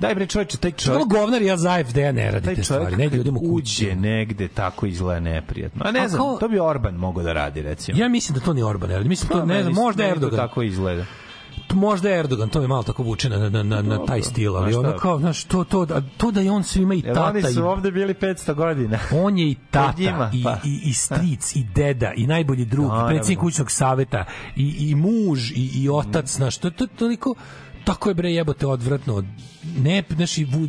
Daj 0.00 0.14
bre 0.14 0.26
čoveče, 0.26 0.58
taj 0.58 0.72
čovjek... 0.72 1.08
govnar 1.08 1.42
ja 1.42 1.56
za 1.56 1.70
AFD-a 1.72 2.12
ne 2.12 2.30
radi 2.30 2.54
te 2.54 2.64
stvari. 2.64 2.96
Ne 2.96 3.08
ljudima 3.08 3.38
kući. 3.38 3.50
uđe 3.84 3.94
negde 3.94 4.48
tako 4.48 4.86
izgleda 4.86 5.20
neprijatno. 5.20 5.82
A 5.84 5.90
ne 5.90 6.00
A 6.00 6.08
znam, 6.08 6.20
kao- 6.20 6.36
to 6.36 6.48
bi 6.48 6.58
Orban 6.58 6.94
mogao 6.94 7.22
da 7.22 7.32
radi, 7.32 7.62
recimo. 7.62 7.98
Ja 7.98 8.08
mislim 8.08 8.38
da 8.38 8.44
to 8.44 8.52
ni 8.52 8.62
Orban 8.62 8.90
radi. 8.90 9.08
Mislim 9.08 9.28
Pa, 9.28 9.38
to 9.38 9.46
ne 9.46 9.62
znam, 9.62 9.74
možda 9.74 10.02
to 10.02 10.08
Erdogan. 10.08 10.36
tako 10.38 10.62
izgleda. 10.62 11.04
Možda 11.72 12.08
je 12.08 12.18
Erdogan, 12.20 12.48
to 12.48 12.60
mi 12.60 12.66
malo 12.68 12.82
tako 12.82 13.02
vuče 13.02 13.28
na, 13.28 13.48
na, 13.50 13.62
na, 13.62 13.82
na 13.82 14.06
taj 14.06 14.22
stil, 14.22 14.56
ali 14.56 14.74
ono 14.74 14.96
kao, 14.96 15.18
znaš, 15.18 15.44
to, 15.44 15.64
to, 15.64 15.86
da, 15.86 16.02
to 16.16 16.30
da 16.30 16.40
je 16.40 16.50
on 16.50 16.64
svima 16.64 16.94
i 16.94 17.02
tata 17.02 17.24
oni 17.24 17.40
i 17.40 17.42
su 17.42 17.64
ovde 17.66 17.90
bili 17.90 18.14
500 18.14 18.54
godina. 18.54 18.98
on 19.24 19.38
je 19.38 19.46
i 19.46 19.56
tata 19.70 19.94
njima, 19.98 20.30
i, 20.34 20.42
pa. 20.44 20.56
i, 20.64 20.80
i 20.84 20.92
stric 20.92 21.56
i 21.56 21.64
deda 21.74 22.12
i 22.16 22.26
najbolji 22.26 22.64
drug 22.64 22.84
i 22.84 22.88
Naravno. 22.88 23.08
predsjednik 23.08 23.38
kućnog 23.38 23.70
saveta 23.70 24.24
i, 24.56 24.90
i 24.90 24.94
muž 24.94 25.50
i, 25.50 25.70
i 25.74 25.88
otac 25.88 26.28
znaš 26.30 26.58
to, 26.58 26.70
to 26.70 26.86
toliko 26.86 27.34
tako 27.86 28.08
je 28.08 28.14
bre 28.14 28.32
jebote 28.32 28.66
odvratno 28.66 29.24
ne 29.78 30.02
znaš 30.16 30.38
i 30.38 30.44
vu, 30.44 30.68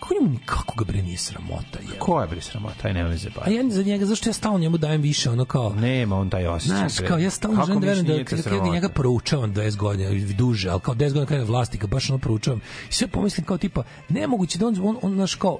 kako 0.00 0.14
njemu 0.14 0.28
nikako 0.32 0.74
ga 0.78 0.84
bre 0.84 1.02
nije 1.02 1.18
sramota 1.18 1.78
je 1.78 1.98
Ko 1.98 2.20
je 2.20 2.26
bre 2.26 2.40
sramota? 2.40 2.88
Aj 2.88 2.94
nema 2.94 3.08
me 3.08 3.16
zebati. 3.16 3.50
a 3.50 3.52
ja 3.52 3.70
za 3.70 3.82
njega 3.82 4.06
zašto 4.06 4.28
ja 4.28 4.32
stalno 4.32 4.58
njemu 4.58 4.78
dajem 4.78 5.02
više 5.02 5.30
ono 5.30 5.44
kao 5.44 5.74
Nema 5.74 6.16
on 6.16 6.30
taj 6.30 6.46
osjećaj. 6.46 6.76
Znaš, 6.76 7.08
kao 7.08 7.18
ja 7.18 7.30
stalno 7.30 7.64
želim 7.66 7.80
da 7.80 7.86
verujem 7.86 8.06
da 8.06 8.24
kad, 8.24 8.42
sramota? 8.42 8.72
njega 8.72 8.88
proučavam 8.88 9.54
20 9.54 9.76
godina 9.76 10.10
duže, 10.38 10.70
ali 10.70 10.80
kao 10.80 10.94
10 10.94 10.98
godina 10.98 11.26
kada 11.26 11.40
je 11.40 11.44
vlasti, 11.44 11.78
kad 11.78 11.90
baš 11.90 12.10
ono 12.10 12.18
proučavam, 12.18 12.60
i 12.90 12.92
sve 12.92 13.08
pomislim 13.08 13.46
kao 13.46 13.58
tipa, 13.58 13.82
nemoguće 14.08 14.58
da 14.58 14.66
on, 14.66 14.76
on, 14.82 14.96
on 15.02 15.16
naš 15.16 15.34
kao, 15.34 15.58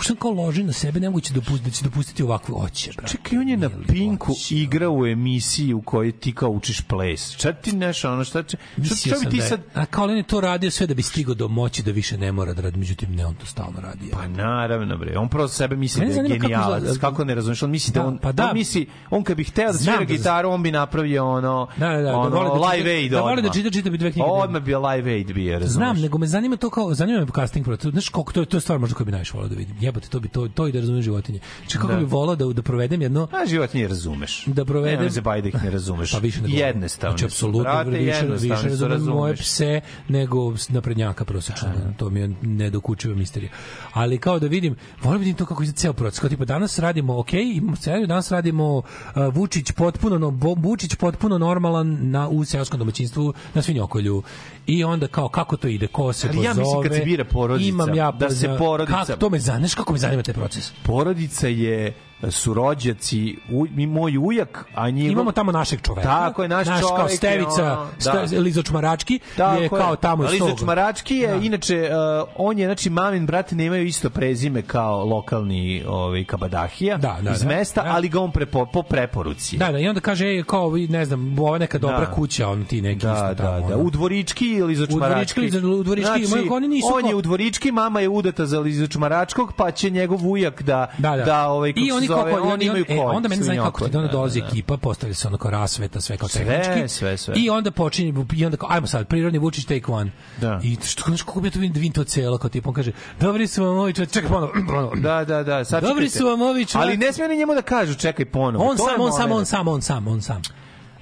pošto 0.00 0.14
kao 0.16 0.30
loži 0.32 0.62
na 0.62 0.72
sebe, 0.72 1.00
nemoguće 1.00 1.34
da, 1.34 1.40
pusti, 1.40 1.64
da 1.64 1.70
će 1.70 1.84
dopustiti 1.84 2.22
ovakve 2.22 2.54
oće. 2.56 2.90
brate. 2.96 3.10
Čekaj, 3.12 3.38
on 3.38 3.48
je 3.48 3.56
na 3.56 3.70
Pinku 3.88 4.32
igrao 4.50 4.92
u 4.92 5.06
emisiji 5.06 5.74
u 5.74 5.82
kojoj 5.82 6.12
ti 6.12 6.32
kao 6.32 6.50
učiš 6.50 6.80
ples. 6.80 7.30
Šta 7.30 7.52
ti 7.52 7.72
nešto, 7.72 8.12
ono, 8.12 8.24
šta, 8.24 8.42
će, 8.42 8.56
šta, 8.84 8.94
šta 8.96 9.16
bi 9.20 9.26
ti 9.26 9.36
da 9.36 9.42
je, 9.42 9.48
sad... 9.48 9.60
a 9.74 9.86
kao 9.86 10.04
on 10.04 10.16
je 10.16 10.22
to 10.22 10.40
radio 10.40 10.70
sve 10.70 10.86
da 10.86 10.94
bi 10.94 11.02
stigao 11.02 11.34
do 11.34 11.48
moći 11.48 11.82
da 11.82 11.90
više 11.90 12.18
ne 12.18 12.32
mora 12.32 12.54
da 12.54 12.62
radi, 12.62 12.78
međutim 12.78 13.14
ne, 13.14 13.26
on 13.26 13.34
to 13.34 13.46
stalno 13.46 13.80
radi. 13.80 14.10
Pa 14.12 14.26
naravno 14.28 14.96
bre, 14.96 15.18
on 15.18 15.28
prosto 15.28 15.56
sebe 15.56 15.76
misli 15.76 16.00
da 16.00 16.12
je 16.12 16.16
kako 16.28 16.28
genijalac. 16.40 16.82
izgleda- 16.82 17.00
Kako, 17.00 17.24
ne 17.24 17.34
razumiješ? 17.34 17.62
On 17.62 17.70
misli 17.70 17.92
da, 17.92 18.00
Da, 18.00 18.06
on, 18.06 18.18
pa 18.18 18.32
da. 18.32 18.44
on 18.44 18.54
misli, 18.54 18.86
on 19.10 19.24
kad 19.24 19.36
bi 19.36 19.44
hteo 19.44 19.66
da 19.66 19.78
svira 19.78 19.98
da- 19.98 20.04
gitaru, 20.04 20.50
on 20.50 20.62
bi 20.62 20.70
napravio 20.72 21.28
ono, 21.28 21.66
Da, 21.76 21.88
da, 21.88 22.02
da, 22.02 22.16
ono 22.16 22.30
da 22.30 22.36
voli 22.36 22.48
da 22.50 22.54
čita- 22.56 22.72
live 22.72 22.90
aid 22.92 23.10
da 23.10 23.16
da 23.16 23.24
odmah. 23.24 23.52
čita, 23.52 23.70
čita 23.70 23.90
bi 23.90 23.98
dve 23.98 24.12
knjige 24.12 24.26
Odmah 24.26 24.62
bi 24.62 24.74
live 24.76 25.12
aid 25.12 25.32
bio, 25.32 25.52
razumiješ? 25.52 25.72
Znam, 25.72 26.00
nego 26.00 26.18
me 26.18 26.26
zanima 26.26 26.56
to 26.56 26.70
kao 26.70 26.94
zanima 26.94 27.20
me 27.20 27.26
casting. 27.34 27.66
Znaš 27.82 28.08
koliko 28.08 28.32
to 28.32 28.44
to 28.44 28.56
je 28.56 28.60
stvar 28.60 28.78
možda 28.78 28.94
koju 28.94 29.04
bi 29.04 29.12
najviše 29.12 29.32
voleo 29.34 29.48
da 29.48 29.54
vidim. 29.54 29.76
Jebote, 29.90 30.08
to 30.08 30.20
bi 30.20 30.28
to 30.28 30.48
to 30.48 30.68
i 30.68 30.72
da 30.72 30.80
razumem 30.80 31.02
životinje. 31.02 31.40
Znači 31.58 31.76
kako 31.76 31.88
Da. 31.88 31.96
bi 31.96 32.04
voleo 32.04 32.36
da 32.36 32.46
da 32.46 32.62
provedem 32.62 33.02
jedno 33.02 33.28
A 33.32 33.46
životinje 33.46 33.88
razumeš. 33.88 34.44
da 34.46 34.64
provedem 34.64 34.98
Nema 34.98 35.10
se 35.10 35.20
baj 35.20 35.42
da 35.42 35.48
ih 35.48 35.64
ne 35.64 35.70
razumeš. 35.70 36.12
Pa 36.12 36.18
više 36.18 36.42
nego 36.42 36.56
Jednostavno. 36.56 37.12
Znači 37.12 37.24
apsolutno 37.24 37.82
više 37.82 38.26
više 38.28 38.76
su, 38.76 38.88
razumem 38.88 39.14
moje 39.14 39.32
razumeš. 39.32 39.40
pse 39.40 39.80
nego 40.08 40.36
naprednjaka 40.68 41.24
prosečno. 41.24 41.68
To 41.96 42.10
mi 42.10 42.20
je 42.20 42.30
nedokučiva 42.42 43.14
misterija. 43.14 43.50
Ali 43.92 44.18
kao 44.18 44.38
da 44.38 44.46
vidim, 44.46 44.76
volim 45.02 45.18
da 45.18 45.20
vidim 45.20 45.34
to 45.34 45.46
kako 45.46 45.62
izgleda 45.62 45.78
ceo 45.78 45.92
proces. 45.92 46.20
Kao 46.20 46.28
tipa 46.28 46.44
danas 46.44 46.78
radimo, 46.78 47.18
ok, 47.18 47.32
imamo 47.34 47.76
scenariju, 47.76 48.06
danas 48.06 48.30
radimo 48.30 48.76
uh, 48.76 48.84
Vučić 49.32 49.72
potpuno 49.72 50.18
no, 50.18 50.28
Vučić 50.56 50.94
potpuno 50.94 51.38
normalan 51.38 51.98
na 52.02 52.28
u 52.28 52.44
seoskom 52.44 52.78
domaćinstvu 52.78 53.34
na 53.54 53.62
svinjokolju. 53.62 54.22
I 54.66 54.84
onda 54.84 55.06
kao 55.08 55.28
kako 55.28 55.56
to 55.56 55.68
ide, 55.68 55.86
ko 55.86 56.12
se 56.12 56.26
Ali 56.26 56.36
pozove. 56.36 56.46
ja 56.46 56.54
mislim 56.56 56.82
kad 56.82 56.94
se 56.94 57.00
bira 57.00 57.24
porodica, 57.24 57.68
imam 57.68 57.94
ja 57.94 58.12
da 58.12 58.30
se 58.30 58.48
porodica- 58.48 59.06
Kako, 59.06 59.16
to 59.16 59.30
me 59.30 59.38
znaš 59.38 59.74
kako 59.80 59.92
me 59.92 59.98
zanima 59.98 60.22
taj 60.22 60.34
proces. 60.34 60.72
Porodica 60.82 61.48
je 61.48 61.94
su 62.22 62.54
rođaci, 62.54 63.36
u, 63.50 63.66
moj 63.78 64.18
ujak, 64.18 64.64
a 64.74 64.90
njegov... 64.90 65.12
Imamo 65.12 65.32
tamo 65.32 65.52
našeg 65.52 65.80
čoveka. 65.82 66.08
Tako 66.08 66.42
je, 66.42 66.48
naš 66.48 66.68
kao 66.68 66.80
čovek 66.80 67.10
je 67.10 67.16
Stevica, 67.16 67.78
ono, 68.04 68.26
da. 68.32 68.38
Lizo 68.38 68.62
Čmarački 68.62 69.20
je 69.60 69.68
kao 69.70 69.96
tamo 69.96 70.24
iz 70.24 70.38
za 70.40 70.56
Čmarački 70.56 71.16
je, 71.16 71.40
inače, 71.42 71.90
uh, 72.22 72.28
on 72.36 72.58
je, 72.58 72.66
znači, 72.66 72.90
mamin 72.90 73.26
brate 73.26 73.54
nemaju 73.56 73.86
isto 73.86 74.10
prezime 74.10 74.62
kao 74.62 75.04
lokalni 75.04 75.84
ovaj, 75.88 76.24
kabadahija 76.24 76.96
Da, 76.96 77.18
da, 77.22 77.30
iz 77.30 77.40
da. 77.40 77.48
mesta, 77.48 77.82
Da. 77.82 77.90
ali 77.90 78.08
ga 78.08 78.20
on 78.20 78.32
prepo, 78.32 78.66
po 78.66 78.82
preporuci. 78.82 79.56
Da, 79.56 79.72
da, 79.72 79.78
i 79.78 79.88
onda 79.88 80.00
kaže, 80.00 80.26
ej, 80.26 80.42
kao, 80.42 80.68
vi, 80.68 80.88
ne 80.88 81.04
znam, 81.04 81.38
ova 81.38 81.58
neka 81.58 81.78
dobra 81.78 81.98
Da. 82.00 82.06
kuća, 82.06 82.48
on 82.48 82.64
ti 82.64 82.82
neki 82.82 82.98
Da, 82.98 83.12
isto 83.12 83.24
da, 83.24 83.34
tamo. 83.34 83.68
da. 83.68 83.74
ono. 83.74 83.84
U 83.84 83.90
Dvorički 83.90 84.46
ili 84.46 84.76
za 84.76 84.86
Čmarački? 84.86 85.40
Dvorički, 85.40 85.66
u 85.68 85.82
Dvorički, 85.82 86.06
znači, 86.08 86.24
imaju- 86.24 86.52
oni 86.52 86.68
nisu 86.68 86.86
on 86.88 87.00
kao- 87.00 87.08
je 87.08 87.14
u 87.14 87.22
Dvorički, 87.22 87.72
mama 87.72 88.00
je 88.00 88.08
udata 88.08 88.46
za 88.46 88.60
Lizu 88.60 88.86
Čmaračkog, 88.86 89.52
pa 89.52 89.70
će 89.70 89.90
njegov 89.90 90.20
ujak 90.22 90.62
da, 90.62 90.86
Da, 90.98 91.16
da. 91.16 91.24
da 91.24 91.48
ovaj, 91.48 91.72
I 91.76 91.92
oni 91.92 92.06
zove, 92.16 92.32
kako 92.32 92.48
oni 92.48 92.64
imaju 92.64 92.84
e, 92.88 92.96
konj, 92.96 93.16
onda 93.16 93.28
mene 93.28 93.42
zanima 93.42 93.64
kako 93.64 93.88
ti 93.88 93.96
onda 93.96 94.08
dolazi 94.12 94.40
da, 94.40 94.46
da. 94.46 94.50
ekipa, 94.52 94.76
postavlja 94.76 95.14
se 95.14 95.28
ono 95.28 95.38
kao 95.38 95.50
rasveta, 95.50 96.00
sve 96.00 96.16
kao 96.16 96.28
Sve, 96.28 96.44
tehnički. 96.44 96.88
sve, 96.88 97.16
sve. 97.16 97.34
I 97.36 97.50
onda 97.50 97.70
počinje 97.70 98.24
i 98.36 98.44
onda 98.44 98.56
kao 98.56 98.68
ajmo 98.72 98.86
sad 98.86 99.06
prirodni 99.08 99.38
Vučić 99.38 99.64
take 99.64 99.92
one. 99.92 100.10
Da. 100.40 100.60
I 100.62 100.76
što 100.84 101.02
znaš 101.06 101.22
kako 101.22 101.40
bi 101.40 101.48
ja 101.48 101.52
to 101.52 101.58
vidim 101.58 101.72
da 101.72 101.80
vidim 101.80 101.92
to 101.92 102.04
celo 102.04 102.38
kao 102.38 102.50
tipa 102.50 102.68
on 102.68 102.74
kaže 102.74 102.92
dobri 103.20 103.46
su 103.46 103.64
vam 103.64 103.78
ovi 103.78 103.92
čovječi, 103.92 104.12
čekaj 104.12 104.30
ponovo. 104.30 104.94
Da, 104.96 105.24
da, 105.24 105.42
da. 105.42 105.64
Sad 105.64 105.82
Dobri 105.82 106.08
su 106.08 106.26
vam 106.26 106.42
ovi 106.42 106.66
čovječi. 106.66 106.88
Ali 106.88 106.96
ne 106.96 107.12
smije 107.12 107.28
ni 107.28 107.36
njemu 107.36 107.54
da 107.54 107.62
kažu 107.62 107.94
čekaj 107.94 108.24
ponovo. 108.24 108.64
On 108.64 108.78
sam, 108.78 108.86
on 108.98 109.12
sam, 109.12 109.32
on 109.32 109.46
sam, 109.46 109.68
on 109.68 109.82
sam, 109.82 110.08
on 110.08 110.22
sam. 110.22 110.42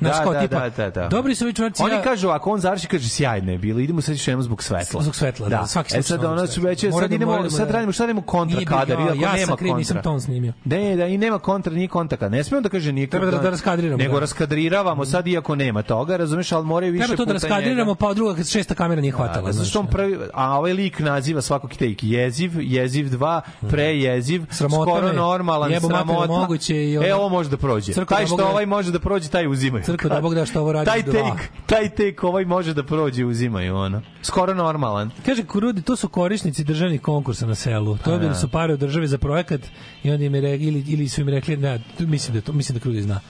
Znaš, 0.01 0.17
Da, 0.17 0.23
kao 0.23 0.33
da, 0.33 0.41
tipa, 0.41 0.61
da, 0.61 0.71
da, 0.71 0.91
da. 0.93 1.09
dobri 1.09 1.35
su 1.35 1.45
ovi 1.45 1.53
čovječi, 1.53 1.83
Oni 1.83 1.95
ja- 1.95 2.03
kažu, 2.03 2.29
ako 2.29 2.51
on 2.51 2.61
završi, 2.61 2.87
kaže 2.87 3.09
sjajno 3.09 3.53
je 3.53 3.59
bilo, 3.59 3.81
idemo 3.81 4.01
sad 4.01 4.17
jednom 4.19 4.43
zbog 4.43 4.63
svetla. 4.63 5.03
Zbog 5.03 5.15
svetla, 5.15 5.49
da, 5.49 5.67
svaki 5.67 5.97
E 5.97 6.03
sad 6.03 6.25
ona 6.25 6.47
su 6.47 6.61
već, 6.61 6.81
sad 6.83 7.09
da- 7.09 7.15
idemo, 7.15 7.31
moramo 7.31 7.51
sad 7.51 7.67
da- 7.67 7.73
radimo, 7.73 7.93
šta 7.93 8.03
radimo 8.03 8.23
kontra 8.23 8.61
kadar, 8.61 8.99
ja- 9.01 9.05
iako 9.07 9.15
ja 9.17 9.33
nema 9.35 9.57
kriv, 9.57 9.77
nisam 9.77 9.95
kontra. 9.95 10.03
ton 10.03 10.21
snimio. 10.21 10.53
Ne, 10.65 10.97
da 10.97 11.07
i 11.07 11.19
nema 11.19 11.39
kontra, 11.39 11.73
nije 11.73 11.89
kontra. 11.89 12.29
Ne 12.29 12.45
smijemo 12.45 12.63
da 12.63 12.69
kaže 12.69 12.93
nije 12.93 13.07
Treba 13.07 13.27
da- 13.27 13.39
da 13.39 13.51
raskadriramo, 13.51 13.97
Nego 13.99 14.15
da. 14.15 14.21
raskadriravamo 14.21 15.05
sad 15.05 15.27
iako 15.27 15.55
nema 15.55 15.83
toga, 15.83 16.17
razumeš, 16.17 16.53
ali 16.53 16.67
moraju 16.67 16.93
više 16.93 17.05
Treba 17.05 17.17
to 17.17 17.25
da 17.25 17.33
raskadriramo, 17.33 17.95
pa 17.95 18.15
druga 18.15 18.35
kad 18.35 18.49
šesta 18.49 18.75
kamera 18.75 19.01
nije 19.01 19.13
hvatala. 19.13 19.47
Da, 19.47 19.53
znaš. 19.53 19.67
zašto 19.67 19.81
on 19.81 19.87
prvi, 19.87 20.19
a 20.35 20.59
ovaj 20.59 20.73
lik 20.73 20.99
naziva 20.99 21.41
svakog 21.41 21.71
take 21.73 21.97
jeziv, 22.01 22.53
jeziv 22.57 23.07
2, 23.07 23.41
prejeziv, 23.63 24.43
Sramota 24.51 24.91
skoro 24.91 25.13
normalan, 25.13 25.71
ono- 25.75 26.57
E, 27.03 27.15
ovo 27.15 27.29
može 27.29 27.51
da 27.51 27.57
prođe. 27.57 27.93
Taj 27.95 28.05
da 28.21 28.27
što 28.27 28.37
da- 28.37 28.47
ovaj 28.47 28.67
može 28.67 28.93
da 28.93 28.99
prođe, 28.99 29.29
taj 29.29 29.47
uzimaju. 29.47 29.85
Crkva 29.93 30.11
da 30.11 30.21
Bog 30.21 30.35
da 30.35 30.47
što 30.47 30.61
ovo 30.61 30.73
radi 30.73 30.87
taj 30.87 31.03
dva. 31.03 31.13
take, 31.13 31.49
taj 31.67 31.89
take 31.89 32.27
ovaj 32.27 32.45
može 32.45 32.75
da 32.75 32.83
prođe, 32.83 33.25
uzimaju 33.25 33.77
ono. 33.77 34.03
Skoro 34.23 34.55
normalan. 34.55 35.11
Kaže 35.27 35.45
Kurudi, 35.45 35.83
to 35.83 35.97
su 35.97 36.09
korisnici 36.09 36.65
državnih 36.65 37.01
konkursa 37.01 37.47
na 37.47 37.55
selu. 37.55 37.97
Pa 38.05 38.11
Dobili 38.11 38.31
da. 38.31 38.35
su 38.35 38.49
pare 38.49 38.73
od 38.73 38.81
države 38.81 39.07
za 39.07 39.19
projekat 39.19 39.61
i 40.03 40.11
onda 40.11 40.25
im 40.25 40.35
je 40.35 40.41
rekli, 40.41 40.67
ili, 40.67 40.85
ili 40.89 41.09
su 41.09 41.21
im 41.21 41.29
rekli, 41.29 41.57
ne, 41.57 41.81
mislim 41.99 42.35
da 42.35 42.41
to, 42.41 42.53
mislim 42.53 42.79
da 42.79 42.83
Krudi 42.83 43.03
zna. 43.03 43.21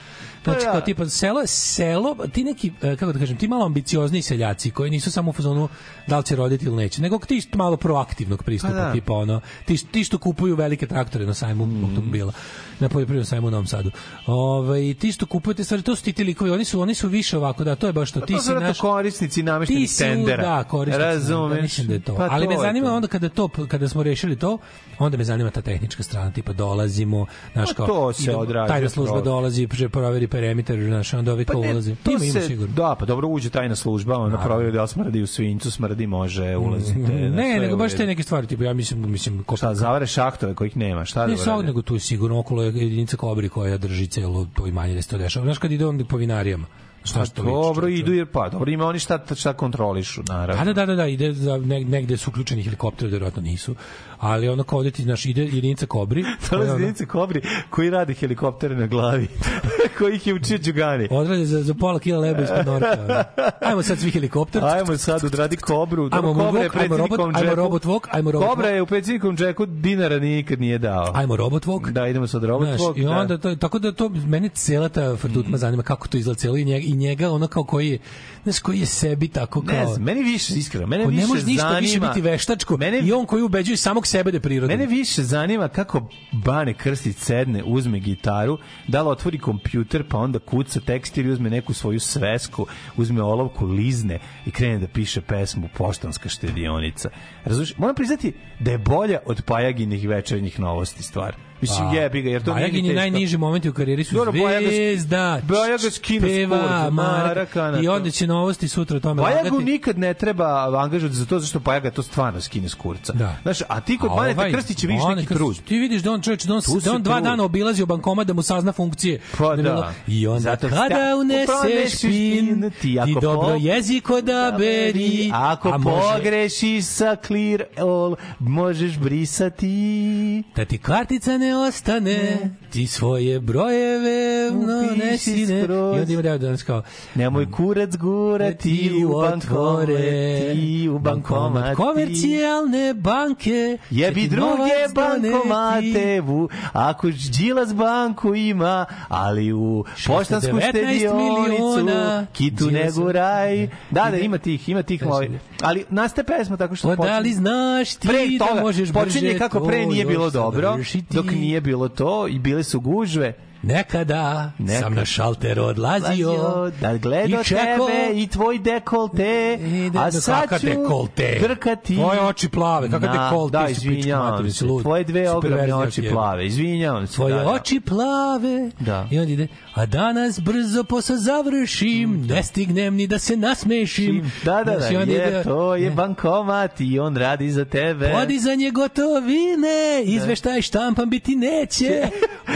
Znači, 0.43 0.59
Pa 0.59 0.65
da. 0.65 0.71
kao 0.71 0.81
tipa, 0.81 1.05
selo 1.07 1.47
selo, 1.47 2.15
ti 2.27 2.43
neki, 2.43 2.71
e, 2.81 2.95
kako 2.95 3.11
da 3.11 3.19
kažem, 3.19 3.37
ti 3.37 3.47
malo 3.47 3.65
ambiciozni 3.65 4.21
seljaci 4.21 4.71
koji 4.71 4.91
nisu 4.91 5.11
samo 5.11 5.29
u 5.29 5.33
fazonu 5.33 5.69
da 6.07 6.17
li 6.17 6.23
će 6.23 6.35
roditi 6.35 6.65
ili 6.65 6.75
neće, 6.75 7.01
nego 7.01 7.19
ti 7.19 7.41
što 7.41 7.57
malo 7.57 7.77
proaktivnog 7.77 8.43
pristupa, 8.43 8.73
Pa 8.73 8.79
da. 8.79 8.91
tipa 8.93 9.13
ono, 9.13 9.41
ti, 9.65 9.85
ti 9.85 10.03
što 10.03 10.17
kupuju 10.17 10.55
velike 10.55 10.87
traktore 10.87 11.25
na 11.25 11.33
sajmu 11.33 11.65
Mhm. 11.65 11.83
automobila, 11.85 12.33
na 12.79 12.89
poljoprivrednom 12.89 13.25
sajmu 13.25 13.47
u 13.47 13.51
Novom 13.51 13.67
Sadu. 13.67 13.91
Ove, 14.27 14.93
ti 14.93 15.11
što 15.11 15.25
kupuju 15.25 15.53
te 15.53 15.63
stvari, 15.63 15.83
to 15.83 15.95
su 15.95 16.03
ti 16.03 16.13
ti 16.13 16.23
likovi, 16.23 16.51
oni 16.51 16.65
su, 16.65 16.81
oni 16.81 16.93
su 16.93 17.07
više 17.07 17.37
ovako, 17.37 17.63
da, 17.63 17.75
to 17.75 17.87
je 17.87 17.93
baš 17.93 18.11
to. 18.11 18.19
Pa 18.19 18.25
Ti 18.25 18.33
to 18.33 18.41
si 18.41 18.51
naš, 18.51 18.79
korisnici 18.79 19.35
ti 19.35 19.43
nameštenih 19.43 19.89
u- 19.91 19.97
tendera. 19.97 20.43
Da, 20.47 20.63
korisnici. 20.65 20.99
Razumeš? 20.99 21.55
Da, 21.55 21.61
mislim 21.61 21.87
da 21.87 21.93
je 21.93 21.99
to. 21.99 22.15
Pa 22.15 22.27
Ali 22.31 22.47
me 22.47 22.55
to 22.55 22.61
je 22.61 22.67
zanima 22.67 22.87
to. 22.87 22.95
onda 22.95 23.07
kada 23.07 23.29
to 23.29 23.49
kada 23.67 23.89
smo 23.89 24.03
rešili 24.03 24.35
to, 24.35 24.57
onda 24.99 25.17
me 25.17 25.23
zanima 25.23 25.51
ta 25.51 25.61
tehnička 25.61 26.03
strana, 26.03 26.31
tipa 26.31 26.53
dolazimo, 26.53 27.25
znaš 27.53 27.69
Pa 27.69 27.73
kao 27.75 27.87
to 27.87 28.13
se 28.13 28.23
idemo- 28.23 28.67
Tajna 28.67 28.89
služba 28.89 29.21
dolazi, 29.21 29.67
proveri 29.91 30.27
perimetar, 30.29 30.79
znaš, 30.79 31.13
onda 31.13 31.33
ovi 31.33 31.45
kao 31.45 31.61
ne, 31.61 31.71
ulazi. 31.71 31.95
to 31.95 32.11
Ima, 32.11 32.23
ima 32.23 32.33
se- 32.33 32.41
sigurno. 32.41 32.75
Da, 32.75 32.95
pa 32.99 33.05
dobro 33.05 33.27
uđe 33.27 33.49
tajna 33.49 33.75
služba, 33.75 34.17
ona 34.17 34.37
da 34.71 34.81
li 34.81 34.87
smrdi 34.87 35.21
u 35.21 35.27
svincu, 35.27 35.71
smrdi 35.71 36.07
može, 36.07 36.57
ulazite. 36.57 36.99
da, 36.99 37.07
sve 37.07 37.29
Ne, 37.29 37.49
je 37.49 37.59
nego 37.59 37.77
baš 37.77 37.93
te 37.93 38.05
neke 38.05 38.23
stvari, 38.23 38.47
tipa 38.47 38.63
ja 38.63 38.73
mislim, 38.73 39.11
mislim 39.11 39.43
ko 39.43 39.57
Šta, 39.57 39.75
zavare 39.75 40.07
šahtove 40.07 40.55
kojih 40.55 40.77
nema, 40.77 41.05
šta 41.05 41.19
da 41.19 41.27
Ne 41.27 41.37
sad, 41.37 41.65
nego 41.65 41.81
tu 41.81 41.93
je 41.93 41.99
sigurno 41.99 42.39
okolo 42.39 42.63
je 42.63 42.67
jedinica 42.67 43.17
kobri 43.17 43.49
koja 43.49 43.77
drži 43.77 44.07
celo 44.07 44.47
to 44.53 44.67
imanje 44.67 44.95
da 44.95 45.01
se 45.01 45.09
to 45.09 45.17
dešava. 45.17 45.45
Znaš 45.45 45.57
kad 45.57 45.71
ide 45.71 45.85
on 45.85 46.05
po 46.05 46.17
vinarijama, 46.17 46.65
šta 47.03 47.19
Pa 47.19 47.25
što 47.25 47.43
dobro, 47.43 47.87
idu 47.87 48.13
jer 48.13 48.25
pa, 48.25 48.49
dobro, 48.49 48.71
ima 48.71 48.85
oni 48.85 48.99
šta, 48.99 49.19
šta 49.35 49.53
kontrolišu, 49.53 50.21
naravno. 50.27 50.63
Da, 50.65 50.73
da, 50.73 50.85
da, 50.85 50.85
da, 50.85 50.95
da, 50.95 51.07
ide 51.07 51.33
za 51.33 51.51
neg- 51.51 51.89
negde 51.89 52.17
su 52.17 52.29
uključeni 52.29 52.63
helikopteri, 52.63 53.11
verovatno 53.11 53.41
nisu. 53.41 53.75
Ali 54.19 54.49
ono 54.49 54.63
kao 54.63 54.83
ti, 54.83 55.03
znaš, 55.03 55.25
ide 55.25 55.41
jedinica 55.43 55.85
Kobri. 55.85 56.23
To 56.49 56.61
je 56.61 56.69
jedinice 56.69 57.05
kobri 57.05 57.41
koji 57.69 57.89
rade 57.89 58.13
helikoptere 58.13 58.75
na 58.75 58.87
glavi, 58.87 59.27
koji 59.97 60.15
ih 60.15 60.27
je 60.27 60.33
učio 60.33 60.57
Đugani. 60.57 61.07
Odrade 61.11 61.45
za, 61.45 61.63
za 61.63 61.73
pola 61.73 61.99
kila 61.99 62.19
leba 62.19 62.41
ispod 62.41 62.65
norka. 62.65 63.23
Ajmo 63.61 63.83
sad 63.83 63.99
svi 63.99 64.11
helikopter. 64.11 64.63
Ajmo 64.65 64.97
sad 64.97 65.23
odradi 65.25 65.57
kobru. 65.57 66.09
Ajmo 66.11 66.33
Kobra 66.33 66.61
je 66.61 66.67
robot, 66.67 66.71
predsjednikom 66.71 67.35
ajmo 67.35 67.55
robot 67.55 67.85
walk, 67.85 68.07
ajmo 68.11 68.31
robot 68.31 68.49
Kobra 68.49 68.69
je 68.69 68.81
u 68.81 68.85
predsjednikom 68.85 69.37
džeku 69.37 69.65
dinara 69.65 70.19
nikad 70.19 70.59
nije 70.61 70.77
dao. 70.77 71.11
Ajmo 71.13 71.35
robot 71.35 71.65
walk. 71.65 71.91
Da, 71.91 72.07
idemo 72.07 72.27
sad 72.27 72.43
robot 72.43 72.67
Znaš, 72.67 72.81
walk. 72.81 72.97
I 73.01 73.05
onda 73.05 73.37
da. 73.37 73.37
to, 73.37 73.55
tako 73.55 73.79
da 73.79 73.91
to 73.91 74.09
mene 74.09 74.49
cela 74.49 74.89
ta 74.89 75.15
frdutma 75.15 75.57
zanima 75.57 75.83
kako 75.83 76.07
to 76.07 76.17
izgleda 76.17 76.39
celo 76.39 76.57
i 76.57 76.65
njega, 76.65 76.85
i 76.89 76.95
njega 76.95 77.31
ono 77.31 77.47
kao 77.47 77.63
koji 77.63 77.89
je 77.89 77.99
znaš 78.43 78.59
koji 78.59 78.79
je 78.79 78.85
sebi 78.85 79.27
tako 79.27 79.61
kao 79.61 79.75
Ne 79.75 79.85
znam, 79.85 80.03
meni 80.03 80.23
više, 80.23 80.53
iskreno, 80.53 80.87
mene 80.87 81.05
više 81.05 81.21
ne 81.21 81.27
može 81.27 81.45
ništa 81.45 81.63
zanima... 81.63 81.79
više 81.79 81.99
biti 81.99 82.21
veštačko 82.21 82.77
Mene- 82.77 83.01
i 83.01 83.11
on 83.11 83.25
koji 83.25 83.43
ubeđuje 83.43 83.77
samog 83.77 84.07
sebe 84.07 84.31
da 84.31 84.37
je 84.37 84.41
prirodan. 84.41 84.77
Mene 84.77 84.89
više 84.89 85.23
zanima 85.23 85.67
kako 85.67 86.09
Bane 86.31 86.73
Krstić 86.73 87.17
sedne, 87.17 87.63
uzme 87.63 87.99
gitaru, 87.99 88.57
da 88.87 89.01
li 89.01 89.09
otvori 89.09 89.39
kompjuter 89.39 89.69
kompjuter, 89.79 90.03
pa 90.09 90.17
onda 90.17 90.39
kuca 90.39 90.79
tekst 90.79 91.17
ili 91.17 91.31
uzme 91.31 91.49
neku 91.49 91.73
svoju 91.73 91.99
svesku, 91.99 92.65
uzme 92.97 93.21
olovku, 93.21 93.65
lizne 93.65 94.19
i 94.45 94.51
krene 94.51 94.79
da 94.79 94.87
piše 94.87 95.21
pesmu 95.21 95.69
Poštanska 95.77 96.29
štedionica. 96.29 97.09
Razumiješ? 97.45 97.77
Moram 97.77 97.95
priznati 97.95 98.33
da 98.59 98.71
je 98.71 98.77
bolja 98.77 99.19
od 99.25 99.41
Pajaginih 99.41 100.07
večernjih 100.07 100.59
novosti 100.59 101.03
stvar. 101.03 101.48
Mislim, 101.61 101.89
Pa, 101.89 101.95
jebi 101.95 102.21
ga, 102.21 102.29
jer 102.29 102.43
to 102.43 102.55
nije 102.55 102.71
teško. 102.73 102.93
najniži 102.93 103.37
momenti 103.37 103.69
u 103.69 103.73
karijeri 103.73 104.03
su 104.03 104.15
Dobro, 104.15 104.31
Bajaga 104.33 104.67
zvezda, 104.67 105.41
Bajaga 105.43 105.89
skine 105.89 106.19
peva, 106.21 106.57
Maraka, 106.57 106.89
Marakana, 106.91 107.79
i 107.79 107.87
onda 107.87 108.11
će 108.11 108.27
novosti 108.27 108.67
sutra 108.67 108.97
o 108.97 108.99
tome 108.99 109.21
Pajagu 109.21 109.45
lagati. 109.45 109.63
nikad 109.65 109.97
ne 109.97 110.13
treba 110.13 110.45
angažovati 110.77 111.15
za 111.15 111.25
to 111.25 111.39
zašto 111.39 111.59
Pajaga 111.59 111.91
to 111.91 112.03
stvarno 112.03 112.41
skine 112.41 112.69
s 112.69 112.73
kurca. 112.73 113.13
Da. 113.13 113.35
Znaš, 113.43 113.57
a 113.67 113.81
ti 113.81 113.97
kod 113.97 114.09
Baneta 114.09 114.39
ovaj, 114.39 114.53
Krstića 114.53 114.87
vidiš 114.87 115.03
neki 115.05 115.17
Krstić, 115.17 115.37
trud. 115.37 115.55
Ti 115.57 115.77
vidiš 115.77 116.01
da 116.01 116.11
on 116.11 116.21
čovječ, 116.21 116.43
da 116.43 116.53
on, 116.53 116.61
da 116.83 116.91
on 116.91 117.03
dva 117.03 117.15
trud. 117.15 117.23
dana 117.23 117.43
obilazio 117.43 117.85
bankomat 117.85 118.27
da 118.27 118.33
mu 118.33 118.41
sazna 118.41 118.71
funkcije. 118.71 119.19
Pa 119.37 119.45
je 119.45 119.57
da. 119.57 119.63
bilo- 119.63 119.85
I 120.09 120.27
onda 120.27 120.39
Zato 120.39 120.69
kada 120.69 121.15
uneseš 121.17 122.01
pin, 122.01 122.71
ti 122.71 122.81
ti, 123.05 123.15
dobro 123.21 123.55
jezik 123.55 124.09
odaberi, 124.09 125.31
Ako 125.33 125.79
pogrešiš 125.83 126.85
sa 126.85 127.15
clear 127.17 127.63
all, 127.77 128.15
možeš 128.39 128.97
brisati. 128.97 130.43
da 130.55 130.65
ti 130.65 130.77
kartica 130.77 131.37
ne 131.37 131.48
ostane, 131.53 132.37
ti 132.69 132.87
svoje 132.87 133.39
brojeve 133.39 134.51
no, 134.51 134.81
ne. 134.81 135.17
skroz. 135.17 135.97
I 135.97 135.99
onda 135.99 136.13
ima 136.13 136.37
danas 136.37 136.63
kao, 136.63 136.81
Nemoj 137.15 137.51
kurac 137.51 137.95
gurati 137.95 139.03
u 139.05 139.21
bankore, 139.21 140.53
ti 140.53 140.89
u 140.89 140.99
bankomati. 140.99 141.75
Komercijalne 141.75 142.93
banke 142.93 143.77
Jebi 143.89 144.21
ti 144.21 144.27
druge 144.27 144.71
bankomate, 144.95 146.21
vu, 146.21 146.49
ako 146.73 147.07
Đilas 147.37 147.73
banku 147.73 148.35
ima, 148.35 148.85
ali 149.07 149.53
u 149.53 149.85
poštansku 150.07 150.55
19 150.55 150.69
štedionicu, 150.69 151.87
kitu 152.33 152.71
ne 152.71 152.91
guraj. 152.91 153.67
Da, 153.91 154.07
da, 154.11 154.17
ima 154.17 154.37
tih, 154.37 154.69
ima 154.69 154.83
tih 154.83 155.03
mi. 155.05 155.39
Ali 155.61 155.85
nastaje 155.89 156.25
pesma 156.25 156.57
tako 156.57 156.75
što 156.75 156.87
Pa 156.87 156.95
da 156.95 157.01
počinje- 157.01 157.19
li 157.19 157.33
znaš 157.33 157.95
ti 157.95 158.07
pre 158.07 158.27
da 158.39 158.45
toga, 158.45 158.61
možeš 158.61 158.93
počinje 158.93 159.37
kako 159.37 159.59
pre 159.59 159.85
nije 159.85 160.05
bilo 160.05 160.29
dobro, 160.29 160.77
dok 161.09 161.25
nije 161.39 161.61
bilo 161.61 161.89
to 161.89 162.27
i 162.27 162.39
bile 162.39 162.63
su 162.63 162.79
gužve. 162.79 163.33
Nekada 163.63 164.51
Nekad. 164.59 164.79
sam 164.79 164.93
na 164.93 165.05
šalter 165.05 165.59
odlazio 165.59 166.29
Lazio, 166.29 166.71
da 166.81 166.97
gledao 166.97 167.43
čekao- 167.43 167.87
tebe 167.87 168.13
i 168.13 168.27
tvoj 168.27 168.59
dekolte, 168.59 169.57
I 169.61 169.89
da- 169.89 169.99
a 169.99 170.05
da 170.05 170.21
sad 170.21 170.59
ću 170.61 170.65
dekolte? 170.65 171.37
drkati. 171.41 171.95
Tvoje 171.95 172.21
oči 172.21 172.49
plave, 172.49 172.89
kakav 172.89 173.01
Na- 173.05 173.23
dekolte, 173.25 173.57
Da, 173.57 173.69
izvinjavam 173.69 174.51
se. 174.51 174.65
Tvoje 174.81 175.03
dve 175.03 175.31
ogromne 175.31 175.75
oči 175.75 176.09
plave, 176.09 176.45
izvinjavam 176.47 177.07
se. 177.07 177.15
Tvoje 177.15 177.33
da, 177.33 177.39
da. 177.39 177.49
oči 177.49 177.79
plave 177.79 178.71
Da. 178.79 179.07
I 179.11 179.19
onda 179.19 179.31
ide 179.33 179.47
A 179.73 179.85
danas 179.85 180.39
brzo 180.39 180.83
posao 180.83 181.17
završim 181.17 182.25
Ne 182.25 182.43
stignem 182.43 182.95
ni 182.95 183.07
da 183.07 183.19
se 183.19 183.37
nasmešim 183.37 184.31
Da, 184.43 184.63
da, 184.63 184.75
da, 184.75 184.89
i 184.89 184.97
onda 184.97 185.11
je, 185.13 185.27
ide- 185.29 185.43
to 185.43 185.75
je 185.75 185.91
bankomat 185.91 186.71
i 186.79 186.99
on 186.99 187.17
radi 187.17 187.51
za 187.51 187.65
tebe. 187.65 188.11
Podizanje 188.11 188.71
gotovine, 188.71 190.03
izveštaj 190.03 190.61
štampan 190.61 191.09
biti 191.09 191.35
neće. 191.35 192.07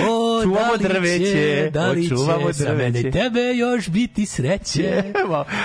O, 0.09 0.41
da 0.77 0.87
drveće, 0.93 1.25
će, 1.25 1.69
da 1.73 1.87
li 1.87 2.05
očuvamo 2.05 2.53
će 2.53 2.63
drveće. 2.63 3.07
i 3.07 3.11
tebe 3.11 3.39
još 3.55 3.89
biti 3.89 4.25
sreće. 4.25 5.03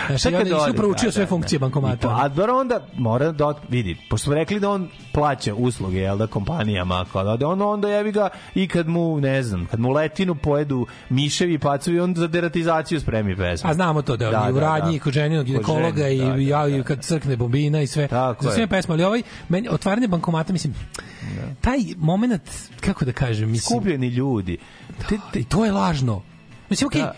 Znaš, 0.06 0.24
i 0.24 0.52
ode, 0.52 0.76
proučio 0.76 1.08
da, 1.08 1.12
sve 1.12 1.24
da, 1.24 1.28
funkcije 1.28 1.58
da. 1.58 1.64
bankomata. 1.64 2.08
I 2.08 2.10
A 2.14 2.28
dobro 2.28 2.58
onda 2.58 2.86
mora 2.94 3.32
da 3.32 3.54
vidi, 3.68 3.96
pošto 4.10 4.24
smo 4.24 4.34
rekli 4.34 4.60
da 4.60 4.70
on 4.70 4.88
plaća 5.12 5.54
usluge, 5.54 5.98
jel 5.98 6.18
da, 6.18 6.26
kompanijama, 6.26 7.04
kao 7.12 7.36
da 7.36 7.48
on 7.48 7.62
onda 7.62 7.88
jebi 7.88 8.12
ga 8.12 8.28
i 8.54 8.68
kad 8.68 8.88
mu, 8.88 9.20
ne 9.20 9.42
znam, 9.42 9.66
kad 9.66 9.80
mu 9.80 9.90
letinu 9.90 10.34
pojedu 10.34 10.86
miševi 11.08 11.54
i 11.54 11.58
pacovi, 11.58 12.00
on 12.00 12.14
za 12.14 12.26
deratizaciju 12.26 13.00
spremi 13.00 13.36
pesmu. 13.36 13.70
A 13.70 13.74
znamo 13.74 14.02
to 14.02 14.16
da, 14.16 14.30
Da, 14.30 14.30
da 14.30 14.50
u 14.50 14.52
da, 14.52 14.60
radnji 14.60 14.98
da. 14.98 15.04
kod 15.04 15.12
ženinog 15.12 15.46
ginekologa 15.46 16.02
žene, 16.02 16.16
i 16.16 16.18
da, 16.18 16.24
da, 16.24 16.36
ja 16.36 16.68
da. 16.68 16.76
i 16.76 16.82
kad 16.82 17.02
crkne 17.02 17.36
bombina 17.36 17.80
i 17.80 17.86
sve. 17.86 18.08
Tako 18.08 18.44
za 18.44 18.50
je. 18.50 18.54
sve 18.54 18.66
pesme, 18.66 18.94
ali 18.94 19.04
ovaj 19.04 19.22
meni 19.48 19.68
otvaranje 19.70 20.08
bankomata 20.08 20.52
mislim 20.52 20.74
taj 21.60 21.78
momenat 21.96 22.40
kako 22.80 23.04
da 23.04 23.12
kažem, 23.12 23.50
mislim 23.50 23.78
Skupljeni 23.80 24.08
ljudi. 24.08 24.58
Te, 25.08 25.18
te, 25.32 25.44
to 25.44 25.64
je 25.64 25.72
lažno. 25.72 26.22
Mislim 26.70 26.86
okej, 26.86 27.02
Da. 27.02 27.14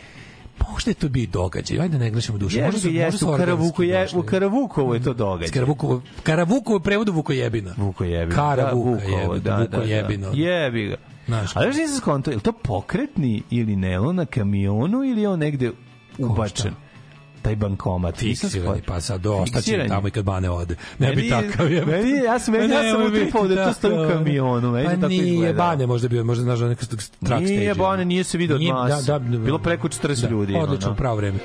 možda 0.70 0.91
je 0.91 0.94
to 0.94 1.09
bio 1.09 1.26
događaj, 1.33 1.81
ajde 1.81 1.99
da 1.99 2.05
ne 2.05 2.10
grešimo 2.10 2.39
dušu. 2.39 2.60
Možda 2.60 2.81
su, 2.81 2.91
možda 2.91 3.18
su 3.18 3.28
u 3.28 3.36
Karavuku 3.36 3.83
je, 3.83 4.09
u 4.15 4.23
Karavukovu 4.23 4.94
je 4.94 5.02
to 5.02 5.15
događaj. 5.15 5.52
Karavukovo, 5.52 6.02
Karavukovo 6.23 6.76
u 6.76 6.81
prevodu 6.81 7.12
Vukojebina. 7.12 7.75
Vukojebina. 7.76 8.36
Karavuka 8.36 8.91
da, 8.91 9.07
Vukovo, 9.07 9.34
jebina, 9.34 9.39
da, 9.39 9.57
da, 9.57 9.76
Vukojebina. 9.76 10.31
Da. 10.31 10.36
Jebi 10.36 10.86
ga. 10.86 10.97
Znaš, 11.26 11.57
Ali 11.57 11.67
još 11.67 11.76
nisam 11.76 11.97
skonto, 11.97 12.31
je 12.31 12.36
li 12.36 12.42
to 12.42 12.52
pokretni 12.52 13.42
ili 13.50 13.76
ne, 13.76 13.91
je 13.91 13.99
li 13.99 14.07
on 14.07 14.17
na 14.17 14.26
kamionu 14.26 15.05
ili 15.05 15.23
je 15.23 15.28
on 15.28 15.39
negde 15.39 15.70
ubačen? 16.18 16.75
Taj 17.43 17.57
bankomat. 17.57 18.17
Fiksirani, 18.17 18.83
pa 18.83 19.01
sad 19.01 19.27
ostaće 19.27 19.52
Fiksirani. 19.55 19.89
tamo 19.89 20.09
i 20.09 20.10
kad 20.10 20.25
bane 20.25 20.51
ode. 20.51 20.77
Ne 20.99 21.10
bi 21.10 21.17
Meni 21.17 21.27
je- 21.27 21.31
takav 21.51 21.73
je. 21.73 21.85
meni 21.86 22.10
ja 22.10 22.39
sam- 22.39 22.55
meni- 22.55 22.75
ja 22.75 22.93
sam 22.93 23.02
utripao 23.05 23.49
da 23.49 23.67
to 23.67 23.73
stoji 23.73 23.94
u 23.97 24.10
kamionu, 24.10 24.70
meni 24.70 24.86
Pa 24.86 24.93
tako 24.93 25.09
nije 25.09 25.52
bane 25.55 25.86
možda 25.86 26.09
bio, 26.09 26.25
možda 26.25 26.44
znaš 26.44 26.59
da 26.59 26.69
neka 26.69 26.86
track 26.86 27.02
stage. 27.02 27.44
Nije 27.44 27.75
Bane, 27.75 28.05
nije 28.05 28.25
se 28.25 28.39
vidio 28.39 28.57
od 28.57 28.62
nas. 28.62 29.05
Da, 29.07 29.19
da, 29.19 29.39
Bilo 29.39 29.59
preko 29.59 29.89
40 29.89 30.23
da, 30.23 30.28
ljudi. 30.28 30.55
Odlično, 30.55 30.89
ono. 30.89 30.97
pravo 30.97 31.17
vreme. 31.17 31.39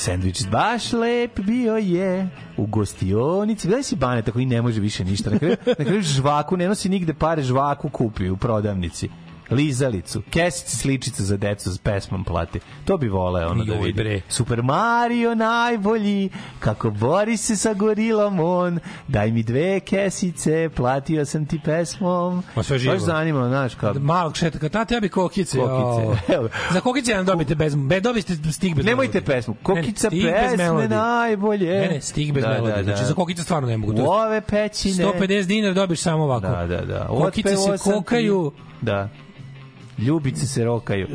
Sandvič 0.00 0.46
baš 0.50 0.92
lep 0.92 1.40
bio 1.40 1.76
je 1.76 2.28
u 2.56 2.66
gostionici. 2.66 3.68
Gledaj 3.68 3.82
si 3.82 3.96
Bane 3.96 4.22
tako 4.22 4.40
i 4.40 4.46
ne 4.46 4.62
može 4.62 4.80
više 4.80 5.04
ništa. 5.04 5.30
Na 5.30 5.38
kraju, 5.38 5.56
na 5.78 5.84
kraju 5.84 6.02
žvaku, 6.02 6.56
ne 6.56 6.68
nosi 6.68 6.88
nigde 6.88 7.14
pare, 7.14 7.42
žvaku 7.42 7.88
kupi 7.88 8.30
u 8.30 8.36
prodavnici. 8.36 9.08
Lizalicu, 9.50 10.22
kesice 10.22 10.76
sličice 10.76 11.22
za 11.22 11.36
decu 11.36 11.70
s 11.70 11.78
pesmom 11.78 12.24
plati. 12.24 12.60
To 12.84 12.96
bi 12.96 13.08
voleo 13.08 13.50
ono 13.50 13.64
da 13.64 13.74
vidi. 13.74 13.92
bre. 13.92 14.20
Super 14.28 14.62
Mario 14.62 15.34
najbolji, 15.34 16.28
kako 16.58 16.90
bori 16.90 17.36
se 17.36 17.56
sa 17.56 17.74
gorilom 17.74 18.40
on, 18.40 18.78
daj 19.08 19.30
mi 19.30 19.42
dve 19.42 19.80
kesice, 19.80 20.70
platio 20.70 21.24
sam 21.24 21.46
ti 21.46 21.60
pesmom. 21.60 22.42
Pa 22.54 22.62
sve 22.62 22.78
živo. 22.78 22.94
Baš 22.94 23.02
zanimalo, 23.02 23.48
znaš, 23.48 23.74
kao... 23.74 23.94
Malog 23.94 24.36
šetaka, 24.36 24.68
tate, 24.68 24.94
ja 24.94 25.00
bi 25.00 25.08
kokice. 25.08 25.58
Kokice. 25.58 26.38
o. 26.38 26.48
Za 26.70 26.80
kokice 26.80 27.14
nam 27.14 27.24
dobite 27.24 27.54
bez, 27.54 27.74
bez 27.76 28.02
dobite 28.02 28.34
stig 28.52 28.74
bez 28.76 28.86
Nemojte 28.86 29.12
melodije. 29.14 29.36
pesmu. 29.36 29.54
Ne, 29.54 29.60
Kokica 29.62 30.10
bez 30.10 30.22
pesme 30.24 30.56
melodije. 30.58 30.88
najbolje. 30.90 31.66
Ne, 31.72 31.88
ne, 31.88 32.00
stig 32.00 32.32
bez 32.32 32.42
Da, 32.44 32.48
melodije. 32.50 32.72
da, 32.72 32.82
da. 32.82 32.84
Znači, 32.84 33.04
za 33.04 33.14
kokice 33.14 33.42
stvarno 33.42 33.68
ne 33.68 33.76
mogu. 33.76 33.92
U 33.94 34.06
ove 34.06 34.40
pećine. 34.40 35.04
150 35.04 35.44
dinara 35.44 35.74
dobiš 35.74 36.00
samo 36.00 36.24
ovako. 36.24 36.46
Da, 36.46 36.66
da, 36.66 36.80
da. 36.82 37.06
Kokice 37.08 37.48
se 37.50 37.56
sam 37.56 37.76
ti- 37.78 37.82
kokaju. 37.84 38.52
Da. 38.80 39.08
Ljubice 40.00 40.46
se 40.46 40.64
rokaju. 40.64 41.06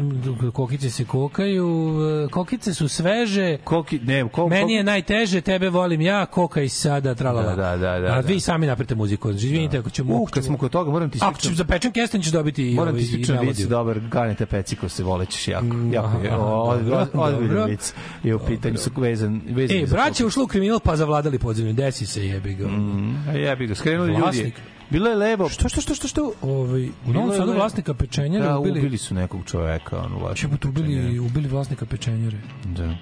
Kokice 0.54 0.90
se 0.90 1.06
kokaju, 1.06 1.96
e, 2.26 2.30
kokice 2.30 2.74
su 2.74 2.88
sveže. 2.88 3.58
Koki, 3.58 4.00
ne, 4.00 4.30
ko, 4.30 4.48
Meni 4.48 4.74
je 4.74 4.84
najteže, 4.84 5.42
tebe 5.42 5.70
volim 5.70 6.02
ja, 6.02 6.26
koka 6.26 6.62
i 6.62 6.70
sada, 6.70 7.16
tralala. 7.16 7.44
Da, 7.46 7.56
da, 7.56 7.78
da, 7.78 8.00
da, 8.00 8.08
A 8.08 8.22
da. 8.22 8.28
vi 8.28 8.40
sami 8.40 8.68
napravite 8.68 8.96
muziku. 8.96 9.32
Znači, 9.32 9.46
izvinite 9.46 9.78
ako 9.78 9.90
ćemo... 9.90 10.14
U, 10.14 10.18
ako 10.18 10.26
kad 10.26 10.44
smo 10.44 10.58
kod 10.58 10.72
toga, 10.72 10.92
moram 10.92 11.10
ti 11.10 11.18
Ako 11.22 11.32
ispričam. 11.32 11.52
ću 11.52 11.58
za 11.58 11.64
pečen 11.66 11.92
kesten 11.92 12.22
ćeš 12.22 12.32
dobiti 12.32 12.64
i, 12.64 12.76
Moram 12.76 12.88
ovaj, 12.90 13.00
ti 13.00 13.06
i 13.06 13.06
ispričam 13.06 13.34
vic 13.36 13.42
melodiju. 13.42 13.68
dobar, 13.68 14.00
ganete 14.02 14.46
peciko 14.46 14.90
se 14.90 15.04
volećeš 15.04 15.48
jako. 15.48 15.66
jako 15.92 16.22
je, 16.24 16.30
aha, 16.30 16.38
o, 16.38 16.78
dobro, 16.78 16.98
od- 16.98 17.10
ozbiljan 17.14 17.48
dobro. 17.50 17.66
vic. 17.66 17.94
I 18.24 18.34
u 18.34 18.40
pitanju 18.40 18.78
su 18.78 18.90
vezan, 18.98 19.42
vezan 19.48 19.78
E, 19.78 19.86
za 19.86 19.96
braća 19.96 20.26
ušla 20.26 20.44
u 20.44 20.48
kriminal 20.48 20.80
pa 20.80 20.96
zavladali 20.96 21.40
podzemlje. 21.40 21.74
Desi 21.74 22.06
se 22.06 22.26
jebi 22.28 22.54
ga. 22.54 22.68
Mm, 22.68 23.16
jebi 23.36 23.68
ga, 23.68 23.76
skrenuli 23.76 24.10
ljudi. 24.10 24.22
Vlasnik. 24.22 24.54
Bilo 24.90 25.10
je 25.10 25.16
levo. 25.16 25.50
Što, 25.50 25.70
što, 25.70 25.82
što, 25.82 25.96
što, 25.96 26.08
što? 26.08 26.32
Ovaj, 26.42 26.86
u 27.06 27.14
Novom 27.14 27.32
Sadu 27.32 27.54
vlasnika 27.54 27.94
pečenjere 27.94 28.46
Da, 28.46 28.58
ubili. 28.60 28.80
ubili 28.80 28.98
su 28.98 29.14
nekog 29.14 29.42
čoveka. 29.46 29.98
Ono, 29.98 30.18
vlasnika 30.18 30.36
Čemu 30.58 30.72
ubili, 30.72 31.20
ubili 31.20 31.48
vlasnika 31.48 31.86
pečenjere. 31.86 32.38
Da, 32.66 32.96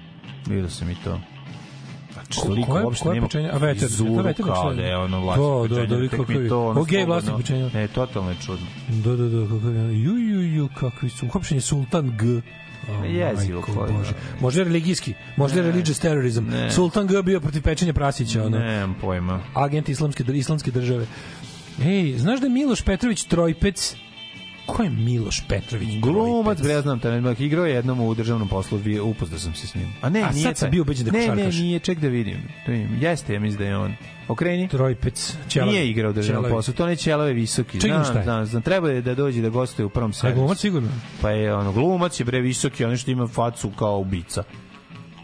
vidio 0.46 0.70
sam 0.70 0.90
i 0.90 0.96
to. 1.04 1.20
Znači, 2.12 2.40
Ko- 2.40 2.46
toliko 2.46 2.72
koje- 2.72 2.84
uopšte 2.84 3.02
koje 3.02 3.14
nema 3.14 3.26
pečenje? 3.26 3.50
A 3.50 3.56
veter, 3.56 3.78
frizuru 3.78 4.14
to 4.14 4.22
veter 4.22 4.44
kao 4.46 4.74
da 4.74 4.82
je 4.82 4.96
ono 4.96 5.20
vlasnik 5.20 5.70
Da, 5.70 5.86
da, 5.86 5.96
da, 5.96 6.00
tek 6.00 6.10
kako 6.12 6.32
mi 6.32 6.38
je. 6.38 6.48
to 6.48 6.66
ono 6.66 6.80
O, 6.80 6.84
gej 6.84 6.96
slobodno- 6.96 7.06
vlasnik 7.06 7.36
pečenjera. 7.36 7.70
Ne, 7.74 7.88
totalno 7.88 8.30
je 8.30 8.36
čudno. 8.36 8.66
Da, 8.88 9.10
da, 9.12 9.24
da, 9.26 9.46
kako 9.48 9.68
je. 9.68 10.00
Ju, 10.00 10.12
ju, 10.12 10.40
ju, 10.42 10.68
kakvi 10.70 11.10
su. 11.10 11.26
Uhapšen 11.26 11.56
je 11.56 11.62
Sultan 11.62 12.16
G. 12.16 12.40
O, 12.90 13.04
Jezivo 13.04 13.60
majko 13.60 13.72
koji, 13.74 13.92
Bože. 13.92 14.10
da. 14.12 14.16
Možda 14.40 14.60
je 14.60 14.64
religijski, 14.64 15.14
možda 15.36 15.60
je 15.60 15.66
religious 15.66 15.98
terrorism. 15.98 16.44
Ne. 16.44 16.70
Sultan 16.70 17.06
G 17.06 17.22
bio 17.22 17.40
protiv 17.40 17.62
pečenja 17.62 17.92
prasića, 17.92 18.44
ono. 18.44 18.58
Nemam 18.58 18.96
pojma. 19.00 19.40
Agent 19.54 19.88
islamske, 19.88 20.24
islamske 20.28 20.70
države. 20.70 21.06
Ej, 21.80 22.18
znaš 22.18 22.40
da 22.40 22.46
je 22.46 22.52
Miloš 22.52 22.82
Petrović 22.82 23.24
Trojpec 23.24 23.96
Ko 24.66 24.82
je 24.82 24.90
Miloš 24.90 25.42
Petrović? 25.48 26.00
Glumac, 26.00 26.62
bre, 26.62 26.72
ja 26.72 26.80
znam, 26.82 27.00
taj 27.00 27.12
nemak 27.12 27.40
igrao 27.40 27.64
je 27.66 27.74
jednom 27.74 28.00
u 28.00 28.14
državnom 28.14 28.48
poslu, 28.48 28.78
upoznao 29.04 29.38
sam 29.38 29.54
se 29.54 29.66
s 29.66 29.74
njim. 29.74 29.92
A 30.00 30.08
ne, 30.10 30.22
A 30.22 30.30
nije 30.30 30.42
sad 30.42 30.56
sam 30.56 30.70
bio 30.70 30.82
ubeđen 30.82 31.06
da 31.06 31.18
je 31.18 31.20
Ne, 31.20 31.26
ne, 31.26 31.34
košarkaš. 31.34 31.58
nije, 31.58 31.78
ček 31.78 31.98
da 31.98 32.08
vidim. 32.08 32.38
Da 32.66 32.72
vidim. 32.72 32.98
Jeste, 33.00 33.34
ja 33.34 33.40
mislim 33.40 33.58
da 33.58 33.64
je 33.64 33.76
on. 33.76 33.94
Okreni. 34.28 34.68
Trojpec. 34.68 35.36
Ćelavi. 35.48 35.70
Nije 35.72 35.90
igrao 35.90 36.10
u 36.10 36.14
državnom 36.14 36.50
poslu, 36.50 36.74
to 36.74 36.86
ne 36.86 36.96
Ćelave 36.96 37.32
visoki. 37.32 37.80
Čekaj, 37.80 37.90
Znam, 37.90 38.04
šta 38.04 38.18
je? 38.18 38.24
znam, 38.24 38.46
znam, 38.46 38.62
treba 38.62 38.90
je 38.90 39.02
da 39.02 39.14
dođe 39.14 39.42
da 39.42 39.48
gostuje 39.48 39.86
u 39.86 39.90
prvom 39.90 40.08
A 40.08 40.12
je 40.12 40.14
servisu. 40.14 40.38
glumac 40.38 40.58
sigurno? 40.58 40.88
Pa 41.20 41.30
je 41.30 41.54
ono, 41.54 41.72
glumac 41.72 42.20
je 42.20 42.24
bre 42.24 42.40
visoki, 42.40 42.84
on 42.84 42.96
što 42.96 43.10
ima 43.10 43.26
facu 43.26 43.70
kao 43.70 43.98
ubica. 43.98 44.42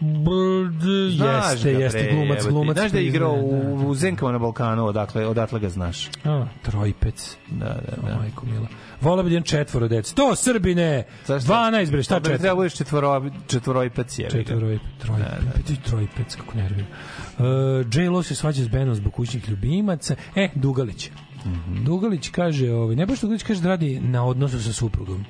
Brd, 0.01 0.81
Znaš 1.15 1.51
jeste, 1.51 1.73
ga, 1.73 1.79
jeste, 1.79 2.09
glumac, 2.13 2.47
glumac. 2.47 2.77
Znaš 2.77 2.91
da 2.91 2.97
je 2.97 3.05
igrao 3.05 3.33
u, 3.33 3.87
u 3.87 3.95
Zenkama 3.95 4.31
na 4.31 4.39
Balkanu, 4.39 4.85
odakle, 4.85 5.27
odatle 5.27 5.59
ga 5.59 5.69
znaš. 5.69 6.09
A, 6.23 6.45
trojpec. 6.61 7.37
Da, 7.49 7.65
da, 7.65 8.07
da. 8.07 8.17
Majko 8.17 8.45
mila. 8.45 8.67
Vola 9.01 9.23
bi 9.23 9.29
da 9.29 9.35
imam 9.35 9.43
četvoro 9.43 9.87
dece. 9.87 10.15
To 10.15 10.35
Srbine! 10.35 11.03
12 11.27 11.91
bre, 11.91 12.03
šta 12.03 12.15
Pa 12.15 12.19
četvoro? 12.19 12.37
Treba 12.37 12.55
budeš 12.55 12.73
četvoro, 12.73 13.31
četvorojpac 13.47 14.19
je. 14.19 14.29
Četvoroj, 14.29 14.79
trojpec, 14.99 15.69
da, 15.69 15.89
trojpec, 15.89 16.35
kako 16.35 16.57
nervira. 16.57 16.87
Uh, 17.37 17.45
J-Lo 17.93 18.23
se 18.23 18.35
svađa 18.35 18.63
s 18.63 18.67
Benom 18.67 18.95
zbog 18.95 19.13
kućnih 19.13 19.49
ljubimaca. 19.49 20.15
E, 20.35 20.49
Dugalić. 20.55 21.11
Mhm. 21.45 21.83
Dugalić 21.83 22.29
kaže, 22.29 22.71
ovaj, 22.71 22.95
ne 22.95 23.05
baš 23.05 23.21
Dugalić 23.21 23.43
kaže 23.43 23.61
da 23.61 23.69
radi 23.69 23.99
na 23.99 24.25
odnosu 24.25 24.63
sa 24.63 24.73
suprugom. 24.73 25.25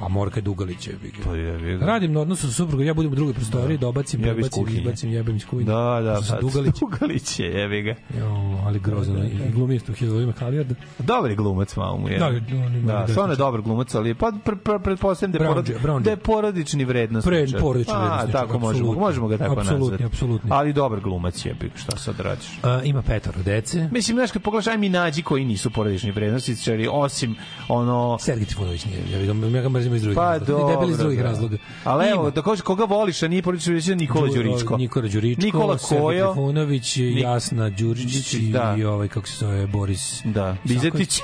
Pa 0.00 0.08
mora 0.08 0.30
kad 0.30 0.44
Dugalić 0.44 0.86
je. 0.86 0.98
Pa 1.24 1.34
je, 1.34 1.70
je, 1.70 1.78
Radim 1.78 2.12
na 2.12 2.20
odnosu 2.20 2.46
sa 2.46 2.52
suprugom, 2.52 2.86
ja 2.86 2.94
budem 2.94 3.12
u 3.12 3.14
drugoj 3.14 3.34
prostoriji, 3.34 3.78
da 3.78 3.88
obacim, 3.88 4.24
Jebi 4.24 4.40
iz 4.40 4.50
prebacim, 4.50 4.78
izbacim, 4.78 5.10
jebem 5.10 5.36
iz 5.36 5.46
kuhinje. 5.46 5.66
Da, 5.66 6.00
da, 6.04 6.20
pa, 6.30 6.40
Dugalić. 6.40 6.74
Dugalić 6.80 7.38
je, 7.40 7.46
jebi 7.46 7.82
ga. 7.82 7.94
Jo, 8.18 8.58
ali 8.66 8.78
grozno. 8.80 9.24
I 9.24 9.52
glumi 9.52 9.74
isto 9.74 9.92
Hidrovima 9.92 10.32
Kalijarda. 10.32 10.74
Dobar 10.98 11.30
je 11.30 11.36
glumac, 11.36 11.76
malo 11.76 11.96
mu 11.96 12.08
je. 12.08 12.18
Da, 12.18 12.30
da, 12.30 12.38
desničar. 12.40 13.08
stvarno 13.10 13.32
je 13.32 13.36
dobar 13.36 13.60
glumac, 13.60 13.94
ali 13.94 14.14
pa 14.14 14.32
pr, 14.44 14.54
pr, 14.56 14.78
pretpostavljam 14.84 15.32
da 15.32 15.44
je, 15.44 15.48
porod, 15.80 16.02
da 16.02 16.10
je 16.10 16.16
porodični 16.16 16.84
vrednost. 16.84 17.26
Pred- 17.28 17.60
porodični 17.60 17.94
A, 17.94 17.98
vrednosničar, 17.98 18.40
tako 18.40 18.58
možemo, 18.58 18.68
apsolutno. 18.70 19.00
možemo 19.00 19.28
ga 19.28 19.38
tako 19.38 19.62
nazvati. 19.62 20.04
apsolutni. 20.04 20.50
Ali 20.52 20.72
dobar 20.72 21.00
glumac 21.00 21.44
je, 21.46 21.56
šta 21.76 21.96
sad 21.96 22.20
radiš? 22.20 22.60
Ima 22.84 23.02
petoro 23.02 23.42
dece. 23.42 23.88
Mislim, 23.92 24.16
znaš, 24.16 24.30
kad 24.30 24.42
pogledaš, 24.42 24.66
aj 24.66 24.78
mi 24.78 24.88
nađi 24.88 25.22
koji 25.32 25.44
nisu 25.44 25.70
porodični 25.70 26.10
vrednosničari, 26.10 26.88
osim 26.90 27.36
ono... 27.68 28.18
Sergej 28.20 28.46
Trifunović 28.46 28.84
nije, 28.84 28.98
ja 29.12 29.18
ga, 29.24 29.56
ja 29.56 29.62
ga 29.62 29.68
mrzim 29.68 29.94
iz 29.94 30.02
drugih 30.02 30.16
Pa 30.16 30.30
razloga. 30.30 30.52
dobro, 30.52 30.68
Debel 30.68 30.90
iz 30.90 30.98
drugih 30.98 31.18
da. 31.18 31.24
razloga. 31.24 31.56
Ali 31.84 32.08
evo, 32.08 32.30
da 32.30 32.42
kažeš 32.42 32.60
koga 32.62 32.84
voliš, 32.84 33.22
a 33.22 33.28
nije 33.28 33.42
porodični 33.42 33.70
vrednosničar, 33.70 33.98
Nikola 33.98 34.28
Đu- 34.28 34.34
Đuričko. 34.34 34.76
Nikola 34.76 35.08
Đuričko, 35.08 35.42
Nikola 35.42 35.78
Kojo. 35.78 36.26
Trifunović, 36.26 36.96
Nik- 36.96 37.22
Jasna 37.22 37.70
Đuričić 37.70 38.34
i, 38.34 38.38
Da. 38.40 38.76
i 38.78 38.84
ovaj, 38.84 39.08
kako 39.08 39.26
se 39.28 39.36
zove, 39.36 39.66
Boris... 39.66 40.20
Da, 40.24 40.56
Bizetić. 40.64 41.20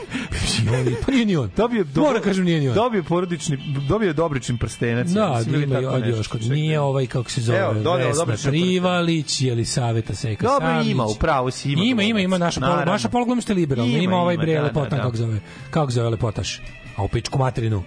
Pa 1.07 1.12
nije 1.12 1.27
ni 1.27 1.37
on. 1.37 1.51
Dobio, 1.57 1.85
do, 1.85 2.01
Moram 2.01 2.23
kažem, 2.23 2.45
nije 2.45 2.61
ni 2.61 2.69
on. 2.69 2.75
Dobio 2.75 3.03
porodični, 3.03 3.59
dobio 3.89 4.12
dobrični 4.12 4.59
prstenac. 4.59 5.09
ja 5.09 5.15
Da, 5.15 5.43
ili 5.47 5.62
ima 5.62 5.78
i 6.07 6.09
još 6.09 6.27
kod 6.28 6.43
nije 6.43 6.81
ovaj 6.81 7.07
kako 7.07 7.31
se 7.31 7.41
zove 7.41 7.59
Evo, 7.59 7.75
dodao 7.75 7.97
Vesna 8.27 8.51
Privalić 8.51 9.41
ili 9.41 9.65
Saveta 9.65 10.15
Seka 10.15 10.47
Dobro, 10.47 10.83
ima, 10.85 11.05
upravo 11.07 11.51
si, 11.51 11.73
ima 11.73 11.83
Ima, 11.85 12.03
ima, 12.03 12.20
ima 12.20 12.39
naša 12.39 12.61
pol, 12.61 12.77
naša 12.87 13.09
polglumista 13.09 13.53
liberalna, 13.53 13.98
ima, 14.02 14.12
Ima, 14.12 14.17
ovaj 14.23 14.36
bre 14.36 14.55
da, 14.55 14.62
lepotan 14.62 14.91
da, 14.91 14.97
da. 14.97 15.02
kako 15.02 15.17
zove. 15.17 15.41
Kako 15.70 15.91
zove 15.91 16.09
lepotaš? 16.09 16.60
A 16.97 17.02
u 17.02 17.09
pičku 17.09 17.39
materinu. 17.39 17.83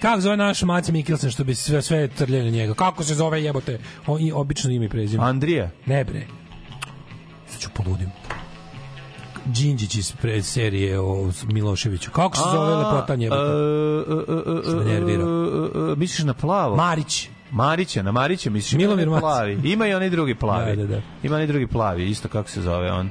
Kako 0.00 0.20
zove 0.20 0.36
naš 0.36 0.62
Maci 0.62 0.92
Mikkelsen 0.92 1.30
što 1.30 1.44
bi 1.44 1.54
sve 1.54 1.82
sve 1.82 2.08
trljali 2.08 2.44
na 2.44 2.50
njega? 2.50 2.74
Kako 2.74 3.04
se 3.04 3.14
zove 3.14 3.42
jebote? 3.44 3.78
O, 4.06 4.18
i 4.20 4.32
obično 4.32 4.70
ime 4.70 4.84
i 4.86 4.88
prezime. 4.88 5.24
Andrija. 5.24 5.70
Ne 5.86 6.04
bre. 6.04 6.26
Sad 7.48 7.60
ću 7.60 7.68
poludim. 7.74 8.08
Đinđić 9.44 9.94
iz 9.94 10.12
pre 10.12 10.42
serije 10.42 11.00
o 11.00 11.30
Miloševiću. 11.52 12.10
Kako 12.10 12.36
se 12.36 12.42
zove 12.52 12.74
lepotan 12.74 13.22
jebote? 13.22 13.42
Što 14.64 14.76
me 14.76 14.84
nervira. 14.84 15.22
e, 15.22 15.96
Misliš 15.96 16.24
na 16.26 16.34
plavo? 16.34 16.76
Marić. 16.76 17.28
Marića, 17.50 18.02
na 18.02 18.12
Marića 18.12 18.50
misliš? 18.50 18.72
Milomir 18.78 19.08
plavi. 19.20 19.60
Ima 19.64 19.86
i 19.86 19.94
onaj 19.94 20.10
drugi 20.10 20.34
plavi. 20.34 20.76
Da, 20.76 20.82
da, 20.82 20.88
da. 20.88 21.00
Ima 21.22 21.34
onaj 21.34 21.46
drugi 21.46 21.66
plavi, 21.66 22.10
isto 22.10 22.28
kako 22.28 22.50
se 22.50 22.62
zove 22.62 22.92
on. 22.92 23.10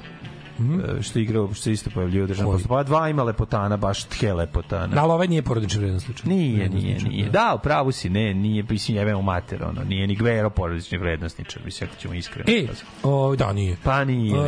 E, 0.60 1.02
što 1.02 1.20
igra, 1.20 1.48
što 1.54 1.70
isto 1.70 1.90
pojavljuje 1.90 2.24
u 2.24 2.28
državnom 2.28 2.54
postupku. 2.54 2.76
Pa 2.76 2.84
dva 2.84 3.10
ima 3.10 3.24
lepotana, 3.24 3.78
baš 3.78 4.04
tke 4.04 4.34
lepotana. 4.34 4.88
Da, 4.88 5.02
ali 5.04 5.12
ovaj 5.12 5.28
nije 5.28 5.42
porodični 5.42 5.80
vredan 5.80 6.00
slučaj. 6.00 6.30
Nije, 6.30 6.70
nije, 6.70 7.00
nije. 7.00 7.30
Da, 7.30 7.54
u 7.56 7.64
pravu 7.64 7.92
si, 7.92 8.10
ne, 8.10 8.34
nije, 8.34 8.64
mislim, 8.70 8.98
jebemo 8.98 9.22
mater, 9.22 9.64
ono, 9.64 9.84
nije 9.84 10.08
ni 10.08 10.16
Gvero 10.16 10.50
porodični 10.50 10.98
vrednostničar, 10.98 11.62
mislim, 11.66 11.90
ako 11.90 12.02
ćemo 12.02 12.14
iskreno. 12.14 12.52
E, 12.52 12.68
o, 13.04 13.36
da, 13.36 13.54
nije. 13.54 13.78
Pa 13.84 14.04
nije. 14.04 14.36
E, 14.36 14.40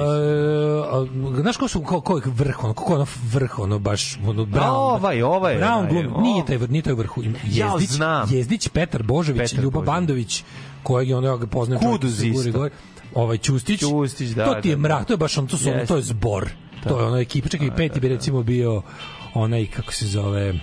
a, 0.92 1.06
znaš 1.42 1.58
ko 1.58 1.68
su, 1.68 1.82
ko, 1.82 2.02
ko 2.02 2.18
je 2.18 2.22
vrh, 2.26 2.64
ono, 2.64 2.74
ko 2.74 2.94
je 2.94 2.96
ono 2.96 3.06
vrh, 3.32 3.60
ono, 3.60 3.80
baš, 3.80 4.20
ono, 4.28 4.46
Brown. 4.46 4.70
ovaj, 4.70 5.22
ovaj 5.22 5.54
je 5.54 5.60
Brown 5.60 5.90
glumi, 5.90 6.08
ovo. 6.08 6.22
nije 6.22 6.46
taj, 6.46 6.58
vrh, 6.58 6.72
nije 6.72 6.82
taj 6.82 6.94
vrhu. 6.94 7.24
Ima 7.24 7.38
Ja 7.52 7.72
Jezdić, 7.74 7.90
znam. 7.90 8.30
Jezdić, 8.32 8.68
Petar 8.68 9.04
Božović, 9.04 9.52
Petar 9.52 9.64
Ljuba 9.64 9.80
Božović. 9.80 9.88
Bandović, 9.88 10.44
kojeg 10.84 11.10
je 11.10 11.16
ono, 11.16 11.28
ja 11.28 11.38
ga 11.38 11.48
poznajem. 11.48 11.82
Kuduz 11.92 12.20
čovjek 12.20 12.36
sa 12.36 12.42
Gure 12.42 12.50
isto. 12.50 12.95
Ovaj 13.16 13.38
Ćustić, 13.38 13.80
Ćustić, 13.80 14.30
da, 14.30 14.46
to 14.46 14.62
ti 14.62 14.70
je 14.70 14.76
da, 14.76 14.82
mrak, 14.82 15.00
da. 15.00 15.06
to 15.06 15.14
je 15.14 15.18
baš 15.18 15.38
on, 15.38 15.48
to, 15.48 15.58
su, 15.58 15.70
Jeste. 15.70 15.86
to 15.86 15.96
je 15.96 16.02
zbor. 16.02 16.50
To 16.84 17.00
je 17.00 17.06
ono 17.06 17.18
ekipa, 17.18 17.50
čekaj, 17.50 17.76
peti 17.76 18.00
bi 18.00 18.08
recimo 18.08 18.44
bio 18.44 18.82
onaj, 19.34 19.66
kako 19.66 19.94
se 19.94 20.08
zove, 20.08 20.54
mm, 20.54 20.60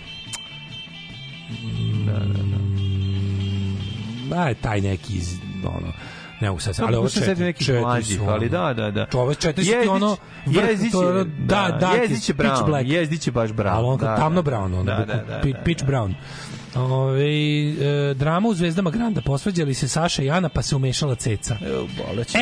a, 4.32 4.54
taj 4.54 4.80
neki 4.80 5.16
iz, 5.16 5.34
ono, 5.64 5.92
ne 6.40 6.48
mogu 6.48 6.60
sad, 6.60 6.74
ali 6.80 6.96
ovo 6.96 7.08
četiri, 7.08 7.44
nekih 7.44 7.66
četiri 7.66 7.80
mlađih, 7.80 8.16
su, 8.16 8.24
ali 8.28 8.48
da, 8.48 8.74
da, 8.74 8.90
da. 8.90 9.06
To 9.06 9.20
ove 9.20 9.34
četiri 9.34 9.64
su 9.64 9.70
ti 9.82 9.88
ono, 9.88 10.16
vrh, 10.46 10.68
Jezdić 10.68 10.92
to 10.92 11.08
ono, 11.08 11.24
da, 11.24 11.76
da, 11.80 11.90
Jezdić 11.90 12.28
je 12.28 12.34
pitch 12.34 12.62
brown. 12.66 12.86
Jezdić 12.86 13.26
je 13.26 13.32
baš 13.32 13.50
brown. 13.50 13.72
Ali 13.72 13.86
on 13.86 13.98
da, 13.98 14.16
tamno 14.16 14.42
da, 14.42 14.50
brown, 14.50 14.64
ono, 14.64 14.82
da, 14.82 14.94
da, 14.94 15.04
da, 15.04 15.22
da, 15.22 15.40
pi- 15.42 15.52
da, 15.52 15.58
pitch 15.64 15.84
da. 15.84 16.08
Ove, 16.74 17.24
e, 18.10 18.14
drama 18.14 18.48
u 18.48 18.54
Zvezdama 18.54 18.90
Granda, 18.90 19.20
posvađali 19.20 19.74
se 19.74 19.88
Saša 19.88 20.22
i 20.22 20.30
Ana, 20.30 20.48
pa 20.48 20.62
se 20.62 20.76
umešala 20.76 21.14
ceca. 21.14 21.56
Evo, 21.62 21.86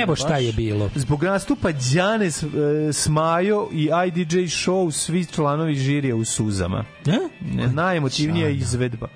Evo 0.02 0.16
šta 0.16 0.28
baš. 0.28 0.42
je 0.42 0.52
bilo. 0.52 0.90
Zbog 0.94 1.22
nastupa 1.22 1.68
Đane 1.94 2.26
S- 2.26 2.42
e, 2.42 2.46
Smajo 2.92 3.68
i 3.72 3.88
IDJ 4.06 4.36
Show 4.38 4.90
svi 4.92 5.26
članovi 5.26 5.74
žirija 5.74 6.16
u 6.16 6.24
suzama. 6.24 6.84
E? 7.06 7.18
Ne, 7.46 7.66
najemotivnija 7.66 8.44
Đana? 8.44 8.56
izvedba. 8.56 9.08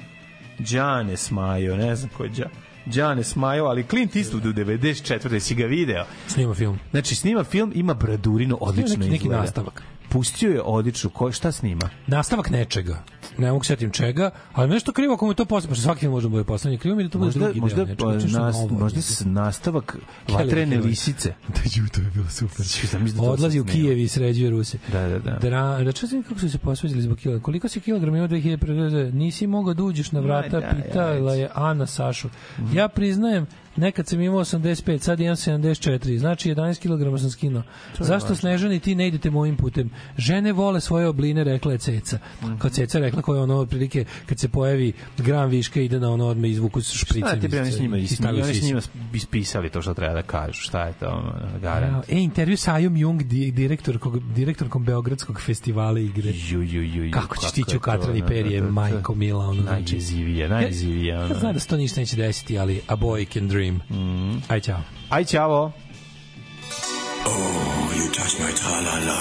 Đane 0.60 1.16
Smajo, 1.16 1.76
ne 1.76 1.96
znam 1.96 2.10
ko 2.10 2.24
je 2.24 2.30
Đa. 2.30 2.48
Đane 2.86 3.24
Smajo, 3.24 3.64
ali 3.64 3.84
Clint 3.84 4.12
Eastwood 4.12 4.46
u 4.46 4.52
94. 4.54 5.40
si 5.40 5.54
ga 5.54 5.66
video. 5.66 6.04
Snima 6.26 6.54
film. 6.54 6.78
Znači, 6.90 7.14
snima 7.14 7.44
film, 7.44 7.72
ima 7.74 7.94
bradurinu, 7.94 8.58
odlično 8.60 8.96
neki- 8.96 9.10
neki 9.10 9.16
izgleda. 9.16 9.40
nastavak. 9.40 9.82
Pustio 10.14 10.50
je 10.50 10.62
odlično, 10.62 11.10
ko, 11.10 11.32
šta 11.32 11.52
snima? 11.52 11.88
Nastavak 12.06 12.50
nečega. 12.50 13.02
Ne 13.38 13.52
mogu 13.52 13.64
setim 13.64 13.90
čega, 13.90 14.30
ali 14.52 14.68
nešto 14.68 14.92
krivo 14.92 15.14
ako 15.14 15.24
mu 15.24 15.32
je 15.32 15.36
to 15.36 15.44
posle, 15.44 15.68
pošto 15.68 15.82
svaki 15.82 16.00
film 16.00 16.12
može 16.12 16.24
da 16.24 16.30
bude 16.30 16.44
poslednji 16.44 16.78
krivo 16.78 16.96
mi 16.96 17.02
da 17.02 17.08
to 17.08 17.18
bude 17.18 17.26
Možda, 17.26 17.40
drugi 17.40 17.60
možda, 17.60 17.76
deo. 17.76 17.86
nečega, 18.10 18.32
pa, 18.32 18.38
nas, 18.38 18.54
novo, 18.54 18.68
možda 18.70 19.00
s- 19.02 19.22
nastavak 19.24 19.96
vatrene 20.28 20.78
lisice. 20.78 21.34
Da, 21.48 21.60
ju, 21.66 21.88
to 21.88 22.00
je 22.00 22.10
bilo 22.14 22.28
super. 22.28 22.66
Da, 22.92 22.98
da 23.12 23.22
Odlazi 23.22 23.58
sam 23.58 23.62
u. 23.62 23.72
Kijev 23.72 23.98
i 23.98 24.08
sređuje 24.08 24.50
Ruse. 24.50 24.78
Da, 24.92 25.08
da, 25.08 25.18
da. 25.18 25.38
Dra, 25.38 25.78
da 25.78 25.92
čujem 25.92 26.22
kako 26.22 26.40
su 26.40 26.50
se 26.50 26.58
posvađali 26.58 27.02
zbog 27.02 27.18
kila. 27.18 27.40
Koliko 27.40 27.68
si 27.68 27.80
kilograma 27.80 28.16
imao 28.16 28.28
2001. 28.28 29.12
Nisi 29.12 29.46
mogao 29.46 29.74
da 29.74 29.82
uđeš 29.82 30.12
na 30.12 30.20
vrata, 30.20 30.56
Ma 30.56 30.66
da, 30.66 30.82
pitala 30.82 31.34
je 31.34 31.48
Ana 31.54 31.86
Sašu. 31.86 32.28
Ja 32.72 32.88
priznajem, 32.88 33.46
nekad 33.76 34.06
sam 34.06 34.20
imao 34.20 34.40
85, 34.40 34.98
sad 34.98 35.20
imam 35.20 35.36
74, 35.36 36.18
znači 36.18 36.50
11 36.54 36.78
kg 37.14 37.20
sam 37.20 37.30
skinuo. 37.30 37.62
Zašto 37.98 38.12
važno. 38.12 38.36
Snežani 38.36 38.80
ti 38.80 38.94
ne 38.94 39.08
idete 39.08 39.30
mojim 39.30 39.56
putem? 39.56 39.90
Žene 40.18 40.52
vole 40.52 40.80
svoje 40.80 41.08
obline, 41.08 41.44
rekla 41.44 41.72
je 41.72 41.78
Ceca. 41.78 42.18
Mhm. 42.42 42.56
Kad 42.58 42.72
Ceca 42.72 42.98
rekla 42.98 43.22
koja 43.22 43.36
je 43.36 43.42
ono 43.42 43.56
otprilike 43.56 44.04
kad 44.26 44.38
se 44.38 44.48
pojavi 44.48 44.92
gram 45.18 45.50
viška 45.50 45.80
ide 45.80 46.00
na 46.00 46.10
ono 46.10 46.26
odmah 46.26 46.50
izvuku 46.50 46.80
s 46.80 46.92
špricem. 46.92 47.28
Šta 47.28 47.40
ti 47.40 47.48
bre, 47.48 47.60
oni 47.60 47.70
s 47.70 47.80
njima, 47.80 47.96
oni 48.28 48.54
s 48.54 48.62
njima 48.62 48.80
ispisali 49.14 49.70
to 49.70 49.82
što 49.82 49.94
treba 49.94 50.14
da 50.14 50.22
kažu, 50.22 50.60
šta 50.60 50.86
je 50.86 50.92
to, 50.92 51.32
garant. 51.62 52.04
E, 52.08 52.16
intervju 52.16 52.56
sa 52.56 52.74
Ajom 52.74 52.96
Jung, 52.96 53.22
di- 53.22 53.50
direktorkog, 53.50 54.32
direktorkom 54.34 54.84
Beogradskog 54.84 55.40
festivala 55.40 56.00
igre. 56.00 56.32
Ju, 56.50 56.62
ju, 56.62 56.82
ju, 56.82 57.04
ju, 57.04 57.10
Kako 57.10 57.36
će 57.36 57.46
je 57.46 57.50
stići 57.50 57.76
u 57.76 57.80
to, 57.80 57.84
katrani 57.84 58.20
da, 58.20 58.26
perije, 58.26 58.60
da, 58.60 58.66
da, 58.66 58.66
da. 58.66 58.72
majko 58.72 59.14
mila, 59.14 59.44
ono 59.44 59.62
znači. 59.62 59.92
Najjezivije, 59.92 60.48
najjezivije. 60.48 61.14
Ja, 61.14 61.20
ja 61.20 61.34
znam 61.34 61.52
da 61.52 61.60
se 61.60 61.68
to 61.68 61.76
ništa 61.76 62.00
neće 62.00 62.16
desiti, 62.16 62.58
ali 62.58 62.80
a 62.86 62.96
boy 62.96 63.32
can 63.32 63.48
dream. 63.48 63.63
Mhm. 63.70 64.38
Aj, 64.48 64.60
čao. 64.60 64.80
Aj, 65.10 65.24
ćavo. 65.24 65.72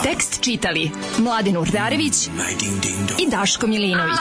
Tekst 0.03 0.41
čitali 0.41 0.91
Mladin 1.17 1.57
Urdarević 1.57 2.13
i 3.19 3.29
Daško 3.29 3.67
Milinović. 3.67 4.19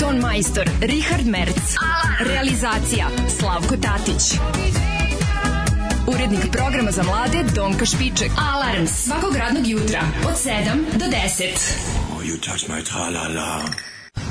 Ton 0.00 0.16
majstor 0.16 0.70
Richard 0.80 1.26
Merc. 1.26 1.74
Realizacija 2.20 3.06
Slavko 3.38 3.76
Tatić. 3.76 4.38
Urednik 6.06 6.50
programa 6.52 6.90
za 6.90 7.02
mlade 7.02 7.44
Donka 7.54 7.84
Špiček. 7.84 8.30
Alarms 8.54 8.90
svakog 8.90 9.36
radnog 9.36 9.66
jutra 9.66 10.00
od 10.26 10.34
7 10.34 10.98
do 10.98 11.04
10. 11.06 11.44
You 12.24 12.40
touch 12.40 12.68
my 12.68 12.84
tra-la-la. 12.84 13.62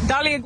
Da 0.07 0.19
li 0.19 0.31
je 0.31 0.41